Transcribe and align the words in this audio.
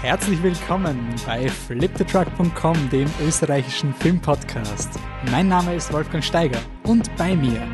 Herzlich 0.00 0.42
willkommen 0.42 1.14
bei 1.26 1.48
fliptetruck.com, 1.48 2.88
dem 2.90 3.08
österreichischen 3.26 3.92
Filmpodcast. 3.92 4.98
Mein 5.30 5.48
Name 5.48 5.74
ist 5.74 5.92
Wolfgang 5.92 6.22
Steiger 6.22 6.60
und 6.84 7.14
bei 7.16 7.34
mir 7.34 7.66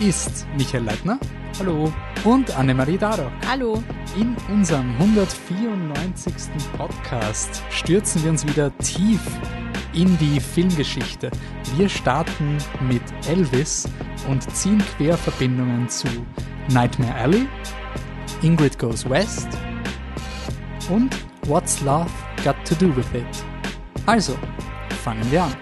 ist 0.00 0.46
Michael 0.56 0.84
Leitner. 0.84 1.18
Hallo. 1.58 1.92
Und 2.24 2.56
Annemarie 2.56 2.96
Daro. 2.96 3.30
Hallo. 3.48 3.82
In 4.16 4.36
unserem 4.48 4.90
194. 4.98 6.32
Podcast 6.78 7.62
stürzen 7.70 8.22
wir 8.22 8.30
uns 8.30 8.46
wieder 8.46 8.76
tief 8.78 9.20
in 9.92 10.16
die 10.18 10.40
Filmgeschichte. 10.40 11.30
Wir 11.76 11.88
starten 11.88 12.58
mit 12.88 13.02
Elvis 13.28 13.88
und 14.28 14.48
ziehen 14.54 14.82
Querverbindungen 14.96 15.88
zu 15.88 16.08
Nightmare 16.68 17.14
Alley, 17.16 17.46
Ingrid 18.42 18.76
Goes 18.76 19.08
West 19.08 19.46
und 20.90 21.16
What's 21.46 21.80
Love 21.82 22.10
Got 22.42 22.56
to 22.64 22.74
Do 22.74 22.94
with 22.96 23.06
It? 23.14 23.24
Also, 24.04 24.36
fangen 25.04 25.30
wir 25.30 25.44
an. 25.44 25.56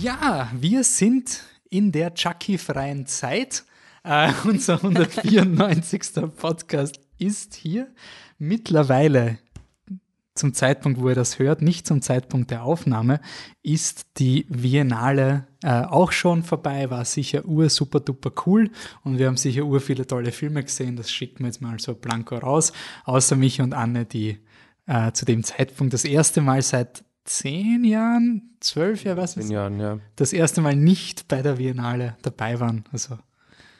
Ja, 0.00 0.50
wir 0.54 0.82
sind 0.82 1.44
in 1.68 1.92
der 1.92 2.12
Chucky-freien 2.12 3.06
Zeit. 3.06 3.62
Äh, 4.02 4.32
unser 4.44 4.74
194. 4.74 6.00
Podcast 6.36 6.98
ist 7.18 7.54
hier. 7.54 7.86
Mittlerweile 8.38 9.38
zum 10.40 10.54
Zeitpunkt, 10.54 11.00
wo 11.00 11.08
ihr 11.08 11.14
das 11.14 11.38
hört, 11.38 11.62
nicht 11.62 11.86
zum 11.86 12.02
Zeitpunkt 12.02 12.50
der 12.50 12.64
Aufnahme, 12.64 13.20
ist 13.62 14.18
die 14.18 14.44
Biennale 14.48 15.46
äh, 15.62 15.82
auch 15.82 16.10
schon 16.10 16.42
vorbei, 16.42 16.90
war 16.90 17.04
sicher 17.04 17.44
ur 17.44 17.68
super 17.68 18.00
duper 18.00 18.32
cool 18.46 18.70
und 19.04 19.18
wir 19.18 19.28
haben 19.28 19.36
sicher 19.36 19.64
ur 19.64 19.80
viele 19.80 20.06
tolle 20.06 20.32
Filme 20.32 20.62
gesehen, 20.64 20.96
das 20.96 21.12
schicken 21.12 21.40
wir 21.40 21.46
jetzt 21.46 21.60
mal 21.60 21.78
so 21.78 21.94
blanko 21.94 22.36
raus, 22.36 22.72
außer 23.04 23.36
mich 23.36 23.60
und 23.60 23.74
Anne, 23.74 24.06
die 24.06 24.38
äh, 24.86 25.12
zu 25.12 25.24
dem 25.24 25.44
Zeitpunkt 25.44 25.92
das 25.92 26.04
erste 26.04 26.40
Mal 26.40 26.62
seit 26.62 27.04
zehn 27.24 27.84
Jahren, 27.84 28.56
zwölf 28.60 29.04
Jahren, 29.04 29.18
was 29.18 29.34
Zehn 29.34 29.50
Jahren, 29.50 29.78
ja. 29.78 29.98
das 30.16 30.32
erste 30.32 30.60
Mal 30.60 30.74
nicht 30.74 31.28
bei 31.28 31.42
der 31.42 31.54
Biennale 31.54 32.16
dabei 32.22 32.58
waren. 32.58 32.84
Also 32.90 33.18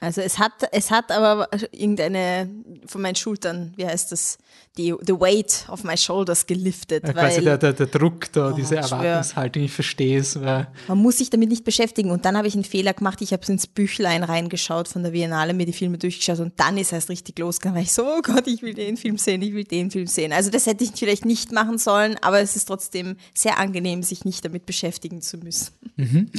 Also 0.00 0.22
es 0.22 0.38
hat, 0.38 0.52
es 0.72 0.90
hat 0.90 1.12
aber 1.12 1.48
irgendeine 1.72 2.48
von 2.86 3.02
meinen 3.02 3.16
Schultern, 3.16 3.74
wie 3.76 3.86
heißt 3.86 4.10
das, 4.12 4.38
die, 4.78 4.94
the 5.06 5.12
weight 5.12 5.66
of 5.68 5.84
my 5.84 5.96
shoulders 5.96 6.46
geliftet. 6.46 7.04
äh, 7.04 7.12
quasi 7.12 7.36
weil 7.36 7.44
der, 7.44 7.58
der, 7.58 7.72
der 7.74 7.86
Druck 7.86 8.32
da, 8.32 8.50
Oh, 8.50 8.52
diese. 8.52 8.76
Erwartungshaltung, 8.76 9.64
ich 9.64 9.72
verstehe 9.72 10.18
es, 10.18 10.36
man 10.36 10.66
muss 10.94 11.18
sich 11.18 11.28
damit 11.28 11.50
nicht 11.50 11.64
beschäftigen. 11.64 12.10
Und 12.10 12.24
dann 12.24 12.36
habe 12.36 12.48
ich 12.48 12.54
einen 12.54 12.64
Fehler 12.64 12.94
gemacht. 12.94 13.20
Ich 13.20 13.32
habe 13.32 13.44
ins 13.46 13.66
Büchlein 13.66 14.24
reingeschaut 14.24 14.88
von 14.88 15.02
der 15.02 15.10
Biennale, 15.10 15.52
mir 15.52 15.66
die 15.66 15.72
Filme 15.74 15.98
durchgeschaut 15.98 16.40
und 16.40 16.54
dann 16.58 16.78
ist 16.78 16.92
erst 16.92 17.10
richtig 17.10 17.38
losgegangen. 17.38 17.76
Weil 17.76 17.84
ich 17.84 17.92
so, 17.92 18.04
oh 18.04 18.22
Gott, 18.22 18.46
ich 18.46 18.62
will 18.62 18.72
den 18.74 18.96
Film 18.96 19.18
sehen, 19.18 19.42
ich 19.42 19.52
will 19.52 19.64
den 19.64 19.90
Film 19.90 20.06
sehen. 20.06 20.32
Also 20.32 20.50
das 20.50 20.64
hätte 20.66 20.82
ich 20.84 20.92
vielleicht 20.94 21.26
nicht 21.26 21.52
machen 21.52 21.76
sollen, 21.76 22.16
aber 22.22 22.40
es 22.40 22.56
ist 22.56 22.64
trotzdem 22.66 23.16
sehr 23.34 23.58
angenehm, 23.58 24.02
sich 24.02 24.24
nicht 24.24 24.44
damit 24.44 24.64
beschäftigen 24.66 25.20
zu 25.20 25.36
müssen. 25.38 25.72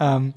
Ähm, 0.00 0.34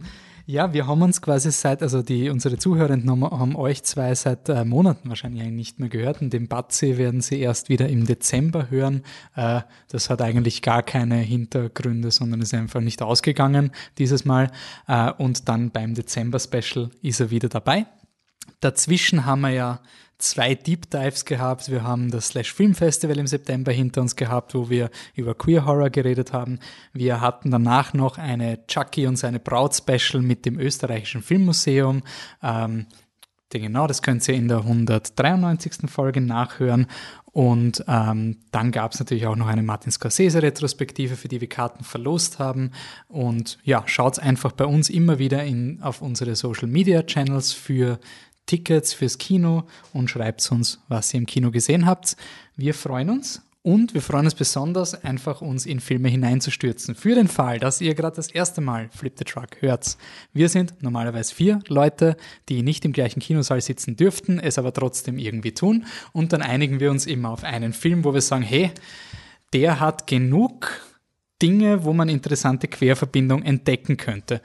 ja, 0.48 0.74
wir 0.74 0.86
haben 0.86 1.02
uns 1.02 1.22
quasi 1.22 1.52
seit, 1.52 1.82
also 1.82 2.04
die, 2.04 2.30
unsere 2.30 2.58
Zuhörenden 2.58 3.10
haben, 3.10 3.24
haben 3.24 3.56
euch 3.56 3.84
zwei 3.84 4.14
seit 4.14 4.48
äh, 4.48 4.64
Monaten 4.64 5.10
wahrscheinlich 5.10 5.48
nicht 5.50 5.80
mehr 5.80 5.90
gehört. 5.90 6.22
Und 6.22 6.34
den 6.34 6.48
Batzi 6.48 6.98
werden 6.98 7.22
sie 7.22 7.40
erst 7.40 7.70
wieder 7.70 7.90
im 7.90 8.06
Dezember 8.06 8.70
hören. 8.70 9.04
Äh, 9.36 9.62
das 9.90 10.10
hat 10.10 10.22
eigentlich 10.22 10.62
gar 10.62 10.84
keine 10.84 11.16
Hintergründe, 11.16 12.12
sondern 12.12 12.42
ist 12.42 12.54
einfach 12.54 12.82
nicht 12.82 13.02
ausgegangen 13.02 13.72
dieses 13.98 14.24
Mal. 14.24 14.52
Äh, 14.88 15.12
und 15.14 15.50
dann 15.50 15.72
beim 15.72 15.96
Dezember-Special 15.96 16.92
ist 17.02 17.20
er 17.20 17.32
wieder 17.32 17.50
dabei. 17.50 17.88
Dazwischen 18.60 19.26
haben 19.26 19.42
wir 19.42 19.50
ja 19.50 19.80
zwei 20.18 20.56
Deep 20.56 20.90
Dives 20.90 21.26
gehabt. 21.26 21.70
Wir 21.70 21.84
haben 21.84 22.12
das 22.12 22.30
Slash 22.30 22.54
Film 22.54 22.74
Festival 22.74 23.18
im 23.18 23.28
September 23.28 23.72
hinter 23.72 24.02
uns 24.02 24.16
gehabt, 24.16 24.56
wo 24.56 24.70
wir 24.70 24.90
über 25.14 25.36
Queer 25.36 25.66
Horror 25.66 25.90
geredet 25.90 26.34
haben. 26.34 26.60
Wir 26.94 27.22
hatten 27.22 27.52
danach 27.52 27.94
noch 27.94 28.18
eine 28.18 28.66
Chucky 28.68 29.08
und 29.08 29.18
seine 29.18 29.40
Braut 29.40 29.76
Special 29.76 30.22
mit 30.22 30.46
dem 30.46 30.60
österreichischen 30.60 31.22
Filmmuseum. 31.22 32.04
Ähm, 32.42 32.88
genau, 33.50 33.88
das 33.88 34.02
könnt 34.02 34.28
ihr 34.28 34.36
in 34.36 34.48
der 34.48 34.60
193. 34.60 35.90
Folge 35.90 36.22
nachhören. 36.22 36.88
Und 37.36 37.84
ähm, 37.90 38.38
dann 38.52 38.72
gab 38.72 38.94
es 38.94 39.00
natürlich 39.00 39.28
auch 39.28 39.36
noch 39.36 39.48
eine 39.48 39.62
Martin 39.62 39.92
Scorsese-Retrospektive, 39.92 41.18
für 41.18 41.28
die 41.28 41.42
wir 41.42 41.50
Karten 41.50 41.84
verlost 41.84 42.40
haben. 42.40 42.72
Und 43.10 43.58
ja, 43.64 43.84
schaut 43.88 44.20
einfach 44.20 44.54
bei 44.54 44.66
uns 44.66 44.90
immer 44.90 45.20
wieder 45.20 45.44
in, 45.44 45.84
auf 45.84 46.02
unsere 46.02 46.38
Social-Media-Channels 46.38 47.52
für 47.52 48.00
Tickets 48.46 48.94
fürs 48.94 49.18
Kino 49.18 49.64
und 49.94 50.10
schreibt 50.10 50.50
uns, 50.52 50.80
was 50.88 51.14
ihr 51.14 51.20
im 51.20 51.26
Kino 51.26 51.52
gesehen 51.52 51.86
habt. 51.86 52.16
Wir 52.56 52.74
freuen 52.74 53.10
uns 53.10 53.42
und 53.66 53.96
wir 53.96 54.04
freuen 54.04 54.26
uns 54.26 54.36
besonders, 54.36 55.04
einfach 55.04 55.42
uns 55.42 55.66
in 55.66 55.80
Filme 55.80 56.08
hineinzustürzen. 56.08 56.94
Für 56.94 57.16
den 57.16 57.28
Fall, 57.28 57.58
dass 57.58 57.82
ihr 57.82 57.96
gerade 57.96 58.16
das 58.16 58.30
erste 58.30 58.62
Mal 58.62 58.90
Flip 58.96 59.14
the 59.18 59.26
Truck 59.26 59.60
hört. 59.60 59.98
Wir 60.34 60.50
sind 60.50 60.84
normalerweise 60.84 61.34
vier 61.34 61.60
Leute, 61.68 62.16
die 62.48 62.62
nicht 62.62 62.86
im 62.86 62.94
gleichen 62.94 63.22
Kinosaal 63.22 63.62
sitzen 63.62 63.96
dürften, 63.96 64.40
es 64.40 64.60
aber 64.60 64.72
trotzdem 64.72 65.18
irgendwie 65.18 65.54
tun. 65.54 65.86
Und 66.14 66.32
dann 66.32 66.44
einigen 66.44 66.80
wir 66.80 66.92
uns 66.92 67.08
immer 67.08 67.32
auf 67.32 67.44
einen 67.44 67.74
Film, 67.74 68.04
wo 68.04 68.14
wir 68.14 68.22
sagen, 68.22 68.44
hey, 68.44 68.72
der 69.52 69.80
hat 69.80 70.06
genug 70.06 70.82
Dinge, 71.42 71.84
wo 71.84 71.94
man 71.94 72.08
interessante 72.08 72.68
Querverbindungen 72.68 73.44
entdecken 73.44 73.98
könnte. 73.98 74.42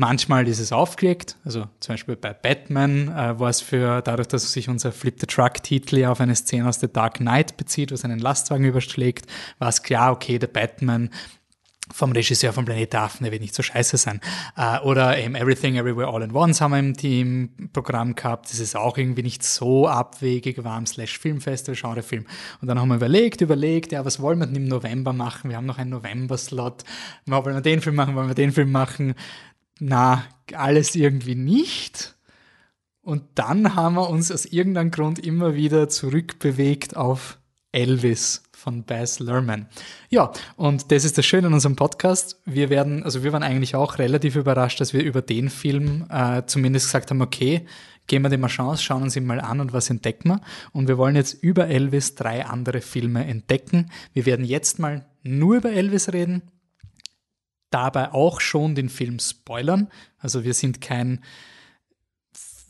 Manchmal 0.00 0.46
ist 0.46 0.60
es 0.60 0.70
aufgelegt, 0.70 1.36
also 1.44 1.66
zum 1.80 1.94
Beispiel 1.94 2.14
bei 2.14 2.32
Batman 2.32 3.08
äh, 3.08 3.36
war 3.40 3.50
es 3.50 3.60
für, 3.60 4.00
dadurch, 4.00 4.28
dass 4.28 4.52
sich 4.52 4.68
unser 4.68 4.92
Flip 4.92 5.18
the 5.18 5.26
Truck-Titel 5.26 5.98
ja 5.98 6.12
auf 6.12 6.20
eine 6.20 6.36
Szene 6.36 6.68
aus 6.68 6.78
The 6.78 6.86
Dark 6.86 7.14
Knight 7.14 7.56
bezieht, 7.56 7.90
was 7.90 8.04
einen 8.04 8.20
Lastwagen 8.20 8.64
überschlägt, 8.64 9.26
war 9.58 9.70
es 9.70 9.82
klar, 9.82 10.12
okay, 10.12 10.38
der 10.38 10.46
Batman 10.46 11.10
vom 11.92 12.12
Regisseur 12.12 12.52
von 12.52 12.64
Planet 12.64 12.94
Affen, 12.94 13.24
der 13.24 13.32
wird 13.32 13.42
nicht 13.42 13.56
so 13.56 13.64
scheiße 13.64 13.96
sein. 13.96 14.20
Äh, 14.56 14.78
oder 14.82 15.18
eben 15.18 15.34
Everything 15.34 15.74
Everywhere 15.74 16.06
All 16.06 16.22
in 16.22 16.32
Once 16.32 16.60
haben 16.60 16.70
wir 16.70 16.78
im 16.78 16.96
Teamprogramm 16.96 18.14
gehabt. 18.14 18.52
Das 18.52 18.60
ist 18.60 18.76
auch 18.76 18.98
irgendwie 18.98 19.24
nicht 19.24 19.42
so 19.42 19.88
abwegig, 19.88 20.62
war 20.62 20.76
am 20.76 20.86
Slash 20.86 21.18
Filmfestival, 21.18 21.74
Genrefilm. 21.74 22.24
Und 22.60 22.68
dann 22.68 22.78
haben 22.78 22.88
wir 22.88 22.94
überlegt, 22.94 23.40
überlegt, 23.40 23.90
ja, 23.90 24.04
was 24.04 24.20
wollen 24.20 24.38
wir 24.38 24.46
denn 24.46 24.54
im 24.54 24.68
November 24.68 25.12
machen? 25.12 25.50
Wir 25.50 25.56
haben 25.56 25.66
noch 25.66 25.78
einen 25.78 25.90
November-Slot. 25.90 26.84
Wollen 27.26 27.44
wir 27.44 27.60
den 27.62 27.80
Film 27.80 27.96
machen? 27.96 28.14
Wollen 28.14 28.28
wir 28.28 28.36
den 28.36 28.52
Film 28.52 28.70
machen? 28.70 29.16
Na, 29.78 30.24
alles 30.54 30.94
irgendwie 30.94 31.34
nicht. 31.34 32.16
Und 33.00 33.22
dann 33.36 33.74
haben 33.74 33.94
wir 33.94 34.10
uns 34.10 34.30
aus 34.30 34.44
irgendeinem 34.44 34.90
Grund 34.90 35.18
immer 35.18 35.54
wieder 35.54 35.88
zurückbewegt 35.88 36.96
auf 36.96 37.38
Elvis 37.72 38.42
von 38.52 38.84
Baz 38.84 39.20
Luhrmann. 39.20 39.68
Ja, 40.10 40.32
und 40.56 40.90
das 40.90 41.04
ist 41.04 41.16
das 41.16 41.24
Schöne 41.24 41.46
an 41.46 41.54
unserem 41.54 41.76
Podcast. 41.76 42.40
Wir 42.44 42.70
werden, 42.70 43.04
also 43.04 43.22
wir 43.22 43.32
waren 43.32 43.42
eigentlich 43.42 43.76
auch 43.76 43.98
relativ 43.98 44.36
überrascht, 44.36 44.80
dass 44.80 44.92
wir 44.92 45.02
über 45.02 45.22
den 45.22 45.48
Film 45.48 46.06
äh, 46.10 46.42
zumindest 46.46 46.86
gesagt 46.86 47.10
haben, 47.10 47.22
okay, 47.22 47.66
geben 48.08 48.24
wir 48.24 48.30
dem 48.30 48.42
eine 48.42 48.52
Chance, 48.52 48.82
schauen 48.82 49.02
uns 49.02 49.16
ihn 49.16 49.26
mal 49.26 49.40
an 49.40 49.60
und 49.60 49.72
was 49.72 49.90
entdecken 49.90 50.28
wir. 50.30 50.40
Und 50.72 50.88
wir 50.88 50.98
wollen 50.98 51.14
jetzt 51.14 51.34
über 51.42 51.68
Elvis 51.68 52.14
drei 52.14 52.44
andere 52.44 52.80
Filme 52.80 53.24
entdecken. 53.26 53.90
Wir 54.12 54.26
werden 54.26 54.44
jetzt 54.44 54.78
mal 54.78 55.06
nur 55.22 55.56
über 55.56 55.70
Elvis 55.70 56.12
reden, 56.12 56.42
dabei 57.70 58.12
auch 58.12 58.40
schon 58.40 58.74
den 58.74 58.88
Film 58.88 59.18
spoilern. 59.18 59.88
Also 60.18 60.44
wir 60.44 60.54
sind 60.54 60.80
kein, 60.80 61.20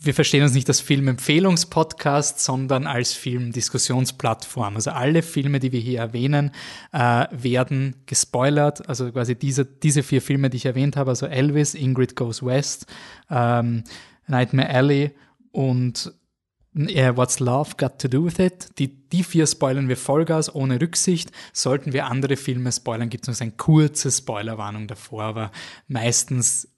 wir 0.01 0.15
verstehen 0.15 0.43
uns 0.43 0.55
nicht 0.55 0.69
als 0.69 0.81
Filmempfehlungspodcast, 0.81 2.41
sondern 2.41 2.87
als 2.87 3.13
Filmdiskussionsplattform. 3.15 4.77
Also 4.77 4.91
alle 4.91 5.23
Filme, 5.23 5.61
die 5.61 5.73
wir 5.73 5.81
hier 5.81 6.01
erwähnen, 6.01 6.53
äh, 6.93 7.27
werden 7.31 7.97
gespoilert. 8.07 8.89
Also 8.89 9.11
quasi 9.13 9.35
diese, 9.35 9.65
diese 9.65 10.03
vier 10.03 10.23
Filme, 10.23 10.51
die 10.51 10.59
ich 10.59 10.67
erwähnt 10.67 10.97
habe, 10.97 11.11
also 11.11 11.27
Elvis, 11.27 11.75
Ingrid 11.75 12.17
Goes 12.17 12.45
West, 12.45 12.87
ähm, 13.31 13.85
Nightmare 14.27 14.69
Alley 14.69 15.11
und 15.53 16.13
äh, 16.75 17.17
What's 17.17 17.41
Love 17.41 17.73
Got 17.77 17.99
to 18.01 18.09
Do 18.09 18.25
with 18.25 18.39
It? 18.39 18.69
Die, 18.79 18.89
die 19.09 19.23
vier 19.23 19.47
spoilern 19.47 19.89
wir 19.89 19.97
Vollgas 19.97 20.55
ohne 20.55 20.81
Rücksicht. 20.81 21.33
Sollten 21.53 21.93
wir 21.93 22.07
andere 22.07 22.37
Filme 22.37 22.73
spoilern, 22.73 23.09
gibt 23.09 23.29
es 23.29 23.39
so 23.39 23.43
eine 23.43 23.53
kurze 23.53 24.11
Spoilerwarnung 24.11 24.87
davor, 24.87 25.25
aber 25.25 25.53
meistens 25.87 26.69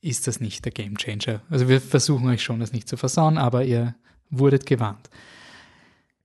ist 0.00 0.26
das 0.26 0.40
nicht 0.40 0.64
der 0.64 0.72
Gamechanger. 0.72 1.42
Also 1.50 1.68
wir 1.68 1.80
versuchen 1.80 2.28
euch 2.28 2.42
schon, 2.42 2.60
das 2.60 2.72
nicht 2.72 2.88
zu 2.88 2.96
versauen, 2.96 3.38
aber 3.38 3.64
ihr 3.64 3.94
wurdet 4.30 4.66
gewarnt. 4.66 5.10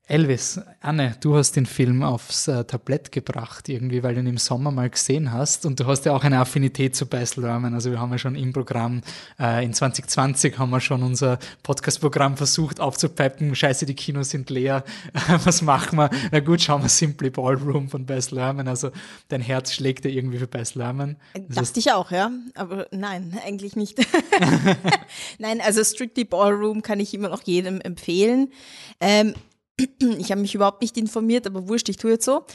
Elvis, 0.07 0.59
Anne, 0.81 1.15
du 1.19 1.35
hast 1.35 1.55
den 1.55 1.65
Film 1.65 2.03
aufs 2.03 2.47
äh, 2.47 2.63
Tablett 2.63 3.11
gebracht, 3.11 3.67
irgendwie, 3.69 4.03
weil 4.03 4.13
du 4.13 4.21
ihn 4.21 4.27
im 4.27 4.37
Sommer 4.37 4.69
mal 4.69 4.87
gesehen 4.87 5.31
hast. 5.31 5.65
Und 5.65 5.79
du 5.79 5.87
hast 5.87 6.05
ja 6.05 6.13
auch 6.13 6.23
eine 6.23 6.37
Affinität 6.37 6.95
zu 6.95 7.07
Bess 7.07 7.37
Lerman. 7.37 7.73
Also 7.73 7.89
wir 7.89 7.99
haben 7.99 8.11
ja 8.11 8.19
schon 8.19 8.35
im 8.35 8.53
Programm, 8.53 9.01
äh, 9.39 9.65
in 9.65 9.73
2020 9.73 10.59
haben 10.59 10.69
wir 10.69 10.79
schon 10.79 11.01
unser 11.01 11.39
Podcast-Programm 11.63 12.37
versucht 12.37 12.79
aufzupeppen. 12.79 13.55
Scheiße, 13.55 13.87
die 13.87 13.95
Kinos 13.95 14.29
sind 14.29 14.51
leer. 14.51 14.83
Was 15.43 15.63
machen 15.63 15.97
wir? 15.97 16.11
Na 16.31 16.39
gut, 16.39 16.61
schauen 16.61 16.83
wir 16.83 16.89
Simply 16.89 17.31
Ballroom 17.31 17.89
von 17.89 18.05
Bess 18.05 18.29
Lerman. 18.29 18.67
Also 18.67 18.91
dein 19.29 19.41
Herz 19.41 19.73
schlägt 19.73 20.05
ja 20.05 20.11
irgendwie 20.11 20.37
für 20.37 20.47
Bess 20.47 20.75
Lerman. 20.75 21.15
Das 21.33 21.69
Dachte 21.69 21.79
ich 21.79 21.91
auch, 21.91 22.11
ja. 22.11 22.29
Aber 22.53 22.85
nein, 22.91 23.35
eigentlich 23.43 23.75
nicht. 23.75 23.97
nein, 25.39 25.61
also 25.61 25.83
Strictly 25.83 26.25
Ballroom 26.25 26.83
kann 26.83 26.99
ich 26.99 27.11
immer 27.15 27.29
noch 27.29 27.41
jedem 27.41 27.81
empfehlen. 27.81 28.49
Ähm, 28.99 29.33
ich 30.17 30.31
habe 30.31 30.41
mich 30.41 30.55
überhaupt 30.55 30.81
nicht 30.81 30.97
informiert, 30.97 31.47
aber 31.47 31.67
wurscht, 31.67 31.89
ich 31.89 31.97
tue 31.97 32.11
jetzt 32.11 32.25
so. 32.25 32.45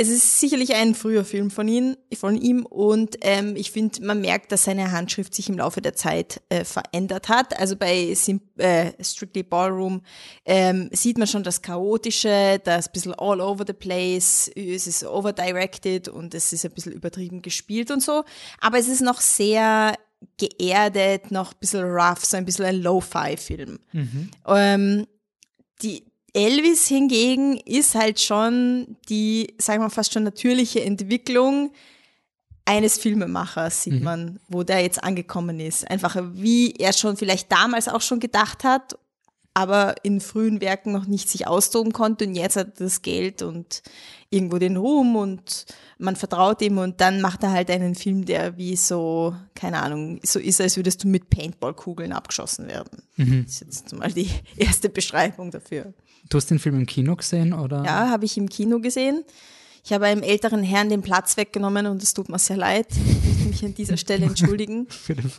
Es 0.00 0.08
ist 0.08 0.38
sicherlich 0.38 0.76
ein 0.76 0.94
früher 0.94 1.24
Film 1.24 1.50
von, 1.50 1.66
ihn, 1.66 1.96
von 2.14 2.36
ihm 2.36 2.64
und 2.64 3.16
ähm, 3.22 3.56
ich 3.56 3.72
finde, 3.72 4.04
man 4.04 4.20
merkt, 4.20 4.52
dass 4.52 4.62
seine 4.62 4.92
Handschrift 4.92 5.34
sich 5.34 5.48
im 5.48 5.58
Laufe 5.58 5.82
der 5.82 5.94
Zeit 5.94 6.40
äh, 6.50 6.64
verändert 6.64 7.28
hat. 7.28 7.58
Also 7.58 7.74
bei 7.74 8.14
Sim 8.14 8.40
äh, 8.58 8.92
Strictly 9.02 9.42
Ballroom 9.42 10.02
ähm, 10.44 10.88
sieht 10.92 11.18
man 11.18 11.26
schon 11.26 11.42
das 11.42 11.62
Chaotische, 11.62 12.60
das 12.62 12.92
bisschen 12.92 13.12
all 13.14 13.40
over 13.40 13.64
the 13.66 13.72
place, 13.72 14.48
es 14.54 14.86
ist 14.86 15.02
overdirected 15.02 16.06
und 16.06 16.32
es 16.32 16.52
ist 16.52 16.64
ein 16.64 16.70
bisschen 16.70 16.92
übertrieben 16.92 17.42
gespielt 17.42 17.90
und 17.90 18.00
so. 18.00 18.22
Aber 18.60 18.78
es 18.78 18.86
ist 18.86 19.00
noch 19.00 19.20
sehr 19.20 19.96
geerdet, 20.36 21.32
noch 21.32 21.52
ein 21.52 21.58
bisschen 21.58 21.84
rough, 21.84 22.24
so 22.24 22.36
ein 22.36 22.44
bisschen 22.44 22.66
ein 22.66 22.82
Lo-Fi-Film. 22.82 23.80
Mhm. 23.92 24.30
Ähm, 24.46 25.06
die, 25.82 26.04
Elvis 26.34 26.86
hingegen 26.86 27.56
ist 27.58 27.94
halt 27.94 28.20
schon 28.20 28.96
die, 29.08 29.54
sagen 29.58 29.82
wir 29.82 29.90
fast 29.90 30.12
schon 30.12 30.24
natürliche 30.24 30.82
Entwicklung 30.82 31.72
eines 32.64 32.98
Filmemachers, 32.98 33.84
sieht 33.84 33.94
mhm. 33.94 34.02
man, 34.02 34.40
wo 34.48 34.62
der 34.62 34.80
jetzt 34.80 35.02
angekommen 35.02 35.58
ist. 35.58 35.90
Einfach 35.90 36.16
wie 36.34 36.72
er 36.72 36.92
schon 36.92 37.16
vielleicht 37.16 37.50
damals 37.50 37.88
auch 37.88 38.02
schon 38.02 38.20
gedacht 38.20 38.62
hat, 38.62 38.98
aber 39.54 39.96
in 40.04 40.20
frühen 40.20 40.60
Werken 40.60 40.92
noch 40.92 41.06
nicht 41.06 41.30
sich 41.30 41.46
austoben 41.46 41.92
konnte 41.92 42.26
und 42.26 42.34
jetzt 42.34 42.56
hat 42.56 42.78
er 42.78 42.84
das 42.84 43.02
Geld 43.02 43.42
und 43.42 43.82
irgendwo 44.30 44.58
den 44.58 44.76
Ruhm 44.76 45.16
und 45.16 45.64
man 45.98 46.14
vertraut 46.14 46.60
ihm 46.60 46.78
und 46.78 47.00
dann 47.00 47.20
macht 47.22 47.42
er 47.42 47.52
halt 47.52 47.70
einen 47.70 47.94
Film, 47.94 48.26
der 48.26 48.56
wie 48.58 48.76
so, 48.76 49.34
keine 49.54 49.80
Ahnung, 49.80 50.20
so 50.22 50.38
ist, 50.38 50.60
als 50.60 50.76
würdest 50.76 51.02
du 51.02 51.08
mit 51.08 51.30
Paintballkugeln 51.30 52.12
abgeschossen 52.12 52.68
werden. 52.68 53.02
Mhm. 53.16 53.44
Das 53.46 53.62
ist 53.62 53.62
jetzt 53.62 53.92
mal 53.94 54.12
die 54.12 54.30
erste 54.56 54.90
Beschreibung 54.90 55.50
dafür. 55.50 55.94
Du 56.28 56.36
hast 56.36 56.50
den 56.50 56.58
Film 56.58 56.76
im 56.76 56.86
Kino 56.86 57.16
gesehen, 57.16 57.52
oder? 57.52 57.84
Ja, 57.84 58.10
habe 58.10 58.24
ich 58.24 58.36
im 58.36 58.48
Kino 58.48 58.80
gesehen. 58.80 59.24
Ich 59.84 59.92
habe 59.92 60.06
einem 60.06 60.22
älteren 60.22 60.62
Herrn 60.62 60.90
den 60.90 61.00
Platz 61.00 61.36
weggenommen 61.36 61.86
und 61.86 62.02
es 62.02 62.12
tut 62.12 62.28
mir 62.28 62.38
sehr 62.38 62.58
leid. 62.58 62.88
Ich 62.90 63.26
möchte 63.26 63.48
mich 63.48 63.64
an 63.64 63.74
dieser 63.74 63.96
Stelle 63.96 64.26
entschuldigen. 64.26 64.86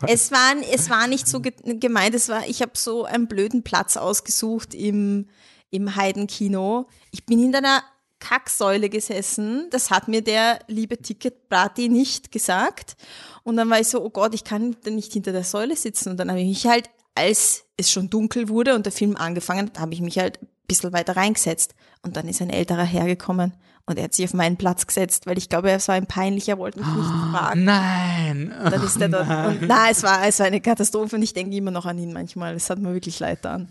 es, 0.08 0.32
war, 0.32 0.56
es 0.72 0.90
war 0.90 1.08
nicht 1.08 1.28
so 1.28 1.42
gemeint, 1.42 2.16
es 2.16 2.30
war, 2.30 2.48
ich 2.48 2.62
habe 2.62 2.72
so 2.76 3.06
einen 3.06 3.28
blöden 3.28 3.62
Platz 3.64 3.98
ausgesucht 3.98 4.74
im, 4.74 5.28
im 5.70 5.96
Heidenkino. 5.96 6.88
Ich 7.12 7.26
bin 7.26 7.38
hinter 7.38 7.60
einer 7.60 7.84
Kacksäule 8.20 8.90
gesessen. 8.90 9.68
Das 9.70 9.92
hat 9.92 10.08
mir 10.08 10.24
der 10.24 10.60
liebe 10.68 10.98
Ticketbrati 10.98 11.90
nicht 11.90 12.32
gesagt. 12.32 12.96
Und 13.44 13.56
dann 13.58 13.70
war 13.70 13.80
ich 13.80 13.88
so, 13.88 14.04
oh 14.04 14.10
Gott, 14.10 14.34
ich 14.34 14.44
kann 14.44 14.76
nicht 14.86 15.14
hinter 15.14 15.32
der 15.32 15.44
Säule 15.44 15.76
sitzen. 15.76 16.10
Und 16.10 16.18
dann 16.18 16.30
habe 16.30 16.42
ich 16.42 16.48
mich 16.48 16.68
halt, 16.68 16.90
als 17.16 17.66
es 17.78 17.92
schon 17.92 18.10
dunkel 18.10 18.50
wurde 18.50 18.76
und 18.76 18.86
der 18.86 18.94
Film 18.94 19.16
angefangen 19.16 19.68
hat, 19.68 19.80
habe 19.80 19.94
ich 19.94 20.02
mich 20.02 20.18
halt 20.18 20.40
bisschen 20.69 20.94
weiter 20.94 21.18
reingesetzt. 21.18 21.75
Und 22.01 22.16
dann 22.16 22.30
ist 22.30 22.42
ein 22.42 22.50
älterer 22.50 22.86
hergekommen 22.86 23.54
und 23.89 23.98
er 23.98 24.04
hat 24.04 24.13
sich 24.13 24.25
auf 24.25 24.36
meinen 24.36 24.56
Platz 24.56 24.86
gesetzt, 24.86 25.25
weil 25.25 25.39
ich 25.39 25.50
glaube, 25.50 25.71
er 25.71 25.86
war 25.88 25.98
ihm 25.98 26.06
peinlich, 26.06 26.48
er 26.48 26.60
wollte 26.60 26.80
mich 26.80 26.88
nicht 26.88 27.10
oh, 27.10 27.31
fragen. 27.31 27.63
Nein! 27.63 28.54
Dann 28.63 28.83
ist 28.83 29.01
er 29.01 29.10
dort. 29.10 29.27
Nein. 29.27 29.57
Und 29.57 29.68
na, 29.68 29.89
es 29.89 30.04
war, 30.04 30.25
es 30.27 30.39
war 30.39 30.45
eine 30.45 30.62
Katastrophe 30.62 31.16
und 31.16 31.24
ich 31.24 31.33
denke 31.33 31.57
immer 31.57 31.71
noch 31.71 31.88
an 31.88 31.98
ihn 31.98 32.13
manchmal. 32.13 32.54
Es 32.54 32.69
hat 32.69 32.77
mir 32.77 32.94
wirklich 32.94 33.19
leid 33.19 33.44
an. 33.48 33.69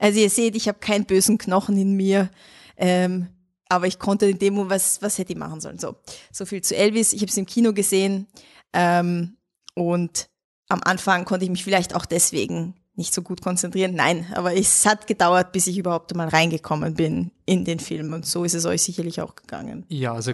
Also 0.00 0.18
ihr 0.18 0.30
seht, 0.30 0.56
ich 0.56 0.66
habe 0.66 0.80
keinen 0.80 1.04
bösen 1.04 1.38
Knochen 1.38 1.78
in 1.78 1.94
mir. 1.94 2.28
Ähm, 2.76 3.28
aber 3.68 3.86
ich 3.86 4.00
konnte 4.00 4.26
in 4.26 4.38
dem 4.40 4.54
Moment, 4.54 4.72
was, 4.72 5.00
was 5.00 5.16
hätte 5.18 5.32
ich 5.32 5.38
machen 5.38 5.60
sollen? 5.60 5.78
So, 5.78 5.94
so 6.32 6.44
viel 6.44 6.62
zu 6.62 6.76
Elvis. 6.76 7.12
Ich 7.12 7.22
habe 7.22 7.30
es 7.30 7.36
im 7.36 7.46
Kino 7.46 7.72
gesehen 7.72 8.26
ähm, 8.72 9.36
und 9.74 10.28
am 10.68 10.80
Anfang 10.82 11.24
konnte 11.24 11.44
ich 11.44 11.50
mich 11.52 11.62
vielleicht 11.62 11.94
auch 11.94 12.04
deswegen 12.04 12.74
nicht 12.94 13.14
so 13.14 13.22
gut 13.22 13.40
konzentrieren. 13.40 13.94
Nein, 13.94 14.26
aber 14.34 14.54
es 14.54 14.84
hat 14.84 15.06
gedauert, 15.06 15.52
bis 15.52 15.66
ich 15.66 15.78
überhaupt 15.78 16.14
mal 16.14 16.28
reingekommen 16.28 16.94
bin 16.94 17.30
in 17.46 17.64
den 17.64 17.80
Film. 17.80 18.12
Und 18.12 18.26
so 18.26 18.44
ist 18.44 18.54
es 18.54 18.66
euch 18.66 18.82
sicherlich 18.82 19.20
auch 19.22 19.34
gegangen. 19.34 19.84
Ja, 19.88 20.12
also 20.12 20.32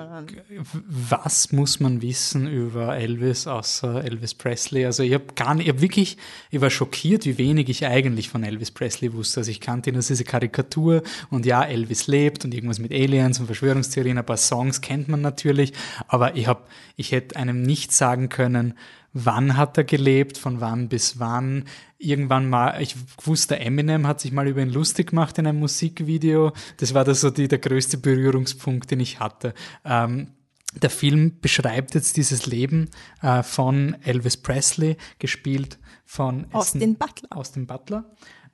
was 0.88 1.52
muss 1.52 1.78
man 1.78 2.02
wissen 2.02 2.48
über 2.48 2.96
Elvis 2.96 3.46
außer 3.46 4.04
Elvis 4.04 4.34
Presley? 4.34 4.84
Also 4.84 5.04
ich 5.04 5.14
habe 5.14 5.26
gar 5.36 5.54
nicht, 5.54 5.66
ich 5.66 5.72
habe 5.72 5.80
wirklich, 5.80 6.16
ich 6.50 6.60
war 6.60 6.68
schockiert, 6.68 7.26
wie 7.26 7.38
wenig 7.38 7.68
ich 7.68 7.86
eigentlich 7.86 8.28
von 8.28 8.42
Elvis 8.42 8.72
Presley 8.72 9.12
wusste. 9.12 9.40
Also 9.40 9.52
ich 9.52 9.60
kannte 9.60 9.90
ihn 9.90 9.96
als 9.96 10.08
diese 10.08 10.24
Karikatur 10.24 11.02
und 11.30 11.46
ja, 11.46 11.62
Elvis 11.62 12.08
lebt 12.08 12.44
und 12.44 12.52
irgendwas 12.52 12.80
mit 12.80 12.92
Aliens 12.92 13.38
und 13.38 13.46
Verschwörungstheorien, 13.46 14.18
ein 14.18 14.26
paar 14.26 14.36
Songs 14.36 14.80
kennt 14.80 15.08
man 15.08 15.20
natürlich, 15.20 15.72
aber 16.08 16.34
ich 16.34 16.48
habe, 16.48 16.64
ich 16.96 17.12
hätte 17.12 17.36
einem 17.36 17.62
nicht 17.62 17.92
sagen 17.92 18.28
können, 18.28 18.74
wann 19.12 19.56
hat 19.56 19.76
er 19.78 19.84
gelebt, 19.84 20.38
von 20.38 20.60
wann 20.60 20.88
bis 20.88 21.18
wann. 21.18 21.64
Irgendwann 21.98 22.48
mal, 22.48 22.80
ich 22.80 22.96
wusste, 23.22 23.58
Eminem 23.58 24.06
hat 24.06 24.20
sich 24.20 24.32
mal 24.32 24.46
über 24.46 24.62
ihn 24.62 24.70
lustig 24.70 25.10
gemacht 25.10 25.38
in 25.38 25.46
einem 25.46 25.58
Musikvideo. 25.58 26.52
Das 26.76 26.94
war 26.94 27.04
das 27.04 27.20
so 27.20 27.30
die, 27.30 27.48
der 27.48 27.58
größte 27.58 27.98
Berührungspunkt, 27.98 28.90
den 28.90 29.00
ich 29.00 29.20
hatte. 29.20 29.54
Ähm, 29.84 30.28
der 30.74 30.90
Film 30.90 31.40
beschreibt 31.40 31.94
jetzt 31.94 32.16
dieses 32.16 32.46
Leben 32.46 32.90
äh, 33.22 33.42
von 33.42 33.96
Elvis 34.04 34.36
Presley, 34.36 34.96
gespielt 35.18 35.78
von 36.04 36.46
Austin 36.52 36.96
Butler. 36.96 37.28
Austin 37.30 37.66
Butler. 37.66 38.04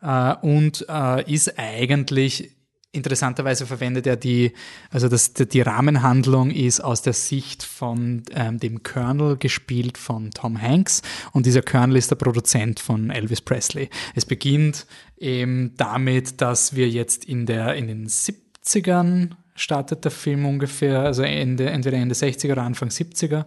Äh, 0.01 0.35
und 0.47 0.87
äh, 0.89 1.33
ist 1.33 1.59
eigentlich 1.59 2.54
interessanterweise 2.95 3.67
verwendet 3.67 4.07
er 4.07 4.17
die, 4.17 4.53
also 4.91 5.09
das, 5.09 5.33
die 5.35 5.61
Rahmenhandlung 5.61 6.51
ist 6.51 6.81
aus 6.81 7.03
der 7.03 7.13
Sicht 7.13 7.63
von 7.63 8.23
ähm, 8.33 8.59
dem 8.59 8.83
Colonel 8.83 9.37
gespielt 9.37 9.99
von 9.99 10.31
Tom 10.31 10.61
Hanks 10.61 11.03
und 11.33 11.47
dieser 11.47 11.63
Colonel 11.63 11.97
ist 11.97 12.11
der 12.11 12.17
Produzent 12.17 12.81
von 12.81 13.11
Elvis 13.11 13.41
Presley. 13.41 13.91
Es 14.15 14.25
beginnt 14.25 14.87
eben 15.19 15.75
damit, 15.77 16.41
dass 16.41 16.75
wir 16.75 16.89
jetzt 16.89 17.25
in 17.25 17.47
der, 17.47 17.75
in 17.75 17.89
den 17.89 18.09
70ern 18.09 19.31
startet 19.55 20.05
der 20.05 20.11
Film 20.11 20.47
ungefähr, 20.47 21.01
also 21.01 21.23
Ende, 21.23 21.71
entweder 21.71 21.97
Ende 21.97 22.15
60er 22.15 22.53
oder 22.53 22.63
Anfang 22.63 22.89
70er. 22.89 23.45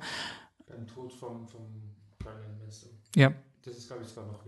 Beim 0.68 0.88
Tod 0.88 1.14
vom, 1.14 1.48
vom 1.48 1.62
Colonel, 2.22 2.56
du? 2.68 3.20
Ja. 3.20 3.34
Das 3.64 3.78
ist, 3.78 3.88
glaube 3.88 4.04
ich, 4.04 4.14
zwar 4.14 4.26
noch 4.26 4.46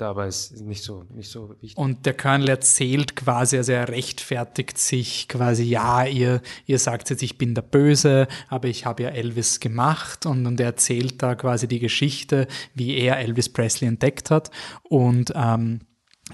aber 0.00 0.26
es 0.26 0.50
ist 0.50 0.64
nicht 0.64 0.82
so, 0.82 1.04
nicht 1.12 1.30
so 1.30 1.50
wichtig. 1.60 1.76
Und 1.76 2.06
der 2.06 2.14
Colonel 2.14 2.48
erzählt 2.48 3.16
quasi, 3.16 3.56
also 3.56 3.72
er 3.72 3.88
rechtfertigt 3.88 4.78
sich 4.78 5.28
quasi, 5.28 5.64
ja, 5.64 6.04
ihr, 6.04 6.40
ihr 6.66 6.78
sagt 6.78 7.10
jetzt, 7.10 7.22
ich 7.22 7.36
bin 7.36 7.54
der 7.54 7.62
Böse, 7.62 8.28
aber 8.48 8.68
ich 8.68 8.86
habe 8.86 9.02
ja 9.02 9.08
Elvis 9.10 9.60
gemacht 9.60 10.24
und, 10.24 10.46
und 10.46 10.60
er 10.60 10.66
erzählt 10.66 11.22
da 11.22 11.34
quasi 11.34 11.68
die 11.68 11.80
Geschichte, 11.80 12.46
wie 12.74 12.96
er 12.96 13.18
Elvis 13.18 13.48
Presley 13.48 13.88
entdeckt 13.88 14.30
hat 14.30 14.50
und 14.84 15.32
ähm, 15.34 15.80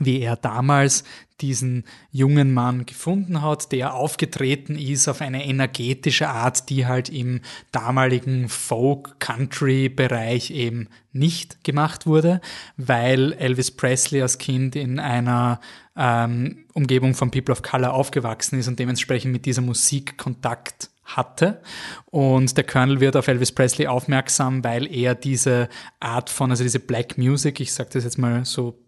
wie 0.00 0.20
er 0.20 0.36
damals 0.36 1.04
diesen 1.40 1.84
jungen 2.10 2.52
Mann 2.52 2.84
gefunden 2.84 3.42
hat, 3.42 3.70
der 3.72 3.94
aufgetreten 3.94 4.76
ist 4.76 5.08
auf 5.08 5.20
eine 5.20 5.46
energetische 5.46 6.28
Art, 6.28 6.68
die 6.68 6.86
halt 6.86 7.08
im 7.08 7.40
damaligen 7.70 8.48
Folk-Country-Bereich 8.48 10.50
eben 10.50 10.88
nicht 11.12 11.62
gemacht 11.64 12.06
wurde, 12.06 12.40
weil 12.76 13.32
Elvis 13.34 13.70
Presley 13.70 14.22
als 14.22 14.38
Kind 14.38 14.74
in 14.74 14.98
einer 14.98 15.60
ähm, 15.96 16.64
Umgebung 16.74 17.14
von 17.14 17.30
People 17.30 17.52
of 17.52 17.62
Color 17.62 17.94
aufgewachsen 17.94 18.58
ist 18.58 18.68
und 18.68 18.78
dementsprechend 18.78 19.32
mit 19.32 19.46
dieser 19.46 19.62
Musik 19.62 20.18
Kontakt 20.18 20.90
hatte. 21.04 21.60
Und 22.06 22.56
der 22.56 22.64
Colonel 22.64 23.00
wird 23.00 23.16
auf 23.16 23.28
Elvis 23.28 23.52
Presley 23.52 23.86
aufmerksam, 23.86 24.62
weil 24.64 24.92
er 24.92 25.14
diese 25.14 25.68
Art 26.00 26.30
von, 26.30 26.50
also 26.50 26.62
diese 26.62 26.80
Black 26.80 27.16
Music, 27.16 27.60
ich 27.60 27.72
sage 27.72 27.90
das 27.92 28.04
jetzt 28.04 28.18
mal 28.18 28.44
so 28.44 28.78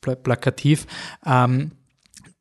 plakativ, 0.00 0.86
ähm, 1.24 1.72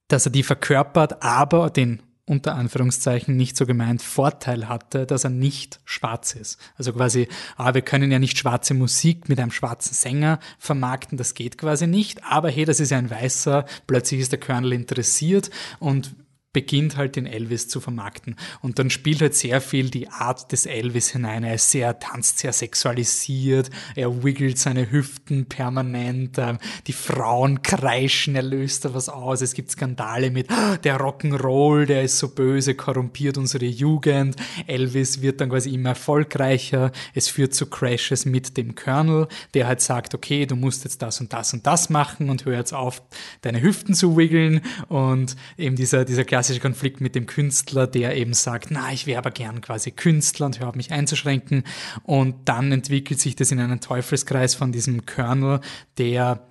dass 0.07 0.25
er 0.25 0.31
die 0.31 0.43
verkörpert, 0.43 1.21
aber 1.23 1.69
den 1.69 2.01
unter 2.29 2.55
Anführungszeichen 2.55 3.35
nicht 3.35 3.57
so 3.57 3.65
gemeint 3.65 4.03
Vorteil 4.03 4.69
hatte, 4.69 5.07
dass 5.07 5.23
er 5.23 5.31
nicht 5.31 5.79
schwarz 5.83 6.33
ist. 6.33 6.59
Also 6.77 6.93
quasi, 6.93 7.27
ah, 7.57 7.73
wir 7.73 7.81
können 7.81 8.11
ja 8.11 8.19
nicht 8.19 8.37
schwarze 8.37 8.75
Musik 8.75 9.29
mit 9.29 9.39
einem 9.39 9.51
schwarzen 9.51 9.95
Sänger 9.95 10.39
vermarkten, 10.59 11.17
das 11.17 11.33
geht 11.33 11.57
quasi 11.57 11.87
nicht, 11.87 12.23
aber 12.23 12.51
hey, 12.51 12.65
das 12.65 12.79
ist 12.79 12.91
ja 12.91 12.99
ein 12.99 13.09
Weißer, 13.09 13.65
plötzlich 13.87 14.21
ist 14.21 14.31
der 14.31 14.39
Colonel 14.39 14.73
interessiert 14.73 15.49
und 15.79 16.15
beginnt 16.59 16.97
halt 16.97 17.15
den 17.15 17.25
Elvis 17.25 17.69
zu 17.69 17.79
vermarkten. 17.79 18.35
Und 18.61 18.79
dann 18.79 18.89
spielt 18.89 19.21
halt 19.21 19.33
sehr 19.33 19.61
viel 19.61 19.89
die 19.89 20.09
Art 20.09 20.51
des 20.51 20.65
Elvis 20.65 21.07
hinein. 21.07 21.45
Er 21.45 21.53
ist 21.53 21.71
sehr, 21.71 21.99
tanzt 21.99 22.39
sehr 22.39 22.51
sexualisiert, 22.51 23.69
er 23.95 24.25
wiggelt 24.25 24.57
seine 24.57 24.91
Hüften 24.91 25.45
permanent, 25.45 26.37
ähm, 26.37 26.57
die 26.87 26.91
Frauen 26.91 27.61
kreischen, 27.61 28.35
er 28.35 28.43
löst 28.43 28.83
da 28.83 28.93
was 28.93 29.07
aus. 29.07 29.39
Es 29.39 29.53
gibt 29.53 29.71
Skandale 29.71 30.31
mit 30.31 30.51
"Ah, 30.51 30.75
der 30.75 30.99
Rock'n'Roll, 30.99 31.85
der 31.85 32.03
ist 32.03 32.17
so 32.17 32.27
böse, 32.27 32.75
korrumpiert 32.75 33.37
unsere 33.37 33.65
Jugend. 33.65 34.35
Elvis 34.67 35.21
wird 35.21 35.39
dann 35.39 35.49
quasi 35.51 35.73
immer 35.73 35.89
erfolgreicher. 35.89 36.91
Es 37.13 37.29
führt 37.29 37.53
zu 37.53 37.67
Crashes 37.67 38.25
mit 38.25 38.57
dem 38.57 38.75
Colonel, 38.75 39.29
der 39.53 39.65
halt 39.67 39.79
sagt, 39.79 40.13
okay, 40.13 40.45
du 40.45 40.57
musst 40.57 40.83
jetzt 40.83 41.01
das 41.01 41.21
und 41.21 41.31
das 41.31 41.53
und 41.53 41.65
das 41.65 41.89
machen 41.89 42.29
und 42.29 42.43
hör 42.43 42.57
jetzt 42.57 42.73
auf, 42.73 43.01
deine 43.43 43.61
Hüften 43.61 43.93
zu 43.93 44.17
wiggeln. 44.17 44.59
Und 44.89 45.37
eben 45.57 45.77
dieser, 45.77 46.03
dieser 46.03 46.25
klassische 46.25 46.48
Konflikt 46.57 47.01
mit 47.01 47.15
dem 47.15 47.27
Künstler, 47.27 47.85
der 47.85 48.17
eben 48.17 48.33
sagt, 48.33 48.71
na, 48.71 48.91
ich 48.91 49.05
wäre 49.05 49.19
aber 49.19 49.31
gern 49.31 49.61
quasi 49.61 49.91
Künstler 49.91 50.47
und 50.47 50.59
hör 50.59 50.69
auf 50.69 50.75
mich 50.75 50.91
einzuschränken. 50.91 51.63
Und 52.03 52.35
dann 52.49 52.71
entwickelt 52.71 53.19
sich 53.19 53.35
das 53.35 53.51
in 53.51 53.59
einen 53.59 53.79
Teufelskreis 53.79 54.55
von 54.55 54.71
diesem 54.71 55.05
Colonel, 55.05 55.59
der 55.97 56.48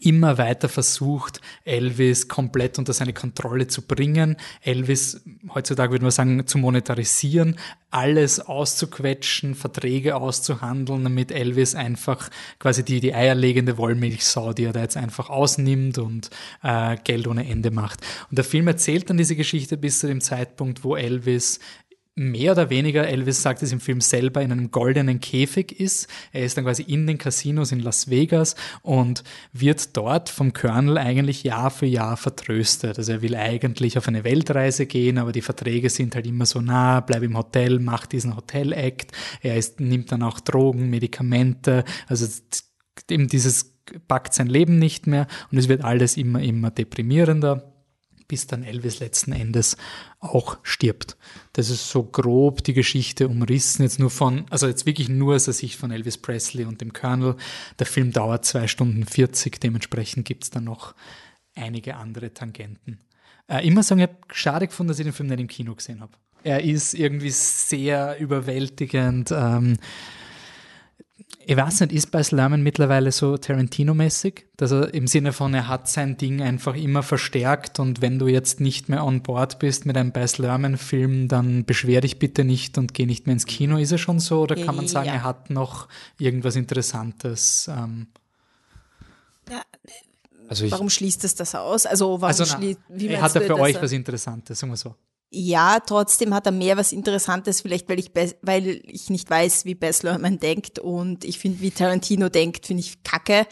immer 0.00 0.38
weiter 0.38 0.68
versucht, 0.68 1.40
Elvis 1.64 2.28
komplett 2.28 2.78
unter 2.78 2.92
seine 2.92 3.12
Kontrolle 3.12 3.66
zu 3.66 3.82
bringen, 3.82 4.36
Elvis 4.62 5.22
heutzutage 5.54 5.92
würde 5.92 6.04
man 6.04 6.10
sagen, 6.10 6.46
zu 6.46 6.58
monetarisieren, 6.58 7.56
alles 7.90 8.38
auszuquetschen, 8.38 9.54
Verträge 9.54 10.16
auszuhandeln, 10.16 11.04
damit 11.04 11.32
Elvis 11.32 11.74
einfach 11.74 12.28
quasi 12.58 12.84
die, 12.84 13.00
die 13.00 13.14
eierlegende 13.14 13.78
Wollmilchsau, 13.78 14.52
die 14.52 14.64
er 14.64 14.72
da 14.72 14.82
jetzt 14.82 14.96
einfach 14.96 15.30
ausnimmt 15.30 15.98
und 15.98 16.30
äh, 16.62 16.96
Geld 17.02 17.26
ohne 17.26 17.48
Ende 17.48 17.70
macht. 17.70 18.00
Und 18.30 18.36
der 18.36 18.44
Film 18.44 18.68
erzählt 18.68 19.08
dann 19.08 19.16
diese 19.16 19.36
Geschichte 19.36 19.78
bis 19.78 20.00
zu 20.00 20.06
dem 20.06 20.20
Zeitpunkt, 20.20 20.84
wo 20.84 20.96
Elvis 20.96 21.60
mehr 22.18 22.52
oder 22.52 22.70
weniger, 22.70 23.06
Elvis 23.06 23.42
sagt 23.42 23.62
es 23.62 23.72
im 23.72 23.80
Film 23.80 24.00
selber, 24.00 24.42
in 24.42 24.52
einem 24.52 24.70
goldenen 24.70 25.20
Käfig 25.20 25.78
ist. 25.78 26.08
Er 26.32 26.44
ist 26.44 26.56
dann 26.56 26.64
quasi 26.64 26.82
in 26.82 27.06
den 27.06 27.18
Casinos 27.18 27.72
in 27.72 27.80
Las 27.80 28.10
Vegas 28.10 28.56
und 28.82 29.22
wird 29.52 29.96
dort 29.96 30.28
vom 30.28 30.52
Colonel 30.52 30.98
eigentlich 30.98 31.44
Jahr 31.44 31.70
für 31.70 31.86
Jahr 31.86 32.16
vertröstet. 32.16 32.98
Also 32.98 33.12
er 33.12 33.22
will 33.22 33.36
eigentlich 33.36 33.96
auf 33.96 34.08
eine 34.08 34.24
Weltreise 34.24 34.86
gehen, 34.86 35.18
aber 35.18 35.32
die 35.32 35.42
Verträge 35.42 35.90
sind 35.90 36.14
halt 36.14 36.26
immer 36.26 36.46
so 36.46 36.60
nah, 36.60 37.00
bleib 37.00 37.22
im 37.22 37.36
Hotel, 37.36 37.78
mach 37.78 38.06
diesen 38.06 38.36
Hotel-Act. 38.36 39.12
Er 39.42 39.56
ist, 39.56 39.80
nimmt 39.80 40.12
dann 40.12 40.22
auch 40.22 40.40
Drogen, 40.40 40.90
Medikamente, 40.90 41.84
also 42.06 42.26
eben 43.10 43.28
dieses 43.28 43.76
packt 44.06 44.34
sein 44.34 44.48
Leben 44.48 44.78
nicht 44.78 45.06
mehr 45.06 45.26
und 45.50 45.58
es 45.58 45.68
wird 45.68 45.82
alles 45.82 46.16
immer, 46.16 46.42
immer 46.42 46.70
deprimierender 46.70 47.77
bis 48.28 48.46
dann 48.46 48.62
Elvis 48.62 49.00
letzten 49.00 49.32
Endes 49.32 49.76
auch 50.20 50.58
stirbt. 50.62 51.16
Das 51.54 51.70
ist 51.70 51.88
so 51.88 52.04
grob 52.04 52.62
die 52.62 52.74
Geschichte 52.74 53.26
umrissen, 53.26 53.82
jetzt 53.82 53.98
nur 53.98 54.10
von, 54.10 54.44
also 54.50 54.66
jetzt 54.66 54.86
wirklich 54.86 55.08
nur 55.08 55.34
aus 55.34 55.46
der 55.46 55.54
Sicht 55.54 55.76
von 55.76 55.90
Elvis 55.90 56.18
Presley 56.18 56.64
und 56.64 56.80
dem 56.80 56.92
Colonel. 56.92 57.36
Der 57.78 57.86
Film 57.86 58.12
dauert 58.12 58.44
zwei 58.44 58.68
Stunden 58.68 59.04
40, 59.04 59.58
dementsprechend 59.60 60.26
gibt 60.26 60.44
es 60.44 60.50
dann 60.50 60.64
noch 60.64 60.94
einige 61.54 61.96
andere 61.96 62.32
Tangenten. 62.32 63.00
Äh, 63.48 63.66
immer 63.66 63.82
sagen, 63.82 64.00
ich 64.00 64.08
habe 64.08 64.18
schade 64.32 64.68
gefunden, 64.68 64.88
dass 64.88 64.98
ich 64.98 65.06
den 65.06 65.14
Film 65.14 65.28
nicht 65.30 65.40
im 65.40 65.48
Kino 65.48 65.74
gesehen 65.74 66.00
habe. 66.00 66.12
Er 66.44 66.62
ist 66.62 66.94
irgendwie 66.94 67.30
sehr 67.30 68.18
überwältigend. 68.20 69.32
Ähm, 69.32 69.78
ich 71.50 71.56
weiß 71.56 71.80
nicht, 71.80 71.92
ist 71.92 72.10
Baz 72.10 72.30
Luhrmann 72.30 72.62
mittlerweile 72.62 73.10
so 73.10 73.36
Tarantino-mäßig? 73.38 74.44
Dass 74.58 74.70
er 74.70 74.92
im 74.92 75.06
Sinne 75.06 75.32
von, 75.32 75.54
er 75.54 75.66
hat 75.66 75.88
sein 75.88 76.18
Ding 76.18 76.42
einfach 76.42 76.74
immer 76.74 77.02
verstärkt 77.02 77.80
und 77.80 78.02
wenn 78.02 78.18
du 78.18 78.28
jetzt 78.28 78.60
nicht 78.60 78.90
mehr 78.90 79.02
on 79.02 79.22
board 79.22 79.58
bist 79.58 79.86
mit 79.86 79.96
einem 79.96 80.12
Baz 80.12 80.36
Luhrmann-Film, 80.36 81.28
dann 81.28 81.64
beschwer 81.64 82.02
dich 82.02 82.18
bitte 82.18 82.44
nicht 82.44 82.76
und 82.76 82.92
geh 82.92 83.06
nicht 83.06 83.26
mehr 83.26 83.32
ins 83.32 83.46
Kino. 83.46 83.78
Ist 83.78 83.92
er 83.92 83.98
schon 83.98 84.20
so 84.20 84.42
oder 84.42 84.56
kann 84.56 84.76
man 84.76 84.88
sagen, 84.88 85.06
Ja. 85.08 85.14
er 85.14 85.22
hat 85.24 85.48
noch 85.48 85.88
irgendwas 86.18 86.54
Interessantes? 86.56 87.68
Ähm, 87.74 88.08
Ja, 89.50 89.62
Also 90.50 90.66
ich, 90.66 90.72
warum 90.72 90.90
schließt 90.90 91.24
es 91.24 91.34
das 91.34 91.54
aus? 91.54 91.86
Also 91.86 92.08
warum 92.20 92.24
also 92.24 92.44
na, 92.46 92.56
schließt, 92.58 92.80
wie 92.90 93.16
hat 93.16 93.34
er 93.36 93.40
für 93.42 93.58
euch 93.58 93.76
er- 93.76 93.82
was 93.82 93.92
Interessantes, 93.92 94.58
sagen 94.58 94.72
wir 94.72 94.76
so. 94.76 94.94
Ja, 95.30 95.80
trotzdem 95.80 96.32
hat 96.32 96.46
er 96.46 96.52
mehr 96.52 96.78
was 96.78 96.92
Interessantes, 96.92 97.60
vielleicht 97.60 97.86
weil 97.90 97.98
ich, 97.98 98.12
weil 98.40 98.80
ich 98.86 99.10
nicht 99.10 99.28
weiß, 99.28 99.66
wie 99.66 99.74
Baz 99.74 100.02
Luhrmann 100.02 100.38
denkt. 100.38 100.78
Und 100.78 101.24
ich 101.24 101.38
finde, 101.38 101.60
wie 101.60 101.70
Tarantino 101.70 102.30
denkt, 102.30 102.66
finde 102.66 102.80
ich 102.80 103.02
kacke. 103.02 103.46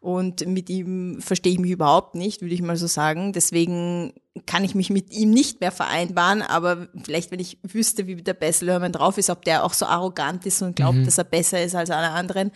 Und 0.00 0.46
mit 0.46 0.68
ihm 0.68 1.22
verstehe 1.22 1.52
ich 1.52 1.58
mich 1.58 1.70
überhaupt 1.70 2.16
nicht, 2.16 2.42
würde 2.42 2.54
ich 2.54 2.60
mal 2.60 2.76
so 2.76 2.86
sagen. 2.86 3.32
Deswegen 3.32 4.12
kann 4.44 4.64
ich 4.64 4.74
mich 4.74 4.90
mit 4.90 5.10
ihm 5.10 5.30
nicht 5.30 5.60
mehr 5.60 5.72
vereinbaren, 5.72 6.42
aber 6.42 6.88
vielleicht, 7.02 7.30
wenn 7.30 7.40
ich 7.40 7.58
wüsste, 7.62 8.06
wie 8.06 8.16
der 8.16 8.34
Baz 8.34 8.60
Luhrmann 8.60 8.92
drauf 8.92 9.16
ist, 9.16 9.30
ob 9.30 9.42
der 9.44 9.64
auch 9.64 9.72
so 9.72 9.86
arrogant 9.86 10.44
ist 10.44 10.60
und 10.60 10.76
glaubt, 10.76 11.06
dass 11.06 11.18
er 11.18 11.24
besser 11.24 11.62
ist 11.62 11.74
als 11.74 11.90
alle 11.90 12.10
anderen, 12.10 12.50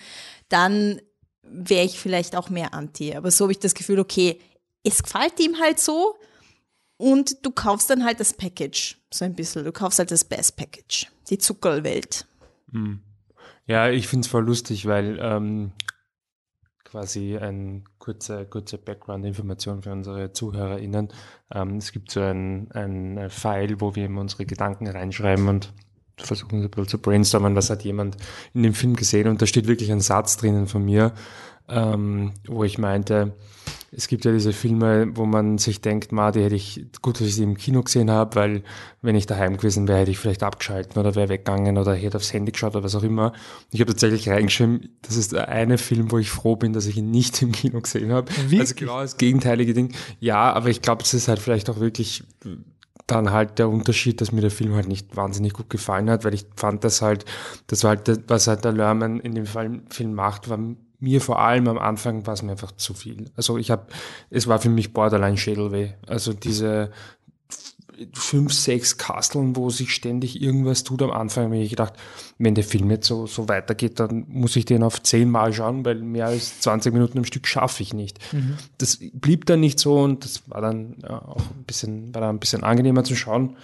dann 0.49 1.01
wäre 1.43 1.85
ich 1.85 1.99
vielleicht 1.99 2.37
auch 2.37 2.51
mehr 2.51 2.75
anti. 2.75 3.15
Aber 3.15 3.31
so 3.31 3.45
habe 3.45 3.53
ich 3.53 3.59
das 3.59 3.75
Gefühl, 3.75 4.01
okay, 4.01 4.41
es 4.85 5.03
gefällt 5.03 5.39
ihm 5.41 5.61
halt 5.61 5.79
so, 5.79 6.17
und 6.97 7.45
du 7.45 7.51
kaufst 7.51 7.91
dann 7.91 8.05
halt 8.05 8.21
das 8.21 8.33
Package, 8.33 8.97
so 9.13 9.25
ein 9.25 9.35
bisschen. 9.35 9.65
Du 9.65 9.73
kaufst 9.73 9.99
halt 9.99 10.11
das 10.11 10.25
Best 10.25 10.57
Package, 10.57 11.07
die 11.29 11.39
Zuckerwelt. 11.39 12.27
ja, 13.67 13.91
ich 13.91 14.09
finde 14.09 14.25
es 14.25 14.31
voll 14.31 14.45
lustig, 14.45 14.87
weil 14.87 15.19
ähm, 15.21 15.73
quasi 16.85 17.37
ein 17.37 17.85
kurze, 17.99 18.47
kurze 18.47 18.79
Background-Information 18.79 19.83
für 19.83 19.93
unsere 19.93 20.33
ZuhörerInnen. 20.33 21.09
Ähm, 21.53 21.77
es 21.77 21.93
gibt 21.93 22.11
so 22.11 22.21
ein, 22.21 22.71
ein 22.73 23.29
File, 23.29 23.81
wo 23.81 23.95
wir 23.95 24.07
immer 24.07 24.21
unsere 24.21 24.47
Gedanken 24.47 24.87
reinschreiben 24.87 25.49
und 25.49 25.73
versuchen 26.17 26.61
so 26.61 26.69
ein 26.69 26.71
bisschen 26.71 26.89
zu 26.89 26.99
brainstormen, 26.99 27.57
was 27.57 27.69
hat 27.69 27.85
jemand 27.85 28.17
in 28.55 28.63
dem 28.63 28.73
Film 28.73 28.97
gesehen. 28.97 29.29
Und 29.29 29.43
da 29.43 29.47
steht 29.47 29.67
wirklich 29.67 29.93
ein 29.93 30.01
Satz 30.01 30.37
drinnen 30.37 30.67
von 30.67 30.85
mir, 30.85 31.13
ähm, 31.69 32.33
wo 32.47 32.65
ich 32.65 32.79
meinte, 32.79 33.35
es 33.97 34.09
gibt 34.09 34.27
ja 34.27 34.33
diese 34.33 34.53
Filme, 34.53 35.09
wo 35.17 35.25
man 35.25 35.57
sich 35.57 35.81
denkt, 35.81 36.13
ma, 36.13 36.31
die 36.31 36.43
hätte 36.43 36.55
ich, 36.55 36.85
gut, 37.01 37.19
dass 37.19 37.27
ich 37.27 37.37
sie 37.37 37.45
im 37.45 37.57
Kino 37.57 37.83
gesehen 37.83 38.11
habe, 38.11 38.37
weil 38.37 38.63
wenn 39.01 39.17
ich 39.17 39.27
daheim 39.27 39.57
gewesen 39.57 39.89
wäre, 39.89 40.01
hätte 40.01 40.11
ich 40.11 40.19
vielleicht 40.19 40.43
abgeschalten 40.43 41.01
oder 41.01 41.15
wäre 41.15 41.31
weggegangen 41.31 41.79
oder 41.79 41.95
hätte 41.95 42.19
aufs 42.19 42.33
Handy 42.33 42.53
geschaut 42.53 42.75
oder 42.77 42.85
was 42.85 42.95
auch 42.95 43.03
immer. 43.03 43.33
Ich 43.73 43.81
habe 43.81 43.93
tatsächlich 43.93 44.29
reingeschrieben, 44.29 44.97
das 45.01 45.17
ist 45.17 45.33
der 45.33 45.49
eine 45.49 45.79
Film, 45.79 46.13
wo 46.13 46.19
ich 46.19 46.31
froh 46.31 46.57
bin, 46.57 46.75
dass 46.75 46.85
ich 46.85 46.99
ihn 46.99 47.11
nicht 47.11 47.41
im 47.41 47.53
Kino 47.53 47.81
gesehen 47.81 48.13
habe. 48.13 48.31
Wirklich? 48.37 48.61
Also 48.61 48.75
genau 48.75 49.01
das 49.01 49.17
gegenteilige 49.17 49.73
Ding. 49.73 49.95
Ja, 50.21 50.53
aber 50.53 50.69
ich 50.69 50.83
glaube, 50.83 51.03
es 51.03 51.15
ist 51.15 51.29
halt 51.29 51.39
vielleicht 51.39 51.71
auch 51.71 51.81
wirklich 51.81 52.23
dann 53.07 53.31
halt 53.31 53.59
der 53.59 53.69
Unterschied, 53.71 54.21
dass 54.21 54.33
mir 54.33 54.41
der 54.43 54.51
Film 54.51 54.75
halt 54.75 54.89
nicht 54.89 55.17
wahnsinnig 55.17 55.55
gut 55.55 55.71
gefallen 55.71 56.11
hat, 56.11 56.25
weil 56.25 56.35
ich 56.35 56.47
fand 56.57 56.85
das 56.85 57.01
halt, 57.01 57.25
das 57.69 57.85
war 57.85 57.97
halt, 57.97 58.25
was 58.29 58.47
halt 58.47 58.65
der 58.65 58.73
Lerman 58.73 59.21
in 59.21 59.35
dem 59.35 59.47
Fall, 59.47 59.81
Film 59.89 60.13
macht, 60.15 60.51
war 60.51 60.59
mir 60.99 61.21
vor 61.21 61.41
allem 61.41 61.69
am 61.69 61.79
Anfang 61.79 62.27
war 62.27 62.35
es 62.35 62.43
mir 62.43 62.53
einfach 62.53 62.73
zu 62.73 62.95
viel. 62.95 63.31
Also 63.37 63.59
ich 63.59 63.71
habe, 63.71 63.87
es 64.31 64.47
war 64.47 64.59
für 64.61 64.71
mich 64.71 64.93
Borderline 64.93 65.37
Schädelweh. 65.37 65.91
Also 66.07 66.33
diese 66.33 66.91
fünf, 68.13 68.53
sechs 68.53 68.99
Kasteln, 68.99 69.57
wo 69.57 69.71
sich 69.71 69.95
ständig 69.95 70.41
irgendwas 70.43 70.85
tut 70.85 71.03
am 71.03 71.11
Anfang, 71.11 71.45
habe 71.45 71.59
ich 71.59 71.71
gedacht, 71.71 71.95
wenn 72.39 72.55
der 72.55 72.65
Film 72.65 72.91
jetzt 72.91 73.07
so, 73.07 73.27
so 73.27 73.49
weitergeht, 73.49 74.01
dann 74.01 74.27
muss 74.29 74.57
ich 74.57 74.65
den 74.65 74.83
auf 74.83 75.03
zehn 75.03 75.31
Mal 75.31 75.53
schauen, 75.53 75.85
weil 75.85 75.97
mehr 75.97 76.27
als 76.27 76.61
20 76.61 76.93
Minuten 76.93 77.19
am 77.19 77.25
Stück 77.25 77.47
schaffe 77.47 77.83
ich 77.83 77.95
nicht. 77.95 78.19
Das 78.79 78.99
blieb 79.13 79.47
dann 79.47 79.61
nicht 79.61 79.79
so 79.79 79.99
und 79.99 80.25
das 80.25 80.49
war 80.49 80.61
dann 80.61 80.97
ja, 81.03 81.23
auch 81.23 81.51
ein 81.51 81.65
bisschen, 81.67 82.15
war 82.15 82.21
dann 82.21 82.37
ein 82.37 82.41
bisschen 82.41 82.65
angenehmer 82.65 83.05
zu 83.05 83.17
schauen, 83.17 83.57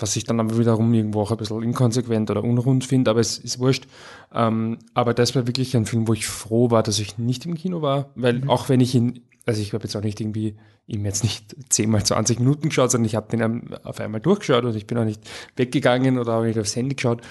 was 0.00 0.16
ich 0.16 0.24
dann 0.24 0.40
aber 0.40 0.58
wiederum 0.58 0.92
irgendwo 0.92 1.22
auch 1.22 1.30
ein 1.30 1.36
bisschen 1.36 1.62
inkonsequent 1.62 2.30
oder 2.30 2.44
unrund 2.44 2.84
finde, 2.84 3.10
aber 3.10 3.20
es 3.20 3.38
ist 3.38 3.58
wurscht. 3.58 3.86
Ähm, 4.32 4.78
aber 4.94 5.14
das 5.14 5.34
war 5.34 5.46
wirklich 5.46 5.76
ein 5.76 5.86
Film, 5.86 6.08
wo 6.08 6.14
ich 6.14 6.26
froh 6.26 6.70
war, 6.70 6.82
dass 6.82 6.98
ich 6.98 7.18
nicht 7.18 7.46
im 7.46 7.54
Kino 7.54 7.82
war, 7.82 8.10
weil 8.14 8.48
auch 8.48 8.68
wenn 8.68 8.80
ich 8.80 8.94
ihn, 8.94 9.22
also 9.46 9.60
ich 9.60 9.72
habe 9.72 9.84
jetzt 9.84 9.96
auch 9.96 10.02
nicht 10.02 10.20
irgendwie 10.20 10.56
ihm 10.86 11.04
jetzt 11.04 11.22
nicht 11.22 11.54
10 11.68 11.88
mal 11.90 12.04
20 12.04 12.40
Minuten 12.40 12.68
geschaut, 12.68 12.90
sondern 12.90 13.06
ich 13.06 13.14
habe 13.14 13.34
den 13.34 13.74
auf 13.84 14.00
einmal 14.00 14.20
durchgeschaut 14.20 14.64
und 14.64 14.74
ich 14.74 14.86
bin 14.86 14.98
auch 14.98 15.04
nicht 15.04 15.22
weggegangen 15.56 16.18
oder 16.18 16.36
auch 16.36 16.42
nicht 16.42 16.58
aufs 16.58 16.74
Handy 16.74 16.96
geschaut, 16.96 17.22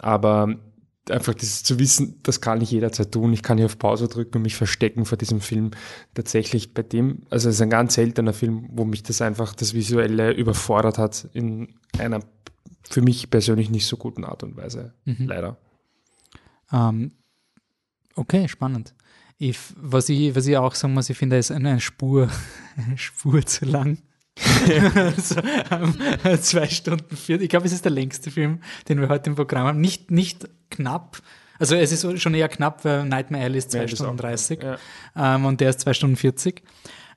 aber 0.00 0.54
einfach 1.10 1.34
dieses 1.34 1.62
zu 1.62 1.78
wissen, 1.78 2.20
das 2.22 2.40
kann 2.40 2.60
ich 2.60 2.70
jederzeit 2.70 3.12
tun. 3.12 3.32
Ich 3.32 3.42
kann 3.42 3.58
hier 3.58 3.66
auf 3.66 3.78
Pause 3.78 4.08
drücken 4.08 4.38
und 4.38 4.42
mich 4.42 4.56
verstecken 4.56 5.04
vor 5.04 5.18
diesem 5.18 5.40
Film. 5.40 5.70
Tatsächlich 6.14 6.74
bei 6.74 6.82
dem, 6.82 7.22
also 7.30 7.48
es 7.48 7.56
ist 7.56 7.60
ein 7.60 7.70
ganz 7.70 7.94
seltener 7.94 8.32
Film, 8.32 8.68
wo 8.72 8.84
mich 8.84 9.02
das 9.02 9.20
einfach 9.22 9.54
das 9.54 9.74
Visuelle 9.74 10.32
überfordert 10.32 10.98
hat 10.98 11.28
in 11.32 11.74
einer 11.98 12.20
für 12.88 13.02
mich 13.02 13.30
persönlich 13.30 13.70
nicht 13.70 13.86
so 13.86 13.96
guten 13.96 14.24
Art 14.24 14.42
und 14.42 14.56
Weise. 14.56 14.94
Leider. 15.04 15.56
Ähm, 16.72 17.12
okay, 18.14 18.48
spannend. 18.48 18.94
Ich, 19.38 19.58
was, 19.76 20.08
ich, 20.08 20.34
was 20.34 20.46
ich 20.46 20.56
auch 20.56 20.74
sagen 20.74 20.94
muss, 20.94 21.10
ich 21.10 21.18
finde, 21.18 21.36
er 21.36 21.40
ist 21.40 21.50
eine 21.50 21.80
Spur, 21.80 22.30
eine 22.76 22.96
Spur 22.96 23.44
zu 23.44 23.64
lang. 23.64 23.98
also, 24.94 25.36
ähm, 25.70 26.42
zwei 26.42 26.68
Stunden 26.68 27.16
vier. 27.16 27.40
Ich 27.40 27.48
glaube, 27.48 27.66
es 27.66 27.72
ist 27.72 27.84
der 27.84 27.92
längste 27.92 28.30
Film, 28.30 28.60
den 28.88 29.00
wir 29.00 29.08
heute 29.08 29.30
im 29.30 29.36
Programm 29.36 29.66
haben. 29.66 29.80
Nicht, 29.80 30.10
nicht 30.10 30.48
knapp. 30.70 31.22
Also 31.58 31.74
es 31.74 31.90
ist 31.90 32.20
schon 32.20 32.34
eher 32.34 32.48
knapp, 32.48 32.84
weil 32.84 33.06
Nightmare 33.06 33.44
Alley 33.44 33.58
ist 33.58 33.70
zwei 33.70 33.82
Ja, 33.82 33.88
Stunden 33.88 34.12
auch. 34.12 34.16
30 34.16 34.62
Ja. 34.62 34.76
ähm, 35.16 35.46
und 35.46 35.60
der 35.60 35.70
ist 35.70 35.80
zwei 35.80 35.94
Stunden 35.94 36.16
40. 36.16 36.62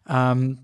Ähm, 0.07 0.59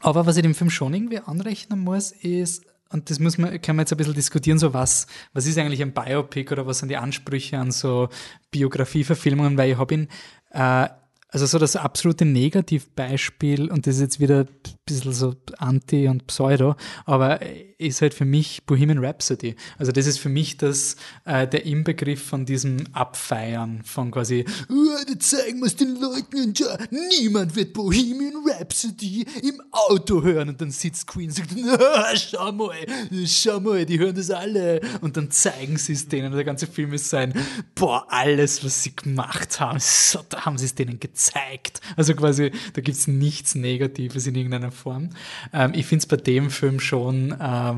aber 0.00 0.26
was 0.26 0.36
ich 0.36 0.42
dem 0.42 0.54
Film 0.54 0.68
schon 0.68 0.92
irgendwie 0.92 1.20
anrechnen 1.20 1.80
muss, 1.80 2.12
ist, 2.12 2.66
und 2.90 3.08
das 3.08 3.18
muss 3.20 3.38
man, 3.38 3.58
kann 3.62 3.76
man 3.76 3.84
jetzt 3.84 3.92
ein 3.92 3.96
bisschen 3.96 4.12
diskutieren, 4.12 4.58
so 4.58 4.74
was, 4.74 5.06
was 5.32 5.46
ist 5.46 5.56
eigentlich 5.56 5.80
ein 5.80 5.92
Biopic 5.94 6.52
oder 6.52 6.66
was 6.66 6.80
sind 6.80 6.90
die 6.90 6.98
Ansprüche 6.98 7.58
an 7.58 7.70
so 7.70 8.10
Biografieverfilmungen, 8.50 9.56
weil 9.56 9.72
ich 9.72 9.78
habe 9.78 9.94
ihn 9.94 10.08
äh, 10.50 10.88
also 11.34 11.46
so 11.46 11.58
das 11.58 11.74
absolute 11.74 12.24
Negativbeispiel, 12.24 13.68
und 13.68 13.88
das 13.88 13.96
ist 13.96 14.00
jetzt 14.00 14.20
wieder 14.20 14.42
ein 14.42 14.48
bisschen 14.86 15.12
so 15.12 15.34
Anti 15.58 16.06
und 16.06 16.28
Pseudo, 16.28 16.76
aber 17.06 17.40
ist 17.84 18.02
halt 18.02 18.14
für 18.14 18.24
mich 18.24 18.64
Bohemian 18.66 19.04
Rhapsody. 19.04 19.56
Also 19.78 19.92
das 19.92 20.06
ist 20.06 20.18
für 20.18 20.28
mich 20.28 20.56
das, 20.56 20.96
äh, 21.24 21.46
der 21.46 21.66
Inbegriff 21.66 22.22
von 22.22 22.46
diesem 22.46 22.84
Abfeiern, 22.92 23.82
von 23.84 24.10
quasi, 24.10 24.44
oh, 24.68 25.14
zeigen 25.18 25.60
wir 25.60 25.66
es 25.66 25.76
den 25.76 26.00
Leuten 26.00 26.36
und 26.36 26.58
ja, 26.58 26.76
niemand 27.20 27.54
wird 27.56 27.72
Bohemian 27.72 28.34
Rhapsody 28.46 29.24
im 29.42 29.60
Auto 29.70 30.22
hören. 30.22 30.48
Und 30.48 30.60
dann 30.60 30.70
sitzt 30.70 31.06
Queen 31.06 31.28
und 31.28 31.36
sagt, 31.36 31.50
oh, 31.54 32.16
schau 32.16 32.52
mal, 32.52 32.86
schau 33.26 33.60
mal, 33.60 33.84
die 33.84 33.98
hören 33.98 34.14
das 34.14 34.30
alle. 34.30 34.80
Und 35.00 35.16
dann 35.16 35.30
zeigen 35.30 35.76
sie 35.76 35.92
es 35.92 36.08
denen. 36.08 36.26
Und 36.26 36.36
der 36.36 36.44
ganze 36.44 36.66
Film 36.66 36.92
ist 36.92 37.08
sein, 37.08 37.34
boah, 37.74 38.06
alles, 38.08 38.64
was 38.64 38.82
sie 38.82 38.94
gemacht 38.94 39.60
haben, 39.60 39.78
so, 39.80 40.20
da 40.28 40.44
haben 40.44 40.58
sie 40.58 40.66
es 40.66 40.74
denen 40.74 41.00
gezeigt. 41.00 41.80
Also 41.96 42.14
quasi, 42.14 42.50
da 42.72 42.80
gibt 42.80 42.96
es 42.96 43.06
nichts 43.06 43.54
Negatives 43.54 44.26
in 44.26 44.34
irgendeiner 44.34 44.72
Form. 44.72 45.10
Ähm, 45.52 45.72
ich 45.74 45.86
finde 45.86 46.02
es 46.02 46.06
bei 46.06 46.16
dem 46.16 46.50
Film 46.50 46.80
schon, 46.80 47.36
ähm, 47.40 47.73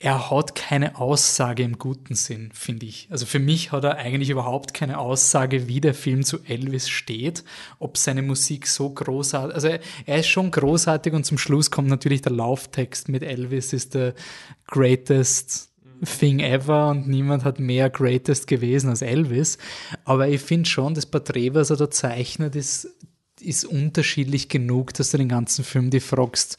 er 0.00 0.30
hat 0.30 0.54
keine 0.54 0.96
Aussage 0.96 1.64
im 1.64 1.76
guten 1.76 2.14
Sinn, 2.14 2.50
finde 2.52 2.86
ich. 2.86 3.08
Also 3.10 3.26
für 3.26 3.40
mich 3.40 3.72
hat 3.72 3.82
er 3.82 3.96
eigentlich 3.96 4.30
überhaupt 4.30 4.72
keine 4.72 4.98
Aussage, 4.98 5.66
wie 5.66 5.80
der 5.80 5.94
Film 5.94 6.24
zu 6.24 6.38
Elvis 6.44 6.88
steht, 6.88 7.42
ob 7.80 7.96
seine 7.96 8.22
Musik 8.22 8.68
so 8.68 8.90
großartig, 8.90 9.54
also 9.54 9.68
er 10.06 10.18
ist 10.18 10.28
schon 10.28 10.52
großartig 10.52 11.12
und 11.14 11.24
zum 11.24 11.36
Schluss 11.36 11.72
kommt 11.72 11.88
natürlich 11.88 12.22
der 12.22 12.32
Lauftext 12.32 13.08
mit 13.08 13.24
Elvis 13.24 13.72
ist 13.72 13.94
der 13.94 14.14
greatest 14.68 15.70
thing 16.04 16.38
ever 16.38 16.90
und 16.90 17.08
niemand 17.08 17.44
hat 17.44 17.58
mehr 17.58 17.90
greatest 17.90 18.46
gewesen 18.46 18.90
als 18.90 19.02
Elvis. 19.02 19.58
Aber 20.04 20.28
ich 20.28 20.40
finde 20.40 20.68
schon, 20.68 20.94
das 20.94 21.06
Porträt, 21.06 21.54
was 21.54 21.70
er 21.70 21.76
da 21.76 21.90
zeichnet, 21.90 22.54
ist, 22.54 22.88
ist 23.40 23.64
unterschiedlich 23.64 24.48
genug, 24.48 24.94
dass 24.94 25.10
du 25.10 25.18
den 25.18 25.28
ganzen 25.28 25.64
Film 25.64 25.90
die 25.90 25.98
fragst, 25.98 26.56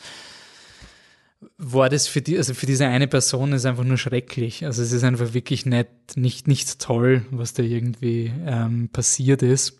war 1.57 1.89
das 1.89 2.07
für 2.07 2.21
die, 2.21 2.37
also 2.37 2.53
für 2.53 2.65
diese 2.65 2.87
eine 2.87 3.07
Person 3.07 3.53
ist 3.53 3.65
einfach 3.65 3.83
nur 3.83 3.97
schrecklich. 3.97 4.65
Also 4.65 4.81
es 4.81 4.91
ist 4.91 5.03
einfach 5.03 5.33
wirklich 5.33 5.65
nicht, 5.65 5.89
nicht, 6.15 6.47
nicht 6.47 6.79
toll, 6.79 7.25
was 7.31 7.53
da 7.53 7.63
irgendwie 7.63 8.31
ähm, 8.45 8.89
passiert 8.89 9.41
ist. 9.41 9.79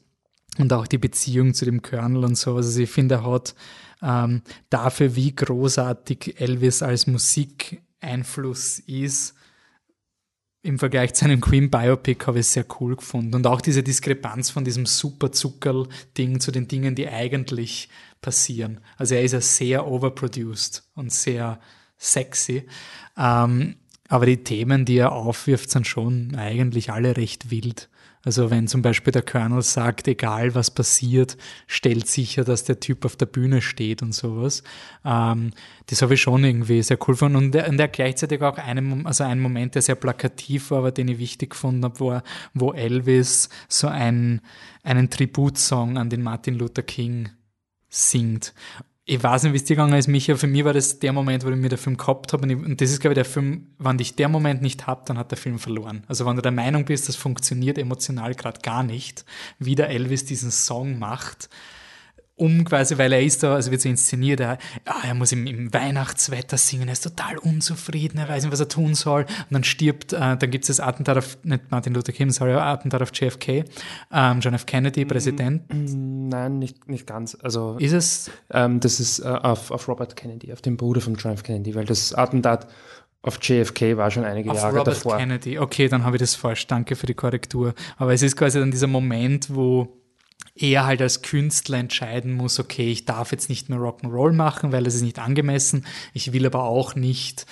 Und 0.58 0.74
auch 0.74 0.88
die 0.88 0.98
Beziehung 0.98 1.54
zu 1.54 1.66
dem 1.66 1.82
Colonel 1.82 2.24
und 2.24 2.38
so. 2.38 2.56
Also 2.56 2.80
ich 2.82 2.89
finde, 2.89 3.16
er 3.16 3.25
hat 3.25 3.56
ähm, 4.01 4.42
dafür, 4.70 5.16
wie 5.16 5.36
großartig 5.36 6.39
Elvis 6.39 6.82
als 6.82 7.08
Musikeinfluss 7.08 8.80
ist, 8.80 9.36
im 10.62 10.78
Vergleich 10.78 11.13
zu 11.13 11.25
einem 11.25 11.39
Queen 11.39 11.70
Biopic 11.70 12.25
habe 12.25 12.39
ich 12.39 12.48
es 12.48 12.54
sehr 12.54 12.66
cool 12.80 12.96
gefunden. 12.96 13.34
Und 13.36 13.48
auch 13.48 13.62
diese 13.62 13.82
Diskrepanz 13.82 14.50
von 14.50 14.66
diesem 14.66 14.86
super 14.86 15.32
Zuckerl-Ding 15.32 16.39
zu 16.39 16.51
den 16.51 16.68
Dingen, 16.68 16.96
die 16.96 17.08
eigentlich 17.08 17.89
passieren. 18.22 18.82
Also 18.98 19.16
er 19.16 19.24
ist 19.24 19.32
ja 19.32 19.42
sehr 19.42 19.88
overproduced 19.88 20.84
und 20.96 21.13
sehr 21.13 21.60
sexy. 21.98 22.68
Ähm, 23.18 23.75
aber 24.10 24.25
die 24.25 24.44
Themen, 24.44 24.86
die 24.86 24.98
er 24.98 25.13
aufwirft, 25.13 25.70
sind 25.70 25.88
schon 25.88 26.36
eigentlich 26.36 26.92
alle 26.92 27.16
recht 27.16 27.51
wild. 27.51 27.89
Also 28.26 28.52
wenn 28.52 28.68
zum 28.68 28.82
Beispiel 28.82 29.12
der 29.12 29.22
Colonel 29.22 29.62
sagt, 29.62 30.08
egal 30.08 30.54
was 30.54 30.72
passiert, 30.72 31.38
stellt 31.68 32.08
sicher, 32.08 32.44
dass 32.44 32.66
der 32.66 32.82
Typ 32.82 33.06
auf 33.06 33.16
der 33.16 33.28
Bühne 33.28 33.62
steht 33.62 34.02
und 34.02 34.14
sowas. 34.14 34.62
Ähm, 35.06 35.52
das 35.86 36.02
habe 36.02 36.16
ich 36.16 36.22
schon 36.22 36.44
irgendwie 36.44 36.82
sehr 36.84 36.98
cool 37.08 37.14
gefunden. 37.14 37.38
Und, 37.38 37.56
und 37.56 37.80
er 37.80 37.88
gleichzeitig 37.88 38.42
auch 38.42 38.58
einen, 38.58 39.06
also 39.06 39.24
einen 39.24 39.40
Moment, 39.40 39.76
der 39.76 39.82
sehr 39.82 39.96
plakativ 39.96 40.72
war, 40.72 40.80
aber 40.80 40.92
den 40.92 41.08
ich 41.08 41.18
wichtig 41.20 41.52
gefunden 41.52 41.84
habe, 41.86 42.00
war, 42.02 42.24
wo 42.54 42.74
Elvis 42.74 43.50
so 43.70 43.88
ein, 43.88 44.42
einen 44.84 45.10
Tributsong 45.10 45.98
an 45.98 46.10
den 46.10 46.22
Martin 46.22 46.56
Luther 46.56 46.84
King 46.84 47.30
singt 47.88 48.54
ich 49.10 49.24
weiß 49.24 49.44
nicht, 49.44 49.54
wie 49.54 49.58
es 49.58 49.63
dir 49.63 49.75
gegangen 49.75 49.98
ist, 49.98 50.08
Micha. 50.08 50.36
Für 50.36 50.46
mich 50.46 50.63
war 50.63 50.74
das 50.74 51.00
der 51.00 51.12
Moment, 51.13 51.44
wo 51.44 51.50
ich 51.50 51.56
mir 51.56 51.68
den 51.68 51.80
Film 51.80 51.98
gehabt 51.98 52.32
habe. 52.32 52.44
Und, 52.44 52.63
und, 52.63 52.80
das 52.80 52.92
ist, 52.92 53.00
glaube 53.00 53.13
ich, 53.13 53.16
der 53.16 53.25
Film, 53.25 53.66
wenn 53.80 53.98
dich 53.98 54.16
der 54.16 54.30
Moment 54.30 54.62
nicht 54.62 54.86
hat, 54.86 55.10
dann 55.10 55.18
hat 55.18 55.32
der 55.32 55.38
Film 55.38 55.58
verloren. 55.58 56.04
Also 56.08 56.28
wenn 56.28 56.36
du 56.36 56.44
der 56.44 56.51
Meinung 56.51 56.86
bist, 56.86 57.10
das 57.10 57.16
funktioniert 57.16 57.80
emotional 57.80 58.36
gerade 58.36 58.60
gar 58.62 58.84
nicht, 58.84 59.25
wie 59.58 59.74
der 59.74 59.89
Elvis 59.89 60.25
diesen 60.25 60.51
Song 60.51 61.00
macht, 61.00 61.50
um 62.39 62.63
quasi, 62.63 62.98
weil 62.98 63.12
er 63.12 63.22
ist 63.22 63.43
da, 63.43 63.55
also 63.55 63.69
wird 63.72 63.81
so 63.81 63.89
inszeniert, 63.89 64.39
er, 64.39 64.58
ja, 64.88 64.96
er 65.03 65.13
muss 65.13 65.31
im, 65.31 65.46
im, 65.46 65.74
Weihnachtswetter 65.74 66.58
singen, 66.58 66.88
er 66.88 66.93
ist 66.93 67.03
total 67.03 67.38
unzufrieden, 67.38 68.17
er 68.17 68.29
weiß 68.29 68.43
nicht, 68.43 68.51
was 68.51 68.60
er 68.60 68.69
tun 68.69 68.96
soll. 68.96 69.24
Und 69.24 69.51
dann 69.51 69.63
stirbt, 69.63 70.13
äh, 70.13 70.38
dann 70.38 70.50
gibt 70.50 70.63
es 70.63 70.67
das 70.67 70.79
Attentat 70.79 71.17
auf, 71.17 71.38
nicht 71.43 71.69
Martin 71.69 71.93
Luther 71.93 72.13
King, 72.13 72.31
sorry, 72.31 72.53
Attentat 72.53 73.01
auf 73.01 73.12
JFK, 73.13 73.65
ähm, 74.12 74.39
John 74.39 74.53
F. 74.53 74.65
Kennedy, 74.65 75.05
Präsident. 75.05 75.63
Nein, 75.69 76.59
nicht, 76.59 76.87
nicht 76.87 77.05
ganz. 77.05 77.37
Also 77.42 77.75
ist 77.77 77.94
es? 77.94 78.31
Ähm, 78.51 78.79
das 78.79 79.00
ist 79.00 79.20
äh, 79.20 79.27
auf, 79.27 79.72
auf 79.72 79.87
Robert 79.87 80.16
Kennedy, 80.16 80.53
auf 80.53 80.61
den 80.61 80.77
Bruder 80.77 81.01
von 81.01 81.16
John 81.16 81.33
F. 81.33 81.44
Kennedy, 81.44 81.75
weil 81.75 81.85
das 81.85 82.14
Attentat 82.14 82.68
auf 83.22 83.37
JFK 83.42 83.98
war 83.98 84.09
schon 84.11 84.24
einige 84.24 84.51
auf 84.51 84.57
Jahre 84.57 84.77
Robert 84.77 84.96
davor. 84.96 85.18
Kennedy, 85.18 85.59
okay, 85.59 85.90
dann 85.90 86.05
habe 86.05 86.16
ich 86.16 86.22
das 86.22 86.35
falsch. 86.35 86.68
Danke 86.68 86.96
für 86.96 87.05
die 87.05 87.14
Korrektur. 87.14 87.74
Aber 87.98 88.14
es 88.14 88.22
ist 88.22 88.37
quasi 88.37 88.59
dann 88.59 88.72
dieser 88.72 88.87
Moment, 88.87 89.53
wo 89.53 89.99
er 90.56 90.86
halt 90.86 91.02
als 91.02 91.22
Künstler 91.22 91.78
entscheiden 91.78 92.34
muss, 92.34 92.60
okay, 92.60 92.92
ich 92.92 93.06
darf 93.06 93.32
jetzt 93.32 93.50
nicht 93.50 93.70
mehr 93.70 93.80
Rock'n'Roll 93.80 94.34
machen, 94.34 94.72
weil 94.72 94.86
es 94.88 94.96
ist 94.96 95.02
nicht 95.02 95.20
angemessen. 95.20 95.86
Ich 96.14 96.34
will 96.34 96.46
aber 96.46 96.64
auch 96.64 96.96
nicht 96.96 97.46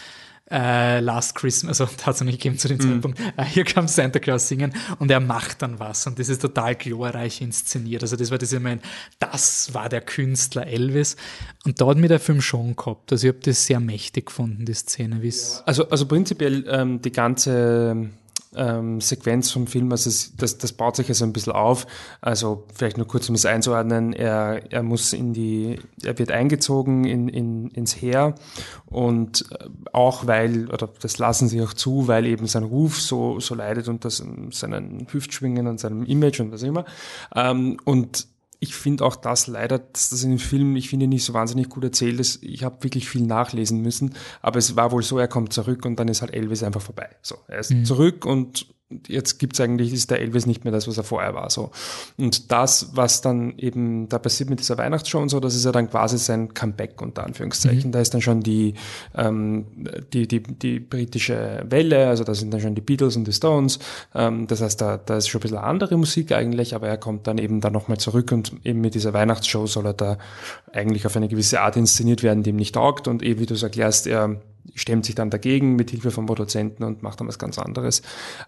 äh, 0.49 0.99
Last 0.99 1.35
Christmas, 1.35 1.81
also 1.81 1.93
hat 2.05 2.15
es 2.15 2.21
noch 2.21 2.27
nicht 2.27 2.41
gegeben 2.41 2.57
zu 2.57 2.67
dem 2.67 2.77
mhm. 2.77 2.81
Zeitpunkt, 2.81 3.19
äh, 3.37 3.43
hier 3.43 3.65
kam 3.65 3.87
Santa 3.87 4.19
Claus 4.19 4.47
singen 4.47 4.73
und 4.99 5.11
er 5.11 5.19
macht 5.19 5.61
dann 5.61 5.79
was 5.79 6.07
und 6.07 6.19
das 6.19 6.29
ist 6.29 6.41
total 6.41 6.75
glorreich 6.75 7.41
inszeniert. 7.41 8.01
Also 8.01 8.15
das 8.15 8.31
war 8.31 8.37
das, 8.37 8.53
ich 8.53 8.59
mein, 8.59 8.79
das 9.19 9.73
war 9.73 9.89
der 9.89 10.01
Künstler 10.01 10.67
Elvis 10.67 11.17
und 11.65 11.81
da 11.81 11.87
hat 11.87 11.97
mir 11.97 12.07
der 12.07 12.19
Film 12.19 12.41
schon 12.41 12.75
gehabt. 12.75 13.11
Also 13.11 13.27
ich 13.27 13.33
habe 13.33 13.43
das 13.43 13.65
sehr 13.65 13.79
mächtig 13.79 14.27
gefunden, 14.27 14.65
die 14.65 14.73
Szene. 14.73 15.21
Wie's 15.21 15.63
also, 15.65 15.89
also 15.89 16.05
prinzipiell 16.05 16.65
ähm, 16.69 17.01
die 17.01 17.11
ganze 17.11 18.09
ähm, 18.57 19.01
Sequenz 19.01 19.51
vom 19.51 19.67
Film, 19.67 19.91
also 19.91 20.09
das, 20.37 20.57
das 20.57 20.73
baut 20.73 20.95
sich 20.95 21.09
also 21.09 21.25
ein 21.25 21.33
bisschen 21.33 21.53
auf. 21.53 21.87
Also 22.21 22.65
vielleicht 22.73 22.97
nur 22.97 23.07
kurz, 23.07 23.29
um 23.29 23.35
es 23.35 23.45
einzuordnen, 23.45 24.13
er, 24.13 24.71
er 24.71 24.83
muss 24.83 25.13
in 25.13 25.33
die, 25.33 25.79
er 26.03 26.17
wird 26.19 26.31
eingezogen 26.31 27.05
in, 27.05 27.27
in, 27.29 27.69
ins 27.69 28.01
Heer 28.01 28.35
und 28.85 29.45
äh, 29.51 29.65
auch 29.93 30.27
weil, 30.27 30.69
oder 30.71 30.89
das 31.01 31.17
lassen 31.17 31.47
sie 31.47 31.61
auch 31.61 31.73
zu, 31.73 32.07
weil 32.07 32.25
eben 32.25 32.47
sein 32.47 32.63
Ruf 32.63 32.99
so, 32.99 33.39
so 33.39 33.55
leidet 33.55 33.87
unter 33.87 34.09
seinen 34.09 35.07
Hüftschwingen 35.11 35.67
und 35.67 35.79
seinem 35.79 36.03
Image 36.03 36.39
und 36.39 36.51
was 36.51 36.63
immer. 36.63 36.85
Ähm, 37.35 37.77
und 37.85 38.27
ich 38.59 38.75
finde 38.75 39.05
auch 39.05 39.15
das 39.15 39.47
leider, 39.47 39.79
dass 39.79 40.09
das 40.09 40.23
in 40.23 40.31
dem 40.31 40.39
Film, 40.39 40.75
ich 40.75 40.89
finde 40.89 41.07
nicht 41.07 41.23
so 41.23 41.33
wahnsinnig 41.33 41.69
gut 41.69 41.83
erzählt 41.83 42.19
ist. 42.19 42.43
Ich 42.43 42.63
habe 42.63 42.83
wirklich 42.83 43.07
viel 43.07 43.23
nachlesen 43.23 43.81
müssen, 43.81 44.15
aber 44.41 44.57
es 44.57 44.75
war 44.75 44.91
wohl 44.91 45.03
so, 45.03 45.17
er 45.17 45.27
kommt 45.27 45.53
zurück 45.53 45.85
und 45.85 45.97
dann 45.99 46.07
ist 46.07 46.21
halt 46.21 46.33
Elvis 46.33 46.63
einfach 46.63 46.81
vorbei. 46.81 47.09
So, 47.21 47.37
er 47.47 47.59
ist 47.59 47.71
mhm. 47.71 47.85
zurück 47.85 48.25
und 48.25 48.67
jetzt 49.07 49.37
gibt's 49.37 49.59
eigentlich, 49.59 49.91
ist 49.91 50.11
der 50.11 50.21
Elvis 50.21 50.45
nicht 50.45 50.63
mehr 50.63 50.71
das, 50.71 50.87
was 50.87 50.97
er 50.97 51.03
vorher 51.03 51.33
war. 51.33 51.49
So. 51.49 51.71
Und 52.17 52.51
das, 52.51 52.91
was 52.93 53.21
dann 53.21 53.57
eben 53.57 54.07
da 54.07 54.17
passiert 54.17 54.49
mit 54.49 54.59
dieser 54.59 54.77
Weihnachtsshow 54.77 55.19
und 55.19 55.29
so, 55.29 55.39
das 55.39 55.55
ist 55.55 55.65
ja 55.65 55.71
dann 55.71 55.89
quasi 55.89 56.17
sein 56.17 56.53
Comeback 56.53 57.01
unter 57.01 57.25
Anführungszeichen. 57.25 57.89
Mhm. 57.89 57.91
Da 57.91 57.99
ist 57.99 58.13
dann 58.13 58.21
schon 58.21 58.41
die, 58.41 58.75
ähm, 59.13 59.65
die, 60.13 60.27
die, 60.27 60.41
die 60.41 60.79
britische 60.79 61.65
Welle, 61.69 62.07
also 62.07 62.23
da 62.23 62.33
sind 62.33 62.53
dann 62.53 62.61
schon 62.61 62.75
die 62.75 62.81
Beatles 62.81 63.17
und 63.17 63.27
die 63.27 63.33
Stones. 63.33 63.79
Ähm, 64.15 64.47
das 64.47 64.61
heißt, 64.61 64.79
da, 64.79 64.97
da 64.97 65.17
ist 65.17 65.27
schon 65.27 65.39
ein 65.39 65.43
bisschen 65.43 65.57
andere 65.57 65.97
Musik 65.97 66.31
eigentlich, 66.31 66.73
aber 66.73 66.87
er 66.87 66.97
kommt 66.97 67.27
dann 67.27 67.37
eben 67.37 67.59
da 67.59 67.69
nochmal 67.69 67.97
zurück 67.97 68.31
und 68.31 68.53
eben 68.63 68.79
mit 68.79 68.95
dieser 68.95 69.13
Weihnachtsshow 69.13 69.67
soll 69.67 69.87
er 69.87 69.93
da 69.93 70.17
eigentlich 70.71 71.05
auf 71.05 71.15
eine 71.17 71.27
gewisse 71.27 71.59
Art 71.59 71.75
inszeniert 71.75 72.23
werden, 72.23 72.43
die 72.43 72.51
ihm 72.51 72.55
nicht 72.55 72.75
taugt. 72.75 73.07
Und 73.09 73.21
eh, 73.21 73.37
wie 73.37 73.45
du 73.45 73.53
es 73.53 73.63
erklärst, 73.63 74.07
er 74.07 74.39
stemmt 74.75 75.05
sich 75.05 75.15
dann 75.15 75.29
dagegen 75.29 75.75
mit 75.75 75.91
Hilfe 75.91 76.11
von 76.11 76.25
Produzenten 76.25 76.83
und 76.83 77.03
macht 77.03 77.19
dann 77.19 77.27
was 77.27 77.39
ganz 77.39 77.57
anderes. 77.57 78.01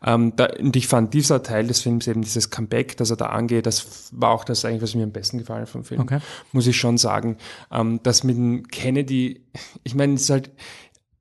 Ähm, 0.05 0.33
da, 0.35 0.47
und 0.59 0.75
ich 0.75 0.87
fand 0.87 1.13
dieser 1.13 1.43
Teil 1.43 1.67
des 1.67 1.81
Films 1.81 2.07
eben 2.07 2.21
dieses 2.21 2.49
Comeback, 2.49 2.97
das 2.97 3.09
er 3.09 3.17
da 3.17 3.27
angeht, 3.27 3.65
das 3.65 4.09
war 4.11 4.31
auch 4.31 4.43
das 4.43 4.65
eigentlich, 4.65 4.81
was 4.81 4.95
mir 4.95 5.03
am 5.03 5.11
besten 5.11 5.37
gefallen 5.37 5.61
hat 5.61 5.69
vom 5.69 5.83
Film. 5.83 6.01
Okay. 6.01 6.19
Muss 6.51 6.67
ich 6.67 6.77
schon 6.77 6.97
sagen. 6.97 7.37
Ähm, 7.71 7.99
das 8.03 8.23
mit 8.23 8.37
dem 8.37 8.67
Kennedy, 8.67 9.45
ich 9.83 9.95
meine, 9.95 10.13
es 10.13 10.23
ist 10.23 10.29
halt, 10.29 10.51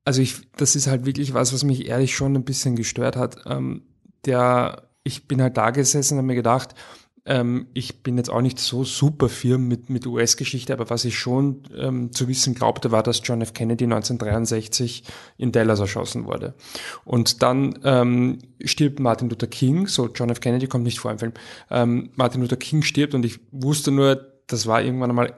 also 0.05 0.21
ich, 0.21 0.37
das 0.57 0.75
ist 0.75 0.87
halt 0.87 1.05
wirklich 1.05 1.33
was, 1.33 1.53
was 1.53 1.63
mich 1.63 1.87
ehrlich 1.87 2.15
schon 2.15 2.35
ein 2.35 2.43
bisschen 2.43 2.75
gestört 2.75 3.15
hat. 3.15 3.37
Ähm, 3.45 3.83
der, 4.25 4.89
ich 5.03 5.27
bin 5.27 5.41
halt 5.41 5.57
da 5.57 5.71
gesessen 5.71 6.15
und 6.15 6.17
habe 6.19 6.27
mir 6.27 6.35
gedacht, 6.35 6.75
ähm, 7.29 7.67
ich 7.73 8.01
bin 8.01 8.17
jetzt 8.17 8.31
auch 8.31 8.41
nicht 8.41 8.57
so 8.59 8.83
super 8.83 9.29
firm 9.29 9.67
mit, 9.67 9.89
mit 9.91 10.07
US-Geschichte, 10.07 10.73
aber 10.73 10.89
was 10.89 11.05
ich 11.05 11.17
schon 11.17 11.61
ähm, 11.77 12.11
zu 12.11 12.27
wissen 12.27 12.55
glaubte, 12.55 12.91
war, 12.91 13.03
dass 13.03 13.21
John 13.23 13.41
F. 13.41 13.53
Kennedy 13.53 13.83
1963 13.83 15.03
in 15.37 15.51
Dallas 15.51 15.79
erschossen 15.79 16.25
wurde. 16.25 16.55
Und 17.05 17.43
dann 17.43 17.77
ähm, 17.83 18.39
stirbt 18.65 18.99
Martin 18.99 19.29
Luther 19.29 19.45
King, 19.45 19.85
so 19.85 20.07
John 20.07 20.31
F. 20.31 20.39
Kennedy 20.39 20.65
kommt 20.65 20.83
nicht 20.85 20.99
vor 20.99 21.11
im 21.11 21.19
Film, 21.19 21.33
ähm, 21.69 22.09
Martin 22.15 22.41
Luther 22.41 22.57
King 22.57 22.81
stirbt 22.81 23.13
und 23.13 23.23
ich 23.23 23.39
wusste 23.51 23.91
nur, 23.91 24.15
das 24.47 24.65
war 24.65 24.81
irgendwann 24.81 25.11
einmal 25.11 25.35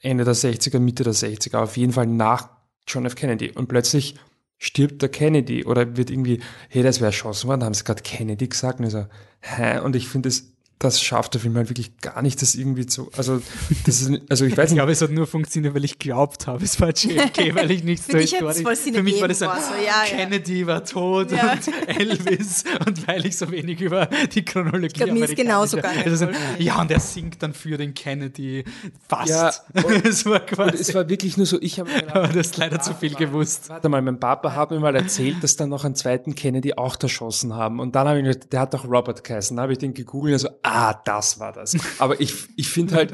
Ende 0.00 0.24
der 0.24 0.34
60er, 0.34 0.78
Mitte 0.78 1.04
der 1.04 1.14
60er, 1.14 1.56
auf 1.56 1.78
jeden 1.78 1.94
Fall 1.94 2.06
nach 2.06 2.50
John 2.86 3.06
F. 3.06 3.14
Kennedy. 3.14 3.50
Und 3.50 3.68
plötzlich 3.68 4.16
stirbt 4.58 5.00
der 5.00 5.08
Kennedy 5.08 5.64
oder 5.64 5.96
wird 5.96 6.10
irgendwie, 6.10 6.40
hey, 6.68 6.82
das 6.82 7.00
wäre 7.00 7.06
erschossen 7.06 7.48
worden, 7.48 7.64
haben 7.64 7.72
sie 7.72 7.84
gerade 7.84 8.02
Kennedy 8.02 8.46
gesagt. 8.46 8.78
Und 8.78 8.86
ich 8.86 8.92
so, 8.92 9.06
hä? 9.40 9.78
Und 9.78 9.96
ich 9.96 10.06
finde 10.06 10.28
es 10.28 10.53
das 10.84 11.00
schafft 11.00 11.34
der 11.34 11.40
Film 11.40 11.56
halt 11.56 11.70
wirklich 11.70 11.98
gar 11.98 12.22
nicht, 12.22 12.40
das 12.42 12.54
irgendwie 12.54 12.86
zu, 12.86 13.10
also, 13.16 13.40
das 13.86 14.02
ist, 14.02 14.20
also 14.28 14.44
ich 14.44 14.56
weiß 14.56 14.70
nicht. 14.70 14.74
Ich 14.74 14.76
glaube, 14.76 14.92
es 14.92 15.00
hat 15.00 15.10
nur 15.10 15.26
funktioniert, 15.26 15.74
weil 15.74 15.84
ich 15.84 15.98
glaubt 15.98 16.46
habe, 16.46 16.64
es 16.64 16.80
war 16.80 16.90
JFK, 16.90 17.54
weil 17.54 17.70
ich 17.70 17.84
nicht 17.84 18.04
so 18.04 18.18
historisch, 18.18 18.78
für 18.78 19.02
mich 19.02 19.20
war 19.20 19.28
das 19.28 19.42
ein, 19.42 19.48
so, 19.60 19.74
ja, 19.84 20.04
Kennedy 20.06 20.60
ja. 20.60 20.66
war 20.66 20.84
tot 20.84 21.32
ja. 21.32 21.52
und 21.52 21.98
Elvis 21.98 22.64
und 22.86 23.06
weil 23.06 23.24
ich 23.26 23.36
so 23.36 23.50
wenig 23.50 23.80
über 23.80 24.06
die 24.34 24.44
Chronologie 24.44 24.86
ich 24.86 24.92
glaub, 24.94 25.10
mir 25.12 25.24
ist 25.24 25.36
genauso 25.36 25.78
gar 25.78 25.94
nicht 25.94 26.06
also, 26.06 26.28
Ja, 26.58 26.80
und 26.80 26.90
er 26.90 27.00
singt 27.00 27.42
dann 27.42 27.54
für 27.54 27.76
den 27.76 27.94
Kennedy 27.94 28.64
fast. 29.08 29.30
Ja, 29.30 29.52
und, 29.84 30.04
es 30.04 30.26
war 30.26 30.40
quasi. 30.40 30.76
es 30.78 30.94
war 30.94 31.08
wirklich 31.08 31.36
nur 31.36 31.46
so, 31.46 31.60
ich 31.60 31.80
habe 31.80 31.90
Aber 32.12 32.28
du 32.28 32.38
hast 32.38 32.56
leider 32.56 32.80
zu 32.80 32.94
viel 32.94 33.14
gewusst. 33.14 33.68
Warte 33.68 33.88
mal, 33.88 34.02
mein 34.02 34.20
Papa 34.20 34.54
hat 34.54 34.70
mir 34.70 34.80
mal 34.80 34.94
erzählt, 34.94 35.42
dass 35.42 35.56
dann 35.56 35.70
noch 35.70 35.84
einen 35.84 35.94
zweiten 35.94 36.34
Kennedy 36.34 36.74
auch 36.74 36.96
erschossen 37.00 37.54
haben 37.54 37.80
und 37.80 37.94
dann 37.94 38.06
habe 38.06 38.20
ich, 38.20 38.38
der 38.50 38.60
hat 38.60 38.74
doch 38.74 38.84
Robert 38.84 39.24
geheißen, 39.24 39.56
da 39.56 39.62
habe 39.62 39.72
ich 39.72 39.78
den 39.78 39.94
gegoogelt 39.94 40.34
und 40.34 40.38
so, 40.38 40.48
ah, 40.74 41.00
das 41.04 41.38
war 41.38 41.52
das. 41.52 41.76
Aber 41.98 42.20
ich, 42.20 42.34
ich 42.56 42.68
finde 42.68 42.96
halt, 42.96 43.12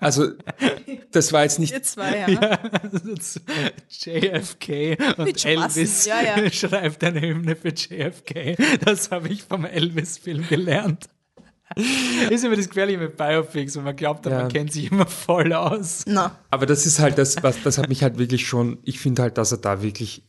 also 0.00 0.28
das 1.12 1.32
war 1.32 1.42
jetzt 1.42 1.58
nicht. 1.58 1.72
Ihr 1.72 1.82
zwei, 1.82 2.18
ja. 2.18 2.28
ja 2.28 2.58
JFK 3.88 4.96
und 5.18 5.44
Elvis 5.44 6.06
ja, 6.06 6.22
ja. 6.22 6.50
schreibt 6.50 7.04
eine 7.04 7.20
Hymne 7.20 7.54
für 7.56 7.68
JFK. 7.68 8.56
Das 8.84 9.10
habe 9.10 9.28
ich 9.28 9.42
vom 9.42 9.64
Elvis-Film 9.64 10.48
gelernt. 10.48 11.08
ist 12.30 12.44
immer 12.44 12.56
das 12.56 12.68
Gefährliche 12.68 12.98
mit 12.98 13.16
Biopics, 13.16 13.76
und 13.76 13.84
man 13.84 13.96
glaubt, 13.96 14.24
ja. 14.26 14.42
man 14.42 14.48
kennt 14.48 14.72
sich 14.72 14.90
immer 14.90 15.06
voll 15.06 15.52
aus. 15.52 16.04
No. 16.06 16.30
Aber 16.50 16.64
das 16.64 16.86
ist 16.86 17.00
halt 17.00 17.18
das, 17.18 17.42
was, 17.42 17.62
das 17.62 17.78
hat 17.78 17.88
mich 17.88 18.02
halt 18.02 18.18
wirklich 18.18 18.46
schon, 18.46 18.78
ich 18.84 19.00
finde 19.00 19.22
halt, 19.22 19.36
dass 19.36 19.52
er 19.52 19.58
da 19.58 19.82
wirklich 19.82 20.22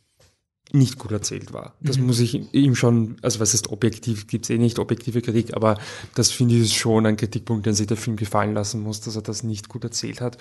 nicht 0.74 1.00
gut 1.00 1.12
erzählt 1.12 1.54
war. 1.54 1.76
Das 1.80 1.98
mhm. 1.98 2.08
muss 2.08 2.20
ich 2.20 2.54
ihm 2.54 2.76
schon, 2.76 3.16
also 3.22 3.40
was 3.40 3.54
ist 3.54 3.70
objektiv, 3.70 4.28
gibt's 4.28 4.50
eh 4.50 4.58
nicht 4.58 4.80
objektive 4.80 5.22
Kritik, 5.22 5.56
aber 5.56 5.78
das 6.16 6.32
finde 6.32 6.56
ich 6.56 6.62
ist 6.62 6.74
schon 6.74 7.06
ein 7.06 7.16
Kritikpunkt, 7.16 7.66
den 7.66 7.74
sich 7.74 7.88
der 7.88 7.96
Film 7.96 8.18
gefallen 8.18 8.54
lassen 8.54 8.82
muss, 8.82 9.00
dass 9.00 9.16
er 9.16 9.22
das 9.22 9.44
nicht 9.44 9.70
gut 9.70 9.86
erzählt 9.86 10.20
hat. 10.20 10.38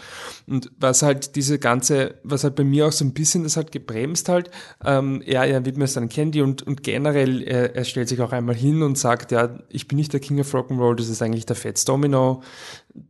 Und 0.46 0.72
was 0.78 1.02
halt 1.02 1.36
diese 1.36 1.58
ganze, 1.58 2.16
was 2.24 2.42
halt 2.42 2.56
bei 2.56 2.64
mir 2.64 2.86
auch 2.88 2.92
so 2.92 3.04
ein 3.04 3.12
bisschen 3.12 3.44
das 3.44 3.56
halt 3.56 3.70
gebremst 3.70 4.28
halt, 4.28 4.50
ähm, 4.84 5.22
er, 5.24 5.44
er 5.44 5.64
widmet 5.64 5.88
es 5.88 5.94
dann 5.94 6.08
Candy 6.08 6.42
und, 6.42 6.62
und 6.62 6.82
generell, 6.82 7.42
er, 7.42 7.76
er 7.76 7.84
stellt 7.84 8.08
sich 8.08 8.20
auch 8.20 8.32
einmal 8.32 8.56
hin 8.56 8.82
und 8.82 8.98
sagt, 8.98 9.30
ja, 9.30 9.58
ich 9.68 9.86
bin 9.86 9.96
nicht 9.96 10.12
der 10.12 10.20
King 10.20 10.40
of 10.40 10.52
Rock'n'Roll, 10.52 10.96
das 10.96 11.08
ist 11.08 11.22
eigentlich 11.22 11.46
der 11.46 11.56
Fats 11.56 11.84
Domino. 11.84 12.42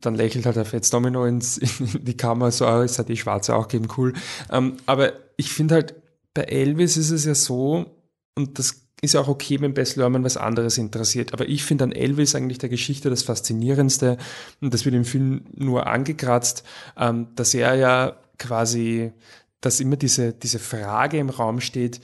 Dann 0.00 0.16
lächelt 0.16 0.44
halt 0.44 0.57
der 0.57 0.64
Fats 0.64 0.90
Domino 0.90 1.24
ins, 1.24 1.59
in 1.81 2.05
die 2.05 2.16
Kamera, 2.16 2.50
so, 2.50 2.66
ah, 2.66 2.85
es 2.85 2.98
hat 2.98 3.09
die 3.09 3.16
Schwarze 3.16 3.57
auch 3.57 3.68
geben, 3.68 3.88
cool. 3.96 4.12
Ähm, 4.50 4.76
aber 4.85 5.12
ich 5.37 5.50
finde 5.50 5.76
halt, 5.76 5.94
bei 6.37 6.42
Elvis 6.42 6.99
ist 6.99 7.11
es 7.11 7.25
ja 7.25 7.35
so, 7.35 7.87
und 8.35 8.59
das 8.59 8.83
ist 9.01 9.14
ja 9.14 9.20
auch 9.20 9.29
okay, 9.29 9.59
wenn 9.61 9.72
Bess 9.72 9.96
Lerman 9.96 10.22
was 10.22 10.37
anderes 10.37 10.77
interessiert. 10.77 11.33
Aber 11.33 11.49
ich 11.49 11.64
finde 11.64 11.85
an 11.85 11.92
Elvis 11.92 12.35
eigentlich 12.35 12.59
der 12.59 12.68
Geschichte 12.68 13.09
das 13.09 13.22
Faszinierendste, 13.22 14.18
und 14.61 14.72
das 14.72 14.85
wird 14.85 14.94
im 14.94 15.07
Film 15.07 15.46
nur 15.55 15.87
angekratzt, 15.87 16.62
ähm, 16.99 17.29
dass 17.35 17.55
er 17.55 17.75
ja 17.75 18.16
quasi, 18.38 19.12
dass 19.62 19.81
immer 19.81 19.96
diese, 19.96 20.35
diese 20.35 20.59
Frage 20.59 21.18
im 21.18 21.31
Raum 21.31 21.61
steht, 21.61 22.01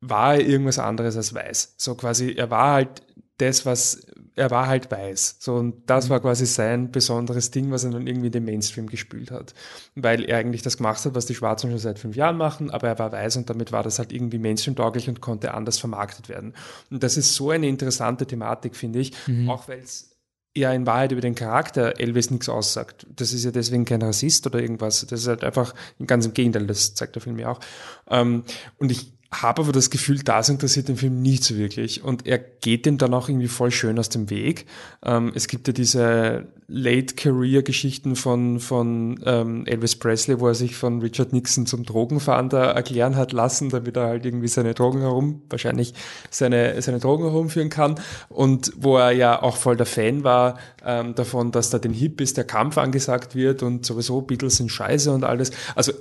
war 0.00 0.34
er 0.34 0.46
irgendwas 0.46 0.80
anderes 0.80 1.16
als 1.16 1.32
weiß? 1.32 1.74
So 1.76 1.94
quasi, 1.94 2.32
er 2.32 2.50
war 2.50 2.72
halt 2.72 3.02
das, 3.38 3.64
was 3.66 4.06
er 4.34 4.50
war 4.50 4.66
halt 4.66 4.90
weiß. 4.90 5.36
So, 5.40 5.54
und 5.54 5.88
das 5.90 6.06
mhm. 6.06 6.10
war 6.10 6.20
quasi 6.20 6.46
sein 6.46 6.92
besonderes 6.92 7.50
Ding, 7.50 7.70
was 7.70 7.84
er 7.84 7.90
dann 7.90 8.06
irgendwie 8.06 8.26
in 8.26 8.32
den 8.32 8.44
Mainstream 8.44 8.86
gespült 8.86 9.30
hat. 9.30 9.54
Weil 9.94 10.24
er 10.24 10.38
eigentlich 10.38 10.62
das 10.62 10.76
gemacht 10.76 11.04
hat, 11.04 11.14
was 11.14 11.26
die 11.26 11.34
Schwarzen 11.34 11.70
schon 11.70 11.78
seit 11.78 11.98
fünf 11.98 12.16
Jahren 12.16 12.36
machen, 12.36 12.70
aber 12.70 12.88
er 12.88 12.98
war 12.98 13.12
weiß 13.12 13.36
und 13.36 13.50
damit 13.50 13.72
war 13.72 13.82
das 13.82 13.98
halt 13.98 14.12
irgendwie 14.12 14.38
Mainstream-tauglich 14.38 15.08
und 15.08 15.20
konnte 15.20 15.54
anders 15.54 15.78
vermarktet 15.78 16.28
werden. 16.28 16.54
Und 16.90 17.02
das 17.02 17.16
ist 17.16 17.34
so 17.34 17.50
eine 17.50 17.68
interessante 17.68 18.26
Thematik, 18.26 18.76
finde 18.76 19.00
ich, 19.00 19.12
mhm. 19.26 19.50
auch 19.50 19.68
weil 19.68 19.80
es 19.80 20.10
ja 20.56 20.72
in 20.72 20.86
Wahrheit 20.86 21.12
über 21.12 21.20
den 21.20 21.34
Charakter 21.34 22.00
Elvis 22.00 22.30
nichts 22.30 22.48
aussagt. 22.48 23.06
Das 23.14 23.32
ist 23.32 23.44
ja 23.44 23.50
deswegen 23.50 23.84
kein 23.84 24.02
Rassist 24.02 24.46
oder 24.46 24.60
irgendwas. 24.60 25.06
Das 25.06 25.20
ist 25.20 25.28
halt 25.28 25.44
einfach 25.44 25.74
ganz 26.06 26.26
im 26.26 26.34
Gegenteil, 26.34 26.66
das 26.66 26.94
zeigt 26.94 27.14
der 27.14 27.22
Film 27.22 27.38
ja 27.38 27.50
auch. 27.50 27.60
Ähm, 28.08 28.44
und 28.78 28.90
ich 28.90 29.17
habe 29.30 29.62
aber 29.62 29.72
das 29.72 29.90
Gefühl, 29.90 30.20
das 30.20 30.48
interessiert 30.48 30.88
den 30.88 30.96
Film 30.96 31.20
nicht 31.20 31.44
so 31.44 31.56
wirklich. 31.56 32.02
Und 32.02 32.26
er 32.26 32.38
geht 32.38 32.86
dem 32.86 32.96
dann 32.96 33.12
auch 33.12 33.28
irgendwie 33.28 33.48
voll 33.48 33.70
schön 33.70 33.98
aus 33.98 34.08
dem 34.08 34.30
Weg. 34.30 34.64
Ähm, 35.04 35.32
es 35.34 35.48
gibt 35.48 35.66
ja 35.66 35.74
diese 35.74 36.46
Late-Career-Geschichten 36.66 38.16
von, 38.16 38.58
von 38.58 39.20
ähm, 39.26 39.66
Elvis 39.66 39.96
Presley, 39.96 40.40
wo 40.40 40.48
er 40.48 40.54
sich 40.54 40.76
von 40.76 41.00
Richard 41.00 41.34
Nixon 41.34 41.66
zum 41.66 41.84
Drogenfahnder 41.84 42.72
erklären 42.72 43.16
hat 43.16 43.32
lassen, 43.32 43.68
damit 43.68 43.98
er 43.98 44.06
halt 44.06 44.24
irgendwie 44.24 44.48
seine 44.48 44.72
Drogen 44.72 45.00
herum, 45.00 45.42
wahrscheinlich 45.50 45.92
seine, 46.30 46.80
seine 46.80 46.98
Drogen 46.98 47.24
herumführen 47.24 47.68
kann. 47.68 47.96
Und 48.30 48.72
wo 48.76 48.96
er 48.96 49.10
ja 49.12 49.42
auch 49.42 49.58
voll 49.58 49.76
der 49.76 49.86
Fan 49.86 50.24
war 50.24 50.58
ähm, 50.82 51.14
davon, 51.14 51.52
dass 51.52 51.68
da 51.68 51.78
den 51.78 51.92
Hippies 51.92 52.32
der 52.32 52.44
Kampf 52.44 52.78
angesagt 52.78 53.34
wird 53.34 53.62
und 53.62 53.84
sowieso 53.84 54.22
Beatles 54.22 54.56
sind 54.56 54.72
scheiße 54.72 55.12
und 55.12 55.24
alles. 55.24 55.50
Also 55.74 55.92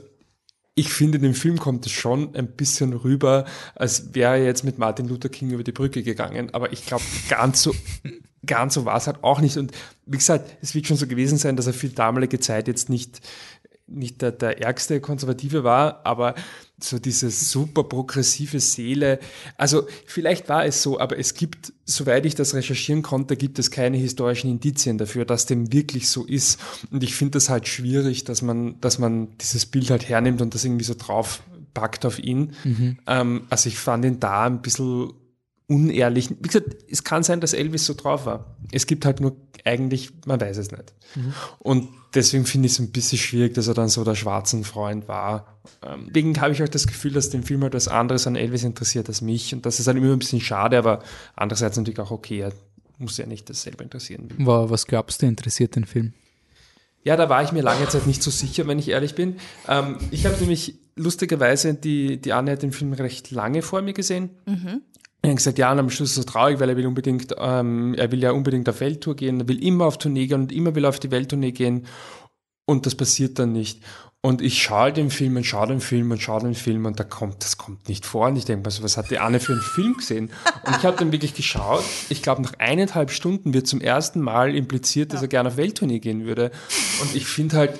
ich 0.77 0.93
finde, 0.93 1.17
in 1.17 1.23
dem 1.23 1.33
Film 1.33 1.57
kommt 1.57 1.87
es 1.87 1.91
schon 1.91 2.35
ein 2.35 2.47
bisschen 2.47 2.93
rüber, 2.93 3.45
als 3.73 4.13
wäre 4.13 4.37
er 4.37 4.45
jetzt 4.45 4.63
mit 4.63 4.77
Martin 4.77 5.07
Luther 5.07 5.27
King 5.27 5.49
über 5.49 5.63
die 5.63 5.71
Brücke 5.71 6.03
gegangen. 6.03 6.53
Aber 6.53 6.71
ich 6.71 6.85
glaube, 6.85 7.03
ganz 7.29 7.63
so, 7.63 7.73
ganz 8.45 8.75
so 8.75 8.85
war 8.85 8.95
es 8.95 9.07
halt 9.07 9.23
auch 9.23 9.41
nicht. 9.41 9.57
Und 9.57 9.71
wie 10.05 10.17
gesagt, 10.17 10.55
es 10.61 10.75
wird 10.75 10.85
schon 10.85 10.97
so 10.97 11.07
gewesen 11.07 11.39
sein, 11.39 11.55
dass 11.55 11.65
er 11.65 11.73
für 11.73 11.89
damalige 11.89 12.39
Zeit 12.39 12.67
jetzt 12.67 12.89
nicht 12.89 13.21
nicht 13.87 14.21
der, 14.21 14.33
der 14.33 14.61
ärgste 14.61 14.99
Konservative 14.99 15.63
war, 15.63 16.05
aber 16.05 16.35
so 16.79 16.99
diese 16.99 17.31
super 17.31 17.83
progressive 17.83 18.59
Seele. 18.59 19.19
Also 19.57 19.87
vielleicht 20.05 20.47
war 20.47 20.65
es 20.65 20.83
so, 20.83 20.99
aber 20.99 21.17
es 21.17 21.33
gibt, 21.33 21.73
soweit 21.85 22.25
ich 22.25 22.35
das 22.35 22.53
recherchieren 22.53 23.01
konnte, 23.01 23.35
gibt 23.35 23.57
es 23.57 23.71
keine 23.71 23.97
historischen 23.97 24.49
Indizien 24.51 24.97
dafür, 24.97 25.25
dass 25.25 25.47
dem 25.47 25.73
wirklich 25.73 26.09
so 26.09 26.25
ist. 26.25 26.59
Und 26.91 27.03
ich 27.03 27.15
finde 27.15 27.31
das 27.31 27.49
halt 27.49 27.67
schwierig, 27.67 28.25
dass 28.25 28.41
man, 28.41 28.79
dass 28.79 28.99
man 28.99 29.37
dieses 29.39 29.65
Bild 29.65 29.89
halt 29.89 30.07
hernimmt 30.07 30.41
und 30.41 30.53
das 30.53 30.63
irgendwie 30.65 30.85
so 30.85 30.93
drauf 30.93 31.41
packt 31.73 32.05
auf 32.05 32.19
ihn. 32.19 32.53
Mhm. 32.63 32.99
Ähm, 33.07 33.47
also 33.49 33.69
ich 33.69 33.79
fand 33.79 34.05
ihn 34.05 34.19
da 34.19 34.45
ein 34.45 34.61
bisschen 34.61 35.13
unehrlich. 35.67 36.29
Wie 36.29 36.47
gesagt, 36.47 36.75
es 36.89 37.03
kann 37.03 37.23
sein, 37.23 37.41
dass 37.41 37.53
Elvis 37.53 37.85
so 37.85 37.95
drauf 37.95 38.25
war. 38.25 38.55
Es 38.71 38.85
gibt 38.85 39.05
halt 39.05 39.19
nur 39.19 39.35
eigentlich, 39.65 40.11
man 40.25 40.39
weiß 40.39 40.57
es 40.57 40.71
nicht. 40.71 40.93
Mhm. 41.15 41.33
Und 41.59 41.89
deswegen 42.13 42.46
finde 42.46 42.67
ich 42.67 42.74
es 42.74 42.80
ein 42.80 42.91
bisschen 42.91 43.17
schwierig, 43.17 43.54
dass 43.54 43.67
er 43.67 43.74
dann 43.74 43.89
so 43.89 44.04
der 44.04 44.15
schwarzen 44.15 44.63
Freund 44.63 45.08
war. 45.08 45.60
Ähm, 45.86 46.06
deswegen 46.08 46.39
habe 46.41 46.54
ich 46.54 46.63
auch 46.63 46.70
das 46.70 46.88
Gefühl, 46.88 47.13
dass 47.13 47.30
den 47.30 47.43
Film 47.43 47.63
halt 47.63 47.74
was 47.74 47.88
anderes 47.88 48.28
an 48.28 48.36
Elvis 48.36 48.63
interessiert 48.63 49.08
als 49.08 49.22
mich. 49.22 49.54
Und 49.54 49.65
das 49.65 49.80
ist 49.80 49.88
halt 49.88 49.98
immer 49.98 50.12
ein 50.12 50.20
bisschen 50.20 50.41
schade, 50.41 50.78
aber 50.78 51.04
andererseits 51.36 51.78
natürlich 51.78 52.00
auch 52.00 52.12
okay. 52.12 52.39
Er 52.39 52.54
muss 52.98 53.17
ja 53.17 53.26
nicht 53.26 53.50
dasselbe 53.50 53.84
interessieren. 53.84 54.30
Was 54.38 54.88
glaubst 54.88 55.22
du, 55.22 55.26
interessiert 55.26 55.76
den 55.76 55.86
Film? 55.86 56.13
Ja, 57.04 57.15
da 57.15 57.30
war 57.30 57.43
ich 57.43 57.52
mir 57.52 57.62
lange 57.62 57.88
Zeit 57.88 58.06
nicht 58.06 58.22
so 58.22 58.32
sicher, 58.32 58.67
wenn 58.67 58.80
ich 58.80 58.89
ehrlich 58.89 59.15
bin. 59.15 59.38
Ähm, 59.67 59.98
ich 60.12 60.26
habe 60.26 60.36
nämlich 60.39 60.76
lustigerweise, 60.98 61.74
die, 61.74 62.20
die 62.20 62.34
Anne 62.34 62.52
hat 62.52 62.63
den 62.63 62.72
Film 62.72 62.91
recht 62.93 63.32
lange 63.32 63.62
vor 63.62 63.82
mir 63.82 63.93
gesehen. 63.93 64.32
Mhm. 64.46 64.82
Er 65.21 65.32
hat 65.32 65.38
gesagt, 65.38 65.58
ja, 65.58 65.71
und 65.71 65.80
am 65.80 65.89
Schluss 65.89 66.12
ist 66.12 66.17
er 66.17 66.25
traurig, 66.25 66.60
weil 66.60 66.69
er 66.69 66.77
will 66.77 66.86
unbedingt, 66.86 67.36
ähm, 67.38 67.95
er 67.95 68.12
will 68.12 68.21
ja 68.21 68.32
unbedingt 68.32 68.69
auf 68.69 68.80
Welttour 68.80 69.15
gehen, 69.15 69.39
er 69.41 69.47
will 69.47 69.63
immer 69.63 69.86
auf 69.86 69.97
Tournee 69.97 70.27
gehen 70.27 70.41
und 70.41 70.51
immer 70.51 70.75
will 70.75 70.86
auf 70.86 70.99
die 70.99 71.12
Welttournee 71.12 71.51
gehen. 71.51 71.86
Und 72.65 72.86
das 72.86 72.95
passiert 72.95 73.39
dann 73.39 73.53
nicht. 73.53 73.82
Und 74.21 74.41
ich 74.41 74.62
schaue 74.62 74.91
den 74.91 75.10
Film 75.10 75.38
und 75.38 75.45
schaue 75.45 75.67
den 75.67 75.80
Film 75.80 76.12
und 76.12 76.21
schaue 76.21 76.41
den 76.41 76.56
Film 76.56 76.86
und 76.86 76.99
da 76.99 77.03
kommt, 77.03 77.43
das 77.43 77.58
kommt 77.58 77.88
nicht 77.88 78.06
vor. 78.06 78.27
Und 78.27 78.36
ich 78.36 78.45
denke 78.45 78.67
mir 78.67 78.71
so, 78.71 78.84
was 78.84 78.97
hat 78.97 79.10
die 79.10 79.19
Anne 79.19 79.39
für 79.39 79.53
einen 79.53 79.62
Film 79.62 79.95
gesehen? 79.95 80.32
Und 80.65 80.75
ich 80.75 80.84
habe 80.86 80.97
dann 80.97 81.12
wirklich 81.12 81.34
geschaut. 81.34 81.84
Ich 82.10 82.23
glaube, 82.23 82.41
nach 82.41 82.53
eineinhalb 82.58 83.12
Stunden 83.12 83.53
wird 83.53 83.67
zum 83.67 83.80
ersten 83.80 84.19
Mal 84.19 84.56
impliziert, 84.56 85.13
dass 85.13 85.21
er 85.21 85.27
gerne 85.27 85.49
auf 85.49 85.58
Welttournee 85.58 85.99
gehen 85.99 86.25
würde. 86.25 86.51
Und 87.01 87.15
ich 87.15 87.27
finde 87.27 87.58
halt, 87.58 87.80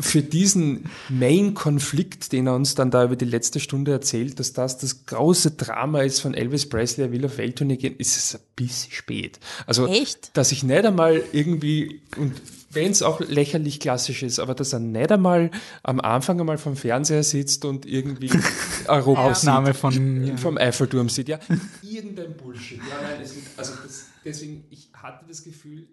für 0.00 0.22
diesen 0.22 0.90
Main-Konflikt, 1.08 2.32
den 2.32 2.46
er 2.46 2.54
uns 2.54 2.74
dann 2.74 2.90
da 2.90 3.04
über 3.04 3.16
die 3.16 3.24
letzte 3.24 3.60
Stunde 3.60 3.92
erzählt, 3.92 4.40
dass 4.40 4.52
das 4.52 4.78
das 4.78 5.06
große 5.06 5.52
Drama 5.52 6.02
ist 6.02 6.20
von 6.20 6.34
Elvis 6.34 6.68
Presley, 6.68 7.06
er 7.06 7.12
will 7.12 7.24
auf 7.24 7.38
Welttournee 7.38 7.76
gehen, 7.76 7.96
ist 7.96 8.16
es 8.16 8.34
ein 8.34 8.40
bisschen 8.56 8.92
spät. 8.92 9.38
Also, 9.66 9.86
Echt? 9.86 10.36
dass 10.36 10.52
ich 10.52 10.62
nicht 10.62 10.84
einmal 10.84 11.22
irgendwie, 11.32 12.02
und 12.16 12.34
wenn 12.70 12.90
es 12.90 13.02
auch 13.02 13.20
lächerlich 13.20 13.80
klassisch 13.80 14.22
ist, 14.22 14.40
aber 14.40 14.54
dass 14.54 14.72
er 14.72 14.80
nicht 14.80 15.12
einmal 15.12 15.50
am 15.82 16.00
Anfang 16.00 16.40
einmal 16.40 16.58
vom 16.58 16.76
Fernseher 16.76 17.22
sitzt 17.22 17.64
und 17.64 17.86
irgendwie 17.86 18.30
Europa 18.88 19.30
Ausnahme 19.30 19.68
sieht, 19.68 19.76
von 19.76 20.26
ja. 20.26 20.36
vom 20.36 20.58
Eiffelturm 20.58 21.08
sieht, 21.08 21.28
ja, 21.28 21.38
irgendein 21.82 22.36
Bullshit. 22.36 22.78
Ja, 22.78 23.00
nein, 23.02 23.20
es 23.22 23.36
wird, 23.36 23.46
also 23.56 23.74
das, 23.82 24.06
deswegen, 24.24 24.64
ich 24.70 24.90
hatte 24.92 25.24
das 25.28 25.44
Gefühl, 25.44 25.86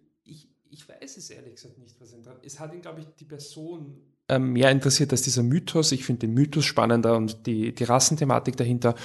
ich 0.81 0.89
weiß 1.01 1.17
es 1.17 1.29
ehrlich 1.29 1.55
gesagt 1.55 1.77
nicht, 1.77 1.95
was 1.99 2.13
ihn 2.13 2.23
dran. 2.23 2.37
Es 2.43 2.59
hat 2.59 2.73
ihn, 2.73 2.81
glaube 2.81 3.01
ich, 3.01 3.07
die 3.19 3.25
Person 3.25 4.01
ähm, 4.29 4.53
mehr 4.53 4.71
interessiert 4.71 5.11
als 5.11 5.21
dieser 5.23 5.43
Mythos. 5.43 5.91
Ich 5.91 6.05
finde 6.05 6.21
den 6.21 6.33
Mythos 6.33 6.65
spannender 6.65 7.15
und 7.17 7.45
die, 7.45 7.75
die 7.75 7.83
Rassenthematik 7.83 8.55
dahinter. 8.55 8.95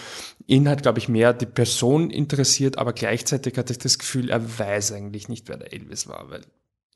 Ihn 0.47 0.69
hat, 0.69 0.83
glaube 0.83 0.99
ich, 0.99 1.09
mehr 1.09 1.33
die 1.33 1.47
Person 1.47 2.11
interessiert, 2.11 2.79
aber 2.79 2.93
gleichzeitig 2.93 3.59
hatte 3.59 3.73
ich 3.73 3.79
das 3.79 3.99
Gefühl, 3.99 4.31
er 4.31 4.59
weiß 4.59 4.93
eigentlich 4.93 5.29
nicht, 5.29 5.49
wer 5.49 5.57
der 5.57 5.73
Elvis 5.73 6.07
war, 6.07 6.31
weil 6.31 6.43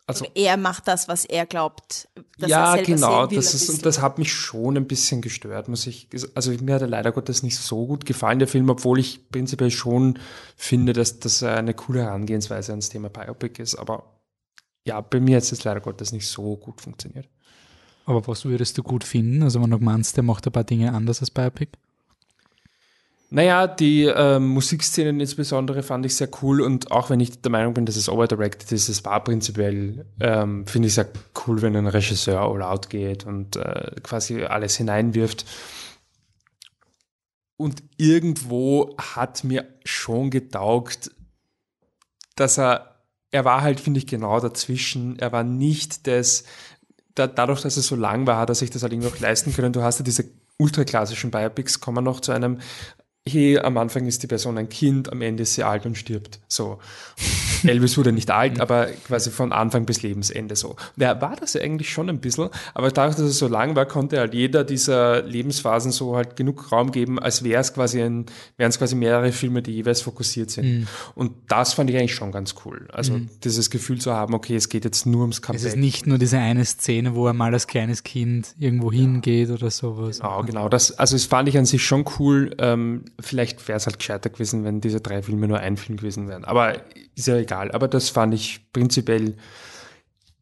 Also, 0.07 0.27
er 0.35 0.57
macht 0.57 0.87
das, 0.87 1.09
was 1.09 1.25
er 1.25 1.45
glaubt. 1.45 2.09
dass 2.38 2.51
ja, 2.51 2.77
er 2.77 2.85
genau. 2.85 3.23
sehen 3.23 3.31
will, 3.33 3.37
Das, 3.37 3.55
ist, 3.55 3.85
das 3.85 4.01
hat 4.01 4.19
mich 4.19 4.33
schon 4.33 4.77
ein 4.77 4.87
bisschen 4.87 5.23
gestört, 5.23 5.66
muss 5.69 5.87
ich. 5.88 6.09
Also 6.35 6.53
mir 6.53 6.75
hat 6.77 6.83
er 6.83 6.88
leider 6.88 7.11
Gottes 7.11 7.43
nicht 7.43 7.57
so 7.57 7.87
gut 7.87 8.07
gefallen, 8.07 8.38
der 8.38 8.49
Film, 8.49 8.71
obwohl 8.71 9.01
ich 9.01 9.29
prinzipiell 9.31 9.73
schon 9.73 10.21
finde, 10.57 10.93
dass 10.93 11.19
das 11.19 11.43
eine 11.43 11.75
coole 11.75 12.03
Herangehensweise 12.03 12.71
ans 12.73 12.90
Thema 12.90 13.09
Biopic 13.09 13.61
ist. 13.61 13.75
Aber 13.75 14.19
ja, 14.85 15.01
bei 15.01 15.21
mir 15.21 15.37
hat 15.37 15.45
es 15.45 15.64
leider 15.64 15.81
Gottes 15.81 16.12
nicht 16.12 16.27
so 16.27 16.57
gut 16.57 16.81
funktioniert. 16.81 17.29
Aber 18.07 18.27
was 18.27 18.45
würdest 18.45 18.77
du 18.79 18.83
gut 18.83 19.05
finden? 19.05 19.43
Also 19.43 19.62
wenn 19.62 19.71
du 19.71 19.79
meinst, 19.79 20.16
der 20.16 20.25
macht 20.25 20.47
ein 20.47 20.53
paar 20.53 20.64
Dinge 20.64 20.93
anders 20.93 21.21
als 21.21 21.31
Biopic? 21.31 21.71
Naja, 23.33 23.69
die 23.69 24.07
ähm, 24.07 24.49
Musikszenen 24.49 25.21
insbesondere 25.21 25.85
fand 25.85 26.05
ich 26.05 26.16
sehr 26.16 26.29
cool 26.43 26.61
und 26.61 26.90
auch 26.90 27.11
wenn 27.11 27.21
ich 27.21 27.40
der 27.40 27.53
Meinung 27.53 27.75
bin, 27.75 27.87
dass 27.87 27.95
es 27.95 28.09
overdirected 28.09 28.73
ist, 28.73 28.88
es 28.88 29.05
war 29.05 29.23
prinzipiell, 29.23 30.05
ähm, 30.19 30.66
finde 30.66 30.88
ich 30.88 30.95
es 30.95 30.97
ja 30.97 31.05
cool, 31.47 31.62
wenn 31.62 31.77
ein 31.77 31.87
Regisseur 31.87 32.40
all 32.40 32.62
out 32.62 32.90
geht 32.90 33.25
und 33.25 33.55
äh, 33.55 33.93
quasi 34.03 34.43
alles 34.43 34.77
hineinwirft. 34.77 35.47
Und 37.57 37.85
irgendwo 37.99 38.97
hat 38.99 39.45
mir 39.45 39.64
schon 39.85 40.31
getaugt, 40.31 41.12
dass 42.35 42.59
er, 42.59 42.89
er 43.31 43.45
war 43.45 43.62
halt, 43.62 43.81
finde 43.81 43.99
ich, 43.99 44.07
genau 44.07 44.40
dazwischen. 44.40 45.19
Er 45.19 45.33
war 45.33 45.45
nicht 45.45 46.07
das, 46.07 46.45
da, 47.14 47.27
dadurch, 47.27 47.62
dass 47.62 47.77
er 47.77 47.83
so 47.83 47.97
lang 47.97 48.27
war, 48.27 48.38
hat 48.38 48.49
er 48.49 48.55
sich 48.55 48.71
das 48.71 48.83
halt 48.83 48.93
irgendwie 48.93 49.09
auch 49.09 49.21
leisten 49.21 49.55
können. 49.55 49.73
Du 49.73 49.83
hast 49.83 49.99
ja 49.99 50.05
diese 50.05 50.25
ultraklassischen 50.59 51.31
Biopics, 51.31 51.81
kommen 51.81 52.05
noch 52.05 52.21
zu 52.21 52.33
einem 52.33 52.59
hey, 53.28 53.59
am 53.59 53.76
Anfang 53.76 54.06
ist 54.06 54.22
die 54.22 54.26
Person 54.26 54.56
ein 54.56 54.68
Kind, 54.68 55.12
am 55.12 55.20
Ende 55.20 55.42
ist 55.42 55.54
sie 55.54 55.62
alt 55.62 55.85
und 55.87 55.96
stirbt. 55.96 56.40
So. 56.48 56.78
Elvis 57.62 57.98
wurde 57.98 58.12
nicht 58.12 58.30
alt, 58.30 58.59
aber 58.59 58.87
quasi 58.87 59.30
von 59.30 59.52
Anfang 59.52 59.85
bis 59.85 60.00
Lebensende 60.00 60.56
so. 60.56 60.70
Und 60.70 61.02
er 61.02 61.20
war 61.20 61.37
das 61.37 61.54
eigentlich 61.56 61.90
schon 61.92 62.09
ein 62.09 62.18
bisschen, 62.18 62.48
aber 62.72 62.90
dadurch, 62.90 63.16
dass 63.16 63.26
es 63.26 63.38
so 63.38 63.48
lang 63.48 63.76
war, 63.76 63.85
konnte 63.85 64.18
halt 64.18 64.33
jeder 64.33 64.64
dieser 64.64 65.22
Lebensphasen 65.22 65.92
so 65.92 66.16
halt 66.16 66.37
genug 66.37 66.72
Raum 66.72 66.90
geben, 66.90 67.18
als 67.18 67.44
wäre 67.44 67.61
es 67.61 67.74
quasi 67.74 68.00
ein, 68.00 68.24
wären 68.56 68.70
es 68.70 68.78
quasi 68.78 68.94
mehrere 68.94 69.30
Filme, 69.33 69.61
die 69.61 69.72
jeweils 69.72 70.00
fokussiert 70.00 70.50
sind. 70.50 70.88
Und 71.14 71.33
das 71.48 71.74
fand 71.74 71.90
ich 71.90 71.96
eigentlich 71.96 72.14
schon 72.14 72.33
ganz 72.33 72.54
cool. 72.64 72.88
Also 72.92 73.20
dieses 73.44 73.68
Gefühl 73.68 74.00
zu 74.00 74.14
haben, 74.14 74.33
okay, 74.33 74.56
es 74.56 74.70
geht 74.70 74.87
jetzt 74.87 75.04
nur 75.04 75.20
ums 75.20 75.37
Es 75.37 75.42
Comeback. 75.42 75.66
ist 75.66 75.76
nicht 75.76 76.06
nur 76.06 76.16
diese 76.16 76.38
eine 76.38 76.64
Szene, 76.64 77.14
wo 77.14 77.26
er 77.26 77.35
mal 77.35 77.52
als 77.52 77.66
kleines 77.66 78.02
Kind 78.04 78.54
irgendwo 78.59 78.90
hingeht 78.90 79.50
oder 79.50 79.70
sowas. 79.70 80.20
Genau, 80.20 80.42
genau. 80.44 80.68
Das, 80.70 80.92
also 80.92 81.14
das 81.14 81.26
fand 81.26 81.46
ich 81.50 81.59
an 81.59 81.66
sich 81.66 81.85
schon 81.85 82.06
cool. 82.18 82.54
Ähm, 82.56 83.04
vielleicht 83.20 83.66
wäre 83.68 83.76
es 83.76 83.87
halt 83.87 83.98
gescheiter 83.98 84.30
gewesen, 84.30 84.64
wenn 84.64 84.80
diese 84.80 85.00
drei 85.00 85.22
Filme 85.22 85.48
nur 85.48 85.59
ein 85.59 85.76
Film 85.76 85.96
gewesen 85.98 86.28
wären. 86.28 86.44
Aber 86.44 86.83
ist 87.14 87.26
ja 87.26 87.37
egal. 87.37 87.72
Aber 87.72 87.88
das 87.88 88.11
fand 88.11 88.35
ich 88.35 88.72
prinzipiell, 88.72 89.37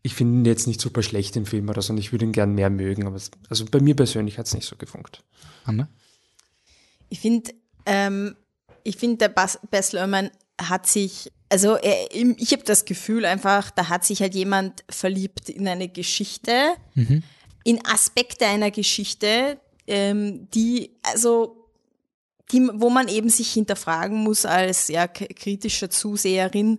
ich 0.02 0.14
finde 0.14 0.38
ihn 0.38 0.44
jetzt 0.44 0.66
nicht 0.66 0.80
super 0.80 1.02
schlecht 1.02 1.36
im 1.36 1.46
Film 1.46 1.68
oder 1.68 1.82
so 1.82 1.92
und 1.92 1.98
ich 1.98 2.12
würde 2.12 2.24
ihn 2.24 2.32
gern 2.32 2.54
mehr 2.54 2.70
mögen. 2.70 3.06
Aber 3.06 3.16
es, 3.16 3.30
also 3.48 3.64
bei 3.64 3.80
mir 3.80 3.96
persönlich 3.96 4.38
hat 4.38 4.46
es 4.46 4.54
nicht 4.54 4.66
so 4.66 4.76
gefunkt. 4.76 5.22
Anna? 5.64 5.88
Ich 7.08 7.20
finde, 7.20 7.52
ähm, 7.86 8.36
ich 8.84 8.96
finde, 8.96 9.18
der 9.18 9.28
Bas 9.28 9.58
Bess 9.70 9.92
Luhrmann 9.92 10.30
hat 10.60 10.86
sich, 10.86 11.32
also 11.48 11.76
er, 11.76 12.08
ich 12.12 12.52
habe 12.52 12.64
das 12.64 12.84
Gefühl 12.84 13.24
einfach, 13.24 13.70
da 13.70 13.88
hat 13.88 14.04
sich 14.04 14.20
halt 14.20 14.34
jemand 14.34 14.84
verliebt 14.88 15.48
in 15.48 15.68
eine 15.68 15.88
Geschichte, 15.88 16.74
in 17.64 17.84
Aspekte 17.86 18.46
einer 18.46 18.70
Geschichte, 18.70 19.58
ähm, 19.86 20.48
die, 20.50 20.96
also 21.02 21.57
die, 22.50 22.68
wo 22.74 22.90
man 22.90 23.08
eben 23.08 23.28
sich 23.28 23.52
hinterfragen 23.52 24.18
muss 24.18 24.46
als 24.46 24.88
ja, 24.88 25.06
kritischer 25.06 25.90
Zuseherin, 25.90 26.78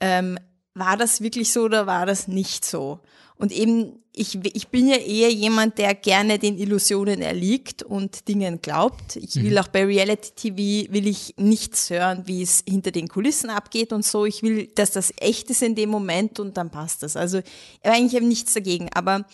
ähm, 0.00 0.38
war 0.74 0.96
das 0.96 1.20
wirklich 1.20 1.52
so 1.52 1.62
oder 1.62 1.86
war 1.86 2.06
das 2.06 2.28
nicht 2.28 2.64
so? 2.64 3.00
Und 3.36 3.52
eben, 3.52 4.02
ich, 4.12 4.38
ich 4.54 4.68
bin 4.68 4.86
ja 4.86 4.96
eher 4.96 5.32
jemand, 5.32 5.78
der 5.78 5.94
gerne 5.94 6.38
den 6.38 6.58
Illusionen 6.58 7.22
erliegt 7.22 7.82
und 7.82 8.28
Dingen 8.28 8.60
glaubt. 8.60 9.16
Ich 9.16 9.42
will 9.42 9.56
auch 9.58 9.68
bei 9.68 9.86
Reality 9.86 10.32
TV, 10.36 10.92
will 10.92 11.06
ich 11.06 11.34
nichts 11.38 11.88
hören, 11.88 12.24
wie 12.26 12.42
es 12.42 12.62
hinter 12.68 12.90
den 12.90 13.08
Kulissen 13.08 13.48
abgeht 13.48 13.94
und 13.94 14.04
so. 14.04 14.26
Ich 14.26 14.42
will, 14.42 14.66
dass 14.74 14.90
das 14.90 15.14
echt 15.16 15.48
ist 15.48 15.62
in 15.62 15.74
dem 15.74 15.88
Moment 15.88 16.38
und 16.38 16.58
dann 16.58 16.70
passt 16.70 17.02
das. 17.02 17.16
Also 17.16 17.40
eigentlich 17.82 18.14
habe 18.14 18.24
ich 18.24 18.28
nichts 18.28 18.52
dagegen, 18.52 18.90
aber 18.92 19.24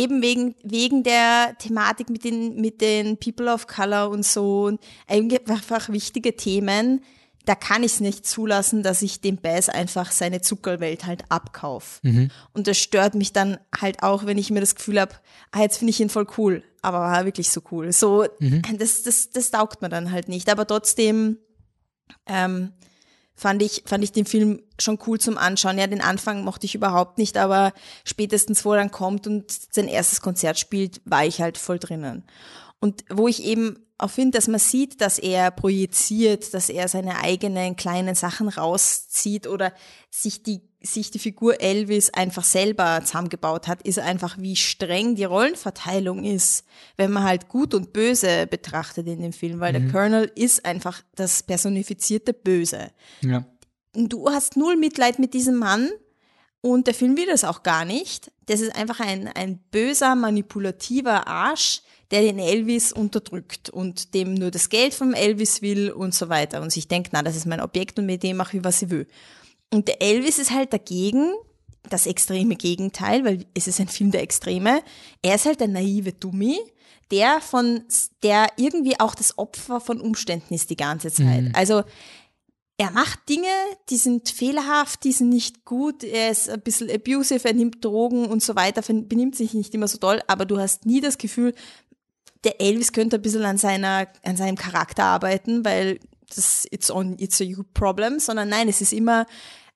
eben 0.00 0.22
wegen, 0.22 0.54
wegen 0.62 1.02
der 1.02 1.56
Thematik 1.58 2.10
mit 2.10 2.24
den, 2.24 2.60
mit 2.60 2.80
den 2.80 3.18
People 3.18 3.52
of 3.52 3.66
Color 3.66 4.10
und 4.10 4.24
so, 4.24 4.64
und 4.64 4.80
einfach 5.08 5.88
wichtige 5.88 6.36
Themen, 6.36 7.02
da 7.46 7.54
kann 7.54 7.82
ich 7.82 7.94
es 7.94 8.00
nicht 8.00 8.26
zulassen, 8.26 8.82
dass 8.82 9.02
ich 9.02 9.20
dem 9.20 9.36
Bass 9.36 9.68
einfach 9.68 10.12
seine 10.12 10.40
Zuckerwelt 10.40 11.06
halt 11.06 11.24
abkaufe. 11.30 12.00
Und 12.52 12.66
das 12.66 12.78
stört 12.78 13.14
mich 13.14 13.32
dann 13.32 13.58
halt 13.78 14.02
auch, 14.02 14.26
wenn 14.26 14.38
ich 14.38 14.50
mir 14.50 14.60
das 14.60 14.74
Gefühl 14.74 15.00
habe, 15.00 15.14
ah, 15.50 15.60
jetzt 15.62 15.78
finde 15.78 15.90
ich 15.90 16.00
ihn 16.00 16.10
voll 16.10 16.26
cool, 16.36 16.62
aber 16.82 17.00
war 17.00 17.24
wirklich 17.24 17.50
so 17.50 17.62
cool. 17.70 17.92
So, 17.92 18.26
das, 18.78 19.02
das, 19.02 19.30
das 19.30 19.50
taugt 19.50 19.82
mir 19.82 19.88
dann 19.88 20.12
halt 20.12 20.28
nicht. 20.28 20.50
Aber 20.50 20.66
trotzdem, 20.66 21.38
ähm, 22.26 22.72
fand 23.40 23.62
ich, 23.62 23.84
fand 23.86 24.04
ich 24.04 24.12
den 24.12 24.26
Film 24.26 24.62
schon 24.78 24.98
cool 25.06 25.18
zum 25.18 25.38
Anschauen. 25.38 25.78
Ja, 25.78 25.86
den 25.86 26.02
Anfang 26.02 26.44
mochte 26.44 26.66
ich 26.66 26.74
überhaupt 26.74 27.16
nicht, 27.16 27.38
aber 27.38 27.72
spätestens, 28.04 28.66
wo 28.66 28.72
er 28.72 28.78
dann 28.78 28.90
kommt 28.90 29.26
und 29.26 29.50
sein 29.50 29.88
erstes 29.88 30.20
Konzert 30.20 30.58
spielt, 30.58 31.00
war 31.06 31.24
ich 31.24 31.40
halt 31.40 31.56
voll 31.56 31.78
drinnen. 31.78 32.24
Und 32.80 33.02
wo 33.08 33.28
ich 33.28 33.42
eben 33.42 33.78
auch 33.96 34.10
finde, 34.10 34.36
dass 34.36 34.46
man 34.46 34.60
sieht, 34.60 35.00
dass 35.00 35.18
er 35.18 35.50
projiziert, 35.50 36.52
dass 36.52 36.68
er 36.68 36.86
seine 36.88 37.20
eigenen 37.20 37.76
kleinen 37.76 38.14
Sachen 38.14 38.50
rauszieht 38.50 39.46
oder 39.46 39.72
sich 40.10 40.42
die, 40.42 40.60
sich 40.82 41.10
die 41.10 41.18
Figur 41.18 41.60
Elvis 41.60 42.10
einfach 42.10 42.44
selber 42.44 43.00
zusammengebaut 43.04 43.68
hat, 43.68 43.82
ist 43.82 43.98
einfach, 43.98 44.38
wie 44.38 44.56
streng 44.56 45.14
die 45.14 45.24
Rollenverteilung 45.24 46.24
ist, 46.24 46.64
wenn 46.96 47.10
man 47.10 47.24
halt 47.24 47.48
gut 47.48 47.74
und 47.74 47.92
böse 47.92 48.46
betrachtet 48.46 49.06
in 49.06 49.20
dem 49.20 49.32
Film, 49.32 49.60
weil 49.60 49.72
der 49.72 49.88
Colonel 49.90 50.30
ist 50.34 50.64
einfach 50.64 51.02
das 51.14 51.42
personifizierte 51.42 52.32
Böse 52.32 52.90
Ja. 53.20 53.44
du 53.92 54.30
hast 54.30 54.56
null 54.56 54.76
Mitleid 54.76 55.18
mit 55.18 55.34
diesem 55.34 55.56
Mann 55.56 55.90
und 56.62 56.86
der 56.86 56.94
Film 56.94 57.16
will 57.16 57.26
das 57.26 57.44
auch 57.44 57.62
gar 57.62 57.84
nicht. 57.84 58.30
Das 58.46 58.60
ist 58.60 58.74
einfach 58.74 59.00
ein, 59.00 59.28
ein 59.28 59.58
böser, 59.70 60.14
manipulativer 60.14 61.26
Arsch, 61.26 61.82
der 62.10 62.22
den 62.22 62.38
Elvis 62.38 62.92
unterdrückt 62.92 63.70
und 63.70 64.14
dem 64.14 64.34
nur 64.34 64.50
das 64.50 64.68
Geld 64.68 64.94
vom 64.94 65.14
Elvis 65.14 65.62
will 65.62 65.90
und 65.90 66.14
so 66.14 66.28
weiter 66.28 66.60
und 66.60 66.72
sich 66.72 66.88
denkt, 66.88 67.10
na, 67.12 67.22
das 67.22 67.36
ist 67.36 67.46
mein 67.46 67.60
Objekt 67.60 67.98
und 67.98 68.06
mit 68.06 68.22
dem 68.22 68.36
mache 68.36 68.56
ich, 68.56 68.64
was 68.64 68.82
ich 68.82 68.90
will. 68.90 69.06
Und 69.72 69.88
der 69.88 70.02
Elvis 70.02 70.38
ist 70.38 70.50
halt 70.50 70.72
dagegen, 70.72 71.32
das 71.88 72.06
extreme 72.06 72.56
Gegenteil, 72.56 73.24
weil 73.24 73.46
es 73.54 73.66
ist 73.66 73.80
ein 73.80 73.88
Film 73.88 74.10
der 74.10 74.22
Extreme. 74.22 74.82
Er 75.22 75.34
ist 75.34 75.46
halt 75.46 75.60
der 75.60 75.68
naive 75.68 76.12
Dummi, 76.12 76.58
der 77.10 77.40
von, 77.40 77.82
der 78.22 78.48
irgendwie 78.56 78.98
auch 79.00 79.14
das 79.14 79.38
Opfer 79.38 79.80
von 79.80 80.00
Umständen 80.00 80.54
ist 80.54 80.70
die 80.70 80.76
ganze 80.76 81.10
Zeit. 81.10 81.50
Also, 81.54 81.82
er 82.76 82.90
macht 82.92 83.28
Dinge, 83.28 83.48
die 83.90 83.98
sind 83.98 84.30
fehlerhaft, 84.30 85.04
die 85.04 85.12
sind 85.12 85.28
nicht 85.28 85.66
gut, 85.66 86.02
er 86.02 86.30
ist 86.30 86.48
ein 86.48 86.62
bisschen 86.62 86.90
abusive, 86.90 87.46
er 87.46 87.52
nimmt 87.52 87.84
Drogen 87.84 88.26
und 88.26 88.42
so 88.42 88.56
weiter, 88.56 88.80
benimmt 88.80 89.36
sich 89.36 89.52
nicht 89.52 89.74
immer 89.74 89.86
so 89.86 89.98
toll, 89.98 90.22
aber 90.28 90.46
du 90.46 90.58
hast 90.58 90.86
nie 90.86 91.02
das 91.02 91.18
Gefühl, 91.18 91.54
der 92.44 92.58
Elvis 92.58 92.92
könnte 92.92 93.16
ein 93.16 93.22
bisschen 93.22 93.44
an 93.44 93.58
seiner, 93.58 94.08
an 94.24 94.38
seinem 94.38 94.56
Charakter 94.56 95.04
arbeiten, 95.04 95.62
weil 95.62 96.00
das 96.34 96.66
it's 96.70 96.90
on, 96.90 97.16
it's 97.18 97.40
a 97.40 97.44
you 97.44 97.62
problem, 97.74 98.18
sondern 98.18 98.48
nein, 98.48 98.68
es 98.68 98.80
ist 98.80 98.92
immer 98.92 99.26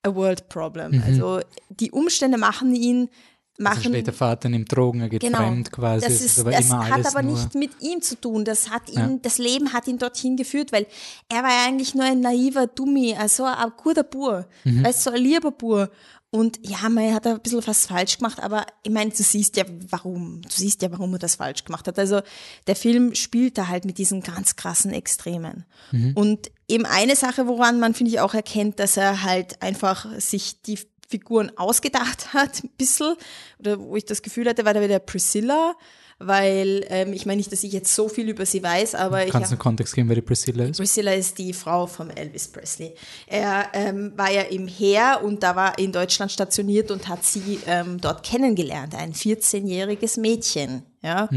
a 0.03 0.13
world 0.13 0.49
problem. 0.49 1.03
Also 1.05 1.39
die 1.69 1.91
Umstände 1.91 2.37
machen 2.37 2.75
ihn, 2.75 3.09
Also 3.57 3.63
machen 3.63 3.83
später 3.83 4.11
Vater 4.13 4.49
nimmt 4.49 4.69
Drogen, 4.75 4.99
er 5.01 5.07
geht 5.09 5.21
Genau. 5.21 5.37
fremd 5.37 5.71
quasi. 5.71 6.05
Das, 6.05 6.15
es 6.15 6.21
ist, 6.25 6.39
aber 6.39 6.51
das 6.51 6.69
hat 6.69 7.05
aber 7.07 7.21
nicht 7.23 7.55
mit 7.55 7.71
ihm 7.81 8.01
zu 8.01 8.19
tun. 8.19 8.43
Das 8.43 8.69
hat 8.69 8.89
ihn, 8.89 8.95
Ja. 8.99 9.17
das 9.21 9.37
Leben 9.37 9.71
hat 9.71 9.87
ihn 9.87 9.97
dorthin 9.97 10.35
geführt, 10.35 10.71
weil 10.73 10.85
er 11.29 11.41
war 11.41 11.49
ja 11.49 11.65
eigentlich 11.67 11.95
nur 11.95 12.03
ein 12.05 12.19
naiver 12.19 12.67
Dummi, 12.67 13.15
also 13.15 13.45
ein 13.45 13.71
guter 13.81 14.03
Bur, 14.03 14.45
Mhm. 14.65 14.83
weißt 14.83 15.03
so 15.03 15.11
ein 15.11 15.21
lieber 15.21 15.51
Bur. 15.51 15.89
Und 16.31 16.59
ja, 16.67 16.89
man 16.89 17.13
hat 17.13 17.25
ein 17.27 17.39
bisschen 17.39 17.65
was 17.65 17.85
falsch 17.85 18.17
gemacht, 18.17 18.41
aber 18.41 18.65
ich 18.83 18.91
meine, 18.91 19.11
du 19.11 19.23
siehst 19.23 19.55
ja, 19.55 19.63
warum. 19.89 20.41
Du 20.41 20.49
siehst 20.49 20.81
ja, 20.81 20.91
warum 20.91 21.13
er 21.13 21.19
das 21.19 21.35
falsch 21.35 21.63
gemacht 21.63 21.87
hat. 21.87 21.97
Also 21.97 22.21
der 22.67 22.75
Film 22.75 23.15
spielt 23.15 23.57
da 23.57 23.67
halt 23.67 23.85
mit 23.85 23.97
diesen 23.97 24.21
ganz 24.21 24.55
krassen 24.55 24.91
Extremen. 24.91 25.65
Mhm. 25.91 26.11
Und 26.13 26.51
eben 26.67 26.85
eine 26.85 27.15
Sache, 27.15 27.47
woran 27.47 27.79
man, 27.79 27.93
finde 27.93 28.11
ich, 28.11 28.19
auch 28.19 28.33
erkennt, 28.33 28.79
dass 28.79 28.97
er 28.97 29.23
halt 29.23 29.61
einfach 29.61 30.07
sich 30.19 30.61
die 30.61 30.79
Figuren 31.07 31.51
ausgedacht 31.57 32.27
hat, 32.33 32.63
ein 32.63 32.69
bisschen, 32.77 33.15
oder 33.59 33.79
wo 33.79 33.95
ich 33.95 34.05
das 34.05 34.21
Gefühl 34.21 34.49
hatte, 34.49 34.65
war 34.65 34.73
da 34.73 34.81
wieder 34.81 34.99
Priscilla, 34.99 35.75
weil 36.17 36.85
ähm, 36.89 37.11
ich 37.11 37.25
meine 37.25 37.37
nicht, 37.37 37.51
dass 37.51 37.63
ich 37.63 37.73
jetzt 37.73 37.93
so 37.93 38.07
viel 38.07 38.29
über 38.29 38.45
sie 38.45 38.63
weiß, 38.63 38.95
aber 38.95 39.25
ich 39.25 39.31
Kannst 39.31 39.51
du 39.51 39.55
einen 39.55 39.59
Kontext 39.59 39.93
geben, 39.95 40.07
wer 40.07 40.15
die 40.15 40.21
Priscilla 40.21 40.63
ist? 40.63 40.77
Priscilla 40.77 41.11
ist 41.13 41.37
die 41.37 41.51
Frau 41.51 41.87
von 41.87 42.09
Elvis 42.09 42.47
Presley. 42.47 42.95
Er 43.27 43.67
ähm, 43.73 44.13
war 44.15 44.31
ja 44.31 44.43
im 44.43 44.67
Heer 44.67 45.19
und 45.23 45.43
da 45.43 45.55
war 45.57 45.77
in 45.77 45.91
Deutschland 45.91 46.31
stationiert 46.31 46.89
und 46.89 47.09
hat 47.09 47.25
sie 47.25 47.59
ähm, 47.67 47.99
dort 47.99 48.23
kennengelernt, 48.23 48.95
ein 48.95 49.13
14-jähriges 49.13 50.19
Mädchen. 50.19 50.83
Ja? 51.01 51.27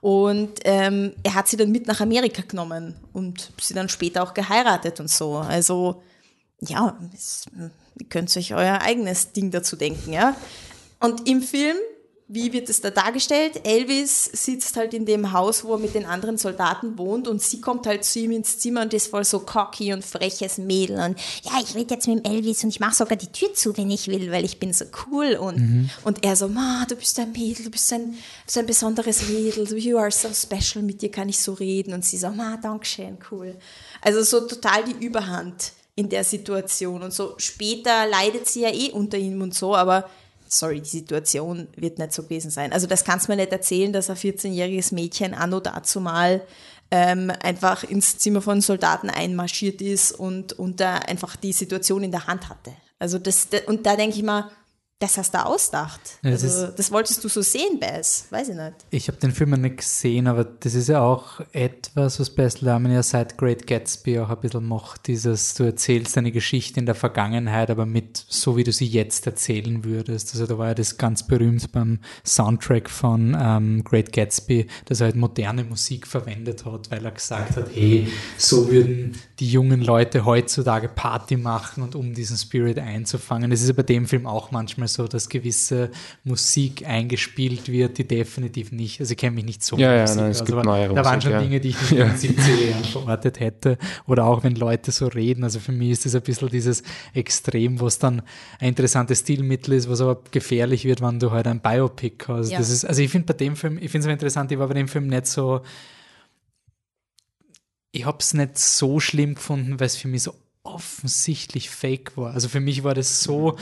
Und 0.00 0.60
ähm, 0.64 1.12
er 1.22 1.34
hat 1.34 1.48
sie 1.48 1.58
dann 1.58 1.70
mit 1.70 1.86
nach 1.86 2.00
Amerika 2.00 2.42
genommen 2.42 2.96
und 3.12 3.52
sie 3.60 3.74
dann 3.74 3.90
später 3.90 4.22
auch 4.22 4.32
geheiratet 4.32 5.00
und 5.00 5.10
so. 5.10 5.36
Also 5.36 6.02
ja, 6.60 6.98
es, 7.12 7.44
ihr 8.00 8.08
könnt 8.08 8.34
euch 8.36 8.54
euer 8.54 8.80
eigenes 8.80 9.32
Ding 9.32 9.50
dazu 9.50 9.76
denken, 9.76 10.12
ja. 10.12 10.34
Und 10.98 11.28
im 11.28 11.42
Film 11.42 11.76
wie 12.34 12.52
wird 12.52 12.68
es 12.68 12.80
da 12.80 12.90
dargestellt? 12.90 13.60
Elvis 13.64 14.24
sitzt 14.24 14.76
halt 14.76 14.92
in 14.92 15.06
dem 15.06 15.32
Haus, 15.32 15.64
wo 15.64 15.74
er 15.74 15.78
mit 15.78 15.94
den 15.94 16.04
anderen 16.04 16.36
Soldaten 16.36 16.98
wohnt 16.98 17.28
und 17.28 17.40
sie 17.40 17.60
kommt 17.60 17.86
halt 17.86 18.04
zu 18.04 18.18
ihm 18.18 18.32
ins 18.32 18.58
Zimmer 18.58 18.82
und 18.82 18.92
ist 18.92 19.08
voll 19.08 19.24
so 19.24 19.38
cocky 19.38 19.92
und 19.92 20.04
freches 20.04 20.58
Mädel 20.58 20.98
und 20.98 21.18
ja, 21.42 21.52
ich 21.62 21.76
rede 21.76 21.94
jetzt 21.94 22.08
mit 22.08 22.24
dem 22.24 22.32
Elvis 22.32 22.64
und 22.64 22.70
ich 22.70 22.80
mache 22.80 22.96
sogar 22.96 23.16
die 23.16 23.30
Tür 23.30 23.54
zu, 23.54 23.76
wenn 23.76 23.90
ich 23.90 24.08
will, 24.08 24.32
weil 24.32 24.44
ich 24.44 24.58
bin 24.58 24.72
so 24.72 24.84
cool 25.06 25.34
und, 25.34 25.58
mhm. 25.58 25.90
und 26.02 26.24
er 26.24 26.34
so, 26.34 26.48
Ma, 26.48 26.84
du 26.88 26.96
bist 26.96 27.18
ein 27.20 27.30
Mädel, 27.30 27.66
du 27.66 27.70
bist 27.70 27.92
ein, 27.92 28.16
so 28.48 28.58
ein 28.58 28.66
besonderes 28.66 29.28
Mädel, 29.28 29.72
you 29.78 29.96
are 29.96 30.10
so 30.10 30.28
special, 30.34 30.84
mit 30.84 31.02
dir 31.02 31.12
kann 31.12 31.28
ich 31.28 31.38
so 31.38 31.52
reden 31.52 31.94
und 31.94 32.04
sie 32.04 32.18
so, 32.18 32.30
Ma, 32.30 32.56
dankeschön, 32.56 33.16
cool. 33.30 33.56
Also 34.02 34.22
so 34.22 34.46
total 34.46 34.82
die 34.84 35.04
Überhand 35.04 35.72
in 35.94 36.08
der 36.08 36.24
Situation 36.24 37.02
und 37.02 37.12
so 37.12 37.34
später 37.38 38.06
leidet 38.06 38.48
sie 38.48 38.62
ja 38.62 38.72
eh 38.72 38.90
unter 38.90 39.16
ihm 39.16 39.40
und 39.40 39.54
so, 39.54 39.76
aber 39.76 40.10
sorry, 40.48 40.80
die 40.80 40.88
Situation 40.88 41.68
wird 41.76 41.98
nicht 41.98 42.12
so 42.12 42.22
gewesen 42.22 42.50
sein. 42.50 42.72
Also 42.72 42.86
das 42.86 43.04
kannst 43.04 43.28
du 43.28 43.32
mir 43.32 43.36
nicht 43.36 43.52
erzählen, 43.52 43.92
dass 43.92 44.10
ein 44.10 44.16
14-jähriges 44.16 44.94
Mädchen 44.94 45.34
anno 45.34 45.60
dazu 45.60 46.00
mal 46.00 46.42
ähm, 46.90 47.32
einfach 47.42 47.84
ins 47.84 48.18
Zimmer 48.18 48.40
von 48.40 48.60
Soldaten 48.60 49.10
einmarschiert 49.10 49.82
ist 49.82 50.12
und, 50.12 50.52
und 50.52 50.80
da 50.80 50.96
einfach 50.96 51.36
die 51.36 51.52
Situation 51.52 52.02
in 52.02 52.10
der 52.10 52.26
Hand 52.26 52.48
hatte. 52.48 52.72
Also 52.98 53.18
das, 53.18 53.48
und 53.66 53.86
da 53.86 53.96
denke 53.96 54.16
ich 54.16 54.22
mal, 54.22 54.50
das 55.00 55.18
hast 55.18 55.34
du 55.34 55.44
ausgedacht. 55.44 56.00
Ja, 56.22 56.30
das, 56.30 56.44
also, 56.44 56.68
das 56.68 56.90
wolltest 56.92 57.22
du 57.22 57.28
so 57.28 57.42
sehen, 57.42 57.80
Bess. 57.80 58.26
Weiß 58.30 58.48
ich 58.48 58.54
nicht. 58.54 58.74
Ich 58.90 59.08
habe 59.08 59.18
den 59.18 59.32
Film 59.32 59.50
ja 59.50 59.56
nicht 59.56 59.78
gesehen, 59.78 60.28
aber 60.28 60.44
das 60.44 60.74
ist 60.74 60.88
ja 60.88 61.02
auch 61.02 61.40
etwas, 61.52 62.20
was 62.20 62.30
Bess 62.30 62.60
Lerman 62.60 62.92
ja 62.92 63.02
seit 63.02 63.36
Great 63.36 63.66
Gatsby 63.66 64.20
auch 64.20 64.30
ein 64.30 64.40
bisschen 64.40 64.64
macht. 64.64 65.08
Dieses, 65.08 65.54
du 65.54 65.64
erzählst 65.64 66.16
eine 66.16 66.30
Geschichte 66.30 66.78
in 66.78 66.86
der 66.86 66.94
Vergangenheit, 66.94 67.70
aber 67.70 67.86
mit 67.86 68.24
so, 68.28 68.56
wie 68.56 68.64
du 68.64 68.72
sie 68.72 68.86
jetzt 68.86 69.26
erzählen 69.26 69.84
würdest. 69.84 70.32
Also 70.32 70.46
da 70.46 70.58
war 70.58 70.68
ja 70.68 70.74
das 70.74 70.96
ganz 70.96 71.26
berühmt 71.26 71.72
beim 71.72 71.98
Soundtrack 72.24 72.88
von 72.88 73.36
ähm, 73.38 73.82
Great 73.82 74.12
Gatsby, 74.12 74.68
dass 74.86 75.00
er 75.00 75.06
halt 75.06 75.16
moderne 75.16 75.64
Musik 75.64 76.06
verwendet 76.06 76.64
hat, 76.64 76.90
weil 76.90 77.04
er 77.04 77.10
gesagt 77.10 77.56
hat, 77.56 77.66
hey, 77.74 78.06
so 78.38 78.70
würden 78.70 79.18
die 79.40 79.50
jungen 79.50 79.82
Leute 79.82 80.24
heutzutage 80.24 80.88
Party 80.88 81.36
machen 81.36 81.82
und 81.82 81.96
um 81.96 82.14
diesen 82.14 82.36
Spirit 82.36 82.78
einzufangen. 82.78 83.50
Das 83.50 83.60
ist 83.60 83.68
ja 83.68 83.74
bei 83.74 83.82
dem 83.82 84.06
Film 84.06 84.26
auch 84.26 84.52
manchmal 84.52 84.83
so, 84.88 85.06
dass 85.06 85.28
gewisse 85.28 85.90
Musik 86.24 86.86
eingespielt 86.86 87.68
wird, 87.68 87.98
die 87.98 88.06
definitiv 88.06 88.72
nicht, 88.72 89.00
also 89.00 89.12
ich 89.12 89.18
kenne 89.18 89.36
mich 89.36 89.44
nicht 89.44 89.64
so 89.64 89.76
ja, 89.76 89.94
ja, 89.94 90.04
nein, 90.14 90.30
es 90.30 90.40
also, 90.40 90.44
gibt 90.44 90.64
neue 90.64 90.88
Da 90.94 91.04
waren 91.04 91.20
schon 91.20 91.32
ja. 91.32 91.40
Dinge, 91.40 91.60
die 91.60 91.70
ich 91.70 91.80
nicht 91.80 91.92
ja. 91.98 92.06
in 92.06 92.20
den 92.20 92.36
70er 92.36 92.70
Jahren 92.70 92.84
verortet 92.84 93.40
hätte. 93.40 93.78
Oder 94.06 94.24
auch 94.24 94.44
wenn 94.44 94.54
Leute 94.54 94.92
so 94.92 95.06
reden. 95.06 95.44
Also 95.44 95.60
für 95.60 95.72
mich 95.72 95.90
ist 95.90 96.06
das 96.06 96.14
ein 96.14 96.22
bisschen 96.22 96.48
dieses 96.48 96.82
Extrem, 97.12 97.80
was 97.80 97.98
dann 97.98 98.22
ein 98.60 98.68
interessantes 98.68 99.20
Stilmittel 99.20 99.74
ist, 99.74 99.88
was 99.88 100.00
aber 100.00 100.22
gefährlich 100.30 100.84
wird, 100.84 101.00
wenn 101.00 101.18
du 101.18 101.30
halt 101.30 101.46
ein 101.46 101.60
Biopic 101.60 102.24
hast. 102.28 102.50
Ja. 102.50 102.58
Das 102.58 102.70
ist, 102.70 102.84
also 102.84 103.02
ich 103.02 103.10
finde 103.10 103.26
bei 103.26 103.34
dem 103.34 103.56
Film, 103.56 103.78
ich 103.78 103.90
finde 103.90 104.08
es 104.08 104.12
interessant, 104.12 104.52
ich 104.52 104.58
war 104.58 104.68
bei 104.68 104.74
dem 104.74 104.88
Film 104.88 105.06
nicht 105.06 105.26
so 105.26 105.62
ich 107.94 108.04
habe 108.06 108.18
es 108.18 108.34
nicht 108.34 108.58
so 108.58 108.98
schlimm 108.98 109.36
gefunden, 109.36 109.78
weil 109.78 109.86
es 109.86 109.96
für 109.96 110.08
mich 110.08 110.24
so 110.24 110.34
offensichtlich 110.64 111.68
fake 111.68 112.16
war. 112.16 112.32
Also 112.32 112.48
für 112.48 112.58
mich 112.58 112.82
war 112.82 112.94
das 112.94 113.20
so, 113.20 113.56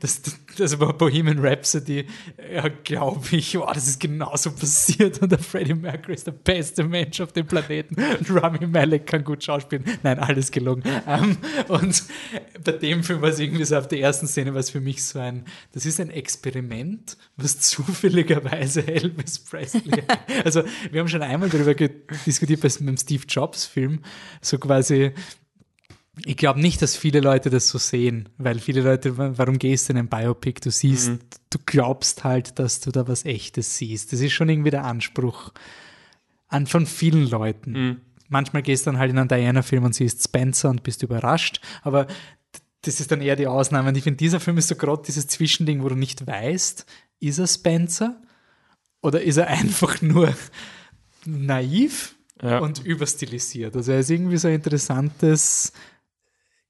das, 0.00 0.22
das 0.56 0.78
war 0.78 0.92
Bohemian 0.92 1.40
Rhapsody, 1.40 2.06
ja, 2.54 2.68
glaube 2.68 3.26
ich, 3.32 3.58
oh, 3.58 3.68
das 3.74 3.88
ist 3.88 3.98
genauso 3.98 4.52
passiert 4.52 5.20
und 5.20 5.32
der 5.32 5.40
Freddie 5.40 5.74
Mercury 5.74 6.14
ist 6.14 6.28
der 6.28 6.32
beste 6.32 6.84
Mensch 6.84 7.20
auf 7.20 7.32
dem 7.32 7.46
Planeten 7.46 7.96
und 7.96 8.30
Rami 8.30 8.66
Malek 8.68 9.06
kann 9.06 9.24
gut 9.24 9.42
schauspielen. 9.42 9.84
Nein, 10.04 10.20
alles 10.20 10.52
gelogen. 10.52 10.84
Um, 11.06 11.36
und 11.68 12.04
bei 12.62 12.72
dem 12.72 13.02
Film 13.02 13.20
war 13.20 13.30
es 13.30 13.40
irgendwie 13.40 13.64
so 13.64 13.76
auf 13.76 13.88
der 13.88 13.98
ersten 13.98 14.28
Szene 14.28 14.54
war 14.54 14.60
es 14.60 14.70
für 14.70 14.80
mich 14.80 15.04
so 15.04 15.18
ein, 15.18 15.44
das 15.72 15.86
ist 15.86 15.98
ein 15.98 16.10
Experiment, 16.10 17.16
was 17.36 17.58
zufälligerweise 17.58 18.86
Elvis 18.86 19.40
Presley, 19.40 20.04
also 20.44 20.62
wir 20.92 21.00
haben 21.00 21.08
schon 21.08 21.22
einmal 21.22 21.48
darüber 21.48 21.74
diskutiert 22.24 22.60
bei 22.60 22.68
dem 22.68 22.96
Steve 22.96 23.24
Jobs 23.26 23.66
Film, 23.66 24.02
so 24.40 24.58
quasi 24.58 25.12
ich 26.24 26.36
glaube 26.36 26.60
nicht, 26.60 26.80
dass 26.80 26.96
viele 26.96 27.20
Leute 27.20 27.50
das 27.50 27.68
so 27.68 27.78
sehen, 27.78 28.28
weil 28.38 28.58
viele 28.58 28.80
Leute, 28.80 29.18
warum 29.18 29.58
gehst 29.58 29.88
du 29.88 29.92
in 29.92 29.98
ein 29.98 30.08
Biopic? 30.08 30.60
Du 30.60 30.70
siehst, 30.70 31.10
mhm. 31.10 31.18
du 31.50 31.58
glaubst 31.66 32.24
halt, 32.24 32.58
dass 32.58 32.80
du 32.80 32.90
da 32.90 33.06
was 33.06 33.24
Echtes 33.26 33.76
siehst. 33.76 34.12
Das 34.12 34.20
ist 34.20 34.32
schon 34.32 34.48
irgendwie 34.48 34.70
der 34.70 34.84
Anspruch 34.84 35.52
an, 36.48 36.66
von 36.66 36.86
vielen 36.86 37.28
Leuten. 37.28 37.72
Mhm. 37.72 38.00
Manchmal 38.28 38.62
gehst 38.62 38.86
du 38.86 38.90
dann 38.90 38.98
halt 38.98 39.10
in 39.10 39.18
einen 39.18 39.28
Diana-Film 39.28 39.84
und 39.84 39.94
siehst 39.94 40.24
Spencer 40.24 40.70
und 40.70 40.82
bist 40.82 41.02
überrascht, 41.02 41.60
aber 41.82 42.06
das 42.82 43.00
ist 43.00 43.10
dann 43.10 43.20
eher 43.20 43.36
die 43.36 43.46
Ausnahme. 43.46 43.88
Und 43.88 43.96
ich 43.96 44.04
finde, 44.04 44.16
dieser 44.16 44.40
Film 44.40 44.58
ist 44.58 44.68
so 44.68 44.76
gerade 44.76 45.02
dieses 45.06 45.26
Zwischending, 45.26 45.82
wo 45.82 45.88
du 45.88 45.96
nicht 45.96 46.26
weißt, 46.26 46.86
ist 47.20 47.38
er 47.38 47.46
Spencer 47.46 48.20
oder 49.02 49.22
ist 49.22 49.36
er 49.36 49.48
einfach 49.48 50.00
nur 50.02 50.34
naiv 51.24 52.16
ja. 52.42 52.58
und 52.58 52.84
überstilisiert. 52.84 53.76
Also 53.76 53.92
er 53.92 54.00
ist 54.00 54.10
irgendwie 54.10 54.38
so 54.38 54.48
ein 54.48 54.54
interessantes 54.54 55.72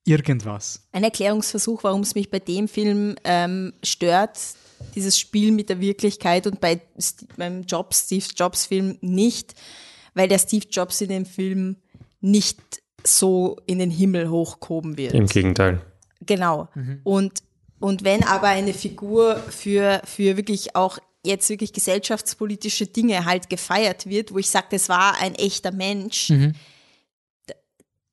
irgendwas. 0.06 0.80
Ein 0.92 1.04
Erklärungsversuch, 1.04 1.84
warum 1.84 2.02
es 2.02 2.14
mich 2.14 2.30
bei 2.30 2.38
dem 2.38 2.68
Film 2.68 3.16
ähm, 3.24 3.72
stört, 3.82 4.38
dieses 4.94 5.18
Spiel 5.18 5.52
mit 5.52 5.68
der 5.68 5.80
Wirklichkeit 5.80 6.46
und 6.46 6.60
bei 6.60 6.80
beim 7.36 7.62
Jobs, 7.62 8.04
Steve 8.06 8.24
Jobs 8.34 8.66
Film 8.66 8.98
nicht, 9.00 9.54
weil 10.14 10.28
der 10.28 10.38
Steve 10.38 10.66
Jobs 10.70 11.00
in 11.00 11.08
dem 11.08 11.26
Film 11.26 11.76
nicht 12.20 12.60
so 13.04 13.56
in 13.66 13.78
den 13.78 13.90
Himmel 13.90 14.30
hochgehoben 14.30 14.96
wird. 14.96 15.14
Im 15.14 15.26
Gegenteil. 15.26 15.80
Genau. 16.20 16.68
Mhm. 16.74 17.00
Und, 17.04 17.42
und 17.78 18.04
wenn 18.04 18.24
aber 18.24 18.48
eine 18.48 18.74
Figur 18.74 19.36
für, 19.36 20.02
für 20.04 20.36
wirklich 20.36 20.74
auch 20.74 20.98
jetzt 21.24 21.48
wirklich 21.48 21.72
gesellschaftspolitische 21.72 22.86
Dinge 22.86 23.24
halt 23.24 23.50
gefeiert 23.50 24.06
wird, 24.06 24.32
wo 24.32 24.38
ich 24.38 24.48
sage, 24.48 24.66
das 24.70 24.88
war 24.88 25.20
ein 25.20 25.34
echter 25.34 25.72
Mensch, 25.72 26.30
mhm 26.30 26.54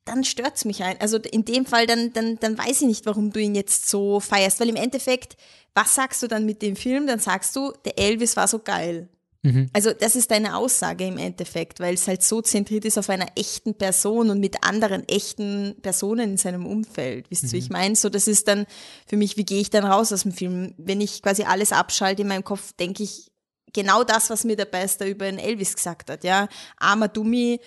dann 0.05 0.23
stört 0.23 0.55
es 0.55 0.65
mich 0.65 0.83
ein. 0.83 0.99
Also 0.99 1.17
in 1.17 1.45
dem 1.45 1.65
Fall, 1.65 1.87
dann, 1.87 2.11
dann, 2.13 2.37
dann 2.39 2.57
weiß 2.57 2.81
ich 2.81 2.87
nicht, 2.87 3.05
warum 3.05 3.31
du 3.31 3.39
ihn 3.39 3.55
jetzt 3.55 3.89
so 3.89 4.19
feierst. 4.19 4.59
Weil 4.59 4.69
im 4.69 4.75
Endeffekt, 4.75 5.37
was 5.73 5.95
sagst 5.95 6.21
du 6.23 6.27
dann 6.27 6.45
mit 6.45 6.61
dem 6.61 6.75
Film? 6.75 7.07
Dann 7.07 7.19
sagst 7.19 7.55
du, 7.55 7.73
der 7.85 7.97
Elvis 7.97 8.35
war 8.35 8.47
so 8.47 8.59
geil. 8.59 9.09
Mhm. 9.43 9.69
Also 9.73 9.91
das 9.91 10.15
ist 10.15 10.31
deine 10.31 10.55
Aussage 10.55 11.05
im 11.05 11.17
Endeffekt, 11.17 11.81
weil 11.81 11.93
es 11.93 12.07
halt 12.07 12.23
so 12.23 12.41
zentriert 12.41 12.85
ist 12.85 12.97
auf 12.97 13.09
einer 13.09 13.27
echten 13.35 13.75
Person 13.75 14.29
und 14.29 14.39
mit 14.39 14.63
anderen 14.63 15.07
echten 15.07 15.75
Personen 15.81 16.31
in 16.31 16.37
seinem 16.37 16.65
Umfeld. 16.65 17.29
Wisst 17.29 17.43
ihr, 17.43 17.47
mhm. 17.49 17.53
wie 17.53 17.57
ich 17.57 17.69
meine? 17.69 17.95
So, 17.95 18.09
das 18.09 18.27
ist 18.27 18.47
dann 18.47 18.65
für 19.05 19.17
mich, 19.17 19.35
wie 19.35 19.45
gehe 19.45 19.59
ich 19.59 19.69
dann 19.69 19.83
raus 19.83 20.13
aus 20.13 20.23
dem 20.23 20.31
Film? 20.31 20.73
Wenn 20.77 21.01
ich 21.01 21.21
quasi 21.21 21.43
alles 21.43 21.73
abschalte 21.73 22.21
in 22.21 22.29
meinem 22.29 22.45
Kopf, 22.45 22.71
denke 22.73 23.03
ich, 23.03 23.31
genau 23.73 24.03
das, 24.03 24.29
was 24.29 24.45
mir 24.45 24.55
der 24.55 24.65
Beister 24.65 25.07
über 25.07 25.25
den 25.25 25.39
Elvis 25.39 25.75
gesagt 25.75 26.09
hat, 26.09 26.23
ja. 26.23 26.47
Armer 26.77 27.09
Dummi, 27.09 27.59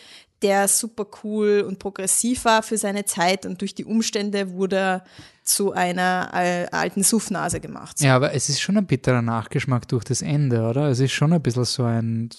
der 0.43 0.69
super 0.69 1.07
cool 1.23 1.65
und 1.67 1.79
progressiv 1.79 2.45
war 2.45 2.63
für 2.63 2.77
seine 2.77 3.05
Zeit 3.05 3.47
und 3.47 3.61
durch 3.61 3.75
die 3.75 3.85
Umstände 3.85 4.53
wurde 4.53 4.77
er 4.77 5.05
zu 5.43 5.73
einer 5.73 6.35
alten 6.73 7.03
Suffnase 7.03 7.61
gemacht. 7.61 8.01
Ja, 8.01 8.17
aber 8.17 8.35
es 8.35 8.49
ist 8.49 8.61
schon 8.61 8.77
ein 8.77 8.87
bitterer 8.87 9.23
Nachgeschmack 9.23 9.89
durch 9.89 10.05
das 10.05 10.21
Ende, 10.21 10.63
oder? 10.63 10.89
Es 10.89 10.99
ist 11.01 11.13
schon 11.13 11.33
ein 11.33 11.41
bisschen 11.41 11.65
so 11.65 11.85
ein 11.85 12.31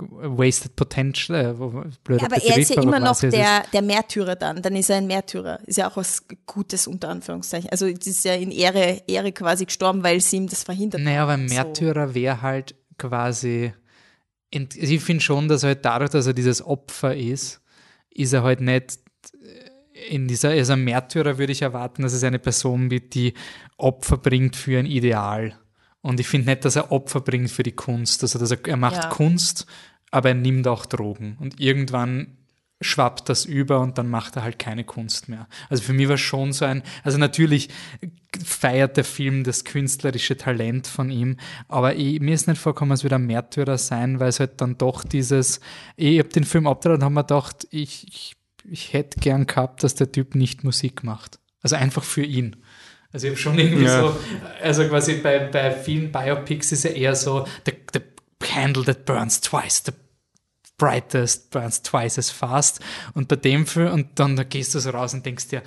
Wasted 0.00 0.76
Potential. 0.76 1.38
Äh, 1.38 1.52
blöd, 2.02 2.20
ja, 2.20 2.26
aber 2.26 2.42
er 2.42 2.58
ist 2.58 2.74
ja 2.74 2.82
immer 2.82 3.00
noch 3.00 3.18
der, 3.20 3.64
der 3.72 3.82
Märtyrer 3.82 4.36
dann. 4.36 4.62
Dann 4.62 4.76
ist 4.76 4.90
er 4.90 4.96
ein 4.96 5.06
Märtyrer. 5.06 5.60
Ist 5.66 5.78
ja 5.78 5.90
auch 5.90 5.96
was 5.96 6.24
Gutes 6.46 6.86
unter 6.86 7.08
Anführungszeichen. 7.08 7.70
Also 7.70 7.86
es 7.86 8.06
ist 8.06 8.24
ja 8.24 8.34
in 8.34 8.50
Ehre, 8.50 9.02
Ehre 9.06 9.32
quasi 9.32 9.66
gestorben, 9.66 10.02
weil 10.02 10.20
sie 10.20 10.36
ihm 10.36 10.48
das 10.48 10.62
verhindert 10.62 11.02
Naja, 11.02 11.22
aber 11.22 11.32
ein 11.32 11.46
Märtyrer 11.46 12.08
so. 12.08 12.14
wäre 12.14 12.42
halt 12.42 12.74
quasi 12.98 13.72
ich 14.50 15.02
finde 15.02 15.22
schon, 15.22 15.48
dass 15.48 15.62
halt 15.62 15.84
dadurch, 15.84 16.10
dass 16.10 16.26
er 16.26 16.34
dieses 16.34 16.64
Opfer 16.64 17.16
ist, 17.16 17.60
ist 18.10 18.32
er 18.32 18.42
halt 18.42 18.60
nicht 18.60 18.98
in 20.08 20.28
dieser, 20.28 20.50
also 20.50 20.72
ein 20.72 20.84
Märtyrer 20.84 21.38
würde 21.38 21.52
ich 21.52 21.62
erwarten, 21.62 22.02
dass 22.02 22.12
es 22.12 22.24
eine 22.24 22.38
Person 22.38 22.90
wird, 22.90 23.14
die 23.14 23.34
Opfer 23.76 24.16
bringt 24.16 24.56
für 24.56 24.78
ein 24.78 24.86
Ideal. 24.86 25.54
Und 26.02 26.20
ich 26.20 26.28
finde 26.28 26.50
nicht, 26.50 26.64
dass 26.64 26.76
er 26.76 26.92
Opfer 26.92 27.20
bringt 27.20 27.50
für 27.50 27.62
die 27.62 27.72
Kunst. 27.72 28.22
Also 28.22 28.38
dass 28.38 28.50
er, 28.50 28.58
er 28.66 28.76
macht 28.76 29.04
ja. 29.04 29.10
Kunst, 29.10 29.66
aber 30.10 30.30
er 30.30 30.34
nimmt 30.34 30.66
auch 30.66 30.86
Drogen. 30.86 31.36
Und 31.40 31.60
irgendwann 31.60 32.38
schwappt 32.80 33.28
das 33.28 33.44
über 33.44 33.80
und 33.80 33.98
dann 33.98 34.08
macht 34.08 34.36
er 34.36 34.42
halt 34.42 34.58
keine 34.58 34.84
Kunst 34.84 35.28
mehr. 35.28 35.46
Also 35.68 35.82
für 35.82 35.92
mich 35.92 36.08
war 36.08 36.16
schon 36.16 36.52
so 36.52 36.64
ein, 36.64 36.82
also 37.04 37.18
natürlich 37.18 37.68
feiert 38.44 38.96
der 38.96 39.04
Film 39.04 39.44
das 39.44 39.64
künstlerische 39.64 40.36
Talent 40.36 40.86
von 40.86 41.10
ihm, 41.10 41.36
aber 41.68 41.96
ich, 41.96 42.20
mir 42.20 42.34
ist 42.34 42.48
nicht 42.48 42.60
vorgekommen, 42.60 42.92
als 42.92 43.02
würde 43.02 43.16
ein 43.16 43.26
Märtyrer 43.26 43.76
sein, 43.76 44.18
weil 44.18 44.28
es 44.28 44.40
halt 44.40 44.60
dann 44.62 44.78
doch 44.78 45.04
dieses, 45.04 45.60
ich 45.96 46.18
habe 46.18 46.30
den 46.30 46.44
Film 46.44 46.66
abgedreht 46.66 46.98
und 46.98 47.04
habe 47.04 47.14
mir 47.14 47.24
gedacht, 47.24 47.66
ich, 47.70 48.06
ich, 48.08 48.36
ich 48.70 48.92
hätte 48.94 49.20
gern 49.20 49.46
gehabt, 49.46 49.82
dass 49.82 49.94
der 49.94 50.10
Typ 50.10 50.34
nicht 50.34 50.64
Musik 50.64 51.04
macht. 51.04 51.38
Also 51.62 51.76
einfach 51.76 52.04
für 52.04 52.22
ihn. 52.22 52.56
Also 53.12 53.26
ich 53.26 53.32
habe 53.32 53.40
schon 53.40 53.58
irgendwie 53.58 53.84
ja. 53.84 54.00
so, 54.00 54.16
also 54.62 54.88
quasi 54.88 55.14
bei, 55.14 55.40
bei 55.40 55.72
vielen 55.72 56.12
Biopics 56.12 56.72
ist 56.72 56.84
ja 56.84 56.90
eher 56.90 57.16
so, 57.16 57.46
the, 57.66 57.72
the 57.92 58.00
candle 58.38 58.84
that 58.84 59.04
burns 59.04 59.40
twice, 59.40 59.82
the 59.84 59.92
brightest 60.80 61.50
burns 61.50 61.82
twice 61.82 62.18
as 62.18 62.30
fast. 62.30 62.80
Und 63.12 63.28
bei 63.28 63.36
dem 63.36 63.66
Film, 63.66 63.92
und 63.92 64.18
dann 64.18 64.34
da 64.34 64.44
gehst 64.44 64.74
du 64.74 64.80
so 64.80 64.90
raus 64.90 65.12
und 65.12 65.26
denkst 65.26 65.48
dir, 65.48 65.62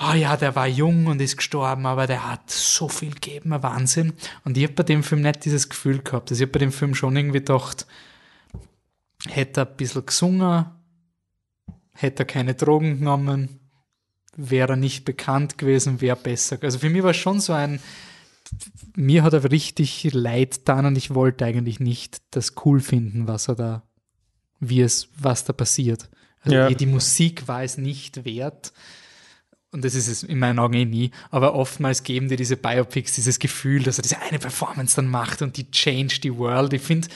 oh 0.00 0.14
ja, 0.14 0.36
der 0.36 0.56
war 0.56 0.66
jung 0.66 1.06
und 1.06 1.20
ist 1.20 1.36
gestorben, 1.36 1.86
aber 1.86 2.08
der 2.08 2.28
hat 2.28 2.50
so 2.50 2.88
viel 2.88 3.14
gegeben, 3.14 3.52
ein 3.52 3.62
Wahnsinn. 3.62 4.14
Und 4.44 4.56
ich 4.56 4.64
habe 4.64 4.74
bei 4.74 4.82
dem 4.82 5.04
Film 5.04 5.22
nicht 5.22 5.44
dieses 5.44 5.68
Gefühl 5.68 6.00
gehabt. 6.00 6.30
Also 6.30 6.42
ich 6.42 6.48
habe 6.48 6.58
bei 6.58 6.58
dem 6.58 6.72
Film 6.72 6.96
schon 6.96 7.16
irgendwie 7.16 7.38
gedacht, 7.38 7.86
hätte 9.28 9.60
er 9.60 9.68
ein 9.68 9.76
bisschen 9.76 10.04
gesungen, 10.04 10.66
hätte 11.92 12.24
er 12.24 12.26
keine 12.26 12.54
Drogen 12.54 12.98
genommen, 12.98 13.60
wäre 14.36 14.72
er 14.72 14.76
nicht 14.76 15.04
bekannt 15.04 15.56
gewesen, 15.56 16.00
wäre 16.00 16.16
besser. 16.16 16.58
Also 16.62 16.80
für 16.80 16.90
mich 16.90 17.04
war 17.04 17.10
es 17.10 17.16
schon 17.16 17.38
so 17.38 17.52
ein, 17.52 17.78
mir 18.96 19.22
hat 19.22 19.34
er 19.34 19.50
richtig 19.52 20.12
leid 20.12 20.58
getan 20.58 20.86
und 20.86 20.98
ich 20.98 21.14
wollte 21.14 21.44
eigentlich 21.44 21.78
nicht 21.78 22.18
das 22.32 22.54
cool 22.64 22.80
finden, 22.80 23.28
was 23.28 23.46
er 23.48 23.54
da, 23.54 23.87
wie 24.60 24.80
es, 24.80 25.08
was 25.18 25.44
da 25.44 25.52
passiert. 25.52 26.08
Also 26.42 26.56
Ja. 26.56 26.68
die, 26.68 26.76
die 26.76 26.86
Musik 26.86 27.48
war 27.48 27.62
es 27.62 27.78
nicht 27.78 28.24
wert. 28.24 28.72
Und 29.70 29.84
das 29.84 29.94
ist 29.94 30.08
es 30.08 30.22
in 30.22 30.38
meinen 30.38 30.58
Augen 30.58 30.74
eh 30.74 30.84
nie. 30.86 31.10
Aber 31.30 31.54
oftmals 31.54 32.02
geben 32.02 32.28
dir 32.28 32.36
diese 32.38 32.56
Biopics 32.56 33.14
dieses 33.14 33.38
Gefühl, 33.38 33.82
dass 33.82 33.98
er 33.98 34.02
diese 34.02 34.18
eine 34.22 34.38
Performance 34.38 34.96
dann 34.96 35.08
macht 35.08 35.42
und 35.42 35.56
die 35.58 35.70
change 35.70 36.20
the 36.22 36.34
world. 36.34 36.72
Ich 36.72 36.80
finde, 36.82 37.08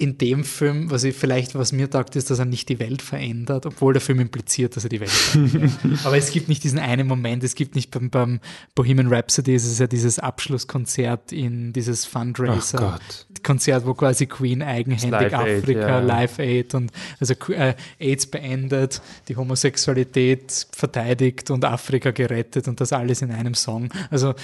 in 0.00 0.16
dem 0.16 0.44
Film, 0.44 0.90
was 0.90 1.04
ich 1.04 1.14
vielleicht, 1.14 1.54
was 1.54 1.72
mir 1.72 1.90
taugt, 1.90 2.16
ist, 2.16 2.30
dass 2.30 2.38
er 2.38 2.46
nicht 2.46 2.70
die 2.70 2.78
Welt 2.78 3.02
verändert, 3.02 3.66
obwohl 3.66 3.92
der 3.92 4.00
Film 4.00 4.18
impliziert, 4.18 4.74
dass 4.74 4.84
er 4.84 4.88
die 4.88 4.98
Welt 4.98 5.10
verändert. 5.10 5.72
Aber 6.04 6.16
es 6.16 6.30
gibt 6.30 6.48
nicht 6.48 6.64
diesen 6.64 6.78
einen 6.78 7.06
Moment, 7.06 7.44
es 7.44 7.54
gibt 7.54 7.74
nicht 7.74 7.90
beim, 7.90 8.08
beim 8.08 8.40
Bohemian 8.74 9.12
Rhapsody, 9.12 9.54
es 9.54 9.66
ist 9.66 9.78
ja 9.78 9.86
dieses 9.86 10.18
Abschlusskonzert 10.18 11.32
in 11.32 11.74
dieses 11.74 12.06
Ach 12.06 12.12
Fundraiser. 12.12 12.78
Gott. 12.78 13.26
Konzert, 13.42 13.84
wo 13.84 13.92
quasi 13.92 14.24
Queen 14.26 14.62
eigenhändig 14.62 15.10
Live 15.10 15.34
Aid, 15.34 15.58
Afrika, 15.58 15.88
ja. 15.88 15.98
Live 16.00 16.38
Aid 16.38 16.74
und 16.74 16.92
also 17.20 17.34
äh, 17.52 17.74
AIDS 17.98 18.26
beendet, 18.26 19.02
die 19.28 19.36
Homosexualität 19.36 20.66
verteidigt 20.72 21.50
und 21.50 21.64
Afrika 21.66 22.10
gerettet 22.10 22.68
und 22.68 22.80
das 22.80 22.94
alles 22.94 23.20
in 23.20 23.30
einem 23.30 23.54
Song. 23.54 23.90
Also 24.10 24.34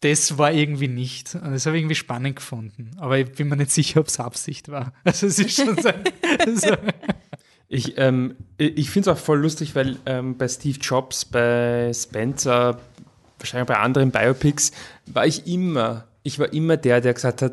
das 0.00 0.38
war 0.38 0.52
irgendwie 0.52 0.88
nicht. 0.88 1.34
Und 1.34 1.52
das 1.52 1.66
habe 1.66 1.76
ich 1.76 1.82
irgendwie 1.82 1.94
spannend 1.94 2.36
gefunden. 2.36 2.92
Aber 2.98 3.18
ich 3.18 3.30
bin 3.32 3.48
mir 3.48 3.56
nicht 3.56 3.70
sicher, 3.70 4.00
ob 4.00 4.08
es 4.08 4.18
Absicht 4.18 4.68
war. 4.68 4.92
Also 5.04 5.26
es 5.26 5.38
ist 5.38 5.56
schon 5.56 5.76
so, 5.76 5.90
so 6.54 6.76
Ich, 7.72 7.96
ähm, 7.98 8.34
ich 8.58 8.90
finde 8.90 9.10
es 9.10 9.16
auch 9.16 9.22
voll 9.22 9.38
lustig, 9.38 9.76
weil 9.76 9.96
ähm, 10.04 10.36
bei 10.36 10.48
Steve 10.48 10.76
Jobs, 10.80 11.24
bei 11.24 11.92
Spencer, 11.94 12.80
wahrscheinlich 13.38 13.68
bei 13.68 13.76
anderen 13.76 14.10
Biopics, 14.10 14.72
war 15.06 15.24
ich 15.24 15.46
immer, 15.46 16.08
ich 16.24 16.40
war 16.40 16.52
immer 16.52 16.76
der, 16.76 17.00
der 17.00 17.14
gesagt 17.14 17.42
hat, 17.42 17.52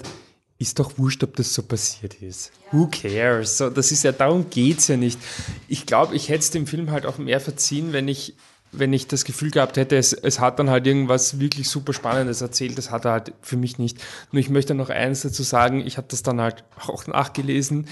ist 0.58 0.80
doch 0.80 0.98
wurscht, 0.98 1.24
ob 1.24 1.36
das 1.36 1.54
so 1.54 1.62
passiert 1.62 2.16
ist. 2.16 2.52
Who 2.72 2.88
cares? 2.88 3.60
So, 3.60 3.70
das 3.70 3.92
ist 3.92 4.04
ja, 4.04 4.12
darum 4.12 4.50
geht's 4.50 4.88
ja 4.88 4.98
nicht. 4.98 5.20
Ich 5.68 5.86
glaube, 5.86 6.16
ich 6.16 6.30
hätte 6.30 6.40
es 6.40 6.50
dem 6.50 6.66
Film 6.66 6.90
halt 6.90 7.06
auch 7.06 7.20
mehr 7.20 7.40
verziehen, 7.40 7.94
wenn 7.94 8.08
ich, 8.08 8.34
wenn 8.72 8.94
ich 8.94 9.08
das 9.08 9.26
Gefühl 9.26 9.52
gehabt 9.52 9.78
hätte, 9.78 9.96
es, 9.96 10.14
es 10.14 10.40
hat 10.40 10.60
dann 10.60 10.70
halt 10.70 10.86
irgendwas 10.86 11.40
wirklich 11.40 11.70
super 11.70 11.94
Spannendes 11.94 12.42
erzählt. 12.42 12.78
Das 12.78 12.92
hat 12.92 13.06
er 13.06 13.12
halt 13.12 13.34
für 13.42 13.58
mich 13.58 13.80
nicht. 13.80 14.00
Nur 14.32 14.40
ich 14.40 14.50
möchte 14.50 14.74
noch 14.76 14.90
eines 14.90 15.22
dazu 15.22 15.44
sagen, 15.44 15.86
ich 15.86 15.98
habe 15.98 16.08
das 16.10 16.24
dann 16.24 16.42
halt 16.42 16.64
auch 16.86 17.08
nachgelesen 17.08 17.88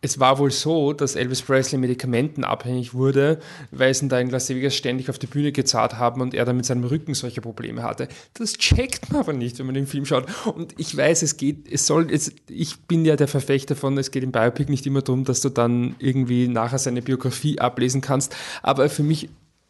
es 0.00 0.20
war 0.20 0.38
wohl 0.38 0.52
so, 0.52 0.92
dass 0.92 1.16
Elvis 1.16 1.42
Presley 1.42 1.78
medikamentenabhängig 1.78 2.94
wurde, 2.94 3.40
weil 3.72 3.92
sie 3.92 4.06
ihn 4.06 4.08
da 4.08 4.20
in 4.20 4.30
Las 4.30 4.48
Vegas 4.48 4.76
ständig 4.76 5.10
auf 5.10 5.18
die 5.18 5.26
Bühne 5.26 5.50
gezahlt 5.50 5.94
haben 5.94 6.20
und 6.20 6.34
er 6.34 6.44
dann 6.44 6.56
mit 6.56 6.66
seinem 6.66 6.84
Rücken 6.84 7.14
solche 7.14 7.40
Probleme 7.40 7.82
hatte. 7.82 8.06
Das 8.34 8.52
checkt 8.54 9.10
man 9.10 9.22
aber 9.22 9.32
nicht, 9.32 9.58
wenn 9.58 9.66
man 9.66 9.74
den 9.74 9.88
Film 9.88 10.06
schaut. 10.06 10.26
Und 10.46 10.74
ich 10.78 10.96
weiß, 10.96 11.22
es 11.22 11.36
geht, 11.36 11.70
es 11.70 11.86
soll, 11.86 12.12
es, 12.12 12.32
ich 12.48 12.80
bin 12.82 13.04
ja 13.04 13.16
der 13.16 13.26
Verfechter 13.26 13.74
von, 13.74 13.98
es 13.98 14.12
geht 14.12 14.22
im 14.22 14.30
Biopic 14.30 14.70
nicht 14.70 14.86
immer 14.86 15.02
darum, 15.02 15.24
dass 15.24 15.40
du 15.40 15.48
dann 15.48 15.96
irgendwie 15.98 16.46
nachher 16.46 16.78
seine 16.78 17.02
Biografie 17.02 17.58
ablesen 17.58 18.00
kannst. 18.00 18.36
Aber 18.62 18.88
für 18.88 19.02
mich, 19.02 19.28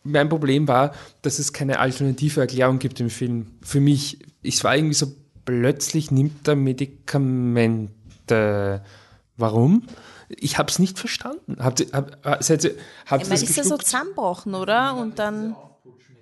mein 0.08 0.28
Problem 0.28 0.68
war, 0.68 0.92
dass 1.22 1.38
es 1.38 1.52
keine 1.52 1.78
alternative 1.78 2.40
Erklärung 2.40 2.78
gibt 2.78 3.00
im 3.00 3.10
Film. 3.10 3.46
Für 3.62 3.80
mich, 3.80 4.18
es 4.42 4.64
war 4.64 4.76
irgendwie 4.76 4.94
so, 4.94 5.12
plötzlich 5.44 6.10
nimmt 6.10 6.48
er 6.48 6.56
Medikamente. 6.56 8.82
Warum? 9.36 9.84
Ich 10.28 10.58
habe 10.58 10.70
es 10.70 10.78
nicht 10.78 10.98
verstanden. 10.98 11.56
Habt 11.58 11.80
ihr, 11.80 11.86
hab, 11.92 12.44
seid 12.44 12.64
ihr, 12.64 12.74
habt 13.06 13.22
Ich 13.22 13.28
ihr 13.28 13.34
meine, 13.34 13.42
ist 13.42 13.56
er 13.56 13.64
so 13.64 13.78
zusammenbrochen, 13.78 14.54
oder? 14.54 14.94
Und 14.96 15.18
dann. 15.18 15.56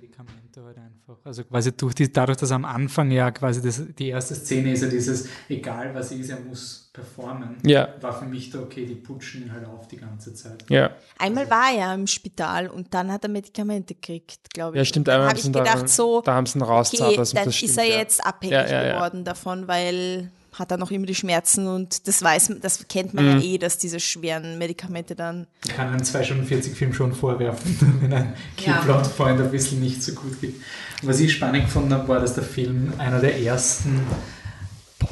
Medikamente 0.00 0.62
halt 0.62 0.78
einfach. 0.78 1.16
Also 1.24 1.44
quasi 1.44 1.72
durch 1.72 1.94
die, 1.94 2.12
dadurch, 2.12 2.38
dass 2.38 2.52
am 2.52 2.64
Anfang 2.64 3.10
ja 3.10 3.30
quasi 3.30 3.60
das, 3.60 3.82
die 3.98 4.08
erste 4.08 4.34
Szene 4.34 4.72
ist 4.72 4.82
ja 4.82 4.88
dieses, 4.88 5.28
egal 5.48 5.94
was 5.94 6.12
ist, 6.12 6.30
er 6.30 6.40
muss 6.40 6.85
performen, 6.96 7.56
Ja. 7.64 7.88
war 8.00 8.18
für 8.18 8.24
mich 8.24 8.50
da, 8.50 8.58
okay, 8.60 8.84
die 8.86 8.94
putschen 8.96 9.42
ihn 9.42 9.52
halt 9.52 9.64
auf 9.66 9.86
die 9.86 9.98
ganze 9.98 10.34
Zeit. 10.34 10.64
Ja. 10.68 10.90
Einmal 11.18 11.48
war 11.48 11.70
er 11.72 11.94
im 11.94 12.06
Spital 12.08 12.66
und 12.68 12.92
dann 12.92 13.12
hat 13.12 13.22
er 13.24 13.28
Medikamente 13.30 13.94
gekriegt, 13.94 14.52
glaube 14.52 14.76
ich. 14.76 14.78
ja, 14.78 14.84
stimmt. 14.84 15.08
Einmal 15.08 15.28
habe 15.28 15.38
haben 15.38 15.46
ich 15.46 15.52
gedacht, 15.52 15.82
da, 15.84 15.88
so, 15.88 16.20
da 16.22 16.34
haben 16.34 16.46
sie 16.46 16.58
ihn 16.58 16.62
rauszahlt. 16.62 17.10
okay, 17.12 17.18
also 17.20 17.34
dann 17.36 17.44
das 17.44 17.54
ist 17.54 17.58
stimmt, 17.58 17.78
er 17.78 17.84
ja. 17.84 17.98
jetzt 17.98 18.26
abhängig 18.26 18.52
Ja, 18.54 18.66
ja, 18.66 18.84
ja. 18.84 18.92
geworden 18.94 19.24
davon, 19.24 19.68
weil 19.68 20.30
hat 20.54 20.70
er 20.70 20.78
noch 20.78 20.90
immer 20.90 21.04
die 21.04 21.14
Schmerzen 21.14 21.66
und 21.66 22.08
das 22.08 22.22
weiß 22.22 22.48
man, 22.48 22.60
das 22.62 22.88
kennt 22.88 23.12
man 23.12 23.26
Mhm. 23.26 23.40
ja 23.40 23.44
eh, 23.46 23.58
dass 23.58 23.76
diese 23.76 24.00
schweren 24.00 24.56
Medikamente 24.56 25.14
dann. 25.14 25.46
Ich 25.66 25.76
kann 25.76 25.88
einem 25.88 26.02
2 26.02 26.22
Stunden 26.24 26.46
40 26.46 26.74
Film 26.74 26.94
schon 26.94 27.12
vorwerfen, 27.12 27.76
wenn 28.00 28.10
ein 28.12 28.32
Ja. 28.64 28.78
Key-Plot-Point 28.78 29.38
ein 29.38 29.50
bisschen 29.50 29.80
nicht 29.80 30.02
so 30.02 30.12
gut 30.14 30.40
geht. 30.40 30.54
Was 31.02 31.20
ich 31.20 31.34
spannend 31.34 31.64
gefunden 31.66 31.92
habe, 31.92 32.08
war, 32.08 32.20
dass 32.20 32.32
der 32.32 32.42
Film 32.44 32.90
einer 32.96 33.20
der 33.20 33.38
ersten, 33.38 34.00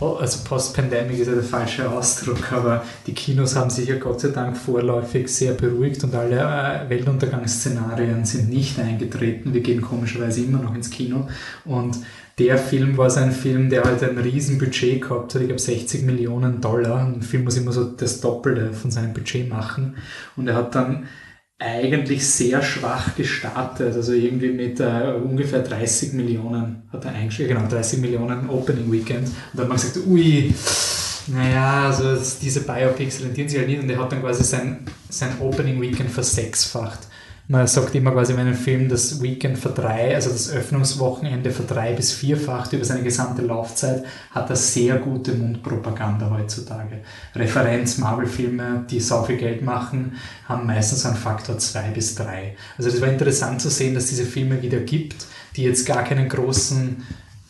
also 0.01 0.45
Post-Pandemic 0.45 1.19
ist 1.19 1.29
ja 1.29 1.35
der 1.35 1.43
falsche 1.43 1.91
Ausdruck, 1.91 2.53
aber 2.53 2.85
die 3.07 3.15
Kinos 3.15 3.57
haben 3.57 3.71
sich 3.71 3.89
ja 3.89 3.97
Gott 3.99 4.21
sei 4.21 4.29
Dank 4.29 4.57
vorläufig 4.57 5.29
sehr 5.29 5.53
beruhigt 5.53 6.03
und 6.05 6.15
alle 6.15 6.39
äh, 6.39 6.89
Weltuntergangsszenarien 6.89 8.25
sind 8.25 8.51
nicht 8.51 8.79
eingetreten. 8.79 9.55
Wir 9.55 9.61
gehen 9.61 9.81
komischerweise 9.81 10.43
immer 10.43 10.59
noch 10.59 10.75
ins 10.75 10.91
Kino 10.91 11.29
und 11.65 11.99
der 12.39 12.59
Film 12.59 12.97
war 12.97 13.11
so 13.11 13.21
ein 13.21 13.31
Film, 13.31 13.71
der 13.71 13.85
halt 13.85 14.03
ein 14.03 14.19
riesen 14.19 14.59
Budget 14.59 15.03
gehabt 15.03 15.35
hat, 15.35 15.41
ich 15.41 15.47
glaube 15.47 15.61
60 15.61 16.03
Millionen 16.03 16.61
Dollar. 16.61 17.07
Ein 17.07 17.23
Film 17.23 17.45
muss 17.45 17.57
immer 17.57 17.71
so 17.71 17.85
das 17.85 18.21
Doppelte 18.21 18.73
von 18.73 18.91
seinem 18.91 19.13
Budget 19.15 19.49
machen. 19.49 19.97
Und 20.37 20.49
er 20.49 20.57
hat 20.57 20.75
dann 20.75 21.07
eigentlich 21.65 22.27
sehr 22.27 22.63
schwach 22.63 23.15
gestartet, 23.17 23.95
also 23.95 24.13
irgendwie 24.13 24.51
mit 24.51 24.81
äh, 24.81 25.13
ungefähr 25.23 25.61
30 25.61 26.13
Millionen 26.13 26.83
hat 26.93 27.05
er 27.05 27.13
eingestellt, 27.13 27.49
genau, 27.49 27.67
30 27.67 28.01
Millionen 28.01 28.51
Opening 28.51 28.93
Weekend. 28.93 29.29
Und 29.29 29.35
da 29.55 29.63
hat 29.63 29.69
man 29.69 29.79
gesagt, 29.79 29.99
ui, 30.07 30.55
naja, 31.29 31.87
also 31.87 32.17
diese 32.43 32.61
Biopics 32.61 33.23
rentieren 33.23 33.49
sich 33.49 33.59
halt 33.59 33.69
nicht 33.69 33.83
und 33.83 33.89
er 33.89 33.99
hat 33.99 34.13
dann 34.13 34.21
quasi 34.21 34.45
sein, 34.45 34.85
sein 35.09 35.41
Opening 35.41 35.81
Weekend 35.81 36.11
versechsfacht. 36.11 37.01
Man 37.47 37.67
sagt 37.67 37.95
immer 37.95 38.13
quasi, 38.13 38.35
wenn 38.37 38.47
ein 38.47 38.55
Film 38.55 38.89
das 38.89 39.21
Weekend 39.21 39.59
für 39.59 39.69
drei, 39.69 40.15
also 40.15 40.31
das 40.31 40.51
Öffnungswochenende 40.51 41.51
drei 41.51 41.93
bis 41.93 42.13
vierfacht 42.13 42.73
über 42.73 42.87
seine 42.87 43.03
gesamte 43.03 43.43
Laufzeit, 43.43 44.03
hat 44.31 44.49
er 44.49 44.57
sehr 44.57 44.97
gute 44.97 45.33
Mundpropaganda 45.35 46.31
heutzutage. 46.31 47.01
Referenz 47.35 47.99
Marvel-Filme, 47.99 48.87
die 48.89 48.99
so 48.99 49.23
viel 49.25 49.37
Geld 49.37 49.63
machen, 49.63 50.13
haben 50.49 50.67
meistens 50.67 51.05
einen 51.05 51.17
Faktor 51.17 51.59
zwei 51.59 51.91
bis 51.91 52.15
drei. 52.15 52.57
Also 52.79 52.91
das 52.91 53.01
war 53.03 53.09
interessant 53.09 53.61
zu 53.61 53.69
sehen, 53.69 53.95
dass 53.95 54.07
diese 54.07 54.25
Filme 54.25 54.63
wieder 54.63 54.79
gibt, 54.79 55.27
die 55.57 55.65
jetzt 55.65 55.85
gar 55.85 56.03
keinen 56.03 56.31
großen 56.31 56.97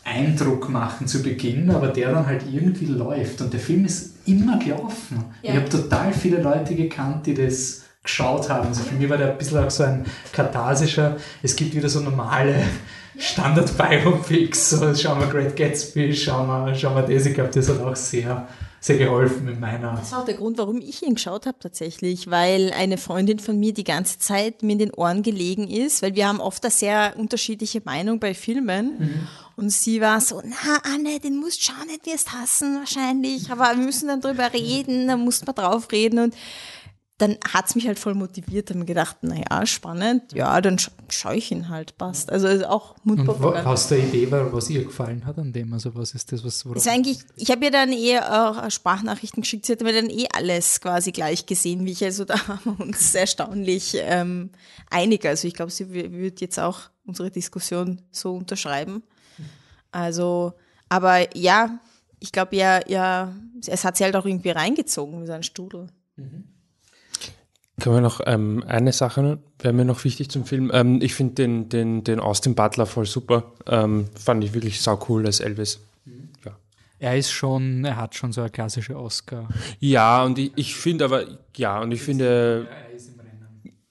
Eindruck 0.02 0.68
machen 0.68 1.06
zu 1.06 1.22
Beginn, 1.22 1.70
aber 1.70 1.88
der 1.88 2.10
dann 2.10 2.26
halt 2.26 2.42
irgendwie 2.52 2.86
läuft. 2.86 3.40
Und 3.40 3.52
der 3.52 3.60
Film 3.60 3.84
ist 3.84 4.14
immer 4.26 4.58
gelaufen. 4.58 5.24
Ja. 5.42 5.52
Ich 5.52 5.56
habe 5.56 5.68
total 5.68 6.12
viele 6.12 6.42
Leute 6.42 6.74
gekannt, 6.74 7.26
die 7.26 7.34
das 7.34 7.82
geschaut 8.04 8.48
haben. 8.48 8.68
Also 8.68 8.82
für 8.82 8.94
mich 8.94 9.08
war 9.08 9.16
der 9.16 9.32
ein 9.32 9.38
bisschen 9.38 9.64
auch 9.64 9.70
so 9.70 9.82
ein 9.82 10.04
katharsischer, 10.32 11.16
es 11.42 11.56
gibt 11.56 11.74
wieder 11.74 11.88
so 11.88 12.00
normale 12.00 12.62
Standard-Biopics, 13.18 14.70
so 14.70 14.94
schauen 14.94 15.20
wir 15.20 15.26
Great 15.28 15.56
Gatsby, 15.56 16.14
schauen 16.14 16.46
wir, 16.46 16.74
schauen 16.74 16.94
wir 16.94 17.14
das. 17.14 17.26
Ich 17.26 17.34
glaube, 17.34 17.50
das 17.50 17.68
hat 17.68 17.80
auch 17.80 17.96
sehr, 17.96 18.46
sehr 18.80 18.98
geholfen 18.98 19.46
mit 19.46 19.58
meiner 19.58 19.96
Das 19.96 20.12
war 20.12 20.20
auch 20.20 20.24
der 20.24 20.34
Grund, 20.34 20.58
warum 20.58 20.78
ich 20.78 21.02
ihn 21.02 21.14
geschaut 21.14 21.46
habe 21.46 21.58
tatsächlich, 21.58 22.30
weil 22.30 22.72
eine 22.76 22.98
Freundin 22.98 23.38
von 23.38 23.58
mir 23.58 23.72
die 23.72 23.84
ganze 23.84 24.18
Zeit 24.18 24.62
mir 24.62 24.72
in 24.72 24.78
den 24.78 24.92
Ohren 24.92 25.22
gelegen 25.22 25.68
ist, 25.68 26.02
weil 26.02 26.14
wir 26.14 26.28
haben 26.28 26.40
oft 26.40 26.62
eine 26.64 26.72
sehr 26.72 27.14
unterschiedliche 27.16 27.80
Meinung 27.84 28.18
bei 28.18 28.34
Filmen. 28.34 29.28
Und 29.56 29.70
sie 29.70 30.00
war 30.00 30.20
so, 30.20 30.42
na 30.44 30.92
Anne, 30.92 31.20
den 31.20 31.38
musst 31.38 31.60
du 31.60 31.72
schauen, 31.72 31.86
nicht 31.86 32.04
wirst 32.06 32.32
hassen 32.32 32.80
wahrscheinlich, 32.80 33.50
aber 33.50 33.70
wir 33.76 33.84
müssen 33.84 34.08
dann 34.08 34.20
drüber 34.20 34.52
reden, 34.52 35.06
da 35.06 35.16
muss 35.16 35.46
man 35.46 35.54
drauf 35.54 35.92
reden 35.92 36.18
und 36.18 36.34
dann 37.18 37.36
hat's 37.52 37.76
mich 37.76 37.86
halt 37.86 37.98
voll 38.00 38.14
motiviert, 38.14 38.70
dann 38.70 38.86
gedacht, 38.86 39.18
na 39.22 39.36
ja, 39.36 39.64
spannend, 39.66 40.32
ja, 40.32 40.60
dann 40.60 40.80
scha 40.80 40.90
schaue 41.08 41.36
ich 41.36 41.52
ihn 41.52 41.68
halt, 41.68 41.96
passt. 41.96 42.32
Also 42.32 42.48
ist 42.48 42.64
auch 42.66 42.96
Mundpropaganda. 43.04 43.70
hast 43.70 43.88
du 43.90 43.94
eine 43.94 44.06
Idee, 44.08 44.28
wa- 44.32 44.48
was 44.50 44.68
ihr 44.68 44.84
gefallen 44.84 45.24
hat 45.24 45.38
an 45.38 45.52
dem? 45.52 45.72
Also 45.72 45.94
was 45.94 46.12
ist 46.14 46.32
das, 46.32 46.44
was 46.44 46.64
worauf 46.64 46.76
Ist 46.78 46.88
eigentlich, 46.88 47.18
ich 47.36 47.52
habe 47.52 47.64
ihr 47.64 47.70
dann 47.70 47.92
eh 47.92 48.18
auch 48.18 48.68
Sprachnachrichten 48.68 49.42
geschickt, 49.42 49.66
sie 49.66 49.72
hat 49.72 49.82
mir 49.82 49.92
dann 49.92 50.10
eh 50.10 50.26
alles 50.34 50.80
quasi 50.80 51.12
gleich 51.12 51.46
gesehen, 51.46 51.84
wie 51.86 51.92
ich. 51.92 52.02
Also 52.02 52.24
da 52.24 52.34
waren 52.48 52.58
wir 52.78 52.80
uns 52.80 53.14
erstaunlich 53.14 53.96
ähm, 54.00 54.50
einig. 54.90 55.24
Also 55.24 55.46
ich 55.46 55.54
glaube, 55.54 55.70
sie 55.70 55.92
wird 55.92 56.40
jetzt 56.40 56.58
auch 56.58 56.80
unsere 57.06 57.30
Diskussion 57.30 58.02
so 58.10 58.34
unterschreiben. 58.34 59.04
Also, 59.92 60.54
aber 60.88 61.36
ja, 61.36 61.78
ich 62.18 62.32
glaube 62.32 62.56
ja, 62.56 62.80
ja, 62.88 63.32
es 63.66 63.84
hat 63.84 63.96
sie 63.96 64.04
halt 64.04 64.16
auch 64.16 64.26
irgendwie 64.26 64.50
reingezogen 64.50 65.22
wie 65.22 65.26
so 65.26 65.32
ein 65.32 65.42
Strudel. 65.44 65.86
Können 67.80 67.96
wir 67.96 68.00
noch 68.00 68.20
ähm, 68.24 68.62
eine 68.68 68.92
Sache, 68.92 69.38
wäre 69.58 69.74
mir 69.74 69.84
noch 69.84 70.04
wichtig 70.04 70.30
zum 70.30 70.44
Film. 70.44 70.70
Ähm, 70.72 71.00
ich 71.02 71.14
finde 71.14 71.34
den, 71.34 71.68
den, 71.68 72.04
den 72.04 72.20
Austin 72.20 72.54
Butler 72.54 72.86
voll 72.86 73.06
super. 73.06 73.52
Ähm, 73.66 74.06
fand 74.14 74.44
ich 74.44 74.54
wirklich 74.54 74.80
sau 74.80 74.98
cool 75.08 75.26
als 75.26 75.40
Elvis. 75.40 75.80
Ja. 76.44 76.52
Er 77.00 77.16
ist 77.18 77.32
schon, 77.32 77.84
er 77.84 77.96
hat 77.96 78.14
schon 78.14 78.32
so 78.32 78.42
eine 78.42 78.50
klassische 78.50 78.96
Oscar. 78.96 79.48
Ja, 79.80 80.22
und 80.22 80.38
ich, 80.38 80.52
ich 80.54 80.76
finde 80.76 81.06
aber, 81.06 81.24
ja, 81.56 81.80
und 81.80 81.90
ich 81.90 82.00
finde, 82.00 82.68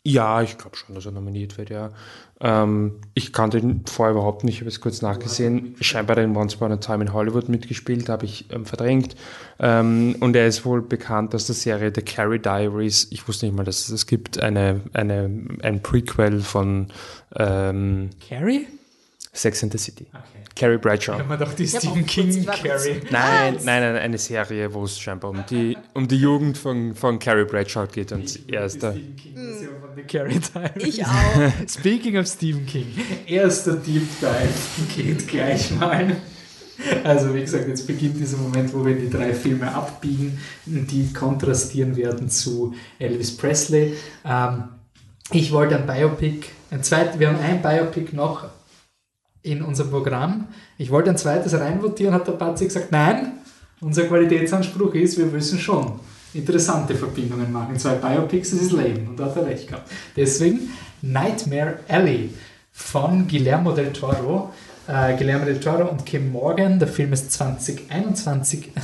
ja, 0.05 0.41
ich 0.41 0.57
glaube 0.57 0.77
schon, 0.77 0.95
dass 0.95 1.05
er 1.05 1.11
nominiert 1.11 1.57
wird, 1.57 1.69
ja. 1.69 1.91
Ähm, 2.43 2.99
ich 3.13 3.31
kannte 3.31 3.57
ihn 3.57 3.85
vorher 3.85 4.13
überhaupt 4.13 4.43
nicht, 4.43 4.55
ich 4.55 4.61
habe 4.61 4.69
es 4.69 4.81
kurz 4.81 5.01
nachgesehen. 5.01 5.75
Scheinbar 5.79 6.17
in 6.17 6.35
Once 6.35 6.55
Upon 6.55 6.73
a 6.73 6.77
Time 6.77 7.05
in 7.05 7.13
Hollywood 7.13 7.47
mitgespielt, 7.47 8.09
habe 8.09 8.25
ich 8.25 8.51
ähm, 8.51 8.65
verdrängt. 8.65 9.15
Ähm, 9.59 10.17
und 10.19 10.35
er 10.35 10.45
ist 10.45 10.65
wohl 10.65 10.81
bekannt 10.81 11.33
aus 11.33 11.45
der 11.45 11.55
Serie 11.55 11.91
The 11.95 12.01
Carrie 12.01 12.39
Diaries. 12.39 13.07
Ich 13.11 13.27
wusste 13.27 13.45
nicht 13.45 13.55
mal, 13.55 13.63
dass 13.63 13.79
es 13.79 13.87
das 13.87 14.07
gibt. 14.07 14.39
Eine, 14.41 14.81
eine, 14.91 15.31
ein 15.61 15.81
Prequel 15.81 16.41
von 16.41 16.87
ähm, 17.37 18.09
Carrie? 18.27 18.67
Sex 19.33 19.63
and 19.63 19.71
the 19.71 19.79
City. 19.79 20.05
Okay. 20.13 20.43
Carrie 20.55 20.77
Bradshaw. 20.77 21.13
Ich 21.13 21.19
habe 21.19 21.29
mir 21.29 21.37
doch 21.37 21.53
die 21.53 21.67
Stephen 21.67 22.05
King 22.05 22.45
Carrie. 22.45 23.01
Nein, 23.09 23.57
nein, 23.63 23.81
nein, 23.81 23.95
eine 23.95 24.17
Serie, 24.19 24.71
wo 24.71 24.83
es 24.83 24.99
scheinbar 24.99 25.31
um 25.31 25.43
die, 25.49 25.75
um 25.93 26.07
die 26.07 26.17
Jugend 26.17 26.57
von, 26.57 26.93
von 26.93 27.17
Carrie 27.17 27.45
Bradshaw 27.45 27.87
geht 27.87 28.11
und 28.11 28.39
er 28.47 28.65
ist 28.65 28.83
da. 28.83 28.91
Stephen 28.91 29.15
King 29.15 29.35
Version 29.35 29.73
von 29.81 29.89
The 29.95 30.03
Carrie 30.03 30.39
Diaries. 30.39 30.87
Ich 30.87 31.05
auch. 31.05 31.51
Speaking 31.67 32.17
of 32.17 32.27
Stephen 32.27 32.65
King, 32.67 32.85
erster 33.25 33.75
Deep 33.75 34.07
Dive 34.21 34.95
geht 34.95 35.27
gleich 35.27 35.71
mal. 35.71 36.15
Also 37.03 37.33
wie 37.33 37.41
gesagt, 37.41 37.67
jetzt 37.67 37.87
beginnt 37.87 38.19
dieser 38.19 38.37
Moment, 38.37 38.73
wo 38.73 38.85
wir 38.85 38.95
die 38.95 39.09
drei 39.09 39.33
Filme 39.33 39.73
abbiegen, 39.73 40.39
die 40.65 41.11
kontrastieren 41.13 41.95
werden 41.95 42.29
zu 42.29 42.75
Elvis 42.99 43.35
Presley. 43.35 43.95
Ähm, 44.25 44.65
ich 45.31 45.51
wollte 45.51 45.77
ein 45.77 45.87
Biopic, 45.87 46.49
ein 46.69 46.83
zweit, 46.83 47.19
wir 47.19 47.29
haben 47.29 47.39
ein 47.39 47.61
Biopic 47.61 48.15
noch 48.15 48.49
in 49.43 49.61
unserem 49.61 49.91
Programm. 49.91 50.47
Ich 50.77 50.89
wollte 50.89 51.09
ein 51.09 51.17
zweites 51.17 51.53
reinvotieren, 51.59 52.13
hat 52.13 52.27
der 52.27 52.33
Patzi 52.33 52.65
gesagt, 52.65 52.91
nein, 52.91 53.33
unser 53.81 54.05
Qualitätsanspruch 54.05 54.93
ist, 54.95 55.17
wir 55.17 55.25
müssen 55.25 55.59
schon 55.59 55.99
interessante 56.33 56.95
Verbindungen 56.95 57.51
machen. 57.51 57.77
Zwei 57.77 57.95
Biopics, 57.95 58.51
das 58.51 58.61
ist 58.61 58.71
Leben. 58.71 59.07
Und 59.09 59.19
da 59.19 59.25
hat 59.25 59.35
er 59.35 59.45
recht 59.45 59.67
gehabt. 59.67 59.91
Deswegen 60.15 60.71
Nightmare 61.01 61.79
Alley 61.87 62.29
von 62.71 63.27
Guillermo 63.27 63.73
del 63.73 63.91
Toro. 63.93 64.53
Äh, 64.87 65.15
Guillermo 65.17 65.45
del 65.45 65.59
Toro 65.59 65.89
und 65.89 66.05
Kim 66.05 66.31
Morgan. 66.31 66.79
Der 66.79 66.87
Film 66.87 67.13
ist 67.13 67.31
2021. 67.31 68.71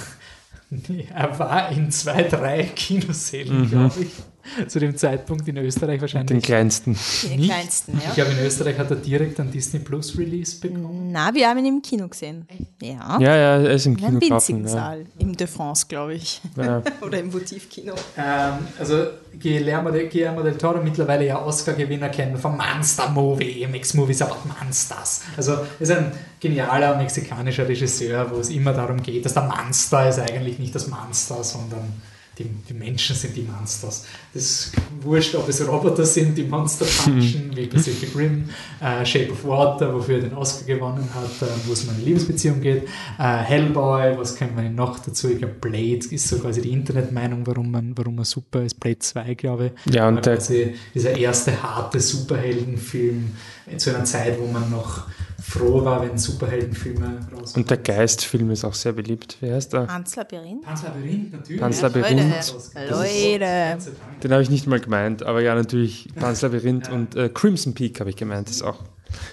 Nee, 0.72 1.08
er 1.16 1.40
war 1.40 1.72
in 1.72 1.90
zwei, 1.90 2.22
drei 2.22 2.62
Kinosälen, 2.62 3.68
glaube 3.72 4.02
ich. 4.02 4.12
Zu 4.68 4.80
dem 4.80 4.96
Zeitpunkt 4.96 5.48
in 5.48 5.58
Österreich 5.58 6.02
wahrscheinlich. 6.02 6.28
Den 6.30 6.42
kleinsten. 6.42 6.98
Den 7.24 7.40
Nicht? 7.40 7.50
kleinsten, 7.50 7.98
Ich 7.98 8.06
ja. 8.06 8.14
glaube, 8.26 8.32
in 8.40 8.46
Österreich 8.46 8.78
hat 8.78 8.90
er 8.90 8.98
direkt 8.98 9.40
einen 9.40 9.52
Disney 9.52 9.80
Plus 9.80 10.18
Release 10.18 10.60
bekommen. 10.60 11.12
Na, 11.12 11.34
wir 11.34 11.48
haben 11.48 11.60
ihn 11.60 11.66
im 11.66 11.82
Kino 11.82 12.08
gesehen. 12.08 12.48
Ja. 12.82 13.20
Ja, 13.20 13.36
ja, 13.36 13.58
er 13.58 13.72
ist 13.72 13.86
im 13.86 13.94
In 13.94 14.00
Kino 14.00 14.22
winzigen 14.22 14.64
kaufen. 14.64 14.64
Ja. 14.66 14.70
Saal. 14.70 15.06
Im 15.18 15.36
De 15.36 15.48
France, 15.48 15.86
glaube 15.88 16.14
ich. 16.16 16.42
Ja. 16.58 16.82
Oder 17.02 17.20
im 17.20 17.32
Votivkino. 17.34 17.94
Ähm, 18.18 18.54
also 18.80 19.06
Guillermo 19.42 19.92
del, 19.92 20.10
Guillermo 20.10 20.42
del 20.42 20.58
Toro, 20.58 20.82
mittlerweile 20.82 21.26
ja 21.26 21.42
Oscar-Gewinner, 21.44 22.10
kennen 22.10 22.34
wir 22.34 22.40
vom 22.40 22.58
Monster-Movie, 22.58 23.68
MX-Movies 23.68 24.22
about 24.22 24.38
Monsters. 24.48 25.22
Also 25.38 25.58
ist 25.80 25.92
ein 25.92 26.12
genialer 26.40 26.98
mexikanischer 26.98 27.68
Regisseur, 27.68 28.30
wo 28.32 28.40
es 28.40 28.50
immer 28.50 28.74
darum 28.74 29.02
geht, 29.02 29.26
dass 29.26 29.34
der 29.34 29.44
Monster 29.44 30.10
ist 30.10 30.20
eigentlich 30.20 30.60
nicht 30.60 30.74
das 30.74 30.88
Monster, 30.88 31.44
sondern 31.44 31.94
die, 32.40 32.50
die 32.70 32.74
Menschen 32.74 33.16
sind 33.16 33.36
die 33.36 33.42
Monsters. 33.44 34.06
Das 34.34 34.44
ist 34.44 34.72
wurscht, 35.02 35.36
ob 35.36 35.48
es 35.50 35.66
Roboter 35.68 36.06
sind, 36.06 36.38
die 36.38 36.44
Monster 36.44 36.86
punchen, 36.86 37.52
wie 37.56 37.68
Pacific 37.68 38.16
Rim, 38.16 38.46
äh, 38.82 39.06
Shape 39.06 39.32
of 39.32 39.44
Water, 39.46 39.94
wofür 39.94 40.16
er 40.16 40.22
den 40.30 40.34
Oscar 40.34 40.66
gewonnen 40.66 41.08
hat, 41.14 41.48
äh, 41.48 41.52
wo 41.66 41.74
es 41.74 41.84
um 41.84 41.90
eine 41.90 42.02
Liebesbeziehung 42.04 42.62
geht, 42.62 42.84
äh, 43.20 43.24
Hellboy, 43.38 44.18
was 44.18 44.36
kennen 44.36 44.56
wir 44.56 44.64
denn 44.64 44.76
noch 44.76 45.00
dazu? 45.00 45.30
Ich 45.30 45.38
glaube, 45.40 45.56
Blade 45.60 46.00
ist 46.10 46.28
so 46.28 46.40
quasi 46.40 46.62
die 46.62 46.72
Internetmeinung, 46.72 47.46
warum 47.46 47.70
man, 47.72 47.94
warum 47.98 48.18
er 48.20 48.26
super 48.26 48.64
ist. 48.64 48.80
Blade 48.80 49.00
2, 49.00 49.34
glaube 49.36 49.72
ich. 49.86 49.94
Ja, 49.94 50.08
und 50.08 50.26
der- 50.26 50.38
quasi 50.38 50.76
dieser 50.96 51.18
erste 51.18 51.62
harte 51.62 52.00
Superheldenfilm 52.00 53.32
zu 53.78 53.94
einer 53.96 54.06
Zeit, 54.06 54.40
wo 54.40 54.48
man 54.48 54.70
noch 54.72 55.04
froh 55.42 55.84
war, 55.86 56.02
wenn 56.02 56.18
Superheldenfilme 56.18 57.20
rauskommen. 57.32 57.54
Und 57.56 57.70
der 57.70 57.78
Geistfilm 57.78 58.52
ist 58.52 58.64
auch 58.66 58.74
sehr 58.74 58.94
beliebt. 58.94 59.38
Wie 59.42 59.52
heißt 59.52 59.74
er? 59.74 59.88
Hans 59.88 60.16
Labyrinth. 60.16 60.64
Pan's 60.64 60.84
Labyrinth, 60.84 61.32
natürlich. 61.34 61.62
Pan's 61.62 61.82
Labyrinth. 61.82 62.54
Leute, 62.90 63.40
Leute. 63.40 63.92
Den 64.24 64.32
habe 64.32 64.42
ich 64.44 64.50
nicht 64.50 64.68
mal 64.68 64.80
gemeint, 64.80 65.24
aber 65.24 65.42
ja, 65.42 65.56
natürlich 65.56 66.10
Pan's 66.16 66.42
Labyrinth 66.42 66.90
und 66.90 67.16
äh, 67.16 67.30
Crimson 67.30 67.74
Peak 67.74 68.00
habe 68.00 68.10
ich 68.10 68.16
gemeint. 68.16 68.50
ist 68.50 68.62
auch, 68.64 68.80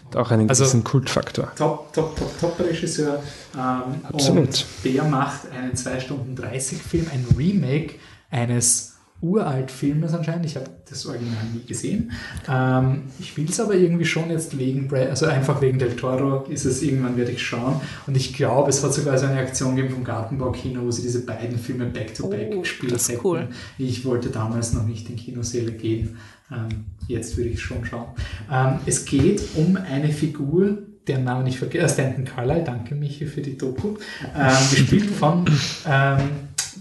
hat 0.07 0.17
auch 0.17 0.31
einen 0.31 0.49
Also- 0.49 0.65
gewissen 0.65 0.85
Kultfaktor. 0.85 1.53
Top, 1.57 1.93
top, 1.93 2.17
top, 2.17 2.41
top 2.41 2.61
Regisseur. 2.61 3.23
Ähm, 3.55 4.01
Absolut. 4.05 4.49
Und 4.49 4.65
der 4.85 5.05
macht 5.05 5.51
einen 5.53 5.75
2 5.77 6.01
Stunden 6.01 6.37
30 6.37 6.81
Film, 6.83 7.07
ein 7.13 7.27
Remake 7.37 7.95
eines 8.31 8.96
uralt 9.21 9.71
Filmes 9.71 10.13
anscheinend. 10.13 10.47
Ich 10.47 10.57
habe 10.57 10.67
das 10.89 11.07
Original 11.07 11.45
nie 11.55 11.65
gesehen. 11.67 12.13
Ähm, 12.49 13.05
ich 13.19 13.37
will 13.37 13.47
es 13.49 13.59
aber 13.61 13.75
irgendwie 13.75 14.05
schon 14.05 14.31
jetzt 14.31 14.57
wegen, 14.59 14.93
also 14.95 15.27
einfach 15.27 15.61
wegen 15.63 15.79
Del 15.79 15.97
Toro 15.97 16.45
ist 16.51 16.65
es 16.65 16.83
irgendwann 16.83 17.17
werde 17.17 17.33
ich 17.33 17.43
schauen. 17.43 17.81
Und 18.07 18.17
ich 18.17 18.35
glaube, 18.35 18.71
es 18.71 18.85
hat 18.85 18.93
sogar 18.93 19.17
so 19.19 19.27
eine 19.27 19.41
Aktion 19.41 19.75
gegeben 19.75 19.95
vom 19.95 20.05
Gartenbaukino, 20.05 20.83
wo 20.83 20.91
sie 20.91 21.03
diese 21.03 21.25
beiden 21.25 21.59
Filme 21.59 21.87
back-to-back 21.87 22.49
Oh, 22.55 22.61
gespielt 22.61 22.93
das 22.93 23.03
ist 23.03 23.09
hätten. 23.11 23.21
cool. 23.27 23.49
Ich 23.79 24.05
wollte 24.05 24.29
damals 24.29 24.73
noch 24.75 24.85
nicht 24.87 25.09
in 25.09 25.17
Kinosäle 25.17 25.73
gehen. 25.73 26.17
Ähm, 26.53 26.85
jetzt 27.09 27.37
würde 27.37 27.51
ich 27.51 27.61
schon 27.61 27.85
schauen. 27.85 28.09
Ähm, 28.53 28.79
es 28.87 29.05
geht 29.05 29.43
um 29.57 29.77
eine 29.77 30.11
Figur, 30.13 30.79
deren 31.09 31.25
Namen 31.25 31.45
nicht 31.45 31.59
vergesse, 31.59 31.85
äh, 31.85 31.89
Stanton 31.89 32.25
Carlyle, 32.25 32.63
danke 32.65 32.95
Michi 32.95 33.27
für 33.27 33.41
die 33.41 33.57
Doku, 33.57 33.95
ähm, 34.37 34.53
gespielt 34.71 35.07
von 35.19 35.45
ähm, 35.89 36.19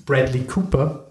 Bradley 0.06 0.42
Cooper. 0.42 1.05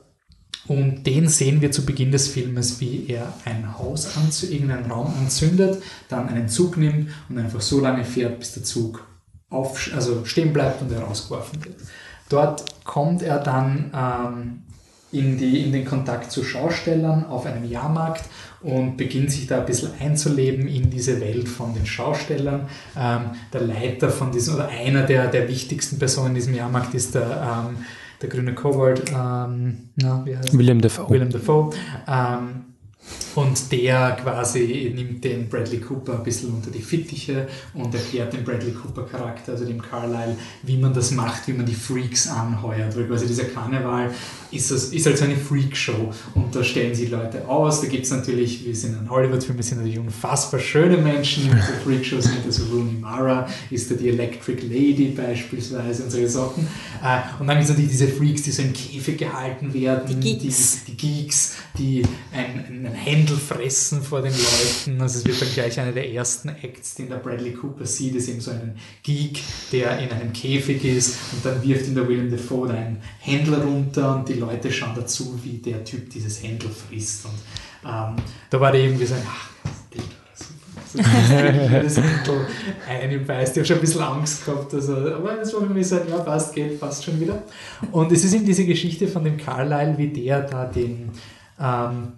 Und 0.66 1.04
den 1.04 1.28
sehen 1.28 1.60
wir 1.60 1.72
zu 1.72 1.84
Beginn 1.84 2.10
des 2.10 2.28
Filmes, 2.28 2.80
wie 2.80 3.06
er 3.08 3.32
ein 3.44 3.78
Haus 3.78 4.16
anzündet, 4.16 4.54
irgendeinen 4.54 4.90
Raum 4.90 5.12
anzündet, 5.20 5.82
dann 6.08 6.28
einen 6.28 6.48
Zug 6.48 6.76
nimmt 6.76 7.10
und 7.28 7.38
einfach 7.38 7.60
so 7.60 7.80
lange 7.80 8.04
fährt, 8.04 8.38
bis 8.38 8.54
der 8.54 8.64
Zug 8.64 9.06
auf, 9.50 9.90
also 9.94 10.24
stehen 10.24 10.52
bleibt 10.52 10.80
und 10.80 10.90
er 10.90 11.02
rausgeworfen 11.02 11.64
wird. 11.64 11.76
Dort 12.28 12.64
kommt 12.84 13.22
er 13.22 13.38
dann 13.38 13.92
ähm, 13.94 14.62
in, 15.12 15.38
die, 15.38 15.62
in 15.62 15.72
den 15.72 15.84
Kontakt 15.84 16.32
zu 16.32 16.42
Schaustellern 16.42 17.26
auf 17.26 17.46
einem 17.46 17.70
Jahrmarkt 17.70 18.24
und 18.62 18.96
beginnt 18.96 19.30
sich 19.30 19.46
da 19.46 19.60
ein 19.60 19.66
bisschen 19.66 19.90
einzuleben 20.00 20.66
in 20.66 20.90
diese 20.90 21.20
Welt 21.20 21.48
von 21.48 21.74
den 21.74 21.86
Schaustellern. 21.86 22.68
Ähm, 22.98 23.30
der 23.52 23.60
Leiter 23.60 24.08
von 24.08 24.32
diesem, 24.32 24.56
oder 24.56 24.68
einer 24.68 25.02
der, 25.02 25.28
der 25.28 25.48
wichtigsten 25.48 25.98
Personen 25.98 26.28
in 26.28 26.34
diesem 26.34 26.54
Jahrmarkt 26.54 26.94
ist 26.94 27.14
der, 27.14 27.66
ähm, 27.68 27.76
der 28.22 28.28
grüne 28.28 28.54
Kobold, 28.54 29.10
ähm, 29.10 29.90
na, 29.96 30.22
wie 30.24 30.36
heißt 30.36 30.52
er? 30.52 30.58
William 30.58 30.80
Dafoe. 30.80 31.10
Willem 31.10 31.30
Dafoe. 31.30 31.70
Ähm, 32.08 32.73
und 33.34 33.72
der 33.72 34.16
quasi 34.22 34.92
nimmt 34.94 35.24
den 35.24 35.48
Bradley 35.48 35.80
Cooper 35.80 36.14
ein 36.18 36.22
bisschen 36.22 36.52
unter 36.52 36.70
die 36.70 36.82
Fittiche 36.82 37.48
und 37.74 37.94
erklärt 37.94 38.32
dem 38.32 38.44
Bradley 38.44 38.72
Cooper 38.72 39.02
Charakter, 39.02 39.52
also 39.52 39.64
dem 39.64 39.82
Carlyle, 39.82 40.36
wie 40.62 40.76
man 40.76 40.94
das 40.94 41.11
macht, 41.11 41.48
wie 41.48 41.52
man 41.52 41.66
die 41.66 41.74
Freaks 41.74 42.28
anheuert. 42.28 42.96
Weil 42.96 43.07
quasi 43.07 43.26
dieser 43.26 43.44
Karneval 43.44 44.11
ist, 44.52 44.70
das, 44.70 44.84
ist 44.84 45.07
halt 45.07 45.18
so 45.18 45.24
eine 45.24 45.36
Freakshow 45.36 46.12
und 46.34 46.55
da 46.55 46.62
stellen 46.62 46.94
sie 46.94 47.07
Leute 47.07 47.48
aus. 47.48 47.80
Da 47.80 47.88
gibt 47.88 48.05
es 48.05 48.12
natürlich, 48.12 48.64
wir 48.64 48.74
sind 48.74 48.96
ein 48.96 49.11
Hollywood-Film, 49.11 49.57
wir 49.57 49.64
sind 49.64 49.78
natürlich 49.78 49.98
unfassbar 49.98 50.61
schöne 50.61 50.96
Menschen 50.96 51.44
in 51.44 51.57
dieser 51.57 51.74
Freakshow 51.84 52.20
sind. 52.20 52.44
Also 52.44 52.64
Rooney 52.66 52.98
Mara 53.00 53.48
ist 53.70 53.90
da 53.90 53.96
die 53.96 54.11
Electric 54.11 54.62
Lady 54.62 55.12
beispielsweise 55.16 56.05
und 56.05 56.11
solche 56.11 56.28
Sachen. 56.28 56.68
Äh, 57.02 57.40
und 57.40 57.48
dann 57.48 57.57
gibt 57.57 57.64
es 57.64 57.70
natürlich 57.70 57.90
diese 57.90 58.09
Freaks, 58.09 58.42
die 58.42 58.52
so 58.52 58.62
im 58.62 58.72
Käfig 58.72 59.18
gehalten 59.18 59.74
werden. 59.74 60.20
Die 60.20 60.38
Geeks. 60.38 60.84
Die, 60.86 60.92
die 60.92 60.96
Geeks, 60.96 61.57
die 61.76 62.02
ein, 62.32 62.93
einen 62.95 63.03
Händel 63.03 63.36
fressen 63.36 64.03
vor 64.03 64.22
den 64.22 64.32
Leuten. 64.32 65.01
Also 65.01 65.18
es 65.18 65.24
wird 65.24 65.40
dann 65.40 65.49
gleich 65.53 65.78
einer 65.80 65.92
der 65.92 66.12
ersten 66.12 66.49
Acts, 66.49 66.95
den 66.95 67.09
der 67.09 67.16
Bradley 67.16 67.53
Cooper 67.53 67.86
sieht, 67.86 68.14
ist 68.14 68.28
eben 68.28 68.40
so 68.40 68.51
ein 68.51 68.76
Geek, 69.03 69.40
der 69.72 69.99
in 69.99 70.11
einem 70.11 70.32
Käfig 70.32 70.84
ist 70.84 71.18
und 71.32 71.45
dann 71.45 71.62
wirft 71.62 71.86
ihm 71.86 71.95
der 71.95 72.09
William 72.09 72.30
Dafoe 72.30 72.70
einen 72.70 72.99
Händler 73.20 73.62
runter 73.62 74.16
und 74.16 74.28
die 74.28 74.34
Leute 74.34 74.70
schauen 74.70 74.95
dazu, 74.95 75.38
wie 75.42 75.59
der 75.59 75.84
Typ 75.84 76.11
dieses 76.11 76.42
Händel 76.42 76.70
frisst. 76.70 77.24
Und 77.26 77.34
ähm, 77.84 78.16
da 78.51 78.61
war 78.61 78.72
der 78.72 78.82
irgendwie 78.82 79.07
so, 79.07 79.14
ach, 79.26 79.51
das 80.97 81.97
Händel 81.97 82.47
einbeißt. 82.88 83.57
Ich 83.57 83.59
habe 83.59 83.66
schon 83.66 83.76
ein 83.76 83.80
bisschen 83.80 84.03
Angst 84.03 84.45
gehabt. 84.45 84.72
Also, 84.72 84.97
aber 84.97 85.34
das 85.34 85.53
war 85.53 85.62
für 85.62 85.74
mich 85.74 85.88
so, 85.88 85.97
ein, 85.97 86.09
ja, 86.09 86.18
passt, 86.18 86.55
geht, 86.55 86.78
passt 86.78 87.05
schon 87.05 87.20
wieder. 87.20 87.42
Und 87.90 88.12
es 88.12 88.24
ist 88.24 88.34
eben 88.34 88.47
diese 88.47 88.64
Geschichte 88.64 89.09
von 89.09 89.24
dem 89.24 89.36
Carlyle, 89.36 89.99
wie 89.99 90.09
der 90.09 90.42
da 90.42 90.66
den 90.66 91.11
ähm, 91.61 92.12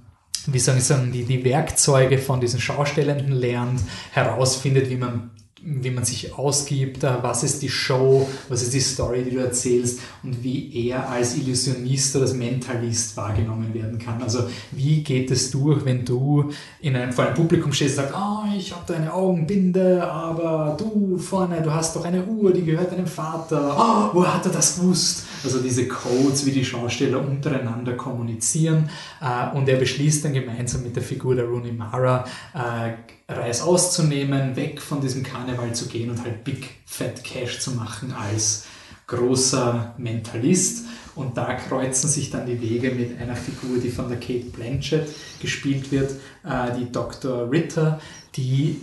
wie 0.53 0.59
soll 0.59 0.76
ich 0.76 0.84
sagen, 0.84 1.12
die, 1.12 1.24
die 1.24 1.44
Werkzeuge 1.44 2.18
von 2.18 2.40
diesen 2.40 2.61
Schaustellenden 2.61 3.32
lernt, 3.32 3.80
herausfindet, 4.12 4.90
wie 4.90 4.97
man 4.97 5.30
wie 5.62 5.90
man 5.90 6.04
sich 6.04 6.34
ausgibt, 6.34 7.02
äh, 7.02 7.14
was 7.22 7.42
ist 7.42 7.62
die 7.62 7.68
Show, 7.68 8.28
was 8.48 8.62
ist 8.62 8.74
die 8.74 8.80
Story, 8.80 9.24
die 9.24 9.30
du 9.30 9.38
erzählst 9.38 10.00
und 10.22 10.44
wie 10.44 10.88
er 10.88 11.09
als 11.09 11.36
Illusionist 11.36 12.14
oder 12.14 12.26
als 12.26 12.34
Mentalist 12.34 13.16
wahrgenommen 13.16 13.72
werden 13.72 13.98
kann. 13.98 14.22
Also 14.22 14.44
wie 14.72 15.02
geht 15.02 15.30
es 15.30 15.50
durch, 15.50 15.84
wenn 15.84 16.04
du 16.04 16.50
in 16.80 16.94
einem, 16.94 17.12
vor 17.12 17.24
einem 17.24 17.34
Publikum 17.34 17.72
stehst 17.72 17.98
und 17.98 18.04
sagst, 18.04 18.14
oh, 18.16 18.57
ich 18.57 18.72
habe 18.72 18.82
da 18.86 18.94
eine 18.94 19.12
Augenbinde, 19.12 20.07
aber 20.07 20.76
du 20.78 21.16
vorne, 21.18 21.62
du 21.62 21.72
hast 21.72 21.96
doch 21.96 22.04
eine 22.04 22.24
Uhr, 22.24 22.52
die 22.52 22.64
gehört 22.64 22.92
deinem 22.92 23.07
Vater. 23.07 23.76
Oh, 23.78 24.14
wo 24.14 24.26
hat 24.26 24.44
er 24.44 24.52
das 24.52 24.76
gewusst? 24.76 25.24
Also 25.42 25.61
diese 25.61 25.88
Codes, 25.88 26.44
wie 26.44 26.52
die 26.52 26.64
Schausteller 26.64 27.20
untereinander 27.20 27.94
kommunizieren 27.94 28.90
äh, 29.22 29.57
und 29.57 29.68
er 29.68 29.78
beschließt 29.78 30.24
dann 30.24 30.34
gemeinsam 30.34 30.82
mit 30.82 30.96
der 30.96 31.02
Figur 31.02 31.34
der 31.34 31.46
Rooney 31.46 31.72
Mara, 31.72 32.24
äh, 32.54 33.16
Reis 33.29 33.62
auszunehmen, 33.62 34.55
weg 34.55 34.81
von 34.81 35.01
diesem 35.01 35.22
Karneval 35.22 35.74
zu 35.74 35.87
gehen 35.89 36.11
und 36.11 36.22
halt 36.22 36.45
Big 36.45 36.68
Fat 36.87 37.24
Cash 37.24 37.59
zu 37.59 37.72
machen 37.72 38.12
als 38.12 38.64
großer 39.07 39.95
Mentalist. 39.99 40.87
Und 41.14 41.37
da 41.37 41.55
kreuzen 41.55 42.09
sich 42.09 42.31
dann 42.31 42.47
die 42.47 42.61
Wege 42.61 42.91
mit 42.91 43.18
einer 43.18 43.37
Figur, 43.37 43.79
die 43.79 43.91
von 43.91 44.09
der 44.09 44.20
Kate 44.20 44.51
Blanchett 44.53 45.09
gespielt 45.41 45.91
wird, 45.91 46.12
äh, 46.45 46.79
die 46.79 46.93
Dr. 46.93 47.51
Ritter, 47.51 48.01
die, 48.37 48.81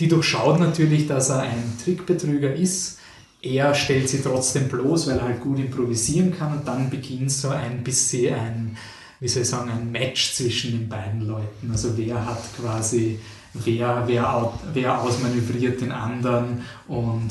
die 0.00 0.08
durchschaut 0.08 0.58
natürlich, 0.58 1.06
dass 1.06 1.30
er 1.30 1.42
ein 1.42 1.78
Trickbetrüger 1.82 2.52
ist. 2.52 2.98
Er 3.40 3.74
stellt 3.74 4.08
sie 4.08 4.22
trotzdem 4.22 4.68
bloß, 4.68 5.06
weil 5.06 5.18
er 5.18 5.24
halt 5.24 5.40
gut 5.40 5.58
improvisieren 5.58 6.36
kann 6.36 6.58
und 6.58 6.66
dann 6.66 6.90
beginnt 6.90 7.30
so 7.30 7.50
ein 7.50 7.84
bisschen 7.84 8.34
ein 8.34 8.76
wie 9.20 9.28
soll 9.28 9.42
ich 9.42 9.48
sagen, 9.48 9.70
ein 9.70 9.90
Match 9.90 10.34
zwischen 10.34 10.72
den 10.72 10.88
beiden 10.88 11.26
Leuten. 11.26 11.70
Also 11.70 11.96
wer 11.96 12.24
hat 12.24 12.42
quasi, 12.60 13.18
wer, 13.52 14.04
wer, 14.06 14.52
wer 14.72 15.00
ausmanövriert 15.00 15.80
den 15.80 15.92
anderen 15.92 16.62
und 16.88 17.30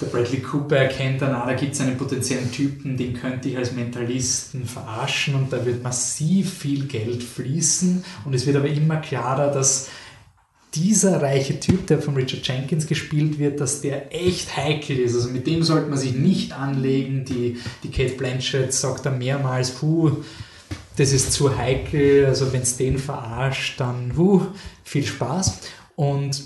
der 0.00 0.06
Bradley 0.06 0.40
Cooper 0.40 0.76
erkennt 0.76 1.22
dann, 1.22 1.34
ah, 1.34 1.46
da 1.46 1.54
gibt 1.54 1.74
es 1.74 1.80
einen 1.80 1.96
potenziellen 1.96 2.50
Typen, 2.50 2.96
den 2.96 3.14
könnte 3.14 3.48
ich 3.48 3.56
als 3.56 3.72
Mentalisten 3.72 4.66
verarschen 4.66 5.36
und 5.36 5.52
da 5.52 5.64
wird 5.64 5.82
massiv 5.82 6.52
viel 6.52 6.86
Geld 6.86 7.22
fließen 7.22 8.04
und 8.24 8.34
es 8.34 8.46
wird 8.46 8.56
aber 8.56 8.68
immer 8.68 8.96
klarer, 8.96 9.52
dass 9.52 9.88
dieser 10.74 11.22
reiche 11.22 11.60
Typ, 11.60 11.86
der 11.86 12.02
von 12.02 12.16
Richard 12.16 12.46
Jenkins 12.46 12.86
gespielt 12.86 13.38
wird, 13.38 13.60
dass 13.60 13.80
der 13.80 14.12
echt 14.12 14.56
heikel 14.56 14.98
ist. 14.98 15.14
Also 15.14 15.28
mit 15.30 15.46
dem 15.46 15.62
sollte 15.62 15.88
man 15.88 15.98
sich 15.98 16.14
nicht 16.14 16.52
anlegen. 16.52 17.24
Die, 17.24 17.58
die 17.84 17.90
Kate 17.90 18.14
Blanchett 18.14 18.72
sagt 18.72 19.06
da 19.06 19.10
mehrmals, 19.10 19.70
puh, 19.70 20.24
das 20.96 21.12
ist 21.12 21.32
zu 21.32 21.56
heikel, 21.56 22.26
also 22.26 22.52
wenn 22.52 22.62
es 22.62 22.76
den 22.76 22.98
verarscht, 22.98 23.80
dann 23.80 24.12
uh, 24.16 24.42
viel 24.84 25.04
Spaß. 25.04 25.60
Und 25.96 26.42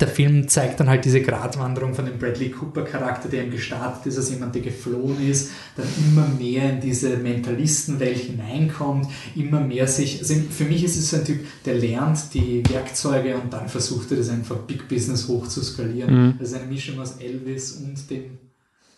der 0.00 0.08
Film 0.08 0.48
zeigt 0.48 0.80
dann 0.80 0.88
halt 0.88 1.04
diese 1.04 1.22
Gratwanderung 1.22 1.94
von 1.94 2.06
dem 2.06 2.18
Bradley 2.18 2.50
Cooper 2.50 2.82
Charakter, 2.82 3.28
der 3.28 3.44
ihm 3.44 3.50
gestartet 3.50 4.06
ist 4.06 4.18
als 4.18 4.30
jemand, 4.30 4.54
der 4.54 4.62
geflohen 4.62 5.26
ist, 5.26 5.50
dann 5.76 5.86
immer 6.08 6.26
mehr 6.26 6.70
in 6.70 6.80
diese 6.80 7.16
Mentalistenwelt 7.16 8.18
hineinkommt, 8.18 9.06
immer 9.36 9.60
mehr 9.60 9.86
sich, 9.86 10.18
also 10.18 10.34
für 10.50 10.64
mich 10.64 10.82
ist 10.84 10.96
es 10.96 11.10
so 11.10 11.18
ein 11.18 11.24
Typ, 11.24 11.38
der 11.64 11.76
lernt 11.76 12.34
die 12.34 12.62
Werkzeuge 12.68 13.36
und 13.36 13.52
dann 13.52 13.68
versucht 13.68 14.10
er 14.10 14.18
das 14.18 14.28
einfach 14.28 14.56
Big 14.56 14.88
Business 14.88 15.28
hoch 15.28 15.46
zu 15.46 15.62
skalieren. 15.62 16.26
Mhm. 16.26 16.34
Das 16.38 16.50
ist 16.50 16.56
eine 16.56 16.66
Mischung 16.66 17.00
aus 17.00 17.16
Elvis 17.18 17.72
und 17.72 18.10
dem 18.10 18.38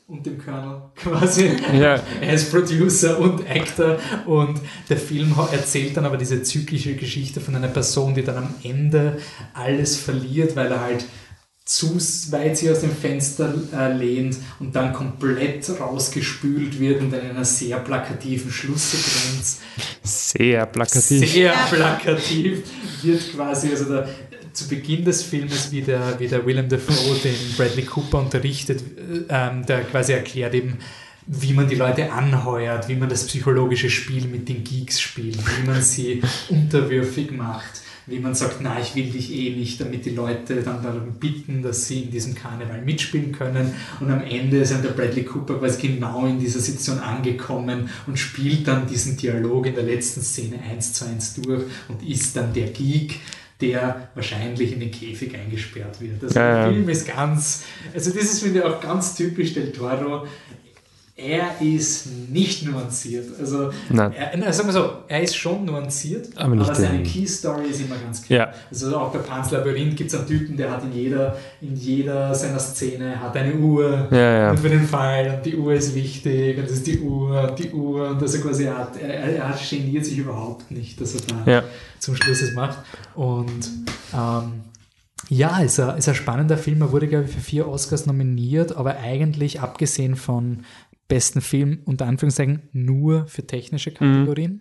und 0.08 0.24
dem 0.24 0.38
Colonel 0.38 0.80
quasi. 0.96 1.50
Ja. 1.72 2.00
Er 2.20 2.32
ist 2.32 2.50
Producer 2.50 3.18
und 3.18 3.48
Actor 3.48 3.98
und 4.26 4.58
der 4.88 4.96
Film 4.96 5.34
erzählt 5.52 5.96
dann 5.96 6.06
aber 6.06 6.16
diese 6.16 6.42
zyklische 6.42 6.96
Geschichte 6.96 7.40
von 7.40 7.54
einer 7.54 7.68
Person, 7.68 8.14
die 8.14 8.22
dann 8.22 8.38
am 8.38 8.54
Ende 8.62 9.18
alles 9.52 9.98
verliert, 9.98 10.56
weil 10.56 10.72
er 10.72 10.80
halt 10.80 11.04
zu 11.66 11.98
weit 12.30 12.56
sich 12.56 12.70
aus 12.70 12.80
dem 12.80 12.96
Fenster 12.96 13.52
äh, 13.76 13.92
lehnt 13.92 14.38
und 14.58 14.74
dann 14.74 14.94
komplett 14.94 15.68
rausgespült 15.78 16.80
wird 16.80 17.02
und 17.02 17.10
dann 17.12 17.20
in 17.20 17.30
einer 17.30 17.44
sehr 17.44 17.78
plakativen 17.78 18.50
Schlusssequenz. 18.50 19.60
Sehr 20.02 20.64
plakativ. 20.64 21.30
Sehr 21.30 21.52
plakativ 21.70 22.62
wird 23.02 23.34
quasi, 23.34 23.68
also 23.68 23.84
der, 23.84 24.08
zu 24.58 24.68
Beginn 24.68 25.04
des 25.04 25.22
Filmes, 25.22 25.70
wie 25.70 25.82
der, 25.82 26.18
wie 26.18 26.26
der 26.26 26.44
Willem 26.44 26.68
Dafoe 26.68 27.16
den 27.22 27.56
Bradley 27.56 27.84
Cooper 27.84 28.18
unterrichtet, 28.18 28.82
ähm, 29.28 29.64
der 29.64 29.84
quasi 29.84 30.12
erklärt 30.12 30.54
eben, 30.54 30.78
wie 31.26 31.52
man 31.52 31.68
die 31.68 31.76
Leute 31.76 32.10
anheuert, 32.10 32.88
wie 32.88 32.96
man 32.96 33.08
das 33.08 33.26
psychologische 33.26 33.90
Spiel 33.90 34.26
mit 34.26 34.48
den 34.48 34.64
Geeks 34.64 35.00
spielt, 35.00 35.38
wie 35.38 35.66
man 35.66 35.82
sie 35.82 36.22
unterwürfig 36.48 37.30
macht, 37.30 37.82
wie 38.06 38.18
man 38.18 38.34
sagt, 38.34 38.56
na, 38.62 38.80
ich 38.80 38.96
will 38.96 39.10
dich 39.10 39.32
eh 39.32 39.54
nicht, 39.54 39.80
damit 39.80 40.06
die 40.06 40.10
Leute 40.10 40.62
dann 40.62 40.82
darum 40.82 41.12
bitten, 41.20 41.62
dass 41.62 41.86
sie 41.86 42.04
in 42.04 42.10
diesem 42.10 42.34
Karneval 42.34 42.80
mitspielen 42.80 43.32
können. 43.32 43.74
Und 44.00 44.10
am 44.10 44.22
Ende 44.22 44.56
ist 44.56 44.72
dann 44.72 44.82
der 44.82 44.90
Bradley 44.90 45.24
Cooper 45.24 45.58
quasi 45.58 45.86
genau 45.86 46.26
in 46.26 46.40
dieser 46.40 46.60
Situation 46.60 46.98
angekommen 46.98 47.90
und 48.06 48.18
spielt 48.18 48.66
dann 48.66 48.86
diesen 48.86 49.18
Dialog 49.18 49.66
in 49.66 49.74
der 49.74 49.84
letzten 49.84 50.22
Szene 50.22 50.58
eins 50.62 50.94
zu 50.94 51.04
eins 51.04 51.34
durch 51.34 51.64
und 51.88 52.02
ist 52.02 52.34
dann 52.34 52.54
der 52.54 52.68
Geek, 52.68 53.20
der 53.60 54.08
wahrscheinlich 54.14 54.72
in 54.72 54.80
den 54.80 54.90
Käfig 54.90 55.34
eingesperrt 55.34 56.00
wird. 56.00 56.22
Also 56.22 56.38
ja, 56.38 56.64
der 56.64 56.72
Film 56.72 56.88
ist 56.88 57.08
ganz, 57.08 57.64
also 57.92 58.10
das 58.10 58.24
ist 58.24 58.42
finde 58.42 58.60
ich 58.60 58.64
auch 58.64 58.80
ganz 58.80 59.16
typisch 59.16 59.54
Del 59.54 59.72
Toro 59.72 60.26
er 61.18 61.60
ist 61.60 62.06
nicht 62.30 62.64
nuanciert. 62.64 63.26
Also, 63.40 63.72
Nein. 63.90 64.12
Er, 64.12 64.52
sagen 64.52 64.68
wir 64.68 64.72
so, 64.72 64.90
er 65.08 65.20
ist 65.20 65.36
schon 65.36 65.64
nuanciert, 65.64 66.28
aber, 66.36 66.52
aber 66.52 66.74
seine 66.76 67.02
Key 67.02 67.26
Story 67.26 67.66
ist 67.70 67.80
immer 67.80 67.96
ganz 67.96 68.22
klar. 68.22 68.38
Ja. 68.38 68.52
Also 68.70 68.96
auch 68.96 69.12
bei 69.12 69.18
Pans 69.18 69.50
Labyrinth 69.50 69.96
gibt 69.96 70.12
es 70.12 70.16
einen 70.16 70.28
Typen, 70.28 70.56
der 70.56 70.70
hat 70.70 70.84
in 70.84 70.92
jeder, 70.92 71.36
in 71.60 71.74
jeder 71.74 72.32
seiner 72.36 72.60
Szene 72.60 73.20
hat 73.20 73.36
eine 73.36 73.54
Uhr 73.54 74.06
ja, 74.12 74.52
ja. 74.52 74.56
für 74.56 74.68
den 74.68 74.86
Fall 74.86 75.34
und 75.36 75.44
die 75.44 75.56
Uhr 75.56 75.74
ist 75.74 75.92
wichtig 75.96 76.56
und 76.56 76.64
das 76.64 76.72
ist 76.72 76.86
die 76.86 77.00
Uhr 77.00 77.50
und 77.50 77.58
die 77.58 77.72
Uhr 77.72 78.10
und 78.10 78.22
dass 78.22 78.34
er 78.34 78.40
quasi 78.40 78.66
hat, 78.66 78.96
er, 78.96 79.38
er 79.38 79.58
geniert 79.68 80.04
sich 80.04 80.18
überhaupt 80.18 80.70
nicht, 80.70 81.00
dass 81.00 81.16
er 81.16 81.20
da 81.22 81.50
ja. 81.50 81.62
zum 81.98 82.14
Schluss 82.14 82.42
es 82.42 82.54
macht. 82.54 82.78
Und 83.16 83.68
ähm, 84.14 84.52
ja, 85.28 85.58
ist 85.58 85.78
ein, 85.80 85.98
ist 85.98 86.08
ein 86.08 86.14
spannender 86.14 86.56
Film. 86.56 86.80
Er 86.80 86.92
wurde, 86.92 87.08
glaube 87.08 87.24
ich, 87.24 87.32
für 87.32 87.40
vier 87.40 87.68
Oscars 87.68 88.06
nominiert, 88.06 88.76
aber 88.76 88.98
eigentlich 88.98 89.60
abgesehen 89.60 90.16
von 90.16 90.64
besten 91.08 91.40
Film 91.40 91.80
unter 91.84 92.06
Anführungszeichen 92.06 92.62
nur 92.72 93.26
für 93.26 93.46
technische 93.46 93.90
Kategorien. 93.90 94.52
Mhm. 94.52 94.60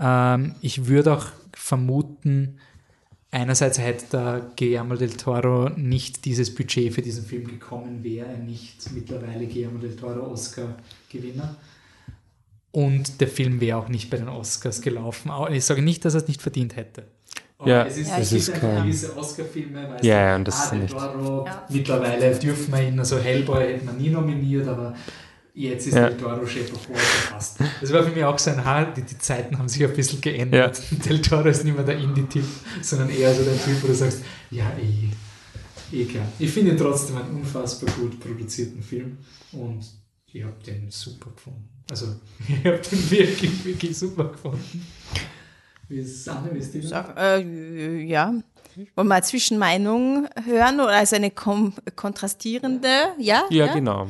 Ähm, 0.00 0.54
ich 0.62 0.86
würde 0.86 1.14
auch 1.14 1.26
vermuten, 1.54 2.58
einerseits 3.30 3.78
hätte 3.78 4.06
der 4.12 4.50
Guillermo 4.56 4.96
del 4.96 5.12
Toro 5.12 5.68
nicht 5.70 6.24
dieses 6.24 6.54
Budget 6.54 6.94
für 6.94 7.02
diesen 7.02 7.24
Film 7.24 7.46
gekommen, 7.46 8.02
wäre 8.02 8.26
er 8.28 8.38
nicht 8.38 8.90
mittlerweile 8.92 9.46
Guillermo 9.46 9.78
del 9.78 9.96
Toro 9.96 10.32
Oscar-Gewinner. 10.32 11.56
Und 12.72 13.20
der 13.20 13.28
Film 13.28 13.60
wäre 13.60 13.78
auch 13.78 13.88
nicht 13.88 14.10
bei 14.10 14.18
den 14.18 14.28
Oscars 14.28 14.82
gelaufen. 14.82 15.30
Ich 15.50 15.64
sage 15.64 15.80
nicht, 15.80 16.04
dass 16.04 16.14
er 16.14 16.22
es 16.22 16.28
nicht 16.28 16.42
verdient 16.42 16.76
hätte. 16.76 17.04
Aber 17.58 17.70
ja, 17.70 17.86
es 17.86 17.96
ist, 17.96 18.08
ja, 18.08 18.18
es 18.18 18.32
ist 18.32 18.52
kein... 18.52 18.82
gewisse 18.82 19.16
Oscar-Filme, 19.16 19.88
weil 19.88 20.04
ja, 20.04 20.26
ja, 20.28 20.36
und 20.36 20.46
das 20.46 20.60
ah, 20.60 20.64
ist 20.64 20.72
nicht. 20.74 20.92
Toro, 20.92 21.46
ja. 21.46 21.66
mittlerweile 21.70 22.38
dürfen 22.38 22.74
wir 22.74 22.86
ihn, 22.86 22.98
also 22.98 23.18
Hellboy 23.18 23.72
hätte 23.72 23.86
man 23.86 23.96
nie 23.96 24.10
nominiert, 24.10 24.68
aber 24.68 24.94
Jetzt 25.56 25.86
ist 25.86 25.94
ja. 25.94 26.10
Del 26.10 26.18
Toro 26.18 26.46
Chef 26.46 26.70
of 26.70 26.86
War 26.90 26.98
verpasst. 26.98 27.56
Das 27.80 27.90
war 27.90 28.02
für 28.02 28.10
mich 28.10 28.22
auch 28.22 28.38
so 28.38 28.50
ein 28.50 28.62
Haar, 28.62 28.92
die, 28.92 29.00
die 29.00 29.16
Zeiten 29.16 29.56
haben 29.56 29.70
sich 29.70 29.82
ein 29.82 29.94
bisschen 29.94 30.20
geändert. 30.20 30.82
Ja. 30.90 30.98
Del 31.08 31.22
Toro 31.22 31.48
ist 31.48 31.64
nicht 31.64 31.74
mehr 31.74 31.82
der 31.82 31.96
Indie-Typ, 31.96 32.44
sondern 32.82 33.08
eher 33.08 33.34
so 33.34 33.42
der 33.42 33.56
Typ, 33.64 33.82
wo 33.82 33.86
du 33.86 33.94
sagst, 33.94 34.20
ja, 34.50 34.70
eh, 34.78 35.96
eh 35.96 36.04
klar. 36.04 36.26
Ich 36.38 36.50
finde 36.50 36.76
trotzdem 36.76 37.16
einen 37.16 37.36
unfassbar 37.36 37.90
gut 37.94 38.20
produzierten 38.20 38.82
Film 38.82 39.16
und 39.52 39.82
ich 40.30 40.44
habe 40.44 40.62
den 40.66 40.90
super 40.90 41.30
gefunden. 41.30 41.70
Also, 41.90 42.16
ich 42.48 42.56
habe 42.58 42.78
den 42.78 43.10
wirklich, 43.10 43.64
wirklich 43.64 43.96
super 43.96 44.24
gefunden. 44.24 44.86
Wie 45.88 45.96
ist 45.96 46.20
es, 46.20 46.28
Anne, 46.28 46.50
wie 46.52 46.58
ist 46.58 46.74
die? 46.74 46.82
Sag, 46.82 47.16
äh, 47.16 48.02
ja, 48.02 48.34
wollen 48.94 49.08
wir 49.08 49.14
eine 49.14 49.22
Zwischenmeinung 49.22 50.28
hören 50.44 50.80
oder 50.80 50.90
also 50.90 51.16
eine 51.16 51.30
kom 51.30 51.72
kontrastierende? 51.94 52.88
Ja? 53.18 53.44
Ja, 53.50 53.66
ja? 53.66 53.74
genau. 53.74 54.06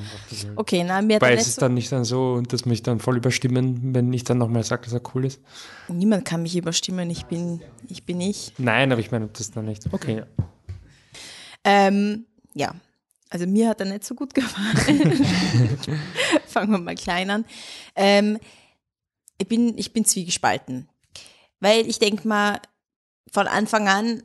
Okay, 0.56 0.84
na, 0.84 1.02
mir 1.02 1.20
Weil 1.20 1.36
es 1.36 1.46
ist 1.46 1.62
dann 1.62 1.74
nicht 1.74 1.92
dann 1.92 2.04
so, 2.04 2.40
dass 2.40 2.64
mich 2.64 2.82
dann 2.82 2.98
voll 2.98 3.16
überstimmen, 3.16 3.94
wenn 3.94 4.12
ich 4.12 4.24
dann 4.24 4.38
nochmal 4.38 4.64
sage, 4.64 4.84
dass 4.84 4.92
er 4.92 5.02
cool 5.14 5.24
ist. 5.24 5.40
Niemand 5.88 6.24
kann 6.24 6.42
mich 6.42 6.56
überstimmen, 6.56 7.08
ich 7.10 7.26
bin 7.26 7.60
ich. 7.88 8.04
Bin 8.04 8.20
ich. 8.20 8.52
Nein, 8.58 8.92
aber 8.92 9.00
ich 9.00 9.10
meine, 9.10 9.28
das 9.28 9.50
dann 9.50 9.66
nicht. 9.66 9.84
Okay. 9.92 10.18
Ja. 10.18 10.26
Ähm, 11.64 12.26
ja, 12.54 12.74
also 13.30 13.46
mir 13.46 13.68
hat 13.68 13.80
er 13.80 13.86
nicht 13.86 14.04
so 14.04 14.14
gut 14.14 14.34
gefallen. 14.34 15.24
Fangen 16.46 16.70
wir 16.70 16.78
mal 16.78 16.94
klein 16.94 17.30
an. 17.30 17.44
Ähm, 17.94 18.38
ich, 19.38 19.48
bin, 19.48 19.76
ich 19.76 19.92
bin 19.92 20.04
zwiegespalten. 20.04 20.88
Weil 21.60 21.88
ich 21.88 21.98
denke 21.98 22.26
mal, 22.28 22.60
von 23.32 23.48
Anfang 23.48 23.88
an 23.88 24.22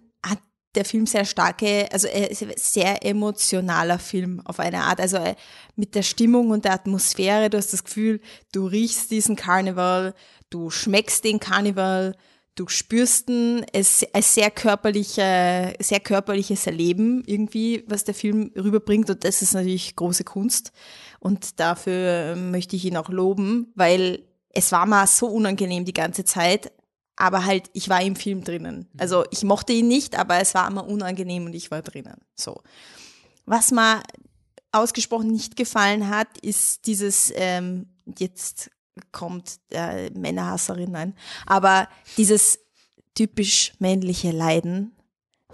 der 0.75 0.85
Film 0.85 1.05
sehr 1.05 1.25
starke, 1.25 1.87
also 1.91 2.07
sehr 2.55 3.05
emotionaler 3.05 3.99
Film 3.99 4.41
auf 4.45 4.59
eine 4.59 4.83
Art. 4.83 4.99
Also 4.99 5.17
äh, 5.17 5.35
mit 5.75 5.95
der 5.95 6.03
Stimmung 6.03 6.49
und 6.49 6.65
der 6.65 6.73
Atmosphäre, 6.73 7.49
du 7.49 7.57
hast 7.57 7.73
das 7.73 7.83
Gefühl, 7.83 8.21
du 8.51 8.67
riechst 8.67 9.11
diesen 9.11 9.35
Karneval, 9.35 10.13
du 10.49 10.69
schmeckst 10.69 11.23
den 11.23 11.39
Karneval, 11.39 12.15
du 12.55 12.67
spürst 12.67 13.29
ein, 13.29 13.65
es, 13.73 14.05
ein 14.13 14.21
sehr, 14.21 14.51
körperliche, 14.51 15.73
sehr 15.79 15.99
körperliches 15.99 16.67
Erleben 16.67 17.23
irgendwie, 17.25 17.83
was 17.87 18.03
der 18.03 18.13
Film 18.13 18.51
rüberbringt 18.55 19.09
und 19.09 19.23
das 19.23 19.41
ist 19.41 19.53
natürlich 19.53 19.95
große 19.95 20.23
Kunst 20.23 20.71
und 21.19 21.59
dafür 21.59 22.35
möchte 22.35 22.75
ich 22.75 22.85
ihn 22.85 22.97
auch 22.97 23.09
loben, 23.09 23.71
weil 23.75 24.23
es 24.53 24.71
war 24.71 24.85
mal 24.85 25.07
so 25.07 25.27
unangenehm 25.27 25.85
die 25.85 25.93
ganze 25.93 26.25
Zeit, 26.25 26.71
aber 27.21 27.45
halt, 27.45 27.69
ich 27.73 27.87
war 27.87 28.01
im 28.01 28.15
Film 28.15 28.43
drinnen. 28.43 28.87
Also 28.97 29.25
ich 29.29 29.43
mochte 29.43 29.73
ihn 29.73 29.87
nicht, 29.87 30.17
aber 30.17 30.39
es 30.39 30.55
war 30.55 30.67
immer 30.67 30.87
unangenehm 30.87 31.45
und 31.45 31.53
ich 31.53 31.69
war 31.69 31.83
drinnen. 31.83 32.17
So. 32.35 32.61
Was 33.45 33.71
mir 33.71 34.01
ausgesprochen 34.71 35.29
nicht 35.29 35.55
gefallen 35.55 36.09
hat, 36.09 36.39
ist 36.41 36.87
dieses, 36.87 37.31
ähm, 37.35 37.89
jetzt 38.17 38.71
kommt 39.11 39.59
der 39.71 40.09
Männerhasserin, 40.15 40.91
nein, 40.91 41.15
aber 41.45 41.87
dieses 42.17 42.57
typisch 43.13 43.73
männliche 43.77 44.31
Leiden 44.31 44.95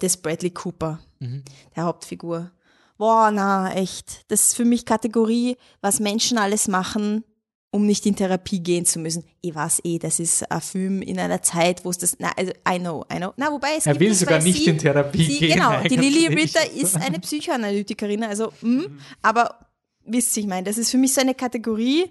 des 0.02 0.16
Bradley 0.18 0.52
Cooper, 0.52 1.00
mhm. 1.20 1.44
der 1.76 1.84
Hauptfigur. 1.84 2.52
Boah, 2.98 3.30
na, 3.32 3.74
echt. 3.74 4.32
Das 4.32 4.48
ist 4.48 4.56
für 4.56 4.66
mich 4.66 4.86
Kategorie, 4.86 5.58
was 5.82 6.00
Menschen 6.00 6.38
alles 6.38 6.70
machen, 6.70 7.26
um 7.72 7.86
nicht 7.86 8.06
in 8.06 8.16
Therapie 8.16 8.60
gehen 8.60 8.86
zu 8.86 9.00
müssen. 9.00 9.24
Ich 9.42 9.54
weiß 9.54 9.82
eh, 9.84 10.00
das 10.00 10.20
ist 10.20 10.50
ein 10.50 10.62
Film 10.62 11.02
in 11.02 11.20
einer 11.20 11.42
Zeit, 11.42 11.84
wo 11.84 11.90
es 11.90 11.98
das, 11.98 12.16
na, 12.20 12.32
also, 12.38 12.52
I 12.68 12.80
know, 12.80 13.06
I 13.12 13.18
know. 13.18 13.34
Na, 13.38 13.52
wobei 13.52 13.76
es 13.78 13.86
er 13.86 14.00
will 14.00 14.14
sogar 14.14 14.42
nicht 14.42 14.64
sie, 14.64 14.70
in 14.70 14.78
Therapie 14.78 15.26
sie, 15.26 15.40
gehen. 15.40 15.54
Genau, 15.54 15.82
die 15.90 15.96
Lily 15.96 16.28
Ritter 16.28 16.72
ist 16.72 16.96
eine 16.96 17.20
Psychoanalytikerin, 17.20 18.24
also, 18.24 18.54
mh, 18.62 18.70
mhm. 18.70 19.00
aber 19.22 19.68
wisst 20.06 20.36
ihr, 20.38 20.44
ich 20.44 20.50
meine, 20.50 20.64
das 20.64 20.78
ist 20.78 20.92
für 20.92 20.98
mich 20.98 21.14
so 21.14 21.22
eine 21.22 21.36
Kategorie, 21.36 22.06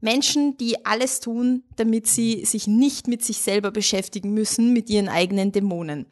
Menschen, 0.00 0.56
die 0.56 0.84
alles 0.84 1.20
tun, 1.20 1.62
damit 1.76 2.06
sie 2.06 2.44
sich 2.44 2.66
nicht 2.66 3.06
mit 3.06 3.24
sich 3.24 3.38
selber 3.38 3.70
beschäftigen 3.70 4.32
müssen, 4.32 4.72
mit 4.72 4.88
ihren 4.88 5.08
eigenen 5.08 5.52
Dämonen. 5.52 6.06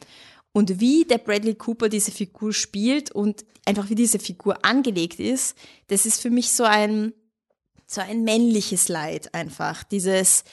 Und 0.53 0.81
wie 0.81 1.05
der 1.05 1.19
Bradley 1.19 1.55
Cooper 1.55 1.89
diese 1.89 2.11
Figur 2.11 2.53
spielt 2.53 3.13
und 3.13 3.45
einfach 3.65 3.89
wie 3.91 3.95
diese 3.95 4.19
Figur 4.19 4.65
angelegt 4.65 5.21
ist, 5.21 5.57
das 5.89 6.07
ist 6.07 6.21
für 6.21 6.31
mich 6.31 6.53
so 6.53 6.65
ein, 6.65 7.13
so 7.89 8.01
ein 8.01 8.23
männliches 8.23 8.89
Leid 8.89 9.35
einfach. 9.35 9.83
Dieses, 9.83 10.45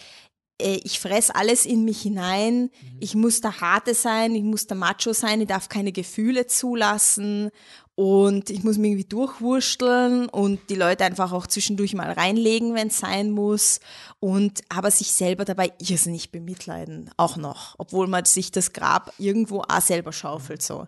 äh, 0.60 0.80
ich 0.84 1.00
fress 1.00 1.30
alles 1.30 1.66
in 1.66 1.84
mich 1.84 2.02
hinein, 2.02 2.64
mhm. 2.64 2.98
ich 3.00 3.14
muss 3.14 3.42
der 3.42 3.60
Harte 3.60 3.94
sein, 3.94 4.34
ich 4.36 4.44
muss 4.44 4.68
der 4.68 4.78
Macho 4.78 5.14
sein, 5.14 5.42
ich 5.42 5.48
darf 5.48 5.70
keine 5.70 5.92
Gefühle 5.92 6.48
zulassen 6.48 7.52
und 7.96 8.50
ich 8.50 8.64
muss 8.64 8.78
mich 8.78 8.92
irgendwie 8.92 9.10
durchwursteln 9.10 10.28
und 10.30 10.60
die 10.70 10.76
Leute 10.76 11.04
einfach 11.04 11.34
auch 11.34 11.48
zwischendurch 11.48 11.94
mal 11.94 12.12
reinlegen, 12.12 12.74
wenn 12.74 12.88
es 12.88 13.00
sein 13.00 13.32
muss. 13.32 13.80
Und 14.20 14.64
aber 14.70 14.92
sich 14.92 15.12
selber 15.14 15.46
dabei 15.46 15.72
irrsinnig 15.80 16.32
bemitleiden, 16.32 17.10
auch 17.18 17.38
noch, 17.38 17.76
obwohl 17.78 18.08
man 18.08 18.26
sich 18.26 18.52
das 18.52 18.74
Grab 18.74 19.14
irgendwo 19.18 19.62
auch 19.62 19.82
selber 19.82 20.12
schaufelt. 20.12 20.62
so. 20.62 20.88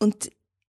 Und 0.00 0.30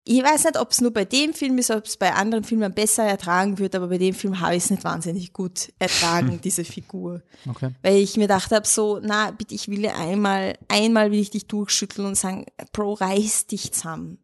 ich 0.04 0.24
weiß 0.24 0.45
nicht, 0.45 0.60
ob 0.60 0.72
es 0.72 0.82
nur 0.82 0.91
bei 0.91 1.06
dem 1.06 1.34
Film 1.34 1.58
ist, 1.60 1.70
ob 1.70 1.86
es 1.86 1.95
bei 1.95 2.14
anderen 2.14 2.43
Filmen 2.43 2.74
besser 2.74 3.04
ertragen 3.04 3.60
wird, 3.60 3.76
aber 3.76 3.88
bei 3.88 3.99
dem 3.99 4.16
Film 4.16 4.39
habe 4.39 4.56
ich 4.56 4.64
es 4.64 4.70
nicht 4.72 4.84
wahnsinnig 4.84 5.32
gut 5.32 5.72
ertragen, 5.78 6.39
diese 6.43 6.64
Figur. 6.64 7.22
Okay. 7.47 7.72
Weil 7.84 7.97
ich 7.97 8.18
mir 8.18 8.24
gedacht 8.24 8.52
habe, 8.52 8.68
so, 8.68 8.99
na, 9.02 9.32
bitte, 9.32 9.54
ich 9.54 9.68
will 9.68 9.88
einmal, 9.88 10.58
einmal 10.68 11.12
will 11.12 11.20
ich 11.20 11.30
dich 11.30 11.47
durchschütteln 11.47 12.08
und 12.08 12.16
sagen, 12.16 12.45
Bro, 12.74 12.93
reiß 12.93 13.47
dich 13.47 13.72
zusammen 13.74 14.18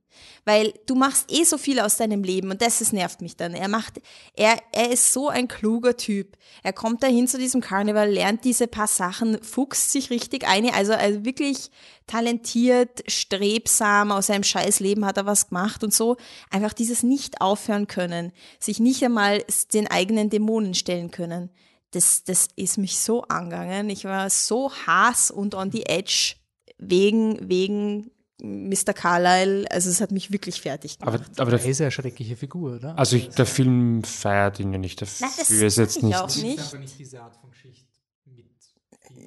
weil 0.45 0.73
du 0.85 0.95
machst 0.95 1.31
eh 1.31 1.43
so 1.43 1.57
viel 1.57 1.79
aus 1.79 1.97
deinem 1.97 2.23
Leben 2.23 2.51
und 2.51 2.61
das, 2.61 2.79
das 2.79 2.93
nervt 2.93 3.21
mich 3.21 3.35
dann. 3.35 3.53
Er 3.53 3.67
macht, 3.67 4.01
er, 4.33 4.57
er 4.71 4.91
ist 4.91 5.13
so 5.13 5.29
ein 5.29 5.47
kluger 5.47 5.97
Typ. 5.97 6.37
Er 6.63 6.73
kommt 6.73 7.03
dahin 7.03 7.27
zu 7.27 7.37
diesem 7.37 7.61
Karneval, 7.61 8.09
lernt 8.09 8.43
diese 8.45 8.67
paar 8.67 8.87
Sachen, 8.87 9.41
fuchst 9.43 9.91
sich 9.91 10.09
richtig 10.09 10.47
ein, 10.47 10.69
also, 10.73 10.93
also 10.93 11.25
wirklich 11.25 11.69
talentiert, 12.07 13.03
strebsam, 13.07 14.11
aus 14.11 14.27
seinem 14.27 14.43
scheiß 14.43 14.79
Leben 14.79 15.05
hat 15.05 15.17
er 15.17 15.25
was 15.25 15.49
gemacht 15.49 15.83
und 15.83 15.93
so. 15.93 16.17
Einfach 16.49 16.73
dieses 16.73 17.03
nicht 17.03 17.41
aufhören 17.41 17.87
können, 17.87 18.31
sich 18.59 18.79
nicht 18.79 19.03
einmal 19.03 19.43
den 19.73 19.87
eigenen 19.87 20.29
Dämonen 20.29 20.73
stellen 20.73 21.11
können. 21.11 21.49
Das, 21.91 22.23
das 22.23 22.47
ist 22.55 22.77
mich 22.77 22.99
so 22.99 23.23
angegangen. 23.23 23.89
Ich 23.89 24.05
war 24.05 24.29
so 24.29 24.71
hass 24.85 25.31
und 25.31 25.55
on 25.55 25.71
the 25.71 25.85
edge 25.85 26.35
wegen, 26.77 27.49
wegen 27.49 28.11
Mr. 28.41 28.93
Carlyle, 28.93 29.65
also 29.71 29.89
es 29.89 29.99
hat 29.99 30.11
mich 30.11 30.31
wirklich 30.31 30.61
fertig 30.61 30.99
gemacht. 30.99 31.21
Aber, 31.21 31.41
aber 31.41 31.57
der 31.57 31.65
ist 31.65 31.79
ja 31.79 31.85
eine 31.85 31.91
schreckliche 31.91 32.35
Figur, 32.35 32.75
oder? 32.75 32.97
Also 32.97 33.15
ich, 33.15 33.29
der 33.29 33.47
Film 33.47 34.03
feiert 34.03 34.59
ihn 34.59 34.71
ja 34.71 34.77
nicht. 34.77 35.01
Der 35.01 35.07
Nein, 35.19 35.29
das 35.37 35.49
ist 35.49 35.77
jetzt 35.77 36.03
nicht. 36.03 36.15
Auch 36.15 36.35
nicht. 36.35 36.59
Aber 36.59 36.77
nicht 36.77 36.99
diese 36.99 37.21
Art 37.21 37.35
von 37.35 37.49
Geschichte. 37.49 37.87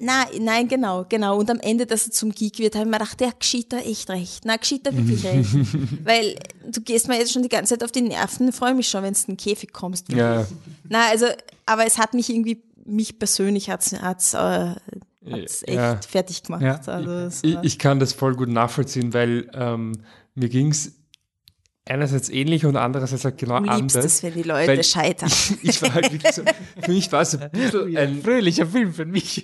Nein, 0.02 0.26
nein, 0.40 0.68
genau, 0.68 1.04
genau. 1.06 1.38
Und 1.38 1.50
am 1.50 1.60
Ende, 1.60 1.84
dass 1.84 2.06
er 2.06 2.12
zum 2.12 2.32
Geek 2.32 2.58
wird, 2.58 2.74
habe 2.74 2.84
ich 2.84 2.90
mir 2.90 2.98
gedacht, 2.98 3.20
der 3.20 3.32
geschieht 3.38 3.72
da 3.72 3.78
echt 3.78 4.08
recht. 4.08 4.44
Na, 4.44 4.56
geschieht 4.56 4.86
da 4.86 4.96
wirklich 4.96 5.24
recht. 5.24 5.50
Weil 6.04 6.36
du 6.70 6.80
gehst 6.80 7.08
mir 7.08 7.18
jetzt 7.18 7.32
schon 7.32 7.42
die 7.42 7.50
ganze 7.50 7.74
Zeit 7.74 7.84
auf 7.84 7.92
die 7.92 8.00
Nerven, 8.00 8.52
freue 8.52 8.74
mich 8.74 8.88
schon, 8.88 9.02
wenn 9.02 9.12
du 9.12 9.20
in 9.20 9.26
den 9.34 9.36
Käfig 9.36 9.72
kommst. 9.72 10.10
Ja. 10.10 10.46
Na, 10.88 11.08
also, 11.08 11.26
aber 11.66 11.84
es 11.86 11.98
hat 11.98 12.14
mich 12.14 12.30
irgendwie, 12.30 12.62
mich 12.86 13.18
persönlich 13.18 13.68
hat 13.68 13.82
es 13.82 14.34
äh, 14.34 14.74
hat's 15.32 15.62
echt 15.62 15.76
ja. 15.76 16.00
fertig 16.08 16.42
gemacht. 16.42 16.62
Ja. 16.62 16.80
Also 16.86 17.46
ich, 17.46 17.56
ich, 17.62 17.78
kann 17.78 17.98
das 17.98 18.12
voll 18.12 18.34
gut 18.34 18.48
nachvollziehen, 18.48 19.14
weil 19.14 19.50
ähm, 19.54 19.92
mir 20.34 20.48
ging 20.48 20.70
es 20.70 21.00
einerseits 21.90 22.28
ähnlich 22.28 22.64
und 22.66 22.76
andererseits 22.76 23.24
halt 23.24 23.38
genau 23.38 23.58
du 23.60 23.68
anders. 23.68 24.04
es, 24.04 24.22
wenn 24.22 24.34
die 24.34 24.42
Leute 24.42 24.82
scheitern. 24.84 25.28
Ich, 25.28 25.58
ich, 25.62 25.82
war 25.82 25.92
halt 25.92 26.12
wirklich 26.12 26.32
so, 26.32 26.42
für 26.82 26.92
mich 26.92 27.10
war 27.10 27.22
es 27.22 27.36
ein 27.36 27.50
bisschen 27.50 27.96
ein 27.96 28.22
fröhlicher 28.22 28.66
Film 28.66 28.92
für 28.94 29.04
mich. 29.04 29.42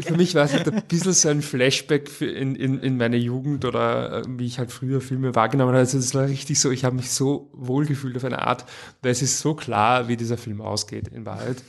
für 0.00 0.16
mich 0.16 0.34
war 0.34 0.44
es 0.44 0.54
halt 0.54 0.72
ein 0.72 0.82
bisschen 0.88 1.12
so 1.12 1.28
ein 1.28 1.42
Flashback 1.42 2.08
in, 2.20 2.54
in, 2.54 2.80
in 2.80 2.96
meine 2.96 3.16
Jugend 3.16 3.64
oder 3.64 4.20
äh, 4.20 4.22
wie 4.26 4.46
ich 4.46 4.58
halt 4.58 4.72
früher 4.72 5.00
Filme 5.00 5.34
wahrgenommen 5.34 5.72
habe. 5.72 5.80
Also 5.80 5.98
es 5.98 6.14
war 6.14 6.26
richtig 6.26 6.60
so, 6.60 6.70
ich 6.70 6.84
habe 6.84 6.96
mich 6.96 7.10
so 7.10 7.50
wohlgefühlt 7.52 8.16
auf 8.16 8.24
eine 8.24 8.40
Art, 8.40 8.64
weil 9.02 9.12
es 9.12 9.20
ist 9.20 9.40
so 9.40 9.54
klar, 9.54 10.08
wie 10.08 10.16
dieser 10.16 10.38
Film 10.38 10.62
ausgeht 10.62 11.08
in 11.08 11.26
Wahrheit. 11.26 11.62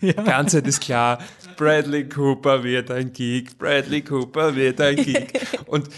Ja. 0.00 0.12
Die 0.12 0.24
ganze 0.24 0.58
Zeit 0.58 0.66
ist 0.66 0.80
klar, 0.80 1.18
Bradley 1.56 2.08
Cooper 2.08 2.62
wird 2.62 2.90
ein 2.90 3.12
Geek, 3.12 3.58
Bradley 3.58 4.02
Cooper 4.02 4.54
wird 4.54 4.80
ein 4.80 4.96
Geek. 4.96 5.40
Und 5.66 5.88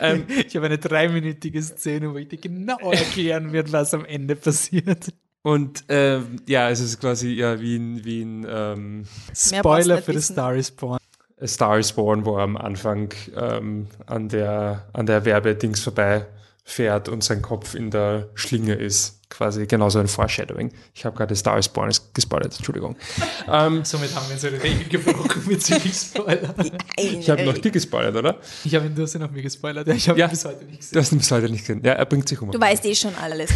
ähm, 0.00 0.24
ich 0.46 0.56
habe 0.56 0.66
eine 0.66 0.78
dreiminütige 0.78 1.62
Szene, 1.62 2.12
wo 2.12 2.18
ich 2.18 2.28
dir 2.28 2.38
genau 2.38 2.78
erklären 2.90 3.52
werde, 3.52 3.72
was 3.72 3.94
am 3.94 4.04
Ende 4.04 4.36
passiert. 4.36 5.12
Und 5.42 5.84
ähm, 5.88 6.40
ja, 6.46 6.70
es 6.70 6.80
ist 6.80 7.00
quasi 7.00 7.30
ja 7.30 7.60
wie 7.60 7.76
ein, 7.76 8.04
wie 8.04 8.22
ein 8.22 8.46
ähm, 8.48 9.04
Spoiler 9.34 10.00
für 10.00 10.12
The 10.12 10.20
Star 10.20 10.54
is 10.54 10.70
Born. 10.70 10.98
A 11.40 11.46
Star 11.46 11.78
is 11.78 11.92
Born, 11.92 12.24
wo 12.24 12.36
er 12.36 12.44
am 12.44 12.56
Anfang 12.56 13.12
ähm, 13.36 13.88
an 14.06 14.28
der 14.28 14.86
an 14.92 15.06
der 15.06 15.24
Werbedings 15.24 15.80
vorbei 15.80 16.26
fährt 16.64 17.08
und 17.08 17.24
sein 17.24 17.42
Kopf 17.42 17.74
in 17.74 17.90
der 17.90 18.28
Schlinge 18.34 18.74
ist. 18.74 19.20
Quasi 19.32 19.66
genauso 19.66 19.98
ein 19.98 20.08
Foreshadowing. 20.08 20.70
Ich 20.92 21.06
habe 21.06 21.16
gerade 21.16 21.34
Star 21.34 21.58
is 21.58 21.66
Born 21.66 21.90
gespoilert, 22.12 22.54
Entschuldigung. 22.54 22.96
ähm, 23.48 23.82
Somit 23.82 24.14
haben 24.14 24.26
wir 24.28 24.34
unsere 24.34 24.62
Regel 24.62 24.84
gebrochen 24.90 25.42
mit 25.46 25.62
Spoiler. 25.62 26.54
ich 26.98 27.30
habe 27.30 27.42
noch 27.46 27.56
dir 27.56 27.70
gespoilert, 27.70 28.14
oder? 28.14 28.38
Ich 28.62 28.74
habe 28.74 28.84
ihn, 28.84 28.94
du 28.94 29.02
hast 29.02 29.14
ihn 29.14 29.22
noch 29.22 29.30
mir 29.30 29.40
gespoilert. 29.40 29.86
Ja, 29.86 29.94
ich 29.94 30.06
habe 30.06 30.18
ja, 30.18 30.26
ihn 30.26 30.30
bis 30.30 30.44
heute 30.44 30.64
nicht 30.66 30.80
gesehen. 30.80 30.92
Du 30.92 31.00
hast 31.00 31.12
ihn 31.12 31.18
bis 31.18 31.30
heute 31.30 31.48
nicht 31.48 31.60
gesehen. 31.62 31.80
Ja, 31.82 31.92
er 31.92 32.04
bringt 32.04 32.28
sich 32.28 32.42
um. 32.42 32.50
Du 32.50 32.60
weißt 32.60 32.84
eh 32.84 32.94
schon 32.94 33.14
alles. 33.14 33.50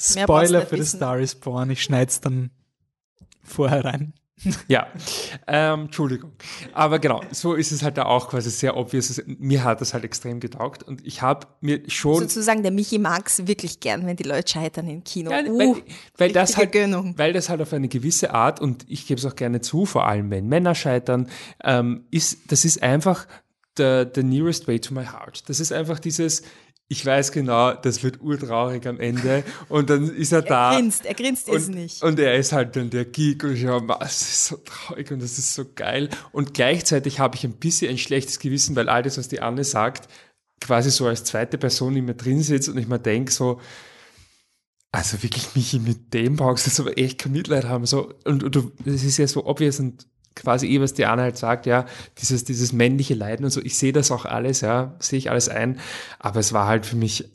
Spoiler 0.00 0.66
für 0.66 0.82
The 0.82 0.96
Star 0.96 1.20
is 1.20 1.36
Born. 1.36 1.70
Ich 1.70 1.84
schneide 1.84 2.10
es 2.10 2.20
dann 2.20 2.50
vorher 3.44 3.84
rein. 3.84 4.12
Ja, 4.68 4.86
ähm, 5.46 5.82
Entschuldigung. 5.82 6.32
Aber 6.72 6.98
genau, 6.98 7.22
so 7.30 7.54
ist 7.54 7.72
es 7.72 7.82
halt 7.82 7.98
da 7.98 8.04
auch 8.04 8.28
quasi 8.28 8.50
sehr 8.50 8.76
obvious. 8.76 9.22
Mir 9.26 9.64
hat 9.64 9.80
das 9.80 9.94
halt 9.94 10.04
extrem 10.04 10.40
getaugt 10.40 10.82
und 10.82 11.06
ich 11.06 11.22
habe 11.22 11.46
mir 11.60 11.82
schon. 11.88 12.20
Sozusagen, 12.20 12.62
der 12.62 12.72
Michi 12.72 12.98
mag 12.98 13.26
es 13.26 13.46
wirklich 13.46 13.80
gern, 13.80 14.06
wenn 14.06 14.16
die 14.16 14.24
Leute 14.24 14.50
scheitern 14.50 14.88
im 14.88 15.04
Kino. 15.04 15.30
Ja, 15.30 15.42
uh, 15.44 15.58
weil, 15.58 15.82
weil 16.16 16.32
das 16.32 16.56
halt, 16.56 16.72
Gönnung. 16.72 17.14
weil 17.18 17.32
das 17.32 17.48
halt 17.48 17.60
auf 17.60 17.72
eine 17.72 17.88
gewisse 17.88 18.32
Art 18.32 18.60
und 18.60 18.84
ich 18.88 19.06
gebe 19.06 19.18
es 19.18 19.26
auch 19.26 19.36
gerne 19.36 19.60
zu, 19.60 19.86
vor 19.86 20.06
allem 20.06 20.30
wenn 20.30 20.46
Männer 20.46 20.74
scheitern, 20.74 21.28
ähm, 21.62 22.04
ist, 22.10 22.50
das 22.50 22.64
ist 22.64 22.82
einfach 22.82 23.26
the, 23.76 24.04
the 24.14 24.22
nearest 24.22 24.68
way 24.68 24.78
to 24.78 24.94
my 24.94 25.04
heart. 25.04 25.48
Das 25.48 25.60
ist 25.60 25.72
einfach 25.72 25.98
dieses, 25.98 26.42
ich 26.92 27.06
weiß 27.06 27.30
genau, 27.30 27.72
das 27.72 28.02
wird 28.02 28.20
urtraurig 28.20 28.84
am 28.88 28.98
Ende. 28.98 29.44
Und 29.68 29.90
dann 29.90 30.12
ist 30.12 30.32
er, 30.32 30.40
er 30.40 30.42
da. 30.42 30.72
Er 30.72 30.80
grinst, 30.80 31.06
er 31.06 31.14
grinst 31.14 31.48
und, 31.48 31.56
es 31.56 31.68
nicht. 31.68 32.02
Und 32.02 32.18
er 32.18 32.34
ist 32.34 32.50
halt 32.50 32.74
dann 32.74 32.90
der 32.90 33.04
Geek 33.04 33.44
und 33.44 33.54
ich 33.54 33.64
habe, 33.66 33.96
das 34.00 34.20
ist 34.20 34.46
so 34.46 34.56
traurig 34.56 35.08
und 35.12 35.22
das 35.22 35.38
ist 35.38 35.54
so 35.54 35.64
geil. 35.72 36.08
Und 36.32 36.52
gleichzeitig 36.52 37.20
habe 37.20 37.36
ich 37.36 37.44
ein 37.44 37.52
bisschen 37.52 37.90
ein 37.90 37.98
schlechtes 37.98 38.40
Gewissen, 38.40 38.74
weil 38.74 38.88
all 38.88 39.04
das, 39.04 39.18
was 39.18 39.28
die 39.28 39.40
Anne 39.40 39.62
sagt, 39.62 40.08
quasi 40.60 40.90
so 40.90 41.06
als 41.06 41.22
zweite 41.22 41.58
Person 41.58 41.94
in 41.94 42.06
mir 42.06 42.16
drin 42.16 42.42
sitzt 42.42 42.68
und 42.68 42.76
ich 42.76 42.88
mir 42.88 42.98
denke 42.98 43.30
so, 43.30 43.60
also 44.90 45.22
wirklich, 45.22 45.54
Michi, 45.54 45.78
mit 45.78 46.12
dem 46.12 46.34
brauchst 46.34 46.66
du 46.66 46.70
jetzt 46.70 46.80
aber 46.80 46.98
echt 46.98 47.18
kein 47.18 47.30
Mitleid 47.30 47.66
haben. 47.66 47.86
So, 47.86 48.12
und, 48.24 48.42
und 48.42 48.52
du, 48.52 48.72
das 48.84 49.04
ist 49.04 49.16
ja 49.16 49.28
so 49.28 49.46
obvious 49.46 49.78
und 49.78 50.08
quasi 50.34 50.66
eh, 50.68 50.80
was 50.80 50.94
Diana 50.94 51.22
halt 51.22 51.36
sagt, 51.36 51.66
ja, 51.66 51.86
dieses, 52.18 52.44
dieses 52.44 52.72
männliche 52.72 53.14
Leiden 53.14 53.44
und 53.44 53.50
so, 53.50 53.60
ich 53.60 53.76
sehe 53.76 53.92
das 53.92 54.10
auch 54.10 54.24
alles, 54.24 54.60
ja, 54.60 54.94
sehe 54.98 55.18
ich 55.18 55.30
alles 55.30 55.48
ein, 55.48 55.78
aber 56.18 56.40
es 56.40 56.52
war 56.52 56.66
halt 56.66 56.86
für 56.86 56.96
mich, 56.96 57.30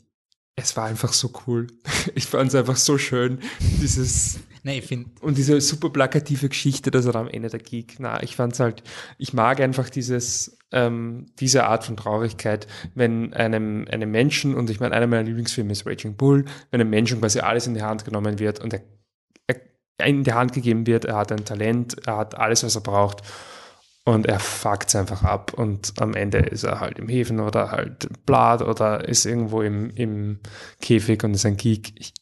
es 0.56 0.76
war 0.76 0.86
einfach 0.86 1.12
so 1.12 1.32
cool. 1.46 1.66
Ich 2.14 2.26
fand 2.26 2.48
es 2.48 2.54
einfach 2.54 2.76
so 2.76 2.98
schön, 2.98 3.40
dieses 3.80 4.38
Nee, 4.66 4.78
ich 4.78 4.86
finde. 4.86 5.10
Und 5.20 5.38
diese 5.38 5.60
super 5.60 5.90
plakative 5.90 6.48
Geschichte, 6.48 6.90
dass 6.90 7.06
er 7.06 7.14
am 7.14 7.28
Ende 7.28 7.48
der 7.48 7.60
Geek. 7.60 8.00
Na, 8.00 8.20
ich 8.24 8.34
fand's 8.34 8.58
halt, 8.58 8.82
ich 9.16 9.32
mag 9.32 9.60
einfach 9.60 9.88
dieses, 9.88 10.58
ähm, 10.72 11.26
diese 11.38 11.66
Art 11.66 11.84
von 11.84 11.96
Traurigkeit, 11.96 12.66
wenn 12.96 13.32
einem, 13.32 13.86
einem 13.88 14.10
Menschen, 14.10 14.56
und 14.56 14.68
ich 14.68 14.80
meine, 14.80 14.92
einer 14.96 15.06
meiner 15.06 15.22
Lieblingsfilme 15.22 15.70
ist 15.70 15.86
Raging 15.86 16.16
Bull, 16.16 16.46
wenn 16.72 16.80
einem 16.80 16.90
Menschen 16.90 17.20
quasi 17.20 17.38
alles 17.38 17.68
in 17.68 17.74
die 17.74 17.82
Hand 17.82 18.04
genommen 18.04 18.40
wird 18.40 18.58
und 18.58 18.72
er 18.72 18.82
in 20.04 20.24
die 20.24 20.32
Hand 20.32 20.52
gegeben 20.52 20.86
wird, 20.86 21.04
er 21.06 21.16
hat 21.16 21.32
ein 21.32 21.44
Talent, 21.44 21.96
er 22.06 22.16
hat 22.18 22.34
alles, 22.36 22.62
was 22.64 22.74
er 22.74 22.80
braucht. 22.82 23.22
Und 24.04 24.26
er 24.26 24.38
fuckt 24.38 24.94
einfach 24.94 25.24
ab 25.24 25.52
und 25.54 25.94
am 26.00 26.14
Ende 26.14 26.38
ist 26.38 26.62
er 26.62 26.78
halt 26.78 26.96
im 27.00 27.08
Häfen 27.08 27.40
oder 27.40 27.72
halt 27.72 28.06
Blatt 28.24 28.62
oder 28.62 29.08
ist 29.08 29.26
irgendwo 29.26 29.62
im, 29.62 29.90
im 29.96 30.38
Käfig 30.80 31.24
und 31.24 31.34
ist 31.34 31.44
ein 31.44 31.56
Geek. 31.56 31.92
Ich, 31.96 32.12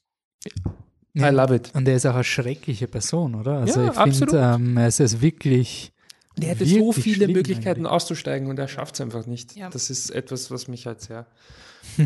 Ja. 1.13 1.29
I 1.31 1.35
love 1.35 1.55
it. 1.55 1.71
Und 1.75 1.87
er 1.87 1.97
ist 1.97 2.07
auch 2.07 2.15
eine 2.15 2.25
schreckliche 2.25 2.89
Person, 2.89 3.35
oder? 3.35 3.59
Also 3.59 3.83
Ja, 3.83 3.91
ich 3.93 3.99
absolut. 3.99 4.31
finde, 4.31 4.53
ähm, 4.57 4.77
er 4.79 4.89
ist, 4.89 4.99
er 5.01 5.07
ist 5.07 5.21
wirklich. 5.21 5.93
Der 6.39 6.49
hätte 6.49 6.65
so 6.67 6.91
viele 6.93 7.29
Möglichkeiten 7.29 7.81
eigentlich. 7.81 7.93
auszusteigen 7.93 8.49
und 8.49 8.59
er 8.59 8.67
schafft 8.67 8.95
es 8.95 9.01
einfach 9.03 9.27
nicht. 9.27 9.55
Ja. 9.55 9.69
Das 9.69 9.91
ist 9.91 10.09
etwas, 10.11 10.51
was 10.51 10.67
mich 10.69 10.87
halt 10.87 11.03
sehr 11.03 11.27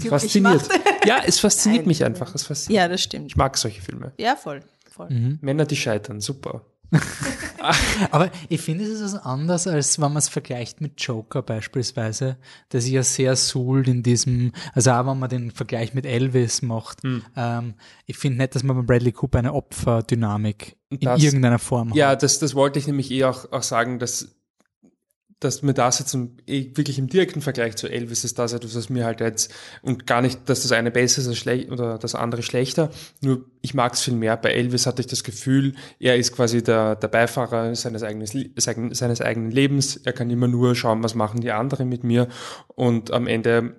fasziniert. 0.09 0.69
Ja, 1.05 1.21
es 1.25 1.39
fasziniert 1.39 1.83
Nein. 1.83 1.89
mich 1.89 2.05
einfach. 2.05 2.35
Es 2.35 2.43
fasziniert. 2.45 2.83
Ja, 2.83 2.89
das 2.89 3.01
stimmt. 3.03 3.27
Ich 3.29 3.37
mag 3.37 3.57
solche 3.57 3.81
Filme. 3.81 4.13
Ja, 4.19 4.35
voll. 4.37 4.61
Voll. 4.99 5.11
Mhm. 5.11 5.39
Männer, 5.41 5.65
die 5.65 5.77
scheitern, 5.77 6.21
super. 6.21 6.67
Aber 8.11 8.31
ich 8.49 8.61
finde, 8.63 8.85
es 8.85 8.91
ist 8.91 9.03
was 9.03 9.23
anderes, 9.23 9.67
als 9.67 9.99
wenn 9.99 10.09
man 10.09 10.17
es 10.17 10.29
vergleicht 10.29 10.81
mit 10.81 11.01
Joker 11.03 11.43
beispielsweise, 11.43 12.39
der 12.73 12.81
sich 12.81 12.93
ja 12.93 13.03
sehr 13.03 13.37
suhlt 13.37 13.89
in 13.89 14.03
diesem, 14.03 14.53
also 14.73 14.93
auch 14.93 15.07
wenn 15.07 15.19
man 15.19 15.29
den 15.29 15.51
Vergleich 15.51 15.93
mit 15.93 16.07
Elvis 16.07 16.63
macht. 16.63 17.03
Hm. 17.03 17.23
Ähm, 17.37 17.75
ich 18.07 18.17
finde 18.17 18.39
nicht, 18.39 18.55
dass 18.55 18.63
man 18.63 18.77
bei 18.77 18.83
Bradley 18.83 19.13
Cooper 19.13 19.39
eine 19.39 19.53
Opferdynamik 19.53 20.77
in 20.91 21.01
irgendeiner 21.01 21.59
Form 21.59 21.93
Ja, 21.95 22.09
hat. 22.11 22.23
das, 22.23 22.39
das 22.39 22.55
wollte 22.55 22.79
ich 22.79 22.87
nämlich 22.87 23.11
eh 23.11 23.25
auch, 23.25 23.53
auch 23.53 23.63
sagen, 23.63 23.99
dass, 23.99 24.38
dass 25.41 25.63
mir 25.63 25.75
das 25.75 26.01
jetzt 26.01 26.15
im, 26.15 26.37
eh 26.47 26.71
wirklich 26.75 26.99
im 26.99 27.07
direkten 27.07 27.41
Vergleich 27.41 27.77
zu 27.77 27.89
Elvis 27.89 28.25
ist 28.25 28.39
das 28.39 28.53
etwas, 28.53 28.75
was 28.75 28.89
mir 28.89 29.05
halt 29.05 29.21
jetzt, 29.21 29.53
und 29.83 30.07
gar 30.07 30.21
nicht, 30.21 30.49
dass 30.49 30.63
das 30.63 30.73
eine 30.73 30.91
besser 30.91 31.21
ist 31.21 31.47
oder 31.71 31.99
das 31.99 32.15
andere 32.15 32.43
schlechter, 32.43 32.91
nur 33.21 33.45
ich 33.61 33.75
mag 33.75 33.95
es 33.95 34.03
viel 34.03 34.15
mehr. 34.15 34.37
Bei 34.37 34.51
Elvis 34.51 34.87
hatte 34.87 35.01
ich 35.01 35.07
das 35.07 35.25
Gefühl, 35.25 35.75
er 36.01 36.17
ist 36.17 36.35
quasi 36.35 36.63
der, 36.63 36.97
der 36.97 37.09
Beifahrer 37.09 37.75
seines, 37.75 38.03
eigenes, 38.03 38.35
seines 38.57 39.21
eigenen 39.21 39.51
Lebens. 39.51 39.97
Er 39.97 40.13
kann 40.13 40.31
immer 40.31 40.49
nur 40.49 40.75
schauen, 40.75 41.03
was 41.03 41.15
machen 41.15 41.41
die 41.41 41.53
anderen 41.53 41.89
mit 41.89 42.05
mir 42.05 42.29
und 42.69 43.13
am 43.13 43.27
Ende 43.27 43.77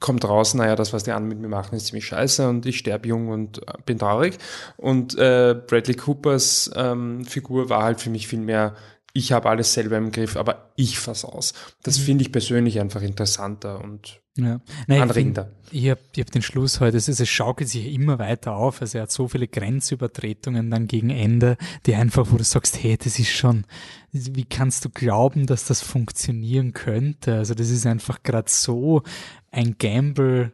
kommt 0.00 0.24
raus, 0.24 0.54
naja, 0.54 0.76
das, 0.76 0.92
was 0.92 1.04
die 1.04 1.12
anderen 1.12 1.28
mit 1.28 1.40
mir 1.40 1.48
machen, 1.48 1.76
ist 1.76 1.86
ziemlich 1.86 2.06
scheiße 2.06 2.48
und 2.48 2.66
ich 2.66 2.78
sterbe 2.78 3.08
jung 3.08 3.28
und 3.28 3.58
äh, 3.58 3.74
bin 3.86 3.98
traurig. 3.98 4.36
Und 4.76 5.16
äh, 5.16 5.54
Bradley 5.66 5.94
Coopers 5.94 6.70
ähm, 6.74 7.24
Figur 7.24 7.68
war 7.68 7.84
halt 7.84 8.00
für 8.00 8.10
mich 8.10 8.26
viel 8.26 8.40
mehr, 8.40 8.74
ich 9.12 9.32
habe 9.32 9.48
alles 9.48 9.72
selber 9.74 9.96
im 9.96 10.12
Griff, 10.12 10.36
aber 10.36 10.70
ich 10.76 10.98
fass 10.98 11.24
aus. 11.24 11.52
Das 11.82 11.98
finde 11.98 12.22
ich 12.22 12.32
persönlich 12.32 12.80
einfach 12.80 13.02
interessanter 13.02 13.82
und 13.82 14.20
Ja. 14.36 14.60
Nein, 14.86 14.96
ich 14.96 15.02
Anregender. 15.02 15.44
find, 15.44 15.72
ich 15.72 15.90
habe 15.90 16.00
ich 16.14 16.20
hab 16.20 16.30
den 16.30 16.42
Schluss 16.42 16.80
heute, 16.80 16.96
es, 16.96 17.08
ist, 17.08 17.20
es 17.20 17.28
schaukelt 17.28 17.68
sich 17.68 17.92
immer 17.92 18.18
weiter 18.18 18.54
auf. 18.54 18.80
Also 18.80 18.98
er 18.98 19.02
hat 19.02 19.10
so 19.10 19.26
viele 19.28 19.48
Grenzübertretungen 19.48 20.70
dann 20.70 20.86
gegen 20.86 21.10
Ende, 21.10 21.56
die 21.86 21.94
einfach, 21.94 22.30
wo 22.30 22.36
du 22.36 22.44
sagst, 22.44 22.82
hey, 22.82 22.96
das 22.96 23.18
ist 23.18 23.30
schon, 23.30 23.64
wie 24.12 24.44
kannst 24.44 24.84
du 24.84 24.90
glauben, 24.90 25.46
dass 25.46 25.64
das 25.66 25.82
funktionieren 25.82 26.72
könnte? 26.72 27.34
Also 27.36 27.54
das 27.54 27.70
ist 27.70 27.86
einfach 27.86 28.22
gerade 28.22 28.48
so 28.50 29.02
ein 29.50 29.76
Gamble. 29.78 30.52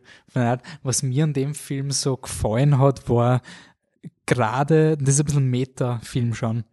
Was 0.82 1.02
mir 1.02 1.24
an 1.24 1.32
dem 1.34 1.54
Film 1.54 1.90
so 1.90 2.16
gefallen 2.16 2.78
hat, 2.78 3.09
war 3.09 3.42
gerade, 4.26 4.96
das 4.96 5.14
ist 5.14 5.20
ein 5.20 5.26
bisschen 5.26 5.50
Meta-Film 5.50 6.34
schon. 6.34 6.64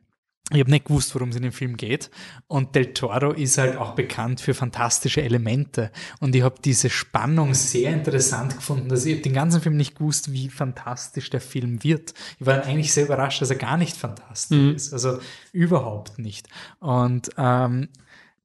Ich 0.52 0.60
habe 0.60 0.70
nicht 0.70 0.86
gewusst, 0.86 1.16
worum 1.16 1.30
es 1.30 1.38
in 1.38 1.44
dem 1.44 1.54
Film 1.54 1.78
geht. 1.78 2.12
Und 2.48 2.76
Del 2.76 2.94
Toro 2.94 3.32
ist 3.32 3.58
halt 3.58 3.78
auch 3.78 3.96
bekannt 3.96 4.42
für 4.42 4.54
fantastische 4.54 5.22
Elemente. 5.22 5.90
Und 6.20 6.36
ich 6.36 6.44
habe 6.44 6.56
diese 6.64 6.90
Spannung 6.90 7.54
sehr 7.54 7.94
interessant 7.94 8.58
gefunden. 8.58 8.90
Dass 8.90 9.06
ich 9.06 9.22
den 9.22 9.34
ganzen 9.34 9.62
Film 9.62 9.78
nicht 9.78 9.96
gewusst, 9.96 10.34
wie 10.34 10.50
fantastisch 10.50 11.30
der 11.30 11.40
Film 11.40 11.82
wird. 11.84 12.14
Ich 12.40 12.46
war 12.46 12.62
eigentlich 12.64 12.92
sehr 12.92 13.06
überrascht, 13.06 13.42
dass 13.42 13.52
er 13.52 13.56
gar 13.56 13.78
nicht 13.78 13.96
fantastisch 13.96 14.76
ist. 14.76 14.94
Also 14.94 15.20
überhaupt 15.54 16.20
nicht. 16.20 16.50
Und 16.80 17.30
ähm, 17.38 17.88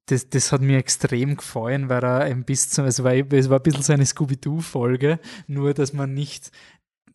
das, 0.07 0.31
das 0.31 0.53
hat 0.53 0.63
mir 0.63 0.79
extrem 0.79 1.37
gefallen, 1.37 1.89
weil 1.89 2.03
er 2.05 2.21
ein 2.21 2.45
bisschen, 2.45 2.85
also 2.85 3.05
war, 3.05 3.13
es 3.13 3.51
war 3.51 3.59
ein 3.59 3.63
bisschen 3.63 3.83
so 3.83 3.93
eine 3.93 4.07
Scooby-Doo-Folge, 4.07 5.19
nur 5.49 5.75
dass 5.75 5.93
man 5.93 6.15
nicht 6.15 6.53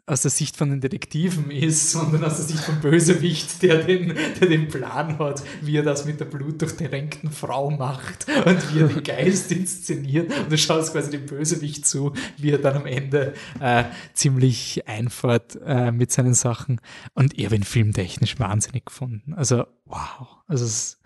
aus 0.06 0.22
der 0.22 0.32
Sicht 0.32 0.58
von 0.58 0.70
den 0.70 0.82
Detektiven 0.82 1.50
ist, 1.50 1.92
sondern 1.92 2.26
aus 2.26 2.36
der 2.36 2.46
Sicht 2.46 2.64
vom 2.64 2.82
Bösewicht, 2.82 3.62
der 3.62 3.84
den, 3.84 4.14
der 4.40 4.50
den 4.50 4.68
Plan 4.68 5.18
hat, 5.18 5.44
wie 5.62 5.78
er 5.78 5.84
das 5.84 6.06
mit 6.06 6.20
der 6.20 6.26
blutdurchtränkten 6.26 7.32
Frau 7.32 7.72
macht 7.72 8.28
und 8.46 8.74
wie 8.74 8.82
er 8.82 8.88
den 8.90 9.04
Geist 9.04 9.52
inszeniert. 9.54 10.38
Und 10.38 10.52
du 10.52 10.58
schaust 10.58 10.92
quasi 10.92 11.10
dem 11.10 11.26
Bösewicht 11.26 11.86
zu, 11.86 12.12
wie 12.38 12.52
er 12.52 12.58
dann 12.58 12.76
am 12.76 12.86
Ende 12.86 13.34
äh, 13.62 13.86
ziemlich 14.14 14.86
einfährt 14.88 15.58
äh, 15.66 15.92
mit 15.94 16.12
seinen 16.12 16.34
Sachen. 16.34 16.82
Und 17.14 17.38
ich 17.38 17.46
habe 17.46 17.56
ihn 17.56 17.64
filmtechnisch 17.64 18.38
wahnsinnig 18.40 18.86
gefunden. 18.86 19.34
Also, 19.34 19.66
wow. 19.86 20.28
Also, 20.48 20.66
es 20.66 20.72
ist 20.72 21.02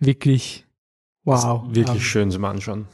wirklich, 0.00 0.66
wow. 1.22 1.62
wirklich 1.68 2.04
schön 2.04 2.32
zum 2.32 2.44
Anschauen. 2.44 2.88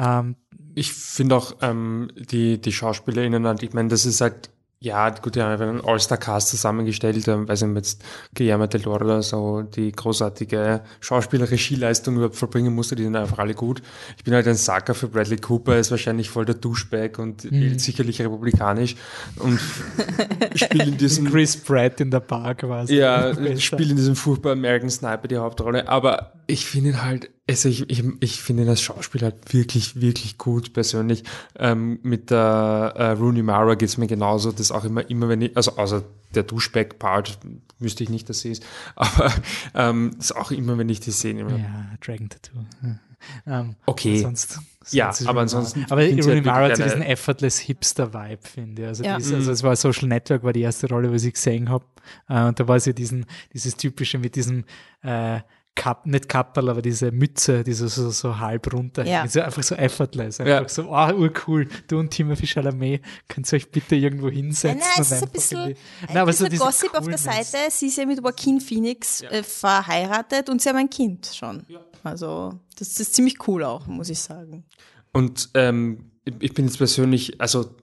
Ähm, 0.00 0.36
Ich 0.74 0.92
finde 0.92 1.36
auch 1.36 1.56
ähm, 1.60 2.10
die, 2.16 2.60
die 2.60 2.72
SchauspielerInnen, 2.72 3.46
halt, 3.46 3.62
ich 3.62 3.72
meine, 3.72 3.88
das 3.88 4.06
ist 4.06 4.20
halt, 4.20 4.50
ja, 4.82 5.10
gut, 5.10 5.36
die 5.36 5.42
haben 5.42 5.52
einfach 5.52 5.68
einen 5.68 5.80
All-Star-Cast 5.80 6.48
zusammengestellt, 6.48 7.28
ähm, 7.28 7.46
weiß 7.46 7.62
nicht, 7.62 7.76
jetzt 7.76 8.04
Guillermo 8.34 8.66
del 8.66 8.80
Toro 8.80 9.22
so 9.22 9.62
die 9.62 9.92
großartige 9.92 10.82
Schauspieler-Regieleistung 10.98 12.16
überhaupt 12.16 12.34
vollbringen 12.34 12.74
musste, 12.74 12.96
die 12.96 13.04
sind 13.04 13.14
einfach 13.14 13.38
alle 13.38 13.54
gut. 13.54 13.80
Ich 14.16 14.24
bin 14.24 14.34
halt 14.34 14.48
ein 14.48 14.56
Sucker 14.56 14.94
für 14.94 15.06
Bradley 15.06 15.36
Cooper, 15.36 15.74
er 15.74 15.80
ist 15.80 15.92
wahrscheinlich 15.92 16.30
voll 16.30 16.46
der 16.46 16.56
Duschbag 16.56 17.20
und 17.20 17.48
wählt 17.48 17.80
sicherlich 17.80 18.20
republikanisch 18.20 18.96
und 19.36 19.60
spielt 20.56 20.88
in 20.88 20.96
diesem 20.96 21.30
Chris 21.30 21.56
Pratt 21.56 22.00
in 22.00 22.10
der 22.10 22.20
Bar 22.20 22.56
quasi. 22.56 22.96
ja, 22.96 23.32
spielt 23.58 23.90
in 23.90 23.96
diesem 23.96 24.16
furchtbar 24.16 24.52
American 24.52 24.90
Sniper 24.90 25.28
die 25.28 25.36
Hauptrolle. 25.36 25.88
Aber 25.88 26.32
ich 26.48 26.66
finde 26.66 26.90
ihn 26.90 27.04
halt, 27.04 27.30
also 27.48 27.68
ich, 27.68 27.90
ich, 27.90 28.04
ich 28.20 28.40
finde 28.40 28.62
ihn 28.62 28.68
als 28.68 28.82
Schauspieler 28.82 29.24
halt 29.32 29.52
wirklich, 29.52 30.00
wirklich 30.00 30.38
gut 30.38 30.72
persönlich. 30.72 31.24
Ähm, 31.58 31.98
mit 32.02 32.30
der 32.30 32.94
äh, 32.96 33.10
Rooney 33.12 33.42
Mara 33.42 33.74
geht's 33.74 33.96
mir 33.98 34.06
genauso. 34.06 34.52
Das 34.52 34.70
auch 34.70 34.84
immer, 34.84 35.08
immer 35.10 35.28
wenn 35.28 35.42
ich, 35.42 35.56
also 35.56 35.76
außer 35.76 36.04
der 36.34 36.44
Duschback-Part 36.44 37.38
wüsste 37.78 38.04
ich 38.04 38.10
nicht, 38.10 38.28
dass 38.28 38.40
sie 38.40 38.52
ist. 38.52 38.64
Aber 38.94 39.32
ähm, 39.74 40.12
das 40.16 40.32
auch 40.32 40.50
immer, 40.52 40.78
wenn 40.78 40.88
ich 40.88 41.00
die 41.00 41.10
sehe. 41.10 41.32
Immer. 41.38 41.56
Ja, 41.58 41.90
Dragon 42.04 42.28
Tattoo. 42.28 42.58
Ja. 42.82 42.98
Ähm, 43.46 43.76
Okay. 43.86 44.18
Sonst, 44.18 44.58
Ja, 44.90 45.10
ist 45.10 45.20
aber 45.20 45.28
Rooney 45.28 45.40
ansonsten. 45.42 45.86
Aber 45.90 46.02
ich 46.02 46.18
Rooney 46.24 46.34
halt 46.38 46.44
Mara 46.44 46.64
hat 46.70 46.76
so 46.76 46.82
diesen 46.82 47.02
eine- 47.02 47.06
effortless 47.08 47.60
Hipster-Vibe, 47.60 48.40
finde 48.42 48.82
ich. 48.82 48.88
Also, 48.88 49.04
Ja. 49.04 49.16
die 49.16 49.22
ist, 49.22 49.32
also 49.32 49.52
es 49.52 49.62
war 49.62 49.76
Social 49.76 50.08
Network, 50.08 50.42
war 50.42 50.52
die 50.52 50.62
erste 50.62 50.88
Rolle, 50.88 51.12
was 51.12 51.22
ich 51.22 51.34
gesehen 51.34 51.68
habe. 51.68 51.84
Äh, 52.28 52.42
und 52.46 52.58
da 52.58 52.66
war 52.66 52.80
sie 52.80 52.92
diesen, 52.92 53.26
dieses 53.52 53.76
typische 53.76 54.18
mit 54.18 54.34
diesem 54.34 54.64
äh, 55.04 55.38
Kap, 55.74 56.04
nicht 56.04 56.28
Kapperl, 56.28 56.68
aber 56.68 56.82
diese 56.82 57.10
Mütze, 57.10 57.64
die 57.64 57.72
so, 57.72 57.86
so, 57.88 58.10
so 58.10 58.38
halb 58.38 58.70
runter 58.72 59.06
Ja. 59.06 59.26
so 59.26 59.40
einfach 59.40 59.62
so 59.62 59.74
effortless. 59.74 60.38
Einfach 60.38 60.62
Ja. 60.62 60.68
so, 60.68 60.92
ah, 60.92 61.12
urcool. 61.12 61.66
Du 61.88 61.98
und 61.98 62.10
Timothy 62.10 62.46
Chalamet, 62.46 63.00
könnt 63.26 63.50
ihr 63.50 63.56
euch 63.56 63.70
bitte 63.70 63.96
irgendwo 63.96 64.28
hinsetzen? 64.28 64.78
Nein, 64.80 64.88
es 65.00 65.10
und 65.10 65.16
ist 65.16 65.22
ein 65.22 65.30
bisschen 65.30 65.58
ein 65.60 65.74
Nein, 66.08 66.16
aber 66.18 66.32
so 66.32 66.44
bisschen 66.44 66.50
diese 66.50 66.64
Gossip 66.64 66.94
auf 66.94 67.06
der. 67.08 67.16
Seite. 67.18 67.56
Sie 67.70 67.86
ist 67.86 67.96
ja 67.96 68.04
mit 68.04 68.18
Joaquin 68.18 68.60
Phoenix 68.60 69.22
äh, 69.22 69.42
verheiratet 69.42 70.50
und 70.50 70.60
sie 70.60 70.68
haben 70.68 70.76
ein 70.76 70.90
Kind 70.90 71.26
schon. 71.34 71.64
Also 72.04 72.52
das 72.78 73.00
ist 73.00 73.14
ziemlich 73.14 73.46
cool 73.48 73.64
auch, 73.64 73.86
muss 73.86 74.10
ich 74.10 74.18
sagen. 74.20 74.64
Und 75.12 75.50
ähm, 75.54 76.10
ich 76.40 76.52
bin 76.54 76.66
jetzt 76.66 76.78
persönlich, 76.78 77.40
also 77.40 77.74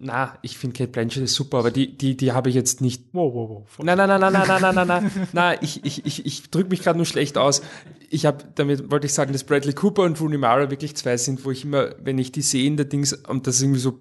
na, 0.00 0.38
ich 0.42 0.56
finde 0.56 0.76
Kate 0.76 0.92
Blanchett 0.92 1.24
ist 1.24 1.34
super, 1.34 1.58
aber 1.58 1.70
die, 1.72 1.96
die, 1.96 2.16
die 2.16 2.32
habe 2.32 2.48
ich 2.48 2.54
jetzt 2.54 2.80
nicht 2.80 3.06
Wow, 3.12 3.34
wow, 3.34 3.50
wow. 3.50 3.84
Nein, 3.84 3.98
nein, 3.98 4.08
nein, 4.08 4.20
nein, 4.20 4.32
nein, 4.32 4.46
nein, 4.46 4.60
nein, 4.60 4.74
nein, 4.74 4.86
nein, 4.86 5.28
nein, 5.32 5.58
ich, 5.60 5.84
ich, 5.84 6.06
ich, 6.06 6.24
ich 6.24 6.50
drücke 6.50 6.70
mich 6.70 6.82
gerade 6.82 6.96
nur 6.96 7.06
schlecht 7.06 7.36
aus. 7.36 7.62
Ich 8.08 8.24
habe, 8.24 8.44
damit 8.54 8.90
wollte 8.90 9.06
ich 9.06 9.14
sagen, 9.14 9.32
dass 9.32 9.44
Bradley 9.44 9.72
Cooper 9.72 10.04
und 10.04 10.20
Rooney 10.20 10.38
Mara 10.38 10.70
wirklich 10.70 10.96
zwei 10.96 11.16
sind, 11.16 11.44
wo 11.44 11.50
ich 11.50 11.64
immer, 11.64 11.96
wenn 12.00 12.18
ich 12.18 12.30
die 12.30 12.42
sehe 12.42 12.66
in 12.66 12.76
der 12.76 12.86
Dings, 12.86 13.12
und 13.12 13.46
das 13.46 13.56
ist 13.56 13.62
irgendwie 13.62 13.80
so, 13.80 14.00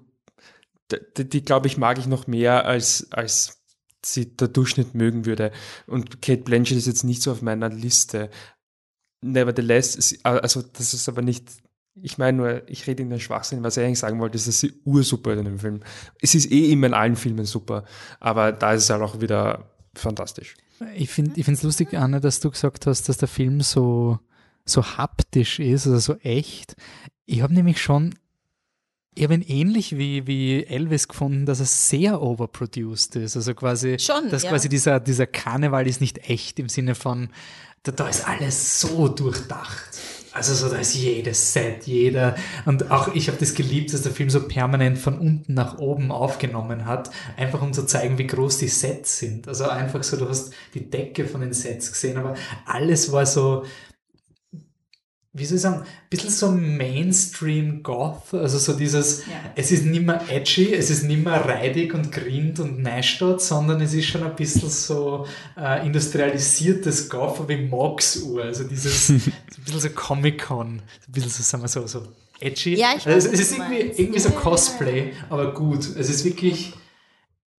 die, 1.17 1.27
die 1.27 1.41
glaube 1.41 1.67
ich, 1.67 1.77
mag 1.77 1.97
ich 1.97 2.05
noch 2.05 2.27
mehr, 2.27 2.65
als, 2.65 3.07
als 3.11 3.63
sie 4.05 4.35
der 4.35 4.49
Durchschnitt 4.49 4.93
mögen 4.93 5.25
würde. 5.25 5.51
Und 5.87 6.21
Kate 6.21 6.43
Blanchett 6.43 6.77
ist 6.77 6.87
jetzt 6.87 7.03
nicht 7.03 7.23
so 7.23 7.31
auf 7.31 7.41
meiner 7.41 7.69
Liste. 7.69 8.29
Nevertheless, 9.21 10.19
also 10.23 10.61
das 10.61 10.93
ist 10.93 11.09
aber 11.09 11.23
nicht, 11.23 11.49
ich 12.01 12.17
meine 12.17 12.37
nur, 12.37 12.69
ich 12.69 12.87
rede 12.87 13.03
in 13.03 13.09
den 13.09 13.19
Schwachsinn, 13.19 13.63
was 13.63 13.77
ich 13.77 13.83
eigentlich 13.83 13.99
sagen 13.99 14.19
wollte, 14.19 14.35
ist, 14.35 14.47
dass 14.47 14.59
sie 14.59 14.73
ursuper 14.85 15.33
in 15.33 15.45
dem 15.45 15.59
Film. 15.59 15.81
Es 16.21 16.35
ist 16.35 16.51
eh 16.51 16.71
immer 16.71 16.87
in 16.87 16.93
allen 16.93 17.15
Filmen 17.15 17.45
super, 17.45 17.85
aber 18.19 18.51
da 18.51 18.73
ist 18.73 18.83
es 18.83 18.89
halt 18.89 19.01
auch 19.01 19.21
wieder 19.21 19.69
fantastisch. 19.95 20.55
Ich 20.95 21.09
finde 21.09 21.39
ich 21.39 21.47
es 21.47 21.63
lustig, 21.63 21.93
Anne, 21.95 22.21
dass 22.21 22.39
du 22.39 22.51
gesagt 22.51 22.85
hast, 22.85 23.09
dass 23.09 23.17
der 23.17 23.27
Film 23.27 23.61
so, 23.61 24.19
so 24.65 24.83
haptisch 24.83 25.59
ist, 25.59 25.87
also 25.87 26.13
so 26.13 26.19
echt. 26.19 26.75
Ich 27.25 27.41
habe 27.41 27.53
nämlich 27.53 27.81
schon 27.81 28.15
Ich 29.15 29.23
habe 29.23 29.33
ihn 29.33 29.41
ähnlich 29.41 29.97
wie, 29.97 30.27
wie 30.27 30.63
Elvis 30.65 31.07
gefunden, 31.07 31.47
dass 31.47 31.59
er 31.59 31.65
sehr 31.65 32.21
overproduced 32.21 33.15
ist. 33.15 33.35
Also 33.35 33.55
quasi, 33.55 33.97
Schon, 33.97 34.29
dass 34.29 34.43
ja. 34.43 34.49
quasi 34.51 34.69
dieser, 34.69 34.99
dieser 34.99 35.25
Karneval 35.25 35.87
ist 35.87 36.01
nicht 36.01 36.29
echt 36.29 36.59
im 36.59 36.69
Sinne 36.69 36.93
von, 36.93 37.29
da, 37.81 37.91
da 37.91 38.07
ist 38.07 38.27
alles 38.27 38.79
so 38.79 39.07
durchdacht. 39.07 39.97
Also 40.37 40.53
so, 40.53 40.69
da 40.69 40.77
ist 40.77 40.93
jedes 40.93 41.51
Set, 41.51 41.87
jeder. 41.87 42.35
Und 42.65 42.91
auch 42.91 43.15
ich 43.15 43.27
habe 43.27 43.39
das 43.39 43.55
geliebt, 43.55 43.91
dass 43.91 44.03
der 44.03 44.11
Film 44.11 44.29
so 44.29 44.47
permanent 44.47 44.99
von 44.99 45.17
unten 45.17 45.55
nach 45.55 45.79
oben 45.79 46.11
aufgenommen 46.11 46.85
hat, 46.85 47.09
einfach 47.37 47.63
um 47.63 47.73
zu 47.73 47.87
zeigen, 47.87 48.19
wie 48.19 48.27
groß 48.27 48.59
die 48.59 48.67
Sets 48.67 49.17
sind. 49.17 49.47
Also 49.47 49.67
einfach 49.67 50.03
so, 50.03 50.15
du 50.15 50.29
hast 50.29 50.53
die 50.75 50.87
Decke 50.87 51.25
von 51.25 51.41
den 51.41 51.53
Sets 51.53 51.91
gesehen, 51.91 52.17
aber 52.17 52.35
alles 52.67 53.11
war 53.11 53.25
so, 53.25 53.65
wie 55.37 55.45
soll 55.45 55.57
ich 55.57 55.61
sagen, 55.61 55.81
ein 55.81 55.85
bisschen 56.09 56.29
so 56.29 56.51
Mainstream 56.51 57.83
Goth, 57.83 58.33
also 58.33 58.57
so 58.57 58.73
dieses, 58.73 59.25
Ja. 59.27 59.33
es 59.55 59.71
ist 59.71 59.85
nicht 59.85 60.05
mehr 60.05 60.21
edgy, 60.29 60.73
es 60.73 60.89
ist 60.89 61.03
nicht 61.03 61.23
mehr 61.23 61.45
reidig 61.45 61.93
und 61.93 62.11
grind 62.11 62.59
und 62.59 62.81
Neustadt, 62.81 63.41
sondern 63.41 63.81
es 63.81 63.93
ist 63.93 64.05
schon 64.05 64.23
ein 64.23 64.35
bisschen 64.35 64.69
so 64.69 65.25
äh, 65.57 65.85
industrialisiertes 65.85 67.09
Goth 67.09 67.47
wie 67.47 67.57
Mogs 67.57 68.17
Uhr, 68.17 68.43
also 68.43 68.63
dieses, 68.63 69.09
ein 69.09 69.21
bisschen 69.63 69.79
so 69.79 69.89
Comic-Con, 69.89 70.67
ein 70.77 70.81
bisschen 71.11 71.29
so, 71.29 71.43
sagen 71.43 71.63
wir 71.63 71.67
so, 71.67 71.85
so 71.87 72.03
edgy. 72.39 72.75
Ja, 72.75 72.89
ich 72.97 73.05
also 73.07 73.29
es, 73.29 73.39
ist 73.39 73.57
irgendwie, 73.57 74.01
irgendwie 74.01 74.19
so. 74.19 74.29
Cosplay, 74.29 75.13
aber 75.29 75.53
gut. 75.53 75.79
Es 75.97 76.09
ist 76.09 76.23
wirklich, 76.25 76.73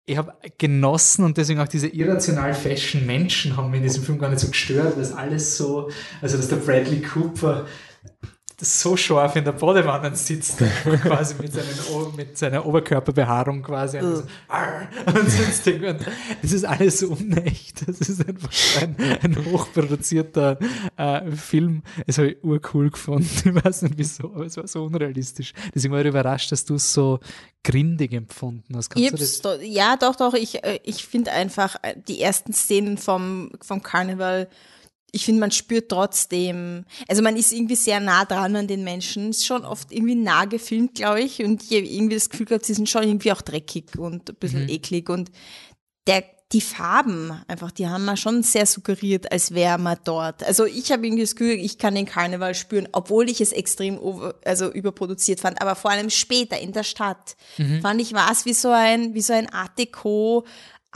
ich 0.10 0.18
habe 0.18 0.34
genossen 0.58 1.26
und 1.26 1.38
deswegen 1.38 1.60
auch 1.60 1.68
diese 1.68 1.88
irrational 1.88 2.54
fashion 2.54 3.06
Menschen 3.06 3.58
haben 3.58 3.70
mich 3.70 3.80
in 3.80 3.84
diesem 3.84 4.04
Film 4.04 4.18
gar 4.18 4.30
nicht 4.30 4.40
so 4.40 4.48
gestört, 4.48 4.96
weil 4.96 5.04
es 5.04 5.12
alles 5.12 5.58
so, 5.58 5.92
also 6.22 6.38
dass 6.38 6.48
der 6.48 6.56
Bradley 6.56 7.02
Cooper 7.02 7.68
so 8.60 8.98
scharf 8.98 9.36
in 9.36 9.46
der 9.46 9.52
Badewanne 9.52 10.16
sitzt, 10.16 10.58
quasi 11.04 11.36
mit, 11.40 11.54
seinen, 11.54 12.16
mit 12.16 12.38
seiner 12.38 12.66
Oberkörperbehaarung 12.66 13.62
quasi. 13.62 14.00
Und, 14.00 14.16
so, 14.16 14.24
"Arr!" 14.48 14.88
und 15.06 15.30
sonst. 15.30 15.68
Und 15.68 16.06
es 16.42 16.54
ist 16.54 16.66
alles 16.66 17.00
so 17.00 17.10
unecht. 17.10 17.88
Es 17.88 18.02
ist 18.02 18.28
einfach 18.28 18.50
ein, 18.82 18.96
ein 19.22 19.46
hochproduzierter 19.46 20.58
äh, 20.98 21.32
Film. 21.32 21.84
Es 22.08 22.18
habe 22.18 22.32
ich 22.32 22.44
urcool 22.44 22.90
gefunden. 22.90 23.28
Ich 23.58 23.66
weiß 23.66 23.84
nicht 23.84 23.98
wieso, 23.98 24.34
aber 24.34 24.46
es 24.46 24.58
war 24.58 24.68
so 24.68 24.84
unrealistisch. 24.84 25.54
Deswegen 25.74 25.94
war 25.94 26.02
ich 26.02 26.08
überrascht, 26.08 26.52
dass 26.52 26.66
du 26.66 26.76
es 26.76 26.94
so 26.94 27.20
grindig 27.64 28.14
empfunden 28.14 28.76
hast. 28.76 28.90
Das? 28.96 29.42
doch, 29.42 29.62
ja, 29.62 29.98
doch, 29.98 30.16
doch. 30.16 30.34
Ich, 30.34 30.64
äh, 30.64 30.80
ich 30.84 31.06
finde 31.06 31.32
einfach 31.32 31.76
äh, 31.84 31.96
die 32.08 32.22
ersten 32.22 32.54
Szenen 32.54 32.98
vom, 32.98 33.52
vom 33.62 33.84
Karneval, 33.84 34.48
ich 35.12 35.26
finde, 35.26 35.40
man 35.40 35.52
spürt 35.52 35.90
trotzdem, 35.90 36.86
also 37.08 37.22
man 37.22 37.38
ist 37.38 37.54
irgendwie 37.54 37.76
sehr 37.76 38.00
nah 38.00 38.26
dran 38.26 38.56
an 38.56 38.68
den 38.68 38.84
Menschen, 38.84 39.30
ist 39.30 39.46
schon 39.46 39.64
oft 39.66 39.92
irgendwie 39.92 40.16
nah 40.16 40.46
gefilmt, 40.46 40.96
glaube 40.96 41.22
ich, 41.22 41.44
und 41.44 41.64
ich 41.64 41.70
habe 41.78 41.88
irgendwie 41.88 42.16
das 42.16 42.30
Gefühl 42.30 42.46
gehabt, 42.46 42.66
sie 42.66 42.74
sind 42.74 42.90
schon 42.90 43.04
irgendwie 43.04 43.32
auch 43.32 43.42
dreckig 43.42 43.98
und 43.98 44.30
ein 44.30 44.36
bisschen 44.36 44.64
Mhm. 44.64 44.70
eklig 44.70 45.10
und 45.10 45.32
der, 46.08 46.24
die 46.54 46.62
Farben 46.62 47.32
einfach, 47.50 47.72
die 47.72 47.88
haben 47.88 48.06
wir 48.06 48.16
schon 48.16 48.42
sehr 48.42 48.66
suggeriert, 48.66 49.30
als 49.32 49.54
wäre 49.54 49.78
man 49.78 49.98
dort. 50.06 50.44
Also 50.46 50.66
ich 50.66 50.92
habe 50.94 51.06
irgendwie 51.06 51.24
das 51.24 51.36
Gefühl, 51.36 51.56
ich 51.56 51.78
kann 51.78 51.94
den 51.96 52.06
Karneval 52.06 52.56
spüren, 52.56 52.88
obwohl 52.94 53.30
ich 53.30 53.42
es 53.42 53.52
extrem 53.52 53.98
over, 54.00 54.36
also 54.46 54.72
überproduziert 54.72 55.42
fand, 55.42 55.62
aber 55.62 55.76
vor 55.76 55.92
allem 55.92 56.10
später 56.10 56.58
in 56.60 56.72
der 56.72 56.84
Stadt 56.84 57.36
Mhm. 57.58 57.82
fand 57.82 58.02
ich, 58.02 58.14
war 58.14 58.32
es 58.32 58.46
wie 58.46 58.54
so 58.54 58.70
ein, 58.70 59.14
wie 59.14 59.22
so 59.22 59.34
ein 59.34 59.50
Art 59.52 59.78
Deco, 59.78 60.46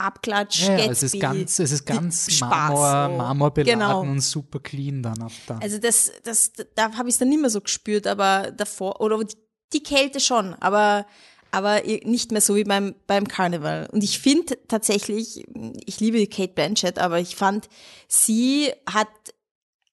Abklatsch, 0.02 0.66
Ja, 0.66 0.78
ja, 0.78 0.90
es 0.90 1.02
ist 1.02 1.12
Gatsby, 1.12 1.38
ganz, 1.38 1.58
es 1.58 1.72
ist 1.72 1.86
ganz 1.86 2.30
Spaß, 2.32 2.50
Marmor, 2.50 3.08
so. 3.10 3.16
Marmor 3.16 3.50
beladen 3.54 3.80
Genau. 3.80 4.00
und 4.00 4.20
super 4.20 4.60
clean 4.60 5.02
dann 5.02 5.20
ab 5.22 5.32
da. 5.46 5.58
Also 5.58 5.78
das, 5.78 6.12
das, 6.24 6.52
da 6.74 6.92
habe 6.96 7.08
ich 7.08 7.14
es 7.14 7.18
dann 7.18 7.28
nicht 7.28 7.40
mehr 7.40 7.50
so 7.50 7.60
gespürt, 7.60 8.06
aber 8.06 8.50
davor, 8.50 9.00
oder 9.00 9.18
die, 9.72 9.82
Kälte 9.82 10.20
schon, 10.20 10.54
aber, 10.54 11.06
aber 11.50 11.82
nicht 12.04 12.30
mehr 12.32 12.40
so 12.40 12.56
wie 12.56 12.64
beim, 12.64 12.94
beim 13.06 13.26
Karneval. 13.26 13.88
Und 13.92 14.04
ich 14.04 14.18
finde 14.18 14.58
tatsächlich, 14.68 15.44
ich 15.86 16.00
liebe 16.00 16.26
Kate 16.26 16.52
Blanchett, 16.52 16.98
aber 16.98 17.20
ich 17.20 17.36
fand, 17.36 17.68
sie 18.08 18.70
hat, 18.86 19.08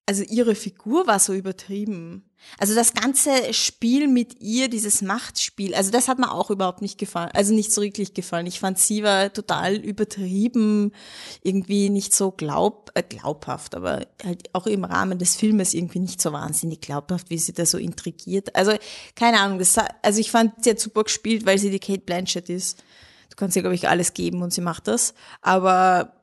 also 0.06 0.24
ihre 0.24 0.56
Figur 0.56 1.08
war 1.08 1.20
so 1.20 1.34
übertrieben. 1.34 2.29
Also 2.58 2.76
das 2.76 2.94
ganze 2.94 3.54
Spiel 3.54 4.08
mit 4.08 4.42
ihr, 4.42 4.70
dieses 4.70 5.02
Machtspiel, 5.02 5.76
also 5.76 5.92
das 5.92 6.08
hat 6.08 6.20
mir 6.20 6.32
auch 6.32 6.50
überhaupt 6.50 6.82
nicht 6.82 6.98
gefallen, 6.98 7.30
also 7.34 7.54
nicht 7.54 7.72
so 7.72 7.82
wirklich 7.82 8.14
gefallen. 8.14 8.48
Ich 8.48 8.60
fand, 8.60 8.80
sie 8.80 9.04
war 9.04 9.32
total 9.32 9.76
übertrieben, 9.76 10.92
irgendwie 11.44 11.90
nicht 11.90 12.14
so 12.14 12.32
glaub, 12.32 12.92
äh, 12.96 13.04
glaubhaft, 13.04 13.76
aber 13.76 14.08
halt 14.24 14.50
auch 14.54 14.68
im 14.68 14.84
Rahmen 14.84 15.20
des 15.20 15.36
Filmes 15.36 15.74
irgendwie 15.74 16.00
nicht 16.00 16.22
so 16.22 16.34
wahnsinnig 16.34 16.82
glaubhaft, 16.82 17.30
wie 17.30 17.38
sie 17.38 17.54
da 17.54 17.66
so 17.66 17.78
intrigiert. 17.78 18.56
Also 18.56 18.74
keine 19.16 19.40
Ahnung, 19.40 19.60
das, 19.60 19.78
also 20.02 20.20
ich 20.20 20.32
fand, 20.32 20.64
sie 20.64 20.72
hat 20.72 20.80
super 20.80 21.04
gespielt, 21.04 21.46
weil 21.46 21.60
sie 21.60 21.70
die 21.70 21.80
Kate 21.80 22.02
Blanchett 22.02 22.50
ist. 22.50 22.84
Du 23.30 23.36
kannst 23.36 23.56
ihr, 23.56 23.62
glaube 23.62 23.76
ich, 23.76 23.88
alles 23.88 24.14
geben 24.14 24.42
und 24.42 24.54
sie 24.54 24.62
macht 24.62 24.88
das. 24.88 25.14
Aber 25.42 26.19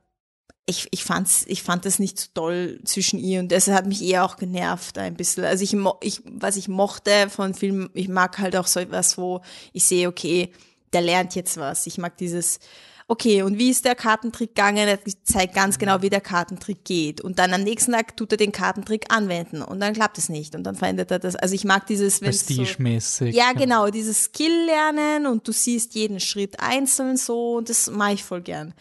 ich, 0.68 0.88
ich, 0.90 1.04
fand's, 1.04 1.44
ich 1.46 1.62
fand 1.62 1.84
das 1.84 1.98
nicht 2.00 2.18
so 2.18 2.26
toll 2.34 2.80
zwischen 2.84 3.18
ihr 3.20 3.38
und 3.40 3.52
das 3.52 3.68
hat 3.68 3.86
mich 3.86 4.02
eher 4.02 4.24
auch 4.24 4.36
genervt 4.36 4.98
ein 4.98 5.14
bisschen. 5.14 5.44
Also 5.44 5.62
ich, 5.62 5.74
mo- 5.74 5.96
ich 6.02 6.22
was 6.24 6.56
ich 6.56 6.66
mochte 6.68 7.28
von 7.30 7.54
Filmen, 7.54 7.88
ich 7.94 8.08
mag 8.08 8.38
halt 8.38 8.56
auch 8.56 8.66
so 8.66 8.80
etwas, 8.80 9.16
wo 9.16 9.42
ich 9.72 9.84
sehe, 9.84 10.08
okay, 10.08 10.52
der 10.92 11.02
lernt 11.02 11.34
jetzt 11.36 11.56
was. 11.56 11.86
Ich 11.86 11.98
mag 11.98 12.16
dieses, 12.16 12.58
okay, 13.06 13.42
und 13.42 13.58
wie 13.58 13.70
ist 13.70 13.84
der 13.84 13.94
Kartentrick 13.94 14.56
gegangen? 14.56 14.88
Er 14.88 14.98
zeigt 15.22 15.54
ganz 15.54 15.78
genau, 15.78 16.02
wie 16.02 16.10
der 16.10 16.20
Kartentrick 16.20 16.84
geht. 16.84 17.20
Und 17.20 17.38
dann 17.38 17.54
am 17.54 17.62
nächsten 17.62 17.92
Tag 17.92 18.16
tut 18.16 18.32
er 18.32 18.38
den 18.38 18.50
Kartentrick 18.50 19.14
anwenden 19.14 19.62
und 19.62 19.78
dann 19.78 19.94
klappt 19.94 20.18
es 20.18 20.28
nicht 20.28 20.56
und 20.56 20.64
dann 20.64 20.74
verändert 20.74 21.12
er 21.12 21.20
das. 21.20 21.36
Also 21.36 21.54
ich 21.54 21.62
mag 21.64 21.86
dieses, 21.86 22.20
wenn 22.22 22.32
so, 22.32 22.44
Prestigemäßig. 22.56 23.36
ja, 23.36 23.52
genau, 23.52 23.88
dieses 23.90 24.24
Skill 24.24 24.64
lernen 24.66 25.26
und 25.26 25.46
du 25.46 25.52
siehst 25.52 25.94
jeden 25.94 26.18
Schritt 26.18 26.58
einzeln 26.58 27.16
so 27.16 27.58
und 27.58 27.68
das 27.68 27.88
mache 27.88 28.14
ich 28.14 28.24
voll 28.24 28.40
gern. 28.40 28.74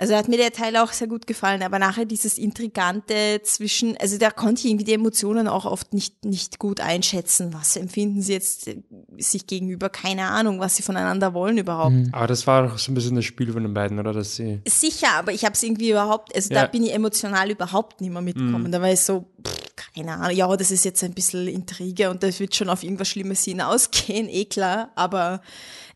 Also 0.00 0.16
hat 0.16 0.28
mir 0.28 0.38
der 0.38 0.50
Teil 0.50 0.78
auch 0.78 0.92
sehr 0.92 1.08
gut 1.08 1.26
gefallen, 1.26 1.62
aber 1.62 1.78
nachher 1.78 2.06
dieses 2.06 2.38
Intrigante 2.38 3.42
zwischen, 3.44 3.98
also 3.98 4.16
da 4.16 4.30
konnte 4.30 4.60
ich 4.62 4.70
irgendwie 4.70 4.84
die 4.86 4.94
Emotionen 4.94 5.46
auch 5.46 5.66
oft 5.66 5.92
nicht, 5.92 6.24
nicht 6.24 6.58
gut 6.58 6.80
einschätzen. 6.80 7.52
Was 7.52 7.76
empfinden 7.76 8.22
sie 8.22 8.32
jetzt 8.32 8.68
äh, 8.68 8.80
sich 9.18 9.46
gegenüber? 9.46 9.90
Keine 9.90 10.28
Ahnung, 10.28 10.58
was 10.58 10.76
sie 10.76 10.82
voneinander 10.82 11.34
wollen 11.34 11.58
überhaupt. 11.58 11.94
Aber 12.12 12.26
das 12.26 12.46
war 12.46 12.72
auch 12.72 12.78
so 12.78 12.90
ein 12.90 12.94
bisschen 12.94 13.14
das 13.16 13.26
Spiel 13.26 13.52
von 13.52 13.62
den 13.62 13.74
beiden, 13.74 13.98
oder? 13.98 14.14
Dass 14.14 14.36
sie. 14.36 14.60
Sicher, 14.66 15.08
aber 15.18 15.32
ich 15.32 15.44
habe 15.44 15.52
es 15.52 15.62
irgendwie 15.62 15.90
überhaupt, 15.90 16.34
also 16.34 16.54
Ja. 16.54 16.62
da 16.62 16.66
bin 16.68 16.82
ich 16.82 16.94
emotional 16.94 17.50
überhaupt 17.50 18.00
nicht 18.00 18.10
mehr 18.10 18.22
mitgekommen. 18.22 18.72
Da 18.72 18.80
war 18.80 18.90
ich 18.90 19.00
so, 19.00 19.26
pff, 19.46 19.60
keine 19.94 20.14
Ahnung, 20.14 20.34
ja, 20.34 20.56
das 20.56 20.70
ist 20.70 20.86
jetzt 20.86 21.04
ein 21.04 21.12
bisschen 21.12 21.46
Intrige 21.46 22.08
und 22.08 22.22
das 22.22 22.40
wird 22.40 22.54
schon 22.56 22.70
auf 22.70 22.82
irgendwas 22.82 23.08
Schlimmes 23.08 23.44
hinausgehen, 23.44 24.28
eh 24.30 24.46
klar, 24.46 24.92
aber 24.94 25.42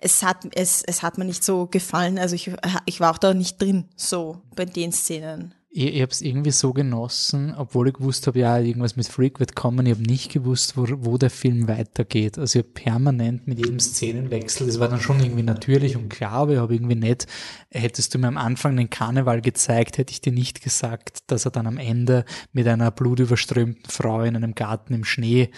es 0.04 0.22
hat, 0.22 0.46
es, 0.54 0.82
es 0.82 1.02
hat 1.02 1.16
mir 1.16 1.24
nicht 1.24 1.42
so 1.42 1.66
gefallen. 1.66 2.18
Also 2.18 2.34
ich, 2.34 2.50
ich 2.84 3.00
war 3.00 3.10
auch 3.10 3.18
da 3.18 3.32
nicht 3.32 3.60
drin, 3.60 3.86
so 3.96 4.42
bei 4.54 4.66
den 4.66 4.92
Szenen. 4.92 5.54
Ich, 5.70 5.94
ich 5.94 6.02
habe 6.02 6.12
es 6.12 6.20
irgendwie 6.20 6.50
so 6.50 6.74
genossen, 6.74 7.54
obwohl 7.56 7.88
ich 7.88 7.94
gewusst 7.94 8.26
habe, 8.26 8.38
ja, 8.38 8.58
irgendwas 8.58 8.96
mit 8.96 9.08
Freak 9.08 9.40
wird 9.40 9.56
kommen. 9.56 9.86
Ich 9.86 9.92
habe 9.92 10.02
nicht 10.02 10.30
gewusst, 10.30 10.76
wo, 10.76 10.86
wo 10.98 11.16
der 11.16 11.30
Film 11.30 11.68
weitergeht. 11.68 12.38
Also 12.38 12.58
ich 12.58 12.64
habe 12.66 12.74
permanent 12.74 13.46
mit 13.46 13.58
jedem 13.58 13.80
Szenenwechsel, 13.80 14.66
das 14.66 14.78
war 14.78 14.88
dann 14.88 15.00
schon 15.00 15.20
irgendwie 15.20 15.42
natürlich 15.42 15.96
und 15.96 16.10
klar, 16.10 16.32
aber 16.32 16.52
ich 16.52 16.58
habe 16.58 16.74
irgendwie 16.74 16.96
nicht, 16.96 17.26
hättest 17.70 18.14
du 18.14 18.18
mir 18.18 18.28
am 18.28 18.36
Anfang 18.36 18.76
den 18.76 18.90
Karneval 18.90 19.40
gezeigt, 19.40 19.96
hätte 19.96 20.12
ich 20.12 20.20
dir 20.20 20.32
nicht 20.32 20.62
gesagt, 20.62 21.20
dass 21.28 21.46
er 21.46 21.50
dann 21.50 21.66
am 21.66 21.78
Ende 21.78 22.26
mit 22.52 22.68
einer 22.68 22.90
blutüberströmten 22.90 23.90
Frau 23.90 24.20
in 24.22 24.36
einem 24.36 24.54
Garten 24.54 24.92
im 24.92 25.04
Schnee 25.04 25.50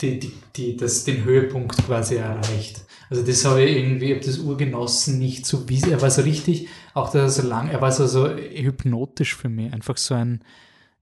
die, 0.00 0.18
die, 0.18 0.32
die, 0.56 0.76
das, 0.76 1.04
den 1.04 1.24
Höhepunkt 1.24 1.84
quasi 1.86 2.16
erreicht. 2.16 2.84
Also 3.14 3.24
das 3.24 3.44
habe 3.44 3.62
ich 3.62 3.76
irgendwie, 3.76 4.06
ich 4.06 4.16
habe 4.16 4.26
das 4.26 4.38
urgenossen 4.38 5.20
nicht 5.20 5.46
so 5.46 5.68
wie, 5.68 5.80
er 5.88 6.02
war 6.02 6.10
so 6.10 6.22
richtig, 6.22 6.66
auch 6.94 7.12
dass 7.12 7.38
er 7.38 7.42
so 7.42 7.48
lang, 7.48 7.68
er 7.68 7.80
war 7.80 7.92
so, 7.92 8.08
so 8.08 8.28
hypnotisch 8.28 9.36
für 9.36 9.48
mich, 9.48 9.72
einfach 9.72 9.96
so 9.96 10.14
ein, 10.14 10.42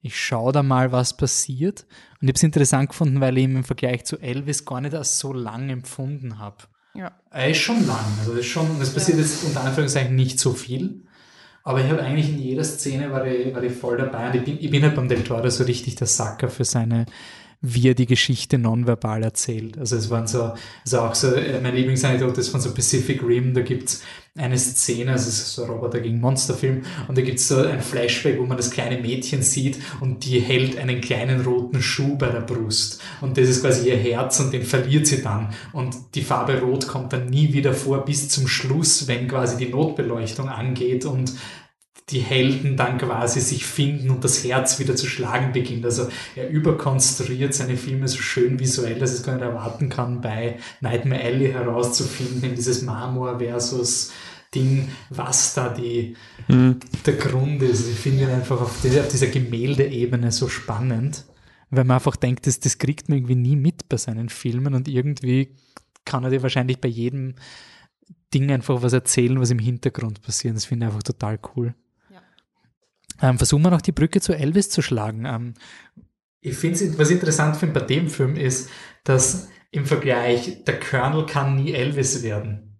ich 0.03 0.21
schaue 0.21 0.53
da 0.53 0.63
mal, 0.63 0.93
was 0.93 1.17
passiert. 1.17 1.87
Und 2.21 2.25
ich 2.25 2.29
habe 2.29 2.37
es 2.37 2.43
interessant 2.43 2.91
gefunden, 2.91 3.23
weil 3.23 3.39
ich 3.39 3.45
ihn 3.45 3.57
im 3.57 3.65
Vergleich 3.65 4.05
zu 4.05 4.19
Elvis 4.19 4.67
gar 4.67 4.83
nicht 4.83 4.95
als 4.95 5.19
so 5.21 5.33
lang 5.33 5.71
empfunden 5.71 6.39
habe. 6.39 6.59
Ja. 6.93 7.13
Er 7.31 7.49
ist 7.49 7.61
schon 7.61 7.87
lang, 7.87 8.05
also 8.19 8.33
das 8.33 8.41
ist 8.41 8.49
schon, 8.49 8.67
es 8.83 8.93
passiert 8.93 9.17
jetzt 9.17 9.43
unter 9.45 9.63
Anführungszeichen 9.63 10.15
nicht 10.15 10.39
so 10.39 10.53
viel. 10.53 11.05
Aber 11.65 11.83
ich 11.83 11.91
habe 11.91 12.03
eigentlich 12.03 12.29
in 12.29 12.41
jeder 12.41 12.65
Szene 12.65 13.11
war 13.11 13.25
ich, 13.25 13.55
war 13.55 13.63
ich 13.63 13.73
voll 13.73 13.97
dabei 13.97 14.27
und 14.27 14.35
ich 14.35 14.45
bin, 14.45 14.59
ich 14.61 14.71
bin 14.71 14.83
halt 14.83 14.97
beim 14.97 15.09
Del 15.09 15.25
Toro 15.25 15.49
so 15.49 15.65
richtig 15.65 15.95
der 15.95 16.09
Sacker 16.09 16.51
für 16.51 16.67
seine, 16.67 17.07
wie 17.63 17.89
er 17.89 17.95
die 17.95 18.07
Geschichte 18.07 18.59
nonverbal 18.59 19.23
erzählt. 19.23 19.79
Also 19.79 19.97
es 19.97 20.11
waren 20.11 20.27
so, 20.27 20.53
also 20.85 21.01
auch 21.01 21.15
so, 21.15 21.33
äh, 21.33 21.61
meine 21.61 21.77
Lieblingsanekdote 21.77 22.41
ist 22.41 22.49
von 22.49 22.61
so 22.61 22.75
Pacific 22.75 23.23
Rim, 23.23 23.55
da 23.55 23.61
gibt's 23.61 24.03
eine 24.37 24.59
Szene, 24.59 25.13
also 25.13 25.29
es 25.29 25.39
ist 25.39 25.55
so 25.55 25.65
ein 25.65 25.71
Roboter 25.71 26.01
gegen 26.01 26.19
Monsterfilm 26.19 26.83
und 27.07 27.19
da 27.19 27.23
gibt's 27.23 27.47
so 27.49 27.59
ein 27.59 27.81
Flashback, 27.81 28.41
wo 28.41 28.47
man 28.47 28.57
das 28.57 28.71
kleine 28.71 29.01
Mädchen 29.01 29.43
sieht 29.43 29.79
und 30.01 30.25
die 30.25 30.41
hält 30.41 30.79
einen 30.79 31.01
kleinen 31.01 31.43
roten 31.43 31.83
Schuh 31.83 32.17
bei 32.17 32.31
der 32.31 32.41
Brust 32.41 33.01
und 33.21 33.37
das 33.37 33.49
ist 33.49 33.63
quasi 33.63 33.91
ihr 33.91 33.97
Herz 33.97 34.41
und 34.41 34.53
den 34.53 34.65
verliert 34.65 35.07
sie 35.07 35.23
dann 35.23 35.53
und 35.73 35.95
die 36.15 36.23
Farbe 36.23 36.61
Rot 36.61 36.89
kommt 36.89 37.13
dann 37.13 37.27
nie 37.27 37.53
wieder 37.53 37.75
vor 37.75 38.05
bis 38.07 38.31
zum 38.31 38.49
Schluss, 38.49 39.07
wenn 39.07 39.29
quasi 39.29 39.59
die 39.59 39.71
Notbeleuchtung 39.71 40.49
angeht 40.49 41.05
und 41.05 41.35
die 42.11 42.21
Helden 42.21 42.77
dann 42.77 42.99
quasi 42.99 43.41
sich 43.41 43.65
finden 43.65 44.11
und 44.11 44.25
das 44.25 44.45
Herz 44.45 44.79
wieder 44.79 44.97
zu 44.97 45.07
schlagen 45.07 45.53
beginnt. 45.53 45.85
Also 45.85 46.09
er 46.35 46.49
überkonstruiert 46.49 47.55
seine 47.55 47.77
Filme 47.77 48.09
so 48.09 48.19
schön 48.19 48.59
visuell, 48.59 48.99
dass 48.99 49.13
ich 49.13 49.21
es 49.21 49.23
gar 49.23 49.35
nicht 49.35 49.43
erwarten 49.43 49.89
kann, 49.89 50.21
bei 50.21 50.59
Nightmare 50.81 51.23
Alley 51.23 51.53
herauszufinden, 51.53 52.43
in 52.51 52.55
dieses 52.55 52.83
Marmor 52.83 53.39
versus 53.39 54.13
Ding, 54.55 54.89
was 55.09 55.55
da 55.55 55.71
die, 55.71 56.17
mhm. 56.49 56.79
der 57.07 57.15
Grund 57.15 57.63
ist. 57.63 57.89
Ich 57.89 57.97
finde 57.97 58.25
ihn 58.25 58.31
einfach 58.31 58.61
auf, 58.61 58.83
die, 58.83 59.01
auf 59.01 59.09
dieser 59.09 59.29
Gemäldeebene 59.29 60.31
so 60.31 60.49
spannend, 60.49 61.25
weil 61.71 61.85
man 61.85 61.97
einfach 61.97 62.17
denkt, 62.17 62.47
das, 62.47 62.61
das 62.61 62.79
kriegt 62.79 63.09
man 63.09 63.19
irgendwie 63.19 63.37
nie 63.37 63.57
mit 63.57 63.89
bei 63.89 63.97
seinen 63.97 64.29
Filmen 64.29 64.75
und 64.75 64.89
irgendwie 64.89 65.55
kann 66.05 66.25
er 66.25 66.31
dir 66.31 66.43
wahrscheinlich 66.43 66.81
bei 66.81 66.89
jedem 66.89 67.37
Ding 68.35 68.51
einfach 68.51 68.83
was 68.83 68.93
erzählen, 68.93 69.41
was 69.41 69.51
im 69.51 69.59
Hintergrund 69.59 70.21
passiert. 70.21 70.57
Das 70.57 70.65
finde 70.65 70.87
ich 70.87 70.93
einfach 70.93 71.03
total 71.03 71.39
cool. 71.57 71.75
Ähm, 73.23 73.39
versuchen 73.39 73.63
wir 73.63 73.71
noch 73.71 73.81
die 73.81 73.93
Brücke 73.93 74.21
zu 74.21 74.35
Elvis 74.35 74.69
zu 74.69 74.83
schlagen. 74.83 75.25
Ähm, 75.25 75.55
ich 76.41 76.57
finde, 76.57 76.99
was 76.99 77.11
interessant 77.11 77.57
finde 77.57 77.81
bei 77.81 77.87
dem 77.87 78.11
Film 78.11 78.37
ist, 78.37 78.69
dass 79.05 79.49
im 79.71 79.87
Vergleich 79.87 80.65
der 80.65 80.79
Colonel 80.79 81.25
kann 81.25 81.57
nie 81.57 81.73
Elvis 81.73 82.23
werden 82.23 82.73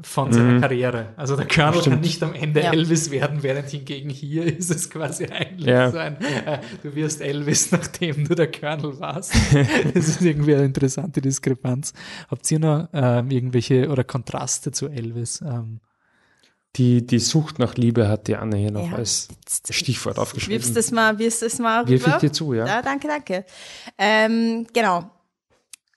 von 0.00 0.32
seiner 0.32 0.52
mhm. 0.52 0.60
Karriere. 0.60 1.12
Also 1.16 1.34
der 1.34 1.48
Colonel 1.48 1.82
kann 1.82 2.00
nicht 2.00 2.22
am 2.22 2.34
Ende 2.34 2.60
ja. 2.60 2.72
Elvis 2.72 3.10
werden, 3.10 3.42
während 3.42 3.68
hingegen 3.68 4.10
hier 4.10 4.44
ist 4.44 4.70
es 4.70 4.90
quasi 4.90 5.26
eigentlich 5.26 5.66
ja. 5.66 5.90
so 5.90 5.98
ein, 5.98 6.16
äh, 6.20 6.60
du 6.82 6.94
wirst 6.94 7.20
Elvis, 7.20 7.72
nachdem 7.72 8.28
du 8.28 8.34
der 8.36 8.50
Colonel 8.50 9.00
warst. 9.00 9.34
das 9.94 10.08
ist 10.08 10.22
irgendwie 10.22 10.54
eine 10.54 10.66
interessante 10.66 11.20
Diskrepanz. 11.20 11.92
Habt 12.28 12.48
ihr 12.50 12.60
noch 12.60 12.88
ähm, 12.92 13.30
irgendwelche 13.30 13.88
oder 13.88 14.04
Kontraste 14.04 14.70
zu 14.70 14.86
Elvis? 14.86 15.40
Ähm, 15.40 15.80
die, 16.78 17.06
die 17.06 17.18
Sucht 17.18 17.58
nach 17.58 17.74
Liebe 17.74 18.08
hat 18.08 18.28
die 18.28 18.36
Anne 18.36 18.56
hier 18.56 18.70
noch 18.70 18.90
ja. 18.90 18.96
als 18.96 19.28
Stichwort 19.68 20.18
aufgeschrieben. 20.18 20.62
Wirfst 20.62 20.76
das 20.76 20.90
mal, 20.90 21.18
wirfst 21.18 21.42
das 21.42 21.58
mal 21.58 21.80
rüber? 21.80 21.90
Wirf 21.90 22.06
ich 22.06 22.20
dir 22.20 22.32
zu, 22.32 22.54
ja. 22.54 22.66
Ja, 22.66 22.82
danke, 22.82 23.08
danke. 23.08 23.44
Ähm, 23.98 24.66
genau. 24.72 25.10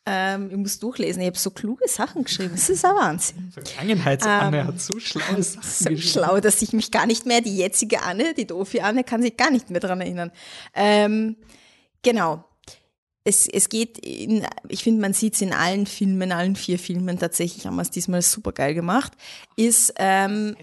Ähm, 0.03 0.49
ich 0.49 0.57
muss 0.57 0.79
durchlesen. 0.79 1.21
Ich 1.21 1.27
habe 1.27 1.38
so 1.38 1.51
kluge 1.51 1.88
Sachen 1.88 2.23
geschrieben. 2.23 2.53
Das 2.55 2.69
ist 2.69 2.84
ein 2.84 2.95
Wahnsinn. 2.95 3.51
Vergangenheits-Anne 3.53 4.59
ähm, 4.61 4.67
hat 4.67 4.82
so 4.82 4.99
schlaue 4.99 5.43
Sachen 5.43 5.61
so 5.61 5.89
geschrieben. 5.89 6.01
schlau, 6.01 6.39
dass 6.39 6.61
ich 6.63 6.73
mich 6.73 6.89
gar 6.89 7.05
nicht 7.05 7.27
mehr, 7.27 7.41
die 7.41 7.55
jetzige 7.55 8.01
Anne, 8.01 8.34
die 8.34 8.47
doofe 8.47 8.84
Anne, 8.84 9.03
kann 9.03 9.21
sich 9.21 9.38
gar 9.38 9.51
nicht 9.51 9.69
mehr 9.69 9.79
daran 9.79 10.01
erinnern. 10.01 10.32
Ähm, 10.73 11.36
genau 12.01 12.43
es, 13.23 13.47
es 13.47 13.69
geht, 13.69 13.99
in, 13.99 14.45
ich 14.67 14.84
finde, 14.84 15.01
man 15.01 15.13
sieht 15.13 15.36
es 15.36 15.41
in 15.41 15.53
allen 15.53 15.86
Filmen, 15.86 16.32
allen 16.32 16.55
vier 16.55 16.79
Filmen 16.79 17.19
tatsächlich, 17.19 17.65
haben 17.65 17.75
wir 17.75 17.84
es 17.84 17.91
diesmal 17.91 18.21
super 18.21 18.51
geil 18.51 18.73
gemacht, 18.73 19.13
ist 19.55 19.93
ähm, 19.97 20.55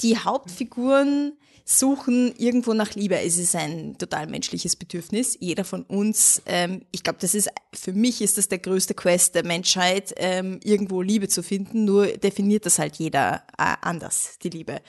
die 0.00 0.18
Hauptfiguren 0.18 1.32
suchen 1.68 2.32
irgendwo 2.38 2.74
nach 2.74 2.94
Liebe. 2.94 3.18
Es 3.18 3.38
ist 3.38 3.56
ein 3.56 3.98
total 3.98 4.28
menschliches 4.28 4.76
Bedürfnis. 4.76 5.36
Jeder 5.40 5.64
von 5.64 5.82
uns, 5.82 6.40
ähm, 6.46 6.82
ich 6.92 7.02
glaube, 7.02 7.18
das 7.20 7.34
ist, 7.34 7.50
für 7.74 7.92
mich 7.92 8.22
ist 8.22 8.38
das 8.38 8.46
der 8.46 8.58
größte 8.58 8.94
Quest 8.94 9.34
der 9.34 9.44
Menschheit, 9.44 10.14
ähm, 10.16 10.60
irgendwo 10.62 11.02
Liebe 11.02 11.26
zu 11.26 11.42
finden. 11.42 11.84
Nur 11.84 12.06
definiert 12.06 12.66
das 12.66 12.78
halt 12.78 12.96
jeder 12.96 13.42
äh, 13.58 13.74
anders, 13.80 14.38
die 14.44 14.50
Liebe. 14.50 14.80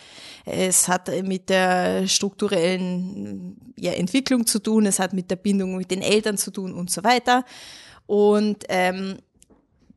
Es 0.45 0.87
hat 0.87 1.09
mit 1.23 1.49
der 1.49 2.07
strukturellen 2.07 3.73
ja, 3.75 3.93
Entwicklung 3.93 4.45
zu 4.45 4.59
tun, 4.59 4.85
es 4.85 4.99
hat 4.99 5.13
mit 5.13 5.31
der 5.31 5.37
Bindung 5.37 5.77
mit 5.77 5.89
den 5.89 6.03
Eltern 6.03 6.37
zu 6.37 6.51
tun 6.51 6.75
und 6.75 6.91
so 6.91 7.03
weiter. 7.03 7.43
Und 8.05 8.65
ähm, 8.69 9.17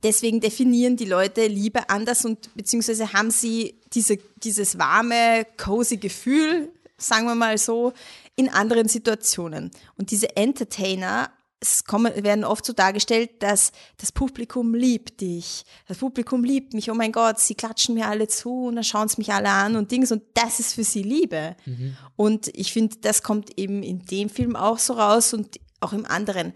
deswegen 0.02 0.40
definieren 0.40 0.96
die 0.96 1.04
Leute 1.04 1.46
Liebe 1.46 1.88
anders 1.88 2.24
und 2.24 2.54
beziehungsweise 2.54 3.12
haben 3.12 3.30
sie 3.30 3.80
diese, 3.92 4.18
dieses 4.36 4.78
warme, 4.78 5.46
cozy 5.56 5.96
Gefühl, 5.96 6.70
sagen 6.96 7.26
wir 7.26 7.34
mal 7.34 7.58
so, 7.58 7.92
in 8.36 8.48
anderen 8.48 8.88
Situationen. 8.88 9.70
Und 9.96 10.10
diese 10.10 10.36
Entertainer 10.36 11.30
es 11.60 11.84
kommen, 11.84 12.12
werden 12.24 12.44
oft 12.44 12.64
so 12.64 12.72
dargestellt, 12.72 13.42
dass 13.42 13.72
das 13.98 14.12
Publikum 14.12 14.74
liebt 14.74 15.20
dich. 15.20 15.64
Das 15.86 15.98
Publikum 15.98 16.42
liebt 16.42 16.72
mich. 16.72 16.90
Oh 16.90 16.94
mein 16.94 17.12
Gott, 17.12 17.38
sie 17.38 17.54
klatschen 17.54 17.94
mir 17.94 18.08
alle 18.08 18.28
zu 18.28 18.66
und 18.66 18.76
dann 18.76 18.84
schauen 18.84 19.08
sie 19.08 19.18
mich 19.18 19.32
alle 19.32 19.50
an 19.50 19.76
und 19.76 19.90
Dings. 19.90 20.10
Und 20.10 20.22
das 20.34 20.58
ist 20.58 20.74
für 20.74 20.84
sie 20.84 21.02
Liebe. 21.02 21.54
Mhm. 21.66 21.96
Und 22.16 22.48
ich 22.54 22.72
finde, 22.72 22.96
das 23.02 23.22
kommt 23.22 23.58
eben 23.58 23.82
in 23.82 24.06
dem 24.06 24.30
Film 24.30 24.56
auch 24.56 24.78
so 24.78 24.94
raus 24.94 25.34
und 25.34 25.60
auch 25.80 25.92
im 25.92 26.06
anderen. 26.06 26.54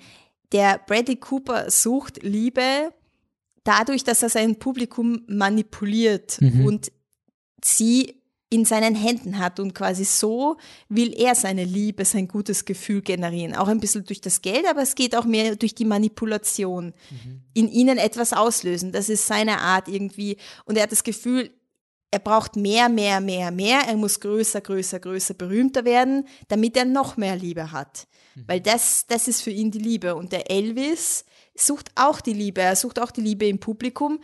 Der 0.52 0.80
Bradley 0.86 1.16
Cooper 1.16 1.70
sucht 1.70 2.22
Liebe 2.22 2.92
dadurch, 3.64 4.04
dass 4.04 4.22
er 4.22 4.28
sein 4.28 4.56
Publikum 4.58 5.22
manipuliert 5.26 6.40
mhm. 6.40 6.66
und 6.66 6.92
sie 7.62 8.20
in 8.50 8.64
seinen 8.64 8.94
Händen 8.94 9.38
hat 9.38 9.58
und 9.58 9.74
quasi 9.74 10.04
so 10.04 10.58
will 10.88 11.12
er 11.12 11.34
seine 11.34 11.64
Liebe, 11.64 12.04
sein 12.04 12.28
gutes 12.28 12.64
Gefühl 12.64 13.02
generieren. 13.02 13.56
Auch 13.56 13.66
ein 13.66 13.80
bisschen 13.80 14.04
durch 14.04 14.20
das 14.20 14.42
Geld, 14.42 14.66
aber 14.68 14.82
es 14.82 14.94
geht 14.94 15.16
auch 15.16 15.24
mehr 15.24 15.56
durch 15.56 15.74
die 15.74 15.84
Manipulation. 15.84 16.94
Mhm. 17.10 17.40
In 17.52 17.68
ihnen 17.68 17.98
etwas 17.98 18.32
auslösen. 18.32 18.92
Das 18.92 19.08
ist 19.08 19.26
seine 19.26 19.60
Art 19.60 19.88
irgendwie. 19.88 20.36
Und 20.66 20.76
er 20.76 20.84
hat 20.84 20.92
das 20.92 21.02
Gefühl, 21.02 21.50
er 22.12 22.20
braucht 22.20 22.54
mehr, 22.54 22.88
mehr, 22.88 23.20
mehr, 23.20 23.50
mehr. 23.50 23.80
Er 23.88 23.96
muss 23.96 24.20
größer, 24.20 24.60
größer, 24.60 25.00
größer, 25.00 25.34
berühmter 25.34 25.84
werden, 25.84 26.28
damit 26.46 26.76
er 26.76 26.84
noch 26.84 27.16
mehr 27.16 27.34
Liebe 27.34 27.72
hat. 27.72 28.06
Mhm. 28.36 28.44
Weil 28.46 28.60
das, 28.60 29.06
das 29.08 29.26
ist 29.26 29.42
für 29.42 29.50
ihn 29.50 29.72
die 29.72 29.80
Liebe. 29.80 30.14
Und 30.14 30.30
der 30.30 30.48
Elvis 30.48 31.24
sucht 31.54 31.90
auch 31.94 32.20
die 32.20 32.32
Liebe. 32.32 32.60
Er 32.60 32.76
sucht 32.76 32.98
auch 32.98 33.10
die 33.10 33.20
Liebe 33.20 33.46
im 33.46 33.58
Publikum, 33.58 34.20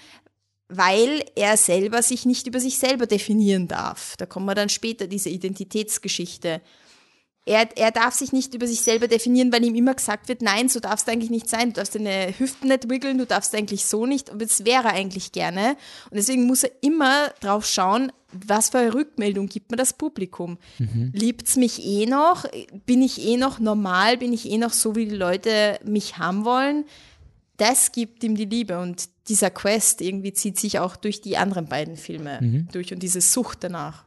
weil 0.68 1.24
er 1.34 1.56
selber 1.56 2.02
sich 2.02 2.26
nicht 2.26 2.46
über 2.46 2.60
sich 2.60 2.78
selber 2.78 3.06
definieren 3.06 3.68
darf. 3.68 4.16
Da 4.16 4.26
kommen 4.26 4.46
wir 4.46 4.54
dann 4.54 4.68
später, 4.68 5.06
diese 5.06 5.28
Identitätsgeschichte. 5.28 6.60
Er, 7.46 7.76
er 7.76 7.90
darf 7.90 8.14
sich 8.14 8.32
nicht 8.32 8.54
über 8.54 8.66
sich 8.66 8.82
selber 8.82 9.08
definieren, 9.08 9.52
weil 9.52 9.64
ihm 9.64 9.74
immer 9.74 9.94
gesagt 9.94 10.28
wird, 10.28 10.42
nein, 10.42 10.68
so 10.68 10.78
darfst 10.78 11.08
du 11.08 11.12
eigentlich 11.12 11.30
nicht 11.30 11.48
sein, 11.48 11.70
du 11.70 11.74
darfst 11.74 11.94
deine 11.94 12.38
Hüften 12.38 12.68
nicht 12.68 12.88
wiggeln, 12.88 13.18
du 13.18 13.26
darfst 13.26 13.54
eigentlich 13.54 13.86
so 13.86 14.06
nicht, 14.06 14.30
aber 14.30 14.44
das 14.44 14.64
wäre 14.64 14.88
er 14.88 14.94
eigentlich 14.94 15.32
gerne. 15.32 15.70
Und 16.10 16.16
deswegen 16.16 16.46
muss 16.46 16.64
er 16.64 16.70
immer 16.82 17.30
drauf 17.40 17.66
schauen, 17.66 18.12
was 18.30 18.70
für 18.70 18.78
eine 18.78 18.94
Rückmeldung 18.94 19.48
gibt 19.48 19.70
mir 19.70 19.76
das 19.76 19.94
Publikum? 19.94 20.58
Mhm. 20.78 21.12
es 21.44 21.56
mich 21.56 21.84
eh 21.84 22.06
noch? 22.06 22.44
Bin 22.86 23.02
ich 23.02 23.20
eh 23.20 23.36
noch 23.36 23.58
normal? 23.58 24.18
Bin 24.18 24.32
ich 24.32 24.48
eh 24.48 24.58
noch 24.58 24.72
so, 24.72 24.94
wie 24.94 25.06
die 25.06 25.16
Leute 25.16 25.80
mich 25.82 26.18
haben 26.18 26.44
wollen? 26.44 26.84
Das 27.60 27.92
gibt 27.92 28.24
ihm 28.24 28.36
die 28.36 28.46
Liebe 28.46 28.78
und 28.78 29.08
dieser 29.28 29.50
Quest 29.50 30.00
irgendwie 30.00 30.32
zieht 30.32 30.58
sich 30.58 30.78
auch 30.78 30.96
durch 30.96 31.20
die 31.20 31.36
anderen 31.36 31.66
beiden 31.66 31.96
Filme 31.96 32.38
mhm. 32.40 32.68
durch 32.72 32.92
und 32.92 33.02
diese 33.02 33.20
Sucht 33.20 33.58
danach. 33.64 34.04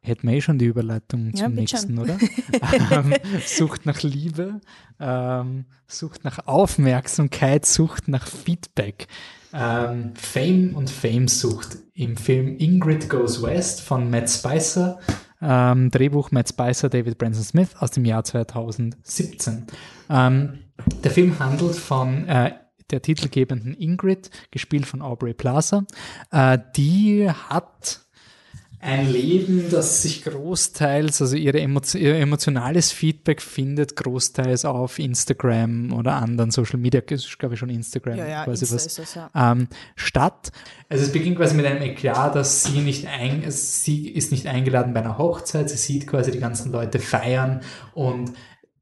Hätten 0.00 0.28
wir 0.28 0.36
eh 0.36 0.40
schon 0.40 0.58
die 0.58 0.64
Überleitung 0.64 1.34
zum 1.34 1.40
ja, 1.40 1.48
nächsten, 1.48 1.96
schon. 1.96 1.98
oder? 1.98 2.18
ähm, 2.90 3.14
Sucht 3.44 3.84
nach 3.84 4.02
Liebe, 4.02 4.60
ähm, 4.98 5.66
Sucht 5.86 6.24
nach 6.24 6.46
Aufmerksamkeit, 6.46 7.66
Sucht 7.66 8.08
nach 8.08 8.26
Feedback. 8.26 9.06
Ähm, 9.52 10.12
Fame 10.14 10.74
und 10.74 10.88
Fame-Sucht 10.88 11.78
im 11.94 12.16
Film 12.16 12.56
Ingrid 12.58 13.10
Goes 13.10 13.42
West 13.42 13.82
von 13.82 14.08
Matt 14.08 14.30
Spicer. 14.30 14.98
Ähm, 15.42 15.90
Drehbuch 15.90 16.30
Matt 16.30 16.48
Spicer, 16.48 16.88
David 16.88 17.18
Branson 17.18 17.44
Smith 17.44 17.70
aus 17.78 17.90
dem 17.90 18.04
Jahr 18.04 18.24
2017. 18.24 19.66
Ähm, 20.10 20.58
der 21.02 21.10
Film 21.10 21.38
handelt 21.38 21.74
von 21.74 22.26
äh, 22.28 22.52
der 22.90 23.02
titelgebenden 23.02 23.74
Ingrid, 23.74 24.30
gespielt 24.50 24.86
von 24.86 25.02
Aubrey 25.02 25.34
Plaza. 25.34 25.84
Äh, 26.30 26.58
die 26.76 27.30
hat 27.30 28.00
ein 28.80 29.10
Leben, 29.10 29.70
das 29.70 30.02
sich 30.02 30.22
großteils, 30.22 31.20
also 31.20 31.34
ihre 31.34 31.60
Emotio 31.60 32.00
ihr 32.00 32.14
emotionales 32.14 32.92
Feedback 32.92 33.42
findet 33.42 33.96
großteils 33.96 34.64
auf 34.64 35.00
Instagram 35.00 35.92
oder 35.92 36.14
anderen 36.14 36.52
Social 36.52 36.78
Media, 36.78 37.00
ist 37.00 37.38
glaube 37.40 37.54
ich 37.54 37.58
schon 37.58 37.70
Instagram 37.70 38.18
ja, 38.18 38.28
ja, 38.28 38.44
quasi 38.44 38.64
Insta 38.64 38.76
was, 38.76 38.98
es, 38.98 39.14
ja. 39.14 39.30
ähm, 39.34 39.66
statt. 39.96 40.52
Also 40.88 41.04
es 41.04 41.12
beginnt 41.12 41.38
quasi 41.38 41.56
mit 41.56 41.66
einem 41.66 41.82
Eklat, 41.82 42.36
dass 42.36 42.64
sie 42.64 42.78
nicht 42.78 43.06
ein, 43.08 43.42
sie 43.50 44.08
ist 44.08 44.30
nicht 44.30 44.46
eingeladen 44.46 44.94
bei 44.94 45.00
einer 45.00 45.18
Hochzeit, 45.18 45.68
sie 45.68 45.76
sieht 45.76 46.06
quasi 46.06 46.30
die 46.30 46.38
ganzen 46.38 46.70
Leute 46.70 47.00
feiern 47.00 47.62
und 47.94 48.32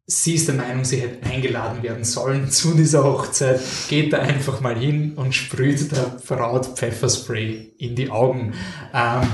sie 0.07 0.35
ist 0.35 0.49
der 0.49 0.55
Meinung, 0.55 0.85
sie 0.85 0.99
hätte 0.99 1.27
eingeladen 1.27 1.83
werden 1.83 2.05
sollen 2.05 2.51
zu 2.51 2.75
dieser 2.75 3.05
Hochzeit, 3.05 3.61
geht 3.89 4.13
da 4.13 4.19
einfach 4.19 4.61
mal 4.61 4.79
hin 4.79 5.15
und 5.15 5.35
sprüht 5.35 5.93
der 5.93 6.17
Braut 6.27 6.79
Pfefferspray 6.79 7.75
in 7.79 7.95
die 7.97 8.11
Augen. 8.11 8.55
Ähm, 8.95 9.29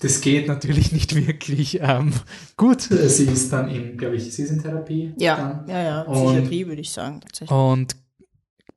das 0.00 0.20
geht 0.20 0.48
natürlich 0.48 0.92
nicht 0.92 1.14
wirklich 1.14 1.80
ähm, 1.80 2.12
gut. 2.56 2.82
Sie 2.82 3.24
ist 3.24 3.52
dann 3.52 3.70
in, 3.70 3.96
glaube 3.96 4.16
ich, 4.16 4.34
sie 4.34 4.42
ist 4.42 4.50
in 4.50 4.62
Therapie. 4.62 5.14
Ja, 5.16 5.36
dann. 5.36 5.68
ja, 5.68 5.82
ja, 5.82 6.02
Psychiatrie 6.04 6.66
würde 6.66 6.82
ich 6.82 6.90
sagen. 6.90 7.20
Tatsächlich. 7.20 7.56
Und 7.56 7.96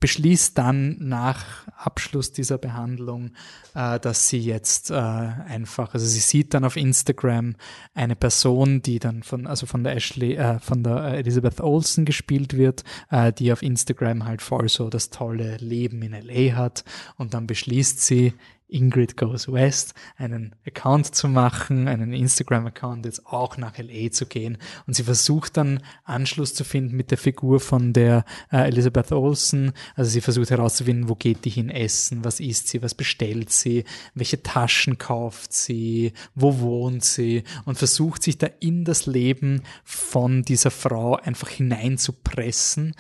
beschließt 0.02 0.58
dann 0.58 0.98
nach 1.00 1.46
Abschluss 1.78 2.34
dieser 2.34 2.58
Behandlung, 2.58 3.32
äh, 3.76 4.00
dass 4.00 4.28
sie 4.28 4.40
jetzt 4.40 4.92
äh, 4.92 4.96
einfach, 4.96 5.94
also 5.94 6.06
sie 6.06 6.20
sieht 6.20 6.54
dann 6.54 6.66
auf 6.66 6.76
Instagram 6.76 7.56
eine 7.94 8.16
Person, 8.18 8.82
die 8.82 9.00
dann 9.00 9.24
von, 9.24 9.48
also 9.48 9.66
von 9.68 9.84
der 9.86 9.96
Ashley, 9.96 10.36
äh, 10.36 10.60
von 10.60 10.84
der 10.84 11.14
Elizabeth 11.14 11.62
Olsen 11.62 12.04
gespielt 12.04 12.58
wird, 12.58 12.84
äh, 13.12 13.32
die 13.32 13.54
auf 13.54 13.62
Instagram 13.62 14.26
halt 14.26 14.42
voll 14.42 14.68
so 14.68 14.90
das 14.90 15.12
tolle 15.12 15.58
Leben 15.58 16.02
in 16.02 16.14
LA 16.14 16.58
hat. 16.58 16.84
Und 17.16 17.34
dann 17.36 17.48
beschließt 17.48 18.02
sie, 18.02 18.34
Ingrid 18.72 19.18
Goes 19.18 19.52
West 19.52 19.94
einen 20.18 20.56
Account 20.66 21.14
zu 21.14 21.28
machen, 21.28 21.88
einen 21.88 22.14
Instagram-Account 22.14 23.06
jetzt 23.06 23.26
auch 23.28 23.58
nach 23.58 23.78
LA 23.78 24.12
zu 24.12 24.26
gehen. 24.26 24.58
Und 24.88 24.96
sie 24.96 25.04
versucht 25.04 25.58
dann 25.58 25.84
Anschluss 26.04 26.54
zu 26.54 26.64
finden 26.64 26.96
mit 26.96 27.12
der 27.12 27.18
Figur 27.18 27.60
von 27.60 27.94
der 27.94 28.26
äh, 28.52 28.68
Elizabeth 28.68 29.12
Olsen. 29.12 29.74
Also 29.96 30.10
sie 30.10 30.22
versucht 30.22 30.50
herauszufinden, 30.50 31.10
wo 31.10 31.16
geht 31.16 31.46
die 31.46 31.50
hin 31.50 31.70
essen, 31.70 32.24
was 32.24 32.40
isst 32.40 32.70
sie, 32.70 32.82
was 32.82 32.96
bestellt 32.96 33.52
sie, 33.52 33.84
welche 34.16 34.42
Taschen 34.42 34.98
kauft 34.98 35.54
sie, 35.54 36.14
wo 36.34 36.60
wohnt 36.60 37.04
sie 37.04 37.44
und 37.66 37.78
versucht 37.78 38.24
sich 38.24 38.38
da 38.38 38.48
in 38.60 38.86
das 38.86 39.06
Leben 39.06 39.64
von 39.84 40.44
dieser 40.44 40.72
Frau 40.72 41.16
einfach 41.16 41.50
hineinzupressen, 41.50 42.96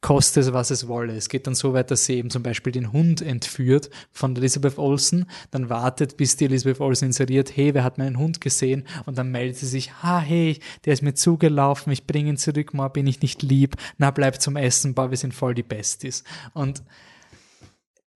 koste 0.00 0.40
es, 0.40 0.52
was 0.52 0.70
es 0.70 0.88
wolle. 0.88 1.14
Es 1.16 1.28
geht 1.28 1.46
dann 1.46 1.54
so 1.54 1.72
weit, 1.72 1.90
dass 1.90 2.04
sie 2.04 2.14
eben 2.14 2.30
zum 2.30 2.42
Beispiel 2.42 2.72
den 2.72 2.92
Hund 2.92 3.22
entführt 3.22 3.90
von 4.12 4.36
Elizabeth 4.36 4.78
Olsen, 4.78 5.26
dann 5.50 5.68
wartet, 5.68 6.16
bis 6.16 6.36
die 6.36 6.46
Elizabeth 6.46 6.80
Olsen 6.80 7.06
inseriert, 7.06 7.56
hey, 7.56 7.74
wer 7.74 7.84
hat 7.84 7.98
meinen 7.98 8.18
Hund 8.18 8.40
gesehen? 8.40 8.84
Und 9.06 9.18
dann 9.18 9.30
meldet 9.30 9.56
sie 9.56 9.66
sich, 9.66 10.02
ha, 10.02 10.20
hey, 10.20 10.58
der 10.84 10.92
ist 10.92 11.02
mir 11.02 11.14
zugelaufen, 11.14 11.92
ich 11.92 12.06
bringe 12.06 12.30
ihn 12.30 12.36
zurück, 12.36 12.74
mal 12.74 12.88
bin 12.88 13.06
ich 13.06 13.22
nicht 13.22 13.42
lieb, 13.42 13.76
na, 13.98 14.10
bleib 14.10 14.40
zum 14.40 14.56
Essen, 14.56 14.94
boah, 14.94 15.10
wir 15.10 15.18
sind 15.18 15.34
voll 15.34 15.54
die 15.54 15.62
Besties. 15.62 16.24
Und 16.52 16.82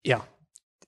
ja, 0.05 0.25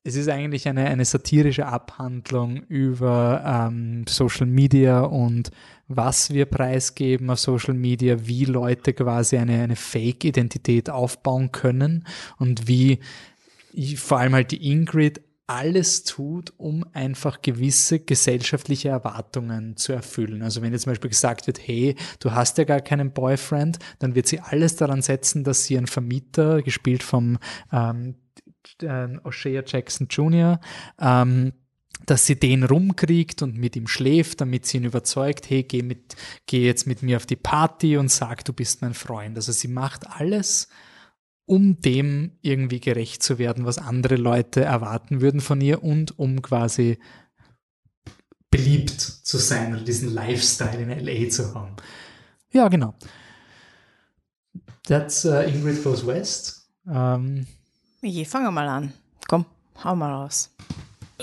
es 0.02 0.16
ist 0.16 0.28
eigentlich 0.28 0.66
eine, 0.66 0.86
eine 0.86 1.04
satirische 1.04 1.66
Abhandlung 1.66 2.62
über 2.68 3.42
ähm, 3.44 4.04
Social 4.08 4.46
Media 4.46 5.00
und 5.02 5.50
was 5.90 6.32
wir 6.32 6.46
preisgeben 6.46 7.28
auf 7.30 7.40
Social 7.40 7.74
Media, 7.74 8.16
wie 8.26 8.44
Leute 8.44 8.92
quasi 8.94 9.36
eine, 9.36 9.60
eine 9.60 9.74
Fake-Identität 9.74 10.88
aufbauen 10.88 11.50
können 11.50 12.06
und 12.38 12.68
wie 12.68 13.00
vor 13.96 14.18
allem 14.20 14.34
halt 14.34 14.52
die 14.52 14.70
Ingrid 14.70 15.20
alles 15.48 16.04
tut, 16.04 16.52
um 16.58 16.84
einfach 16.92 17.42
gewisse 17.42 17.98
gesellschaftliche 17.98 18.90
Erwartungen 18.90 19.76
zu 19.76 19.92
erfüllen. 19.92 20.42
Also 20.42 20.62
wenn 20.62 20.72
jetzt 20.72 20.82
zum 20.82 20.92
Beispiel 20.92 21.10
gesagt 21.10 21.48
wird, 21.48 21.58
hey, 21.66 21.96
du 22.20 22.30
hast 22.30 22.56
ja 22.58 22.62
gar 22.62 22.80
keinen 22.80 23.12
Boyfriend, 23.12 23.80
dann 23.98 24.14
wird 24.14 24.28
sie 24.28 24.38
alles 24.38 24.76
daran 24.76 25.02
setzen, 25.02 25.42
dass 25.42 25.64
sie 25.64 25.76
einen 25.76 25.88
Vermieter, 25.88 26.62
gespielt 26.62 27.02
vom 27.02 27.38
ähm, 27.72 28.14
äh, 28.80 29.18
O'Shea 29.24 29.64
Jackson 29.66 30.06
Jr., 30.08 30.60
ähm, 31.00 31.52
dass 32.06 32.26
sie 32.26 32.38
den 32.38 32.64
rumkriegt 32.64 33.42
und 33.42 33.56
mit 33.56 33.76
ihm 33.76 33.86
schläft, 33.86 34.40
damit 34.40 34.66
sie 34.66 34.78
ihn 34.78 34.84
überzeugt, 34.84 35.50
hey, 35.50 35.62
geh, 35.62 35.82
mit, 35.82 36.16
geh 36.46 36.64
jetzt 36.64 36.86
mit 36.86 37.02
mir 37.02 37.16
auf 37.16 37.26
die 37.26 37.36
Party 37.36 37.96
und 37.96 38.10
sag, 38.10 38.44
du 38.44 38.52
bist 38.52 38.82
mein 38.82 38.94
Freund. 38.94 39.36
Also 39.36 39.52
sie 39.52 39.68
macht 39.68 40.06
alles, 40.08 40.68
um 41.46 41.80
dem 41.80 42.32
irgendwie 42.42 42.80
gerecht 42.80 43.22
zu 43.22 43.38
werden, 43.38 43.64
was 43.64 43.78
andere 43.78 44.16
Leute 44.16 44.62
erwarten 44.62 45.20
würden 45.20 45.40
von 45.40 45.60
ihr 45.60 45.82
und 45.82 46.18
um 46.18 46.42
quasi 46.42 46.98
beliebt 48.50 49.00
zu 49.00 49.38
sein 49.38 49.74
oder 49.74 49.84
diesen 49.84 50.12
Lifestyle 50.12 50.82
in 50.82 50.90
LA 50.90 51.28
zu 51.28 51.54
haben. 51.54 51.76
Ja, 52.52 52.68
genau. 52.68 52.94
That's 54.86 55.24
uh, 55.24 55.42
Ingrid 55.42 55.84
Goes 55.84 56.04
West. 56.04 56.68
Ähm, 56.88 57.46
Je, 58.02 58.24
fangen 58.24 58.46
wir 58.46 58.50
mal 58.50 58.68
an. 58.68 58.92
Komm, 59.28 59.44
hau 59.84 59.94
mal 59.94 60.12
raus. 60.12 60.50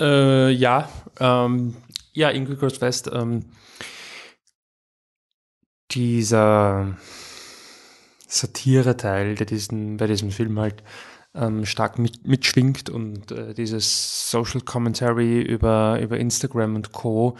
Äh, 0.00 0.50
ja, 0.50 0.88
ähm, 1.20 1.76
ja, 2.12 2.30
Ingrid 2.30 2.60
Goes 2.60 2.80
West, 2.80 3.10
ähm, 3.12 3.44
dieser 5.90 6.96
Satire-Teil, 8.26 9.34
der 9.36 9.46
diesen, 9.46 9.96
bei 9.96 10.06
diesem 10.06 10.30
Film 10.30 10.58
halt 10.58 10.82
ähm, 11.34 11.64
stark 11.64 11.98
mit, 11.98 12.26
mitschwingt 12.26 12.90
und 12.90 13.32
äh, 13.32 13.54
dieses 13.54 14.30
Social 14.30 14.60
Commentary 14.60 15.40
über, 15.40 15.98
über 16.00 16.18
Instagram 16.18 16.74
und 16.74 16.92
Co. 16.92 17.36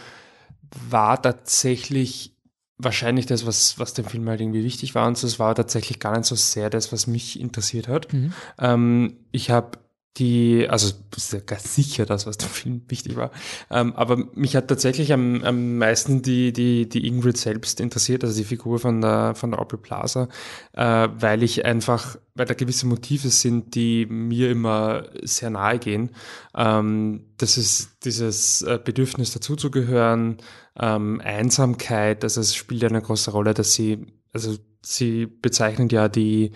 war 0.88 1.20
tatsächlich 1.20 2.36
wahrscheinlich 2.78 3.26
das, 3.26 3.44
was, 3.44 3.78
was 3.78 3.94
dem 3.94 4.04
Film 4.04 4.28
halt 4.28 4.40
irgendwie 4.40 4.64
wichtig 4.64 4.94
war. 4.94 5.06
Und 5.06 5.22
das 5.22 5.38
war 5.38 5.54
tatsächlich 5.54 5.98
gar 5.98 6.16
nicht 6.16 6.26
so 6.26 6.36
sehr 6.36 6.70
das, 6.70 6.92
was 6.92 7.06
mich 7.06 7.38
interessiert 7.38 7.88
hat. 7.88 8.12
Mhm. 8.12 8.32
Ähm, 8.58 9.16
ich 9.32 9.50
habe 9.50 9.78
die, 10.16 10.66
also 10.68 10.94
ist 11.16 11.32
ja 11.32 11.40
ganz 11.40 11.74
sicher 11.74 12.04
das, 12.06 12.26
was 12.26 12.38
dem 12.38 12.48
Film 12.48 12.82
wichtig 12.88 13.16
war. 13.16 13.30
Ähm, 13.70 13.94
aber 13.94 14.16
mich 14.34 14.56
hat 14.56 14.68
tatsächlich 14.68 15.12
am, 15.12 15.44
am 15.44 15.78
meisten 15.78 16.22
die, 16.22 16.52
die, 16.52 16.88
die 16.88 17.06
Ingrid 17.06 17.36
selbst 17.36 17.80
interessiert, 17.80 18.24
also 18.24 18.36
die 18.36 18.44
Figur 18.44 18.78
von 18.78 19.00
der, 19.00 19.34
von 19.34 19.50
der 19.50 19.60
Opel 19.60 19.78
Plaza, 19.78 20.28
äh, 20.72 21.08
weil 21.12 21.42
ich 21.42 21.64
einfach, 21.64 22.16
weil 22.34 22.46
da 22.46 22.54
gewisse 22.54 22.86
Motive 22.86 23.28
sind, 23.28 23.74
die 23.74 24.06
mir 24.06 24.50
immer 24.50 25.04
sehr 25.22 25.50
nahe 25.50 25.78
gehen. 25.78 26.10
Ähm, 26.56 27.26
das 27.36 27.56
ist 27.56 28.04
dieses 28.04 28.62
äh, 28.62 28.80
Bedürfnis 28.82 29.32
dazuzugehören, 29.32 30.38
ähm, 30.80 31.20
Einsamkeit, 31.22 32.24
also 32.24 32.40
es 32.40 32.54
spielt 32.54 32.82
ja 32.82 32.88
eine 32.88 33.02
große 33.02 33.30
Rolle, 33.30 33.54
dass 33.54 33.74
sie, 33.74 34.06
also 34.32 34.56
sie 34.82 35.26
bezeichnen 35.26 35.88
ja 35.90 36.08
die, 36.08 36.52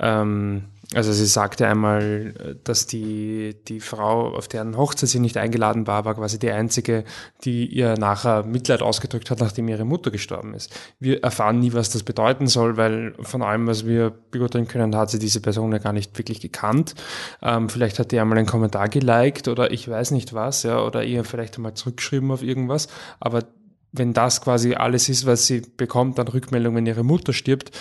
ähm, 0.00 0.64
also 0.94 1.12
sie 1.12 1.26
sagte 1.26 1.66
einmal, 1.66 2.56
dass 2.64 2.86
die, 2.86 3.54
die 3.68 3.80
Frau, 3.80 4.34
auf 4.34 4.48
deren 4.48 4.78
Hochzeit 4.78 5.10
sie 5.10 5.20
nicht 5.20 5.36
eingeladen 5.36 5.86
war, 5.86 6.06
war 6.06 6.14
quasi 6.14 6.38
die 6.38 6.50
einzige, 6.50 7.04
die 7.44 7.66
ihr 7.66 7.98
nachher 7.98 8.44
Mitleid 8.44 8.80
ausgedrückt 8.80 9.30
hat, 9.30 9.40
nachdem 9.40 9.68
ihre 9.68 9.84
Mutter 9.84 10.10
gestorben 10.10 10.54
ist. 10.54 10.74
Wir 10.98 11.22
erfahren 11.22 11.58
nie, 11.58 11.74
was 11.74 11.90
das 11.90 12.04
bedeuten 12.04 12.46
soll, 12.46 12.78
weil 12.78 13.14
von 13.20 13.42
allem, 13.42 13.66
was 13.66 13.84
wir 13.84 14.10
beurteilen 14.30 14.66
können, 14.66 14.96
hat 14.96 15.10
sie 15.10 15.18
diese 15.18 15.40
Person 15.40 15.72
ja 15.72 15.78
gar 15.78 15.92
nicht 15.92 16.16
wirklich 16.16 16.40
gekannt. 16.40 16.94
Ähm, 17.42 17.68
vielleicht 17.68 17.98
hat 17.98 18.10
die 18.10 18.18
einmal 18.18 18.38
einen 18.38 18.46
Kommentar 18.46 18.88
geliked 18.88 19.48
oder 19.48 19.70
ich 19.70 19.88
weiß 19.88 20.12
nicht 20.12 20.32
was, 20.32 20.62
ja, 20.62 20.82
oder 20.82 21.04
ihr 21.04 21.24
vielleicht 21.24 21.56
einmal 21.56 21.74
zurückgeschrieben 21.74 22.30
auf 22.30 22.42
irgendwas, 22.42 22.88
aber 23.20 23.44
wenn 23.92 24.14
das 24.14 24.40
quasi 24.40 24.74
alles 24.74 25.08
ist, 25.08 25.26
was 25.26 25.46
sie 25.46 25.60
bekommt 25.60 26.18
an 26.18 26.28
Rückmeldung, 26.28 26.74
wenn 26.74 26.86
ihre 26.86 27.04
Mutter 27.04 27.32
stirbt, 27.32 27.72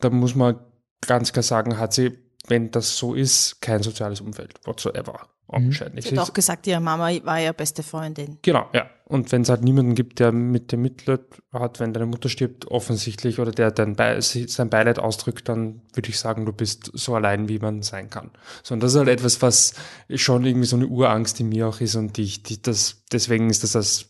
dann 0.00 0.14
muss 0.14 0.34
man 0.34 0.58
ganz 1.06 1.32
klar 1.32 1.42
sagen, 1.42 1.78
hat 1.78 1.92
sie 1.92 2.23
wenn 2.46 2.70
das 2.70 2.96
so 2.96 3.14
ist, 3.14 3.60
kein 3.60 3.82
soziales 3.82 4.20
Umfeld 4.20 4.54
whatsoever. 4.64 5.28
Augenscheinlich. 5.46 6.06
Sie 6.06 6.18
hat 6.18 6.30
auch 6.30 6.32
gesagt, 6.32 6.66
ihre 6.66 6.80
Mama 6.80 7.10
war 7.22 7.40
ihre 7.40 7.52
beste 7.52 7.82
Freundin. 7.82 8.38
Genau, 8.40 8.66
ja. 8.72 8.88
Und 9.04 9.30
wenn 9.30 9.42
es 9.42 9.50
halt 9.50 9.62
niemanden 9.62 9.94
gibt, 9.94 10.18
der 10.18 10.32
mit 10.32 10.72
dem 10.72 10.80
Mitleid 10.80 11.20
hat, 11.52 11.80
wenn 11.80 11.92
deine 11.92 12.06
Mutter 12.06 12.30
stirbt, 12.30 12.68
offensichtlich, 12.68 13.38
oder 13.38 13.50
der 13.50 13.70
dein 13.70 13.94
Be 13.94 14.16
sein 14.20 14.70
Beileid 14.70 14.98
ausdrückt, 14.98 15.48
dann 15.50 15.82
würde 15.92 16.08
ich 16.08 16.18
sagen, 16.18 16.46
du 16.46 16.52
bist 16.52 16.90
so 16.94 17.14
allein, 17.14 17.48
wie 17.50 17.58
man 17.58 17.82
sein 17.82 18.08
kann. 18.08 18.30
So, 18.62 18.72
und 18.72 18.82
das 18.82 18.92
ist 18.92 18.98
halt 18.98 19.08
etwas, 19.08 19.42
was 19.42 19.74
schon 20.14 20.46
irgendwie 20.46 20.66
so 20.66 20.76
eine 20.76 20.86
Urangst 20.86 21.38
in 21.40 21.50
mir 21.50 21.68
auch 21.68 21.80
ist 21.80 21.94
und 21.94 22.16
die, 22.16 22.22
ich, 22.22 22.42
die 22.42 22.62
das, 22.62 23.04
deswegen 23.12 23.50
ist 23.50 23.62
das 23.62 23.72
das 23.72 24.06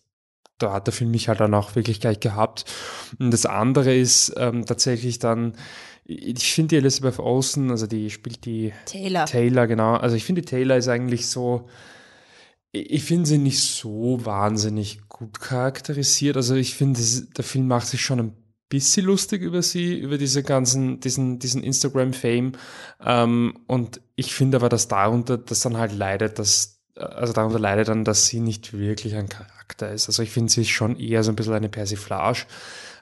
da 0.59 0.73
hat 0.73 0.86
der 0.86 0.94
Film 0.94 1.11
mich 1.11 1.28
halt 1.28 1.40
dann 1.40 1.52
auch 1.52 1.74
wirklich 1.74 2.01
gleich 2.01 2.20
gehabt. 2.20 2.65
Und 3.19 3.32
das 3.32 3.44
andere 3.44 3.93
ist 3.93 4.32
ähm, 4.36 4.65
tatsächlich 4.65 5.19
dann, 5.19 5.55
ich 6.05 6.52
finde 6.52 6.68
die 6.68 6.76
Elizabeth 6.76 7.18
Olsen, 7.18 7.70
also 7.70 7.86
die 7.86 8.10
spielt 8.10 8.44
die 8.44 8.72
Taylor. 8.85 9.26
Taylor, 9.26 9.66
genau. 9.66 9.94
Also 9.94 10.16
ich 10.16 10.24
finde 10.24 10.43
die 10.43 10.48
Taylor 10.48 10.76
ist 10.76 10.89
eigentlich 10.89 11.28
so, 11.28 11.68
ich 12.72 13.05
finde 13.05 13.26
sie 13.26 13.39
nicht 13.39 13.60
so 13.60 14.18
wahnsinnig 14.24 15.09
gut 15.09 15.40
charakterisiert. 15.40 16.36
Also 16.36 16.56
ich 16.56 16.74
finde, 16.74 17.01
der 17.36 17.44
Film 17.44 17.68
macht 17.68 17.86
sich 17.86 18.02
schon 18.02 18.20
ein 18.20 18.36
bisschen 18.68 19.06
lustig 19.06 19.43
über 19.43 19.62
sie, 19.62 19.98
über 19.98 20.18
diese 20.18 20.43
ganzen, 20.43 21.01
diesen, 21.01 21.39
diesen 21.39 21.62
Instagram-Fame. 21.62 22.52
Ähm, 23.02 23.59
und 23.66 24.01
ich 24.16 24.35
finde 24.35 24.59
aber, 24.59 24.68
dass 24.68 24.89
darunter, 24.89 25.39
das 25.39 25.60
dann 25.60 25.76
halt 25.76 25.93
leidet, 25.93 26.39
dass, 26.39 26.82
also 26.97 27.32
darunter 27.32 27.59
leidet 27.59 27.89
dann, 27.89 28.05
dass 28.05 28.26
sie 28.26 28.40
nicht 28.40 28.76
wirklich 28.76 29.14
ein 29.14 29.28
Charakter 29.28 29.90
ist. 29.93 30.09
Also 30.09 30.22
ich 30.22 30.31
finde, 30.31 30.52
sie 30.52 30.62
ist 30.62 30.70
schon 30.70 30.98
eher 30.98 31.22
so 31.22 31.32
ein 31.32 31.36
bisschen 31.36 31.55
eine 31.55 31.68
Persiflage. 31.68 32.47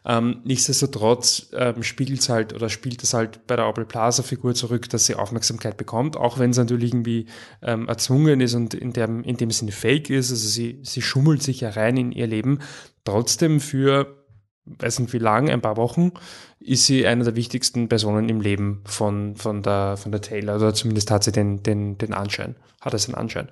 Ähm, 0.05 0.41
nichtsdestotrotz 0.45 1.51
ähm, 1.53 1.83
spiegelt 1.83 2.21
es 2.21 2.29
halt 2.29 2.53
oder 2.53 2.69
spielt 2.69 3.03
es 3.05 3.15
halt 3.15 3.47
bei 3.47 3.55
der 3.55 3.67
Aubrey 3.67 3.85
Plaza 3.85 4.23
Figur 4.23 4.55
zurück, 4.55 4.89
dass 4.91 5.07
sie 5.07 5.15
Aufmerksamkeit 5.15 5.77
bekommt, 5.77 6.17
auch 6.17 6.39
wenn 6.39 6.51
es 6.51 6.57
natürlich 6.57 6.93
irgendwie 6.93 7.27
ähm, 7.63 7.89
erzwungen 7.89 8.41
ist 8.41 8.55
und 8.55 8.75
in 8.75 8.93
dem, 8.93 9.23
in 9.23 9.37
dem 9.37 9.51
Sinne 9.53 9.73
fake 9.73 10.11
ist. 10.11 10.31
Also 10.31 10.49
sie, 10.49 10.81
sie 10.83 11.03
schummelt 11.03 11.43
sich 11.43 11.61
ja 11.61 11.71
rein 11.71 11.97
in 11.97 12.13
ihr 12.13 12.27
Leben. 12.27 12.59
Trotzdem 13.05 13.61
für 13.61 14.23
weiß 14.65 15.01
nicht 15.01 15.13
wie 15.13 15.19
lang, 15.19 15.51
ein 15.51 15.61
paar 15.61 15.77
Wochen, 15.77 16.13
ist 16.61 16.87
sie 16.87 17.07
eine 17.07 17.25
der 17.25 17.37
wichtigsten 17.37 17.89
Personen 17.89 18.29
im 18.29 18.41
Leben 18.41 18.83
von, 18.85 19.37
von, 19.37 19.63
der, 19.63 19.97
von 19.97 20.13
der 20.13 20.21
Taylor, 20.21 20.57
oder 20.57 20.75
zumindest 20.75 21.11
hat 21.11 21.25
sie 21.25 21.33
den, 21.33 21.63
den, 21.63 21.99
den 21.99 22.15
Anschein, 22.15 22.57
hat 22.81 22.95
es 22.95 23.07
den 23.07 23.15
Anschein 23.15 23.49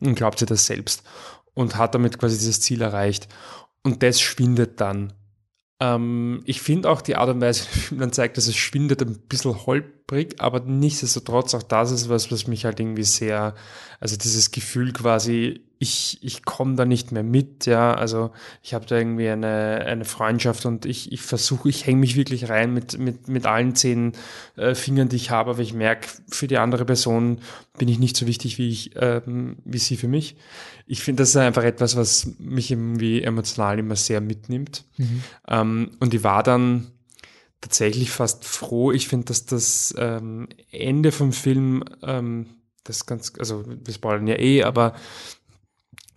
mhm. 0.00 0.08
und 0.08 0.14
glaubt 0.16 0.38
sie 0.38 0.46
das 0.46 0.66
selbst 0.66 1.04
und 1.54 1.76
hat 1.76 1.94
damit 1.94 2.18
quasi 2.18 2.36
dieses 2.36 2.60
Ziel 2.60 2.82
erreicht. 2.82 3.28
Und 3.84 4.02
das 4.02 4.20
schwindet 4.20 4.80
dann 4.80 5.12
ähm, 5.80 6.42
ich 6.44 6.60
finde 6.60 6.90
auch 6.90 7.00
die 7.00 7.16
Art 7.16 7.28
und 7.28 7.40
Weise, 7.40 7.64
wie 7.90 7.96
man 7.96 8.12
zeigt, 8.12 8.36
dass 8.36 8.46
es 8.46 8.56
schwindet 8.56 9.02
ein 9.02 9.18
bisschen 9.28 9.66
holprig, 9.66 10.40
aber 10.40 10.60
nichtsdestotrotz 10.60 11.54
auch 11.54 11.62
das 11.62 11.90
ist 11.90 12.08
was, 12.08 12.32
was 12.32 12.46
mich 12.46 12.64
halt 12.64 12.80
irgendwie 12.80 13.04
sehr, 13.04 13.54
also 14.00 14.16
dieses 14.16 14.50
Gefühl 14.50 14.92
quasi, 14.92 15.60
ich, 15.80 16.18
ich 16.22 16.44
komme 16.44 16.74
da 16.74 16.84
nicht 16.84 17.12
mehr 17.12 17.22
mit, 17.22 17.66
ja. 17.66 17.94
Also 17.94 18.30
ich 18.62 18.74
habe 18.74 18.86
da 18.86 18.96
irgendwie 18.96 19.28
eine, 19.28 19.84
eine 19.86 20.04
Freundschaft 20.04 20.66
und 20.66 20.86
ich, 20.86 21.12
ich 21.12 21.22
versuche, 21.22 21.68
ich 21.68 21.86
hänge 21.86 22.00
mich 22.00 22.16
wirklich 22.16 22.48
rein 22.48 22.74
mit, 22.74 22.98
mit, 22.98 23.28
mit 23.28 23.46
allen 23.46 23.76
zehn 23.76 24.12
äh, 24.56 24.74
Fingern, 24.74 25.08
die 25.08 25.16
ich 25.16 25.30
habe, 25.30 25.50
aber 25.50 25.60
ich 25.60 25.74
merke, 25.74 26.08
für 26.28 26.48
die 26.48 26.58
andere 26.58 26.84
Person 26.84 27.40
bin 27.78 27.88
ich 27.88 28.00
nicht 28.00 28.16
so 28.16 28.26
wichtig, 28.26 28.58
wie 28.58 28.68
ich, 28.70 28.90
ähm, 28.96 29.58
wie 29.64 29.78
sie 29.78 29.96
für 29.96 30.08
mich. 30.08 30.36
Ich 30.86 31.02
finde, 31.02 31.22
das 31.22 31.30
ist 31.30 31.36
einfach 31.36 31.64
etwas, 31.64 31.96
was 31.96 32.28
mich 32.38 32.72
irgendwie 32.72 33.22
emotional 33.22 33.78
immer 33.78 33.94
sehr 33.94 34.20
mitnimmt. 34.20 34.84
Mhm. 34.96 35.22
Ähm, 35.46 35.90
und 36.00 36.12
ich 36.12 36.24
war 36.24 36.42
dann 36.42 36.88
tatsächlich 37.60 38.10
fast 38.10 38.44
froh. 38.44 38.90
Ich 38.90 39.06
finde, 39.06 39.26
dass 39.26 39.46
das 39.46 39.94
ähm, 39.96 40.48
Ende 40.72 41.12
vom 41.12 41.32
Film, 41.32 41.84
ähm, 42.02 42.46
das 42.82 43.06
ganz, 43.06 43.32
also 43.38 43.64
wir 43.66 43.94
spoilern 43.94 44.26
ja 44.26 44.38
eh, 44.38 44.64
aber 44.64 44.94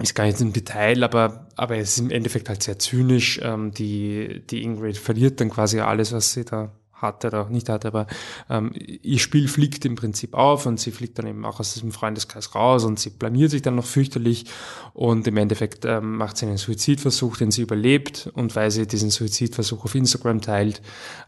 ist 0.04 0.16
gar 0.16 0.26
nicht 0.26 0.42
im 0.42 0.54
Detail, 0.54 1.04
aber, 1.04 1.48
aber 1.56 1.78
es 1.78 1.92
ist 1.92 2.00
im 2.00 2.12
Endeffekt 2.12 2.50
halt 2.50 2.64
sehr 2.64 2.80
zynisch. 2.80 3.40
Ähm, 3.44 3.72
die, 3.72 4.42
die 4.50 4.64
Ingrid 4.64 4.98
verliert 4.98 5.40
dann 5.40 5.50
quasi 5.50 5.80
alles, 5.80 6.12
was 6.12 6.34
sie 6.34 6.46
da 6.46 6.72
hatte 7.02 7.28
oder 7.28 7.42
auch 7.42 7.50
nicht 7.50 7.70
hatte, 7.70 7.88
aber 7.88 8.08
ähm, 8.50 8.72
ihr 8.76 9.20
Spiel 9.20 9.48
fliegt 9.48 9.86
im 9.86 9.96
Prinzip 9.96 10.34
auf 10.34 10.66
und 10.66 10.80
sie 10.80 10.92
fliegt 10.92 11.18
dann 11.20 11.28
eben 11.28 11.46
auch 11.46 11.60
aus 11.60 11.74
diesem 11.74 11.92
Freundeskreis 11.92 12.56
raus 12.56 12.84
und 12.84 13.00
sie 13.00 13.10
blamiert 13.10 13.52
sich 13.52 13.62
dann 13.62 13.76
noch 13.76 13.86
fürchterlich 13.86 14.46
und 14.94 15.28
im 15.28 15.38
Endeffekt 15.38 15.86
ähm, 15.86 16.18
macht 16.18 16.38
sie 16.38 16.46
einen 16.46 16.58
Suizidversuch, 16.58 17.38
den 17.38 17.52
sie 17.52 17.62
überlebt 17.62 18.30
und 18.34 18.56
weil 18.56 18.72
sie 18.72 18.88
diesen 18.88 19.10
Suizidversuch 19.10 19.86
auf 19.86 19.96
Instagram 19.96 20.42
teilt, 20.42 20.82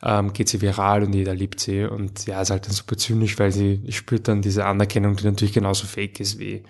ähm, 0.04 0.34
geht 0.34 0.50
sie 0.50 0.62
viral 0.62 1.04
und 1.04 1.14
jeder 1.14 1.34
liebt 1.34 1.60
sie 1.60 1.84
und 1.84 2.26
ja, 2.26 2.42
ist 2.42 2.52
halt 2.52 2.66
dann 2.66 2.74
super 2.74 2.98
zynisch, 2.98 3.40
weil 3.40 3.52
sie 3.52 3.82
spürt 3.90 4.28
dann 4.28 4.42
diese 4.42 4.66
Anerkennung, 4.66 5.16
die 5.16 5.26
natürlich 5.26 5.54
genauso 5.54 5.88
fake 5.88 6.20
ist 6.20 6.40
wie, 6.40 6.64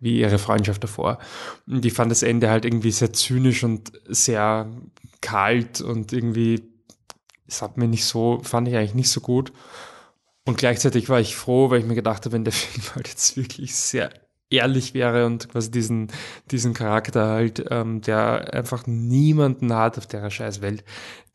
wie 0.00 0.20
ihre 0.20 0.38
Freundschaft 0.38 0.82
davor. 0.82 1.18
Und 1.66 1.84
ich 1.84 1.92
fand 1.92 2.10
das 2.10 2.22
Ende 2.22 2.50
halt 2.50 2.64
irgendwie 2.64 2.90
sehr 2.90 3.12
zynisch 3.12 3.64
und 3.64 3.92
sehr 4.08 4.68
kalt 5.20 5.80
und 5.80 6.12
irgendwie 6.12 6.69
es 7.50 7.62
hat 7.62 7.76
mir 7.76 7.88
nicht 7.88 8.04
so, 8.04 8.40
fand 8.42 8.68
ich 8.68 8.76
eigentlich 8.76 8.94
nicht 8.94 9.10
so 9.10 9.20
gut. 9.20 9.52
Und 10.46 10.56
gleichzeitig 10.56 11.08
war 11.08 11.20
ich 11.20 11.36
froh, 11.36 11.70
weil 11.70 11.80
ich 11.80 11.86
mir 11.86 11.94
gedacht 11.94 12.24
habe, 12.24 12.32
wenn 12.32 12.44
der 12.44 12.52
Film 12.54 12.94
halt 12.94 13.08
jetzt 13.08 13.36
wirklich 13.36 13.74
sehr 13.74 14.10
ehrlich 14.50 14.94
wäre 14.94 15.26
und 15.26 15.48
quasi 15.48 15.70
diesen, 15.70 16.08
diesen 16.50 16.74
Charakter 16.74 17.28
halt, 17.28 17.64
ähm, 17.70 18.00
der 18.00 18.52
einfach 18.52 18.86
niemanden 18.86 19.72
hat 19.72 19.96
auf 19.96 20.06
der 20.06 20.28
scheiß 20.28 20.60
Welt, 20.60 20.84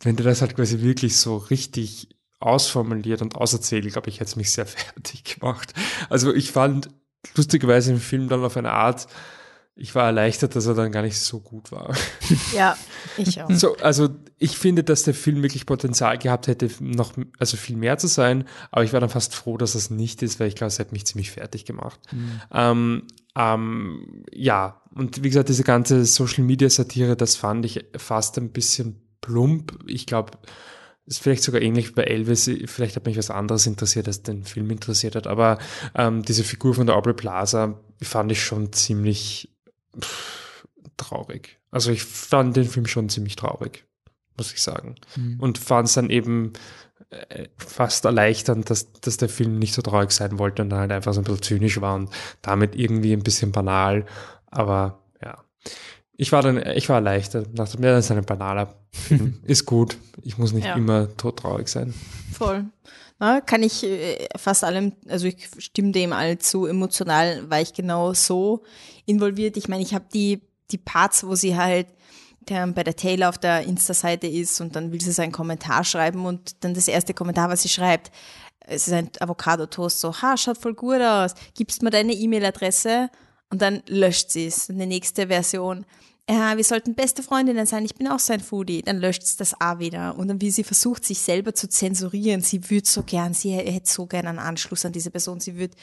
wenn 0.01 0.17
der 0.17 0.25
das 0.25 0.41
halt 0.41 0.55
quasi 0.55 0.81
wirklich 0.81 1.15
so 1.17 1.37
richtig 1.37 2.09
ausformuliert 2.39 3.21
und 3.21 3.35
auserzählt, 3.35 3.89
glaube 3.91 4.09
ich, 4.09 4.15
hätte 4.15 4.29
es 4.29 4.35
mich 4.35 4.51
sehr 4.51 4.65
fertig 4.65 5.23
gemacht. 5.23 5.73
Also 6.09 6.33
ich 6.33 6.51
fand 6.51 6.89
lustigerweise 7.35 7.91
im 7.91 7.99
Film 7.99 8.27
dann 8.27 8.43
auf 8.43 8.57
eine 8.57 8.71
Art, 8.71 9.07
ich 9.77 9.93
war 9.93 10.05
erleichtert, 10.05 10.55
dass 10.55 10.67
er 10.67 10.73
dann 10.73 10.91
gar 10.91 11.01
nicht 11.01 11.19
so 11.19 11.39
gut 11.39 11.71
war. 11.71 11.93
Ja, 12.55 12.77
ich 13.17 13.41
auch. 13.41 13.51
So, 13.51 13.75
also 13.77 14.09
ich 14.37 14.57
finde, 14.57 14.83
dass 14.83 15.03
der 15.03 15.13
Film 15.13 15.43
wirklich 15.43 15.65
Potenzial 15.65 16.17
gehabt 16.17 16.47
hätte, 16.47 16.69
noch 16.79 17.13
also 17.37 17.57
viel 17.57 17.75
mehr 17.75 17.97
zu 17.97 18.07
sein, 18.07 18.45
aber 18.71 18.83
ich 18.83 18.93
war 18.93 18.99
dann 18.99 19.09
fast 19.09 19.35
froh, 19.35 19.57
dass 19.57 19.73
das 19.73 19.89
nicht 19.89 20.23
ist, 20.23 20.39
weil 20.39 20.47
ich 20.47 20.55
glaube, 20.55 20.69
es 20.69 20.79
hätte 20.79 20.93
mich 20.93 21.05
ziemlich 21.05 21.31
fertig 21.31 21.65
gemacht. 21.65 21.99
Mhm. 22.11 22.41
Ähm, 22.51 23.03
ähm, 23.37 24.23
ja, 24.31 24.81
und 24.93 25.23
wie 25.23 25.29
gesagt, 25.29 25.49
diese 25.49 25.63
ganze 25.63 26.05
Social 26.05 26.43
Media 26.45 26.69
Satire, 26.69 27.17
das 27.17 27.35
fand 27.35 27.65
ich 27.65 27.85
fast 27.97 28.37
ein 28.37 28.51
bisschen 28.51 29.01
plump. 29.19 29.77
Ich 29.87 30.05
glaube, 30.05 30.31
ist 31.05 31.21
vielleicht 31.21 31.43
sogar 31.43 31.61
ähnlich 31.61 31.89
wie 31.89 31.93
bei 31.93 32.03
Elvis. 32.03 32.49
Vielleicht 32.65 32.95
hat 32.95 33.05
mich 33.05 33.17
was 33.17 33.29
anderes 33.29 33.67
interessiert, 33.67 34.07
als 34.07 34.23
den 34.23 34.43
Film 34.43 34.71
interessiert 34.71 35.15
hat. 35.15 35.27
Aber 35.27 35.59
ähm, 35.93 36.23
diese 36.23 36.43
Figur 36.43 36.73
von 36.73 36.87
der 36.87 36.95
Aubrey 36.95 37.13
Plaza 37.13 37.79
fand 38.01 38.31
ich 38.31 38.43
schon 38.43 38.71
ziemlich 38.71 39.54
pff, 39.99 40.67
traurig. 40.97 41.59
Also 41.71 41.91
ich 41.91 42.03
fand 42.03 42.55
den 42.55 42.65
Film 42.65 42.85
schon 42.87 43.09
ziemlich 43.09 43.35
traurig, 43.35 43.85
muss 44.37 44.53
ich 44.53 44.61
sagen. 44.61 44.95
Mhm. 45.15 45.39
Und 45.39 45.57
fand 45.57 45.87
es 45.87 45.93
dann 45.93 46.09
eben 46.09 46.53
äh, 47.09 47.47
fast 47.57 48.05
erleichternd, 48.05 48.69
dass, 48.69 48.91
dass 48.93 49.17
der 49.17 49.29
Film 49.29 49.59
nicht 49.59 49.73
so 49.73 49.81
traurig 49.81 50.11
sein 50.11 50.39
wollte 50.39 50.61
und 50.61 50.69
dann 50.69 50.79
halt 50.79 50.91
einfach 50.91 51.13
so 51.13 51.21
ein 51.21 51.23
bisschen 51.23 51.41
zynisch 51.41 51.81
war 51.81 51.95
und 51.95 52.09
damit 52.41 52.75
irgendwie 52.75 53.13
ein 53.13 53.23
bisschen 53.23 53.51
banal. 53.51 54.05
Aber 54.47 55.03
ja. 55.21 55.43
Ich 56.17 56.31
war 56.31 56.41
dann, 56.41 56.57
ich 56.75 56.87
war 56.87 56.97
erleichtert. 56.97 57.47
Dachte 57.53 57.79
mir, 57.79 57.91
das 57.91 58.05
ist 58.05 58.11
ein 58.11 58.25
banaler 58.25 58.73
Film. 58.91 59.39
ist 59.43 59.65
gut. 59.65 59.97
Ich 60.21 60.37
muss 60.37 60.53
nicht 60.53 60.65
ja. 60.65 60.75
immer 60.75 61.15
todtraurig 61.17 61.67
sein. 61.67 61.93
Voll. 62.31 62.65
Na, 63.17 63.39
kann 63.41 63.63
ich 63.63 63.83
äh, 63.83 64.27
fast 64.35 64.63
allem, 64.63 64.93
also 65.07 65.27
ich 65.27 65.47
stimme 65.59 65.91
dem 65.91 66.11
allzu 66.11 66.65
emotional, 66.65 67.49
war 67.49 67.61
ich 67.61 67.73
genau 67.73 68.13
so 68.13 68.63
involviert. 69.05 69.55
Ich 69.55 69.69
meine, 69.69 69.83
ich 69.83 69.93
habe 69.93 70.05
die, 70.13 70.41
die 70.71 70.77
Parts, 70.77 71.25
wo 71.25 71.35
sie 71.35 71.55
halt 71.55 71.87
der 72.49 72.67
bei 72.67 72.83
der 72.83 72.95
Taylor 72.95 73.29
auf 73.29 73.37
der 73.37 73.63
Insta-Seite 73.63 74.27
ist 74.27 74.61
und 74.61 74.75
dann 74.75 74.91
will 74.91 75.01
sie 75.01 75.11
seinen 75.11 75.31
Kommentar 75.31 75.83
schreiben 75.83 76.25
und 76.25 76.63
dann 76.63 76.73
das 76.73 76.87
erste 76.87 77.13
Kommentar, 77.13 77.49
was 77.49 77.63
sie 77.63 77.69
schreibt, 77.69 78.11
es 78.67 78.87
ist 78.87 78.93
ein 78.93 79.09
Avocado-Toast, 79.19 79.99
so, 79.99 80.13
ha, 80.21 80.37
schaut 80.37 80.57
voll 80.57 80.73
gut 80.73 81.01
aus, 81.01 81.33
gibst 81.55 81.83
mir 81.83 81.91
deine 81.91 82.13
E-Mail-Adresse 82.13 83.09
und 83.49 83.61
dann 83.61 83.83
löscht 83.87 84.31
sie 84.31 84.47
es. 84.47 84.69
Eine 84.69 84.87
nächste 84.87 85.27
Version, 85.27 85.85
ja, 86.29 86.57
wir 86.57 86.63
sollten 86.63 86.95
beste 86.95 87.21
Freundinnen 87.21 87.67
sein, 87.67 87.85
ich 87.85 87.93
bin 87.93 88.07
auch 88.07 88.19
so 88.19 88.33
ein 88.33 88.39
Foodie, 88.39 88.81
dann 88.81 88.97
löscht 88.97 89.21
es 89.21 89.37
das 89.37 89.59
A 89.61 89.77
wieder. 89.77 90.17
Und 90.17 90.27
dann 90.27 90.41
wie 90.41 90.49
sie 90.49 90.63
versucht, 90.63 91.05
sich 91.05 91.19
selber 91.19 91.53
zu 91.53 91.69
zensurieren, 91.69 92.41
sie 92.41 92.69
würde 92.71 92.87
so 92.87 93.03
gern, 93.03 93.35
sie 93.35 93.51
hätte 93.51 93.89
so 93.89 94.07
gern 94.07 94.25
einen 94.25 94.39
Anschluss 94.39 94.85
an 94.85 94.91
diese 94.91 95.11
Person, 95.11 95.39
sie 95.39 95.55
würde, 95.55 95.75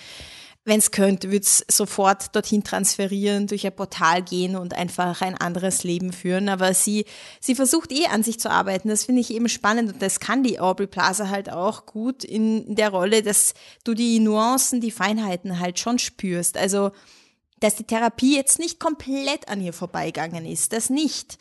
wenn 0.65 0.79
es 0.79 0.91
könnte, 0.91 1.31
würde 1.31 1.45
es 1.45 1.65
sofort 1.71 2.35
dorthin 2.35 2.65
transferieren, 2.65 3.47
durch 3.47 3.65
ein 3.65 3.75
Portal 3.75 4.23
gehen 4.23 4.57
und 4.57 4.75
einfach 4.75 5.21
ein 5.23 5.37
anderes 5.37 5.85
Leben 5.85 6.13
führen. 6.13 6.49
Aber 6.49 6.75
sie, 6.75 7.05
sie 7.41 7.55
versucht 7.55 7.93
eh 7.93 8.07
an 8.07 8.25
sich 8.25 8.41
zu 8.41 8.51
arbeiten. 8.51 8.89
Das 8.89 9.05
finde 9.05 9.21
ich 9.21 9.33
eben 9.33 9.49
spannend 9.49 9.93
und 9.93 10.03
das 10.03 10.19
kann 10.19 10.43
die 10.43 10.59
Aubrey 10.59 10.89
Plaza 10.89 11.29
halt 11.29 11.51
auch 11.51 11.87
gut 11.87 12.25
in 12.25 12.75
der 12.75 12.91
Rolle, 12.91 13.23
dass 13.23 13.55
du 13.85 13.95
die 13.95 14.19
Nuancen, 14.19 14.81
die 14.81 14.93
Feinheiten 14.93 15.61
halt 15.61 15.79
schon 15.79 15.99
spürst. 16.01 16.57
Also, 16.57 16.91
dass 17.63 17.77
die 17.77 17.85
Therapie 17.85 18.37
jetzt 18.37 18.59
nicht 18.59 18.81
komplett 18.81 19.49
an 19.49 19.61
ihr 19.61 19.73
vorbeigegangen 19.73 20.45
ist, 20.47 20.73
das 20.73 20.91
nicht. 20.91 21.39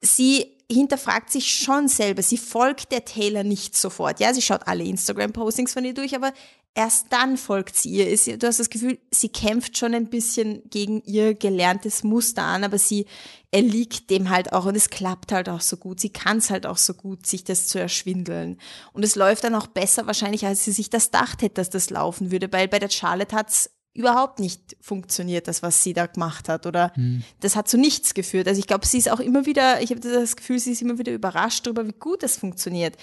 Sie 0.00 0.46
hinterfragt 0.70 1.30
sich 1.30 1.54
schon 1.54 1.88
selber, 1.88 2.22
sie 2.22 2.38
folgt 2.38 2.92
der 2.92 3.04
Taylor 3.04 3.44
nicht 3.44 3.76
sofort. 3.76 4.20
Ja, 4.20 4.32
sie 4.32 4.42
schaut 4.42 4.66
alle 4.66 4.84
Instagram-Postings 4.84 5.74
von 5.74 5.84
ihr 5.84 5.94
durch, 5.94 6.16
aber 6.16 6.32
erst 6.74 7.06
dann 7.10 7.36
folgt 7.36 7.76
sie 7.76 7.90
ihr. 7.90 8.38
Du 8.38 8.46
hast 8.46 8.58
das 8.58 8.70
Gefühl, 8.70 8.98
sie 9.10 9.28
kämpft 9.28 9.76
schon 9.76 9.94
ein 9.94 10.08
bisschen 10.08 10.62
gegen 10.70 11.02
ihr 11.02 11.34
gelerntes 11.34 12.02
Muster 12.02 12.42
an, 12.42 12.64
aber 12.64 12.78
sie 12.78 13.06
erliegt 13.50 14.08
dem 14.08 14.30
halt 14.30 14.54
auch 14.54 14.64
und 14.64 14.74
es 14.74 14.88
klappt 14.88 15.32
halt 15.32 15.50
auch 15.50 15.60
so 15.60 15.76
gut. 15.76 16.00
Sie 16.00 16.10
kann 16.10 16.38
es 16.38 16.48
halt 16.48 16.64
auch 16.64 16.78
so 16.78 16.94
gut, 16.94 17.26
sich 17.26 17.44
das 17.44 17.66
zu 17.66 17.78
erschwindeln. 17.78 18.58
Und 18.94 19.04
es 19.04 19.14
läuft 19.14 19.44
dann 19.44 19.54
auch 19.54 19.66
besser 19.66 20.06
wahrscheinlich, 20.06 20.46
als 20.46 20.64
sie 20.64 20.72
sich 20.72 20.88
das 20.88 21.10
dacht 21.10 21.42
hätte, 21.42 21.56
dass 21.56 21.68
das 21.68 21.90
laufen 21.90 22.30
würde, 22.30 22.50
weil 22.50 22.68
bei 22.68 22.78
der 22.78 22.88
Charlotte 22.90 23.36
hat's 23.36 23.70
überhaupt 23.94 24.38
nicht 24.38 24.76
funktioniert, 24.80 25.48
das, 25.48 25.62
was 25.62 25.82
sie 25.82 25.92
da 25.92 26.06
gemacht 26.06 26.48
hat. 26.48 26.66
Oder 26.66 26.92
mhm. 26.96 27.22
das 27.40 27.56
hat 27.56 27.68
zu 27.68 27.76
nichts 27.76 28.14
geführt. 28.14 28.48
Also 28.48 28.58
ich 28.58 28.66
glaube, 28.66 28.86
sie 28.86 28.98
ist 28.98 29.10
auch 29.10 29.20
immer 29.20 29.44
wieder, 29.44 29.82
ich 29.82 29.90
habe 29.90 30.00
das 30.00 30.36
Gefühl, 30.36 30.58
sie 30.58 30.72
ist 30.72 30.82
immer 30.82 30.98
wieder 30.98 31.12
überrascht 31.12 31.66
darüber, 31.66 31.86
wie 31.86 31.92
gut 31.92 32.22
das 32.22 32.36
funktioniert. 32.36 32.96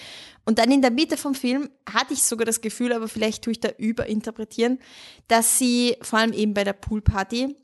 Und 0.45 0.57
dann 0.57 0.71
in 0.71 0.81
der 0.81 0.91
Mitte 0.91 1.15
vom 1.15 1.35
Film 1.35 1.69
hatte 1.87 2.13
ich 2.13 2.23
sogar 2.23 2.45
das 2.45 2.61
Gefühl, 2.61 2.91
aber 2.91 3.07
vielleicht 3.07 3.43
tue 3.43 3.51
ich 3.51 3.59
da 3.59 3.69
überinterpretieren, 3.77 4.79
dass 5.27 5.59
sie 5.59 5.95
vor 6.01 6.19
allem 6.19 6.33
eben 6.33 6.55
bei 6.55 6.63
der 6.63 6.73
Poolparty, 6.73 7.55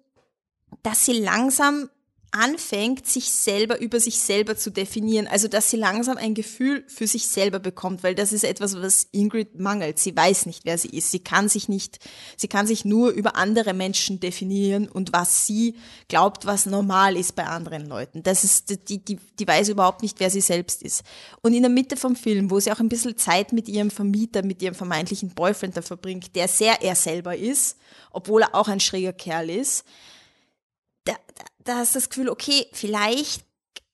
dass 0.84 1.06
sie 1.06 1.14
langsam 1.14 1.90
anfängt, 2.36 3.08
sich 3.08 3.32
selber 3.32 3.80
über 3.80 4.00
sich 4.00 4.20
selber 4.20 4.58
zu 4.58 4.70
definieren. 4.70 5.26
Also, 5.26 5.48
dass 5.48 5.70
sie 5.70 5.78
langsam 5.78 6.18
ein 6.18 6.34
Gefühl 6.34 6.84
für 6.88 7.08
sich 7.08 7.28
selber 7.28 7.60
bekommt, 7.60 8.04
weil 8.04 8.14
das 8.14 8.34
ist 8.34 8.44
etwas, 8.44 8.76
was 8.76 9.08
Ingrid 9.14 9.58
mangelt. 9.58 10.00
Sie 10.00 10.16
weiß 10.16 10.46
nicht, 10.46 10.66
wer 10.66 10.78
sie 10.78 10.90
ist. 10.90 11.12
Sie 11.12 11.20
kann 11.20 11.48
sich 11.48 11.70
nicht, 11.70 12.00
sie 12.36 12.50
kann 12.50 12.68
sich 12.68 12.84
nur 12.84 13.12
über 13.12 13.38
andere 13.38 13.74
Menschen 13.74 14.20
definieren 14.20 14.90
und 14.90 15.14
was 15.14 15.46
sie 15.46 15.76
glaubt, 16.10 16.46
was 16.46 16.66
normal 16.66 17.16
ist 17.16 17.36
bei 17.36 17.46
anderen 17.46 17.88
Leuten. 17.88 18.22
Das 18.22 18.44
ist, 18.44 18.90
die, 18.90 18.98
die, 19.00 19.18
die 19.40 19.48
weiß 19.48 19.70
überhaupt 19.70 20.02
nicht, 20.02 20.20
wer 20.20 20.30
sie 20.30 20.42
selbst 20.42 20.84
ist. 20.84 21.04
Und 21.42 21.54
in 21.54 21.64
der 21.64 21.72
Mitte 21.72 21.96
vom 21.96 22.18
Film, 22.18 22.52
wo 22.52 22.60
sie 22.60 22.72
auch 22.72 22.82
ein 22.82 22.90
bisschen 22.90 23.18
Zeit 23.18 23.54
mit 23.54 23.70
ihrem 23.70 23.92
Vermieter, 23.92 24.44
mit 24.44 24.62
ihrem 24.62 24.76
vermeintlichen 24.76 25.30
Boyfriend 25.30 25.78
da 25.78 25.82
verbringt, 25.82 26.36
der 26.36 26.50
sehr 26.50 26.82
er 26.82 26.96
selber 26.96 27.38
ist, 27.38 27.78
obwohl 28.12 28.42
er 28.42 28.56
auch 28.56 28.68
ein 28.68 28.82
schräger 28.82 29.14
Kerl 29.14 29.50
ist, 29.50 29.86
da, 31.06 31.14
da, 31.36 31.46
da 31.66 31.78
hast 31.78 31.96
das 31.96 32.10
Gefühl, 32.10 32.30
okay, 32.30 32.68
vielleicht 32.72 33.44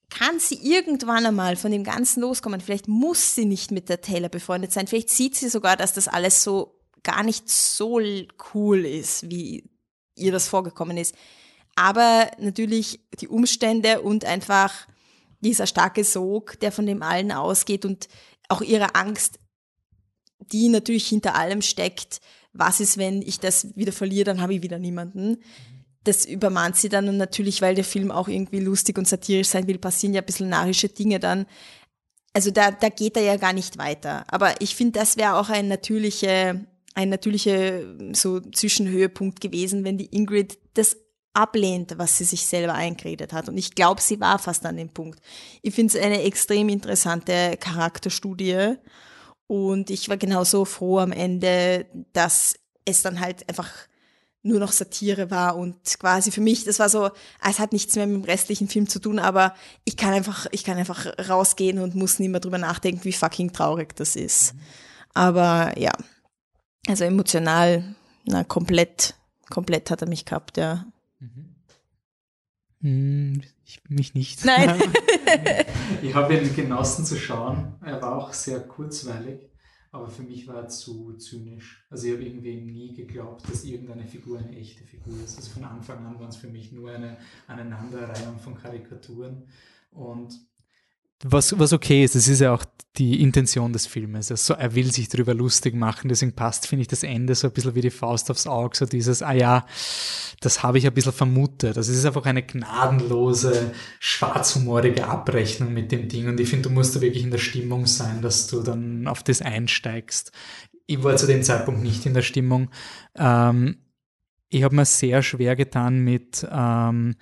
kann 0.09 0.39
sie 0.39 0.55
irgendwann 0.55 1.25
einmal 1.25 1.55
von 1.55 1.71
dem 1.71 1.85
Ganzen 1.85 2.21
loskommen. 2.21 2.59
Vielleicht 2.59 2.87
muss 2.87 3.33
sie 3.33 3.45
nicht 3.45 3.71
mit 3.71 3.87
der 3.89 4.01
Taylor 4.01 4.29
befreundet 4.29 4.73
sein. 4.73 4.87
Vielleicht 4.87 5.09
sieht 5.09 5.35
sie 5.35 5.49
sogar, 5.49 5.77
dass 5.77 5.93
das 5.93 6.09
alles 6.09 6.43
so 6.43 6.77
gar 7.01 7.23
nicht 7.23 7.49
so 7.49 7.99
cool 8.53 8.85
ist, 8.85 9.29
wie 9.29 9.69
ihr 10.15 10.31
das 10.33 10.49
vorgekommen 10.49 10.97
ist. 10.97 11.15
Aber 11.75 12.29
natürlich 12.37 12.99
die 13.19 13.29
Umstände 13.29 14.01
und 14.01 14.25
einfach 14.25 14.87
dieser 15.39 15.65
starke 15.65 16.03
Sog, 16.03 16.59
der 16.59 16.73
von 16.73 16.85
dem 16.85 17.01
allen 17.01 17.31
ausgeht 17.31 17.85
und 17.85 18.09
auch 18.49 18.61
ihre 18.61 18.95
Angst, 18.95 19.39
die 20.39 20.67
natürlich 20.67 21.07
hinter 21.07 21.35
allem 21.35 21.61
steckt. 21.61 22.19
Was 22.51 22.81
ist, 22.81 22.97
wenn 22.97 23.21
ich 23.21 23.39
das 23.39 23.75
wieder 23.77 23.93
verliere, 23.93 24.25
dann 24.25 24.41
habe 24.41 24.53
ich 24.53 24.61
wieder 24.61 24.77
niemanden 24.77 25.37
das 26.03 26.25
übermahnt 26.25 26.75
sie 26.75 26.89
dann 26.89 27.07
und 27.07 27.17
natürlich, 27.17 27.61
weil 27.61 27.75
der 27.75 27.83
Film 27.83 28.11
auch 28.11 28.27
irgendwie 28.27 28.59
lustig 28.59 28.97
und 28.97 29.07
satirisch 29.07 29.49
sein 29.49 29.67
will, 29.67 29.77
passieren 29.77 30.13
ja 30.13 30.21
ein 30.21 30.25
bisschen 30.25 30.49
narische 30.49 30.89
Dinge 30.89 31.19
dann. 31.19 31.45
Also 32.33 32.49
da, 32.49 32.71
da 32.71 32.89
geht 32.89 33.17
er 33.17 33.23
ja 33.23 33.37
gar 33.37 33.53
nicht 33.53 33.77
weiter. 33.77 34.23
Aber 34.27 34.59
ich 34.61 34.75
finde, 34.75 34.99
das 34.99 35.17
wäre 35.17 35.35
auch 35.35 35.49
ein 35.49 35.67
natürlicher, 35.67 36.59
ein 36.95 37.09
natürlicher 37.09 37.81
so 38.13 38.39
Zwischenhöhepunkt 38.39 39.41
gewesen, 39.41 39.83
wenn 39.83 39.97
die 39.97 40.13
Ingrid 40.15 40.57
das 40.73 40.97
ablehnt, 41.33 41.93
was 41.97 42.17
sie 42.17 42.25
sich 42.25 42.45
selber 42.45 42.73
eingeredet 42.73 43.31
hat. 43.31 43.47
Und 43.47 43.57
ich 43.57 43.75
glaube, 43.75 44.01
sie 44.01 44.19
war 44.19 44.39
fast 44.39 44.65
an 44.65 44.77
dem 44.77 44.89
Punkt. 44.89 45.19
Ich 45.61 45.75
finde 45.75 45.97
es 45.97 46.03
eine 46.03 46.23
extrem 46.23 46.69
interessante 46.69 47.57
Charakterstudie. 47.59 48.75
Und 49.47 49.89
ich 49.89 50.09
war 50.09 50.17
genauso 50.17 50.65
froh 50.65 50.99
am 50.99 51.11
Ende, 51.11 51.85
dass 52.13 52.55
es 52.85 53.01
dann 53.01 53.19
halt 53.19 53.47
einfach 53.49 53.69
nur 54.43 54.59
noch 54.59 54.71
Satire 54.71 55.29
war 55.29 55.55
und 55.55 55.77
quasi 55.99 56.31
für 56.31 56.41
mich, 56.41 56.63
das 56.63 56.79
war 56.79 56.89
so, 56.89 57.11
es 57.47 57.59
hat 57.59 57.73
nichts 57.73 57.95
mehr 57.95 58.07
mit 58.07 58.23
dem 58.23 58.29
restlichen 58.29 58.67
Film 58.67 58.87
zu 58.87 58.99
tun, 58.99 59.19
aber 59.19 59.53
ich 59.83 59.97
kann 59.97 60.13
einfach, 60.13 60.47
ich 60.51 60.63
kann 60.63 60.77
einfach 60.77 61.05
rausgehen 61.29 61.79
und 61.79 61.95
muss 61.95 62.19
nicht 62.19 62.29
mehr 62.29 62.39
drüber 62.39 62.57
nachdenken, 62.57 63.03
wie 63.03 63.13
fucking 63.13 63.53
traurig 63.53 63.95
das 63.95 64.15
ist. 64.15 64.55
Aber 65.13 65.77
ja, 65.77 65.91
also 66.87 67.03
emotional, 67.03 67.95
na, 68.25 68.43
komplett, 68.43 69.15
komplett 69.49 69.91
hat 69.91 70.01
er 70.01 70.07
mich 70.07 70.25
gehabt, 70.25 70.57
ja. 70.57 70.85
Mhm. 72.79 73.43
Ich, 73.63 73.81
mich 73.87 74.13
nicht. 74.15 74.43
Nein. 74.43 74.81
ich 76.01 76.13
habe 76.15 76.35
ihn 76.35 76.55
genossen 76.55 77.05
zu 77.05 77.15
schauen. 77.15 77.75
Er 77.81 78.01
war 78.01 78.17
auch 78.17 78.33
sehr 78.33 78.59
kurzweilig. 78.59 79.50
Aber 79.91 80.07
für 80.07 80.23
mich 80.23 80.47
war 80.47 80.55
er 80.55 80.67
zu 80.69 81.17
zynisch. 81.17 81.85
Also 81.89 82.07
ich 82.07 82.13
habe 82.13 82.23
irgendwie 82.23 82.61
nie 82.61 82.93
geglaubt, 82.93 83.47
dass 83.49 83.65
irgendeine 83.65 84.07
Figur 84.07 84.39
eine 84.39 84.55
echte 84.55 84.85
Figur 84.85 85.13
ist. 85.23 85.37
Also 85.37 85.51
von 85.51 85.65
Anfang 85.65 86.05
an 86.05 86.19
waren 86.19 86.29
es 86.29 86.37
für 86.37 86.47
mich 86.47 86.71
nur 86.71 86.91
eine 86.91 87.17
Aneinanderreihung 87.47 88.39
von 88.39 88.55
Karikaturen. 88.55 89.47
Und 89.91 90.39
was, 91.23 91.57
was 91.59 91.73
okay 91.73 92.03
ist, 92.03 92.15
das 92.15 92.27
ist 92.27 92.41
ja 92.41 92.53
auch 92.53 92.65
die 92.97 93.21
Intention 93.21 93.71
des 93.71 93.87
Filmes. 93.87 94.31
Also 94.31 94.53
er 94.53 94.75
will 94.75 94.91
sich 94.91 95.07
darüber 95.07 95.33
lustig 95.33 95.73
machen, 95.75 96.09
deswegen 96.09 96.33
passt, 96.33 96.67
finde 96.67 96.81
ich, 96.81 96.87
das 96.87 97.03
Ende 97.03 97.35
so 97.35 97.47
ein 97.47 97.53
bisschen 97.53 97.75
wie 97.75 97.81
die 97.81 97.89
Faust 97.89 98.29
aufs 98.29 98.47
Auge, 98.47 98.75
so 98.75 98.85
dieses, 98.85 99.23
ah 99.23 99.31
ja, 99.31 99.65
das 100.41 100.61
habe 100.61 100.77
ich 100.77 100.85
ein 100.85 100.93
bisschen 100.93 101.13
vermutet. 101.13 101.77
Also 101.77 101.91
es 101.91 101.99
ist 101.99 102.05
einfach 102.05 102.25
eine 102.25 102.43
gnadenlose, 102.43 103.73
schwarzhumorige 103.99 105.07
Abrechnung 105.07 105.73
mit 105.73 105.91
dem 105.91 106.09
Ding 106.09 106.27
und 106.27 106.39
ich 106.39 106.49
finde, 106.49 106.69
du 106.69 106.75
musst 106.75 106.95
da 106.95 107.01
wirklich 107.01 107.23
in 107.23 107.31
der 107.31 107.37
Stimmung 107.37 107.85
sein, 107.85 108.21
dass 108.21 108.47
du 108.47 108.61
dann 108.61 109.07
auf 109.07 109.23
das 109.23 109.41
einsteigst. 109.41 110.31
Ich 110.85 111.01
war 111.03 111.15
zu 111.15 111.27
dem 111.27 111.43
Zeitpunkt 111.43 111.81
nicht 111.81 112.05
in 112.05 112.13
der 112.13 112.23
Stimmung. 112.23 112.69
Ähm, 113.15 113.77
ich 114.49 114.63
habe 114.63 114.75
mir 114.75 114.85
sehr 114.85 115.23
schwer 115.23 115.55
getan 115.55 115.99
mit 115.99 116.45
ähm, 116.51 117.15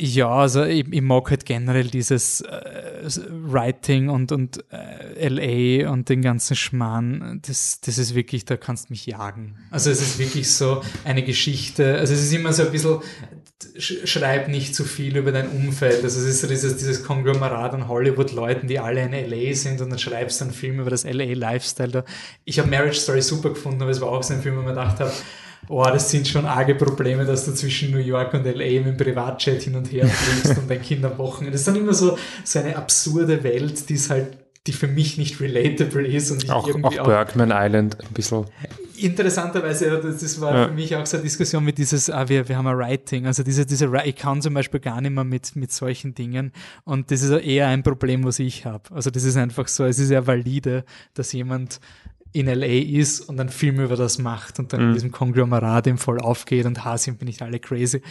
ja, 0.00 0.28
also 0.28 0.64
ich, 0.64 0.86
ich, 0.92 1.02
mag 1.02 1.28
halt 1.30 1.44
generell 1.44 1.88
dieses 1.88 2.40
äh, 2.42 3.02
Writing 3.30 4.08
und, 4.08 4.30
und 4.30 4.64
äh, 4.70 5.28
LA 5.28 5.90
und 5.90 6.08
den 6.08 6.22
ganzen 6.22 6.54
Schmarrn. 6.54 7.40
Das, 7.44 7.80
das 7.80 7.98
ist 7.98 8.14
wirklich, 8.14 8.44
da 8.44 8.56
kannst 8.56 8.88
du 8.88 8.92
mich 8.92 9.06
jagen. 9.06 9.56
Also 9.72 9.90
es 9.90 10.00
ist 10.00 10.20
wirklich 10.20 10.52
so 10.52 10.82
eine 11.04 11.24
Geschichte. 11.24 11.98
Also 11.98 12.14
es 12.14 12.22
ist 12.22 12.32
immer 12.32 12.52
so 12.52 12.62
ein 12.62 12.70
bisschen, 12.70 13.00
schreib 13.78 14.46
nicht 14.46 14.74
zu 14.74 14.84
viel 14.84 15.16
über 15.16 15.32
dein 15.32 15.48
Umfeld. 15.48 16.04
Also 16.04 16.20
es 16.20 16.26
ist 16.26 16.40
so 16.42 16.46
dieses, 16.46 16.76
dieses 16.76 17.02
Konglomerat 17.02 17.74
an 17.74 17.88
Hollywood-Leuten, 17.88 18.68
die 18.68 18.78
alle 18.78 19.02
in 19.02 19.12
LA 19.12 19.54
sind 19.54 19.80
und 19.80 19.90
dann 19.90 19.98
schreibst 19.98 20.40
du 20.40 20.44
einen 20.44 20.54
Film 20.54 20.78
über 20.78 20.90
das 20.90 21.02
LA-Lifestyle. 21.02 22.04
Ich 22.44 22.60
habe 22.60 22.70
Marriage 22.70 23.00
Story 23.00 23.20
super 23.20 23.48
gefunden, 23.50 23.82
aber 23.82 23.90
es 23.90 24.00
war 24.00 24.10
auch 24.10 24.22
so 24.22 24.32
ein 24.32 24.42
Film, 24.42 24.58
wo 24.58 24.62
man 24.62 24.76
gedacht 24.76 25.00
habe, 25.00 25.12
oh, 25.68 25.84
das 25.84 26.10
sind 26.10 26.28
schon 26.28 26.46
arge 26.46 26.74
Probleme, 26.74 27.24
dass 27.24 27.44
du 27.44 27.52
zwischen 27.52 27.90
New 27.90 27.98
York 27.98 28.34
und 28.34 28.44
LA 28.44 28.80
mit 28.80 28.86
dem 28.86 28.96
Privatjet 28.96 29.62
hin 29.62 29.74
und 29.74 29.90
her 29.90 30.06
fliegst 30.08 30.58
und 30.58 30.70
dein 30.70 30.82
Kind 30.82 31.04
am 31.04 31.18
Wochenende. 31.18 31.52
Das 31.52 31.62
ist 31.62 31.68
dann 31.68 31.76
immer 31.76 31.94
so, 31.94 32.18
so 32.44 32.58
eine 32.58 32.76
absurde 32.76 33.42
Welt, 33.42 33.88
die 33.88 33.94
ist 33.94 34.10
halt 34.10 34.38
die 34.68 34.72
für 34.72 34.86
mich 34.86 35.16
nicht 35.16 35.40
relatable 35.40 36.06
ist. 36.06 36.30
Und 36.30 36.50
auch, 36.50 36.68
irgendwie 36.68 37.00
auch 37.00 37.06
Bergman 37.06 37.50
Island 37.52 37.98
ein 38.00 38.12
bisschen. 38.12 38.44
Interessanterweise, 38.96 40.00
das 40.02 40.40
war 40.40 40.54
ja. 40.54 40.68
für 40.68 40.74
mich 40.74 40.94
auch 40.94 41.06
so 41.06 41.16
eine 41.16 41.24
Diskussion 41.24 41.64
mit 41.64 41.78
dieses, 41.78 42.10
ah, 42.10 42.28
wir, 42.28 42.48
wir 42.48 42.56
haben 42.56 42.66
ein 42.66 42.76
Writing, 42.76 43.26
also 43.26 43.42
diese, 43.42 43.64
diese, 43.64 43.90
ich 44.04 44.16
kann 44.16 44.42
zum 44.42 44.54
Beispiel 44.54 44.80
gar 44.80 45.00
nicht 45.00 45.12
mehr 45.12 45.24
mit, 45.24 45.56
mit 45.56 45.72
solchen 45.72 46.14
Dingen 46.14 46.52
und 46.84 47.10
das 47.10 47.22
ist 47.22 47.30
eher 47.30 47.68
ein 47.68 47.82
Problem, 47.82 48.24
was 48.24 48.40
ich 48.40 48.66
habe. 48.66 48.92
Also 48.92 49.10
das 49.10 49.22
ist 49.22 49.36
einfach 49.36 49.68
so, 49.68 49.84
es 49.84 50.00
ist 50.00 50.10
ja 50.10 50.26
valide, 50.26 50.84
dass 51.14 51.32
jemand 51.32 51.80
in 52.32 52.46
LA 52.46 52.66
ist 52.66 53.20
und 53.20 53.40
einen 53.40 53.48
Film 53.48 53.80
über 53.80 53.96
das 53.96 54.18
macht 54.18 54.58
und 54.58 54.72
dann 54.72 54.80
mhm. 54.80 54.88
in 54.88 54.94
diesem 54.94 55.12
Konglomerat 55.12 55.86
im 55.86 55.98
voll 55.98 56.20
aufgeht 56.20 56.66
und 56.66 56.84
ha, 56.84 56.98
sind 56.98 57.20
wir 57.20 57.24
nicht 57.24 57.42
alle 57.42 57.58
crazy. 57.58 58.02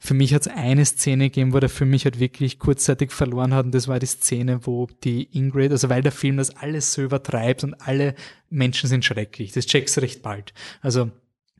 Für 0.00 0.14
mich 0.14 0.32
hat 0.34 0.42
es 0.42 0.48
eine 0.48 0.84
Szene 0.84 1.24
gegeben, 1.24 1.52
wo 1.52 1.60
der 1.60 1.68
für 1.68 1.84
mich 1.84 2.04
halt 2.04 2.18
wirklich 2.18 2.58
kurzzeitig 2.58 3.12
verloren 3.12 3.54
hat 3.54 3.66
und 3.66 3.74
das 3.74 3.88
war 3.88 3.98
die 3.98 4.06
Szene, 4.06 4.60
wo 4.66 4.88
die 5.04 5.28
Ingrid, 5.36 5.72
also 5.72 5.90
weil 5.90 6.02
der 6.02 6.12
Film 6.12 6.38
das 6.38 6.56
alles 6.56 6.92
so 6.92 7.02
übertreibt 7.02 7.64
und 7.64 7.74
alle 7.86 8.14
Menschen 8.48 8.88
sind 8.88 9.04
schrecklich, 9.04 9.52
das 9.52 9.66
checkst 9.66 9.96
du 9.96 10.00
recht 10.00 10.22
bald. 10.22 10.54
Also 10.80 11.10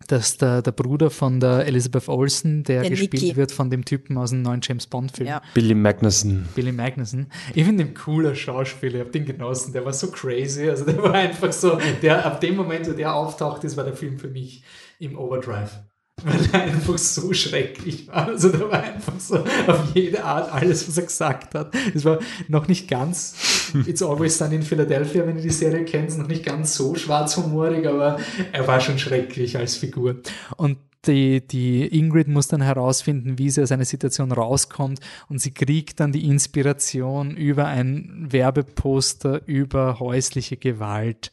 dass 0.09 0.36
der, 0.36 0.62
der 0.62 0.73
Bruder 0.73 1.10
von 1.10 1.40
der 1.40 1.66
Elizabeth 1.66 2.09
Olsen, 2.09 2.62
der, 2.64 2.82
der 2.82 2.90
gespielt 2.90 3.23
Nicky. 3.23 3.36
wird 3.36 3.52
von 3.52 3.70
dem 3.70 3.85
Typen 3.85 4.16
aus 4.18 4.31
dem 4.31 4.43
neuen 4.43 4.60
James 4.62 4.86
Bond-Film. 4.86 5.28
Ja. 5.28 5.43
Billy 5.55 5.74
Magnussen. 5.74 6.48
Billy 6.55 6.73
Magnussen. 6.73 7.27
Ich 7.55 7.64
finde 7.64 7.85
ihn 7.85 7.94
cooler 7.94 8.35
Schauspieler, 8.35 8.94
ich 8.97 9.01
habe 9.01 9.10
den 9.10 9.24
genossen, 9.24 9.73
der 9.73 9.85
war 9.85 9.93
so 9.93 10.10
crazy, 10.10 10.68
also 10.68 10.85
der 10.85 11.02
war 11.02 11.14
einfach 11.14 11.52
so, 11.52 11.78
der 12.02 12.24
ab 12.24 12.40
dem 12.40 12.56
Moment, 12.56 12.89
wo 12.89 12.93
der 12.93 13.14
auftaucht 13.14 13.64
ist, 13.64 13.77
war 13.77 13.85
der 13.85 13.94
Film 13.94 14.18
für 14.18 14.28
mich 14.28 14.62
im 14.98 15.18
Overdrive 15.18 15.81
weil 16.24 16.48
er 16.52 16.62
einfach 16.62 16.97
so 16.97 17.32
schrecklich 17.34 18.09
war. 18.09 18.28
Also 18.28 18.48
der 18.48 18.70
war 18.70 18.82
einfach 18.82 19.18
so 19.18 19.36
auf 19.36 19.94
jede 19.94 20.24
Art 20.24 20.52
alles, 20.52 20.88
was 20.88 20.97
er 20.97 21.05
gesagt 21.05 21.55
hat. 21.55 21.74
Es 21.94 22.05
war 22.05 22.18
noch 22.48 22.68
nicht 22.68 22.88
ganz 22.88 23.34
It's 23.86 24.02
Always 24.02 24.38
Sun 24.38 24.52
in 24.52 24.62
Philadelphia, 24.62 25.26
wenn 25.26 25.36
ihr 25.36 25.43
die 25.43 25.51
Serie 25.51 25.84
kennt, 25.84 26.16
noch 26.16 26.28
nicht 26.28 26.44
ganz 26.44 26.74
so 26.74 26.94
schwarzhumorig, 26.94 27.86
aber 27.86 28.18
er 28.52 28.66
war 28.66 28.80
schon 28.80 28.98
schrecklich 28.98 29.59
als 29.59 29.76
Figur. 29.76 30.16
Und 30.56 30.78
die, 31.06 31.47
die 31.47 31.86
Ingrid 31.86 32.28
muss 32.28 32.48
dann 32.48 32.62
herausfinden, 32.62 33.38
wie 33.38 33.51
sie 33.51 33.62
aus 33.62 33.70
einer 33.70 33.84
Situation 33.84 34.32
rauskommt 34.32 35.01
und 35.28 35.40
sie 35.40 35.52
kriegt 35.52 36.01
dann 36.01 36.12
die 36.12 36.24
Inspiration 36.24 37.36
über 37.36 37.66
ein 37.66 38.26
Werbeposter 38.30 39.47
über 39.47 40.01
häusliche 40.01 40.56
Gewalt. 40.56 41.30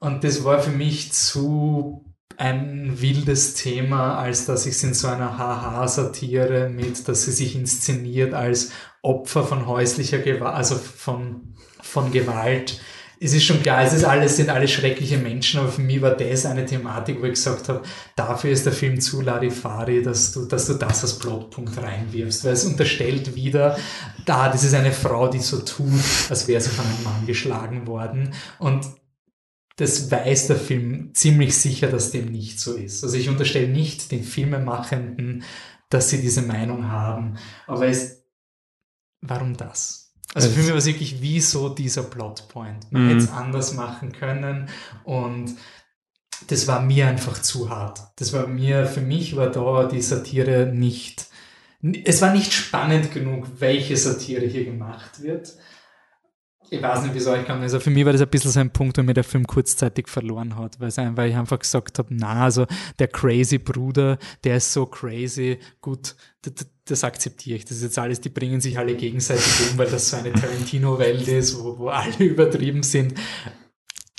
Und 0.00 0.24
das 0.24 0.44
war 0.44 0.58
für 0.58 0.72
mich 0.72 1.12
zu 1.12 2.04
ein 2.36 3.00
wildes 3.00 3.54
Thema, 3.54 4.18
als 4.18 4.46
dass 4.46 4.66
ich 4.66 4.74
es 4.74 4.84
in 4.84 4.94
so 4.94 5.08
einer 5.08 5.38
Haha-Satire 5.38 6.68
mit, 6.68 7.08
dass 7.08 7.24
sie 7.24 7.32
sich 7.32 7.56
inszeniert 7.56 8.34
als 8.34 8.70
Opfer 9.02 9.44
von 9.44 9.66
häuslicher 9.66 10.18
Gewalt, 10.18 10.54
also 10.54 10.76
von, 10.76 11.54
von 11.80 12.12
Gewalt. 12.12 12.80
Es 13.20 13.32
ist 13.34 13.44
schon 13.44 13.62
klar, 13.62 13.82
es 13.82 13.92
ist 13.92 14.04
alles, 14.04 14.36
sind 14.36 14.50
alle 14.50 14.66
schreckliche 14.66 15.16
Menschen, 15.16 15.60
aber 15.60 15.70
für 15.70 15.80
mich 15.80 16.02
war 16.02 16.16
das 16.16 16.44
eine 16.44 16.66
Thematik, 16.66 17.20
wo 17.20 17.26
ich 17.26 17.34
gesagt 17.34 17.68
habe, 17.68 17.82
dafür 18.16 18.50
ist 18.50 18.66
der 18.66 18.72
Film 18.72 19.00
zu 19.00 19.20
Larifari, 19.20 20.02
dass 20.02 20.32
du, 20.32 20.46
dass 20.46 20.66
du 20.66 20.74
das 20.74 21.02
als 21.02 21.18
Plotpunkt 21.18 21.80
reinwirfst, 21.80 22.44
weil 22.44 22.54
es 22.54 22.64
unterstellt 22.64 23.36
wieder, 23.36 23.76
da, 24.24 24.48
das 24.48 24.64
ist 24.64 24.74
eine 24.74 24.92
Frau, 24.92 25.28
die 25.28 25.38
so 25.38 25.60
tut, 25.60 26.00
als 26.30 26.48
wäre 26.48 26.60
sie 26.60 26.70
von 26.70 26.84
einem 26.84 27.04
Mann 27.04 27.26
geschlagen 27.26 27.86
worden 27.86 28.34
und 28.58 28.84
das 29.76 30.10
weiß 30.10 30.48
der 30.48 30.56
Film 30.56 31.14
ziemlich 31.14 31.56
sicher, 31.56 31.88
dass 31.88 32.10
dem 32.10 32.26
nicht 32.26 32.60
so 32.60 32.74
ist. 32.74 33.02
Also 33.04 33.16
ich 33.16 33.28
unterstelle 33.28 33.68
nicht 33.68 34.12
den 34.12 34.22
Filmemachenden, 34.22 35.44
dass 35.88 36.10
sie 36.10 36.20
diese 36.20 36.42
Meinung 36.42 36.90
haben, 36.90 37.36
aber 37.66 37.86
es, 37.86 38.24
warum 39.20 39.56
das? 39.56 40.14
Also 40.34 40.48
für 40.48 40.60
mich 40.60 40.70
war 40.70 40.76
es 40.76 40.86
wirklich, 40.86 41.20
wieso 41.20 41.68
dieser 41.68 42.04
Plotpoint? 42.04 42.90
Man 42.90 43.04
mhm. 43.04 43.08
hätte 43.08 43.24
es 43.24 43.30
anders 43.30 43.74
machen 43.74 44.12
können 44.12 44.68
und 45.04 45.54
das 46.48 46.66
war 46.66 46.80
mir 46.80 47.08
einfach 47.08 47.40
zu 47.40 47.68
hart. 47.68 48.00
Das 48.16 48.32
war 48.32 48.46
mir, 48.46 48.86
für 48.86 49.02
mich 49.02 49.36
war 49.36 49.50
da 49.50 49.84
die 49.84 50.02
Satire 50.02 50.66
nicht, 50.66 51.26
es 52.04 52.22
war 52.22 52.32
nicht 52.32 52.52
spannend 52.52 53.12
genug, 53.12 53.46
welche 53.58 53.96
Satire 53.96 54.46
hier 54.46 54.64
gemacht 54.64 55.22
wird 55.22 55.54
ich 56.72 56.80
weiß 56.80 57.02
nicht, 57.02 57.14
wie 57.14 57.18
es 57.18 57.26
euch 57.26 57.44
kam. 57.44 57.60
Also 57.60 57.80
für 57.80 57.90
mich 57.90 58.06
war 58.06 58.12
das 58.12 58.22
ein 58.22 58.28
bisschen 58.28 58.50
so 58.50 58.58
ein 58.58 58.70
Punkt, 58.70 58.96
wo 58.96 59.02
mir 59.02 59.12
der 59.12 59.24
Film 59.24 59.46
kurzzeitig 59.46 60.08
verloren 60.08 60.56
hat, 60.56 60.80
weil, 60.80 60.90
weil 61.16 61.28
ich 61.28 61.36
einfach 61.36 61.58
gesagt 61.58 61.98
habe, 61.98 62.08
na, 62.12 62.44
also 62.44 62.66
der 62.98 63.08
crazy 63.08 63.58
Bruder, 63.58 64.18
der 64.42 64.56
ist 64.56 64.72
so 64.72 64.86
crazy, 64.86 65.58
gut, 65.82 66.16
das, 66.40 66.66
das 66.86 67.04
akzeptiere 67.04 67.58
ich. 67.58 67.66
Das 67.66 67.76
ist 67.76 67.82
jetzt 67.82 67.98
alles, 67.98 68.22
die 68.22 68.30
bringen 68.30 68.62
sich 68.62 68.78
alle 68.78 68.94
gegenseitig 68.94 69.70
um, 69.70 69.76
weil 69.76 69.88
das 69.88 70.08
so 70.08 70.16
eine 70.16 70.32
Tarantino-Welt 70.32 71.28
ist, 71.28 71.62
wo, 71.62 71.78
wo 71.78 71.88
alle 71.88 72.16
übertrieben 72.18 72.82
sind. 72.82 73.14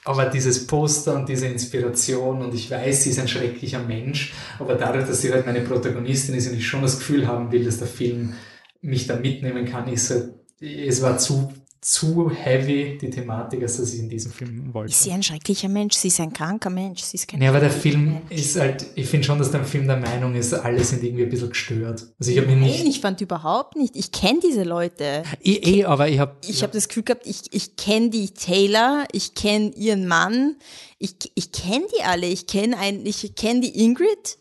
Aber 0.06 0.26
dieses 0.26 0.68
Poster 0.68 1.16
und 1.16 1.28
diese 1.30 1.48
Inspiration 1.48 2.44
und 2.44 2.54
ich 2.54 2.70
weiß, 2.70 3.04
sie 3.04 3.10
ist 3.10 3.20
ein 3.20 3.28
schrecklicher 3.28 3.82
Mensch, 3.82 4.34
aber 4.60 4.76
dadurch, 4.76 5.08
dass 5.08 5.22
sie 5.22 5.32
halt 5.32 5.48
meine 5.48 5.62
Protagonistin 5.62 6.36
ist 6.36 6.48
und 6.50 6.58
ich 6.58 6.68
schon 6.68 6.84
das 6.84 7.00
Gefühl 7.00 7.26
haben 7.26 7.52
will, 7.52 7.66
dass 7.66 7.80
der 7.80 7.88
Film 7.88 8.34
mich 8.82 9.08
da 9.08 9.16
mitnehmen 9.16 9.66
kann, 9.66 9.88
ist 9.88 10.12
halt, 10.12 10.34
es 10.60 11.02
war 11.02 11.18
zu 11.18 11.52
zu 11.84 12.30
heavy, 12.32 12.98
die 13.00 13.10
Thematik, 13.10 13.62
als 13.62 13.78
dass 13.78 13.94
ich 13.94 14.00
in 14.00 14.10
diesem 14.10 14.32
Film 14.32 14.74
wollte. 14.74 14.92
Ist 14.92 15.04
sie 15.04 15.12
ein 15.12 15.22
schrecklicher 15.22 15.68
Mensch? 15.70 15.96
Sie 15.96 16.08
ist 16.08 16.20
ein 16.20 16.32
kranker 16.32 16.70
Mensch. 16.70 17.02
Sie 17.04 17.18
ist 17.18 17.28
kein 17.28 17.42
Ja, 17.42 17.50
aber 17.50 17.60
der 17.60 17.70
Film 17.72 18.06
Mensch. 18.30 18.32
ist 18.32 18.60
halt, 18.60 18.86
ich 18.96 19.06
finde 19.08 19.26
schon, 19.26 19.38
dass 19.40 19.52
der 19.52 19.64
Film 19.66 19.88
der 19.88 19.98
Meinung 19.98 20.34
ist, 20.36 20.54
alle 20.54 20.84
sind 20.84 21.04
irgendwie 21.04 21.24
ein 21.24 21.30
bisschen 21.30 21.50
gestört. 21.50 22.08
Also 22.20 22.32
ich 22.32 22.38
habe 22.38 22.48
mich 22.48 22.56
Nein, 22.56 22.70
nicht, 22.70 22.88
ich 22.96 23.02
fand 23.02 23.20
überhaupt 23.22 23.76
nicht. 23.76 23.96
Ich 23.96 24.12
kenne 24.12 24.40
diese 24.42 24.64
Leute. 24.64 25.24
eh, 25.44 25.52
eh, 25.80 25.84
aber 25.86 26.08
ich 26.10 26.20
habe, 26.20 26.36
Ich 26.48 26.64
habe 26.64 26.74
das 26.74 26.88
Gefühl 26.88 27.04
gehabt, 27.04 27.28
ich, 27.28 27.42
ich 27.52 27.76
kenne 27.76 28.10
die 28.10 28.30
Taylor, 28.32 29.06
ich 29.12 29.36
kenne 29.36 29.72
ihren 29.76 30.08
Mann, 30.08 30.56
ich, 31.00 31.16
ich 31.36 31.52
kenne 31.52 31.86
die 31.98 32.04
alle, 32.04 32.28
ich 32.28 32.48
kenne 32.48 32.78
ich 33.04 33.36
kenne 33.36 33.60
die 33.62 33.84
Ingrid. 33.84 34.38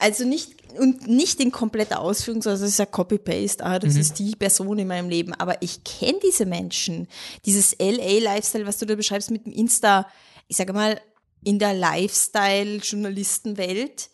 Also 0.00 0.24
nicht, 0.24 0.57
und 0.78 1.06
nicht 1.06 1.40
in 1.40 1.52
kompletter 1.52 2.00
Ausführung, 2.00 2.42
sondern 2.42 2.60
das 2.60 2.70
ist 2.70 2.78
ja 2.78 2.86
Copy-Paste, 2.86 3.64
ah, 3.64 3.78
das 3.78 3.96
ist 3.96 4.18
die 4.18 4.36
Person 4.36 4.78
in 4.78 4.88
meinem 4.88 5.08
Leben. 5.08 5.32
Aber 5.34 5.62
ich 5.62 5.84
kenne 5.84 6.18
diese 6.22 6.46
Menschen. 6.46 7.08
Dieses 7.46 7.76
LA-Lifestyle, 7.78 8.66
was 8.66 8.78
du 8.78 8.86
da 8.86 8.94
beschreibst 8.94 9.30
mit 9.30 9.46
dem 9.46 9.52
Insta, 9.52 10.06
ich 10.48 10.56
sage 10.56 10.72
mal, 10.72 11.00
in 11.44 11.58
der 11.58 11.74
Lifestyle-Journalistenwelt 11.74 14.10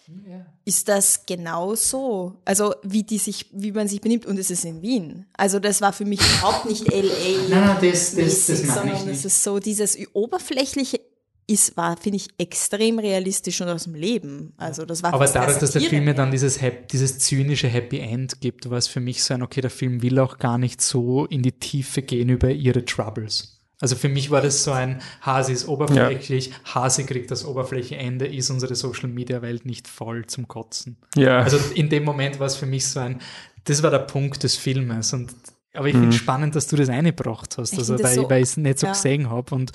ist 0.64 0.89
das 0.89 1.26
genau 1.26 1.74
so. 1.74 2.36
Also 2.44 2.74
wie 2.82 3.02
die 3.02 3.18
sich, 3.18 3.47
wie 3.52 3.72
man 3.72 3.89
sich 3.89 4.01
benimmt 4.01 4.26
und 4.26 4.39
es 4.39 4.51
ist 4.51 4.64
in 4.64 4.82
Wien. 4.82 5.26
Also 5.35 5.59
das 5.59 5.81
war 5.81 5.93
für 5.93 6.05
mich 6.05 6.20
überhaupt 6.20 6.66
nicht 6.66 6.86
LA. 6.86 7.48
Nein, 7.48 7.51
nein, 7.51 7.78
das, 7.81 8.14
das, 8.14 8.47
das 8.47 8.48
meine 8.48 8.62
ich 8.62 8.74
sondern 8.74 8.97
es 8.97 9.05
nicht. 9.05 9.24
ist 9.24 9.43
so, 9.43 9.59
dieses 9.59 9.98
oberflächliche 10.12 11.01
ist, 11.46 11.76
war, 11.76 11.96
finde 11.96 12.16
ich, 12.16 12.28
extrem 12.38 12.98
realistisch 12.98 13.60
und 13.60 13.68
aus 13.68 13.84
dem 13.84 13.94
Leben. 13.94 14.52
Also 14.56 14.84
das 14.86 15.02
war 15.02 15.12
Aber 15.12 15.26
dadurch, 15.26 15.58
dass 15.58 15.72
der. 15.72 15.82
Film 15.82 16.04
mir 16.04 16.14
dann 16.14 16.30
dieses, 16.30 16.58
dieses 16.90 17.18
zynische 17.18 17.68
Happy 17.68 17.98
End 17.98 18.40
gibt, 18.40 18.70
war 18.70 18.78
es 18.78 18.88
für 18.88 19.00
mich 19.00 19.22
so 19.22 19.34
ein, 19.34 19.42
okay, 19.42 19.60
der 19.60 19.70
Film 19.70 20.02
will 20.02 20.18
auch 20.18 20.38
gar 20.38 20.58
nicht 20.58 20.80
so 20.80 21.26
in 21.26 21.42
die 21.42 21.52
Tiefe 21.52 22.02
gehen 22.02 22.28
über 22.30 22.50
ihre 22.50 22.84
Troubles. 22.84 23.60
Also 23.80 23.96
für 23.96 24.08
mich 24.08 24.30
war 24.30 24.40
das 24.40 24.64
so 24.64 24.72
ein, 24.72 25.02
Hasi 25.20 25.52
ist 25.52 25.68
oberflächlich, 25.68 26.52
Hasi 26.64 27.04
kriegt 27.04 27.30
das 27.30 27.44
Oberflächeende, 27.44 28.26
ist 28.26 28.48
unsere 28.48 28.74
Social 28.76 29.08
Media 29.10 29.42
Welt 29.42 29.66
nicht 29.66 29.88
voll 29.88 30.24
zum 30.26 30.48
Kotzen. 30.48 30.96
Ja. 31.16 31.40
Also 31.40 31.58
in 31.74 31.90
dem 31.90 32.04
Moment 32.04 32.38
war 32.40 32.46
es 32.46 32.56
für 32.56 32.66
mich 32.66 32.86
so 32.86 33.00
ein, 33.00 33.20
das 33.64 33.82
war 33.82 33.90
der 33.90 33.98
Punkt 33.98 34.42
des 34.44 34.56
Filmes. 34.56 35.12
Und, 35.12 35.34
aber 35.74 35.88
ich 35.88 35.92
finde 35.94 36.10
es 36.10 36.14
spannend, 36.14 36.54
dass 36.54 36.68
du 36.68 36.76
das 36.76 36.88
eingebracht 36.88 37.58
hast, 37.58 37.72
Ich 37.74 37.78
also, 37.80 37.98
weil, 38.02 38.14
so- 38.14 38.30
weil 38.30 38.42
ich 38.42 38.48
es 38.50 38.56
nicht 38.56 38.78
so 38.78 38.86
ja. 38.86 38.92
gesehen 38.92 39.28
habe 39.28 39.54
und 39.54 39.72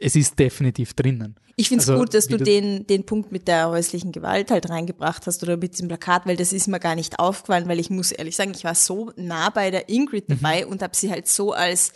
es 0.00 0.16
ist 0.16 0.38
definitiv 0.38 0.94
drinnen. 0.94 1.36
Ich 1.56 1.68
finde 1.68 1.82
es 1.82 1.88
Also, 1.88 2.00
gut, 2.00 2.14
dass 2.14 2.28
du 2.28 2.36
du- 2.36 2.44
den, 2.44 2.86
den 2.86 3.04
Punkt 3.04 3.32
mit 3.32 3.48
der 3.48 3.68
häuslichen 3.68 4.12
Gewalt 4.12 4.50
halt 4.52 4.70
reingebracht 4.70 5.26
hast 5.26 5.42
oder 5.42 5.56
mit 5.56 5.72
diesem 5.72 5.88
Plakat, 5.88 6.24
weil 6.26 6.36
das 6.36 6.52
ist 6.52 6.68
mir 6.68 6.78
gar 6.78 6.94
nicht 6.94 7.18
aufgefallen, 7.18 7.66
weil 7.68 7.80
ich 7.80 7.90
muss 7.90 8.12
ehrlich 8.12 8.36
sagen, 8.36 8.52
ich 8.54 8.62
war 8.64 8.76
so 8.76 9.10
nah 9.16 9.50
bei 9.50 9.70
der 9.72 9.88
Ingrid 9.88 10.26
dabei 10.28 10.66
und 10.66 10.82
habe 10.82 10.94
sie 10.96 11.10
halt 11.10 11.26
so 11.26 11.52
als, 11.52 11.92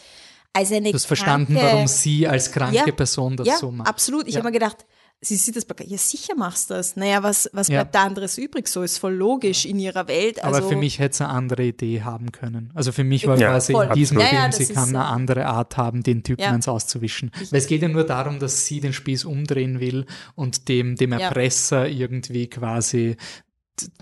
als 0.52 0.72
eine 0.72 0.88
Du 0.90 0.94
hast 0.94 1.04
verstanden, 1.06 1.54
kranke, 1.54 1.72
warum 1.72 1.86
sie 1.86 2.26
als 2.26 2.50
kranke 2.50 2.76
Ja, 2.76 2.90
Person 2.92 3.36
das 3.36 3.46
ja, 3.46 3.56
so 3.56 3.70
macht. 3.70 3.88
absolut. 3.88 4.26
Ich 4.26 4.34
Ja. 4.34 4.38
habe 4.40 4.48
mir 4.48 4.52
gedacht, 4.52 4.84
sie 5.24 5.36
sieht 5.36 5.54
das 5.54 5.64
Plakat, 5.64 5.86
ja 5.86 5.96
sicher 5.98 6.34
machst 6.36 6.68
du 6.68 6.74
das. 6.74 6.96
Naja, 6.96 7.22
was, 7.22 7.48
was 7.52 7.68
Ja. 7.68 7.76
bleibt 7.82 7.94
da 7.94 8.02
anderes 8.02 8.38
übrig? 8.38 8.66
So 8.66 8.82
ist 8.82 8.98
voll 8.98 9.14
logisch 9.14 9.64
in 9.64 9.78
ihrer 9.78 10.08
Welt. 10.08 10.42
Also, 10.42 10.58
Aber 10.58 10.68
für 10.68 10.76
mich 10.76 10.98
hätte 10.98 11.12
es 11.14 11.20
eine 11.20 11.30
andere 11.30 11.62
Idee 11.64 12.02
haben 12.02 12.32
können. 12.32 12.72
Also 12.74 12.90
für 12.90 13.04
mich 13.04 13.26
war 13.28 13.38
Ja, 13.38 13.50
quasi 13.50 13.72
voll. 13.72 13.86
in 13.86 13.92
diesem 13.94 14.18
Ja, 14.18 14.26
ja, 14.32 14.50
Film, 14.50 14.52
sie 14.66 14.72
kann 14.74 14.88
so. 14.90 14.96
eine 14.96 15.04
andere 15.04 15.46
Art 15.46 15.76
haben, 15.76 16.02
den 16.02 16.24
Typen 16.24 16.42
Ja. 16.42 16.50
eins 16.50 16.66
auszuwischen. 16.66 17.30
Weil 17.50 17.60
es 17.60 17.68
geht 17.68 17.82
ja 17.82 17.88
nur 17.88 18.04
darum, 18.04 18.40
dass 18.40 18.66
sie 18.66 18.80
den 18.80 18.92
Spieß 18.92 19.24
umdrehen 19.24 19.78
will 19.78 20.06
und 20.34 20.68
dem, 20.68 20.96
dem 20.96 21.12
Ja. 21.12 21.20
Erpresser 21.20 21.88
irgendwie 21.88 22.48
quasi 22.50 23.16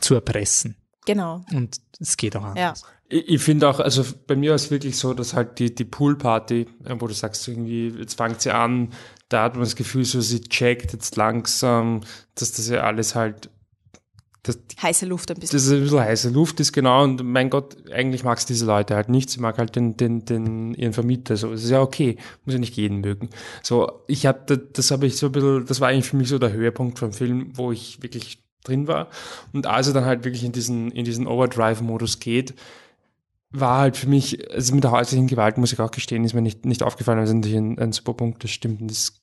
zu 0.01 0.14
erpressen. 0.14 0.76
Genau. 1.06 1.44
Und 1.52 1.76
es 1.98 2.16
geht 2.16 2.34
auch 2.36 2.44
anders. 2.44 2.82
Ich, 3.09 3.28
ich 3.28 3.42
finde 3.42 3.68
auch, 3.68 3.80
also 3.80 4.05
bei 4.26 4.36
mir 4.36 4.51
war 4.51 4.56
es 4.56 4.70
wirklich 4.70 4.97
so, 4.97 5.14
dass 5.14 5.34
halt 5.34 5.59
die, 5.59 5.74
die 5.74 5.84
Poolparty, 5.84 6.66
äh, 6.84 6.97
wo 6.98 7.06
du 7.06 7.14
sagst, 7.14 7.47
irgendwie, 7.48 7.88
jetzt 7.88 8.14
fängt 8.16 8.40
sie 8.40 8.52
an, 8.55 8.90
da 9.31 9.44
hat 9.44 9.55
man 9.55 9.62
das 9.62 9.77
Gefühl, 9.77 10.05
so 10.05 10.20
sie 10.20 10.43
checkt 10.43 10.93
jetzt 10.93 11.16
langsam, 11.16 12.02
dass 12.35 12.52
das 12.52 12.69
ja 12.69 12.82
alles 12.82 13.15
halt, 13.15 13.48
dass 14.43 14.59
Heiße 14.82 15.07
Luft 15.07 15.31
ein 15.31 15.39
bisschen. 15.39 15.57
das 15.57 15.70
ein 15.70 15.82
bisschen 15.82 16.01
heiße 16.01 16.31
Luft 16.31 16.61
ist, 16.61 16.73
genau. 16.73 17.05
Und 17.05 17.23
mein 17.23 17.48
Gott, 17.48 17.77
eigentlich 17.90 18.24
magst 18.24 18.48
diese 18.48 18.66
Leute 18.66 18.97
halt 18.97 19.09
nicht. 19.09 19.31
Sie 19.31 19.39
mag 19.39 19.59
halt 19.59 19.77
den, 19.77 19.97
den, 19.97 20.24
den, 20.24 20.74
ihren 20.74 20.93
Vermieter. 20.93 21.36
So, 21.36 21.52
es 21.52 21.62
ist 21.62 21.70
ja 21.70 21.81
okay. 21.81 22.16
Muss 22.44 22.55
ja 22.55 22.59
nicht 22.59 22.77
jeden 22.77 23.01
mögen. 23.01 23.31
So, 23.62 24.02
ich 24.09 24.27
habe, 24.27 24.40
das, 24.47 24.59
das 24.73 24.90
habe 24.90 25.07
ich 25.07 25.16
so 25.16 25.27
ein 25.27 25.32
bisschen, 25.32 25.66
das 25.66 25.81
war 25.81 25.89
eigentlich 25.89 26.09
für 26.09 26.16
mich 26.16 26.28
so 26.28 26.39
der 26.39 26.52
Höhepunkt 26.52 26.98
vom 26.98 27.12
Film, 27.12 27.52
wo 27.55 27.70
ich 27.70 28.02
wirklich 28.02 28.43
drin 28.65 28.89
war. 28.89 29.09
Und 29.52 29.66
als 29.66 29.89
er 29.89 29.94
dann 29.94 30.07
halt 30.07 30.24
wirklich 30.24 30.43
in 30.43 30.52
diesen, 30.52 30.90
in 30.90 31.05
diesen 31.05 31.27
Overdrive-Modus 31.27 32.19
geht, 32.19 32.55
war 33.52 33.78
halt 33.78 33.97
für 33.97 34.09
mich, 34.09 34.51
also 34.52 34.74
mit 34.74 34.85
der 34.85 34.93
häuslichen 34.93 35.27
Gewalt 35.27 35.59
muss 35.59 35.72
ich 35.72 35.81
auch 35.81 35.90
gestehen, 35.90 36.24
ist 36.24 36.35
mir 36.35 36.43
nicht, 36.43 36.64
nicht 36.64 36.82
aufgefallen. 36.82 37.18
Das 37.18 37.31
ist 37.31 37.35
natürlich 37.35 37.59
ein, 37.59 37.78
ein 37.78 37.93
super 37.93 38.14
Punkt, 38.14 38.44
das 38.44 38.51
stimmt. 38.51 38.81
Und 38.81 38.90
das 38.90 39.20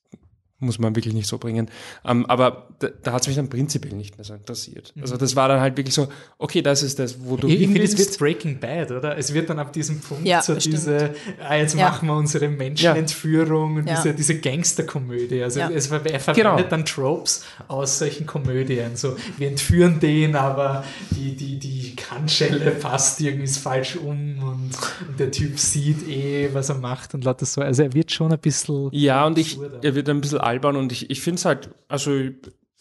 muss 0.60 0.80
man 0.80 0.96
wirklich 0.96 1.14
nicht 1.14 1.28
so 1.28 1.38
bringen. 1.38 1.70
Ähm, 2.06 2.26
aber 2.26 2.68
da, 2.80 2.88
da 3.04 3.14
hat 3.14 3.22
es 3.22 3.28
mich 3.28 3.36
dann 3.36 3.48
prinzipiell 3.50 3.94
nicht 3.96 4.18
mehr 4.18 4.26
so 4.26 4.34
interessiert. 4.34 4.94
Also 5.00 5.16
das 5.18 5.36
war 5.36 5.48
dann 5.48 5.60
halt 5.62 5.78
wirklich 5.78 5.94
so, 5.94 6.08
okay, 6.40 6.62
das 6.62 6.82
ist 6.84 6.98
das, 7.00 7.18
wo 7.24 7.38
du 7.38 7.48
Ich, 7.48 7.60
hin 7.60 7.72
finde, 7.74 7.84
es 7.84 7.98
wird 7.98 8.18
Breaking 8.18 8.60
Bad, 8.60 8.92
oder? 8.92 9.18
Es 9.18 9.34
wird 9.34 9.50
dann 9.50 9.60
ab 9.60 9.72
diesem 9.74 10.00
Punkt 10.00 10.26
Ja, 10.26 10.42
so 10.42 10.54
das 10.56 10.64
stimmt. 10.64 10.78
diese, 10.78 11.12
ah, 11.48 11.56
jetzt 11.56 11.76
Ja. 11.76 11.90
machen 11.90 12.08
wir 12.08 12.16
unsere 12.16 12.48
Menschenentführung 12.50 13.76
und 13.78 13.88
Ja. 13.88 13.96
diese, 13.96 14.14
diese 14.14 14.40
Gangsterkomödie. 14.40 15.44
Also 15.44 15.60
Ja. 15.60 15.70
es, 15.70 15.88
er 15.92 16.00
verwendet 16.20 16.36
Genau. 16.36 16.62
dann 16.62 16.86
Tropes 16.86 17.44
aus 17.68 18.00
solchen 18.00 18.26
Komödien. 18.26 18.96
So, 18.96 19.16
wir 19.38 19.48
entführen 19.50 20.00
den, 20.00 20.36
aber 20.36 20.84
die, 21.12 21.36
die, 21.36 21.60
die 21.60 21.96
Kannschelle 21.96 22.72
passt 22.72 23.22
irgendwie 23.22 23.48
falsch 23.48 23.96
um 23.96 24.40
und, 24.40 24.72
und 25.08 25.20
der 25.20 25.32
Typ 25.32 25.60
sieht 25.60 26.08
eh, 26.08 26.50
was 26.54 26.70
er 26.70 26.76
macht 26.76 27.14
und 27.14 27.24
lauter 27.24 27.46
so. 27.46 27.62
Also 27.62 27.84
er 27.84 27.94
wird 27.94 28.12
schon 28.12 28.32
ein 28.32 28.40
bisschen. 28.40 28.90
Ja, 28.92 29.26
und 29.26 29.38
ich, 29.38 29.58
er 29.82 29.96
wird 29.96 30.10
ein 30.10 30.22
bisschen 30.22 30.40
albern 30.48 30.76
und 30.76 30.92
ich, 30.92 31.10
ich 31.10 31.22
finde 31.22 31.40
es 31.40 31.46
halt, 31.46 31.70
also 31.88 32.12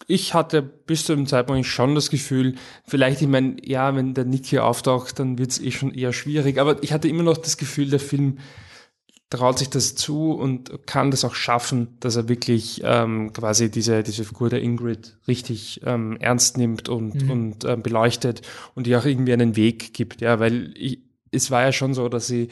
ich 0.06 0.34
hatte 0.34 0.62
bis 0.62 1.04
zu 1.04 1.14
dem 1.14 1.26
Zeitpunkt 1.26 1.66
schon 1.66 1.94
das 1.94 2.10
Gefühl, 2.10 2.54
vielleicht, 2.86 3.22
ich 3.22 3.28
meine, 3.28 3.56
ja, 3.62 3.94
wenn 3.96 4.14
der 4.14 4.24
Nick 4.24 4.46
hier 4.46 4.64
auftaucht, 4.64 5.18
dann 5.18 5.38
wird 5.38 5.50
es 5.50 5.60
eh 5.60 5.70
schon 5.70 5.92
eher 5.92 6.12
schwierig, 6.12 6.58
aber 6.58 6.82
ich 6.82 6.92
hatte 6.92 7.08
immer 7.08 7.22
noch 7.22 7.36
das 7.36 7.56
Gefühl, 7.56 7.90
der 7.90 8.00
Film 8.00 8.38
traut 9.30 9.58
sich 9.58 9.68
das 9.68 9.96
zu 9.96 10.32
und 10.32 10.86
kann 10.86 11.10
das 11.10 11.24
auch 11.24 11.34
schaffen, 11.34 11.96
dass 11.98 12.14
er 12.14 12.28
wirklich 12.28 12.82
ähm, 12.84 13.32
quasi 13.32 13.70
diese, 13.70 14.04
diese 14.04 14.24
Figur 14.24 14.50
der 14.50 14.62
Ingrid 14.62 15.16
richtig 15.26 15.80
ähm, 15.84 16.16
ernst 16.20 16.56
nimmt 16.58 16.88
und, 16.88 17.28
und 17.28 17.64
ähm, 17.64 17.82
beleuchtet 17.82 18.42
und 18.74 18.86
ihr 18.86 18.98
auch 18.98 19.04
irgendwie 19.04 19.32
einen 19.32 19.56
Weg 19.56 19.94
gibt, 19.94 20.20
ja, 20.20 20.38
weil 20.38 20.72
ich, 20.76 21.00
es 21.32 21.50
war 21.50 21.62
ja 21.62 21.72
schon 21.72 21.92
so, 21.92 22.08
dass 22.08 22.28
sie 22.28 22.48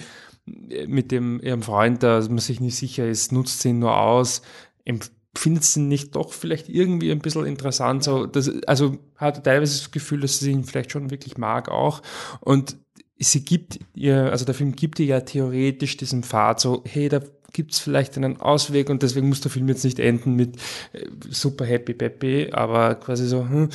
mit 0.46 1.12
dem 1.12 1.40
ihrem 1.40 1.62
Freund, 1.62 2.02
da 2.02 2.20
man 2.28 2.38
sich 2.38 2.60
nicht 2.60 2.76
sicher 2.76 3.08
ist, 3.08 3.32
nutzt 3.32 3.60
sie 3.60 3.70
ihn 3.70 3.78
nur 3.78 3.96
aus, 3.96 4.42
empfindet 4.85 5.65
sie 5.65 5.81
nicht 5.81 6.15
doch 6.15 6.32
vielleicht 6.32 6.69
irgendwie 6.69 7.11
ein 7.11 7.20
bisschen 7.20 7.47
interessant, 7.47 8.05
so, 8.05 8.27
das, 8.27 8.51
also 8.66 8.98
hatte 9.16 9.43
teilweise 9.43 9.78
das 9.78 9.90
Gefühl, 9.90 10.20
dass 10.20 10.39
sie 10.39 10.52
ihn 10.52 10.65
vielleicht 10.65 10.93
schon 10.93 11.11
wirklich 11.11 11.39
mag 11.39 11.69
auch. 11.69 12.02
Und 12.40 12.77
sie 13.19 13.44
gibt 13.44 13.78
ihr, 13.94 14.31
also 14.31 14.44
der 14.44 14.55
Film 14.55 14.74
gibt 14.77 14.98
ihr 15.01 15.06
ja 15.06 15.20
theoretisch 15.20 15.97
diesen 15.97 16.23
Pfad 16.23 16.61
so, 16.61 16.82
hey, 16.86 17.09
da 17.09 17.20
gibt's 17.52 17.78
vielleicht 17.78 18.16
einen 18.16 18.40
Ausweg 18.40 18.90
und 18.90 19.02
deswegen 19.02 19.28
muss 19.28 19.40
der 19.40 19.51
Film 19.51 19.69
jetzt 19.69 19.85
nicht 19.85 19.98
enden 19.98 20.35
mit 20.35 20.56
äh, 20.93 21.06
super 21.31 21.65
happy 21.65 21.94
peppy, 21.94 22.51
aber 22.52 22.97
quasi 22.97 23.27
so, 23.27 23.48
hm, 23.48 23.69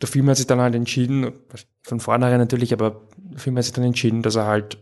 der 0.00 0.08
Film 0.08 0.28
hat 0.28 0.36
sich 0.36 0.46
dann 0.46 0.60
halt 0.60 0.74
entschieden, 0.74 1.32
von 1.82 2.00
vornherein 2.00 2.38
natürlich, 2.38 2.72
aber 2.72 3.08
der 3.16 3.38
Film 3.38 3.56
hat 3.56 3.64
sich 3.64 3.72
dann 3.72 3.84
entschieden, 3.84 4.22
dass 4.22 4.34
er 4.34 4.46
halt 4.46 4.78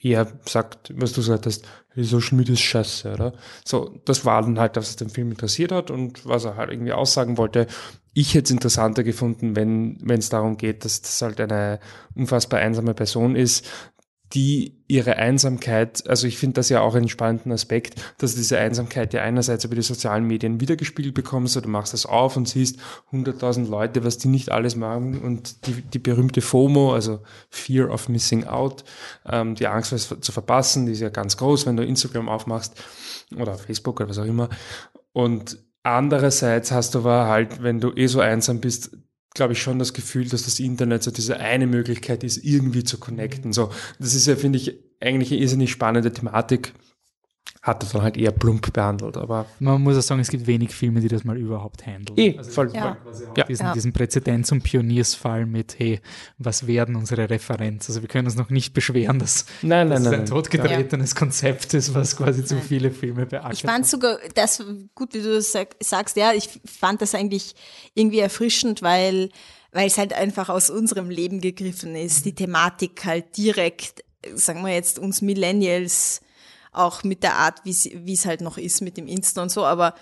eher 0.00 0.26
sagt, 0.46 0.92
was 0.96 1.12
du 1.12 1.20
gesagt 1.20 1.46
hast, 1.46 1.66
Social 1.96 2.36
Media 2.36 2.54
ist 2.54 2.60
scheiße, 2.60 3.12
oder? 3.12 3.32
So, 3.64 4.00
das 4.04 4.24
war 4.24 4.42
dann 4.42 4.58
halt, 4.58 4.76
was 4.76 4.96
den 4.96 5.10
Film 5.10 5.30
interessiert 5.30 5.72
hat 5.72 5.90
und 5.90 6.24
was 6.24 6.44
er 6.44 6.56
halt 6.56 6.70
irgendwie 6.70 6.92
aussagen 6.92 7.38
wollte. 7.38 7.66
Ich 8.14 8.34
hätte 8.34 8.44
es 8.44 8.50
interessanter 8.50 9.02
gefunden, 9.02 9.56
wenn 9.56 9.98
wenn 10.02 10.18
es 10.18 10.28
darum 10.28 10.56
geht, 10.56 10.84
dass 10.84 11.02
das 11.02 11.20
halt 11.22 11.40
eine 11.40 11.80
unfassbar 12.14 12.60
einsame 12.60 12.94
Person 12.94 13.34
ist, 13.34 13.68
die 14.34 14.76
ihre 14.88 15.16
Einsamkeit, 15.16 16.06
also 16.08 16.26
ich 16.26 16.38
finde 16.38 16.54
das 16.54 16.68
ja 16.68 16.80
auch 16.80 16.94
einen 16.94 17.08
spannenden 17.08 17.52
Aspekt, 17.52 18.02
dass 18.18 18.34
diese 18.34 18.58
Einsamkeit 18.58 19.14
ja 19.14 19.22
einerseits 19.22 19.64
über 19.64 19.74
die 19.74 19.82
sozialen 19.82 20.24
Medien 20.24 20.60
wiedergespiegelt 20.60 21.14
bekommst, 21.14 21.56
oder 21.56 21.64
du 21.64 21.70
machst 21.70 21.92
das 21.92 22.06
auf 22.06 22.36
und 22.36 22.48
siehst 22.48 22.78
100.000 23.12 23.68
Leute, 23.68 24.04
was 24.04 24.18
die 24.18 24.28
nicht 24.28 24.50
alles 24.50 24.76
machen 24.76 25.20
und 25.20 25.66
die, 25.66 25.82
die 25.82 25.98
berühmte 25.98 26.40
FOMO, 26.40 26.92
also 26.92 27.20
Fear 27.50 27.90
of 27.90 28.08
Missing 28.08 28.44
Out, 28.44 28.84
ähm, 29.26 29.54
die 29.54 29.66
Angst, 29.66 29.92
was 29.92 30.14
zu 30.20 30.32
verpassen, 30.32 30.86
die 30.86 30.92
ist 30.92 31.00
ja 31.00 31.10
ganz 31.10 31.36
groß, 31.36 31.66
wenn 31.66 31.76
du 31.76 31.84
Instagram 31.84 32.28
aufmachst 32.28 32.74
oder 33.36 33.54
Facebook 33.54 34.00
oder 34.00 34.10
was 34.10 34.18
auch 34.18 34.24
immer. 34.24 34.48
Und 35.12 35.58
andererseits 35.82 36.70
hast 36.70 36.94
du 36.94 37.00
aber 37.00 37.26
halt, 37.26 37.62
wenn 37.62 37.80
du 37.80 37.92
eh 37.94 38.06
so 38.06 38.20
einsam 38.20 38.60
bist, 38.60 38.96
glaube 39.34 39.52
ich, 39.52 39.62
schon 39.62 39.78
das 39.78 39.92
Gefühl, 39.92 40.28
dass 40.28 40.44
das 40.44 40.60
Internet 40.60 41.02
so 41.02 41.10
diese 41.10 41.38
eine 41.38 41.66
Möglichkeit 41.66 42.24
ist, 42.24 42.38
irgendwie 42.38 42.84
zu 42.84 42.98
connecten. 42.98 43.52
So, 43.52 43.70
das 43.98 44.14
ist 44.14 44.26
ja, 44.26 44.36
finde 44.36 44.58
ich, 44.58 44.78
eigentlich 45.00 45.30
eine 45.30 45.40
irrsinnig 45.40 45.70
spannende 45.70 46.12
Thematik. 46.12 46.74
Hat 47.68 47.84
er 47.84 47.90
dann 47.90 48.02
halt 48.02 48.16
eher 48.16 48.32
plump 48.32 48.72
behandelt. 48.72 49.16
Aber 49.16 49.46
Man 49.60 49.80
muss 49.82 49.96
auch 49.96 50.02
sagen, 50.02 50.20
es 50.20 50.28
gibt 50.28 50.46
wenig 50.48 50.74
Filme, 50.74 51.00
die 51.00 51.06
das 51.08 51.22
mal 51.22 51.36
überhaupt 51.36 51.86
handeln. 51.86 52.18
Eh, 52.18 52.36
also 52.36 52.50
voll, 52.50 52.68
auch 52.70 52.74
Ja. 52.74 52.96
Diesen, 53.48 53.66
Ja. 53.66 53.72
diesen 53.74 53.92
Präzedenz- 53.92 54.50
und 54.50 54.62
Pioniersfall 54.64 55.46
mit, 55.46 55.78
hey, 55.78 56.00
was 56.38 56.66
werden 56.66 56.96
unsere 56.96 57.30
Referenz? 57.30 57.88
Also 57.88 58.02
wir 58.02 58.08
können 58.08 58.26
uns 58.26 58.34
noch 58.36 58.50
nicht 58.50 58.74
beschweren, 58.74 59.18
dass, 59.20 59.46
nein, 59.62 59.88
dass 59.90 60.00
nein, 60.02 60.06
es 60.06 60.10
nein. 60.12 60.20
ein 60.22 60.26
totgetretenes 60.26 61.14
Konzept 61.14 61.74
ist, 61.74 61.94
was 61.94 62.16
quasi 62.16 62.44
zu 62.44 62.56
viele 62.60 62.90
Filme 62.90 63.26
beackert. 63.26 63.52
Ich 63.52 63.62
fand 63.62 63.86
sogar 63.86 64.18
das 64.34 64.64
gut, 64.94 65.14
wie 65.14 65.20
du 65.20 65.34
das 65.34 65.52
sag, 65.52 65.76
sagst, 65.80 66.16
ja, 66.16 66.32
ich 66.32 66.48
fand 66.64 67.02
das 67.02 67.14
eigentlich 67.14 67.54
irgendwie 67.94 68.18
erfrischend, 68.20 68.82
weil, 68.82 69.28
weil 69.72 69.86
es 69.86 69.98
halt 69.98 70.12
einfach 70.14 70.48
aus 70.48 70.70
unserem 70.70 71.10
Leben 71.10 71.40
gegriffen 71.40 71.94
ist. 71.94 72.24
Die 72.24 72.34
Thematik 72.34 73.04
halt 73.04 73.36
direkt, 73.36 74.02
sagen 74.34 74.64
wir 74.64 74.72
jetzt 74.72 74.98
uns 74.98 75.20
Millennials, 75.22 76.22
auch 76.72 77.04
mit 77.04 77.22
der 77.22 77.36
Art, 77.36 77.60
wie 77.64 78.12
es 78.12 78.26
halt 78.26 78.40
noch 78.40 78.58
ist 78.58 78.82
mit 78.82 78.96
dem 78.96 79.06
Insta 79.06 79.42
und 79.42 79.50
so, 79.50 79.64
aber 79.64 79.94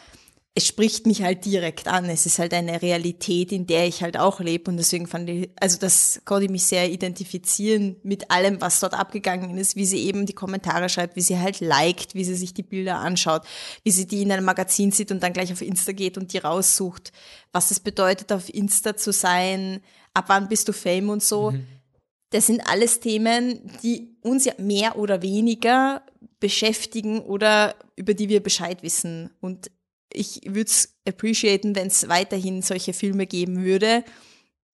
es 0.58 0.66
spricht 0.66 1.06
mich 1.06 1.22
halt 1.22 1.44
direkt 1.44 1.86
an. 1.86 2.06
Es 2.06 2.24
ist 2.24 2.38
halt 2.38 2.54
eine 2.54 2.80
Realität, 2.80 3.52
in 3.52 3.66
der 3.66 3.86
ich 3.86 4.02
halt 4.02 4.16
auch 4.16 4.40
lebe 4.40 4.70
und 4.70 4.78
deswegen 4.78 5.06
fand 5.06 5.28
ich, 5.28 5.50
also 5.60 5.78
das 5.78 6.22
konnte 6.24 6.46
ich 6.46 6.50
mich 6.50 6.64
sehr 6.64 6.90
identifizieren 6.90 7.96
mit 8.02 8.30
allem, 8.30 8.58
was 8.62 8.80
dort 8.80 8.94
abgegangen 8.94 9.58
ist, 9.58 9.76
wie 9.76 9.84
sie 9.84 9.98
eben 9.98 10.24
die 10.24 10.32
Kommentare 10.32 10.88
schreibt, 10.88 11.14
wie 11.14 11.20
sie 11.20 11.38
halt 11.38 11.60
liked, 11.60 12.14
wie 12.14 12.24
sie 12.24 12.34
sich 12.34 12.54
die 12.54 12.62
Bilder 12.62 12.96
anschaut, 12.96 13.42
wie 13.84 13.90
sie 13.90 14.06
die 14.06 14.22
in 14.22 14.32
einem 14.32 14.46
Magazin 14.46 14.92
sieht 14.92 15.12
und 15.12 15.22
dann 15.22 15.34
gleich 15.34 15.52
auf 15.52 15.60
Insta 15.60 15.92
geht 15.92 16.16
und 16.16 16.32
die 16.32 16.38
raussucht, 16.38 17.12
was 17.52 17.70
es 17.70 17.78
bedeutet, 17.78 18.32
auf 18.32 18.48
Insta 18.48 18.96
zu 18.96 19.12
sein, 19.12 19.82
ab 20.14 20.24
wann 20.28 20.48
bist 20.48 20.68
du 20.68 20.72
Fame 20.72 21.10
und 21.10 21.22
so. 21.22 21.52
Das 22.30 22.46
sind 22.46 22.66
alles 22.66 23.00
Themen, 23.00 23.70
die 23.82 24.16
uns 24.22 24.46
ja 24.46 24.54
mehr 24.56 24.96
oder 24.96 25.20
weniger 25.20 26.00
beschäftigen 26.40 27.20
oder 27.20 27.74
über 27.96 28.14
die 28.14 28.28
wir 28.28 28.42
Bescheid 28.42 28.82
wissen. 28.82 29.30
Und 29.40 29.70
ich 30.12 30.40
würde 30.44 30.70
es 30.70 30.94
appreciaten, 31.06 31.74
wenn 31.74 31.88
es 31.88 32.08
weiterhin 32.08 32.62
solche 32.62 32.92
Filme 32.92 33.26
geben 33.26 33.64
würde, 33.64 34.04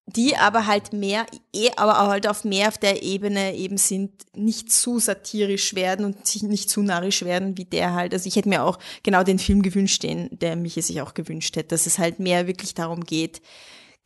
die 0.06 0.36
aber 0.36 0.66
halt 0.66 0.92
mehr, 0.92 1.26
eh, 1.54 1.70
aber 1.76 1.96
halt 2.08 2.26
auf 2.26 2.44
mehr 2.44 2.68
auf 2.68 2.78
der 2.78 3.02
Ebene 3.02 3.54
eben 3.54 3.76
sind, 3.76 4.10
nicht 4.36 4.72
zu 4.72 4.98
satirisch 4.98 5.74
werden 5.74 6.04
und 6.04 6.26
sich 6.26 6.42
nicht 6.42 6.68
zu 6.68 6.82
narrisch 6.82 7.24
werden, 7.24 7.56
wie 7.56 7.64
der 7.64 7.94
halt. 7.94 8.12
Also 8.12 8.26
ich 8.26 8.34
hätte 8.34 8.48
mir 8.48 8.64
auch 8.64 8.78
genau 9.04 9.22
den 9.22 9.38
Film 9.38 9.62
gewünscht, 9.62 10.02
den 10.02 10.28
der 10.32 10.56
mich 10.56 10.74
sich 10.74 11.00
auch 11.00 11.14
gewünscht 11.14 11.54
hätte, 11.56 11.68
dass 11.68 11.86
es 11.86 11.98
halt 11.98 12.18
mehr 12.18 12.48
wirklich 12.48 12.74
darum 12.74 13.04
geht, 13.04 13.40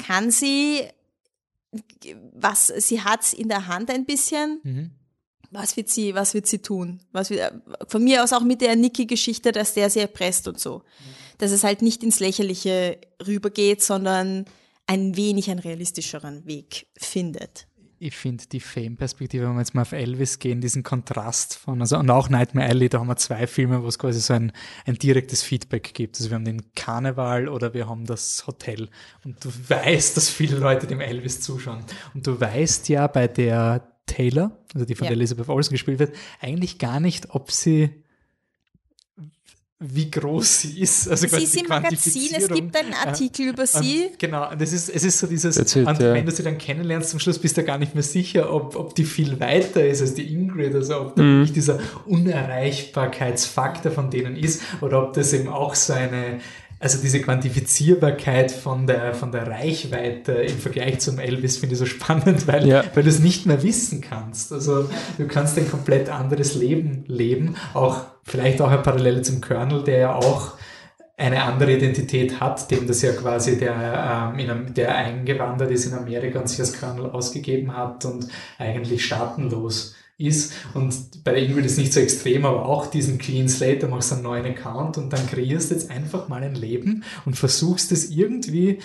kann 0.07 0.31
sie 0.31 0.83
was 2.35 2.67
sie 2.67 3.01
hat 3.01 3.33
in 3.33 3.49
der 3.49 3.67
Hand 3.67 3.91
ein 3.91 4.05
bisschen. 4.05 4.61
Mhm. 4.63 4.91
Was 5.51 5.77
wird 5.77 5.89
sie, 5.89 6.15
was 6.15 6.35
wird 6.35 6.47
sie 6.47 6.59
tun? 6.59 7.01
Was 7.13 7.31
wird, 7.31 7.53
von 7.89 8.03
mir 8.03 8.23
aus 8.23 8.33
auch 8.33 8.43
mit 8.43 8.61
der 8.61 8.77
Niki-Geschichte, 8.77 9.53
dass 9.53 9.75
der 9.75 9.91
sie 9.91 10.01
erpresst 10.01 10.49
und 10.49 10.59
so. 10.59 10.83
Dass 11.39 11.51
es 11.51 11.65
halt 11.65 11.83
nicht 11.83 12.03
ins 12.03 12.21
Lächerliche 12.21 12.99
rübergeht, 13.27 13.83
sondern 13.83 14.47
ein 14.87 15.17
wenig 15.17 15.51
einen 15.51 15.61
realistischeren 15.61 16.47
Weg 16.47 16.87
findet. 16.97 17.67
ich 17.99 18.15
finde 18.15 18.45
die 18.53 18.61
Fame-Perspektive, 18.61 19.47
wenn 19.47 19.55
wir 19.55 19.61
jetzt 19.61 19.75
mal 19.75 19.83
auf 19.83 19.93
Elvis 19.93 20.39
gehen, 20.39 20.61
diesen 20.61 20.83
Kontrast 20.83 21.57
von, 21.57 21.81
also 21.81 21.99
und 21.99 22.11
auch 22.11 22.29
Nightmare 22.29 22.69
Alley, 22.69 22.89
da 22.89 23.01
haben 23.01 23.07
wir 23.07 23.17
zwei 23.17 23.47
Filme, 23.47 23.83
wo 23.83 23.89
es 23.89 23.99
quasi 23.99 24.21
so 24.21 24.35
ein, 24.35 24.53
ein 24.85 24.97
direktes 24.97 25.43
Feedback 25.43 25.95
gibt. 25.95 26.17
Also 26.17 26.31
wir 26.31 26.35
haben 26.35 26.45
den 26.45 26.73
Karneval 26.75 27.49
oder 27.49 27.73
wir 27.73 27.89
haben 27.89 28.05
das 28.05 28.47
Hotel. 28.47 28.91
Und 29.25 29.43
du 29.45 29.51
weißt, 29.69 30.17
dass 30.17 30.29
viele 30.29 30.59
Leute 30.59 30.87
dem 30.87 31.01
Elvis 31.01 31.41
zuschauen. 31.41 31.85
Und 32.15 32.27
du 32.27 32.39
weißt 32.39 32.89
ja 32.91 33.07
bei 33.07 33.29
der 33.29 33.96
Taylor, 34.07 34.57
also 34.75 34.87
die 34.87 34.95
von 34.95 35.05
Ja. 35.05 35.11
der 35.11 35.17
Elizabeth 35.19 35.49
Olsen 35.49 35.73
gespielt 35.75 35.99
wird, 35.99 36.15
eigentlich 36.41 36.79
gar 36.79 37.01
nicht, 37.01 37.31
ob 37.35 37.51
sie 37.53 37.91
wie 39.79 40.11
groß 40.11 40.61
sie 40.61 40.81
ist. 40.81 41.07
Also 41.07 41.25
Sie 41.25 41.29
quasi 41.29 41.45
ist 41.45 41.55
die 41.55 41.61
im 41.61 41.69
Magazin, 41.69 42.31
es 42.35 42.49
gibt 42.49 42.75
einen 42.75 42.95
Artikel 42.95 43.49
über 43.51 43.67
sie. 43.67 44.07
Und, 44.07 44.19
genau, 44.19 44.51
und 44.51 44.59
das 44.59 44.73
ist, 44.73 44.89
es 44.89 45.05
ist 45.05 45.19
so 45.19 45.27
dieses, 45.27 45.59
it, 45.59 45.77
und 45.87 46.01
ja. 46.01 46.15
wenn 46.15 46.25
du 46.25 46.33
sie 46.33 46.43
dann 46.43 46.57
kennenlernst, 46.57 47.11
zum 47.11 47.21
Schluss 47.21 47.39
bist 47.39 47.59
du 47.59 47.63
gar 47.63 47.77
nicht 47.77 47.93
mehr 47.93 48.03
sicher, 48.03 48.51
ob, 48.55 48.75
ob 48.75 48.95
die 48.95 49.05
viel 49.05 49.39
weiter 49.39 49.87
ist 49.87 50.01
als 50.01 50.15
die 50.15 50.33
Ingrid, 50.33 50.75
also 50.75 50.99
ob 51.03 51.17
da 51.17 51.23
Mhm. 51.23 51.41
wirklich 51.41 51.53
dieser 51.53 51.79
Unerreichbarkeitsfaktor 52.07 53.93
von 53.93 54.11
denen 54.11 54.37
ist, 54.37 54.63
oder 54.81 55.03
ob 55.03 55.13
das 55.13 55.35
eben 55.35 55.49
auch 55.49 55.75
so 55.75 55.93
eine, 55.93 56.41
also 56.79 56.99
diese 57.01 57.21
Quantifizierbarkeit 57.23 58.51
von 58.53 58.87
der, 58.87 59.15
von 59.15 59.33
der 59.33 59.47
Reichweite 59.47 60.33
im 60.33 60.59
Vergleich 60.59 60.99
zum 61.01 61.19
Elvis 61.19 61.57
finde 61.59 61.75
ich 61.75 61.79
so 61.79 61.87
spannend, 61.87 62.47
weil, 62.47 62.67
Ja. 62.67 62.85
weil 62.95 63.03
du 63.03 63.09
es 63.09 63.21
nicht 63.21 63.47
mehr 63.47 63.63
wissen 63.63 64.01
kannst. 64.01 64.53
Also 64.53 64.89
du 65.19 65.27
kannst 65.27 65.57
ein 65.59 65.71
komplett 65.71 66.09
anderes 66.09 66.55
Leben 66.55 67.05
leben, 67.07 67.57
auch 67.75 68.03
vielleicht 68.25 68.61
auch 68.61 68.69
eine 68.71 68.83
Parallele 68.83 69.23
zum 69.23 69.41
Colonel, 69.41 69.85
der 69.85 69.99
ja 69.99 70.15
auch 70.15 70.53
eine 71.19 71.43
andere 71.45 71.73
Identität 71.75 72.41
hat, 72.41 72.71
dem 72.71 72.87
das 72.87 73.01
ja 73.01 73.13
quasi 73.13 73.59
der, 73.59 74.33
ähm, 74.35 74.39
in, 74.39 74.75
der 74.75 74.95
eingewandert 74.95 75.71
ist 75.71 75.87
in 75.87 75.95
Amerika 75.95 76.41
und 76.41 76.49
sich 76.49 76.61
als 76.61 76.79
Colonel 76.79 77.11
ausgegeben 77.11 77.75
hat 77.75 78.05
und 78.05 78.29
eigentlich 78.59 79.05
staatenlos 79.07 79.95
ist. 80.19 80.53
Und 80.75 81.23
bei 81.25 81.33
der 81.33 81.43
Ingrid 81.43 81.67
ist 81.67 81.79
nicht 81.79 81.93
so 81.93 82.01
extrem, 82.01 82.45
aber 82.47 82.67
auch 82.67 82.87
diesen 82.87 83.19
Clean 83.19 83.49
Slate, 83.49 83.81
da 83.81 83.89
machst 83.89 84.11
du 84.11 84.15
einen 84.15 84.25
neuen 84.25 84.47
Account 84.47 84.99
und 84.99 85.13
dann 85.13 85.27
kreierst 85.27 85.71
du 85.71 85.75
jetzt 85.75 85.91
einfach 85.91 86.29
mal 86.29 86.43
ein 86.43 86.55
Leben 86.55 87.05
und 87.27 87.37
versuchst 87.37 87.93
es 87.93 88.11
irgendwie 88.11 88.79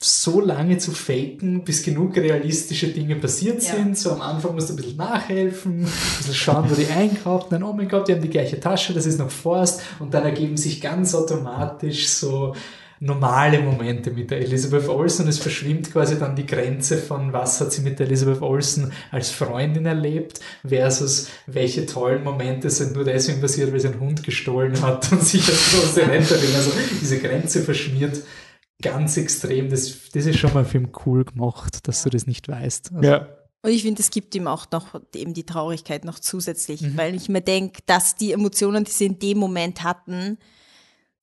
so 0.00 0.40
lange 0.40 0.78
zu 0.78 0.92
faken, 0.92 1.64
bis 1.64 1.82
genug 1.82 2.16
realistische 2.16 2.86
Dinge 2.88 3.16
passiert 3.16 3.62
Ja. 3.64 3.74
sind. 3.74 3.98
So 3.98 4.12
am 4.12 4.20
Anfang 4.20 4.54
musst 4.54 4.68
du 4.68 4.74
ein 4.74 4.76
bisschen 4.76 4.96
nachhelfen, 4.96 5.80
ein 5.80 5.84
bisschen 6.18 6.34
schauen, 6.34 6.70
wo 6.70 6.74
die 6.76 6.86
einkaufen, 6.86 7.48
dann, 7.50 7.64
oh 7.64 7.72
mein 7.72 7.88
Gott, 7.88 8.06
die 8.06 8.12
haben 8.12 8.22
die 8.22 8.30
gleiche 8.30 8.60
Tasche, 8.60 8.94
das 8.94 9.06
ist 9.06 9.18
noch 9.18 9.30
Forst 9.30 9.80
und 9.98 10.14
dann 10.14 10.22
ergeben 10.24 10.56
sich 10.56 10.80
ganz 10.80 11.14
automatisch 11.16 12.08
so 12.10 12.54
normale 13.00 13.60
Momente 13.60 14.10
mit 14.10 14.30
der 14.30 14.40
Elizabeth 14.40 14.88
Olsen 14.88 15.28
es 15.28 15.38
verschwimmt 15.38 15.92
quasi 15.92 16.18
dann 16.18 16.34
die 16.34 16.46
Grenze 16.46 16.98
von 16.98 17.32
was 17.32 17.60
hat 17.60 17.72
sie 17.72 17.82
mit 17.82 17.98
der 17.98 18.06
Elizabeth 18.06 18.42
Olsen 18.42 18.92
als 19.10 19.30
Freundin 19.30 19.86
erlebt 19.86 20.40
versus 20.66 21.28
welche 21.46 21.86
tollen 21.86 22.24
Momente 22.24 22.70
sind 22.70 22.94
nur 22.94 23.04
deswegen 23.04 23.40
passiert, 23.40 23.72
weil 23.72 23.80
sie 23.80 23.88
einen 23.88 24.00
Hund 24.00 24.22
gestohlen 24.22 24.80
hat 24.82 25.10
und 25.12 25.22
sich 25.22 25.46
als 25.48 25.70
große 25.70 26.02
Retterin, 26.02 26.54
also 26.54 26.72
diese 27.00 27.18
Grenze 27.18 27.62
verschmiert 27.62 28.22
ganz 28.82 29.16
extrem. 29.16 29.68
Das, 29.70 30.10
das 30.12 30.26
ist 30.26 30.38
schon 30.38 30.54
mal 30.54 30.64
für 30.64 30.78
einen 30.78 30.92
cool 31.06 31.24
gemacht, 31.24 31.86
dass 31.88 32.02
du 32.02 32.10
das 32.10 32.26
nicht 32.26 32.48
weißt. 32.48 32.92
Also, 32.94 33.08
Ja. 33.08 33.28
Und 33.60 33.72
ich 33.72 33.82
finde, 33.82 34.00
es 34.00 34.10
gibt 34.10 34.34
ihm 34.36 34.46
auch 34.46 34.66
noch 34.70 35.00
eben 35.16 35.34
die 35.34 35.44
Traurigkeit 35.44 36.04
noch 36.04 36.20
zusätzlich, 36.20 36.96
weil 36.96 37.16
ich 37.16 37.28
mir 37.28 37.40
denke, 37.40 37.80
dass 37.86 38.14
die 38.14 38.32
Emotionen, 38.32 38.84
die 38.84 38.92
sie 38.92 39.06
in 39.06 39.18
dem 39.18 39.38
Moment 39.38 39.82
hatten, 39.82 40.38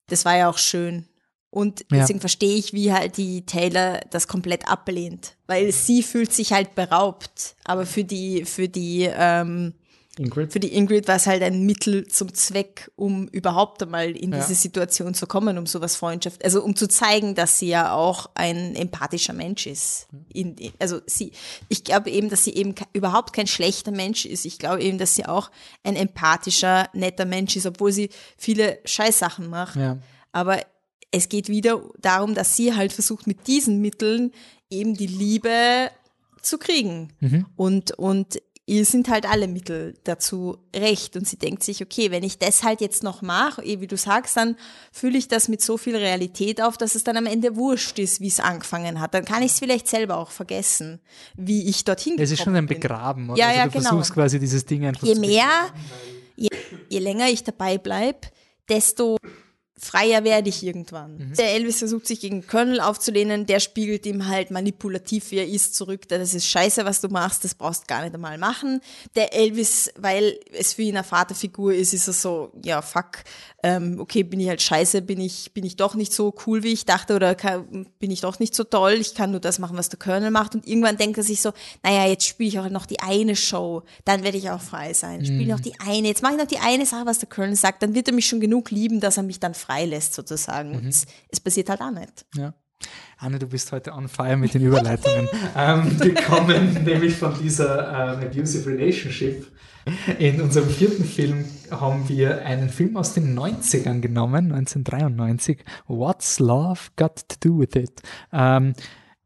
das 0.07 0.25
war 0.25 0.35
ja 0.35 0.49
auch 0.49 0.57
schön. 0.57 1.07
Und 1.55 1.85
Ja. 1.89 1.99
deswegen 1.99 2.19
verstehe 2.19 2.57
ich, 2.57 2.73
wie 2.73 2.91
halt 2.91 3.15
die 3.15 3.45
Taylor 3.45 4.01
das 4.11 4.27
komplett 4.27 4.67
ablehnt, 4.67 5.37
weil 5.47 5.71
sie 5.71 6.03
fühlt 6.03 6.33
sich 6.33 6.51
halt 6.51 6.75
beraubt. 6.75 7.55
Aber 7.63 7.85
für 7.85 8.03
die, 8.03 8.43
für 8.43 8.67
die, 8.67 9.09
ähm, 9.09 9.73
Ingrid? 10.17 10.51
für 10.51 10.59
die 10.59 10.73
Ingrid 10.75 11.07
war 11.07 11.15
es 11.15 11.27
halt 11.27 11.41
ein 11.43 11.65
Mittel 11.65 12.07
zum 12.07 12.33
Zweck, 12.33 12.91
um 12.97 13.27
überhaupt 13.29 13.81
einmal 13.83 14.11
in 14.17 14.33
Ja. 14.33 14.39
diese 14.39 14.53
Situation 14.55 15.13
zu 15.13 15.27
kommen, 15.27 15.57
um 15.57 15.65
sowas 15.65 15.95
Freundschaft, 15.95 16.43
also 16.43 16.61
um 16.61 16.75
zu 16.75 16.87
zeigen, 16.89 17.35
dass 17.35 17.57
sie 17.59 17.67
ja 17.69 17.93
auch 17.93 18.29
ein 18.35 18.75
empathischer 18.75 19.33
Mensch 19.33 19.65
ist. 19.65 20.07
In, 20.33 20.55
in- 20.57 20.73
also 20.79 20.99
sie, 21.05 21.31
ich 21.69 21.85
glaube 21.85 22.09
eben, 22.11 22.29
dass 22.29 22.43
sie 22.43 22.53
eben 22.53 22.75
überhaupt 22.91 23.31
kein 23.33 23.47
schlechter 23.47 23.91
Mensch 23.91 24.25
ist. 24.25 24.43
Ich 24.45 24.59
glaube 24.59 24.81
eben, 24.83 24.97
dass 24.97 25.15
sie 25.15 25.25
auch 25.25 25.51
ein 25.85 25.95
empathischer, 25.95 26.89
netter 26.93 27.25
Mensch 27.25 27.55
ist, 27.55 27.65
obwohl 27.65 27.93
sie 27.93 28.09
viele 28.37 28.79
Scheißsachen 28.83 29.49
macht. 29.49 29.77
Ja. 29.77 29.99
Aber 30.33 30.59
es 31.15 31.29
geht 31.29 31.49
wieder 31.49 31.81
darum, 31.99 32.35
dass 32.35 32.55
sie 32.55 32.75
halt 32.75 32.91
versucht, 32.93 33.25
mit 33.27 33.47
diesen 33.47 33.79
Mitteln 33.79 34.31
eben 34.69 34.95
die 34.95 35.07
Liebe 35.07 35.89
zu 36.41 36.57
kriegen. 36.57 37.13
Und, 37.55 37.91
und 37.91 38.41
ihr 38.65 38.83
sind 38.83 39.09
halt 39.09 39.29
alle 39.29 39.47
Mittel 39.47 39.95
dazu 40.03 40.57
recht. 40.75 41.15
Und 41.15 41.27
sie 41.27 41.37
denkt 41.37 41.63
sich, 41.63 41.81
okay, 41.81 42.11
wenn 42.11 42.23
ich 42.23 42.37
das 42.37 42.63
halt 42.63 42.81
jetzt 42.81 43.01
noch 43.03 43.21
mache, 43.21 43.63
eh, 43.63 43.79
wie 43.79 43.87
du 43.87 43.95
sagst, 43.95 44.35
dann 44.35 44.57
fühle 44.91 45.17
ich 45.17 45.27
das 45.27 45.47
mit 45.47 45.61
so 45.61 45.77
viel 45.77 45.95
Realität 45.95 46.61
auf, 46.61 46.77
dass 46.77 46.95
es 46.95 47.03
dann 47.03 47.15
am 47.15 47.27
Ende 47.27 47.55
wurscht 47.55 47.97
ist, 47.99 48.19
wie 48.19 48.27
es 48.27 48.39
angefangen 48.39 48.99
hat. 48.99 49.13
Dann 49.13 49.23
kann 49.23 49.41
ich 49.41 49.51
es 49.53 49.59
vielleicht 49.59 49.87
selber 49.87 50.17
auch 50.17 50.31
vergessen, 50.31 50.99
wie 51.35 51.69
ich 51.69 51.85
dorthin 51.85 52.15
Es 52.17 52.31
ist 52.31 52.43
schon 52.43 52.55
ein 52.55 52.65
bin. 52.65 52.79
Begraben. 52.79 53.29
Oder? 53.29 53.39
Ja, 53.39 53.47
also 53.47 53.59
ja, 53.59 53.65
du 53.65 53.71
genau. 53.71 53.89
versuchst 53.89 54.13
quasi 54.13 54.39
dieses 54.39 54.65
Ding 54.65 54.85
einfach 54.85 55.07
Je 55.07 55.13
zu 55.13 55.21
mehr, 55.21 55.47
je, 56.35 56.49
je 56.89 56.99
länger 56.99 57.29
ich 57.29 57.43
dabei 57.43 57.77
bleib, 57.77 58.27
desto 58.67 59.17
freier 59.77 60.23
werde 60.23 60.49
ich 60.49 60.63
irgendwann. 60.63 61.33
Der 61.37 61.53
Elvis 61.53 61.79
versucht 61.79 62.07
sich 62.07 62.21
gegen 62.21 62.47
Colonel 62.47 62.79
aufzulehnen, 62.79 63.45
der 63.45 63.59
spiegelt 63.59 64.05
ihm 64.05 64.27
halt 64.27 64.49
manipulativ, 64.49 65.31
wie 65.31 65.37
er 65.37 65.47
ist, 65.47 65.75
zurück. 65.75 66.07
Das 66.07 66.33
ist 66.33 66.47
scheiße, 66.47 66.85
was 66.85 67.01
du 67.01 67.09
machst, 67.09 67.43
das 67.43 67.55
brauchst 67.55 67.83
du 67.83 67.87
gar 67.87 68.03
nicht 68.03 68.15
einmal 68.15 68.37
machen. 68.37 68.79
Der 69.15 69.33
Elvis, 69.33 69.91
weil 69.97 70.39
es 70.53 70.73
für 70.73 70.83
ihn 70.83 70.95
eine 70.95 71.03
Vaterfigur 71.03 71.73
ist, 71.73 71.93
ist 71.93 72.07
er 72.07 72.13
so, 72.13 72.51
ja, 72.63 72.81
fuck, 72.81 73.23
ähm, 73.63 73.99
okay, 73.99 74.23
bin 74.23 74.39
ich 74.39 74.47
halt 74.47 74.61
scheiße, 74.61 75.01
bin 75.01 75.19
ich, 75.19 75.51
bin 75.53 75.65
ich 75.65 75.75
doch 75.75 75.95
nicht 75.95 76.13
so 76.13 76.33
cool, 76.45 76.63
wie 76.63 76.71
ich 76.71 76.85
dachte, 76.85 77.15
oder 77.15 77.35
kann, 77.35 77.87
bin 77.99 78.11
ich 78.11 78.21
doch 78.21 78.39
nicht 78.39 78.53
so 78.53 78.63
toll, 78.63 78.93
ich 78.93 79.15
kann 79.15 79.31
nur 79.31 79.39
das 79.39 79.59
machen, 79.59 79.75
was 79.75 79.89
der 79.89 79.99
Colonel 79.99 80.31
macht. 80.31 80.55
Und 80.55 80.67
irgendwann 80.67 80.97
denkt 80.97 81.17
er 81.17 81.23
sich 81.23 81.41
so, 81.41 81.51
naja, 81.83 82.07
jetzt 82.07 82.25
spiele 82.27 82.47
ich 82.47 82.59
auch 82.59 82.69
noch 82.69 82.85
die 82.85 82.99
eine 82.99 83.35
Show, 83.35 83.83
dann 84.05 84.23
werde 84.23 84.37
ich 84.37 84.51
auch 84.51 84.61
frei 84.61 84.93
sein. 84.93 85.25
Spiele 85.25 85.51
noch 85.51 85.59
die 85.59 85.73
eine, 85.79 86.07
jetzt 86.07 86.21
mache 86.21 86.33
ich 86.33 86.39
noch 86.39 86.47
die 86.47 86.59
eine 86.59 86.85
Sache, 86.85 87.05
was 87.05 87.19
der 87.19 87.27
Colonel 87.27 87.55
sagt, 87.55 87.81
dann 87.81 87.95
wird 87.95 88.07
er 88.07 88.13
mich 88.13 88.27
schon 88.27 88.39
genug 88.39 88.71
lieben, 88.71 88.99
dass 88.99 89.17
er 89.17 89.23
mich 89.23 89.39
dann 89.39 89.53
freilässt, 89.65 90.13
sozusagen. 90.13 90.75
Und 90.75 90.87
es, 90.87 91.05
es 91.29 91.39
passiert 91.39 91.69
halt 91.69 91.81
auch 91.81 91.91
nicht. 91.91 92.25
Ja. 92.35 92.53
Anne, 93.17 93.39
du 93.39 93.47
bist 93.47 93.71
heute 93.71 93.93
on 93.93 94.07
fire 94.07 94.35
mit 94.35 94.53
den 94.53 94.65
Überleitungen. 94.65 95.27
ähm, 95.55 95.99
wir 95.99 96.13
kommen 96.15 96.83
nämlich 96.83 97.15
von 97.15 97.33
dieser 97.41 98.19
ähm, 98.19 98.27
Abusive 98.27 98.69
Relationship. 98.69 99.47
In 100.17 100.41
unserem 100.41 100.67
vierten 100.67 101.05
Film 101.05 101.45
haben 101.69 102.09
wir 102.09 102.43
einen 102.43 102.69
Film 102.69 102.97
aus 102.97 103.13
den 103.13 103.37
90ern 103.37 104.01
genommen, 104.01 104.51
1993. 104.51 105.63
What's 105.87 106.39
Love 106.39 106.79
Got 106.95 107.29
to 107.29 107.35
Do 107.39 107.59
with 107.59 107.75
It? 107.75 108.01
Ähm, 108.33 108.73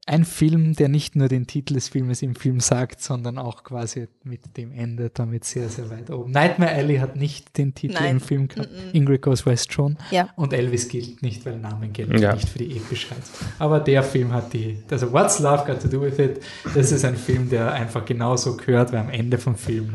ein 0.09 0.25
Film, 0.25 0.73
der 0.73 0.89
nicht 0.89 1.15
nur 1.15 1.27
den 1.27 1.45
Titel 1.47 1.75
des 1.75 1.87
Filmes 1.87 2.21
im 2.21 2.35
Film 2.35 2.59
sagt, 2.59 3.01
sondern 3.01 3.37
auch 3.37 3.63
quasi 3.63 4.07
mit 4.23 4.57
dem 4.57 4.71
Ende 4.71 5.09
damit 5.11 5.43
sehr, 5.45 5.69
sehr 5.69 5.89
weit 5.89 6.09
oben. 6.09 6.31
Nightmare 6.31 6.71
Alley 6.71 6.97
hat 6.97 7.15
nicht 7.15 7.57
den 7.57 7.73
Titel 7.75 7.93
Nein. 7.93 8.15
im 8.15 8.19
Film 8.19 8.47
gehabt. 8.47 8.69
Ingrid 8.93 9.21
Goes 9.21 9.45
West 9.45 9.71
schon. 9.71 9.97
Ja. 10.11 10.29
Und 10.35 10.51
Elvis 10.53 10.89
gilt 10.89 11.21
nicht, 11.21 11.45
weil 11.45 11.59
Namen 11.59 11.93
gelten 11.93 12.17
Ja. 12.17 12.33
nicht 12.33 12.49
für 12.49 12.57
die 12.57 12.75
Epischheit. 12.75 13.21
Aber 13.59 13.79
der 13.79 14.03
Film 14.03 14.33
hat 14.33 14.51
die, 14.53 14.83
also 14.89 15.11
What's 15.13 15.39
Love 15.39 15.65
Got 15.65 15.81
to 15.83 15.87
Do 15.87 16.01
with 16.01 16.17
It? 16.19 16.41
Das 16.73 16.91
ist 16.91 17.05
ein 17.05 17.15
Film, 17.15 17.49
der 17.49 17.71
einfach 17.71 18.03
genauso 18.03 18.57
gehört, 18.57 18.91
weil 18.91 18.99
am 18.99 19.09
Ende 19.09 19.37
vom 19.37 19.55
Film 19.55 19.93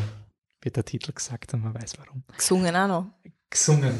wird 0.62 0.76
der 0.76 0.84
Titel 0.84 1.12
gesagt 1.12 1.52
und 1.54 1.62
man 1.64 1.74
weiß 1.74 1.94
warum. 1.98 2.22
Gesungen 2.36 2.74
auch 2.76 2.88
noch. 2.88 3.06
Gesungen. 3.50 3.94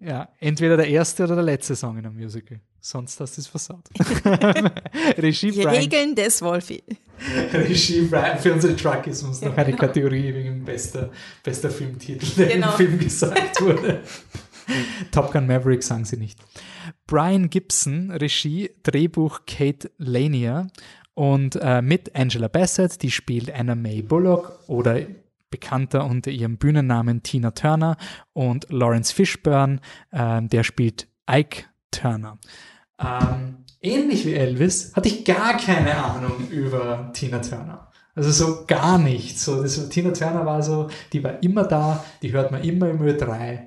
Ja, 0.00 0.28
entweder 0.38 0.76
der 0.76 0.88
erste 0.88 1.24
oder 1.24 1.34
der 1.34 1.44
letzte 1.44 1.74
Song 1.74 1.98
in 1.98 2.06
einem 2.06 2.16
Musical. 2.16 2.60
Sonst 2.86 3.18
hast 3.18 3.36
du 3.36 3.40
es 3.40 3.48
versaut. 3.48 3.82
Regie 5.18 5.50
Die 5.50 5.62
Brian, 5.62 5.74
Regeln 5.74 6.14
des 6.14 6.40
Wolfi. 6.40 6.84
Regie 7.52 8.02
Brian, 8.02 8.38
für 8.38 8.52
unsere 8.52 8.76
Truckies 8.76 9.24
muss 9.24 9.40
noch 9.42 9.56
eine 9.56 9.74
Kategorie 9.74 10.32
wegen 10.32 10.64
bester, 10.64 11.10
bester 11.42 11.68
Filmtitel, 11.68 12.24
der 12.36 12.46
Genau. 12.46 12.70
im 12.70 12.76
Film 12.76 12.98
gesagt 13.00 13.60
wurde. 13.60 14.02
Top 15.10 15.32
Gun 15.32 15.48
Maverick 15.48 15.82
sagen 15.82 16.04
sie 16.04 16.16
nicht. 16.16 16.38
Brian 17.08 17.50
Gibson, 17.50 18.12
Regie, 18.12 18.70
Drehbuch 18.84 19.40
Kate 19.48 19.90
Lanier 19.98 20.68
und 21.14 21.58
äh, 21.60 21.82
mit 21.82 22.14
Angela 22.14 22.46
Bassett, 22.46 23.02
die 23.02 23.10
spielt 23.10 23.52
Anna 23.52 23.74
May 23.74 24.00
Bullock 24.02 24.60
oder 24.68 25.00
bekannter 25.50 26.04
unter 26.04 26.30
ihrem 26.30 26.56
Bühnennamen 26.56 27.24
Tina 27.24 27.50
Turner 27.50 27.96
und 28.32 28.68
Lawrence 28.70 29.12
Fishburne, 29.12 29.80
äh, 30.12 30.40
der 30.42 30.62
spielt 30.62 31.08
Ike 31.28 31.64
Turner. 31.90 32.38
Ähm, 32.98 33.64
ähnlich 33.80 34.24
wie 34.24 34.34
Elvis 34.34 34.94
hatte 34.94 35.08
ich 35.08 35.24
gar 35.24 35.56
keine 35.56 35.96
Ahnung 35.96 36.48
über 36.50 37.10
Tina 37.12 37.38
Turner. 37.38 37.90
Also 38.14 38.30
so 38.30 38.64
gar 38.66 38.98
nicht. 38.98 39.38
So, 39.38 39.62
Tina 39.88 40.10
Turner 40.12 40.46
war 40.46 40.62
so, 40.62 40.88
die 41.12 41.22
war 41.22 41.42
immer 41.42 41.64
da, 41.64 42.02
die 42.22 42.32
hört 42.32 42.50
man 42.50 42.62
immer 42.62 42.88
im 42.88 43.02
Ö3. 43.02 43.65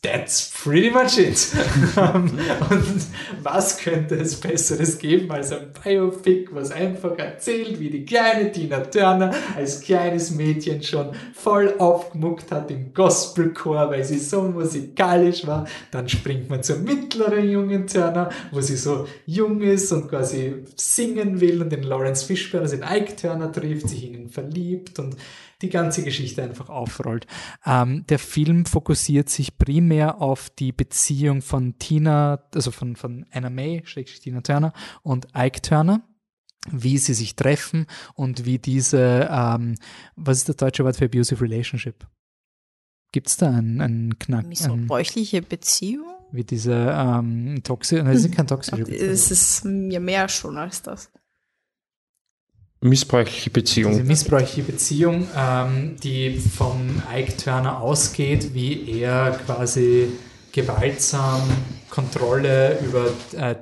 That's 0.00 0.52
pretty 0.62 0.90
much 0.90 1.18
it. 1.18 1.52
und 1.96 3.02
was 3.42 3.78
könnte 3.78 4.14
es 4.14 4.36
Besseres 4.36 4.96
geben 4.96 5.28
als 5.32 5.50
ein 5.50 5.72
Biopic, 5.72 6.50
was 6.52 6.70
einfach 6.70 7.18
erzählt, 7.18 7.80
wie 7.80 7.90
die 7.90 8.04
kleine 8.04 8.52
Tina 8.52 8.78
Turner 8.78 9.34
als 9.56 9.80
kleines 9.80 10.30
Mädchen 10.30 10.84
schon 10.84 11.10
voll 11.34 11.74
aufgemuckt 11.78 12.52
hat 12.52 12.70
im 12.70 12.94
Gospelchor, 12.94 13.90
weil 13.90 14.04
sie 14.04 14.20
so 14.20 14.42
musikalisch 14.42 15.44
war. 15.48 15.66
Dann 15.90 16.08
springt 16.08 16.48
man 16.48 16.62
zur 16.62 16.76
mittleren 16.76 17.50
jungen 17.50 17.88
Turner, 17.88 18.30
wo 18.52 18.60
sie 18.60 18.76
so 18.76 19.08
jung 19.26 19.60
ist 19.62 19.90
und 19.90 20.08
quasi 20.08 20.64
singen 20.76 21.40
will 21.40 21.60
und 21.60 21.70
den 21.72 21.82
Lawrence 21.82 22.24
Fishburne, 22.24 22.66
also 22.66 22.76
den 22.76 22.86
Ike 22.88 23.16
Turner 23.16 23.50
trifft, 23.50 23.88
sich 23.88 24.04
in 24.04 24.14
ihn 24.14 24.28
verliebt 24.30 25.00
und 25.00 25.16
die 25.62 25.70
ganze 25.70 26.04
Geschichte 26.04 26.42
einfach 26.42 26.68
aufrollt. 26.68 27.26
Ähm, 27.66 28.04
der 28.08 28.18
Film 28.18 28.66
fokussiert 28.66 29.28
sich 29.28 29.58
primär 29.58 30.20
auf 30.20 30.50
die 30.50 30.72
Beziehung 30.72 31.42
von 31.42 31.78
Tina, 31.78 32.44
also 32.54 32.70
von, 32.70 32.96
von 32.96 33.26
Anna 33.30 33.50
May, 33.50 33.82
Schrägstrich 33.84 34.20
Tina 34.20 34.40
Turner 34.40 34.72
und 35.02 35.28
Ike 35.36 35.62
Turner 35.62 36.02
wie 36.70 36.98
sie 36.98 37.14
sich 37.14 37.34
treffen 37.34 37.86
und 38.14 38.44
wie 38.44 38.58
diese, 38.58 39.28
ähm, 39.30 39.76
was 40.16 40.38
ist 40.38 40.48
das 40.50 40.56
deutsche 40.56 40.84
Wort 40.84 40.96
für 40.96 41.06
abusive 41.06 41.40
relationship? 41.40 42.06
Gibt 43.12 43.28
es 43.28 43.38
da 43.38 43.48
einen, 43.48 43.80
einen 43.80 44.18
Knack? 44.18 44.44
Bräuchliche 44.86 45.40
Beziehung? 45.40 46.18
wie 46.30 46.44
diese 46.44 46.74
ähm, 46.74 47.62
toxische, 47.62 48.02
nein, 48.02 48.14
das 48.14 48.24
ist 48.24 48.34
kein 48.34 48.46
toxische 48.46 48.84
Beziehung. 48.84 49.10
Es 49.10 49.30
ist 49.30 49.64
ja 49.64 50.00
mehr 50.00 50.28
schon 50.28 50.56
als 50.56 50.82
das. 50.82 51.10
Missbräuchliche 52.80 53.50
Diese 53.50 53.52
Beziehung. 53.52 54.06
missbräuchliche 54.06 54.62
Beziehung, 54.62 55.26
ähm, 55.36 55.96
die 56.02 56.36
von 56.38 57.02
Ike 57.12 57.36
Turner 57.36 57.80
ausgeht, 57.80 58.54
wie 58.54 59.00
er 59.00 59.38
quasi 59.44 60.08
gewaltsam 60.52 61.42
Kontrolle 61.90 62.78
über 62.80 63.10
äh, 63.36 63.56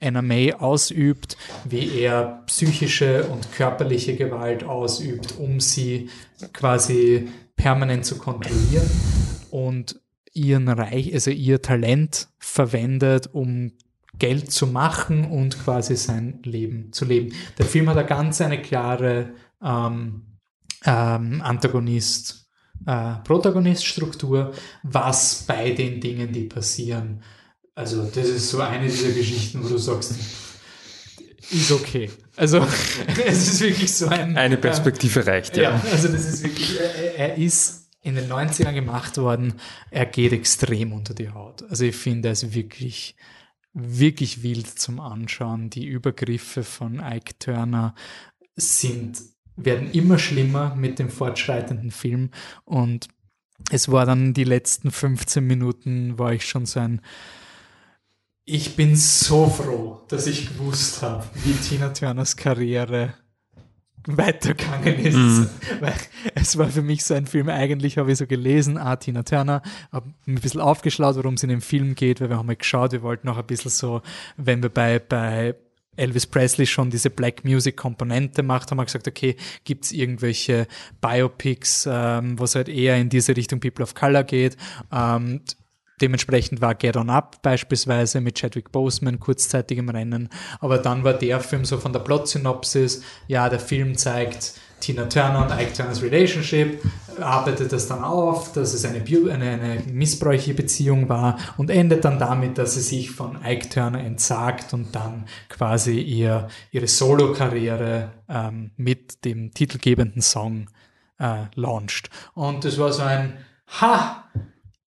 Anna 0.00 0.22
May 0.22 0.52
ausübt, 0.52 1.36
wie 1.64 2.00
er 2.00 2.42
psychische 2.46 3.24
und 3.24 3.52
körperliche 3.52 4.16
Gewalt 4.16 4.64
ausübt, 4.64 5.34
um 5.38 5.60
sie 5.60 6.10
quasi 6.52 7.28
permanent 7.56 8.04
zu 8.04 8.18
kontrollieren 8.18 8.88
und 9.50 10.00
ihren 10.32 10.68
Reich, 10.68 11.12
also 11.12 11.30
ihr 11.30 11.62
Talent 11.62 12.28
verwendet, 12.38 13.28
um 13.32 13.72
Geld 14.18 14.50
zu 14.50 14.66
machen 14.66 15.30
und 15.30 15.62
quasi 15.64 15.96
sein 15.96 16.40
Leben 16.44 16.92
zu 16.92 17.04
leben. 17.04 17.34
Der 17.58 17.66
Film 17.66 17.88
hat 17.88 17.96
eine 17.96 18.06
ganz 18.06 18.40
eine 18.40 18.60
klare 18.60 19.34
ähm, 19.62 20.22
ähm, 20.84 21.40
Antagonist, 21.42 22.46
äh, 22.86 23.14
Protagonist-Struktur, 23.24 24.52
was 24.82 25.44
bei 25.46 25.70
den 25.70 26.00
Dingen, 26.00 26.32
die 26.32 26.44
passieren. 26.44 27.22
Also 27.74 28.04
das 28.04 28.28
ist 28.28 28.50
so 28.50 28.60
eine 28.60 28.86
dieser 28.86 29.12
Geschichten, 29.12 29.64
wo 29.64 29.68
du 29.68 29.78
sagst, 29.78 30.14
ist 31.50 31.72
okay. 31.72 32.10
Also 32.36 32.58
es 33.26 33.48
ist 33.48 33.60
wirklich 33.60 33.92
so 33.92 34.08
ein... 34.08 34.36
Eine 34.36 34.54
äh, 34.54 34.58
Perspektive 34.58 35.26
reicht, 35.26 35.56
ja. 35.56 35.62
ja, 35.62 35.82
also 35.90 36.08
das 36.08 36.26
ist 36.26 36.42
wirklich, 36.42 36.78
er, 36.78 37.16
er 37.16 37.38
ist 37.38 37.88
in 38.02 38.14
den 38.14 38.30
90ern 38.30 38.72
gemacht 38.72 39.16
worden, 39.18 39.54
er 39.90 40.06
geht 40.06 40.32
extrem 40.32 40.92
unter 40.92 41.14
die 41.14 41.30
Haut. 41.30 41.62
Also 41.70 41.84
ich 41.84 41.96
finde, 41.96 42.28
er 42.28 42.32
ist 42.32 42.54
wirklich, 42.54 43.14
wirklich 43.72 44.42
wild 44.42 44.66
zum 44.66 45.00
Anschauen. 45.00 45.70
Die 45.70 45.86
Übergriffe 45.86 46.64
von 46.64 47.00
Ike 47.00 47.38
Turner 47.38 47.94
sind, 48.56 49.20
werden 49.56 49.90
immer 49.92 50.18
schlimmer 50.18 50.74
mit 50.74 50.98
dem 50.98 51.10
fortschreitenden 51.10 51.90
Film 51.90 52.30
und 52.64 53.08
es 53.70 53.90
war 53.90 54.06
dann 54.06 54.34
die 54.34 54.44
letzten 54.44 54.90
15 54.90 55.46
Minuten, 55.46 56.18
war 56.18 56.32
ich 56.32 56.46
schon 56.46 56.66
so 56.66 56.80
ein, 56.80 57.00
ich 58.44 58.74
bin 58.74 58.96
so 58.96 59.46
froh, 59.48 60.02
dass 60.08 60.26
ich 60.26 60.48
gewusst 60.48 61.02
habe, 61.02 61.24
wie 61.44 61.52
Tina 61.52 61.90
Turners 61.90 62.36
Karriere 62.36 63.14
weitergegangen 64.06 64.98
ist. 64.98 65.50
Weil 65.80 65.94
es 66.34 66.56
war 66.58 66.68
für 66.68 66.82
mich 66.82 67.04
so 67.04 67.14
ein 67.14 67.26
Film, 67.26 67.48
eigentlich 67.48 67.98
habe 67.98 68.12
ich 68.12 68.18
so 68.18 68.26
gelesen, 68.26 68.78
ah, 68.78 68.96
Tina 68.96 69.22
Turner, 69.22 69.62
habe 69.90 70.10
ein 70.26 70.36
bisschen 70.36 70.60
aufgeschlaut, 70.60 71.16
worum 71.16 71.34
es 71.34 71.42
in 71.42 71.48
dem 71.48 71.60
Film 71.60 71.94
geht, 71.94 72.20
weil 72.20 72.28
wir 72.28 72.36
haben 72.38 72.46
mal 72.46 72.56
geschaut, 72.56 72.92
wir 72.92 73.02
wollten 73.02 73.26
noch 73.26 73.38
ein 73.38 73.46
bisschen 73.46 73.70
so, 73.70 74.02
wenn 74.36 74.62
wir 74.62 74.70
bei, 74.70 74.98
bei 74.98 75.54
Elvis 75.96 76.26
Presley 76.26 76.66
schon 76.66 76.90
diese 76.90 77.10
Black 77.10 77.44
Music 77.44 77.76
Komponente 77.76 78.42
macht, 78.42 78.70
haben 78.70 78.78
wir 78.78 78.84
gesagt, 78.84 79.06
okay, 79.06 79.36
gibt's 79.64 79.92
irgendwelche 79.92 80.66
Biopics, 81.00 81.86
ähm, 81.90 82.38
was 82.38 82.54
halt 82.54 82.68
eher 82.68 82.96
in 82.96 83.08
diese 83.08 83.36
Richtung 83.36 83.60
People 83.60 83.82
of 83.82 83.94
Color 83.94 84.24
geht. 84.24 84.56
Ähm, 84.90 85.42
Dementsprechend 86.02 86.60
war 86.60 86.74
Get 86.74 86.96
On 86.96 87.08
Up 87.08 87.40
beispielsweise 87.42 88.20
mit 88.20 88.36
Chadwick 88.38 88.72
Boseman 88.72 89.20
kurzzeitig 89.20 89.78
im 89.78 89.88
Rennen. 89.88 90.28
Aber 90.58 90.78
dann 90.78 91.04
war 91.04 91.14
der 91.14 91.38
Film 91.38 91.64
so 91.64 91.78
von 91.78 91.92
der 91.92 92.00
Plot-Synopsis, 92.00 93.02
ja, 93.28 93.48
der 93.48 93.60
Film 93.60 93.96
zeigt 93.96 94.54
Tina 94.80 95.04
Turner 95.04 95.46
und 95.46 95.52
Ike 95.52 95.72
Turners 95.72 96.02
Relationship, 96.02 96.82
arbeitet 97.20 97.72
das 97.72 97.86
dann 97.86 98.02
auf, 98.02 98.52
dass 98.52 98.74
es 98.74 98.84
eine, 98.84 99.00
eine, 99.00 99.50
eine 99.50 99.82
missbräuchliche 99.92 100.54
Beziehung 100.54 101.08
war 101.08 101.38
und 101.56 101.70
endet 101.70 102.04
dann 102.04 102.18
damit, 102.18 102.58
dass 102.58 102.74
sie 102.74 102.80
sich 102.80 103.12
von 103.12 103.38
Ike 103.44 103.68
Turner 103.68 104.00
entsagt 104.00 104.74
und 104.74 104.92
dann 104.96 105.26
quasi 105.48 106.00
ihr, 106.00 106.48
ihre 106.72 106.88
Solo-Karriere 106.88 108.10
ähm, 108.28 108.72
mit 108.76 109.24
dem 109.24 109.54
titelgebenden 109.54 110.20
Song 110.20 110.68
äh, 111.20 111.44
launcht. 111.54 112.10
Und 112.34 112.64
das 112.64 112.76
war 112.78 112.92
so 112.92 113.02
ein, 113.02 113.34
ha, 113.80 114.24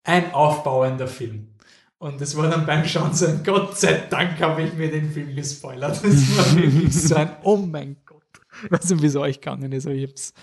ein 0.06 0.34
aufbauender 0.34 1.08
Film. 1.08 1.50
Und 1.98 2.22
es 2.22 2.38
war 2.38 2.50
dann 2.50 2.66
beim 2.66 2.86
Schauen 2.86 3.14
so 3.14 3.26
ein 3.26 3.44
Gott 3.44 3.78
sei 3.78 4.04
Dank 4.10 4.40
habe 4.40 4.64
ich 4.64 4.74
mir 4.74 4.92
den 4.92 5.12
Film 5.12 5.36
gespoilert. 5.36 6.04
Das 6.04 6.38
war 6.38 6.56
wirklich 6.56 6.94
so 7.02 7.16
ein 7.16 7.36
Oh 7.44 7.58
mein 7.58 7.98
Gott. 8.06 8.22
Ich 8.64 8.72
weiß 8.72 8.90
nicht, 8.92 9.02
wie 9.02 9.08
es 9.08 9.16
euch 9.16 9.42
gegangen 9.42 9.72
ist, 9.72 9.86
aber 9.86 9.96
ich 9.96 10.10
hab's 10.10 10.34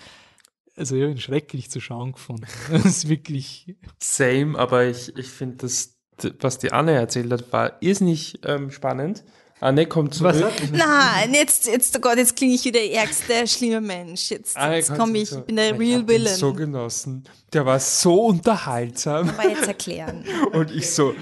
also 0.75 0.95
ich 0.95 1.03
habe 1.03 1.11
ihn 1.11 1.19
schrecklich 1.19 1.69
zu 1.69 1.79
schauen 1.79 2.13
gefunden. 2.13 2.47
Das 2.71 2.85
ist 2.85 3.09
wirklich. 3.09 3.75
Same, 3.99 4.57
aber 4.57 4.85
ich, 4.85 5.15
ich 5.17 5.27
finde, 5.27 5.57
das, 5.57 5.95
was 6.39 6.57
die 6.57 6.71
Anne 6.71 6.93
erzählt 6.93 7.31
hat, 7.31 7.51
war 7.53 7.81
irrsinnig 7.81 8.39
ähm, 8.43 8.71
spannend. 8.71 9.23
Anne 9.63 9.85
kommt 9.85 10.13
zurück. 10.13 10.35
Was 10.35 10.71
Nein, 10.71 11.33
jetzt, 11.33 11.67
jetzt, 11.67 11.95
oh 11.95 11.99
Gott, 11.99 12.17
jetzt 12.17 12.35
klinge 12.35 12.53
ich 12.53 12.65
wie 12.65 12.71
der 12.71 12.91
ärgste, 12.91 13.47
schlimme 13.47 13.79
Mensch. 13.81 14.29
Jetzt, 14.29 14.57
jetzt 14.57 14.93
komme 14.95 15.17
ich, 15.19 15.31
ich 15.31 15.39
bin 15.39 15.55
der 15.55 15.79
Real 15.79 16.01
ich 16.01 16.07
Villain. 16.07 16.35
so 16.35 16.53
genossen. 16.53 17.23
Der 17.53 17.65
war 17.65 17.79
so 17.79 18.25
unterhaltsam. 18.25 19.29
Aber 19.29 19.49
jetzt 19.49 19.67
erklären. 19.67 20.25
Und 20.51 20.69
ich 20.69 20.91
so, 20.91 21.15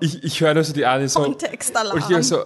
ich, 0.00 0.24
ich 0.24 0.40
höre 0.40 0.56
also 0.56 0.72
die 0.72 0.86
Anne 0.86 1.08
so. 1.08 1.22
Kontextalarm. 1.22 2.02
Und 2.02 2.18
ich 2.18 2.26
so, 2.26 2.44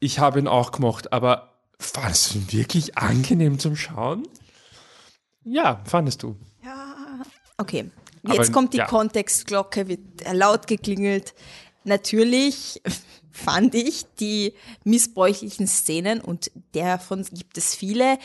ich 0.00 0.18
habe 0.18 0.38
ihn 0.38 0.48
auch 0.48 0.72
gemacht, 0.72 1.12
aber 1.12 1.52
fandest 1.78 2.34
du 2.34 2.38
ihn 2.38 2.52
wirklich 2.52 2.96
angenehm 2.96 3.58
zum 3.58 3.76
Schauen? 3.76 4.26
Ja, 5.44 5.82
fandest 5.84 6.22
du. 6.22 6.36
Ja, 6.64 6.94
okay. 7.58 7.90
Jetzt 8.22 8.38
Aber, 8.38 8.52
kommt 8.52 8.72
die 8.72 8.78
ja. 8.78 8.86
Kontextglocke, 8.86 9.88
wird 9.88 10.00
laut 10.32 10.66
geklingelt. 10.66 11.34
Natürlich 11.84 12.82
fand 13.38 13.74
ich 13.74 14.04
die 14.20 14.54
missbräuchlichen 14.84 15.66
Szenen, 15.66 16.20
und 16.20 16.50
davon 16.72 17.24
gibt 17.24 17.56
es 17.58 17.74
viele, 17.74 18.18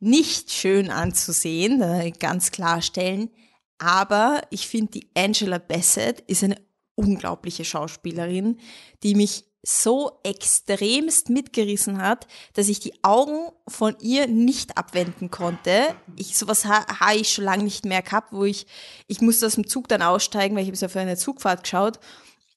nicht 0.00 0.50
schön 0.50 0.90
anzusehen, 0.90 2.12
ganz 2.18 2.50
klarstellen. 2.50 3.30
Aber 3.78 4.42
ich 4.50 4.66
finde, 4.68 4.92
die 4.92 5.08
Angela 5.14 5.58
Bassett 5.58 6.20
ist 6.22 6.44
eine 6.44 6.56
unglaubliche 6.94 7.64
Schauspielerin, 7.64 8.58
die 9.02 9.14
mich 9.14 9.44
so 9.64 10.18
extremst 10.24 11.30
mitgerissen 11.30 11.98
hat, 11.98 12.26
dass 12.54 12.68
ich 12.68 12.80
die 12.80 13.04
Augen 13.04 13.50
von 13.68 13.94
ihr 14.00 14.26
nicht 14.26 14.76
abwenden 14.76 15.30
konnte. 15.30 15.94
Ich 16.16 16.36
sowas 16.36 16.64
habe 16.64 16.98
ha 16.98 17.12
ich 17.14 17.32
schon 17.32 17.44
lange 17.44 17.62
nicht 17.62 17.84
mehr 17.84 18.02
gehabt, 18.02 18.32
wo 18.32 18.44
ich 18.44 18.66
ich 19.06 19.20
musste 19.20 19.46
aus 19.46 19.54
dem 19.54 19.68
Zug 19.68 19.86
dann 19.86 20.02
aussteigen, 20.02 20.56
weil 20.56 20.62
ich 20.62 20.68
habe 20.68 20.76
so 20.76 20.88
für 20.88 20.98
eine 21.00 21.16
Zugfahrt 21.16 21.62
geschaut 21.62 22.00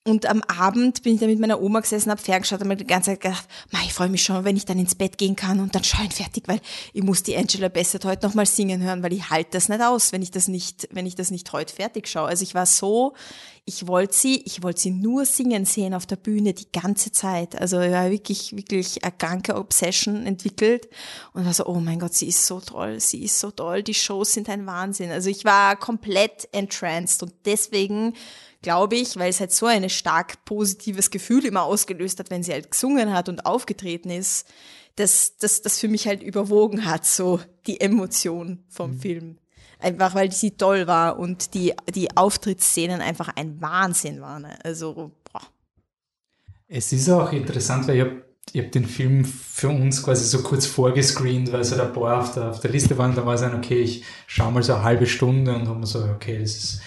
und 0.07 0.27
am 0.27 0.43
Abend 0.43 1.01
bin 1.01 1.15
ich 1.15 1.19
dann 1.19 1.29
mit 1.29 1.39
meiner 1.39 1.59
Oma 1.59 1.79
gesessen, 1.79 2.11
hab 2.11 2.19
ferngeschaut 2.19 2.61
und 2.61 2.67
mir 2.67 2.75
die 2.75 2.85
ganze 2.85 3.11
Zeit 3.11 3.21
gedacht, 3.21 3.47
ich 3.83 3.91
freue 3.91 4.09
mich 4.09 4.23
schon, 4.23 4.45
wenn 4.45 4.55
ich 4.55 4.65
dann 4.65 4.77
ins 4.77 4.93
Bett 4.93 5.17
gehen 5.17 5.35
kann 5.35 5.59
und 5.59 5.73
dann 5.73 5.83
schauen 5.83 6.11
fertig, 6.11 6.43
weil 6.45 6.59
ich 6.93 7.01
muss 7.01 7.23
die 7.23 7.35
Angela 7.35 7.69
Bassett 7.69 8.05
heute 8.05 8.27
nochmal 8.27 8.45
singen 8.45 8.83
hören, 8.83 9.01
weil 9.01 9.13
ich 9.13 9.31
halte 9.31 9.49
das 9.53 9.67
nicht 9.67 9.81
aus, 9.81 10.11
wenn 10.11 10.21
ich 10.21 10.29
das 10.29 10.47
nicht, 10.47 10.87
wenn 10.91 11.07
ich 11.07 11.15
das 11.15 11.31
nicht 11.31 11.51
heute 11.53 11.73
fertig 11.73 12.07
schaue. 12.07 12.27
Also 12.27 12.43
ich 12.43 12.53
war 12.53 12.67
so, 12.67 13.15
ich 13.65 13.87
wollte 13.87 14.15
sie, 14.15 14.43
ich 14.45 14.61
wollte 14.61 14.81
sie 14.81 14.91
nur 14.91 15.25
singen 15.25 15.65
sehen 15.65 15.95
auf 15.95 16.05
der 16.05 16.17
Bühne 16.17 16.53
die 16.53 16.71
ganze 16.71 17.11
Zeit. 17.11 17.59
Also 17.59 17.81
ich 17.81 17.91
war 17.91 18.11
wirklich, 18.11 18.55
wirklich 18.55 19.03
eine 19.03 19.11
kranke 19.11 19.55
Obsession 19.55 20.27
entwickelt 20.27 20.87
und 21.33 21.47
war 21.47 21.53
so, 21.53 21.65
oh 21.65 21.79
mein 21.79 21.99
Gott, 21.99 22.13
sie 22.13 22.27
ist 22.27 22.45
so 22.45 22.59
toll, 22.59 22.99
sie 22.99 23.23
ist 23.23 23.39
so 23.39 23.49
toll, 23.49 23.81
die 23.81 23.95
Shows 23.95 24.33
sind 24.33 24.49
ein 24.49 24.67
Wahnsinn. 24.67 25.09
Also 25.09 25.31
ich 25.31 25.45
war 25.45 25.75
komplett 25.77 26.47
entranced 26.51 27.23
und 27.23 27.33
deswegen 27.45 28.13
glaube 28.65 28.95
ich, 28.95 29.15
weil 29.15 29.29
es 29.29 29.39
halt 29.39 29.51
so 29.51 29.67
ein 29.67 29.87
stark 29.91 30.43
positives 30.43 31.11
Gefühl 31.11 31.45
immer 31.45 31.61
ausgelöst 31.61 32.17
hat, 32.17 32.31
wenn 32.31 32.41
sie 32.41 32.51
halt 32.51 32.71
gesungen 32.71 33.13
hat 33.13 33.29
und 33.29 33.45
aufgetreten 33.45 34.09
ist, 34.09 34.47
dass 34.95 35.37
das 35.37 35.79
für 35.79 35.87
mich 35.87 36.07
halt 36.07 36.23
überwogen 36.23 36.85
hat, 36.85 37.05
so 37.05 37.39
die 37.67 37.79
Emotion 37.79 38.63
vom 38.67 38.93
mhm. 38.93 38.99
Film. 38.99 39.37
Einfach 39.77 40.15
weil 40.15 40.31
sie 40.31 40.51
toll 40.51 40.87
war 40.87 41.19
und 41.19 41.53
die, 41.53 41.73
die 41.93 42.17
Auftrittsszenen 42.17 43.01
einfach 43.01 43.29
ein 43.35 43.61
Wahnsinn 43.61 44.19
waren. 44.19 44.47
Also, 44.63 45.11
boah. 45.31 45.41
Es 46.67 46.91
ist 46.91 47.07
auch 47.09 47.31
interessant, 47.31 47.87
weil 47.87 47.97
ich 47.97 48.01
habe 48.01 48.25
ich 48.51 48.71
den 48.71 48.85
Film 48.85 49.25
für 49.25 49.69
uns 49.69 50.01
quasi 50.01 50.25
so 50.25 50.41
kurz 50.41 50.65
vorgescreent, 50.65 51.51
weil 51.53 51.63
so 51.63 51.79
ein 51.79 51.93
paar 51.93 52.19
auf 52.19 52.33
der, 52.33 52.49
auf 52.49 52.61
der 52.61 52.71
Liste 52.71 52.97
waren. 52.97 53.13
Da 53.13 53.25
war 53.27 53.35
es 53.35 53.43
ein, 53.43 53.53
okay, 53.53 53.81
ich 53.81 54.03
schaue 54.25 54.51
mal 54.51 54.63
so 54.63 54.73
eine 54.73 54.83
halbe 54.83 55.05
Stunde 55.05 55.53
und 55.53 55.67
haben 55.67 55.85
so, 55.85 56.03
okay, 56.05 56.39
das 56.39 56.55
ist 56.55 56.81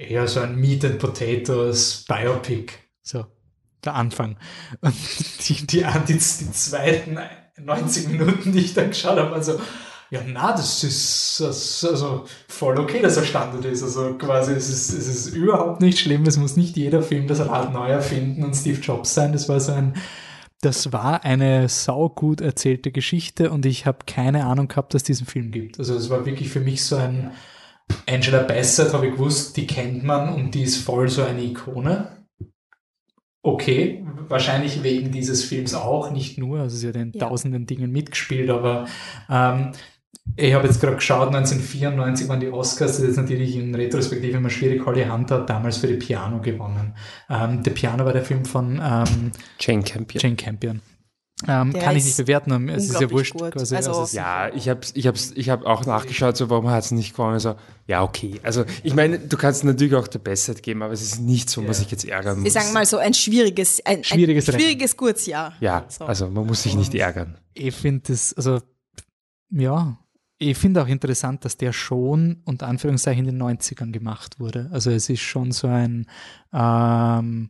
eher 0.00 0.26
so 0.26 0.40
ein 0.40 0.56
Meat 0.56 0.84
and 0.84 0.98
Potatoes 0.98 2.04
Biopic. 2.08 2.72
So, 3.02 3.26
der 3.84 3.94
Anfang. 3.94 4.36
Und 4.80 4.94
die, 5.48 5.66
die, 5.66 5.84
die, 6.06 6.12
die 6.12 6.18
zweiten 6.18 7.18
90 7.58 8.08
Minuten, 8.08 8.52
die 8.52 8.60
ich 8.60 8.74
dann 8.74 8.88
geschaut 8.88 9.18
habe, 9.18 9.34
also, 9.34 9.60
ja, 10.10 10.20
na, 10.26 10.52
das 10.52 10.82
ist 10.82 11.40
das, 11.40 11.84
also 11.84 12.24
voll 12.48 12.78
okay, 12.80 13.00
dass 13.00 13.16
er 13.16 13.24
Standard 13.24 13.64
ist. 13.64 13.82
Also 13.82 14.14
quasi, 14.14 14.52
es 14.52 14.68
ist, 14.68 14.92
es 14.92 15.06
ist 15.06 15.34
überhaupt 15.34 15.80
nicht 15.80 16.00
schlimm. 16.00 16.26
Es 16.26 16.36
muss 16.36 16.56
nicht 16.56 16.76
jeder 16.76 17.02
Film 17.02 17.28
das 17.28 17.46
Rad 17.46 17.72
neu 17.72 17.88
erfinden 17.88 18.42
und 18.42 18.56
Steve 18.56 18.80
Jobs 18.80 19.14
sein. 19.14 19.32
Das 19.32 19.48
war 19.48 19.60
so 19.60 19.72
ein, 19.72 19.94
das 20.62 20.92
war 20.92 21.24
eine 21.24 21.68
saugut 21.68 22.40
erzählte 22.40 22.90
Geschichte 22.90 23.50
und 23.50 23.64
ich 23.66 23.86
habe 23.86 23.98
keine 24.06 24.46
Ahnung 24.46 24.66
gehabt, 24.66 24.94
dass 24.94 25.00
es 25.02 25.06
diesen 25.06 25.26
Film 25.26 25.52
gibt. 25.52 25.78
Also 25.78 25.94
es 25.94 26.10
war 26.10 26.26
wirklich 26.26 26.48
für 26.48 26.60
mich 26.60 26.84
so 26.84 26.96
ein, 26.96 27.30
Angela 28.08 28.42
Bassett 28.42 28.92
habe 28.92 29.08
ich 29.08 29.12
gewusst, 29.12 29.56
die 29.56 29.66
kennt 29.66 30.04
man 30.04 30.34
und 30.34 30.54
die 30.54 30.62
ist 30.62 30.78
voll 30.78 31.08
so 31.08 31.22
eine 31.22 31.42
Ikone. 31.42 32.08
Okay, 33.42 34.04
wahrscheinlich 34.28 34.82
wegen 34.82 35.12
dieses 35.12 35.44
Films 35.44 35.74
auch, 35.74 36.10
nicht 36.10 36.38
nur, 36.38 36.60
also 36.60 36.76
sie 36.76 36.88
hat 36.88 36.96
in 36.96 37.12
ja. 37.12 37.26
tausenden 37.26 37.66
Dingen 37.66 37.90
mitgespielt, 37.90 38.50
aber 38.50 38.86
ähm, 39.30 39.72
ich 40.36 40.52
habe 40.54 40.66
jetzt 40.66 40.80
gerade 40.80 40.96
geschaut, 40.96 41.28
1994 41.28 42.28
waren 42.28 42.40
die 42.40 42.50
Oscars, 42.50 42.92
das 42.92 43.00
ist 43.00 43.06
jetzt 43.06 43.16
natürlich 43.16 43.56
in 43.56 43.74
Retrospektive 43.74 44.36
immer 44.36 44.50
schwierig. 44.50 44.84
Holly 44.84 45.04
Hunter 45.04 45.36
hat 45.36 45.50
damals 45.50 45.78
für 45.78 45.86
die 45.86 45.94
Piano 45.94 46.40
gewonnen. 46.40 46.94
Ähm, 47.28 47.62
der 47.62 47.70
Piano 47.72 48.04
war 48.04 48.12
der 48.12 48.24
Film 48.24 48.44
von 48.44 48.80
ähm, 48.82 49.32
Jane 49.58 49.82
Campion. 49.82 50.20
Jane 50.20 50.36
Campion. 50.36 50.80
Ähm, 51.48 51.72
kann 51.72 51.96
ich 51.96 52.04
nicht 52.04 52.16
bewerten, 52.18 52.68
es 52.68 52.90
ist 52.90 53.00
ja 53.00 53.10
wurscht. 53.10 53.34
Quasi. 53.34 53.74
Also, 53.74 53.92
also 53.92 54.16
ja, 54.16 54.52
ich 54.54 54.68
habe 54.68 54.80
ich 54.92 55.06
hab's, 55.06 55.32
ich 55.34 55.48
hab 55.48 55.64
auch 55.64 55.86
nachgeschaut, 55.86 56.36
so, 56.36 56.50
warum 56.50 56.68
hat 56.68 56.84
es 56.84 56.90
nicht 56.90 57.12
gewonnen. 57.12 57.34
Also, 57.34 57.54
ja, 57.86 58.02
okay. 58.02 58.38
Also, 58.42 58.64
ich 58.82 58.94
meine, 58.94 59.18
du 59.18 59.36
kannst 59.38 59.64
natürlich 59.64 59.94
auch 59.94 60.06
der 60.06 60.18
Bestzeit 60.18 60.62
geben, 60.62 60.82
aber 60.82 60.92
es 60.92 61.02
ist 61.02 61.20
nicht 61.20 61.48
so, 61.48 61.66
was 61.66 61.80
ich 61.80 61.90
jetzt 61.90 62.04
ärgern 62.04 62.36
muss. 62.36 62.44
Wir 62.44 62.50
sagen 62.50 62.72
mal 62.74 62.84
so 62.84 62.98
ein 62.98 63.14
schwieriges, 63.14 63.84
ein, 63.86 64.04
schwieriges, 64.04 64.48
ein 64.50 64.60
schwieriges 64.60 64.96
Kurzjahr. 64.96 65.54
Ja, 65.60 65.86
so. 65.88 66.04
also 66.04 66.28
man 66.28 66.46
muss 66.46 66.62
sich 66.62 66.74
nicht 66.74 66.94
ärgern. 66.94 67.38
Ich 67.54 67.74
finde 67.74 68.02
das, 68.08 68.34
also, 68.34 68.60
ja, 69.50 69.98
ich 70.36 70.58
finde 70.58 70.82
auch 70.82 70.88
interessant, 70.88 71.44
dass 71.44 71.56
der 71.56 71.72
schon 71.72 72.42
unter 72.44 72.68
Anführungszeichen 72.68 73.26
in 73.26 73.38
den 73.38 73.42
90ern 73.42 73.92
gemacht 73.92 74.40
wurde. 74.40 74.68
Also, 74.72 74.90
es 74.90 75.08
ist 75.08 75.20
schon 75.20 75.52
so 75.52 75.68
ein, 75.68 76.06
ähm, 76.52 77.48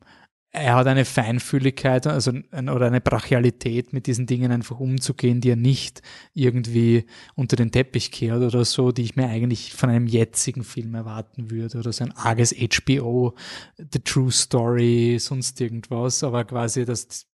er 0.52 0.74
hat 0.74 0.86
eine 0.88 1.04
Feinfühligkeit 1.04 2.06
also 2.08 2.32
oder 2.52 2.86
eine 2.86 3.00
Brachialität, 3.00 3.92
mit 3.92 4.06
diesen 4.06 4.26
Dingen 4.26 4.50
einfach 4.50 4.80
umzugehen, 4.80 5.40
die 5.40 5.50
er 5.50 5.56
nicht 5.56 6.02
irgendwie 6.34 7.06
unter 7.36 7.54
den 7.54 7.70
Teppich 7.70 8.10
kehrt 8.10 8.42
oder 8.42 8.64
so, 8.64 8.90
die 8.90 9.02
ich 9.02 9.14
mir 9.14 9.28
eigentlich 9.28 9.72
von 9.74 9.90
einem 9.90 10.08
jetzigen 10.08 10.64
Film 10.64 10.94
erwarten 10.94 11.50
würde 11.50 11.78
oder 11.78 11.92
so 11.92 12.04
ein 12.04 12.12
arges 12.16 12.54
HBO, 12.54 13.34
The 13.78 14.00
True 14.00 14.32
Story, 14.32 15.18
sonst 15.20 15.60
irgendwas, 15.60 16.24
aber 16.24 16.44
quasi 16.44 16.84
das 16.84 17.26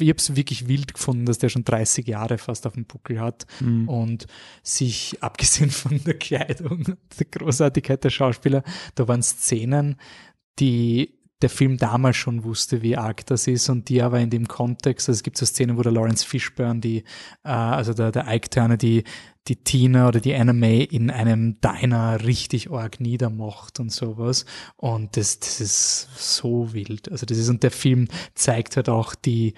ich 0.00 0.08
habe 0.08 0.18
es 0.18 0.34
wirklich 0.34 0.66
wild 0.66 0.94
gefunden, 0.94 1.26
dass 1.26 1.38
der 1.38 1.48
schon 1.48 1.62
30 1.62 2.08
Jahre 2.08 2.38
fast 2.38 2.66
auf 2.66 2.72
dem 2.72 2.86
Buckel 2.86 3.20
hat 3.20 3.46
mhm. 3.60 3.88
und 3.88 4.26
sich, 4.64 5.18
abgesehen 5.20 5.70
von 5.70 6.02
der 6.02 6.14
Kleidung, 6.14 6.96
der 7.18 7.26
Großartigkeit 7.30 8.02
der 8.02 8.10
Schauspieler, 8.10 8.64
da 8.96 9.06
waren 9.06 9.22
Szenen, 9.22 9.96
die 10.58 11.15
der 11.42 11.50
Film 11.50 11.76
damals 11.76 12.16
schon 12.16 12.44
wusste, 12.44 12.80
wie 12.80 12.96
arg 12.96 13.26
das 13.26 13.46
ist 13.46 13.68
und 13.68 13.88
die 13.88 14.00
aber 14.00 14.20
in 14.20 14.30
dem 14.30 14.48
Kontext, 14.48 15.08
also 15.08 15.18
es 15.18 15.22
gibt 15.22 15.36
so 15.36 15.44
Szenen, 15.44 15.76
wo 15.76 15.82
der 15.82 15.92
Lawrence 15.92 16.26
Fishburne, 16.26 16.80
die, 16.80 16.98
äh, 17.44 17.48
also 17.48 17.92
der, 17.92 18.10
der 18.10 18.26
Ike 18.28 18.48
Turner, 18.48 18.78
die, 18.78 19.04
die 19.48 19.56
Tina 19.56 20.08
oder 20.08 20.20
die 20.20 20.34
Anna 20.34 20.54
May 20.54 20.82
in 20.82 21.10
einem 21.10 21.60
Diner 21.60 22.24
richtig 22.24 22.70
arg 22.70 23.00
niedermacht 23.00 23.78
und 23.80 23.92
sowas 23.92 24.46
und 24.76 25.16
das, 25.16 25.38
das 25.38 25.60
ist 25.60 26.08
so 26.16 26.72
wild. 26.72 27.10
Also 27.10 27.26
das 27.26 27.36
ist, 27.36 27.50
und 27.50 27.62
der 27.62 27.70
Film 27.70 28.08
zeigt 28.34 28.76
halt 28.76 28.88
auch 28.88 29.14
die, 29.14 29.54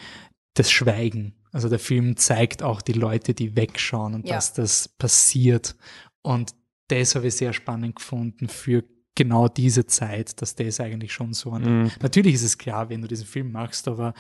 das 0.55 0.71
Schweigen. 0.71 1.35
Also 1.53 1.69
der 1.69 1.79
Film 1.79 2.17
zeigt 2.17 2.63
auch 2.63 2.83
die 2.83 2.93
Leute, 2.93 3.35
die 3.35 3.55
wegschauen 3.55 4.15
und 4.15 4.29
ja. 4.29 4.35
dass 4.35 4.53
das 4.53 4.89
passiert 4.89 5.77
und 6.23 6.55
das 6.89 7.15
habe 7.15 7.29
ich 7.29 7.37
sehr 7.37 7.53
spannend 7.53 7.97
gefunden 7.97 8.49
für 8.49 8.83
genau 9.19 9.49
diese 9.49 9.85
Zeit, 9.85 10.41
dass 10.41 10.55
das 10.55 10.79
eigentlich 10.79 11.13
schon 11.13 11.35
so 11.35 11.51
ein. 11.51 11.83
Mhm. 11.83 11.91
Natürlich 12.01 12.35
ist 12.35 12.45
es 12.45 12.57
klar, 12.57 12.89
wenn 12.89 13.03
du 13.03 13.09
diesen 13.09 13.27
Film 13.27 13.51
machst, 13.51 13.89
aber 13.89 14.15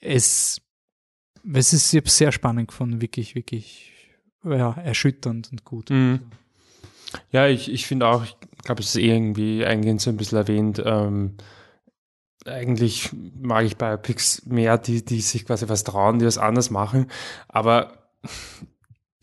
es, 0.00 0.60
es 1.54 1.72
ist 1.72 1.94
ich 1.94 2.10
sehr 2.10 2.32
spannend 2.32 2.68
gefunden, 2.68 3.00
wirklich, 3.00 3.36
wirklich 3.36 3.92
ja, 4.44 4.72
erschütternd 4.72 5.52
und 5.52 5.64
gut. 5.64 5.90
Mhm. 5.90 6.20
Ja, 7.30 7.46
ich, 7.46 7.70
ich 7.70 7.86
finde 7.86 8.08
auch, 8.08 8.24
ich 8.24 8.36
glaube, 8.64 8.82
es 8.82 8.88
ist 8.88 8.96
irgendwie 8.96 9.64
eingehend 9.64 10.00
so 10.00 10.10
ein 10.10 10.16
bisschen 10.16 10.38
erwähnt, 10.38 10.82
ähm, 10.84 11.36
eigentlich 12.44 13.10
mag 13.40 13.64
ich 13.64 13.76
Biopics 13.76 14.44
mehr, 14.46 14.76
die, 14.76 15.04
die 15.04 15.20
sich 15.20 15.46
quasi 15.46 15.68
was 15.68 15.84
trauen, 15.84 16.18
die 16.18 16.26
was 16.26 16.38
anders 16.38 16.70
machen, 16.70 17.06
aber 17.46 18.10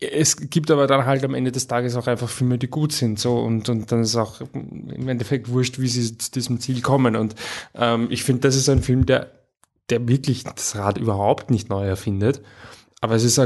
es 0.00 0.36
gibt 0.48 0.70
aber 0.70 0.86
dann 0.86 1.04
halt 1.04 1.24
am 1.24 1.34
Ende 1.34 1.52
des 1.52 1.66
Tages 1.66 1.94
auch 1.94 2.06
einfach 2.06 2.28
Filme, 2.28 2.58
die 2.58 2.68
gut 2.68 2.92
sind, 2.92 3.18
so 3.18 3.38
und, 3.38 3.68
und 3.68 3.92
dann 3.92 4.00
ist 4.00 4.16
auch 4.16 4.40
im 4.54 5.08
Endeffekt 5.08 5.50
wurscht, 5.50 5.78
wie 5.78 5.88
sie 5.88 6.16
zu 6.16 6.30
diesem 6.30 6.58
Ziel 6.58 6.80
kommen. 6.80 7.16
Und 7.16 7.34
ähm, 7.74 8.08
ich 8.10 8.24
finde, 8.24 8.42
das 8.42 8.56
ist 8.56 8.68
ein 8.70 8.82
Film, 8.82 9.04
der, 9.04 9.30
der 9.90 10.08
wirklich 10.08 10.44
das 10.44 10.74
Rad 10.76 10.96
überhaupt 10.96 11.50
nicht 11.50 11.68
neu 11.68 11.86
erfindet. 11.86 12.40
Aber 13.02 13.14
es 13.14 13.24
ist 13.24 13.40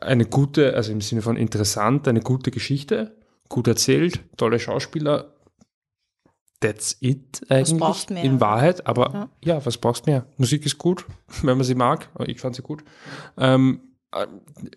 eine 0.00 0.24
gute, 0.24 0.74
also 0.74 0.90
im 0.90 1.02
Sinne 1.02 1.22
von 1.22 1.36
interessant, 1.36 2.08
eine 2.08 2.20
gute 2.20 2.50
Geschichte, 2.50 3.16
gut 3.48 3.68
erzählt, 3.68 4.20
tolle 4.36 4.58
Schauspieler. 4.58 5.34
That's 6.60 6.98
it 7.00 7.40
eigentlich 7.48 8.22
in 8.22 8.40
Wahrheit. 8.40 8.86
Aber 8.86 9.30
ja. 9.44 9.54
ja. 9.54 9.66
was 9.66 9.78
brauchst 9.78 10.06
du 10.06 10.10
mehr? 10.10 10.26
Musik 10.36 10.66
ist 10.66 10.76
gut, 10.76 11.06
wenn 11.42 11.56
man 11.56 11.64
sie 11.64 11.74
mag. 11.74 12.08
Ich 12.26 12.40
fand 12.40 12.54
sie 12.54 12.62
gut. 12.62 12.84
Ähm, 13.38 13.80
äh, 13.80 13.89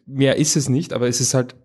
mehr 0.05 0.37
ist 0.37 0.55
es 0.55 0.69
nicht, 0.69 0.93
aber 0.93 1.07
es 1.07 1.21
ist 1.21 1.33
halt 1.33 1.55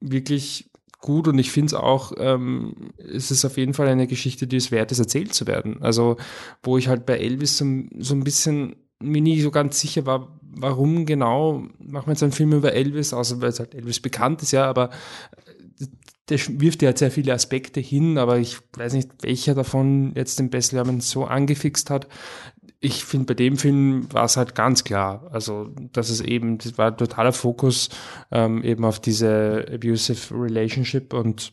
wirklich 0.00 0.70
gut 1.00 1.28
und 1.28 1.38
ich 1.38 1.50
finde 1.50 1.66
es 1.66 1.74
auch, 1.74 2.12
ähm, 2.18 2.92
es 2.98 3.30
ist 3.30 3.44
auf 3.44 3.56
jeden 3.56 3.74
Fall 3.74 3.88
eine 3.88 4.06
Geschichte, 4.06 4.46
die 4.46 4.56
es 4.56 4.70
wert 4.70 4.92
ist, 4.92 4.98
erzählt 4.98 5.34
zu 5.34 5.46
werden. 5.46 5.82
Also, 5.82 6.16
wo 6.62 6.78
ich 6.78 6.88
halt 6.88 7.06
bei 7.06 7.18
Elvis 7.18 7.58
so, 7.58 7.64
so 7.98 8.14
ein 8.14 8.24
bisschen 8.24 8.76
mir 9.00 9.20
nie 9.20 9.40
so 9.40 9.50
ganz 9.50 9.78
sicher 9.78 10.06
war, 10.06 10.38
warum 10.42 11.04
genau 11.04 11.64
machen 11.78 12.06
wir 12.06 12.12
jetzt 12.12 12.22
einen 12.22 12.32
Film 12.32 12.52
über 12.52 12.72
Elvis, 12.72 13.12
außer 13.12 13.40
weil 13.40 13.50
es 13.50 13.60
halt 13.60 13.74
Elvis 13.74 14.00
bekannt 14.00 14.42
ist, 14.42 14.52
ja, 14.52 14.66
aber 14.66 14.90
der 16.28 16.40
wirft 16.60 16.82
ja 16.82 16.86
halt 16.86 16.98
sehr 16.98 17.10
viele 17.10 17.34
Aspekte 17.34 17.78
hin, 17.78 18.18
aber 18.18 18.38
ich 18.38 18.58
weiß 18.76 18.94
nicht, 18.94 19.10
welcher 19.22 19.54
davon 19.54 20.12
jetzt 20.16 20.38
den 20.38 20.50
Bess 20.50 20.74
so 21.00 21.24
angefixt 21.24 21.90
hat 21.90 22.08
ich 22.80 23.04
finde, 23.04 23.26
bei 23.26 23.34
dem 23.34 23.56
Film 23.56 24.12
war 24.12 24.24
es 24.24 24.36
halt 24.36 24.54
ganz 24.54 24.84
klar. 24.84 25.26
Also, 25.30 25.70
dass 25.92 26.10
es 26.10 26.20
eben, 26.20 26.58
das 26.58 26.78
war 26.78 26.96
totaler 26.96 27.32
Fokus 27.32 27.88
ähm, 28.30 28.62
eben 28.62 28.84
auf 28.84 29.00
diese 29.00 29.66
abusive 29.72 30.34
Relationship 30.34 31.12
und 31.12 31.52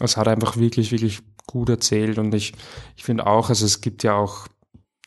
es 0.00 0.16
hat 0.16 0.28
einfach 0.28 0.56
wirklich, 0.56 0.92
wirklich 0.92 1.20
gut 1.46 1.68
erzählt. 1.68 2.18
Und 2.18 2.34
ich, 2.34 2.52
ich 2.96 3.04
finde 3.04 3.26
auch, 3.26 3.48
also 3.48 3.64
es 3.64 3.80
gibt 3.80 4.02
ja 4.02 4.14
auch, 4.14 4.48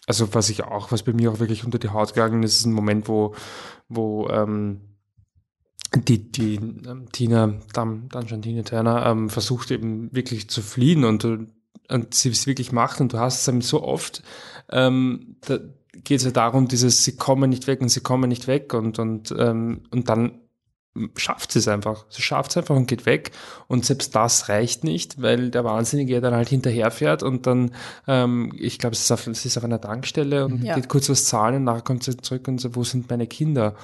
also 0.07 0.33
was 0.33 0.49
ich 0.49 0.63
auch, 0.63 0.91
was 0.91 1.03
bei 1.03 1.13
mir 1.13 1.31
auch 1.31 1.39
wirklich 1.39 1.63
unter 1.63 1.79
die 1.79 1.89
Haut 1.89 2.13
gegangen 2.13 2.43
ist, 2.43 2.57
ist 2.57 2.65
ein 2.65 2.73
Moment, 2.73 3.07
wo, 3.07 3.35
wo 3.87 4.27
ähm, 4.29 4.81
die, 5.93 6.31
die 6.31 6.55
ähm, 6.55 7.07
Tina, 7.11 7.53
dann, 7.73 8.09
dann 8.09 8.27
schon 8.27 8.41
Tina 8.41 8.63
Turner, 8.63 9.05
ähm, 9.05 9.29
versucht 9.29 9.71
eben 9.71 10.13
wirklich 10.13 10.49
zu 10.49 10.61
fliehen 10.61 11.03
und, 11.03 11.23
und 11.89 12.13
sie 12.13 12.29
es 12.29 12.47
wirklich 12.47 12.71
macht 12.71 13.01
und 13.01 13.13
du 13.13 13.19
hast 13.19 13.47
es 13.47 13.67
so 13.67 13.83
oft, 13.83 14.23
ähm, 14.71 15.37
da 15.41 15.59
geht 16.03 16.19
es 16.19 16.25
ja 16.25 16.31
darum, 16.31 16.67
dieses, 16.67 17.03
sie 17.03 17.15
kommen 17.15 17.49
nicht 17.49 17.67
weg 17.67 17.81
und 17.81 17.89
sie 17.89 18.01
kommen 18.01 18.29
nicht 18.29 18.47
weg 18.47 18.73
und, 18.73 18.99
und, 18.99 19.33
ähm, 19.37 19.83
und 19.91 20.09
dann 20.09 20.39
schafft 21.15 21.51
sie 21.51 21.59
es 21.59 21.67
einfach. 21.67 22.05
Sie 22.09 22.21
schafft 22.21 22.51
es 22.51 22.57
einfach 22.57 22.75
und 22.75 22.87
geht 22.87 23.05
weg. 23.05 23.31
Und 23.67 23.85
selbst 23.85 24.15
das 24.15 24.49
reicht 24.49 24.83
nicht, 24.83 25.21
weil 25.21 25.49
der 25.49 25.63
Wahnsinnige 25.63 26.13
ja 26.13 26.21
dann 26.21 26.33
halt 26.33 26.49
hinterherfährt 26.49 27.21
und 27.21 27.47
dann, 27.47 27.71
ähm, 28.07 28.53
ich 28.57 28.79
glaube, 28.79 28.93
es, 28.93 29.01
ist 29.01 29.11
auf, 29.11 29.27
es 29.27 29.45
ist 29.45 29.57
auf 29.57 29.63
einer 29.63 29.81
Tankstelle 29.81 30.45
und 30.45 30.63
ja. 30.63 30.75
geht 30.75 30.87
kurz 30.87 31.09
was 31.09 31.25
zahlen 31.25 31.57
und 31.57 31.63
nachher 31.65 31.81
kommt 31.81 32.03
sie 32.03 32.15
zurück 32.17 32.47
und 32.47 32.59
so, 32.59 32.75
wo 32.75 32.83
sind 32.83 33.09
meine 33.09 33.27
Kinder? 33.27 33.75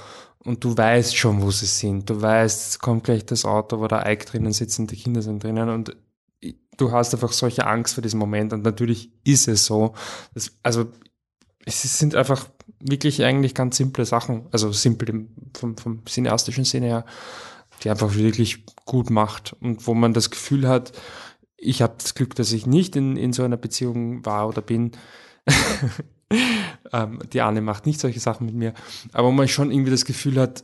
Und 0.43 0.63
du 0.63 0.75
weißt 0.75 1.15
schon, 1.15 1.41
wo 1.41 1.51
sie 1.51 1.65
sind. 1.65 2.09
Du 2.09 2.21
weißt, 2.21 2.69
es 2.69 2.79
kommt 2.79 3.03
gleich 3.03 3.25
das 3.25 3.45
Auto, 3.45 3.79
wo 3.79 3.87
der 3.87 4.09
Ike 4.09 4.25
drinnen 4.25 4.53
sitzt 4.53 4.79
und 4.79 4.89
die 4.89 4.95
Kinder 4.95 5.21
sind 5.21 5.43
drinnen 5.43 5.69
und 5.69 5.95
du 6.77 6.91
hast 6.91 7.13
einfach 7.13 7.31
solche 7.31 7.65
Angst 7.67 7.93
vor 7.93 8.01
diesem 8.01 8.19
Moment 8.19 8.53
und 8.53 8.63
natürlich 8.63 9.11
ist 9.23 9.47
es 9.47 9.65
so. 9.65 9.93
Das, 10.33 10.57
also 10.63 10.91
es 11.65 11.81
sind 11.99 12.15
einfach 12.15 12.47
wirklich 12.79 13.23
eigentlich 13.23 13.53
ganz 13.53 13.77
simple 13.77 14.05
Sachen, 14.05 14.47
also 14.51 14.71
simpel 14.71 15.27
vom, 15.55 15.77
vom 15.77 16.05
cineastischen 16.05 16.65
Sinne 16.65 16.87
her, 16.87 17.05
die 17.83 17.89
einfach 17.89 18.15
wirklich 18.15 18.65
gut 18.85 19.09
macht 19.09 19.55
und 19.59 19.85
wo 19.87 19.93
man 19.93 20.13
das 20.13 20.29
Gefühl 20.29 20.67
hat, 20.67 20.91
ich 21.57 21.81
habe 21.81 21.93
das 21.97 22.15
Glück, 22.15 22.35
dass 22.35 22.51
ich 22.51 22.65
nicht 22.65 22.95
in, 22.95 23.17
in 23.17 23.33
so 23.33 23.43
einer 23.43 23.57
Beziehung 23.57 24.25
war 24.25 24.47
oder 24.47 24.63
bin. 24.63 24.91
ähm, 26.91 27.19
die 27.31 27.41
Anne 27.41 27.61
macht 27.61 27.85
nicht 27.85 27.99
solche 27.99 28.19
Sachen 28.19 28.47
mit 28.47 28.55
mir, 28.55 28.73
aber 29.13 29.27
wo 29.27 29.31
man 29.31 29.47
schon 29.47 29.71
irgendwie 29.71 29.91
das 29.91 30.05
Gefühl 30.05 30.39
hat, 30.39 30.63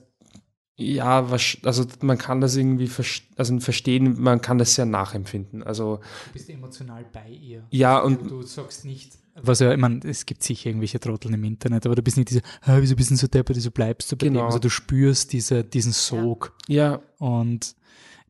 ja, 0.80 1.32
was, 1.32 1.58
also 1.64 1.86
man 2.02 2.20
kann 2.20 2.40
das 2.40 2.56
irgendwie 2.56 2.90
also 3.36 3.60
verstehen, 3.60 4.22
man 4.22 4.42
kann 4.42 4.60
das 4.60 4.76
sehr 4.76 4.86
nachempfinden. 4.86 5.64
Also 5.64 6.00
du 6.28 6.34
bist 6.34 6.50
emotional 6.50 7.04
bei 7.12 7.30
ihr. 7.30 7.64
Ja, 7.72 8.00
und 8.00 8.30
du 8.30 8.44
sagst 8.44 8.86
nicht, 8.86 9.18
was 9.42 9.60
ja, 9.60 9.72
ich 9.72 9.80
meine, 9.80 10.00
es 10.04 10.26
gibt 10.26 10.44
sicher 10.44 10.70
irgendwelche 10.70 11.00
Trotteln 11.00 11.34
im 11.34 11.44
Internet, 11.44 11.86
aber 11.86 11.96
du 11.96 12.02
bist 12.02 12.18
nicht 12.18 12.30
dieser, 12.30 12.42
ah, 12.62 12.78
wieso 12.80 12.96
bist 12.96 13.10
du 13.10 13.16
so 13.16 13.28
deppert, 13.28 13.56
wieso 13.56 13.72
bleibst 13.72 14.12
du 14.12 14.18
bei 14.18 14.28
genau. 14.28 14.42
dem? 14.42 14.46
Also 14.46 14.60
du 14.60 14.70
spürst 14.70 15.34
diese, 15.34 15.64
diesen 15.64 15.92
Sog. 15.92 16.54
Ja. 16.68 17.02
Und 17.18 17.76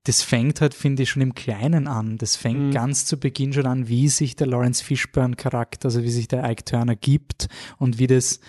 das 0.03 0.21
fängt 0.21 0.61
halt, 0.61 0.73
finde 0.73 1.03
ich, 1.03 1.09
schon 1.09 1.21
im 1.21 1.35
Kleinen 1.35 1.87
an. 1.87 2.17
Das 2.17 2.37
fängt 2.37 2.59
mhm. 2.59 2.71
ganz 2.71 3.05
zu 3.05 3.17
Beginn 3.19 3.51
schon 3.51 3.65
an, 3.65 3.89
wie 3.89 4.07
sich 4.07 4.37
der 4.37 4.47
Lawrence 4.47 4.83
Fishburne-Charakter, 4.83 5.87
also 5.87 6.03
wie 6.03 6.11
sich 6.11 6.29
der 6.29 6.49
Ike 6.49 6.63
Turner 6.63 6.95
gibt 6.95 7.49
und 7.77 7.99
wie 7.99 8.07
das 8.07 8.39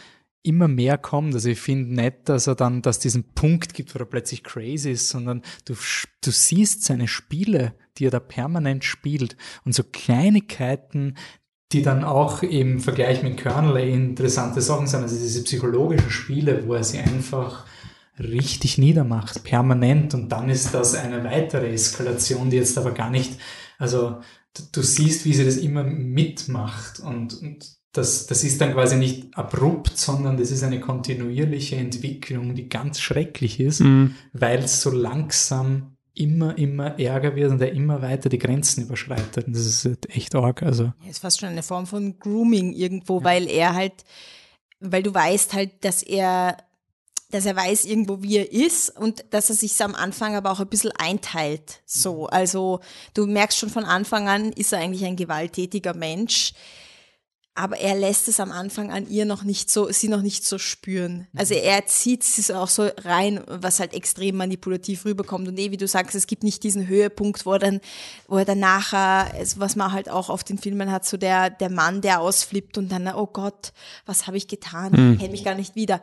immer 0.49 0.67
mehr 0.67 0.99
kommt. 0.99 1.35
Also 1.35 1.51
ich 1.51 1.61
finde 1.61 1.95
nicht, 1.95 2.29
dass 2.29 2.47
er 2.47 2.55
dann, 2.55 2.83
dass 2.83 2.99
diesen 2.99 3.35
Punkt 3.35 3.75
gibt, 3.75 3.95
wo 3.95 3.99
er 3.99 4.07
plötzlich 4.07 4.43
crazy 4.43 4.93
ist, 4.93 5.11
sondern 5.11 5.43
du, 5.67 5.75
du 6.23 6.31
siehst 6.31 6.85
seine 6.85 7.07
Spiele, 7.07 7.75
die 7.99 8.07
er 8.07 8.11
da 8.11 8.21
permanent 8.21 8.85
spielt. 8.85 9.37
Und 9.65 9.75
so 9.75 9.83
Kleinigkeiten, 9.85 11.17
die 11.73 11.83
dann 11.83 12.03
auch 12.03 12.43
im 12.43 12.81
Vergleich 12.81 13.23
mit 13.23 13.43
Colonel 13.43 13.89
interessante 13.89 14.63
Sachen 14.63 14.87
sind, 14.87 15.03
also 15.03 15.17
diese 15.17 15.45
psychologischen 15.45 16.11
Spiele, 16.11 16.67
wo 16.67 16.75
er 16.75 16.85
sie 16.85 16.99
einfach 16.99 17.67
richtig 18.19 18.79
niedermacht, 18.79 19.45
permanent. 19.45 20.15
Und 20.15 20.31
dann 20.31 20.49
ist 20.49 20.73
das 20.73 20.95
eine 20.95 21.25
weitere 21.25 21.71
Eskalation, 21.73 22.51
die 22.51 22.57
jetzt 22.57 22.79
aber 22.79 22.93
gar 22.93 23.11
nicht, 23.11 23.39
also 23.79 24.21
du, 24.55 24.63
du 24.73 24.83
siehst, 24.83 25.27
wie 25.27 25.35
sie 25.35 25.45
das 25.45 25.59
immer 25.59 25.85
mitmacht. 25.85 27.01
Und, 27.01 27.41
und 27.43 27.78
das, 27.93 28.27
das 28.27 28.45
ist 28.45 28.61
dann 28.61 28.75
quasi 28.75 28.97
nicht 28.97 29.37
abrupt, 29.37 29.97
sondern 29.97 30.37
das 30.37 30.51
ist 30.51 30.63
eine 30.63 30.81
kontinuierliche 30.81 31.77
Entwicklung, 31.77 32.55
die 32.55 32.69
ganz 32.69 33.01
schrecklich 33.01 33.61
ist, 33.61 33.81
mhm. 33.81 34.15
weil 34.33 34.59
es 34.61 34.83
so 34.83 34.91
langsam 34.91 35.97
immer, 36.15 36.59
immer 36.59 36.99
ärger 36.99 37.35
wird 37.37 37.51
und 37.51 37.63
er 37.63 37.73
immer 37.73 38.03
weiter 38.03 38.29
die 38.29 38.39
Grenzen 38.39 38.83
überschreitet. 38.83 39.47
Und 39.47 39.57
das 39.57 39.65
ist 39.65 39.85
halt 39.85 40.11
echt 40.11 40.35
arg. 40.35 40.63
Also. 40.63 40.93
Ja, 41.03 41.11
ist 41.11 41.21
fast 41.21 41.41
schon 41.41 41.49
eine 41.49 41.63
Form 41.63 41.87
von 41.87 42.19
Grooming 42.19 42.73
irgendwo, 42.73 43.19
ja. 43.21 43.25
weil 43.25 43.49
er 43.49 43.75
halt, 43.75 44.05
weil 44.81 45.03
du 45.03 45.15
weißt 45.15 45.55
halt, 45.55 45.85
dass 45.85 46.03
er 46.03 46.57
dass 47.31 47.45
er 47.45 47.55
weiß 47.55 47.85
irgendwo, 47.85 48.23
wie 48.23 48.39
er 48.39 48.51
ist 48.51 48.89
und 48.89 49.23
dass 49.31 49.51
er 49.51 49.55
sich 49.55 49.79
am 49.83 49.95
Anfang 49.95 50.35
aber 50.35 50.51
auch 50.51 50.61
ein 50.61 50.69
bisschen 50.69 50.93
einteilt. 50.93 51.83
So, 51.85 52.23
mhm. 52.23 52.29
also 52.31 52.81
du 53.13 53.27
merkst 53.27 53.59
schon 53.59 53.69
von 53.69 53.85
Anfang 53.85 54.29
an, 54.29 54.51
ist 54.53 54.73
er 54.73 54.79
eigentlich 54.79 55.05
ein 55.05 55.17
gewalttätiger 55.17 55.93
Mensch 55.93 56.55
aber 57.59 57.81
er 57.81 57.97
lässt 57.97 58.29
es 58.29 58.39
am 58.39 58.53
Anfang 58.53 58.93
an 58.93 59.09
ihr 59.11 59.25
noch 59.25 59.43
nicht 59.43 59.69
so, 59.69 59.91
sie 59.91 60.09
noch 60.09 60.23
nicht 60.23 60.45
so 60.45 60.59
spüren. 60.59 61.27
Also 61.37 61.55
mhm. 61.55 61.61
er 61.65 61.87
zieht 61.87 62.23
sie 62.23 62.55
auch 62.55 62.69
so 62.69 62.89
rein, 62.99 63.41
was 63.49 63.81
halt 63.81 63.95
extrem 63.95 64.37
manipulativ 64.37 65.05
rüberkommt. 65.05 65.49
Und 65.49 65.59
eh, 65.59 65.73
wie 65.73 65.77
du 65.77 65.89
sagst, 65.89 66.15
es 66.15 66.29
gibt 66.29 66.45
nicht 66.45 66.63
diesen 66.63 66.87
Höhepunkt, 66.87 67.47
wo 67.47 67.55
er 67.55 67.59
dann, 67.59 67.81
wo 68.29 68.37
er 68.37 68.45
dann 68.45 68.61
nachher, 68.61 69.33
was 69.57 69.75
man 69.75 69.93
halt 69.93 70.09
auch 70.09 70.31
auf 70.31 70.45
den 70.45 70.59
Filmen 70.59 70.93
hat, 70.93 71.05
so 71.05 71.17
der, 71.17 71.51
der 71.51 71.69
Mann, 71.69 72.01
der 72.01 72.21
ausflippt 72.21 72.79
und 72.79 72.93
dann, 72.93 73.09
oh 73.09 73.27
Gott, 73.27 73.73
was 74.07 74.29
habe 74.29 74.37
ich 74.37 74.47
getan? 74.47 74.93
Mhm. 74.93 75.19
Hält 75.19 75.33
mich 75.33 75.43
gar 75.45 75.57
nicht 75.57 75.75
wieder. 75.75 76.01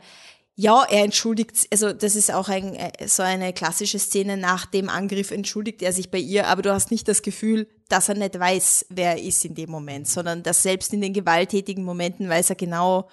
Ja, 0.57 0.85
er 0.89 1.03
entschuldigt, 1.03 1.67
also 1.69 1.91
das 1.91 2.15
ist 2.15 2.33
auch 2.33 2.47
ein, 2.47 2.75
äh, 2.75 3.07
so 3.07 3.23
eine 3.23 3.51
klassische 3.51 3.99
Szene, 3.99 4.37
nach 4.37 4.65
dem 4.65 4.87
Angriff 4.87 5.31
entschuldigt 5.31 5.81
er 5.81 5.91
sich 5.91 6.11
bei 6.11 6.17
ihr, 6.17 6.47
aber 6.47 6.61
du 6.61 6.71
hast 6.71 6.91
nicht 6.91 7.09
das 7.09 7.21
Gefühl, 7.21 7.67
dass 7.89 8.07
er 8.07 8.15
nicht 8.15 8.39
weiß, 8.39 8.85
wer 8.89 9.17
er 9.17 9.21
ist 9.21 9.43
in 9.43 9.53
dem 9.53 9.69
Moment, 9.69 10.07
sondern 10.07 10.43
dass 10.43 10.63
selbst 10.63 10.93
in 10.93 11.01
den 11.01 11.11
gewalttätigen 11.11 11.83
Momenten 11.83 12.29
weiß 12.29 12.51
er 12.51 12.55
genau, 12.55 13.09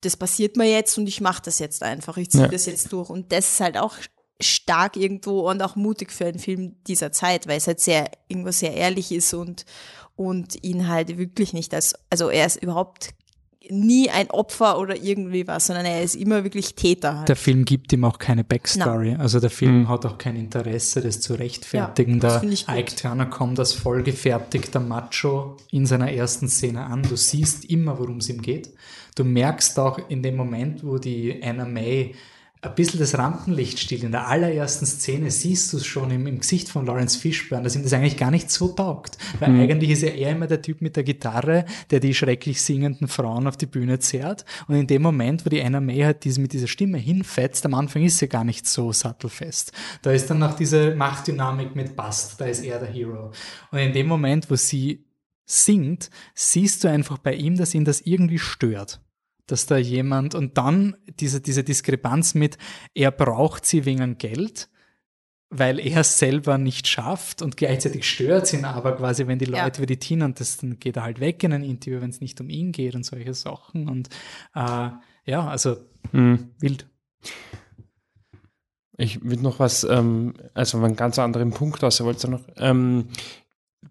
das 0.00 0.16
passiert 0.16 0.56
mir 0.56 0.68
jetzt 0.68 0.98
und 0.98 1.06
ich 1.06 1.20
mache 1.20 1.42
das 1.44 1.60
jetzt 1.60 1.84
einfach, 1.84 2.16
ich 2.16 2.30
ziehe 2.30 2.44
ja. 2.44 2.50
das 2.50 2.66
jetzt 2.66 2.92
durch. 2.92 3.08
Und 3.10 3.30
das 3.30 3.52
ist 3.52 3.60
halt 3.60 3.78
auch 3.78 3.94
stark 4.40 4.96
irgendwo 4.96 5.48
und 5.48 5.62
auch 5.62 5.76
mutig 5.76 6.10
für 6.10 6.26
einen 6.26 6.40
Film 6.40 6.82
dieser 6.88 7.12
Zeit, 7.12 7.46
weil 7.46 7.58
es 7.58 7.68
halt 7.68 7.78
sehr, 7.78 8.10
irgendwo 8.26 8.50
sehr 8.50 8.74
ehrlich 8.74 9.12
ist 9.12 9.32
und, 9.34 9.64
und 10.16 10.64
ihn 10.64 10.88
halt 10.88 11.16
wirklich 11.16 11.52
nicht 11.52 11.72
als, 11.74 11.94
also 12.10 12.28
er 12.28 12.46
ist 12.46 12.60
überhaupt 12.60 13.10
nie 13.70 14.10
ein 14.10 14.30
Opfer 14.30 14.78
oder 14.78 14.96
irgendwie 14.96 15.46
was, 15.46 15.66
sondern 15.66 15.86
er 15.86 16.02
ist 16.02 16.14
immer 16.14 16.44
wirklich 16.44 16.74
Täter. 16.74 17.18
Halt. 17.18 17.28
Der 17.28 17.36
Film 17.36 17.64
gibt 17.64 17.92
ihm 17.92 18.04
auch 18.04 18.18
keine 18.18 18.44
Backstory. 18.44 19.12
No. 19.12 19.20
Also 19.20 19.40
der 19.40 19.50
Film 19.50 19.80
mhm. 19.80 19.88
hat 19.88 20.06
auch 20.06 20.18
kein 20.18 20.36
Interesse, 20.36 21.00
das 21.00 21.20
zu 21.20 21.34
rechtfertigen. 21.34 22.20
Ja, 22.20 22.38
der 22.38 22.78
Ike 22.78 22.96
Turner 22.96 23.26
kommt 23.26 23.58
als 23.58 23.72
vollgefertigter 23.72 24.80
Macho 24.80 25.56
in 25.70 25.86
seiner 25.86 26.12
ersten 26.12 26.48
Szene 26.48 26.84
an. 26.84 27.02
Du 27.02 27.16
siehst 27.16 27.64
immer, 27.66 27.98
worum 27.98 28.18
es 28.18 28.28
ihm 28.28 28.42
geht. 28.42 28.70
Du 29.14 29.24
merkst 29.24 29.78
auch 29.78 29.98
in 30.08 30.22
dem 30.22 30.36
Moment, 30.36 30.84
wo 30.84 30.98
die 30.98 31.42
Anna 31.42 31.64
May 31.64 32.14
ein 32.64 32.76
bisschen 32.76 33.00
das 33.00 33.18
Rampenlicht 33.18 33.80
stiehlt. 33.80 34.04
In 34.04 34.12
der 34.12 34.28
allerersten 34.28 34.86
Szene 34.86 35.32
siehst 35.32 35.72
du 35.72 35.78
es 35.78 35.84
schon 35.84 36.12
im, 36.12 36.28
im, 36.28 36.38
Gesicht 36.38 36.68
von 36.68 36.86
Lawrence 36.86 37.18
Fishburne, 37.18 37.64
dass 37.64 37.74
ihm 37.74 37.82
das 37.82 37.92
eigentlich 37.92 38.16
gar 38.16 38.30
nicht 38.30 38.52
so 38.52 38.68
taugt. 38.68 39.18
Weil 39.40 39.50
mhm. 39.50 39.60
eigentlich 39.62 39.90
ist 39.90 40.04
er 40.04 40.14
eher 40.14 40.30
immer 40.30 40.46
der 40.46 40.62
Typ 40.62 40.80
mit 40.80 40.94
der 40.94 41.02
Gitarre, 41.02 41.64
der 41.90 41.98
die 41.98 42.14
schrecklich 42.14 42.62
singenden 42.62 43.08
Frauen 43.08 43.48
auf 43.48 43.56
die 43.56 43.66
Bühne 43.66 43.98
zerrt. 43.98 44.44
Und 44.68 44.76
in 44.76 44.86
dem 44.86 45.02
Moment, 45.02 45.44
wo 45.44 45.50
die 45.50 45.60
Anna 45.60 45.80
May 45.80 46.02
halt 46.02 46.22
diese, 46.22 46.40
mit 46.40 46.52
dieser 46.52 46.68
Stimme 46.68 46.98
hinfetzt, 46.98 47.66
am 47.66 47.74
Anfang 47.74 48.04
ist 48.04 48.18
sie 48.18 48.28
gar 48.28 48.44
nicht 48.44 48.68
so 48.68 48.92
sattelfest. 48.92 49.72
Da 50.02 50.12
ist 50.12 50.30
dann 50.30 50.38
noch 50.38 50.54
diese 50.54 50.94
Machtdynamik 50.94 51.74
mit 51.74 51.96
Bast, 51.96 52.40
da 52.40 52.44
ist 52.44 52.62
er 52.62 52.78
der 52.78 52.88
Hero. 52.88 53.32
Und 53.72 53.78
in 53.80 53.92
dem 53.92 54.06
Moment, 54.06 54.48
wo 54.48 54.54
sie 54.54 55.04
singt, 55.46 56.10
siehst 56.36 56.84
du 56.84 56.88
einfach 56.88 57.18
bei 57.18 57.34
ihm, 57.34 57.56
dass 57.56 57.74
ihn 57.74 57.84
das 57.84 58.02
irgendwie 58.02 58.38
stört 58.38 59.00
dass 59.52 59.66
da 59.66 59.76
jemand 59.76 60.34
und 60.34 60.56
dann 60.56 60.96
diese, 61.20 61.42
diese 61.42 61.62
Diskrepanz 61.62 62.34
mit, 62.34 62.56
er 62.94 63.10
braucht 63.10 63.66
sie 63.66 63.84
wegen 63.84 64.16
Geld, 64.16 64.70
weil 65.50 65.78
er 65.78 66.00
es 66.00 66.18
selber 66.18 66.56
nicht 66.56 66.88
schafft 66.88 67.42
und 67.42 67.58
gleichzeitig 67.58 68.08
stört 68.08 68.50
ihn 68.54 68.64
aber 68.64 68.96
quasi, 68.96 69.26
wenn 69.26 69.38
die 69.38 69.44
Leute 69.44 69.58
ja. 69.58 69.76
über 69.76 69.86
die 69.86 69.98
Tina 69.98 70.24
und 70.24 70.40
das, 70.40 70.56
dann 70.56 70.78
geht 70.78 70.96
er 70.96 71.02
halt 71.02 71.20
weg 71.20 71.44
in 71.44 71.52
ein 71.52 71.64
Interview, 71.64 72.00
wenn 72.00 72.08
es 72.08 72.22
nicht 72.22 72.40
um 72.40 72.48
ihn 72.48 72.72
geht 72.72 72.94
und 72.94 73.04
solche 73.04 73.34
Sachen 73.34 73.90
und 73.90 74.08
äh, 74.54 74.88
ja, 75.26 75.46
also 75.46 75.76
mhm. 76.12 76.52
wild. 76.58 76.88
Ich 78.96 79.22
will 79.22 79.40
noch 79.40 79.58
was, 79.58 79.84
ähm, 79.84 80.32
also 80.54 80.78
einen 80.82 80.96
ganz 80.96 81.18
anderen 81.18 81.50
Punkt 81.50 81.84
aus, 81.84 82.02
wollte 82.02 82.30
noch, 82.30 82.42
ähm, 82.56 83.08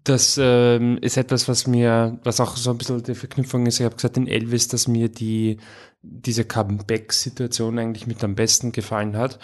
das 0.04 0.38
ähm, 0.40 0.98
ist 1.00 1.16
etwas, 1.16 1.48
was 1.48 1.66
mir, 1.66 2.18
was 2.24 2.40
auch 2.40 2.56
so 2.56 2.70
ein 2.70 2.78
bisschen 2.78 3.02
die 3.02 3.14
Verknüpfung 3.14 3.66
ist. 3.66 3.78
Ich 3.78 3.84
habe 3.84 3.94
gesagt 3.94 4.16
in 4.16 4.26
Elvis, 4.26 4.68
dass 4.68 4.88
mir 4.88 5.08
die 5.08 5.58
diese 6.02 6.44
Comeback-Situation 6.44 7.78
eigentlich 7.78 8.06
mit 8.06 8.24
am 8.24 8.34
besten 8.34 8.72
gefallen 8.72 9.16
hat. 9.16 9.38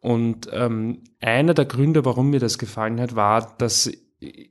Und 0.00 0.48
ähm, 0.52 1.04
einer 1.20 1.54
der 1.54 1.66
Gründe, 1.66 2.04
warum 2.04 2.30
mir 2.30 2.40
das 2.40 2.58
gefallen 2.58 3.00
hat, 3.00 3.14
war, 3.14 3.54
dass 3.58 3.90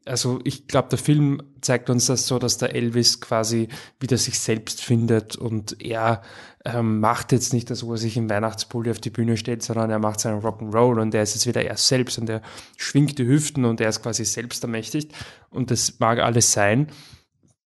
also 0.06 0.40
ich 0.44 0.68
glaube, 0.68 0.90
der 0.90 0.98
Film 0.98 1.44
zeigt 1.62 1.90
uns 1.90 2.08
das 2.08 2.26
so, 2.26 2.40
dass 2.40 2.58
der 2.58 2.74
Elvis 2.74 3.22
quasi 3.22 3.68
wieder 4.00 4.18
sich 4.18 4.40
selbst 4.40 4.82
findet 4.82 5.36
und 5.36 5.82
er 5.84 6.24
ähm, 6.66 7.00
macht 7.00 7.32
jetzt 7.32 7.54
nicht 7.54 7.70
das, 7.70 7.86
wo 7.86 7.94
er 7.94 7.98
sich 7.98 8.18
im 8.18 8.30
Weihnachtspulli 8.30 8.90
auf 8.90 9.00
die 9.00 9.12
Bühne 9.12 9.38
stellt, 9.38 9.62
sondern 9.62 9.92
er 9.92 10.00
macht 10.00 10.20
seinen 10.20 10.42
Rock'n'Roll 10.42 11.00
und 11.00 11.14
er 11.14 11.24
ist 11.24 11.36
jetzt 11.36 11.46
wieder 11.46 11.64
er 11.64 11.78
selbst 11.78 12.18
und 12.18 12.30
er 12.30 12.42
schwingt 12.78 13.20
die 13.20 13.28
Hüften 13.28 13.66
und 13.66 13.80
er 13.80 13.90
ist 13.90 14.02
quasi 14.02 14.26
selbst 14.26 14.64
ermächtigt 14.64 15.14
und 15.50 15.70
das 15.70 16.00
mag 16.00 16.20
alles 16.20 16.52
sein. 16.52 16.88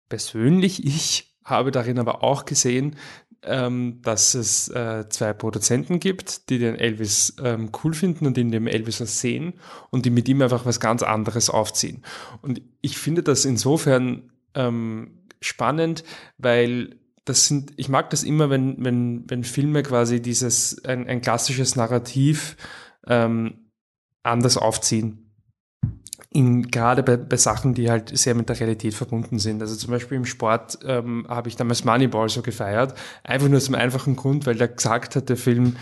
Persönlich, 0.09 0.85
ich 0.85 1.36
habe 1.44 1.70
darin 1.70 1.98
aber 1.98 2.22
auch 2.24 2.47
gesehen, 2.47 2.97
ähm, 3.43 4.01
dass 4.03 4.35
es 4.35 4.69
äh, 4.69 5.09
zwei 5.09 5.33
Produzenten 5.33 5.99
gibt, 5.99 6.51
die 6.51 6.59
den 6.59 6.77
Elvis 6.77 7.37
ähm, 7.43 7.71
cool 7.83 7.95
finden 7.95 8.27
und 8.27 8.37
in 8.37 8.51
dem 8.51 8.67
Elvis 8.67 9.01
was 9.01 9.21
sehen 9.21 9.55
und 9.91 10.05
die 10.05 10.11
mit 10.11 10.29
ihm 10.29 10.43
einfach 10.43 10.67
was 10.67 10.81
ganz 10.81 11.03
anderes 11.03 11.49
aufziehen. 11.49 12.03
Und 12.43 12.61
ich 12.81 12.99
finde 12.99 13.23
das 13.23 13.45
insofern 13.45 14.31
ähm, 14.55 15.23
spannend, 15.41 16.05
weil 16.37 16.97
das 17.25 17.47
sind, 17.47 17.73
ich 17.77 17.89
mag 17.89 18.11
das 18.11 18.25
immer, 18.25 18.51
wenn, 18.51 18.85
wenn, 18.85 19.25
wenn 19.29 19.45
Filme 19.45 19.83
quasi 19.83 20.21
dieses, 20.21 20.85
ein, 20.85 21.07
ein 21.07 21.21
klassisches 21.21 21.77
Narrativ 21.77 22.57
ähm, 23.07 23.71
anders 24.23 24.57
aufziehen 24.57 25.20
in, 26.32 26.70
gerade 26.70 27.02
bei, 27.02 27.16
bei 27.16 27.36
Sachen, 27.36 27.74
die 27.74 27.90
halt 27.90 28.16
sehr 28.16 28.35
mit 28.35 28.48
der 28.48 28.59
Realität 28.59 28.94
verbunden 28.94 29.39
sind. 29.39 29.61
Also 29.61 29.74
zum 29.74 29.90
Beispiel 29.90 30.16
im 30.16 30.24
Sport 30.24 30.78
ähm, 30.85 31.27
habe 31.28 31.48
ich 31.48 31.57
damals 31.57 31.85
Moneyball 31.85 32.28
so 32.28 32.40
gefeiert, 32.40 32.94
einfach 33.24 33.48
nur 33.48 33.61
zum 33.61 33.74
einfachen 33.74 34.15
Grund, 34.15 34.47
weil 34.47 34.55
der 34.55 34.69
gesagt 34.69 35.16
hat, 35.16 35.28
der 35.28 35.36
Film, 35.36 35.77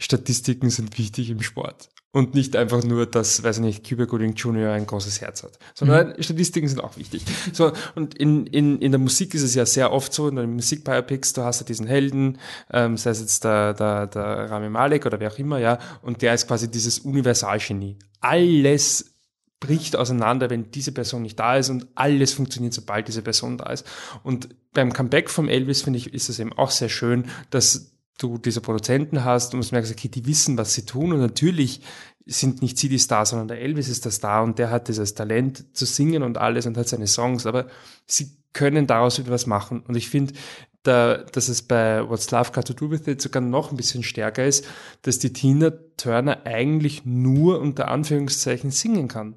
Statistiken 0.00 0.70
sind 0.70 0.96
wichtig 0.98 1.30
im 1.30 1.42
Sport. 1.42 1.90
Und 2.10 2.34
nicht 2.34 2.56
einfach 2.56 2.82
nur, 2.84 3.04
dass, 3.04 3.42
weiß 3.42 3.58
ich 3.58 3.62
nicht, 3.62 3.88
Cuba 3.88 4.06
Gooding 4.06 4.32
Jr. 4.32 4.72
ein 4.72 4.86
großes 4.86 5.20
Herz 5.20 5.42
hat. 5.42 5.58
Sondern 5.74 6.14
mhm. 6.16 6.22
Statistiken 6.22 6.66
sind 6.66 6.80
auch 6.80 6.96
wichtig. 6.96 7.22
So, 7.52 7.72
und 7.94 8.14
in, 8.14 8.46
in, 8.46 8.80
in 8.80 8.92
der 8.92 8.98
Musik 8.98 9.34
ist 9.34 9.42
es 9.42 9.54
ja 9.54 9.66
sehr 9.66 9.92
oft 9.92 10.12
so, 10.12 10.28
in 10.28 10.36
den 10.36 10.54
Musikbiopics, 10.54 11.34
du 11.34 11.42
hast 11.42 11.60
ja 11.60 11.66
diesen 11.66 11.86
Helden, 11.86 12.38
ähm, 12.72 12.96
sei 12.96 13.10
es 13.10 13.20
jetzt 13.20 13.44
der, 13.44 13.74
der, 13.74 14.06
der 14.06 14.50
Rami 14.50 14.70
Malek 14.70 15.04
oder 15.04 15.20
wer 15.20 15.30
auch 15.30 15.38
immer, 15.38 15.58
ja, 15.58 15.78
und 16.00 16.22
der 16.22 16.34
ist 16.34 16.48
quasi 16.48 16.70
dieses 16.70 17.00
Universalgenie. 17.00 17.98
Alles 18.20 19.17
bricht 19.60 19.96
auseinander, 19.96 20.50
wenn 20.50 20.70
diese 20.70 20.92
Person 20.92 21.22
nicht 21.22 21.38
da 21.38 21.56
ist 21.56 21.68
und 21.68 21.86
alles 21.94 22.32
funktioniert, 22.32 22.74
sobald 22.74 23.08
diese 23.08 23.22
Person 23.22 23.58
da 23.58 23.70
ist. 23.70 23.86
Und 24.22 24.48
beim 24.72 24.92
Comeback 24.92 25.30
vom 25.30 25.48
Elvis, 25.48 25.82
finde 25.82 25.98
ich, 25.98 26.14
ist 26.14 26.28
es 26.28 26.38
eben 26.38 26.52
auch 26.52 26.70
sehr 26.70 26.88
schön, 26.88 27.24
dass 27.50 27.92
du 28.18 28.38
diese 28.38 28.60
Produzenten 28.60 29.24
hast 29.24 29.54
und 29.54 29.68
du 29.68 29.74
merkst, 29.74 29.92
okay, 29.92 30.08
die 30.08 30.26
wissen, 30.26 30.58
was 30.58 30.74
sie 30.74 30.84
tun 30.84 31.12
und 31.12 31.20
natürlich 31.20 31.80
sind 32.26 32.62
nicht 32.62 32.76
sie 32.76 32.88
die 32.88 32.98
Star, 32.98 33.24
sondern 33.24 33.48
der 33.48 33.60
Elvis 33.60 33.88
ist 33.88 34.04
der 34.04 34.12
Star 34.12 34.42
und 34.42 34.58
der 34.58 34.70
hat 34.70 34.88
dieses 34.88 35.14
Talent 35.14 35.64
zu 35.76 35.86
singen 35.86 36.22
und 36.22 36.36
alles 36.36 36.66
und 36.66 36.76
hat 36.76 36.88
seine 36.88 37.06
Songs, 37.06 37.46
aber 37.46 37.68
sie 38.06 38.36
können 38.52 38.86
daraus 38.86 39.18
wieder 39.18 39.30
was 39.30 39.46
machen 39.46 39.82
und 39.86 39.96
ich 39.96 40.10
finde, 40.10 40.34
da, 40.82 41.18
dass 41.18 41.48
es 41.48 41.62
bei 41.62 42.08
What's 42.08 42.30
Love 42.30 42.52
Got 42.52 42.66
to 42.66 42.72
Do 42.72 42.90
With 42.90 43.06
It 43.06 43.20
sogar 43.20 43.42
noch 43.42 43.70
ein 43.70 43.76
bisschen 43.76 44.02
stärker 44.02 44.44
ist, 44.46 44.66
dass 45.02 45.18
die 45.18 45.32
Tina 45.32 45.72
Turner 45.96 46.44
eigentlich 46.44 47.04
nur 47.04 47.60
unter 47.60 47.88
Anführungszeichen 47.88 48.70
singen 48.70 49.08
kann. 49.08 49.36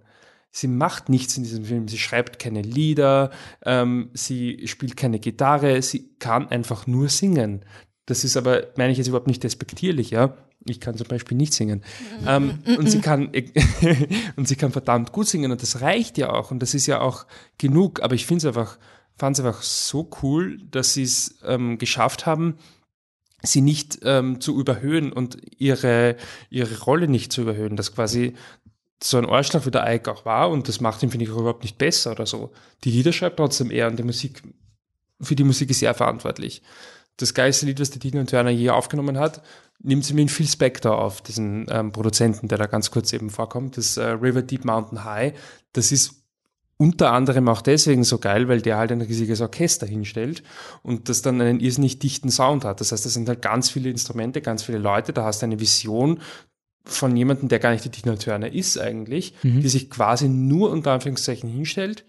Sie 0.52 0.68
macht 0.68 1.08
nichts 1.08 1.38
in 1.38 1.44
diesem 1.44 1.64
Film. 1.66 1.88
Sie 1.88 1.98
schreibt 1.98 2.38
keine 2.38 2.62
Lieder, 2.62 3.32
ähm, 3.66 4.10
sie 4.14 4.68
spielt 4.68 4.98
keine 4.98 5.20
Gitarre, 5.20 5.82
sie 5.82 6.10
kann 6.20 6.50
einfach 6.50 6.88
nur 6.88 7.08
singen. 7.08 7.64
Das 8.06 8.26
ist 8.26 8.36
aber, 8.36 8.68
meine 8.76 8.92
ich 8.92 8.98
jetzt 8.98 9.08
überhaupt 9.08 9.28
nicht 9.28 9.44
despektierlich, 9.44 10.10
ja. 10.10 10.36
Ich 10.66 10.80
kann 10.80 10.96
zum 10.96 11.08
Beispiel 11.08 11.38
nicht 11.38 11.54
singen. 11.54 11.84
ähm, 12.28 12.60
und 12.78 12.90
sie 12.92 13.00
kann, 13.00 13.32
und 14.36 14.48
sie 14.48 14.56
kann 14.56 14.72
verdammt 14.72 15.12
gut 15.12 15.28
singen 15.28 15.52
und 15.52 15.62
das 15.62 15.82
reicht 15.82 16.18
ja 16.18 16.30
auch 16.32 16.52
und 16.52 16.60
das 16.60 16.74
ist 16.74 16.86
ja 16.86 17.00
auch 17.00 17.26
genug. 17.58 18.02
Aber 18.04 18.14
ich 18.14 18.26
finde 18.26 18.40
es 18.40 18.46
einfach, 18.46 18.78
fand 19.18 19.40
es 19.40 19.46
einfach 19.46 19.64
so 19.64 20.10
cool, 20.22 20.60
dass 20.70 20.94
sie 20.94 21.04
es 21.04 21.40
ähm, 21.46 21.78
geschafft 21.78 22.26
haben, 22.26 22.58
sie 23.42 23.62
nicht 23.62 24.00
ähm, 24.04 24.40
zu 24.40 24.60
überhöhen 24.60 25.12
und 25.12 25.38
ihre, 25.58 26.16
ihre 26.50 26.80
Rolle 26.82 27.08
nicht 27.08 27.32
zu 27.32 27.42
überhöhen, 27.42 27.76
dass 27.76 27.96
quasi 27.96 28.34
so 29.04 29.18
ein 29.18 29.26
Arschloch 29.26 29.66
wie 29.66 29.72
der 29.72 29.92
Ike 29.94 30.12
auch 30.12 30.26
war 30.26 30.50
und 30.50 30.68
das 30.68 30.82
macht 30.82 31.02
ihn, 31.04 31.10
finde 31.10 31.26
ich, 31.26 31.32
auch 31.32 31.38
überhaupt 31.38 31.64
nicht 31.64 31.78
besser 31.78 32.12
oder 32.12 32.26
so. 32.26 32.52
Die 32.84 32.92
Lieder 32.92 33.12
schreibt 33.12 33.38
trotzdem 33.38 33.72
er 33.72 33.88
und 33.88 33.98
die 33.98 34.04
Musik, 34.04 34.42
für 35.20 35.36
die 35.36 35.44
Musik 35.44 35.70
ist 35.70 35.82
er 35.82 35.94
verantwortlich. 35.94 36.62
Das 37.18 37.34
geilste 37.34 37.66
Lied, 37.66 37.80
was 37.80 37.92
die 37.92 38.00
Tina 38.00 38.24
Turner 38.24 38.50
je 38.50 38.70
aufgenommen 38.70 39.18
hat, 39.18 39.42
nimmt 39.84 40.06
sie 40.06 40.14
mit 40.14 40.32
Phil 40.32 40.48
Spector 40.48 40.98
auf, 40.98 41.22
diesen 41.22 41.66
ähm, 41.70 41.92
Produzenten, 41.92 42.48
der 42.48 42.58
da 42.58 42.68
ganz 42.68 42.92
kurz 42.92 43.14
eben 43.14 43.30
vorkommt, 43.30 43.78
das 43.78 43.98
äh, 43.98 44.06
River 44.06 44.42
Deep 44.42 44.66
Mountain 44.66 45.04
High. 45.04 45.34
Das 45.74 45.92
ist 45.92 46.22
unter 46.78 47.12
anderem 47.12 47.48
auch 47.48 47.62
deswegen 47.62 48.04
so 48.04 48.18
geil, 48.18 48.48
weil 48.48 48.62
der 48.62 48.78
halt 48.78 48.92
ein 48.92 49.02
riesiges 49.02 49.40
Orchester 49.40 49.86
hinstellt 49.86 50.42
und 50.82 51.10
das 51.10 51.22
dann 51.22 51.40
einen 51.40 51.60
irrsinnig 51.60 52.00
dichten 52.00 52.32
Sound 52.32 52.66
hat. 52.66 52.82
Das 52.82 52.92
heißt, 52.92 53.06
das 53.06 53.14
sind 53.14 53.30
halt 53.30 53.44
ganz 53.44 53.70
viele 53.70 53.90
Instrumente, 53.92 54.42
ganz 54.42 54.64
viele 54.64 54.80
Leute, 54.80 55.14
da 55.14 55.24
hast 55.24 55.44
du 55.44 55.46
eine 55.46 55.60
Vision, 55.60 56.22
von 56.84 57.16
jemandem, 57.16 57.50
der 57.50 57.60
gar 57.60 57.72
nicht 57.72 57.86
die 57.86 57.90
Tina 57.90 58.16
Turner 58.16 58.52
ist 58.52 58.80
eigentlich, 58.80 59.34
mhm. 59.44 59.62
die 59.62 59.70
sich 59.70 59.90
quasi 59.90 60.28
nur 60.28 60.72
unter 60.72 60.92
Anführungszeichen 60.92 61.50
hinstellt 61.50 62.06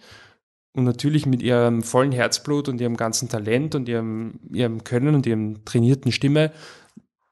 und 0.74 0.84
natürlich 0.84 1.26
mit 1.26 1.42
ihrem 1.42 1.82
vollen 1.82 2.12
Herzblut 2.12 2.68
und 2.68 2.80
ihrem 2.80 2.96
ganzen 2.96 3.28
Talent 3.28 3.74
und 3.74 3.88
ihrem, 3.88 4.40
ihrem 4.50 4.84
Können 4.84 5.14
und 5.14 5.26
ihrem 5.26 5.64
trainierten 5.64 6.12
Stimme 6.12 6.52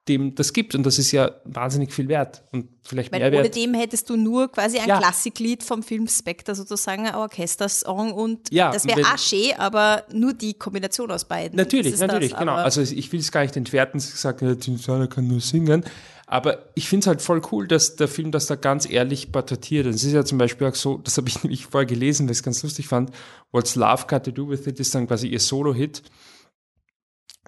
dem 0.09 0.35
das 0.35 0.53
gibt. 0.53 0.75
Und 0.75 0.85
das 0.85 0.99
ist 0.99 1.13
ja 1.13 1.31
wahnsinnig 1.45 1.93
viel 1.93 2.09
wert 2.09 2.43
und 2.53 2.69
vielleicht 2.83 3.13
Weil 3.13 3.21
mehr 3.21 3.29
ohne 3.29 3.45
wert. 3.45 3.57
dem 3.57 3.75
hättest 3.75 4.11
du 4.11 4.17
nur 4.17 4.51
quasi 4.51 4.79
ein 4.79 4.89
ja. 4.89 4.99
Klassiklied 4.99 5.63
vom 5.63 5.83
Film 5.83 6.09
Spectre 6.09 6.55
sozusagen, 6.55 7.07
ein 7.07 7.15
Orchestersong 7.15 8.13
und 8.13 8.53
ja, 8.53 8.73
das 8.73 8.87
wäre 8.87 9.01
auch 9.03 9.19
schön, 9.19 9.53
aber 9.59 10.05
nur 10.13 10.33
die 10.33 10.55
Kombination 10.55 11.11
aus 11.11 11.25
beiden. 11.25 11.57
Natürlich, 11.57 11.99
natürlich, 11.99 12.31
das, 12.31 12.41
genau. 12.41 12.55
Also 12.55 12.81
ich 12.83 13.13
will 13.13 13.21
es 13.21 13.31
gar 13.31 13.43
nicht 13.43 13.57
entwerten, 13.57 14.01
sie 14.01 14.17
sagt, 14.17 14.43
ja, 14.43 14.55
Tina 14.55 15.07
kann 15.07 15.29
nur 15.29 15.41
singen, 15.41 15.85
aber 16.31 16.71
ich 16.77 16.89
finde 16.89 17.03
es 17.03 17.07
halt 17.09 17.23
voll 17.23 17.43
cool, 17.51 17.67
dass 17.67 17.97
der 17.97 18.07
Film 18.07 18.31
das 18.31 18.47
da 18.47 18.55
ganz 18.55 18.89
ehrlich 18.89 19.33
porträtiert. 19.33 19.87
Und 19.87 19.95
es 19.95 20.05
ist 20.05 20.13
ja 20.13 20.25
zum 20.25 20.39
Beispiel 20.39 20.69
auch 20.69 20.77
so, 20.77 20.99
das 20.99 21.17
habe 21.17 21.29
ich 21.29 21.43
nämlich 21.43 21.67
vorher 21.67 21.87
gelesen, 21.87 22.27
weil 22.27 22.33
ich 22.33 22.39
es 22.39 22.45
ganz 22.45 22.63
lustig 22.63 22.87
fand, 22.87 23.11
What's 23.51 23.75
Love 23.75 24.05
Got 24.07 24.27
to 24.27 24.31
Do 24.31 24.49
With 24.49 24.65
It 24.69 24.79
ist 24.79 24.95
dann 24.95 25.09
quasi 25.09 25.27
ihr 25.27 25.41
Solo-Hit. 25.41 26.05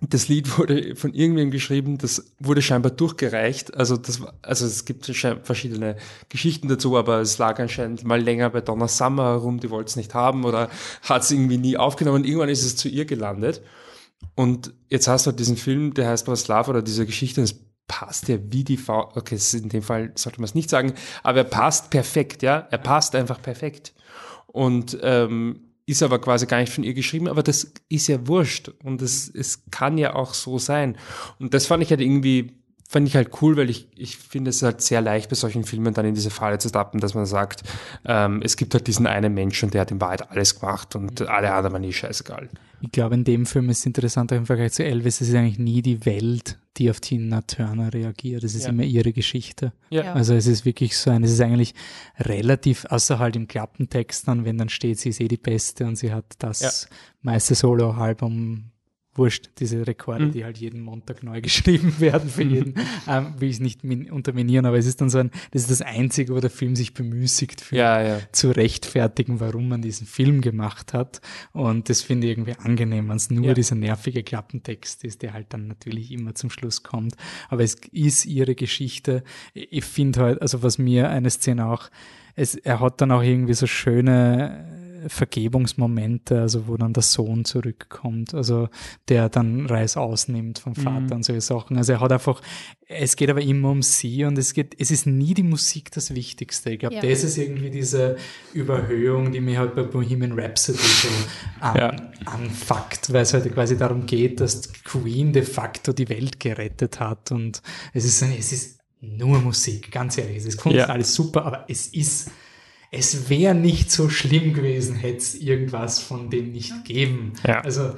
Das 0.00 0.26
Lied 0.26 0.58
wurde 0.58 0.96
von 0.96 1.14
irgendwem 1.14 1.52
geschrieben, 1.52 1.96
das 1.98 2.34
wurde 2.40 2.60
scheinbar 2.60 2.90
durchgereicht. 2.90 3.72
Also, 3.72 3.96
das, 3.96 4.20
also 4.42 4.66
es 4.66 4.84
gibt 4.84 5.06
verschiedene 5.06 5.94
Geschichten 6.28 6.66
dazu, 6.66 6.96
aber 6.96 7.20
es 7.20 7.38
lag 7.38 7.60
anscheinend 7.60 8.02
mal 8.02 8.20
länger 8.20 8.50
bei 8.50 8.62
Donna 8.62 8.88
Summer 8.88 9.26
herum, 9.26 9.60
die 9.60 9.70
wollte 9.70 9.90
es 9.90 9.96
nicht 9.96 10.12
haben 10.12 10.44
oder 10.44 10.68
hat 11.02 11.22
es 11.22 11.30
irgendwie 11.30 11.58
nie 11.58 11.76
aufgenommen. 11.76 12.24
Irgendwann 12.24 12.48
ist 12.48 12.64
es 12.64 12.74
zu 12.74 12.88
ihr 12.88 13.04
gelandet. 13.04 13.62
Und 14.34 14.74
jetzt 14.88 15.06
hast 15.06 15.26
du 15.26 15.30
halt 15.30 15.38
diesen 15.38 15.56
Film, 15.56 15.94
der 15.94 16.08
heißt 16.08 16.26
Love 16.26 16.70
oder 16.70 16.82
diese 16.82 17.06
Geschichte, 17.06 17.42
das 17.42 17.54
passt 17.88 18.28
ja 18.28 18.38
wie 18.50 18.64
die 18.64 18.76
Faust. 18.76 19.16
Okay, 19.16 19.38
in 19.54 19.68
dem 19.68 19.82
Fall 19.82 20.12
sollte 20.14 20.40
man 20.40 20.46
es 20.46 20.54
nicht 20.54 20.70
sagen, 20.70 20.94
aber 21.22 21.38
er 21.38 21.44
passt 21.44 21.90
perfekt, 21.90 22.42
ja. 22.42 22.66
Er 22.70 22.78
passt 22.78 23.14
einfach 23.14 23.40
perfekt. 23.40 23.94
Und 24.46 24.98
ähm, 25.02 25.72
ist 25.86 26.02
aber 26.02 26.20
quasi 26.20 26.46
gar 26.46 26.58
nicht 26.58 26.72
von 26.72 26.84
ihr 26.84 26.94
geschrieben, 26.94 27.28
aber 27.28 27.42
das 27.42 27.72
ist 27.88 28.08
ja 28.08 28.26
wurscht. 28.26 28.68
Und 28.84 29.02
es, 29.02 29.28
es 29.28 29.64
kann 29.70 29.98
ja 29.98 30.14
auch 30.14 30.34
so 30.34 30.58
sein. 30.58 30.96
Und 31.38 31.54
das 31.54 31.66
fand 31.66 31.82
ich 31.82 31.90
halt 31.90 32.00
irgendwie 32.00 32.61
fand 32.92 33.08
ich 33.08 33.16
halt 33.16 33.30
cool, 33.42 33.56
weil 33.56 33.70
ich, 33.70 33.88
ich 33.96 34.18
finde 34.18 34.50
es 34.50 34.62
halt 34.62 34.82
sehr 34.82 35.00
leicht 35.00 35.30
bei 35.30 35.34
solchen 35.34 35.64
Filmen 35.64 35.94
dann 35.94 36.04
in 36.04 36.14
diese 36.14 36.30
Falle 36.30 36.58
zu 36.58 36.70
tappen, 36.70 37.00
dass 37.00 37.14
man 37.14 37.24
sagt, 37.26 37.62
ähm, 38.04 38.42
es 38.44 38.56
gibt 38.56 38.74
halt 38.74 38.86
diesen 38.86 39.06
einen 39.06 39.32
Menschen, 39.34 39.70
der 39.70 39.80
hat 39.80 39.90
in 39.90 40.00
Wahrheit 40.00 40.30
alles 40.30 40.60
gemacht 40.60 40.94
und 40.94 41.22
alle 41.22 41.52
anderen 41.52 41.72
waren 41.72 41.84
eh 41.84 41.92
scheißegal. 41.92 42.48
Ich 42.82 42.90
glaube, 42.92 43.14
in 43.14 43.24
dem 43.24 43.46
Film 43.46 43.70
ist 43.70 43.78
es 43.80 43.86
interessant, 43.86 44.32
auch 44.32 44.36
im 44.36 44.44
Vergleich 44.46 44.72
zu 44.72 44.84
Elvis, 44.84 45.20
es 45.20 45.28
ist 45.28 45.34
eigentlich 45.34 45.58
nie 45.58 45.82
die 45.82 46.04
Welt, 46.04 46.58
die 46.76 46.90
auf 46.90 47.00
Tina 47.00 47.40
Turner 47.42 47.94
reagiert. 47.94 48.42
Es 48.44 48.54
ist 48.56 48.64
Ja. 48.64 48.70
immer 48.70 48.82
ihre 48.82 49.12
Geschichte. 49.12 49.72
Ja. 49.90 50.12
Also 50.14 50.34
es 50.34 50.46
ist 50.46 50.64
wirklich 50.64 50.96
so 50.96 51.10
ein, 51.10 51.22
es 51.22 51.30
ist 51.32 51.40
eigentlich 51.40 51.74
relativ, 52.18 52.84
außer 52.86 53.18
halt 53.18 53.36
im 53.36 53.46
Klappentext 53.46 54.26
dann, 54.28 54.44
wenn 54.44 54.58
dann 54.58 54.68
steht, 54.68 54.98
sie 54.98 55.10
ist 55.10 55.20
eh 55.20 55.28
die 55.28 55.36
Beste 55.36 55.84
und 55.86 55.96
sie 55.96 56.12
hat 56.12 56.24
das 56.40 56.60
Ja. 56.60 56.96
meiste 57.22 57.54
Solo-Album, 57.54 58.71
wurscht, 59.14 59.50
diese 59.58 59.86
Rekorde, 59.86 60.26
Mhm. 60.26 60.32
die 60.32 60.44
halt 60.44 60.56
jeden 60.58 60.80
Montag 60.80 61.22
neu 61.22 61.40
geschrieben 61.42 61.94
werden 62.00 62.30
für 62.30 62.42
jeden, 62.44 62.74
ähm, 63.06 63.34
will 63.38 63.48
ich 63.50 63.56
es 63.56 63.60
nicht 63.60 63.84
min- 63.84 64.10
unterminieren, 64.10 64.64
aber 64.64 64.78
es 64.78 64.86
ist 64.86 65.00
dann 65.02 65.10
so 65.10 65.18
ein, 65.18 65.30
das 65.50 65.62
ist 65.62 65.70
das 65.70 65.82
Einzige, 65.82 66.34
wo 66.34 66.40
der 66.40 66.48
Film 66.50 66.76
sich 66.76 66.94
bemüßigt 66.94 67.60
fühlt 67.60 67.78
Ja, 67.78 68.00
ja. 68.02 68.20
zu 68.32 68.50
rechtfertigen, 68.50 69.38
warum 69.40 69.68
man 69.68 69.82
diesen 69.82 70.06
Film 70.06 70.40
gemacht 70.40 70.94
hat. 70.94 71.20
Und 71.52 71.88
das 71.90 72.00
finde 72.00 72.26
ich 72.26 72.32
irgendwie 72.38 72.56
angenehm, 72.58 73.08
wenn 73.10 73.16
es 73.16 73.30
nur 73.30 73.44
Ja. 73.48 73.54
dieser 73.54 73.74
nervige 73.74 74.22
Klappentext 74.22 75.04
ist, 75.04 75.22
der 75.22 75.34
halt 75.34 75.46
dann 75.50 75.68
natürlich 75.68 76.10
immer 76.10 76.34
zum 76.34 76.48
Schluss 76.50 76.82
kommt. 76.82 77.14
Aber 77.50 77.62
es 77.62 77.74
ist 77.92 78.24
ihre 78.24 78.54
Geschichte. 78.54 79.24
Ich 79.52 79.84
finde 79.84 80.20
halt, 80.20 80.40
also 80.42 80.62
was 80.62 80.78
mir 80.78 81.10
eine 81.10 81.28
Szene 81.30 81.66
auch, 81.66 81.90
es, 82.34 82.54
er 82.54 82.80
hat 82.80 83.02
dann 83.02 83.10
auch 83.10 83.22
irgendwie 83.22 83.52
so 83.52 83.66
schöne 83.66 84.81
Vergebungsmomente, 85.08 86.40
also 86.40 86.66
wo 86.68 86.76
dann 86.76 86.92
der 86.92 87.02
Sohn 87.02 87.44
zurückkommt, 87.44 88.34
also 88.34 88.68
der 89.08 89.28
dann 89.28 89.66
Reis 89.66 89.96
ausnimmt 89.96 90.58
vom 90.58 90.74
Vater 90.74 91.00
Mhm. 91.00 91.12
und 91.12 91.24
solche 91.24 91.40
Sachen. 91.40 91.76
Also 91.76 91.92
er 91.92 92.00
hat 92.00 92.12
einfach, 92.12 92.40
es 92.86 93.16
geht 93.16 93.30
aber 93.30 93.40
immer 93.42 93.70
um 93.70 93.82
sie 93.82 94.24
und 94.24 94.38
es 94.38 94.54
geht, 94.54 94.74
es 94.78 94.90
ist 94.90 95.06
nie 95.06 95.34
die 95.34 95.42
Musik 95.42 95.90
das 95.92 96.14
Wichtigste. 96.14 96.70
Ich 96.70 96.78
glaube, 96.80 96.94
Ja. 96.96 97.02
das 97.02 97.24
ist 97.24 97.36
irgendwie 97.38 97.70
diese 97.70 98.16
Überhöhung, 98.52 99.32
die 99.32 99.40
mich 99.40 99.56
halt 99.56 99.74
bei 99.74 99.82
Bohemian 99.82 100.32
Rhapsody 100.38 100.78
so 100.78 101.08
an, 101.60 101.76
Ja. 101.76 101.96
anfuckt, 102.26 103.12
weil 103.12 103.22
es 103.22 103.34
halt 103.34 103.52
quasi 103.52 103.76
darum 103.76 104.06
geht, 104.06 104.40
dass 104.40 104.72
Queen 104.84 105.32
de 105.32 105.42
facto 105.42 105.92
die 105.92 106.08
Welt 106.08 106.40
gerettet 106.40 107.00
hat 107.00 107.32
und 107.32 107.62
es 107.92 108.04
ist, 108.04 108.22
es 108.22 108.52
ist 108.52 108.78
nur 109.00 109.40
Musik, 109.40 109.90
ganz 109.90 110.16
ehrlich, 110.18 110.36
es 110.38 110.44
ist 110.46 110.58
Kunst, 110.58 110.78
Ja. 110.78 110.86
alles 110.86 111.12
super, 111.14 111.44
aber 111.44 111.64
es 111.68 111.88
ist 111.88 112.30
es 112.94 113.28
wäre 113.30 113.54
nicht 113.54 113.90
so 113.90 114.08
schlimm 114.10 114.52
gewesen, 114.52 114.94
hätte 114.94 115.16
es 115.18 115.34
irgendwas 115.34 115.98
von 115.98 116.30
dem 116.30 116.52
nicht 116.52 116.72
gegeben. 116.84 117.32
Ja. 117.46 117.60
Also 117.62 117.94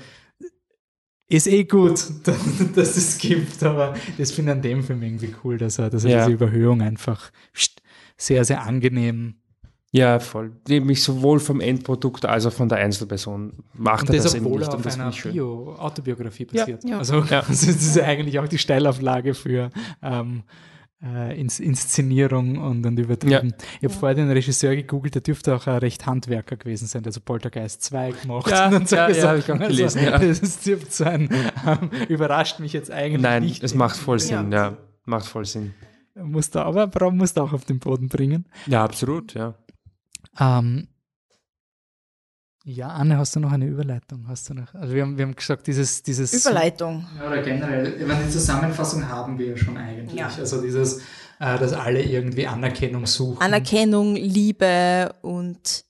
ist 1.28 1.46
eh 1.48 1.64
gut, 1.64 2.00
dass 2.76 2.96
es 2.96 3.18
gibt, 3.18 3.62
aber 3.62 3.94
das 4.18 4.30
finde 4.30 4.52
ich 4.52 4.56
an 4.56 4.62
dem 4.62 4.82
Film 4.84 5.02
irgendwie 5.02 5.34
cool, 5.42 5.58
dass 5.58 5.78
er, 5.78 5.90
dass 5.90 6.04
er 6.04 6.10
Ja. 6.10 6.18
diese 6.24 6.32
Überhöhung 6.34 6.80
einfach 6.80 7.30
sehr, 8.16 8.44
sehr 8.44 8.62
angenehm 8.62 9.34
Ja, 9.90 10.18
voll. 10.20 10.52
Nämlich 10.68 11.02
sowohl 11.02 11.38
vom 11.40 11.60
Endprodukt 11.60 12.24
als 12.26 12.46
auch 12.46 12.52
von 12.52 12.68
der 12.68 12.78
Einzelperson 12.78 13.64
macht 13.74 14.02
und 14.02 14.10
er 14.10 14.14
das, 14.16 14.24
das 14.24 14.34
eben 14.34 14.44
nicht. 14.44 14.68
Und 14.68 14.74
auf 14.74 14.82
das 14.82 14.94
einer 14.94 15.12
schön. 15.12 15.32
Bio 15.32 15.74
Autobiografie 15.78 16.46
Ja. 16.52 16.60
basiert. 16.64 16.84
Ja. 16.84 16.98
Also 16.98 17.20
Ja. 17.24 17.42
das 17.48 17.62
ist 17.64 17.96
ja 17.96 18.04
eigentlich 18.04 18.38
auch 18.38 18.48
die 18.48 18.58
Steilauflage 18.58 19.34
für 19.34 19.70
ähm, 20.02 20.42
äh, 21.04 21.38
Ins 21.38 21.60
Inszenierung 21.60 22.56
und, 22.58 22.86
und 22.86 22.98
übertrieben. 22.98 23.52
Ich 23.80 23.84
habe 23.84 23.94
vorher 23.94 24.14
den 24.14 24.30
Regisseur 24.30 24.74
gegoogelt, 24.74 25.14
der 25.14 25.22
dürfte 25.22 25.54
auch 25.54 25.66
ein 25.66 25.78
recht 25.78 26.06
Handwerker 26.06 26.56
gewesen 26.56 26.86
sein, 26.86 27.02
der 27.02 27.12
so 27.12 27.20
Poltergeist 27.20 27.82
2 27.82 28.12
gemacht 28.12 28.50
Ja, 28.50 28.68
und 28.68 28.90
ja, 28.90 29.08
ja, 29.08 29.14
Sachen. 29.14 29.28
hab 29.28 29.38
ich 29.38 29.52
auch 29.52 29.58
gelesen, 29.68 30.02
ja. 30.04 30.18
Das 30.18 30.60
dürfte 30.60 30.90
sein. 30.90 31.28
Ähm, 31.66 31.90
überrascht 32.08 32.60
mich 32.60 32.72
jetzt 32.72 32.90
eigentlich 32.90 33.22
Nein, 33.22 33.42
nicht. 33.44 33.62
es 33.62 33.74
macht 33.74 33.96
voll 33.96 34.18
Sinn, 34.18 34.50
ja. 34.52 34.76
Macht 35.04 35.26
voll 35.26 35.44
Sinn. 35.44 35.74
Muss 36.14 36.50
da, 36.50 36.62
aber 36.62 36.86
Braun 36.86 37.16
muss 37.16 37.34
da 37.34 37.42
auch 37.42 37.52
auf 37.52 37.64
den 37.64 37.80
Boden 37.80 38.08
bringen. 38.08 38.46
Ja, 38.66 38.84
absolut, 38.84 39.34
ja. 39.34 39.54
Ähm, 40.38 40.88
ja, 42.66 42.88
Anne, 42.88 43.18
hast 43.18 43.36
du 43.36 43.40
noch 43.40 43.52
eine 43.52 43.66
Überleitung? 43.66 44.26
Hast 44.26 44.48
du 44.48 44.54
noch? 44.54 44.72
Also 44.74 44.94
wir 44.94 45.02
haben, 45.02 45.18
wir 45.18 45.26
haben 45.26 45.36
gesagt, 45.36 45.66
dieses, 45.66 46.02
dieses 46.02 46.32
Überleitung. 46.32 47.06
Ja, 47.18 47.28
oder 47.28 47.42
generell, 47.42 48.00
ich 48.00 48.06
meine, 48.06 48.24
die 48.24 48.30
Zusammenfassung 48.30 49.06
haben 49.06 49.38
wir 49.38 49.48
ja 49.48 49.56
schon 49.56 49.76
eigentlich. 49.76 50.18
Ja. 50.18 50.28
Also 50.38 50.62
dieses, 50.62 50.98
äh, 51.40 51.58
dass 51.58 51.74
alle 51.74 52.02
irgendwie 52.02 52.46
Anerkennung 52.46 53.04
suchen. 53.06 53.40
Anerkennung, 53.40 54.16
Liebe 54.16 55.14
und 55.20 55.84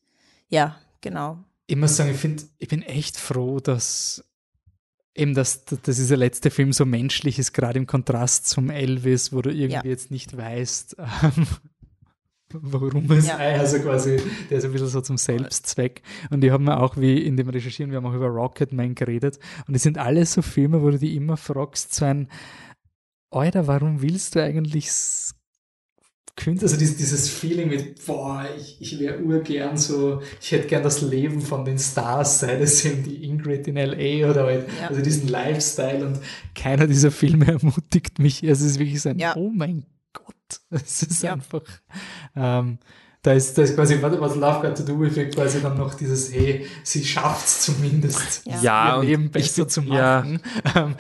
ja, 0.49 0.77
genau. 1.01 1.39
ich 1.69 1.77
muss 1.77 1.97
sagen, 1.97 2.11
ich 2.11 2.17
finde, 2.19 2.43
ich 2.59 2.69
bin 2.69 2.83
echt 2.83 3.17
froh, 3.19 3.61
dass 3.61 4.25
eben 5.15 5.35
das, 5.35 5.65
dass 5.65 5.95
dieser 5.97 6.17
letzte 6.17 6.51
Film 6.51 6.73
so 6.73 6.85
menschlich 6.85 7.39
ist, 7.39 7.53
gerade 7.53 7.79
im 7.79 7.87
Kontrast 7.87 8.49
zum 8.49 8.69
Elvis, 8.69 9.33
wo 9.33 9.43
du 9.43 9.51
irgendwie 9.51 9.75
Ja. 9.75 9.83
jetzt 9.85 10.11
nicht 10.11 10.37
weißt, 10.37 10.97
ähm, 11.23 11.47
warum 12.63 13.11
es 13.13 13.27
Ja. 13.29 13.37
also 13.37 13.79
quasi, 13.81 14.17
der 14.51 14.59
ist 14.59 14.65
ein 14.65 14.73
bisschen 14.73 14.89
so 14.89 15.01
zum 15.01 15.17
Selbstzweck. 15.17 16.03
Und 16.31 16.41
die 16.43 16.51
haben 16.53 16.65
wir 16.65 16.81
auch, 16.83 16.97
wie 16.97 17.19
in 17.23 17.37
dem 17.37 17.49
Recherchieren, 17.49 17.91
wir 17.91 17.97
haben 17.99 18.07
auch 18.07 18.15
über 18.15 18.29
Rocketman 18.29 18.95
geredet. 18.95 19.39
Und 19.69 19.75
es 19.75 19.83
sind 19.83 19.99
alles 19.99 20.33
so 20.35 20.43
Filme, 20.43 20.83
wo 20.83 20.91
du 20.91 20.99
die 20.99 21.17
immer 21.17 21.37
fragst, 21.37 21.95
so 21.95 22.05
ein, 22.05 22.29
Alter, 23.31 23.67
warum 23.67 24.01
willst 24.03 24.35
du 24.37 24.43
eigentlich 24.43 24.89
Künstler, 26.37 26.67
also 26.67 26.77
dieses, 26.77 26.97
dieses 26.97 27.29
Feeling 27.29 27.69
mit, 27.69 28.05
boah, 28.07 28.45
ich, 28.59 28.77
ich 28.81 28.99
wäre 28.99 29.21
urgern 29.21 29.77
so, 29.77 30.21
ich 30.41 30.51
hätte 30.51 30.67
gern 30.67 30.83
das 30.83 31.01
Leben 31.01 31.41
von 31.41 31.65
den 31.65 31.79
Stars, 31.79 32.41
sei 32.41 32.57
das 32.59 32.85
eben 32.85 33.05
die 33.05 33.23
Ingrid 33.25 33.69
in 33.69 33.77
L.A. 33.77 34.29
oder 34.31 34.45
halt, 34.47 34.67
Ja. 34.81 34.89
also 34.89 35.01
diesen 35.01 35.29
Lifestyle 35.29 36.05
und 36.05 36.19
keiner 36.57 36.89
dieser 36.89 37.13
Filme 37.13 37.47
ermutigt 37.47 38.19
mich. 38.19 38.43
Es 38.43 38.63
ist 38.63 38.81
wirklich 38.81 39.01
so 39.01 39.11
ein, 39.11 39.19
Ja. 39.21 39.37
oh 39.37 39.51
mein 39.55 39.87
Es 40.71 41.03
ist 41.03 41.23
Ja. 41.23 41.33
einfach, 41.35 41.63
ähm, 42.37 42.79
da 43.23 43.33
ist, 43.33 43.57
da 43.57 43.63
ist 43.63 43.75
quasi, 43.75 44.03
was, 44.03 44.21
was 44.21 44.37
Love 44.37 44.61
Got 44.67 44.77
to 44.77 44.83
Do 44.83 45.01
with 45.01 45.17
it, 45.17 45.35
quasi 45.35 45.63
dann 45.63 45.79
noch 45.79 45.95
dieses, 45.95 46.31
hey, 46.33 46.67
sie 46.83 47.03
schafft 47.05 47.47
es 47.47 47.63
zumindest, 47.63 48.43
Ja. 48.45 48.61
Ja, 48.61 48.93
ihr 48.95 48.99
und 49.01 49.07
Leben 49.07 49.25
ich 49.27 49.31
besser 49.33 49.55
find- 49.63 49.71
zu 49.73 49.81
ja. 49.83 50.21
machen. 50.21 50.41
Ähm, 50.75 50.95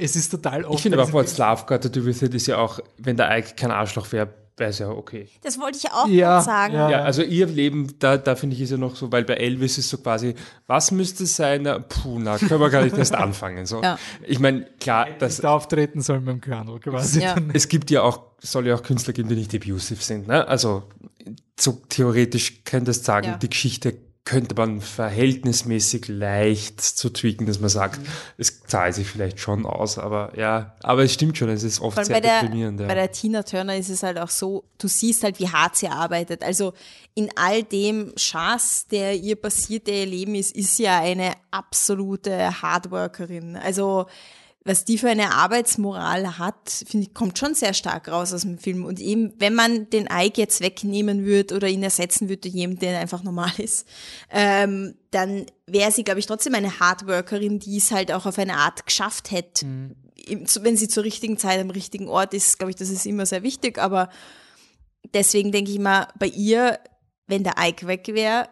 es 0.00 0.16
ist 0.16 0.30
total 0.30 0.64
oft. 0.64 0.76
Ich 0.76 0.82
finde 0.82 0.98
aber 1.00 1.12
What's 1.12 1.36
Love 1.36 1.64
Got 1.66 1.82
to 1.82 1.88
Do 1.90 2.04
With 2.06 2.22
It 2.22 2.34
ist 2.34 2.46
ja 2.46 2.56
auch, 2.58 2.80
wenn 2.98 3.16
der 3.18 3.36
Ike 3.36 3.54
kein 3.56 3.70
Arschloch 3.70 4.10
wäre, 4.12 4.28
wäre 4.56 4.70
es 4.70 4.78
ja 4.78 4.88
okay. 4.88 5.28
Das 5.42 5.58
wollte 5.60 5.78
ich 5.78 5.90
auch 5.92 6.08
Ja, 6.08 6.40
sagen. 6.40 6.74
ja. 6.74 6.90
Ja, 6.90 7.02
also 7.02 7.22
ihr 7.22 7.46
Leben, 7.46 7.94
da, 7.98 8.16
da 8.16 8.34
finde 8.36 8.56
ich 8.56 8.62
ist 8.62 8.70
ja 8.70 8.76
noch 8.78 8.96
so, 8.96 9.12
weil 9.12 9.24
bei 9.24 9.34
Elvis 9.34 9.76
ist 9.78 9.88
so 9.90 9.98
quasi, 9.98 10.34
was 10.66 10.90
müsste 10.90 11.24
es 11.24 11.36
sein? 11.36 11.62
Na, 11.62 11.78
puh, 11.78 12.18
na, 12.18 12.38
können 12.38 12.60
wir 12.60 12.70
gar 12.70 12.82
nicht 12.82 12.96
erst 12.96 13.14
anfangen. 13.14 13.66
So. 13.66 13.82
Ja. 13.82 13.98
Ich 14.26 14.38
meine, 14.38 14.62
klar, 14.80 15.08
das, 15.18 15.38
da 15.38 15.50
auftreten 15.50 16.00
soll 16.00 16.20
mit 16.20 16.28
dem 16.28 16.40
Colonel 16.40 16.80
quasi. 16.80 17.20
Ja. 17.20 17.36
Es 17.52 17.68
gibt 17.68 17.90
ja 17.90 18.02
auch, 18.02 18.22
soll 18.40 18.66
ja 18.66 18.74
auch 18.76 18.82
Künstler 18.82 19.12
geben, 19.12 19.28
die 19.28 19.34
nicht 19.36 19.54
abusive 19.54 20.02
sind. 20.02 20.26
Ne? 20.28 20.46
Also 20.48 20.84
so 21.58 21.80
theoretisch 21.88 22.64
könntest 22.64 23.02
du 23.02 23.06
sagen, 23.06 23.26
Ja. 23.26 23.36
die 23.38 23.50
Geschichte 23.50 23.94
könnte 24.26 24.54
man 24.56 24.80
verhältnismäßig 24.82 26.08
leicht 26.08 26.80
zu 26.80 27.10
tweaken, 27.10 27.46
dass 27.46 27.60
man 27.60 27.68
sagt, 27.70 28.00
Mhm. 28.00 28.06
es 28.36 28.60
zahlt 28.66 28.94
sich 28.94 29.06
vielleicht 29.06 29.40
schon 29.40 29.64
aus, 29.64 29.98
aber 29.98 30.32
ja, 30.36 30.74
aber 30.82 31.04
es 31.04 31.14
stimmt 31.14 31.38
schon, 31.38 31.48
es 31.48 31.62
ist 31.62 31.80
oft 31.80 32.04
sehr 32.04 32.16
bei 32.16 32.20
der, 32.20 32.42
deprimierend. 32.42 32.80
Ja. 32.80 32.86
bei 32.88 32.94
der 32.94 33.10
Tina 33.12 33.42
Turner 33.44 33.76
ist 33.76 33.88
es 33.88 34.02
halt 34.02 34.18
auch 34.18 34.28
so, 34.28 34.64
du 34.78 34.88
siehst 34.88 35.22
halt, 35.24 35.38
wie 35.38 35.48
hart 35.48 35.76
sie 35.76 35.88
arbeitet. 35.88 36.42
Also 36.42 36.72
in 37.14 37.30
all 37.36 37.62
dem 37.62 38.12
Schatz, 38.16 38.86
der 38.88 39.14
ihr 39.14 39.36
passiert, 39.36 39.86
der 39.86 40.00
ihr 40.00 40.06
Leben 40.06 40.34
ist, 40.34 40.54
ist 40.54 40.76
sie 40.76 40.82
ja 40.82 40.98
eine 41.00 41.32
absolute 41.52 42.60
Hardworkerin. 42.62 43.56
Also 43.56 44.06
was 44.66 44.84
die 44.84 44.98
für 44.98 45.08
eine 45.08 45.32
Arbeitsmoral 45.34 46.38
hat, 46.38 46.84
finde 46.86 47.06
ich, 47.06 47.14
kommt 47.14 47.38
schon 47.38 47.54
sehr 47.54 47.72
stark 47.72 48.08
raus 48.08 48.32
aus 48.32 48.42
dem 48.42 48.58
Film. 48.58 48.84
Und 48.84 49.00
eben, 49.00 49.32
wenn 49.38 49.54
man 49.54 49.88
den 49.90 50.08
Ike 50.10 50.40
jetzt 50.40 50.60
wegnehmen 50.60 51.24
würde 51.24 51.54
oder 51.54 51.68
ihn 51.68 51.82
ersetzen 51.82 52.28
würde 52.28 52.42
durch 52.42 52.54
jemanden, 52.54 52.80
der 52.80 52.98
einfach 52.98 53.22
normal 53.22 53.52
ist, 53.58 53.86
ähm, 54.30 54.96
dann 55.12 55.46
wäre 55.66 55.92
sie, 55.92 56.04
glaube 56.04 56.20
ich, 56.20 56.26
trotzdem 56.26 56.54
eine 56.54 56.80
Hardworkerin, 56.80 57.60
die 57.60 57.78
es 57.78 57.92
halt 57.92 58.10
auch 58.12 58.26
auf 58.26 58.38
eine 58.38 58.56
Art 58.56 58.84
geschafft 58.84 59.30
hätte. 59.30 59.66
Zu- 60.46 60.64
Wenn 60.64 60.76
sie 60.76 60.88
zur 60.88 61.04
richtigen 61.04 61.38
Zeit 61.38 61.60
am 61.60 61.70
richtigen 61.70 62.08
Ort 62.08 62.34
ist, 62.34 62.58
glaube 62.58 62.70
ich, 62.70 62.76
das 62.76 62.90
ist 62.90 63.06
immer 63.06 63.24
sehr 63.26 63.42
wichtig. 63.44 63.78
Aber 63.78 64.10
deswegen 65.14 65.52
denke 65.52 65.70
ich 65.70 65.78
mal, 65.78 66.08
bei 66.18 66.26
ihr, 66.26 66.80
wenn 67.28 67.44
der 67.44 67.54
Ike 67.58 67.86
weg 67.86 68.08
wäre, 68.08 68.48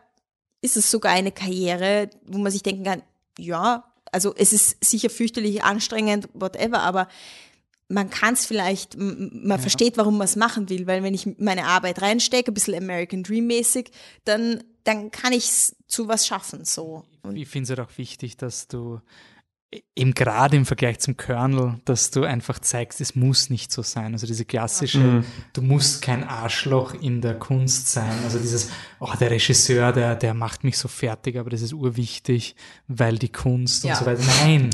ist 0.62 0.76
es 0.76 0.90
sogar 0.90 1.12
eine 1.12 1.32
Karriere, 1.32 2.08
wo 2.24 2.38
man 2.38 2.52
sich 2.52 2.62
denken 2.62 2.84
kann, 2.84 3.02
ja, 3.38 3.84
also 4.14 4.34
es 4.36 4.52
ist 4.52 4.82
sicher 4.82 5.10
fürchterlich 5.10 5.62
anstrengend, 5.62 6.28
whatever, 6.32 6.80
aber 6.80 7.08
man 7.88 8.08
kann 8.08 8.34
es 8.34 8.46
vielleicht, 8.46 8.96
man 8.96 9.58
versteht, 9.60 9.98
warum 9.98 10.16
man 10.16 10.24
es 10.24 10.36
machen 10.36 10.70
will, 10.70 10.86
weil 10.86 11.02
wenn 11.02 11.12
ich 11.12 11.38
meine 11.38 11.66
Arbeit 11.66 12.00
reinstecke, 12.00 12.50
ein 12.50 12.54
bisschen 12.54 12.74
American 12.74 13.22
Dream 13.22 13.46
mäßig, 13.46 13.90
dann, 14.24 14.64
dann 14.84 15.10
kann 15.10 15.32
ich 15.32 15.44
es 15.44 15.76
zu 15.86 16.08
was 16.08 16.26
schaffen, 16.26 16.64
so. 16.64 17.04
Und 17.22 17.36
ich 17.36 17.48
finde 17.48 17.72
es 17.72 17.78
auch 17.78 17.98
wichtig, 17.98 18.36
dass 18.36 18.68
du 18.68 19.00
eben 19.96 20.14
gerade 20.14 20.56
im 20.56 20.66
Vergleich 20.66 20.98
zum 21.00 21.16
Colonel, 21.16 21.80
dass 21.84 22.10
du 22.10 22.24
einfach 22.24 22.58
zeigst, 22.58 23.00
es 23.00 23.14
muss 23.14 23.50
nicht 23.50 23.72
so 23.72 23.82
sein. 23.82 24.12
Also 24.12 24.26
diese 24.26 24.44
klassische, 24.44 25.24
du 25.52 25.62
musst 25.62 26.02
kein 26.02 26.24
Arschloch 26.24 26.94
in 26.94 27.20
der 27.20 27.34
Kunst 27.38 27.88
sein. 27.90 28.12
Also 28.24 28.38
dieses, 28.38 28.70
oh, 29.00 29.12
der 29.18 29.30
Regisseur, 29.30 29.92
der, 29.92 30.16
der 30.16 30.34
macht 30.34 30.64
mich 30.64 30.78
so 30.78 30.88
fertig, 30.88 31.36
aber 31.38 31.50
das 31.50 31.62
ist 31.62 31.72
urwichtig, 31.72 32.56
weil 32.88 33.18
die 33.18 33.30
Kunst 33.32 33.84
Ja. 33.84 33.92
und 33.92 33.98
so 34.00 34.06
weiter. 34.06 34.22
Nein. 34.44 34.70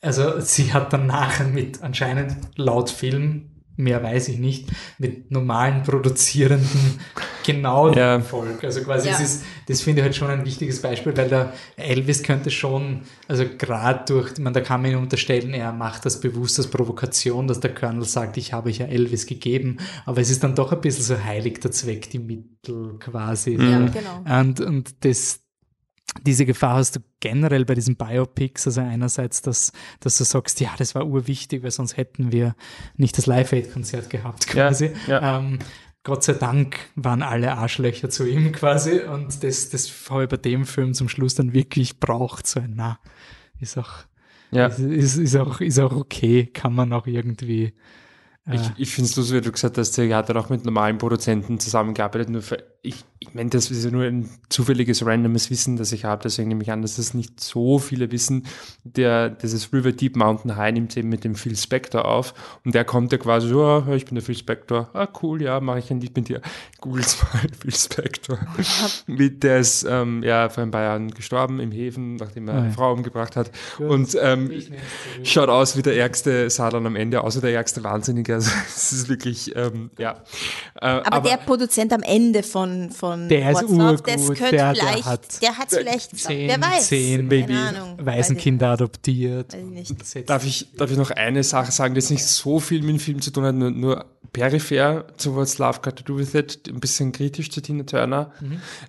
also 0.00 0.40
sie 0.40 0.72
hat 0.72 0.92
dann 0.92 1.06
nachher 1.06 1.46
mit 1.46 1.82
anscheinend 1.82 2.36
laut 2.56 2.90
Film, 2.90 3.50
mehr 3.76 4.02
weiß 4.02 4.28
ich 4.28 4.38
nicht, 4.38 4.70
mit 4.98 5.30
normalen 5.30 5.82
Produzierenden 5.82 6.98
genau 7.52 7.88
Ja. 7.88 8.16
den 8.16 8.22
Erfolg. 8.22 8.62
Also 8.62 8.80
quasi, 8.82 9.08
Ja. 9.08 9.12
das, 9.14 9.22
ist, 9.22 9.44
das 9.66 9.80
finde 9.80 10.00
ich 10.00 10.04
halt 10.04 10.14
schon 10.16 10.28
ein 10.30 10.44
wichtiges 10.44 10.80
Beispiel, 10.82 11.16
weil 11.16 11.28
der 11.28 11.52
Elvis 11.76 12.22
könnte 12.22 12.50
schon, 12.50 13.00
also 13.26 13.44
gerade 13.58 14.04
durch, 14.06 14.38
man, 14.38 14.52
da 14.52 14.60
kann 14.60 14.82
man 14.82 14.90
ihm 14.92 14.98
unterstellen, 14.98 15.52
er 15.54 15.72
macht 15.72 16.06
das 16.06 16.20
bewusst 16.20 16.58
als 16.58 16.68
Provokation, 16.68 17.48
dass 17.48 17.60
der 17.60 17.74
Colonel 17.74 18.04
sagt, 18.04 18.36
ich 18.36 18.52
habe 18.52 18.68
euch 18.68 18.78
ja 18.78 18.86
Elvis 18.86 19.26
gegeben, 19.26 19.78
aber 20.06 20.20
es 20.20 20.30
ist 20.30 20.44
dann 20.44 20.54
doch 20.54 20.72
ein 20.72 20.80
bisschen 20.80 21.04
so 21.04 21.22
heilig 21.22 21.60
der 21.60 21.70
Zweck, 21.72 22.10
die 22.10 22.18
Mittel 22.18 22.98
quasi. 22.98 23.52
Ja, 23.56 23.86
So. 23.86 23.92
genau. 23.92 24.40
Und, 24.40 24.60
und 24.60 25.04
das, 25.04 25.40
diese 26.26 26.46
Gefahr 26.46 26.76
hast 26.76 26.96
du 26.96 27.00
generell 27.20 27.64
bei 27.66 27.74
diesen 27.74 27.96
Biopics, 27.96 28.66
also 28.66 28.80
einerseits, 28.80 29.42
dass, 29.42 29.72
dass 30.00 30.16
du 30.18 30.24
sagst, 30.24 30.58
ja, 30.60 30.70
das 30.78 30.94
war 30.94 31.06
urwichtig, 31.06 31.62
weil 31.62 31.70
sonst 31.70 31.96
hätten 31.96 32.32
wir 32.32 32.54
nicht 32.96 33.18
das 33.18 33.26
Live-Aid-Konzert 33.26 34.08
gehabt 34.08 34.46
Ja, 34.46 34.68
quasi. 34.68 34.90
ja. 35.06 35.38
Ähm, 35.38 35.58
Gott 36.04 36.24
sei 36.24 36.34
Dank 36.34 36.76
waren 36.94 37.22
alle 37.22 37.52
Arschlöcher 37.56 38.08
zu 38.08 38.26
ihm 38.26 38.52
quasi 38.52 39.00
und 39.00 39.42
das, 39.42 39.68
das 39.70 39.90
habe 40.10 40.24
ich 40.24 40.28
bei 40.28 40.36
dem 40.36 40.64
Film 40.64 40.94
zum 40.94 41.08
Schluss 41.08 41.34
dann 41.34 41.52
wirklich 41.52 42.00
braucht, 42.00 42.46
so 42.46 42.60
ein, 42.60 42.74
na, 42.76 42.98
ist 43.60 43.76
auch, 43.76 43.90
Ja. 44.50 44.66
ist, 44.66 44.78
ist, 44.78 45.16
ist 45.16 45.36
auch, 45.36 45.60
ist 45.60 45.78
auch 45.78 45.92
okay, 45.94 46.46
kann 46.46 46.74
man 46.74 46.92
auch 46.92 47.06
irgendwie, 47.06 47.74
äh, 48.46 48.54
Ich, 48.54 48.70
ich 48.78 48.90
finde 48.94 49.10
es 49.10 49.16
lustig, 49.16 49.36
wie 49.36 49.40
du 49.42 49.52
gesagt 49.52 49.76
hast, 49.76 49.98
er 49.98 50.16
hat 50.16 50.28
dann 50.30 50.38
auch 50.38 50.48
mit 50.48 50.64
normalen 50.64 50.96
Produzenten 50.98 51.60
zusammengearbeitet. 51.60 52.30
Nur 52.30 52.42
für, 52.42 52.62
ich 52.82 53.04
ich 53.20 53.34
meine, 53.34 53.50
das 53.50 53.70
ist 53.70 53.84
ja 53.84 53.90
nur 53.90 54.04
ein 54.04 54.30
zufälliges, 54.48 55.04
randomes 55.04 55.50
Wissen, 55.50 55.76
das 55.76 55.90
ich 55.90 56.04
habe. 56.04 56.22
Deswegen 56.22 56.48
nehme 56.48 56.62
ich 56.62 56.70
an, 56.70 56.82
dass 56.82 56.96
das 56.96 57.14
nicht 57.14 57.40
so 57.40 57.78
viele 57.80 58.12
wissen. 58.12 58.46
Der, 58.84 59.28
dieses 59.28 59.72
River 59.72 59.90
Deep 59.90 60.14
Mountain 60.14 60.56
High 60.56 60.72
nimmt 60.72 60.96
eben 60.96 61.08
mit 61.08 61.24
dem 61.24 61.34
Phil 61.34 61.56
Spector 61.56 62.04
auf. 62.04 62.32
Und 62.64 62.76
der 62.76 62.84
kommt 62.84 63.10
ja 63.10 63.18
quasi 63.18 63.48
so, 63.48 63.64
ah, 63.64 63.92
ich 63.94 64.04
bin 64.04 64.14
der 64.14 64.22
Phil 64.22 64.36
Spector. 64.36 64.88
Ah, 64.92 65.08
cool, 65.20 65.42
ja, 65.42 65.58
mache 65.58 65.80
ich 65.80 65.90
ein 65.90 66.00
Lied 66.00 66.14
mit 66.16 66.28
dir. 66.28 66.40
Googles 66.80 67.18
mal 67.20 67.42
Phil 67.60 67.74
Spector. 67.74 68.38
mit, 69.08 69.42
der 69.42 69.58
ist 69.58 69.84
ähm, 69.88 70.22
ja 70.22 70.48
vor 70.48 70.62
ein 70.62 70.70
paar 70.70 70.82
Jahren 70.82 71.10
gestorben 71.10 71.58
im 71.58 71.72
Häfen, 71.72 72.16
nachdem 72.16 72.46
er 72.48 72.54
Ah, 72.54 72.62
eine. 72.62 72.72
Frau 72.72 72.92
umgebracht 72.92 73.34
hat. 73.34 73.50
Und 73.78 74.16
ähm, 74.20 74.52
schaut 75.24 75.48
aus 75.48 75.76
wie 75.76 75.82
der 75.82 75.96
ärgste 75.96 76.48
Satan 76.50 76.86
am 76.86 76.94
Ende, 76.94 77.22
außer 77.22 77.40
der 77.40 77.52
ärgste 77.52 77.82
Wahnsinnige. 77.82 78.34
Also 78.34 78.52
es 78.68 78.92
ist 78.92 79.08
wirklich, 79.08 79.56
ähm, 79.56 79.90
ja. 79.98 80.22
Äh, 80.80 80.86
Aber, 80.86 81.28
der 81.28 81.38
Produzent 81.38 81.92
am 81.92 82.02
Ende 82.02 82.44
von, 82.44 82.67
von 82.90 83.28
Der 83.28 83.50
ist 83.50 83.62
What's 83.62 83.70
Love, 83.72 84.02
das 84.04 84.20
urgut, 84.22 84.36
könnte 84.38 84.56
der- 84.56 84.72
der 84.72 84.82
vielleicht, 84.82 85.04
hat 85.06 85.42
der 85.42 85.58
hat 85.58 85.70
vielleicht, 85.70 86.16
zehn, 86.18 86.48
wer 86.48 86.60
weiß, 86.60 86.86
zehn 86.88 87.28
Baby. 87.28 87.52
keine 87.54 87.78
Ahnung. 87.82 87.98
Waisenkinder 88.00 88.68
adoptiert. 88.70 89.52
Weiß 89.54 89.90
ich 90.14 90.24
Darf 90.26 90.44
ich, 90.44 90.72
darf 90.76 90.90
ich 90.90 90.96
noch 90.96 91.10
eine 91.10 91.42
Sache 91.44 91.72
sagen, 91.72 91.94
die 91.94 92.00
jetzt 92.00 92.10
nicht 92.10 92.24
so 92.26 92.60
viel 92.60 92.80
mit 92.80 92.90
dem 92.90 92.98
Film 93.00 93.20
zu 93.20 93.30
tun 93.30 93.44
hat, 93.44 93.54
nur, 93.54 93.70
nur 93.70 94.04
peripher 94.32 95.06
zu 95.16 95.34
What's 95.34 95.58
Love 95.58 95.80
Got 95.82 95.96
to 95.96 96.02
Do 96.04 96.18
With 96.18 96.34
It, 96.34 96.68
ein 96.68 96.80
bisschen 96.80 97.12
kritisch 97.12 97.50
zu 97.50 97.60
Tina 97.60 97.84
Turner. 97.84 98.32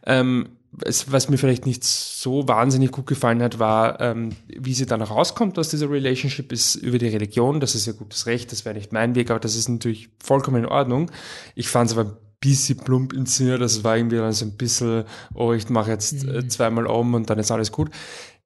Ähm, 0.05 0.49
es, 0.85 1.11
was 1.11 1.29
mir 1.29 1.37
vielleicht 1.39 1.65
nicht 1.65 1.83
so 1.83 2.47
wahnsinnig 2.47 2.91
gut 2.91 3.07
gefallen 3.07 3.41
hat, 3.41 3.57
war, 3.57 3.99
ähm, 4.01 4.29
wie 4.47 4.75
sie 4.75 4.85
dann 4.85 5.01
rauskommt 5.01 5.57
aus 5.57 5.69
dieser 5.69 5.89
Relationship, 5.89 6.51
ist 6.51 6.75
über 6.75 6.99
die 6.99 7.07
Religion. 7.07 7.59
Das 7.59 7.73
ist 7.73 7.87
ja 7.87 7.93
gutes 7.93 8.27
Recht, 8.27 8.51
das 8.51 8.65
wäre 8.65 8.75
nicht 8.75 8.93
mein 8.93 9.15
Weg, 9.15 9.31
aber 9.31 9.39
das 9.39 9.55
ist 9.55 9.67
natürlich 9.67 10.09
vollkommen 10.23 10.57
in 10.65 10.69
Ordnung. 10.69 11.09
Ich 11.55 11.69
fand 11.69 11.89
es 11.89 11.97
aber 11.97 12.11
ein 12.11 12.17
bisschen 12.39 12.77
plump 12.77 13.13
inszeniert, 13.13 13.61
das 13.61 13.83
war 13.83 13.97
irgendwie 13.97 14.17
dann 14.17 14.31
so 14.31 14.45
ein 14.45 14.55
bisschen, 14.57 15.03
oh, 15.33 15.53
ich 15.53 15.69
mache 15.69 15.91
jetzt 15.91 16.23
äh, 16.23 16.47
zweimal 16.47 16.85
um 16.85 17.13
und 17.13 17.29
dann 17.29 17.39
ist 17.39 17.51
alles 17.51 17.71
gut. 17.71 17.89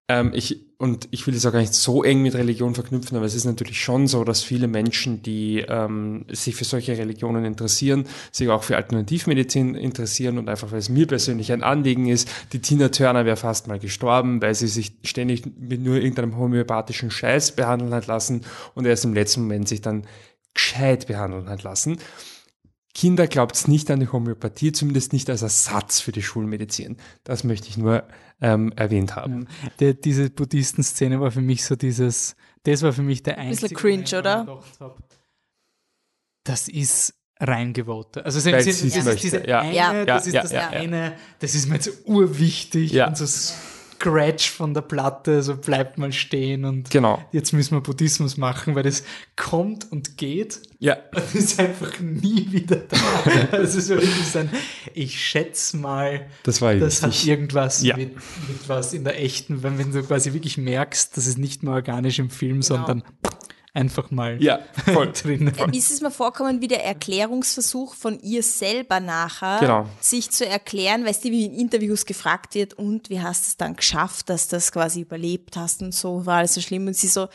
Ähm, 0.09 0.31
ich, 0.33 0.65
und 0.79 1.07
ich 1.11 1.25
will 1.25 1.33
es 1.33 1.45
auch 1.45 1.53
gar 1.53 1.61
nicht 1.61 1.73
so 1.73 2.03
eng 2.03 2.21
mit 2.21 2.35
Religion 2.35 2.75
verknüpfen, 2.75 3.15
aber 3.15 3.25
es 3.25 3.35
ist 3.35 3.45
natürlich 3.45 3.81
schon 3.81 4.07
so, 4.07 4.25
dass 4.25 4.43
viele 4.43 4.67
Menschen, 4.67 5.21
die 5.23 5.63
ähm, 5.65 6.25
sich 6.29 6.55
für 6.55 6.65
solche 6.65 6.97
Religionen 6.97 7.45
interessieren, 7.45 8.05
sich 8.29 8.49
auch 8.49 8.63
für 8.63 8.75
Alternativmedizin 8.75 9.75
interessieren 9.75 10.37
und 10.37 10.49
einfach, 10.49 10.73
weil 10.73 10.79
es 10.79 10.89
mir 10.89 11.07
persönlich 11.07 11.53
ein 11.53 11.63
Anliegen 11.63 12.07
ist, 12.07 12.27
die 12.51 12.59
Tina 12.59 12.89
Turner 12.89 13.23
wäre 13.25 13.37
fast 13.37 13.67
mal 13.67 13.79
gestorben, 13.79 14.41
weil 14.41 14.55
sie 14.55 14.67
sich 14.67 14.91
ständig 15.03 15.45
mit 15.57 15.81
nur 15.81 15.95
irgendeinem 15.95 16.37
homöopathischen 16.37 17.09
Scheiß 17.09 17.55
behandeln 17.55 17.93
hat 17.93 18.07
lassen 18.07 18.41
und 18.75 18.85
erst 18.85 19.05
im 19.05 19.13
letzten 19.13 19.43
Moment 19.43 19.69
sich 19.69 19.79
dann 19.79 20.05
gescheit 20.53 21.07
behandeln 21.07 21.47
hat 21.47 21.63
lassen. 21.63 21.97
Kinder 22.93 23.27
glaubt 23.27 23.67
nicht 23.67 23.89
an 23.89 23.99
die 23.99 24.07
Homöopathie, 24.07 24.71
zumindest 24.71 25.13
nicht 25.13 25.29
als 25.29 25.41
Ersatz 25.41 25.99
für 25.99 26.11
die 26.11 26.21
Schulmedizin. 26.21 26.97
Das 27.23 27.43
möchte 27.43 27.67
ich 27.67 27.77
nur 27.77 28.03
ähm, 28.39 28.71
erwähnt 28.75 29.15
haben. 29.15 29.47
Der, 29.79 29.93
diese 29.93 30.29
Buddhisten-Szene 30.29 31.19
war 31.19 31.31
für 31.31 31.41
mich 31.41 31.65
so 31.65 31.75
dieses, 31.75 32.35
das 32.63 32.83
war 32.83 32.93
für 32.93 33.01
mich 33.01 33.23
der 33.23 33.33
bisschen 33.33 33.47
einzige 33.49 33.75
cringe, 33.75 34.03
Moment, 34.03 34.13
oder? 34.13 34.63
hab, 34.79 34.97
Das 36.43 36.67
ist 36.67 37.15
reingevotet. 37.39 38.25
Also 38.25 38.39
das, 38.39 38.65
das, 38.65 38.65
sie 38.65 38.87
es 38.87 39.05
ist 39.05 39.23
diese 39.23 39.47
ja. 39.47 39.61
eine, 39.61 39.75
Ja, 39.75 40.05
das 40.05 40.27
ist 40.27 40.33
ja, 40.33 40.43
das 40.43 40.53
eine, 40.53 41.13
das 41.39 41.55
ist 41.55 41.67
mir 41.67 41.75
jetzt 41.75 42.05
urwichtig 42.05 42.91
Ja. 42.91 43.07
und 43.07 43.17
so 43.17 43.25
Scratch 44.03 44.49
von 44.51 44.73
der 44.73 44.81
Platte, 44.81 45.41
so 45.43 45.55
bleibt 45.55 45.97
mal 45.97 46.11
stehen 46.11 46.65
und 46.65 46.89
Genau. 46.89 47.23
jetzt 47.31 47.53
müssen 47.53 47.75
wir 47.77 47.81
Buddhismus 47.81 48.35
machen, 48.37 48.75
weil 48.75 48.83
das 48.83 49.03
kommt 49.37 49.89
und 49.91 50.17
geht 50.17 50.59
Ja, 50.79 50.97
und 51.15 51.35
ist 51.35 51.57
einfach 51.59 51.99
nie 52.01 52.47
wieder 52.51 52.77
da. 52.77 53.57
Es 53.57 53.75
ist 53.75 53.87
wirklich 53.89 54.13
so 54.27 54.39
ein, 54.39 54.49
ich 54.93 55.23
schätze 55.23 55.77
mal, 55.77 56.25
das 56.43 56.61
war 56.61 56.75
das 56.75 57.01
hat 57.01 57.23
irgendwas 57.25 57.81
Ja. 57.81 57.95
mit, 57.95 58.15
mit 58.15 58.67
was 58.67 58.93
in 58.93 59.05
der 59.05 59.21
echten, 59.23 59.63
wenn, 59.63 59.77
wenn 59.77 59.91
du 59.93 60.03
quasi 60.03 60.33
wirklich 60.33 60.57
merkst, 60.57 61.15
das 61.15 61.25
ist 61.25 61.37
nicht 61.37 61.63
mehr 61.63 61.73
organisch 61.73 62.19
im 62.19 62.29
Film, 62.29 62.61
sondern 62.61 63.03
einfach 63.73 64.11
mal 64.11 64.41
Ja, 64.41 64.59
voll. 64.93 65.11
drin. 65.23 65.51
Ist 65.73 65.91
es 65.91 66.01
mir 66.01 66.11
vorkommen 66.11 66.61
wie 66.61 66.67
der 66.67 66.83
Erklärungsversuch 66.85 67.95
von 67.95 68.19
ihr 68.21 68.43
selber 68.43 68.99
nachher, 68.99 69.59
Genau. 69.59 69.85
sich 69.99 70.29
zu 70.31 70.45
erklären, 70.45 71.05
weil 71.05 71.13
sie 71.15 71.31
wie 71.31 71.45
in 71.45 71.53
Interviews 71.55 72.05
gefragt 72.05 72.55
wird, 72.55 72.73
und 72.75 73.09
wie 73.09 73.19
hast 73.21 73.43
du 73.43 73.47
es 73.49 73.57
dann 73.57 73.75
geschafft, 73.75 74.29
dass 74.29 74.47
du 74.47 74.55
das 74.57 74.71
quasi 74.71 75.01
überlebt 75.01 75.57
hast 75.57 75.81
und 75.81 75.93
so, 75.93 76.25
war 76.25 76.37
alles 76.37 76.53
so 76.53 76.61
schlimm. 76.61 76.85
Und 76.87 76.95
sie 76.95 77.07
so, 77.07 77.27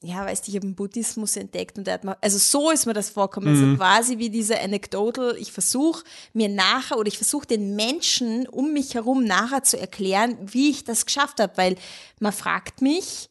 ja, 0.00 0.24
weißt 0.24 0.46
du, 0.46 0.50
ich 0.50 0.56
habe 0.56 0.66
den 0.66 0.74
Buddhismus 0.76 1.36
entdeckt 1.36 1.76
und 1.78 1.86
der 1.86 1.94
hat 1.94 2.04
mal, 2.04 2.16
also 2.20 2.38
so 2.38 2.70
ist 2.70 2.86
mir 2.86 2.92
das 2.94 3.10
vorkommen, 3.10 3.52
Mhm. 3.52 3.70
so 3.72 3.76
quasi 3.76 4.18
wie 4.18 4.30
diese 4.30 4.60
Anecdotal, 4.60 5.36
ich 5.38 5.50
versuche 5.52 6.04
mir 6.32 6.48
nachher 6.48 6.98
oder 6.98 7.08
ich 7.08 7.16
versuche 7.18 7.46
den 7.46 7.74
Menschen 7.76 8.46
um 8.48 8.72
mich 8.72 8.94
herum 8.94 9.24
nachher 9.24 9.62
zu 9.64 9.78
erklären, 9.78 10.36
wie 10.40 10.70
ich 10.70 10.84
das 10.84 11.04
geschafft 11.06 11.40
habe, 11.40 11.52
weil 11.56 11.76
man 12.20 12.32
fragt 12.32 12.80
mich, 12.82 13.27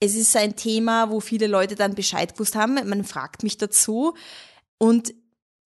es 0.00 0.14
ist 0.14 0.34
ein 0.36 0.56
Thema, 0.56 1.10
wo 1.10 1.20
viele 1.20 1.46
Leute 1.46 1.74
dann 1.74 1.94
Bescheid 1.94 2.32
gewusst 2.32 2.56
haben. 2.56 2.74
Man 2.88 3.04
fragt 3.04 3.42
mich 3.42 3.58
dazu 3.58 4.14
und 4.78 5.14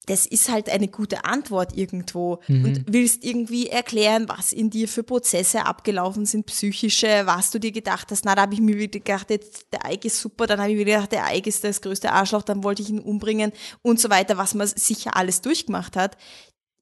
das 0.06 0.26
ist 0.26 0.50
halt 0.50 0.68
eine 0.68 0.88
gute 0.88 1.24
Antwort 1.24 1.76
irgendwo 1.78 2.40
und 2.46 2.84
willst 2.86 3.24
irgendwie 3.24 3.68
erklären, 3.68 4.28
was 4.28 4.52
in 4.52 4.68
dir 4.68 4.86
für 4.86 5.02
Prozesse 5.02 5.64
abgelaufen 5.64 6.26
sind, 6.26 6.44
psychische, 6.44 7.22
was 7.24 7.50
du 7.50 7.58
dir 7.58 7.72
gedacht 7.72 8.10
hast. 8.10 8.26
Na, 8.26 8.34
da 8.34 8.42
habe 8.42 8.52
ich 8.52 8.60
mir 8.60 8.76
wieder 8.76 8.98
gedacht, 8.98 9.30
jetzt, 9.30 9.66
der 9.72 9.86
Eik 9.86 10.04
ist 10.04 10.20
super, 10.20 10.46
dann 10.46 10.60
habe 10.60 10.72
ich 10.72 10.76
mir 10.76 10.84
gedacht, 10.84 11.12
der 11.12 11.24
Eik 11.24 11.46
ist 11.46 11.64
das 11.64 11.80
größte 11.80 12.12
Arschloch, 12.12 12.42
dann 12.42 12.64
wollte 12.64 12.82
ich 12.82 12.90
ihn 12.90 13.00
umbringen 13.00 13.52
und 13.80 13.98
so 13.98 14.10
weiter, 14.10 14.36
was 14.36 14.52
man 14.52 14.66
sicher 14.66 15.16
alles 15.16 15.40
durchgemacht 15.40 15.96
hat. 15.96 16.18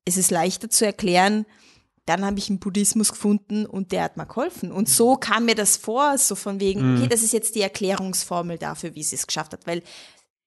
Es 0.05 0.17
ist 0.17 0.33
leichter 0.33 0.69
zu 0.69 0.85
erklären, 0.85 1.47
dann 2.07 2.25
habe 2.25 2.39
ich 2.39 2.49
einen 2.49 2.59
Buddhismus 2.59 3.13
gefunden 3.13 3.65
und 3.65 3.93
der 3.93 4.05
hat 4.05 4.17
mir 4.17 4.27
geholfen. 4.27 4.73
Und 4.73 4.89
so 4.89 5.17
kam 5.17 5.45
mir 5.45 5.55
das 5.55 5.77
vor, 5.77 6.19
so 6.19 6.35
von 6.35 6.59
wegen, 6.59 6.97
okay, 6.97 7.07
das 7.07 7.23
ist 7.23 7.33
jetzt 7.33 7.55
die 7.55 7.61
Erklärungsformel 7.61 8.59
dafür, 8.59 8.95
wie 8.95 9.03
sie 9.03 9.15
es 9.15 9.27
geschafft 9.27 9.53
hat, 9.53 9.67
weil 9.67 9.83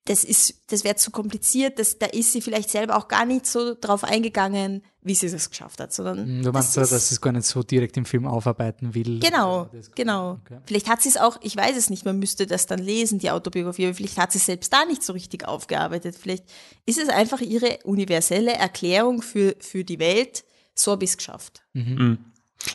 das 0.07 0.23
ist, 0.23 0.61
das 0.68 0.84
wäre 0.84 0.95
zu 0.95 1.10
kompliziert, 1.10 1.80
das, 1.80 1.98
da 1.98 2.06
ist 2.06 2.32
sie 2.32 2.41
vielleicht 2.41 2.69
selber 2.69 2.95
auch 2.95 3.07
gar 3.07 3.26
nicht 3.26 3.48
so 3.48 3.73
drauf 3.73 4.03
eingegangen, 4.03 4.84
wie 5.02 5.15
sie 5.15 5.26
es 5.26 5.49
geschafft 5.49 5.80
hat, 5.80 5.94
sondern 5.94 6.44
Du 6.44 6.52
meinst, 6.52 6.77
das 6.77 6.90
so, 6.90 6.95
dass 6.95 7.10
sie 7.10 7.15
es 7.15 7.22
gar 7.22 7.32
nicht 7.32 7.45
so 7.45 7.64
direkt 7.64 7.98
im 7.98 8.06
Film 8.06 8.27
aufarbeiten 8.27 8.94
will. 8.94 9.19
Genau, 9.19 9.68
genau. 9.95 10.40
Okay. 10.44 10.60
Vielleicht 10.65 10.90
hat 10.90 11.02
sie 11.02 11.10
es 11.10 11.18
auch, 11.18 11.38
ich 11.41 11.57
weiß 11.57 11.76
es 11.76 11.90
nicht, 11.90 12.06
man 12.06 12.19
müsste 12.19 12.45
das 12.45 12.68
dann 12.68 12.80
lesen, 12.80 13.18
die 13.18 13.32
Autobiografie, 13.32 13.86
aber 13.86 13.95
vielleicht 13.95 14.19
hat 14.19 14.32
sie 14.32 14.38
es 14.38 14.45
selbst 14.45 14.72
da 14.72 14.86
nicht 14.86 15.02
so 15.02 15.14
richtig 15.14 15.48
aufgearbeitet. 15.48 16.15
Vielleicht 16.15 16.45
ist 16.86 16.99
es 16.99 17.10
einfach 17.10 17.41
ihre 17.41 17.80
universelle 17.84 18.53
Erklärung 18.53 19.23
für, 19.23 19.56
für 19.60 19.84
die 19.84 19.98
Welt, 19.98 20.44
so 20.76 20.92
habe 20.92 21.04
ich 21.04 21.12
es 21.12 21.18
geschafft. 21.18 21.64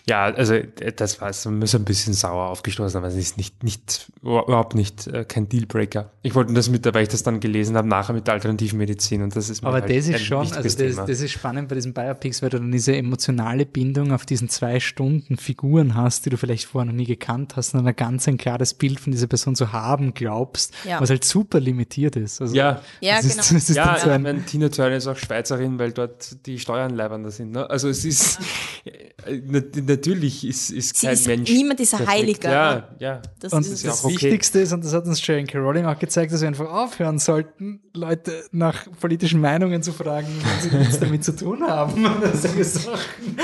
Ja, 0.06 0.24
also 0.24 0.54
äh, 0.54 0.92
das 0.94 1.20
war 1.20 1.30
es. 1.30 1.44
Man 1.44 1.60
ist 1.62 1.74
ein 1.74 1.84
bisschen 1.84 2.14
sauer 2.14 2.48
aufgestoßen, 2.50 2.96
aber 2.98 3.08
es 3.08 3.16
ist 3.16 3.36
nicht, 3.36 3.62
nicht 3.64 4.10
überhaupt 4.22 4.74
nicht 4.74 5.06
äh, 5.06 5.24
kein 5.24 5.48
Dealbreaker. 5.48 6.10
Ich 6.22 6.34
wollte 6.34 6.52
das 6.52 6.68
mit, 6.68 6.84
weil 6.94 7.02
ich 7.02 7.08
das 7.08 7.22
dann 7.22 7.40
gelesen 7.40 7.76
habe, 7.76 7.88
nachher 7.88 8.12
mit 8.12 8.26
der 8.26 8.34
Alternativmedizin 8.34 9.22
und 9.22 9.34
das 9.34 9.48
ist 9.50 9.62
mir 9.62 9.68
Aber 9.68 9.80
halt 9.80 9.90
das 9.90 10.06
ein 10.08 10.14
ist 10.14 10.24
schon, 10.24 10.38
also 10.40 10.62
das, 10.62 10.76
Thema. 10.76 11.06
das 11.06 11.20
ist 11.20 11.30
spannend 11.32 11.68
bei 11.68 11.74
diesen 11.74 11.92
Biopics, 11.94 12.42
weil 12.42 12.50
du 12.50 12.58
dann 12.58 12.70
diese 12.72 12.94
emotionale 12.96 13.66
Bindung 13.66 14.12
auf 14.12 14.26
diesen 14.26 14.48
zwei 14.48 14.80
Stunden 14.80 15.36
Figuren 15.36 15.94
hast, 15.94 16.26
die 16.26 16.30
du 16.30 16.36
vielleicht 16.36 16.66
vorher 16.66 16.86
noch 16.86 16.96
nie 16.96 17.06
gekannt 17.06 17.56
hast 17.56 17.74
und 17.74 17.80
dann 17.80 17.86
ein 17.88 17.96
ganz 17.96 18.28
ein 18.28 18.36
klares 18.38 18.74
Bild 18.74 19.00
von 19.00 19.12
dieser 19.12 19.26
Person 19.26 19.56
zu 19.56 19.72
haben 19.72 20.14
glaubst, 20.14 20.72
Ja. 20.86 21.00
was 21.00 21.10
halt 21.10 21.24
super 21.24 21.60
limitiert 21.60 22.16
ist. 22.16 22.40
Also 22.40 22.54
ja, 22.54 22.80
Ja, 23.00 23.16
das 23.16 23.24
ist, 23.26 23.32
genau. 23.32 23.54
Das 23.54 23.70
ist 23.70 23.76
ja, 23.76 23.96
so 23.98 24.06
ich 24.06 24.12
ein, 24.12 24.22
meine, 24.22 24.42
Tina 24.44 24.68
Turner 24.68 24.96
ist 24.96 25.06
auch 25.06 25.16
Schweizerin, 25.16 25.78
weil 25.78 25.92
dort 25.92 26.46
die 26.46 26.58
Steuern 26.58 26.94
leibender 26.94 27.30
sind. 27.30 27.52
Ne? 27.52 27.68
Also 27.68 27.88
es 27.88 28.04
ist, 28.04 28.38
äh, 28.84 29.40
natürlich 29.82 30.46
ist, 30.46 30.70
ist 30.70 30.96
Sie 30.96 31.06
kein 31.06 31.14
ist- 31.14 31.26
Mensch. 31.26 31.50
niemand 31.50 31.80
ist 31.80 31.94
ein 31.94 31.98
perfekt. 32.04 32.18
Heiliger. 32.22 32.50
Ja, 32.50 32.88
ja. 32.98 33.22
Das 33.40 33.52
Und 33.52 33.66
ist 33.66 33.84
das, 33.84 34.00
auch 34.00 34.04
okay. 34.04 34.14
Wichtigste 34.14 34.60
ist, 34.60 34.72
und 34.72 34.84
das 34.84 34.92
hat 34.94 35.04
uns 35.06 35.24
J.K. 35.26 35.58
Rowling 35.58 35.86
auch 35.86 35.98
gezeigt, 35.98 36.32
dass 36.32 36.40
wir 36.40 36.48
einfach 36.48 36.70
aufhören 36.70 37.18
sollten, 37.18 37.80
Leute 37.94 38.44
nach 38.52 38.86
politischen 39.00 39.40
Meinungen 39.40 39.82
zu 39.82 39.92
fragen, 39.92 40.28
wenn 40.42 40.70
sie 40.70 40.76
nichts 40.76 40.98
damit 41.00 41.24
zu 41.24 41.34
tun 41.36 41.62
haben. 41.62 42.06
Solche 42.34 42.64
Sachen. 42.64 43.36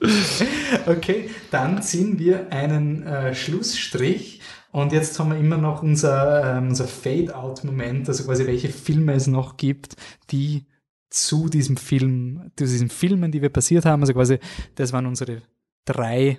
okay, 0.86 1.30
dann 1.50 1.82
ziehen 1.82 2.18
wir 2.18 2.50
einen 2.52 3.02
äh, 3.06 3.34
Schlussstrich. 3.34 4.40
Und 4.72 4.92
jetzt 4.92 5.18
haben 5.18 5.30
wir 5.30 5.38
immer 5.38 5.58
noch 5.58 5.82
unser, 5.82 6.56
ähm, 6.56 6.68
unser 6.68 6.88
Fade-out-Moment, 6.88 8.08
also 8.08 8.24
quasi 8.24 8.46
welche 8.46 8.70
Filme 8.70 9.12
es 9.12 9.26
noch 9.26 9.58
gibt, 9.58 9.96
die 10.30 10.64
zu 11.12 11.48
diesem 11.48 11.76
Film, 11.76 12.50
zu 12.56 12.64
diesen 12.64 12.88
Filmen, 12.88 13.30
die 13.32 13.42
wir 13.42 13.50
passiert 13.50 13.84
haben, 13.84 14.02
also 14.02 14.14
quasi, 14.14 14.38
das 14.74 14.92
waren 14.92 15.06
unsere 15.06 15.42
drei 15.84 16.38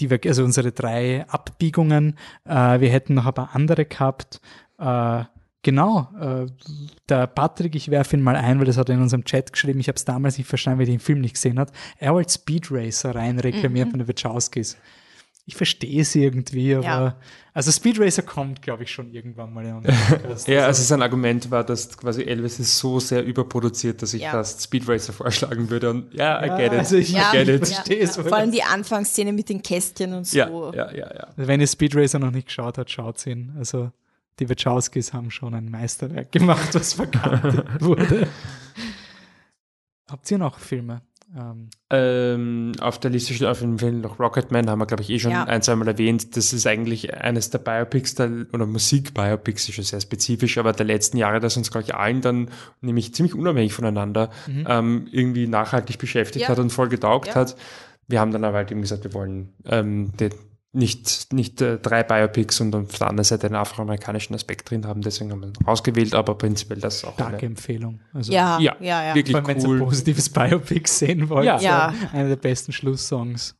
die 0.00 0.10
wir, 0.10 0.20
also 0.26 0.44
unsere 0.44 0.72
drei 0.72 1.26
Abbiegungen. 1.28 2.16
Äh, 2.44 2.80
wir 2.80 2.90
hätten 2.90 3.14
noch 3.14 3.26
ein 3.26 3.34
paar 3.34 3.54
andere 3.54 3.84
gehabt. 3.84 4.40
Äh, 4.78 5.24
genau, 5.62 6.08
äh, 6.20 6.46
der 7.08 7.26
Patrick, 7.26 7.74
ich 7.74 7.90
werfe 7.90 8.16
ihn 8.16 8.22
mal 8.22 8.36
ein, 8.36 8.58
weil 8.58 8.66
das 8.66 8.76
hat 8.76 8.88
er 8.88 8.94
in 8.94 9.02
unserem 9.02 9.24
Chat 9.24 9.52
geschrieben. 9.52 9.80
Ich 9.80 9.88
habe 9.88 9.96
es 9.96 10.04
damals 10.04 10.38
nicht 10.38 10.46
verstanden, 10.46 10.78
weil 10.80 10.86
er 10.86 10.92
den 10.92 11.00
Film 11.00 11.20
nicht 11.20 11.34
gesehen 11.34 11.58
hat. 11.58 11.72
Er 11.98 12.14
wollte 12.14 12.32
Speed 12.32 12.70
Racer 12.70 13.14
rein 13.14 13.38
reklamieren 13.40 13.90
von 13.90 13.98
den 13.98 14.08
Wachowskis. 14.08 14.76
Ich 15.50 15.56
verstehe 15.56 16.02
es 16.02 16.14
irgendwie, 16.14 16.74
aber 16.74 16.84
Ja. 16.84 17.16
also 17.54 17.72
Speed 17.72 17.98
Racer 17.98 18.20
kommt, 18.20 18.60
glaube 18.60 18.82
ich, 18.82 18.90
schon 18.90 19.10
irgendwann 19.14 19.50
mal 19.54 19.64
in 19.64 19.76
unseren 19.76 19.96
Podcast. 20.10 20.46
Ja, 20.46 20.66
also 20.66 20.82
sein 20.82 21.00
Argument 21.00 21.50
war, 21.50 21.64
dass 21.64 21.96
quasi 21.96 22.22
Elvis 22.22 22.60
ist 22.60 22.76
so 22.76 23.00
sehr 23.00 23.24
überproduziert, 23.24 24.02
dass 24.02 24.12
ich 24.12 24.20
Ja. 24.20 24.32
fast 24.32 24.60
Speed 24.60 24.86
Racer 24.86 25.14
vorschlagen 25.14 25.70
würde. 25.70 25.88
Und 25.88 26.12
ja, 26.12 26.44
I 26.44 26.48
Ja, 26.48 26.56
get 26.58 26.72
it. 26.74 26.78
also 26.78 26.96
ich- 26.96 27.08
ja, 27.12 27.32
get 27.32 27.48
ich 27.48 27.66
verstehe 27.66 27.98
es 28.00 28.16
vor 28.18 28.30
allem 28.30 28.52
die 28.52 28.62
Anfangsszene 28.62 29.32
mit 29.32 29.48
den 29.48 29.62
Kästchen 29.62 30.12
und 30.12 30.26
so. 30.26 30.36
Ja, 30.36 30.48
ja, 30.74 30.92
ja, 30.94 31.14
ja. 31.14 31.28
Wenn 31.36 31.62
ihr 31.62 31.66
Speed 31.66 31.96
Racer 31.96 32.18
noch 32.18 32.30
nicht 32.30 32.48
geschaut 32.48 32.76
habt, 32.76 32.90
schaut 32.90 33.26
ihn. 33.26 33.54
Also 33.56 33.90
die 34.40 34.50
Wachowskis 34.50 35.14
haben 35.14 35.30
schon 35.30 35.54
ein 35.54 35.70
Meisterwerk 35.70 36.30
gemacht, 36.32 36.74
was 36.74 36.92
verkannt 36.92 37.64
wurde. 37.82 38.28
Habt 40.10 40.30
ihr 40.30 40.36
noch 40.36 40.58
Filme? 40.58 41.00
Ähm, 41.36 41.68
Ähm, 41.90 42.72
auf 42.80 42.98
der 43.00 43.10
Liste 43.10 43.34
steht 43.34 43.46
auf 43.48 43.60
jeden 43.60 43.78
Fall 43.78 43.92
noch 43.92 44.18
Rocketman, 44.18 44.68
haben 44.68 44.78
wir, 44.78 44.86
glaube 44.86 45.02
ich, 45.02 45.10
eh 45.10 45.18
schon 45.18 45.32
Ja. 45.32 45.44
ein, 45.44 45.62
zweimal 45.62 45.88
erwähnt. 45.88 46.36
Das 46.36 46.52
ist 46.52 46.66
eigentlich 46.66 47.14
eines 47.14 47.50
der 47.50 47.58
Biopics, 47.58 48.14
der, 48.14 48.46
oder 48.52 48.66
Musik-Biopics, 48.66 49.68
ist 49.68 49.74
schon 49.74 49.84
sehr 49.84 50.00
spezifisch, 50.00 50.56
aber 50.58 50.72
der 50.72 50.86
letzten 50.86 51.16
Jahre, 51.18 51.40
das 51.40 51.56
uns, 51.56 51.70
glaube 51.70 51.84
ich, 51.84 51.94
allen 51.94 52.20
dann, 52.22 52.50
nämlich 52.80 53.14
ziemlich 53.14 53.34
unabhängig 53.34 53.72
voneinander, 53.74 54.30
ähm, 54.48 55.06
irgendwie 55.10 55.46
nachhaltig 55.46 55.98
beschäftigt 55.98 56.44
Ja. 56.44 56.48
hat 56.50 56.58
und 56.58 56.70
voll 56.70 56.88
getaugt 56.88 57.28
Ja. 57.28 57.34
hat. 57.36 57.56
Wir 58.06 58.20
haben 58.20 58.32
dann 58.32 58.44
aber 58.44 58.56
halt 58.58 58.70
eben 58.70 58.80
gesagt, 58.80 59.04
wir 59.04 59.12
wollen 59.12 59.52
ähm, 59.66 60.12
den, 60.16 60.32
nicht, 60.78 61.32
nicht 61.32 61.60
äh, 61.60 61.78
drei 61.78 62.02
Biopics 62.02 62.60
und 62.60 62.74
auf 62.74 62.96
der 62.98 63.08
anderen 63.08 63.24
Seite 63.24 63.46
einen 63.48 63.56
afroamerikanischen 63.56 64.34
Aspekt 64.34 64.70
drin 64.70 64.86
haben, 64.86 65.02
deswegen 65.02 65.30
haben 65.32 65.40
wir 65.40 65.48
ihn 65.48 65.66
ausgewählt, 65.66 66.14
aber 66.14 66.36
prinzipiell 66.36 66.80
das 66.80 66.96
ist 66.96 67.04
auch 67.04 67.14
starke 67.14 67.36
eine, 67.38 67.46
Empfehlung. 67.46 68.00
Also, 68.14 68.32
Ja, 68.32 68.58
Ja, 68.60 68.76
ja, 68.80 69.04
ja. 69.08 69.14
wirklich 69.14 69.36
wenn 69.36 69.58
ihr 69.60 69.68
cool. 69.68 69.76
ein 69.80 69.84
positives 69.84 70.30
Biopic 70.30 70.88
sehen 70.88 71.28
wollt, 71.28 71.44
Ja. 71.46 71.60
Ja. 71.60 71.94
einer 72.12 72.28
der 72.28 72.36
besten 72.36 72.72
Schlusssongs. 72.72 73.56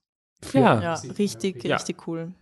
Ja. 0.52 0.80
Ja, 0.80 0.94
richtig, 1.18 1.64
Ja. 1.64 1.76
richtig 1.76 2.06
cool. 2.06 2.32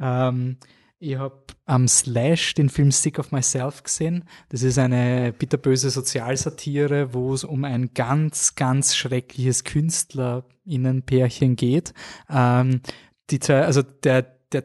Ähm, 0.00 0.56
ich 0.98 1.16
habe 1.16 1.42
am 1.66 1.86
Slash 1.86 2.54
den 2.54 2.68
Film 2.70 2.90
Sick 2.90 3.18
of 3.18 3.30
Myself 3.30 3.82
gesehen. 3.82 4.24
Das 4.48 4.62
ist 4.62 4.78
eine 4.78 5.32
bitterböse 5.32 5.90
Sozialsatire, 5.90 7.12
wo 7.14 7.32
es 7.34 7.44
um 7.44 7.64
ein 7.64 7.90
ganz, 7.94 8.54
ganz 8.54 8.96
schreckliches 8.96 9.64
KünstlerInnen-Pärchen 9.64 11.56
geht. 11.56 11.94
Ähm, 12.30 12.80
die 13.30 13.38
zwei, 13.38 13.62
also 13.62 13.82
der, 13.82 14.22
der, 14.52 14.64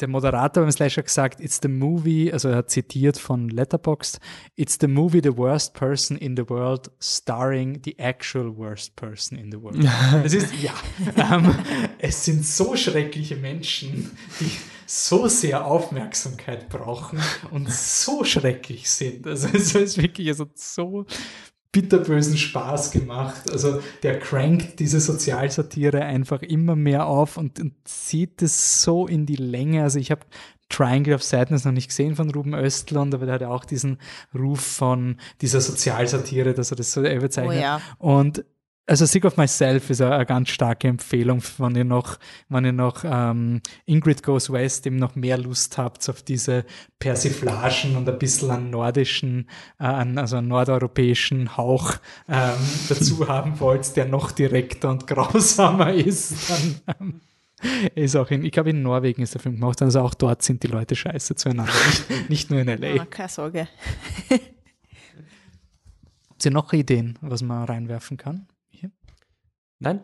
der 0.00 0.08
Moderator 0.08 0.62
beim 0.62 0.70
Slash 0.70 0.96
hat 0.96 1.06
gesagt, 1.06 1.40
it's 1.40 1.58
the 1.62 1.68
movie, 1.68 2.32
also 2.32 2.48
er 2.48 2.56
hat 2.56 2.70
zitiert 2.70 3.18
von 3.18 3.48
Letterboxd, 3.48 4.18
it's 4.54 4.78
the 4.80 4.88
movie 4.88 5.20
the 5.22 5.36
worst 5.36 5.74
person 5.74 6.16
in 6.16 6.36
the 6.36 6.48
world 6.48 6.90
starring 7.00 7.80
the 7.84 7.98
actual 7.98 8.56
worst 8.56 8.94
person 8.96 9.38
in 9.38 9.50
the 9.50 9.60
world. 9.60 9.78
Das 10.22 10.32
ist, 10.32 10.54
ja, 10.62 10.72
ähm, 11.16 11.54
es 11.98 12.24
sind 12.24 12.44
so 12.46 12.76
schreckliche 12.76 13.36
Menschen, 13.36 14.16
die 14.40 14.50
so 14.86 15.26
sehr 15.26 15.66
Aufmerksamkeit 15.66 16.68
brauchen 16.68 17.18
und 17.50 17.70
so 17.70 18.22
schrecklich 18.22 18.88
sind. 18.88 19.26
Also 19.26 19.48
es 19.52 19.74
ist 19.74 20.00
wirklich 20.00 20.28
also 20.28 20.46
so 20.54 21.06
bitterbösen 21.76 22.38
Spaß 22.38 22.90
gemacht. 22.90 23.50
Also 23.52 23.82
der 24.02 24.18
crankt 24.18 24.80
diese 24.80 24.98
Sozialsatire 24.98 26.00
einfach 26.00 26.40
immer 26.40 26.74
mehr 26.74 27.04
auf 27.06 27.36
und, 27.36 27.60
und 27.60 27.74
zieht 27.84 28.40
es 28.40 28.80
so 28.80 29.06
in 29.06 29.26
die 29.26 29.36
Länge. 29.36 29.82
Also 29.82 29.98
ich 29.98 30.10
habe 30.10 30.22
Triangle 30.70 31.14
of 31.14 31.22
Sadness 31.22 31.66
noch 31.66 31.72
nicht 31.72 31.88
gesehen 31.88 32.16
von 32.16 32.30
Ruben 32.30 32.54
Östlund, 32.54 33.14
aber 33.14 33.26
der 33.26 33.34
hat 33.34 33.40
ja 33.42 33.50
auch 33.50 33.66
diesen 33.66 33.98
Ruf 34.34 34.60
von 34.60 35.18
dieser 35.42 35.60
Sozialsatire, 35.60 36.54
dass 36.54 36.70
er 36.70 36.78
das 36.78 36.92
so 36.92 37.02
überzeichnet. 37.02 37.58
Oh 37.58 37.60
ja. 37.60 37.82
Und 37.98 38.46
also 38.88 39.04
Sick 39.04 39.24
of 39.24 39.36
Myself 39.36 39.90
ist 39.90 40.00
eine, 40.00 40.14
eine 40.14 40.26
ganz 40.26 40.48
starke 40.50 40.86
Empfehlung, 40.88 41.42
wenn 41.58 41.74
ihr 41.74 41.84
noch, 41.84 42.18
wenn 42.48 42.64
ihr 42.64 42.72
noch 42.72 43.02
ähm, 43.04 43.60
Ingrid 43.84 44.22
Goes 44.22 44.50
West 44.52 44.86
eben 44.86 44.96
noch 44.96 45.16
mehr 45.16 45.38
Lust 45.38 45.76
habt 45.76 46.08
auf 46.08 46.22
diese 46.22 46.64
Persiflagen 47.00 47.96
und 47.96 48.08
ein 48.08 48.18
bisschen 48.18 48.50
einen 48.50 48.70
nordischen, 48.70 49.48
äh, 49.80 49.84
einen- 49.84 50.18
also 50.18 50.36
einen 50.36 50.48
nordeuropäischen 50.48 51.56
Hauch 51.56 51.94
ähm, 52.28 52.52
dazu 52.88 53.26
haben 53.28 53.58
wollt, 53.60 53.96
der 53.96 54.06
noch 54.06 54.30
direkter 54.30 54.90
und 54.90 55.06
grausamer 55.06 55.92
ist, 55.92 56.48
dann 56.48 56.80
ähm, 57.00 57.20
ist 57.94 58.14
auch 58.14 58.30
in, 58.30 58.44
ich 58.44 58.52
glaube 58.52 58.70
in 58.70 58.82
Norwegen 58.82 59.22
ist 59.22 59.34
der 59.34 59.40
Film 59.40 59.56
gemacht, 59.56 59.80
also 59.82 60.00
auch 60.00 60.14
dort 60.14 60.42
sind 60.42 60.62
die 60.62 60.68
Leute 60.68 60.94
scheiße 60.94 61.34
zueinander, 61.34 61.72
nicht, 62.08 62.30
nicht 62.30 62.50
nur 62.50 62.60
in 62.60 62.68
L.A. 62.68 63.02
Ah, 63.02 63.06
keine 63.06 63.28
Sorge. 63.30 63.66
Habt 66.28 66.44
ihr 66.44 66.50
noch 66.50 66.72
Ideen, 66.72 67.18
was 67.22 67.42
man 67.42 67.64
reinwerfen 67.64 68.16
kann? 68.16 68.46
Nein? 69.78 70.00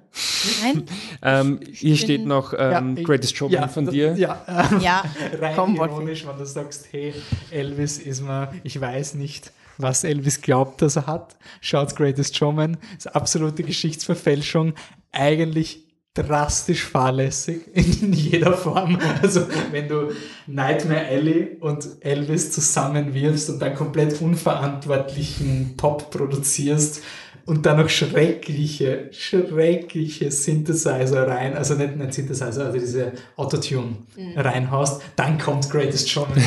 Nein? 0.63 0.85
Ähm, 1.25 1.61
hier 1.73 1.97
steht 1.97 2.23
bin- 2.23 2.29
noch 2.29 2.53
ähm, 2.57 2.97
ich- 2.99 3.05
Greatest 3.05 3.37
Showman 3.37 3.71
von 3.71 3.85
das- 3.87 3.95
dir. 3.95 4.15
Ja, 4.17 4.69
ähm, 4.71 4.81
Ja, 4.83 5.05
rein 5.41 5.55
komm, 5.55 5.77
ironisch, 5.77 6.27
wenn 6.27 6.37
du 6.37 6.45
sagst, 6.45 6.89
hey, 6.91 7.15
Elvis 7.51 7.99
ist 7.99 8.21
mir, 8.23 8.53
ich 8.65 8.81
weiß 8.81 9.15
nicht, 9.15 9.53
was 9.79 10.05
Elvis 10.05 10.41
glaubt, 10.43 10.83
dass 10.83 10.97
er 10.97 11.07
hat. 11.07 11.37
Schaut 11.61 11.95
Greatest 11.97 12.37
Showman, 12.37 12.77
ist 12.99 13.15
absolute 13.15 13.63
Geschichtsverfälschung, 13.63 14.75
eigentlich 15.13 15.85
drastisch 16.15 16.85
fahrlässig 16.85 17.63
in 17.73 18.13
jeder 18.13 18.53
Form. 18.55 18.99
Also 19.23 19.47
wenn 19.71 19.89
du 19.89 20.11
Nightmare 20.47 21.07
Alley 21.07 21.57
und 21.61 21.89
Elvis 22.01 22.53
zusammenwirfst 22.53 23.49
und 23.49 23.61
dann 23.63 23.75
komplett 23.75 24.21
unverantwortlichen 24.21 25.75
Pop 25.77 26.11
produzierst, 26.11 27.03
und 27.47 27.67
dann 27.67 27.79
noch 27.79 27.89
schreckliche, 27.89 29.09
schreckliche 29.13 30.31
Synthesizer 30.31 31.27
rein, 31.27 31.55
also 31.55 31.75
nicht, 31.75 31.97
nicht 31.97 32.15
Synthesizer, 32.15 32.67
also 32.67 32.79
diese 32.79 33.13
Autotune 33.37 33.97
reinhaust, 34.37 35.03
dann 35.17 35.39
kommt 35.39 35.69
Greatest 35.71 36.11
Showman. 36.11 36.43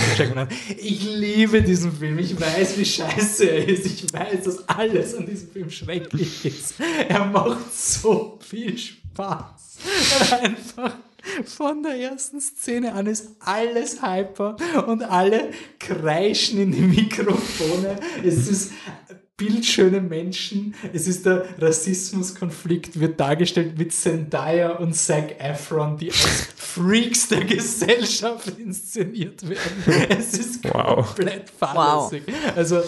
ich 0.78 1.04
liebe 1.04 1.62
diesen 1.62 1.92
Film, 1.92 2.20
ich 2.20 2.40
weiß, 2.40 2.78
wie 2.78 2.86
scheiße 2.86 3.50
er 3.50 3.68
ist, 3.68 3.86
ich 3.86 4.14
weiß, 4.14 4.44
dass 4.44 4.70
alles 4.70 5.16
an 5.16 5.26
diesem 5.26 5.50
Film 5.50 5.70
schrecklich 5.70 6.46
ist. 6.46 6.76
Er 7.08 7.26
macht 7.26 7.74
so 7.74 8.40
viel 8.42 8.78
Spaß. 8.78 9.78
Einfach 10.42 10.96
von 11.44 11.84
der 11.84 11.96
ersten 11.96 12.40
Szene 12.40 12.94
an 12.94 13.08
ist 13.08 13.30
alles 13.40 14.02
hyper 14.02 14.56
und 14.88 15.04
alle 15.04 15.52
kreischen 15.80 16.60
in 16.60 16.72
die 16.72 16.82
Mikrofone. 16.82 17.96
Es 18.24 18.48
ist 18.48 18.72
bildschöne 19.38 20.02
Menschen. 20.02 20.76
Es 20.94 21.07
ist 21.07 21.26
der 21.26 21.45
Rassismuskonflikt, 21.60 22.99
wird 22.99 23.20
dargestellt 23.20 23.78
mit 23.78 23.91
Zendaya 23.91 24.72
und 24.78 24.94
Zac 24.95 25.40
Efron, 25.40 25.98
die 25.98 26.10
als 26.12 26.48
Freaks 26.56 27.28
der 27.28 27.44
Gesellschaft 27.44 28.57
inszeniert 28.57 29.48
werden. 29.48 30.07
Es 30.10 30.34
ist 30.38 30.64
Wow. 30.64 31.07
komplett 31.16 31.49
fahrlässig. 31.49 32.24
Also 32.56 32.82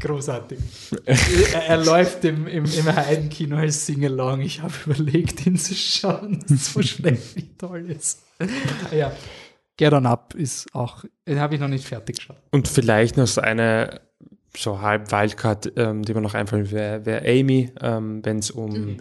großartig. 0.00 0.58
er, 1.04 1.66
er 1.68 1.76
läuft 1.84 2.24
im, 2.24 2.46
im, 2.46 2.64
im 2.64 2.96
Heidenkino 2.96 3.56
als 3.56 3.86
Singalong. 3.86 4.40
Ich 4.42 4.60
habe 4.62 4.74
überlegt, 4.86 5.46
ihn 5.46 5.56
zu 5.56 5.74
schauen. 5.74 6.44
So 6.46 6.82
schrecklich 6.82 7.46
toll 7.58 7.90
ist. 7.90 8.20
Ja. 8.92 9.12
Get 9.76 9.92
on 9.94 10.04
Up 10.06 10.34
ist 10.34 10.74
auch, 10.74 11.04
den 11.26 11.40
habe 11.40 11.54
ich 11.54 11.60
noch 11.60 11.68
nicht 11.68 11.86
fertig 11.86 12.16
geschaut. 12.16 12.36
Und 12.50 12.68
vielleicht 12.68 13.16
noch 13.16 13.26
so 13.26 13.40
eine 13.40 14.00
so 14.56 14.80
halb 14.80 15.12
Wildcard, 15.12 15.72
ähm, 15.76 16.02
die 16.02 16.14
mir 16.14 16.20
noch 16.20 16.34
einfallen. 16.34 16.70
Wäre, 16.70 17.06
wär 17.06 17.22
Amy, 17.22 17.72
ähm, 17.80 18.24
wenn 18.24 18.38
es 18.38 18.50
um 18.50 18.98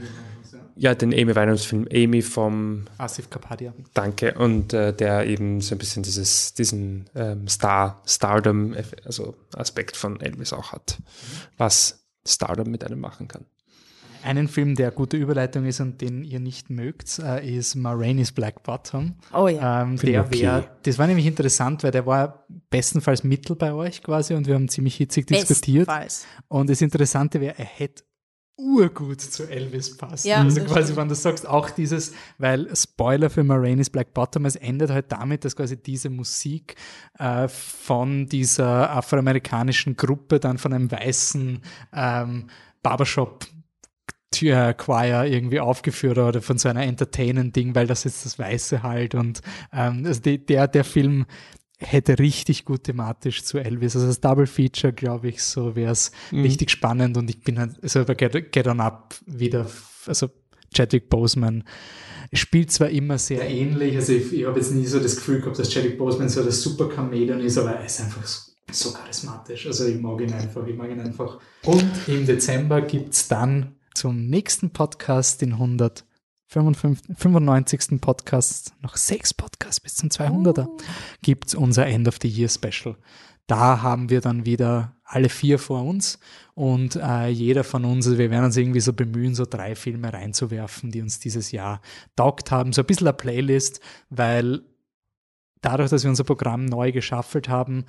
ja. 0.75 0.95
Den 0.95 1.13
Amy 1.13 1.35
Winehouse-Film 1.35 1.87
Amy 1.91 2.21
vom 2.21 2.85
Asif 2.97 3.29
Kapadia. 3.29 3.73
Danke. 3.93 4.35
Und 4.35 4.73
äh, 4.73 4.93
der 4.93 5.27
eben 5.27 5.59
so 5.61 5.75
ein 5.75 5.77
bisschen 5.77 6.03
dieses 6.03 6.53
diesen 6.53 7.09
ähm, 7.15 7.47
Star 7.47 8.01
Stardom 8.05 8.75
also 9.05 9.35
Aspekt 9.55 9.97
von 9.97 10.21
Elvis 10.21 10.53
auch 10.53 10.71
hat, 10.71 10.97
was 11.57 12.05
Stardom 12.25 12.71
mit 12.71 12.83
einem 12.85 12.99
machen 12.99 13.27
kann. 13.27 13.45
Einen 14.23 14.47
Film, 14.47 14.75
der 14.75 14.91
gute 14.91 15.17
Überleitung 15.17 15.65
ist 15.65 15.79
und 15.79 16.01
den 16.01 16.23
ihr 16.23 16.39
nicht 16.39 16.69
mögt, 16.69 17.19
äh, 17.19 17.57
ist 17.57 17.75
Ma 17.75 17.93
Rainey's 17.93 18.31
Black 18.31 18.63
Bottom. 18.63 19.15
Oh 19.33 19.47
ja. 19.47 19.83
Ähm, 19.83 19.97
der 19.97 20.25
okay. 20.25 20.41
wär, 20.41 20.77
das 20.83 20.97
war 20.97 21.07
nämlich 21.07 21.25
interessant, 21.25 21.83
weil 21.83 21.91
der 21.91 22.05
war 22.05 22.45
bestenfalls 22.69 23.23
mittel 23.23 23.55
bei 23.55 23.73
euch 23.73 24.03
quasi 24.03 24.33
und 24.33 24.47
wir 24.47 24.55
haben 24.55 24.69
ziemlich 24.69 24.95
hitzig 24.95 25.27
diskutiert. 25.27 25.87
Bestenfalls. 25.87 26.25
Und 26.47 26.69
das 26.69 26.81
Interessante 26.81 27.41
wäre, 27.41 27.57
er 27.57 27.65
hätte 27.65 28.03
urgut 28.59 29.21
zu 29.21 29.49
Elvis 29.49 29.95
passen. 29.95 30.27
Ja, 30.27 30.41
also 30.41 30.61
quasi, 30.61 30.83
stimmt. 30.83 30.97
wenn 30.97 31.09
du 31.09 31.15
sagst, 31.15 31.47
auch 31.47 31.69
dieses, 31.69 32.11
weil 32.37 32.75
Spoiler 32.75 33.29
für 33.29 33.43
Maraine's 33.43 33.89
Black 33.89 34.13
Bottom, 34.13 34.45
es 34.45 34.55
endet 34.55 34.89
halt 34.89 35.11
damit, 35.11 35.45
dass 35.45 35.55
quasi 35.55 35.81
diese 35.81 36.09
Musik 36.09 36.75
äh, 37.17 37.47
von 37.47 38.27
dieser 38.27 38.91
afroamerikanischen 38.91 39.95
Gruppe 39.95 40.39
dann 40.39 40.57
von 40.57 40.73
einem 40.73 40.91
weißen 40.91 41.61
ähm, 41.93 42.47
Barbershop 42.83 43.45
Tür- 44.31 44.73
Choir 44.73 45.25
irgendwie 45.25 45.59
aufgeführt 45.59 46.17
oder 46.17 46.41
von 46.41 46.57
so 46.57 46.69
einer 46.69 46.83
Entertainment-Ding, 46.83 47.75
weil 47.75 47.87
das 47.87 48.03
jetzt 48.03 48.25
das 48.25 48.37
Weiße 48.37 48.83
halt 48.83 49.15
und 49.15 49.41
ähm, 49.73 50.03
also 50.05 50.21
die, 50.21 50.45
der, 50.45 50.67
der 50.67 50.83
Film 50.83 51.25
hätte 51.79 52.19
richtig 52.19 52.65
gut 52.65 52.83
thematisch 52.83 53.43
zu 53.43 53.57
Elvis. 53.57 53.95
Also 53.95 54.07
das 54.07 54.19
Double 54.19 54.47
Feature, 54.47 54.91
glaube 54.91 55.29
ich, 55.29 55.41
so 55.41 55.75
wäre 55.75 55.93
es 55.93 56.11
richtig 56.33 56.71
spannend 56.71 57.17
und 57.17 57.29
ich 57.29 57.41
bin 57.41 57.57
halt, 57.57 57.81
also 57.81 58.03
bei 58.03 58.15
Get, 58.15 58.51
Get 58.51 58.67
On 58.67 58.81
Up 58.81 59.15
wieder, 59.25 59.65
also 60.05 60.29
Chadwick 60.73 61.09
Boseman 61.09 61.63
spielt 62.33 62.71
zwar 62.71 62.89
immer 62.89 63.17
sehr 63.17 63.49
ähnlich, 63.49 63.95
also 63.95 64.13
ich, 64.13 64.31
ich 64.33 64.45
habe 64.45 64.59
jetzt 64.59 64.71
nie 64.73 64.85
so 64.85 64.99
das 64.99 65.15
Gefühl 65.15 65.39
gehabt, 65.39 65.57
dass 65.57 65.71
Chadwick 65.71 65.97
Boseman 65.97 66.29
so 66.29 66.43
das 66.43 66.61
Super 66.61 66.89
Chameleon 66.89 67.39
ist, 67.39 67.57
aber 67.57 67.71
er 67.71 67.85
ist 67.85 68.01
einfach 68.01 68.25
so, 68.27 68.51
so 68.71 68.93
charismatisch. 68.93 69.65
Also 69.65 69.87
ich 69.87 69.99
mag 69.99 70.21
ihn 70.21 70.33
einfach, 70.33 70.67
ich 70.67 70.75
mag 70.75 70.91
ihn 70.91 70.99
einfach. 70.99 71.39
Und 71.65 71.89
im 72.07 72.27
Dezember 72.27 72.81
gibt's 72.81 73.27
dann 73.27 73.78
zum 73.95 74.27
nächsten 74.27 74.71
Podcast, 74.71 75.41
den 75.41 75.53
195. 75.53 78.01
Podcast, 78.01 78.73
noch 78.81 78.97
sechs 78.97 79.33
Podcasts 79.33 79.79
bis 79.79 79.95
zum 79.95 80.09
200er, 80.09 80.67
gibt's 81.21 81.55
unser 81.55 81.87
End 81.87 82.07
of 82.07 82.17
the 82.21 82.27
Year 82.27 82.49
Special. 82.49 82.97
Da 83.47 83.81
haben 83.81 84.09
wir 84.09 84.21
dann 84.21 84.45
wieder 84.45 84.95
alle 85.03 85.29
vier 85.29 85.57
vor 85.57 85.83
uns 85.83 86.19
und 86.53 86.95
äh, 86.95 87.29
jeder 87.29 87.63
von 87.63 87.83
uns, 87.83 88.05
also 88.05 88.19
wir 88.19 88.29
werden 88.29 88.45
uns 88.45 88.57
irgendwie 88.57 88.79
so 88.79 88.93
bemühen, 88.93 89.33
so 89.33 89.47
drei 89.49 89.73
Filme 89.75 90.13
reinzuwerfen, 90.13 90.91
die 90.91 91.01
uns 91.01 91.19
dieses 91.19 91.51
Jahr 91.51 91.81
taugt 92.15 92.51
haben. 92.51 92.73
So 92.73 92.83
ein 92.83 92.85
bisschen 92.85 93.07
eine 93.07 93.17
Playlist, 93.17 93.79
weil 94.11 94.61
dadurch, 95.61 95.89
dass 95.89 96.03
wir 96.03 96.11
unser 96.11 96.25
Programm 96.25 96.65
neu 96.65 96.91
geschaffelt 96.91 97.49
haben, 97.49 97.85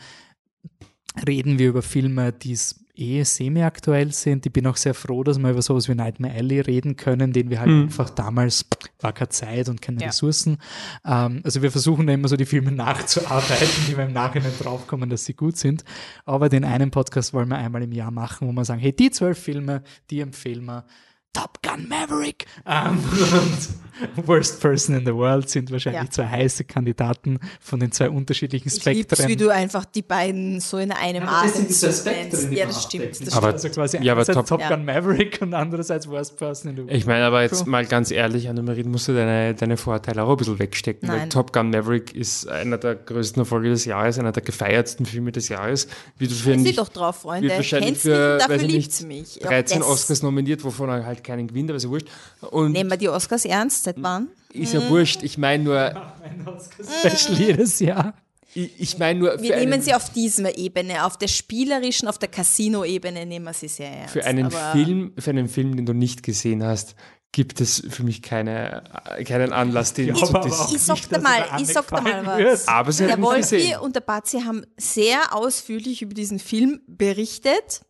reden 1.27 1.59
wir 1.59 1.69
über 1.69 1.83
Filme, 1.83 2.33
die 2.33 2.53
es 2.53 2.85
eh 3.01 3.23
semi-aktuell 3.25 4.13
sind. 4.13 4.47
Ich 4.47 4.53
bin 4.53 4.67
auch 4.67 4.77
sehr 4.77 4.95
froh, 4.95 5.25
dass 5.25 5.39
wir 5.39 5.51
über 5.51 5.63
sowas 5.63 5.89
wie 5.89 5.95
Nightmare 5.95 6.35
Alley 6.35 6.61
reden 6.61 6.97
können, 6.97 7.33
den 7.33 7.51
wir 7.51 7.61
halt 7.61 7.71
einfach 7.71 8.11
damals 8.11 8.67
war 9.01 9.13
keine 9.13 9.31
Zeit 9.31 9.69
und 9.69 9.81
keine 9.81 10.01
Ja. 10.01 10.09
Ressourcen. 10.09 10.59
Ähm, 11.05 11.41
also 11.43 11.63
wir 11.63 11.71
versuchen 11.71 12.07
da 12.07 12.13
immer 12.13 12.29
so 12.29 12.37
die 12.37 12.45
Filme 12.47 12.71
nachzuarbeiten, 12.73 13.87
die 13.89 13.97
wir 13.97 14.05
im 14.05 14.13
Nachhinein 14.13 14.53
draufkommen, 14.61 15.09
dass 15.11 15.25
sie 15.25 15.35
gut 15.35 15.57
sind. 15.57 15.85
Aber 16.25 16.49
den 16.49 16.65
einen 16.65 16.91
Podcast 16.91 17.33
wollen 17.33 17.49
wir 17.49 17.57
einmal 17.57 17.83
im 17.83 17.93
Jahr 17.93 18.11
machen, 18.11 18.47
wo 18.49 18.53
wir 18.53 18.65
sagen, 18.65 18.81
hey, 18.81 18.95
die 18.95 19.11
zwölf 19.11 19.39
Filme, 19.39 19.83
die 20.11 20.21
empfehlen 20.21 20.65
wir. 20.67 20.85
Top 21.33 21.63
Gun 21.63 21.89
Maverick 21.89 22.47
ähm, 22.67 22.99
und 22.99 23.69
Worst 24.27 24.61
Person 24.61 24.97
in 24.97 25.05
the 25.07 25.15
World 25.15 25.49
sind 25.49 25.71
wahrscheinlich 25.71 26.03
Ja. 26.05 26.11
zwei 26.11 26.27
heiße 26.27 26.65
Kandidaten 26.65 27.39
von 27.61 27.81
den 27.81 27.93
zwei 27.93 28.11
unterschiedlichen 28.11 28.69
Ich 28.69 28.85
lieb's, 28.85 28.99
Spektren. 29.17 29.29
wie 29.29 29.37
du 29.37 29.49
einfach 29.51 29.85
die 29.85 30.03
beiden 30.03 30.61
so 30.61 30.79
in 30.79 30.93
einem 30.93 31.25
Ja, 31.25 31.43
das 31.45 31.85
Atem 31.85 31.93
Spektren, 31.93 32.53
Ja, 32.53 32.65
man 32.67 32.75
das 32.75 32.83
stimmt. 32.83 33.27
Das 33.27 33.33
Aber- 33.35 33.49
stimmt. 33.49 33.65
also 33.65 33.69
quasi 33.71 33.97
Ja, 33.99 34.13
aber 34.13 34.21
einerseits 34.23 34.37
Top- 34.39 34.47
Top, 34.47 34.61
Ja. 34.61 34.69
Gun 34.75 34.85
Maverick 34.85 35.39
und 35.43 35.55
andererseits 35.55 36.09
Worst 36.09 36.37
Person 36.39 36.71
in 36.71 36.77
the 36.77 36.83
World. 36.85 36.97
Ich 36.97 37.07
meine 37.07 37.25
aber 37.25 37.43
jetzt 37.43 37.67
mal 37.67 37.85
ganz 37.87 38.11
ehrlich, 38.11 38.49
Annemarie, 38.49 38.85
musst 38.85 39.09
du 39.09 39.15
deine, 39.15 39.55
deine 39.55 39.77
Vorteile 39.77 40.23
auch 40.25 40.31
ein 40.31 40.37
bisschen 40.37 40.59
wegstecken. 40.59 41.09
Weil 41.09 41.19
Nein. 41.19 41.31
Top 41.31 41.53
Gun 41.53 41.71
Maverick 41.71 42.15
ist 42.15 42.49
einer 42.49 42.79
der 42.79 42.95
größten 42.95 43.41
Erfolge 43.41 43.71
des 43.71 43.85
Jahres, 43.85 44.19
einer 44.19 44.33
der 44.33 44.43
gefeiertsten 44.43 45.07
Filme 45.07 45.33
des 45.33 45.49
Jahres. 45.49 45.89
Wie 46.19 46.27
du 46.29 46.35
für 46.35 46.51
Sie 46.53 46.57
nicht, 46.57 46.79
doch 46.79 46.89
drauf, 46.89 47.17
Freunde. 47.17 47.49
Kennst 47.49 47.73
mich 47.73 47.99
für, 47.99 48.39
dafür 48.39 48.57
liebt 48.59 49.03
mich. 49.03 49.37
Ja, 49.37 49.49
13 49.49 49.81
das- 49.81 49.89
Oscars 49.89 50.23
nominiert, 50.23 50.65
wovon 50.65 50.89
er 50.89 51.05
halt 51.07 51.23
keinen 51.25 51.49
gewinnt, 51.49 51.71
aber 51.71 51.77
ist 51.77 51.85
ja 51.85 51.91
wurscht. 51.91 52.07
Und 52.51 52.73
Nehmen 52.73 52.91
wir 52.91 52.97
die 52.97 53.09
Oscars 53.09 53.45
ernst? 53.45 53.87
Seit 53.95 54.03
wann? 54.03 54.29
ist 54.53 54.73
ja 54.75 54.89
wurscht. 54.89 55.23
Ich 55.23 55.39
meine 55.39 55.63
nur, 55.65 55.77
Oscar-Special 56.47 57.39
jedes 57.39 57.79
Jahr. 57.81 58.15
ich, 58.55 58.81
ich 58.81 58.99
meine 58.99 59.19
nur, 59.21 59.33
für 59.33 59.43
Wir 59.43 59.57
nehmen 59.57 59.75
einen, 59.75 59.83
sie 59.83 59.95
auf 59.95 60.11
dieser 60.11 60.57
Ebene, 60.59 61.05
auf 61.05 61.17
der 61.17 61.29
spielerischen, 61.29 62.09
auf 62.09 62.19
der 62.19 62.29
Casino-Ebene 62.29 63.27
nehmen 63.27 63.45
wir 63.47 63.53
sie 63.55 63.69
sehr 63.69 63.91
ernst. 63.91 64.13
für 64.13 64.25
einen 64.25 64.51
Film, 64.51 65.13
für 65.19 65.31
einen 65.31 65.49
Film, 65.49 65.77
den 65.77 65.87
du 65.87 65.93
nicht 65.93 66.23
gesehen 66.23 66.65
hast, 66.65 66.95
gibt 67.33 67.61
es 67.61 67.81
für 67.89 68.03
mich 68.03 68.23
keine, 68.23 68.83
keinen 69.25 69.53
Anlass, 69.53 69.93
den 69.95 70.09
Ja, 70.09 70.15
zu 70.17 70.29
aber 70.35 70.41
dis- 70.41 70.59
auch 70.59 70.75
Ich 70.75 70.81
sag 70.83 70.97
nicht, 70.97 71.11
dir 71.13 71.15
dass 71.15 71.23
mal, 71.23 71.45
der 71.49 71.61
ich 71.61 71.69
sag 71.69 71.87
dir 71.87 72.01
mal 72.03 72.27
was. 72.27 72.39
wird. 72.39 72.69
Aber 72.69 72.91
sie 72.91 73.07
Der 73.07 73.23
Wolfi 73.23 73.41
gesehen. 73.57 73.79
und 73.81 73.95
der 73.95 74.01
Batzi 74.01 74.41
haben 74.41 74.65
sehr 74.77 75.33
ausführlich 75.33 76.03
über 76.03 76.13
diesen 76.15 76.41
Film 76.41 76.81
berichtet 76.89 77.83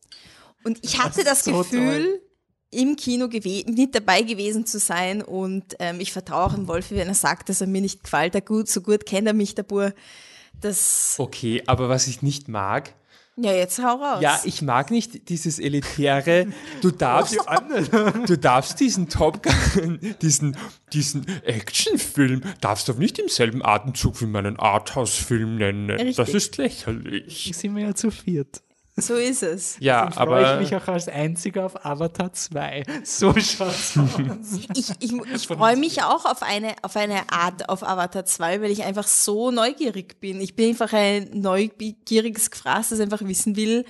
und 0.63 0.79
ich 0.83 0.99
hatte 1.03 1.25
das 1.25 1.45
so 1.45 1.57
Gefühl, 1.57 2.21
im 2.71 2.97
Kino 2.97 3.29
mit 3.29 3.95
dabei 3.95 4.23
gewesen 4.23 4.65
zu 4.65 4.79
sein 4.79 5.23
und 5.23 5.77
ähm, 5.81 6.01
ich 6.01 6.13
vertraue 6.13 6.45
auch 6.45 6.55
dem 6.55 6.69
Wolfi, 6.69 6.95
wenn 6.97 7.09
er 7.09 7.15
sagt, 7.15 7.49
dass 7.49 7.61
er 7.61 7.67
mir 7.67 7.81
nicht 7.81 8.05
gefällt, 8.05 8.35
er 8.35 8.41
gut, 8.41 8.69
so 8.69 8.81
gut 8.81 9.07
kennt 9.07 9.27
er 9.27 9.35
mich, 9.35 9.55
der 9.55 9.65
Bur. 9.65 9.93
Das, 10.61 11.17
Okay, 11.19 11.63
aber 11.67 11.89
was 11.89 12.07
ich 12.07 12.23
nicht 12.23 12.49
mag, 12.49 12.95
ja, 13.43 13.53
jetzt 13.53 13.79
hau 13.83 13.95
raus. 13.95 14.21
Ja, 14.21 14.39
ich 14.45 14.61
mag 14.61 14.91
nicht 14.91 15.31
dieses 15.31 15.59
elitäre, 15.59 16.49
du 16.83 16.91
darfst, 16.91 17.39
du 18.27 18.37
darfst 18.37 18.79
diesen 18.81 19.09
Top 19.09 19.43
Gun, 19.43 19.99
diesen, 20.21 20.57
diesen 20.93 21.27
Actionfilm, 21.45 22.43
darfst 22.61 22.89
du 22.89 22.93
nicht 22.95 23.19
im 23.19 23.29
selben 23.29 23.65
Atemzug 23.65 24.21
wie 24.21 24.27
meinen 24.27 24.59
Arthouse-Film 24.59 25.57
nennen. 25.57 25.89
Das 25.89 26.01
Richtig. 26.01 26.35
ist 26.35 26.57
lächerlich. 26.59 27.53
Sind 27.55 27.77
wir 27.77 27.85
ja 27.85 27.95
zu 27.95 28.11
viert. 28.11 28.63
So 29.01 29.15
ist 29.15 29.43
es. 29.43 29.77
Ja, 29.81 30.05
Dann 30.05 30.13
freue 30.13 30.23
aber 30.23 30.55
ich 30.55 30.71
mich 30.71 30.81
auch 30.83 30.89
als 30.89 31.09
einziger 31.09 31.67
auf 31.67 31.85
Avatar 31.85 32.33
2. 32.33 32.85
So 33.05 33.33
schaut's 33.35 33.97
aus. 33.99 34.59
Ich, 34.75 34.91
ich, 35.01 35.13
ich 35.13 35.47
freue 35.47 35.77
mich 35.77 36.03
auch 36.03 36.25
auf 36.25 36.43
eine, 36.43 36.75
auf 36.83 36.97
eine 36.97 37.31
Art 37.33 37.69
auf 37.69 37.83
Avatar 37.83 38.25
2, 38.25 38.63
weil 38.63 38.71
ich 38.71 38.85
einfach 38.85 39.07
so 39.07 39.51
neugierig 39.51 40.21
bin. 40.21 40.41
Ich 40.41 40.55
bin 40.57 40.71
einfach 40.71 40.93
ein 40.93 41.31
neugieriges 41.33 42.51
Gefraß, 42.51 42.91
das 42.91 43.01
einfach 43.01 43.23
wissen 43.23 43.57
will, 43.57 43.85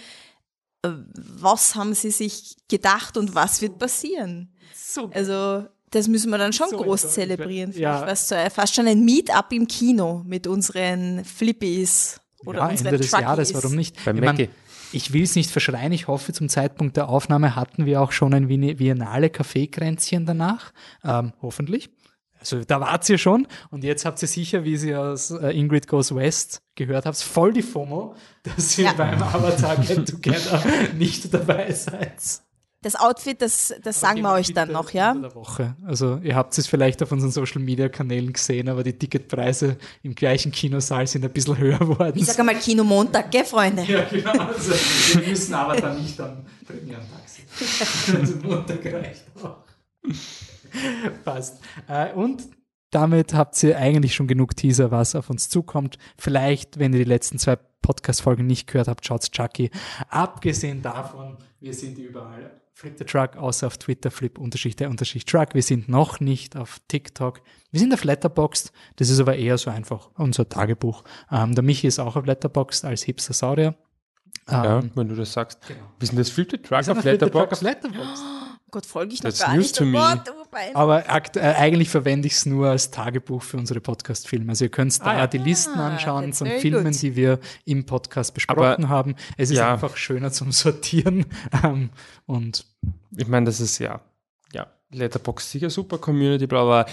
äh, 0.83 0.89
was 1.15 1.75
haben 1.75 1.95
sie 1.95 2.11
sich 2.11 2.57
gedacht 2.69 3.17
und 3.17 3.35
was 3.35 3.61
wird 3.63 3.79
passieren. 3.79 4.53
So 4.75 5.11
Also 5.13 5.67
das 5.91 6.07
müssen 6.09 6.31
wir 6.31 6.39
dann 6.39 6.53
schon 6.53 6.69
So 6.71 6.77
groß 6.77 7.03
enttäuscht. 7.03 7.15
zelebrieren. 7.15 7.73
Ja. 7.77 8.07
Fast, 8.07 8.29
so, 8.29 8.37
fast 8.55 8.75
schon 8.75 8.87
ein 8.87 9.05
Meetup 9.05 9.53
im 9.53 9.67
Kino 9.67 10.23
mit 10.25 10.47
unseren 10.47 11.25
Flippies 11.25 12.21
oder 12.47 12.61
ja, 12.61 12.69
unseren 12.69 12.87
Ende 12.87 12.99
des. 12.99 13.11
Jahres, 13.11 13.55
warum 13.55 13.75
nicht? 13.75 13.97
Bei 14.05 14.13
ich 14.13 14.17
mein, 14.21 14.25
Mackie. 14.25 14.49
Ich 14.93 15.13
will 15.13 15.23
es 15.23 15.37
nicht 15.37 15.51
verschreien, 15.51 15.93
ich 15.93 16.09
hoffe, 16.09 16.33
zum 16.33 16.49
Zeitpunkt 16.49 16.97
der 16.97 17.09
Aufnahme 17.09 17.57
hatten 17.57 17.87
wir 17.87 18.01
auch 18.03 18.13
schon 18.13 18.35
ein 18.35 18.49
Vien- 18.49 18.79
Viennale 18.79 19.31
Kaffeekränzchen 19.31 20.27
danach. 20.27 20.73
Ähm, 21.05 21.33
hoffentlich. 21.43 21.91
Also 22.39 22.65
da 22.65 22.81
wart 22.81 23.07
ihr 23.11 23.19
schon 23.19 23.47
und 23.71 23.85
jetzt 23.85 24.07
habt 24.07 24.23
ihr 24.23 24.29
sicher, 24.29 24.65
wie 24.65 24.79
sie 24.79 24.95
aus 24.97 25.31
äh, 25.31 25.51
Ingrid 25.51 25.87
Goes 25.87 26.15
West 26.15 26.63
gehört 26.75 27.05
habt, 27.05 27.19
voll 27.19 27.53
die 27.53 27.61
FOMO, 27.63 28.15
dass 28.43 28.79
ihr 28.79 28.87
Ja. 28.87 28.93
beim 28.95 29.23
Avatar 29.23 29.77
Get 29.77 30.09
Together 30.09 30.63
nicht 30.97 31.33
dabei 31.35 31.71
seid. 31.73 32.15
Das 32.83 32.97
Outfit, 32.97 33.43
das, 33.43 33.75
das 33.83 34.01
sagen 34.01 34.23
wir 34.23 34.33
euch 34.33 34.55
dann 34.55 34.73
noch, 34.73 34.91
ja? 34.93 35.13
Der 35.15 35.35
Woche. 35.35 35.77
Also 35.85 36.19
ihr 36.23 36.35
habt 36.35 36.57
es 36.57 36.67
vielleicht 36.67 37.03
auf 37.03 37.13
unseren 37.13 37.31
Social 37.31 37.61
Media 37.61 37.91
Kanälen 37.91 38.33
gesehen, 38.33 38.71
aber 38.71 38.83
die 38.83 38.95
Ticketpreise 38.95 39.77
im 40.03 40.15
gleichen 40.15 40.51
Kinosaal 40.51 41.07
sind 41.07 41.23
ein 41.25 41.31
bisschen 41.31 41.59
höher 41.59 41.79
geworden. 41.79 42.19
Ich 42.19 42.25
sage 42.25 42.43
mal 42.43 42.55
Kino 42.55 42.83
Montag, 42.83 43.31
gell, 43.31 43.45
Freunde? 43.45 43.83
Ja, 43.83 44.05
genau. 44.05 44.31
Also, 44.31 44.73
wir 44.73 45.29
müssen 45.29 45.53
aber 45.53 45.77
dann 45.77 46.01
nicht 46.03 46.19
am 46.21 46.45
Premierentag 46.67 47.21
sein. 47.27 47.45
Also 48.21 48.37
Montag 48.37 48.85
reicht 48.87 49.25
auch. 49.43 49.59
Passt. 51.25 51.59
Äh, 51.87 52.13
Und 52.15 52.45
damit 52.91 53.35
habt 53.35 53.63
ihr 53.63 53.77
eigentlich 53.77 54.15
schon 54.15 54.27
genug 54.27 54.57
Teaser, 54.57 54.91
was 54.91 55.15
auf 55.15 55.31
uns 55.31 55.49
zukommt. 55.49 55.99
Vielleicht, 56.17 56.79
wenn 56.79 56.93
ihr 56.93 57.01
die 57.01 57.05
letzten 57.05 57.39
zwei 57.39 57.57
Podcast-Folgen 57.83 58.47
nicht 58.47 58.67
gehört 58.67 58.89
habt, 58.89 59.07
schaut's 59.07 59.31
Chucky. 59.31 59.71
Abgesehen 60.09 60.83
davon, 60.83 61.37
wir 61.61 61.75
sind 61.75 61.99
überall. 61.99 62.61
Flip 62.81 62.95
the 62.99 63.05
Truck, 63.05 63.37
außer 63.37 63.67
auf 63.67 63.77
Twitter, 63.77 64.11
Flip 64.11 64.39
Unterschicht 64.39 64.81
der 64.81 64.89
Unterschicht 64.89 65.29
Truck. 65.29 65.55
Wir 65.55 65.63
sind 65.63 65.89
noch 65.91 66.19
nicht 66.21 66.57
auf 66.57 66.79
TikTok. 66.89 67.43
Wir 67.71 67.79
sind 67.81 67.93
auf 67.93 68.05
Letterboxd. 68.05 68.73
Das 68.97 69.11
ist 69.11 69.21
aber 69.21 69.37
eher 69.37 69.59
so 69.59 69.71
einfach 69.71 70.09
unser 70.17 70.49
Tagebuch. 70.49 71.05
Ähm, 71.31 71.55
der 71.55 71.63
Michi 71.63 71.87
ist 71.87 71.99
auch 71.99 72.17
auf 72.17 72.25
Letterboxd 72.25 72.87
als 72.87 73.03
Hipster 73.03 73.35
Saurier. 73.35 73.75
ja, 74.49 74.79
Ähm, 74.79 74.91
wenn 74.95 75.09
du 75.09 75.15
das 75.15 75.33
sagst. 75.33 75.61
Genau. 75.69 75.81
Wie 75.99 76.05
ist 76.05 76.13
denn 76.13 76.19
das 76.19 76.31
Flip 76.31 76.51
the 76.51 76.57
Truck 76.57 76.71
wir 76.79 76.83
sind 76.85 76.97
auf 76.97 77.03
Flip 77.03 77.21
the 77.21 77.27
Truck 77.29 77.35
Letterboxd? 77.51 77.53
auf 77.53 77.63
Letterboxd. 77.63 78.23
Oh 78.25 78.57
Gott, 78.71 78.87
folge 78.87 79.13
ich 79.15 79.23
noch 79.23 79.31
That's 79.31 79.41
gar 79.41 79.55
news 79.55 79.65
nicht. 79.65 79.77
to 79.77 79.85
oh 79.85 79.87
me. 79.87 79.99
Gott, 79.99 80.29
mein- 80.53 80.75
Aber 80.77 81.09
akt 81.11 81.37
äh, 81.37 81.41
eigentlich 81.41 81.89
verwende 81.89 82.27
ich 82.27 82.35
es 82.35 82.47
nur 82.47 82.69
als 82.69 82.91
Tagebuch 82.91 83.43
für 83.43 83.57
unsere 83.57 83.81
Podcast-Filme. 83.81 84.51
Also 84.51 84.65
ihr 84.65 84.71
könnt 84.71 84.99
da 85.01 85.05
Ah, 85.05 85.19
ja. 85.19 85.27
die 85.27 85.39
Listen 85.39 85.79
anschauen 85.79 86.27
that's 86.27 86.39
von 86.39 86.49
Filmen, 86.49 86.85
good. 86.93 87.03
die 87.03 87.17
wir 87.17 87.39
im 87.65 87.87
Podcast 87.87 88.35
besprochen 88.35 88.89
haben. 88.89 89.15
Es 89.37 89.51
ist 89.51 89.59
ja. 89.59 89.73
einfach 89.73 89.97
schöner 89.97 90.33
zum 90.33 90.53
Sortieren. 90.53 91.27
Ähm, 91.65 91.91
und 92.27 92.65
Ich 93.17 93.27
meine, 93.29 93.47
das 93.47 93.61
ist 93.61 93.79
ja. 93.79 94.01
Letterbox 94.93 95.53
sicher 95.53 95.71
super 95.71 95.99
Community, 95.99 96.49
bla 96.49 96.65
bla. 96.65 96.87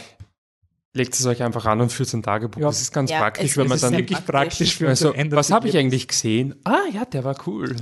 Legt 0.93 1.15
es 1.15 1.25
euch 1.25 1.41
einfach 1.41 1.65
an 1.65 1.81
und 1.81 1.91
führt 1.91 2.13
ein 2.13 2.21
Tagebuch. 2.21 2.61
Ja. 2.61 2.67
das 2.67 2.79
ist 2.81 2.93
ganz 2.93 3.09
Ja, 3.09 3.17
praktisch, 3.19 3.51
es 3.51 3.57
wenn 3.57 3.67
man 3.67 3.75
ist 3.75 3.81
dann. 3.83 3.93
wirklich 3.93 4.19
Wirklich 4.19 4.25
praktisch 4.27 4.75
für 4.77 4.87
Also, 4.87 5.15
was 5.31 5.51
habe 5.51 5.67
ich 5.67 5.75
eigentlich 5.75 6.07
gesehen? 6.07 6.53
Ah 6.63 6.77
ja, 6.93 7.05
der 7.05 7.23
war 7.23 7.35
cool. 7.47 7.75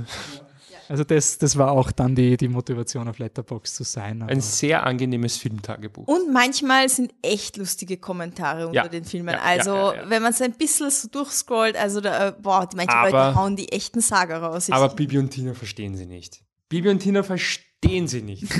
Also 0.88 1.04
das, 1.04 1.38
das 1.38 1.56
war 1.56 1.72
auch 1.72 1.90
dann 1.92 2.14
die, 2.14 2.36
die 2.36 2.48
Motivation 2.48 3.08
auf 3.08 3.18
Letterbox 3.18 3.74
zu 3.74 3.82
sein. 3.84 4.22
Ein 4.22 4.40
sehr 4.40 4.84
angenehmes 4.86 5.36
Filmtagebuch. 5.36 6.06
Und 6.06 6.32
manchmal 6.32 6.88
sind 6.88 7.12
echt 7.22 7.56
lustige 7.56 7.96
Kommentare 7.96 8.66
unter 8.68 8.82
Ja. 8.84 8.88
den 8.88 9.04
Filmen. 9.04 9.34
Ja, 9.34 9.40
also, 9.42 9.70
ja, 9.74 9.94
ja, 9.94 10.02
ja. 10.02 10.10
wenn 10.10 10.22
man 10.22 10.32
so 10.32 10.44
ein 10.44 10.52
bisschen 10.52 10.90
so 10.90 11.08
durchscrollt, 11.08 11.76
also 11.76 12.00
da, 12.00 12.28
äh, 12.28 12.32
boah, 12.40 12.66
die 12.66 12.76
manche 12.76 12.94
Aber- 12.94 13.10
Leute 13.10 13.34
hauen 13.34 13.56
die 13.56 13.70
echten 13.72 14.00
Saga 14.00 14.38
raus. 14.38 14.70
Aber 14.70 14.88
Bibi 14.94 15.18
und 15.18 15.30
Tina 15.30 15.54
verstehen 15.54 15.96
sie 15.96 16.06
nicht. 16.06 16.42
Bibi 16.68 16.88
und 16.90 16.98
Tina 17.00 17.22
verstehen 17.22 18.08
sie 18.08 18.22
nicht. 18.22 18.46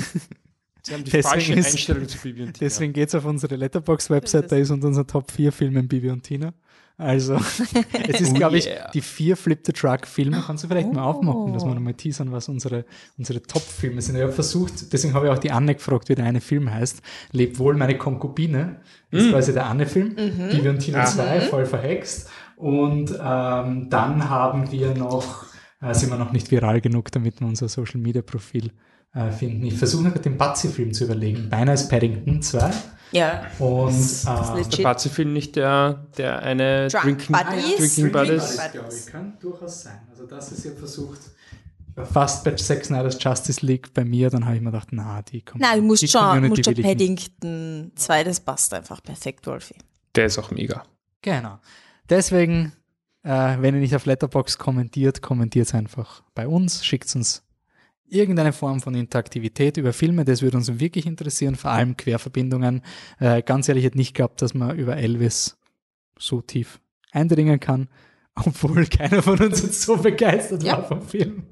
Sie 0.82 0.94
haben 0.94 1.02
die 1.02 1.10
Deswegen 1.10 1.28
falsche 1.32 1.52
ist- 1.54 1.66
Einstellung 1.72 2.06
zu 2.08 2.16
Bibi 2.18 2.42
und 2.42 2.52
Tina. 2.54 2.58
Deswegen 2.60 2.92
geht's 2.92 3.12
auf 3.16 3.24
unsere 3.24 3.56
Letterbox-Website, 3.56 4.52
da 4.52 4.56
ist 4.56 4.70
unter 4.70 4.86
unser 4.86 5.04
Top 5.04 5.32
4 5.32 5.50
Filme 5.50 5.82
Bibi 5.82 6.10
und 6.10 6.22
Tina. 6.22 6.54
Also, 6.98 7.34
es 8.08 8.20
ist, 8.22 8.30
Oh 8.30 8.34
glaube 8.34 8.56
yeah. 8.56 8.86
ich, 8.86 8.90
die 8.92 9.00
vier 9.02 9.36
Flip 9.36 9.60
the 9.64 9.72
Truck-Filme. 9.72 10.42
Kannst 10.46 10.64
du 10.64 10.68
vielleicht 10.68 10.92
mal 10.92 11.02
aufmachen, 11.04 11.52
dass 11.52 11.64
wir 11.64 11.74
nochmal 11.74 11.92
teasern, 11.92 12.32
was 12.32 12.48
unsere, 12.48 12.86
unsere 13.18 13.42
Top-Filme 13.42 14.00
sind. 14.00 14.16
Ich 14.16 14.22
habe 14.22 14.32
versucht, 14.32 14.92
deswegen 14.92 15.12
habe 15.12 15.26
ich 15.26 15.32
auch 15.32 15.38
die 15.38 15.50
Anne 15.50 15.74
gefragt, 15.74 16.08
wie 16.08 16.14
der 16.14 16.24
eine 16.24 16.40
Film 16.40 16.72
heißt. 16.72 17.02
Leb 17.32 17.58
wohl 17.58 17.74
meine 17.74 17.98
Konkubine. 17.98 18.80
Das 19.10 19.24
ist 19.24 19.30
quasi 19.30 19.52
der 19.52 19.66
Anne-Film. 19.66 20.14
Bibi 20.14 20.68
und 20.68 20.78
Tina 20.78 21.04
2, 21.04 21.42
voll 21.42 21.66
verhext. 21.66 22.30
Und 22.56 23.10
ähm, 23.10 23.90
dann 23.90 24.30
haben 24.30 24.72
wir 24.72 24.94
noch, 24.94 25.44
äh, 25.82 25.92
sind 25.92 26.10
wir 26.10 26.16
noch 26.16 26.32
nicht 26.32 26.50
viral 26.50 26.80
genug, 26.80 27.12
damit 27.12 27.40
wir 27.40 27.46
unser 27.46 27.68
Social-Media-Profil 27.68 28.72
äh, 29.16 29.32
finden. 29.32 29.64
Ich 29.64 29.78
versuche 29.78 30.04
noch 30.04 30.18
den 30.18 30.36
Batzi-Film 30.36 30.92
zu 30.92 31.04
überlegen. 31.04 31.48
Beinahe 31.48 31.74
ist 31.74 31.88
Paddington 31.88 32.42
2. 32.42 32.70
ja. 33.12 33.46
Und 33.58 33.88
ist 33.88 34.26
äh, 34.26 34.56
legit. 34.56 34.78
der 34.78 34.82
Bazzi-Film 34.82 35.32
nicht 35.32 35.56
der, 35.56 36.06
der 36.18 36.42
eine 36.42 36.88
Drunk 36.88 37.26
Drinking, 37.26 37.36
Buddies. 37.36 37.76
Drinking 37.76 38.12
Buddies. 38.12 38.56
Buddies. 38.56 38.72
glaube 38.72 38.94
ich, 38.94 39.06
kann 39.06 39.32
durchaus 39.40 39.82
sein. 39.82 40.00
Also 40.10 40.26
das 40.26 40.52
ist 40.52 40.64
ja 40.66 40.72
versucht. 40.72 41.20
Ich 41.88 41.96
war 41.96 42.04
fast 42.04 42.44
bei 42.44 42.50
Zack 42.52 42.84
Snyder's 42.84 43.16
Justice 43.18 43.64
League 43.64 43.94
bei 43.94 44.04
mir, 44.04 44.28
dann 44.28 44.44
habe 44.44 44.56
ich 44.56 44.60
mir 44.60 44.70
gedacht, 44.70 44.88
na, 44.90 45.22
die 45.22 45.40
kommt. 45.40 45.62
Nein, 45.62 45.80
du 45.80 45.86
musst 45.86 46.02
die 46.02 46.08
schon, 46.08 46.46
musst 46.48 46.62
schon. 46.62 46.74
Paddington 46.74 47.92
2, 47.94 48.24
das 48.24 48.40
passt 48.40 48.74
einfach 48.74 49.02
perfekt, 49.02 49.46
Wolfi. 49.46 49.76
Der 50.14 50.26
ist 50.26 50.38
auch 50.38 50.50
mega. 50.50 50.82
Genau. 51.22 51.58
Deswegen, 52.10 52.74
äh, 53.22 53.56
wenn 53.60 53.74
ihr 53.74 53.80
nicht 53.80 53.96
auf 53.96 54.04
Letterbox 54.04 54.58
kommentiert, 54.58 55.22
kommentiert 55.22 55.68
es 55.68 55.74
einfach 55.74 56.22
bei 56.34 56.46
uns, 56.46 56.84
schickt 56.84 57.16
uns 57.16 57.45
irgendeine 58.08 58.52
Form 58.52 58.80
von 58.80 58.94
Interaktivität 58.94 59.76
über 59.76 59.92
Filme, 59.92 60.24
das 60.24 60.42
würde 60.42 60.56
uns 60.56 60.78
wirklich 60.78 61.06
interessieren, 61.06 61.56
vor 61.56 61.70
allem 61.70 61.96
Querverbindungen. 61.96 62.82
Äh, 63.18 63.42
ganz 63.42 63.68
ehrlich, 63.68 63.82
ich 63.84 63.86
hätte 63.86 63.98
nicht 63.98 64.14
geglaubt, 64.14 64.42
dass 64.42 64.54
man 64.54 64.76
über 64.76 64.96
Elvis 64.96 65.56
so 66.18 66.40
tief 66.40 66.80
eindringen 67.12 67.60
kann, 67.60 67.88
obwohl 68.34 68.86
keiner 68.86 69.22
von 69.22 69.38
uns 69.38 69.62
jetzt 69.62 69.82
so 69.82 69.96
begeistert 69.96 70.62
Ja. 70.62 70.78
war 70.78 70.84
vom 70.84 71.02
Film. 71.02 71.44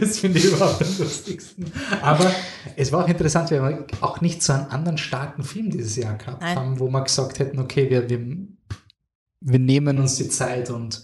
Das 0.00 0.18
finde 0.18 0.38
ich 0.38 0.46
überhaupt 0.46 0.80
am 0.82 0.98
lustigsten. 0.98 1.66
Aber 2.00 2.32
es 2.76 2.90
war 2.90 3.04
auch 3.04 3.08
interessant, 3.08 3.50
weil 3.50 3.60
wir 3.60 3.86
auch 4.00 4.22
nicht 4.22 4.42
so 4.42 4.54
einen 4.54 4.66
anderen 4.68 4.96
starken 4.96 5.42
Film 5.42 5.70
dieses 5.70 5.94
Jahr 5.96 6.16
gehabt 6.16 6.40
Nein. 6.40 6.56
haben, 6.56 6.80
wo 6.80 6.88
wir 6.88 7.02
gesagt 7.04 7.38
hätten, 7.38 7.58
okay, 7.58 7.90
wir, 7.90 8.08
wir, 8.08 8.18
wir 9.40 9.58
nehmen 9.58 9.98
uns 9.98 10.16
die 10.16 10.30
Zeit 10.30 10.70
und 10.70 11.02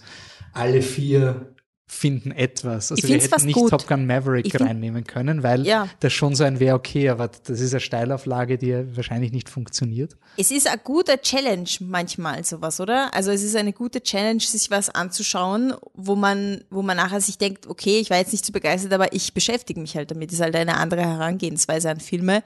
alle 0.51 0.81
vier 0.81 1.54
finden 1.87 2.31
etwas. 2.31 2.91
Also 2.91 3.07
wir 3.07 3.19
hätten 3.19 3.45
nicht 3.45 3.53
gut. 3.55 3.69
Top 3.69 3.85
Gun 3.87 4.07
Maverick 4.07 4.49
find- 4.49 4.61
reinnehmen 4.63 5.03
können, 5.03 5.43
weil 5.43 5.67
Ja. 5.67 5.87
das 5.99 6.13
schon 6.13 6.33
so 6.33 6.43
ein 6.43 6.59
wäre, 6.59 6.75
okay, 6.75 7.09
aber 7.09 7.27
das 7.27 7.59
ist 7.59 7.73
eine 7.73 7.79
Steilauflage, 7.79 8.57
die 8.57 8.67
ja 8.69 8.95
wahrscheinlich 8.95 9.31
nicht 9.31 9.49
funktioniert. 9.49 10.17
Es 10.35 10.49
ist 10.49 10.67
eine 10.67 10.79
gute 10.83 11.21
Challenge 11.21 11.69
manchmal 11.81 12.43
sowas, 12.43 12.79
oder? 12.79 13.13
Also 13.13 13.29
es 13.29 13.43
ist 13.43 13.55
eine 13.55 13.71
gute 13.71 14.01
Challenge, 14.01 14.39
sich 14.41 14.71
was 14.71 14.89
anzuschauen, 14.89 15.75
wo 15.93 16.15
man, 16.15 16.63
wo 16.71 16.81
man 16.81 16.97
nachher 16.97 17.21
sich 17.21 17.37
denkt, 17.37 17.67
okay, 17.67 17.99
ich 17.99 18.09
war 18.09 18.17
jetzt 18.17 18.31
nicht 18.31 18.45
so 18.45 18.51
begeistert, 18.51 18.91
aber 18.91 19.13
ich 19.13 19.35
beschäftige 19.35 19.79
mich 19.79 19.95
halt 19.95 20.09
damit. 20.09 20.31
Das 20.31 20.39
ist 20.39 20.41
halt 20.43 20.55
eine 20.55 20.77
andere 20.77 21.01
Herangehensweise 21.01 21.91
an 21.91 21.99
Filme, 21.99 22.43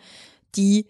die 0.57 0.85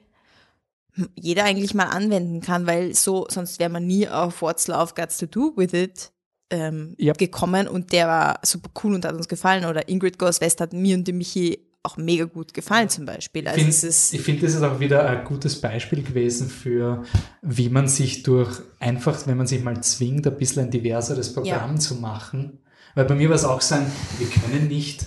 jeder 1.16 1.44
eigentlich 1.46 1.76
mal 1.76 1.86
anwenden 1.86 2.42
kann, 2.42 2.66
weil 2.66 2.96
so, 2.96 3.28
sonst 3.30 3.60
wäre 3.60 3.70
man 3.70 3.86
nie 3.86 4.08
auf 4.10 4.42
What's 4.42 4.68
Love 4.68 4.94
Got 4.96 5.16
to 5.20 5.28
Do 5.28 5.54
with 5.56 5.74
It 5.74 6.12
ähm, 6.50 6.96
Ja. 6.98 7.14
gekommen 7.14 7.68
und 7.68 7.92
der 7.92 8.08
war 8.08 8.40
super 8.44 8.70
cool 8.84 8.96
und 8.96 9.06
hat 9.06 9.14
uns 9.14 9.28
gefallen. 9.28 9.66
Oder 9.66 9.90
Ingrid 9.90 10.18
Goes 10.18 10.42
West 10.42 10.62
hat 10.62 10.74
mir 10.74 10.96
und 10.96 11.08
dem 11.08 11.18
Michi 11.18 11.60
auch 11.82 11.98
mega 11.98 12.26
gut 12.26 12.54
gefallen 12.54 12.90
zum 12.90 13.06
Beispiel. 13.06 13.48
Also 13.48 13.62
ich 13.62 14.22
finde, 14.22 14.42
das 14.42 14.54
ist 14.54 14.64
auch 14.64 14.80
wieder 14.80 15.08
ein 15.08 15.24
gutes 15.24 15.62
Beispiel 15.62 16.04
gewesen 16.04 16.50
für, 16.50 17.04
wie 17.42 17.70
man 17.70 17.88
sich 17.88 18.24
durch 18.24 18.60
einfach, 18.80 19.26
wenn 19.28 19.38
man 19.38 19.48
sich 19.48 19.64
mal 19.64 19.80
zwingt, 19.82 20.28
ein 20.28 20.38
bisschen 20.38 20.66
ein 20.66 20.72
diverseres 20.72 21.34
Programm 21.34 21.80
zu 21.80 21.96
machen. 21.96 22.60
Weil 22.96 23.06
bei 23.06 23.16
mir 23.16 23.30
war 23.30 23.36
es 23.36 23.46
auch 23.46 23.62
so 23.62 23.76
ein, 23.76 23.86
wir 24.18 24.28
können 24.28 24.68
nicht, 24.68 25.06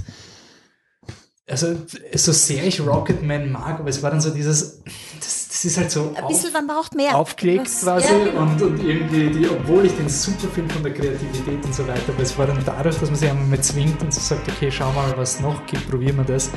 also 1.46 1.76
so 2.14 2.32
sehr 2.32 2.64
ich 2.64 2.80
Rocketman 2.80 3.52
mag, 3.52 3.80
aber 3.80 3.90
es 3.90 4.02
war 4.02 4.10
dann 4.10 4.20
so 4.20 4.30
dieses, 4.30 4.82
das, 5.20 5.41
das 5.52 5.66
ist 5.66 5.76
halt 5.76 5.90
so 5.90 6.14
ein 6.16 6.26
bisschen, 6.28 6.50
man 6.54 6.66
braucht 6.66 6.94
mehr. 6.94 7.14
aufgelegt 7.14 7.66
Was- 7.66 7.82
quasi 7.82 8.10
Ja, 8.10 8.24
genau. 8.24 8.40
und, 8.40 8.62
und 8.62 8.82
irgendwie, 8.82 9.28
die, 9.28 9.48
obwohl 9.50 9.84
ich 9.84 9.92
den 9.94 10.08
super 10.08 10.48
finde 10.48 10.72
von 10.72 10.82
der 10.82 10.94
Kreativität 10.94 11.62
und 11.62 11.74
so 11.74 11.86
weiter, 11.86 12.00
aber 12.08 12.22
es 12.22 12.38
war 12.38 12.46
dann 12.46 12.58
dadurch, 12.64 12.98
dass 12.98 13.10
man 13.10 13.18
sich 13.18 13.28
einmal 13.28 13.44
mal 13.46 13.60
zwingt 13.60 14.00
und 14.02 14.14
so 14.14 14.20
sagt, 14.20 14.48
okay, 14.50 14.70
schau 14.70 14.90
mal, 14.92 15.12
was 15.16 15.40
noch 15.40 15.66
gibt, 15.66 15.90
probieren 15.90 16.16
wir 16.16 16.24
das. 16.24 16.50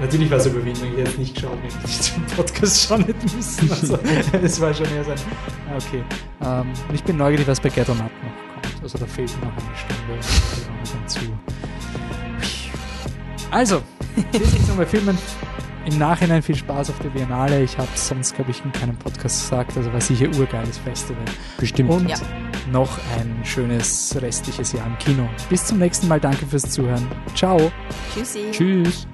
Natürlich 0.00 0.30
war 0.30 0.38
es 0.38 0.46
Überwindung, 0.46 0.92
ich 0.92 0.98
hätte 0.98 1.10
es 1.10 1.18
nicht 1.18 1.34
geschaut, 1.34 1.58
wenn 1.60 1.68
ich 1.68 1.82
nicht 1.98 2.16
den 2.16 2.26
Podcast 2.36 2.82
schauen 2.88 3.04
hätte 3.04 3.36
müssen. 3.36 3.70
Also 3.70 3.98
es 4.42 4.60
war 4.60 4.72
schon 4.74 4.86
eher 4.94 5.04
so 5.04 5.10
ein, 5.10 5.18
ah, 5.68 5.76
okay. 5.76 6.04
Ähm, 6.42 6.72
und 6.88 6.94
ich 6.94 7.02
bin 7.02 7.16
neugierig, 7.16 7.48
was 7.48 7.58
bei 7.60 7.68
Get 7.68 7.88
On 7.90 8.00
Up 8.00 8.10
noch 8.22 8.62
kommt. 8.62 8.82
Also 8.82 8.96
da 8.96 9.06
fehlt 9.06 9.30
noch 9.42 9.48
eine 9.50 9.76
Stunde. 9.76 11.30
Also, 13.50 13.82
das 14.32 14.40
ist 14.42 14.68
noch 14.68 14.76
bei 14.76 14.86
Filmen. 14.86 15.18
Im 15.86 15.98
Nachhinein 15.98 16.42
viel 16.42 16.54
Spaß 16.56 16.90
auf 16.90 16.98
der 17.00 17.08
Biennale. 17.10 17.62
Ich 17.62 17.76
habe 17.78 17.88
sonst, 17.94 18.34
glaube 18.34 18.50
ich, 18.50 18.62
in 18.64 18.72
keinem 18.72 18.96
Podcast 18.96 19.42
gesagt. 19.42 19.76
Also 19.76 19.92
war 19.92 20.00
sicher 20.00 20.26
urgeiles 20.38 20.78
Festival. 20.78 21.24
Bestimmt. 21.58 21.90
Und 21.90 22.08
Ja. 22.10 22.16
noch 22.70 22.98
ein 23.18 23.40
schönes 23.44 24.16
restliches 24.20 24.72
Jahr 24.72 24.86
im 24.86 24.98
Kino. 24.98 25.28
Bis 25.48 25.64
zum 25.64 25.78
nächsten 25.78 26.06
Mal. 26.08 26.20
Danke 26.20 26.44
fürs 26.46 26.70
Zuhören. 26.70 27.06
Ciao. 27.34 27.70
Tschüssi. 28.14 28.50
Tschüss. 28.52 29.06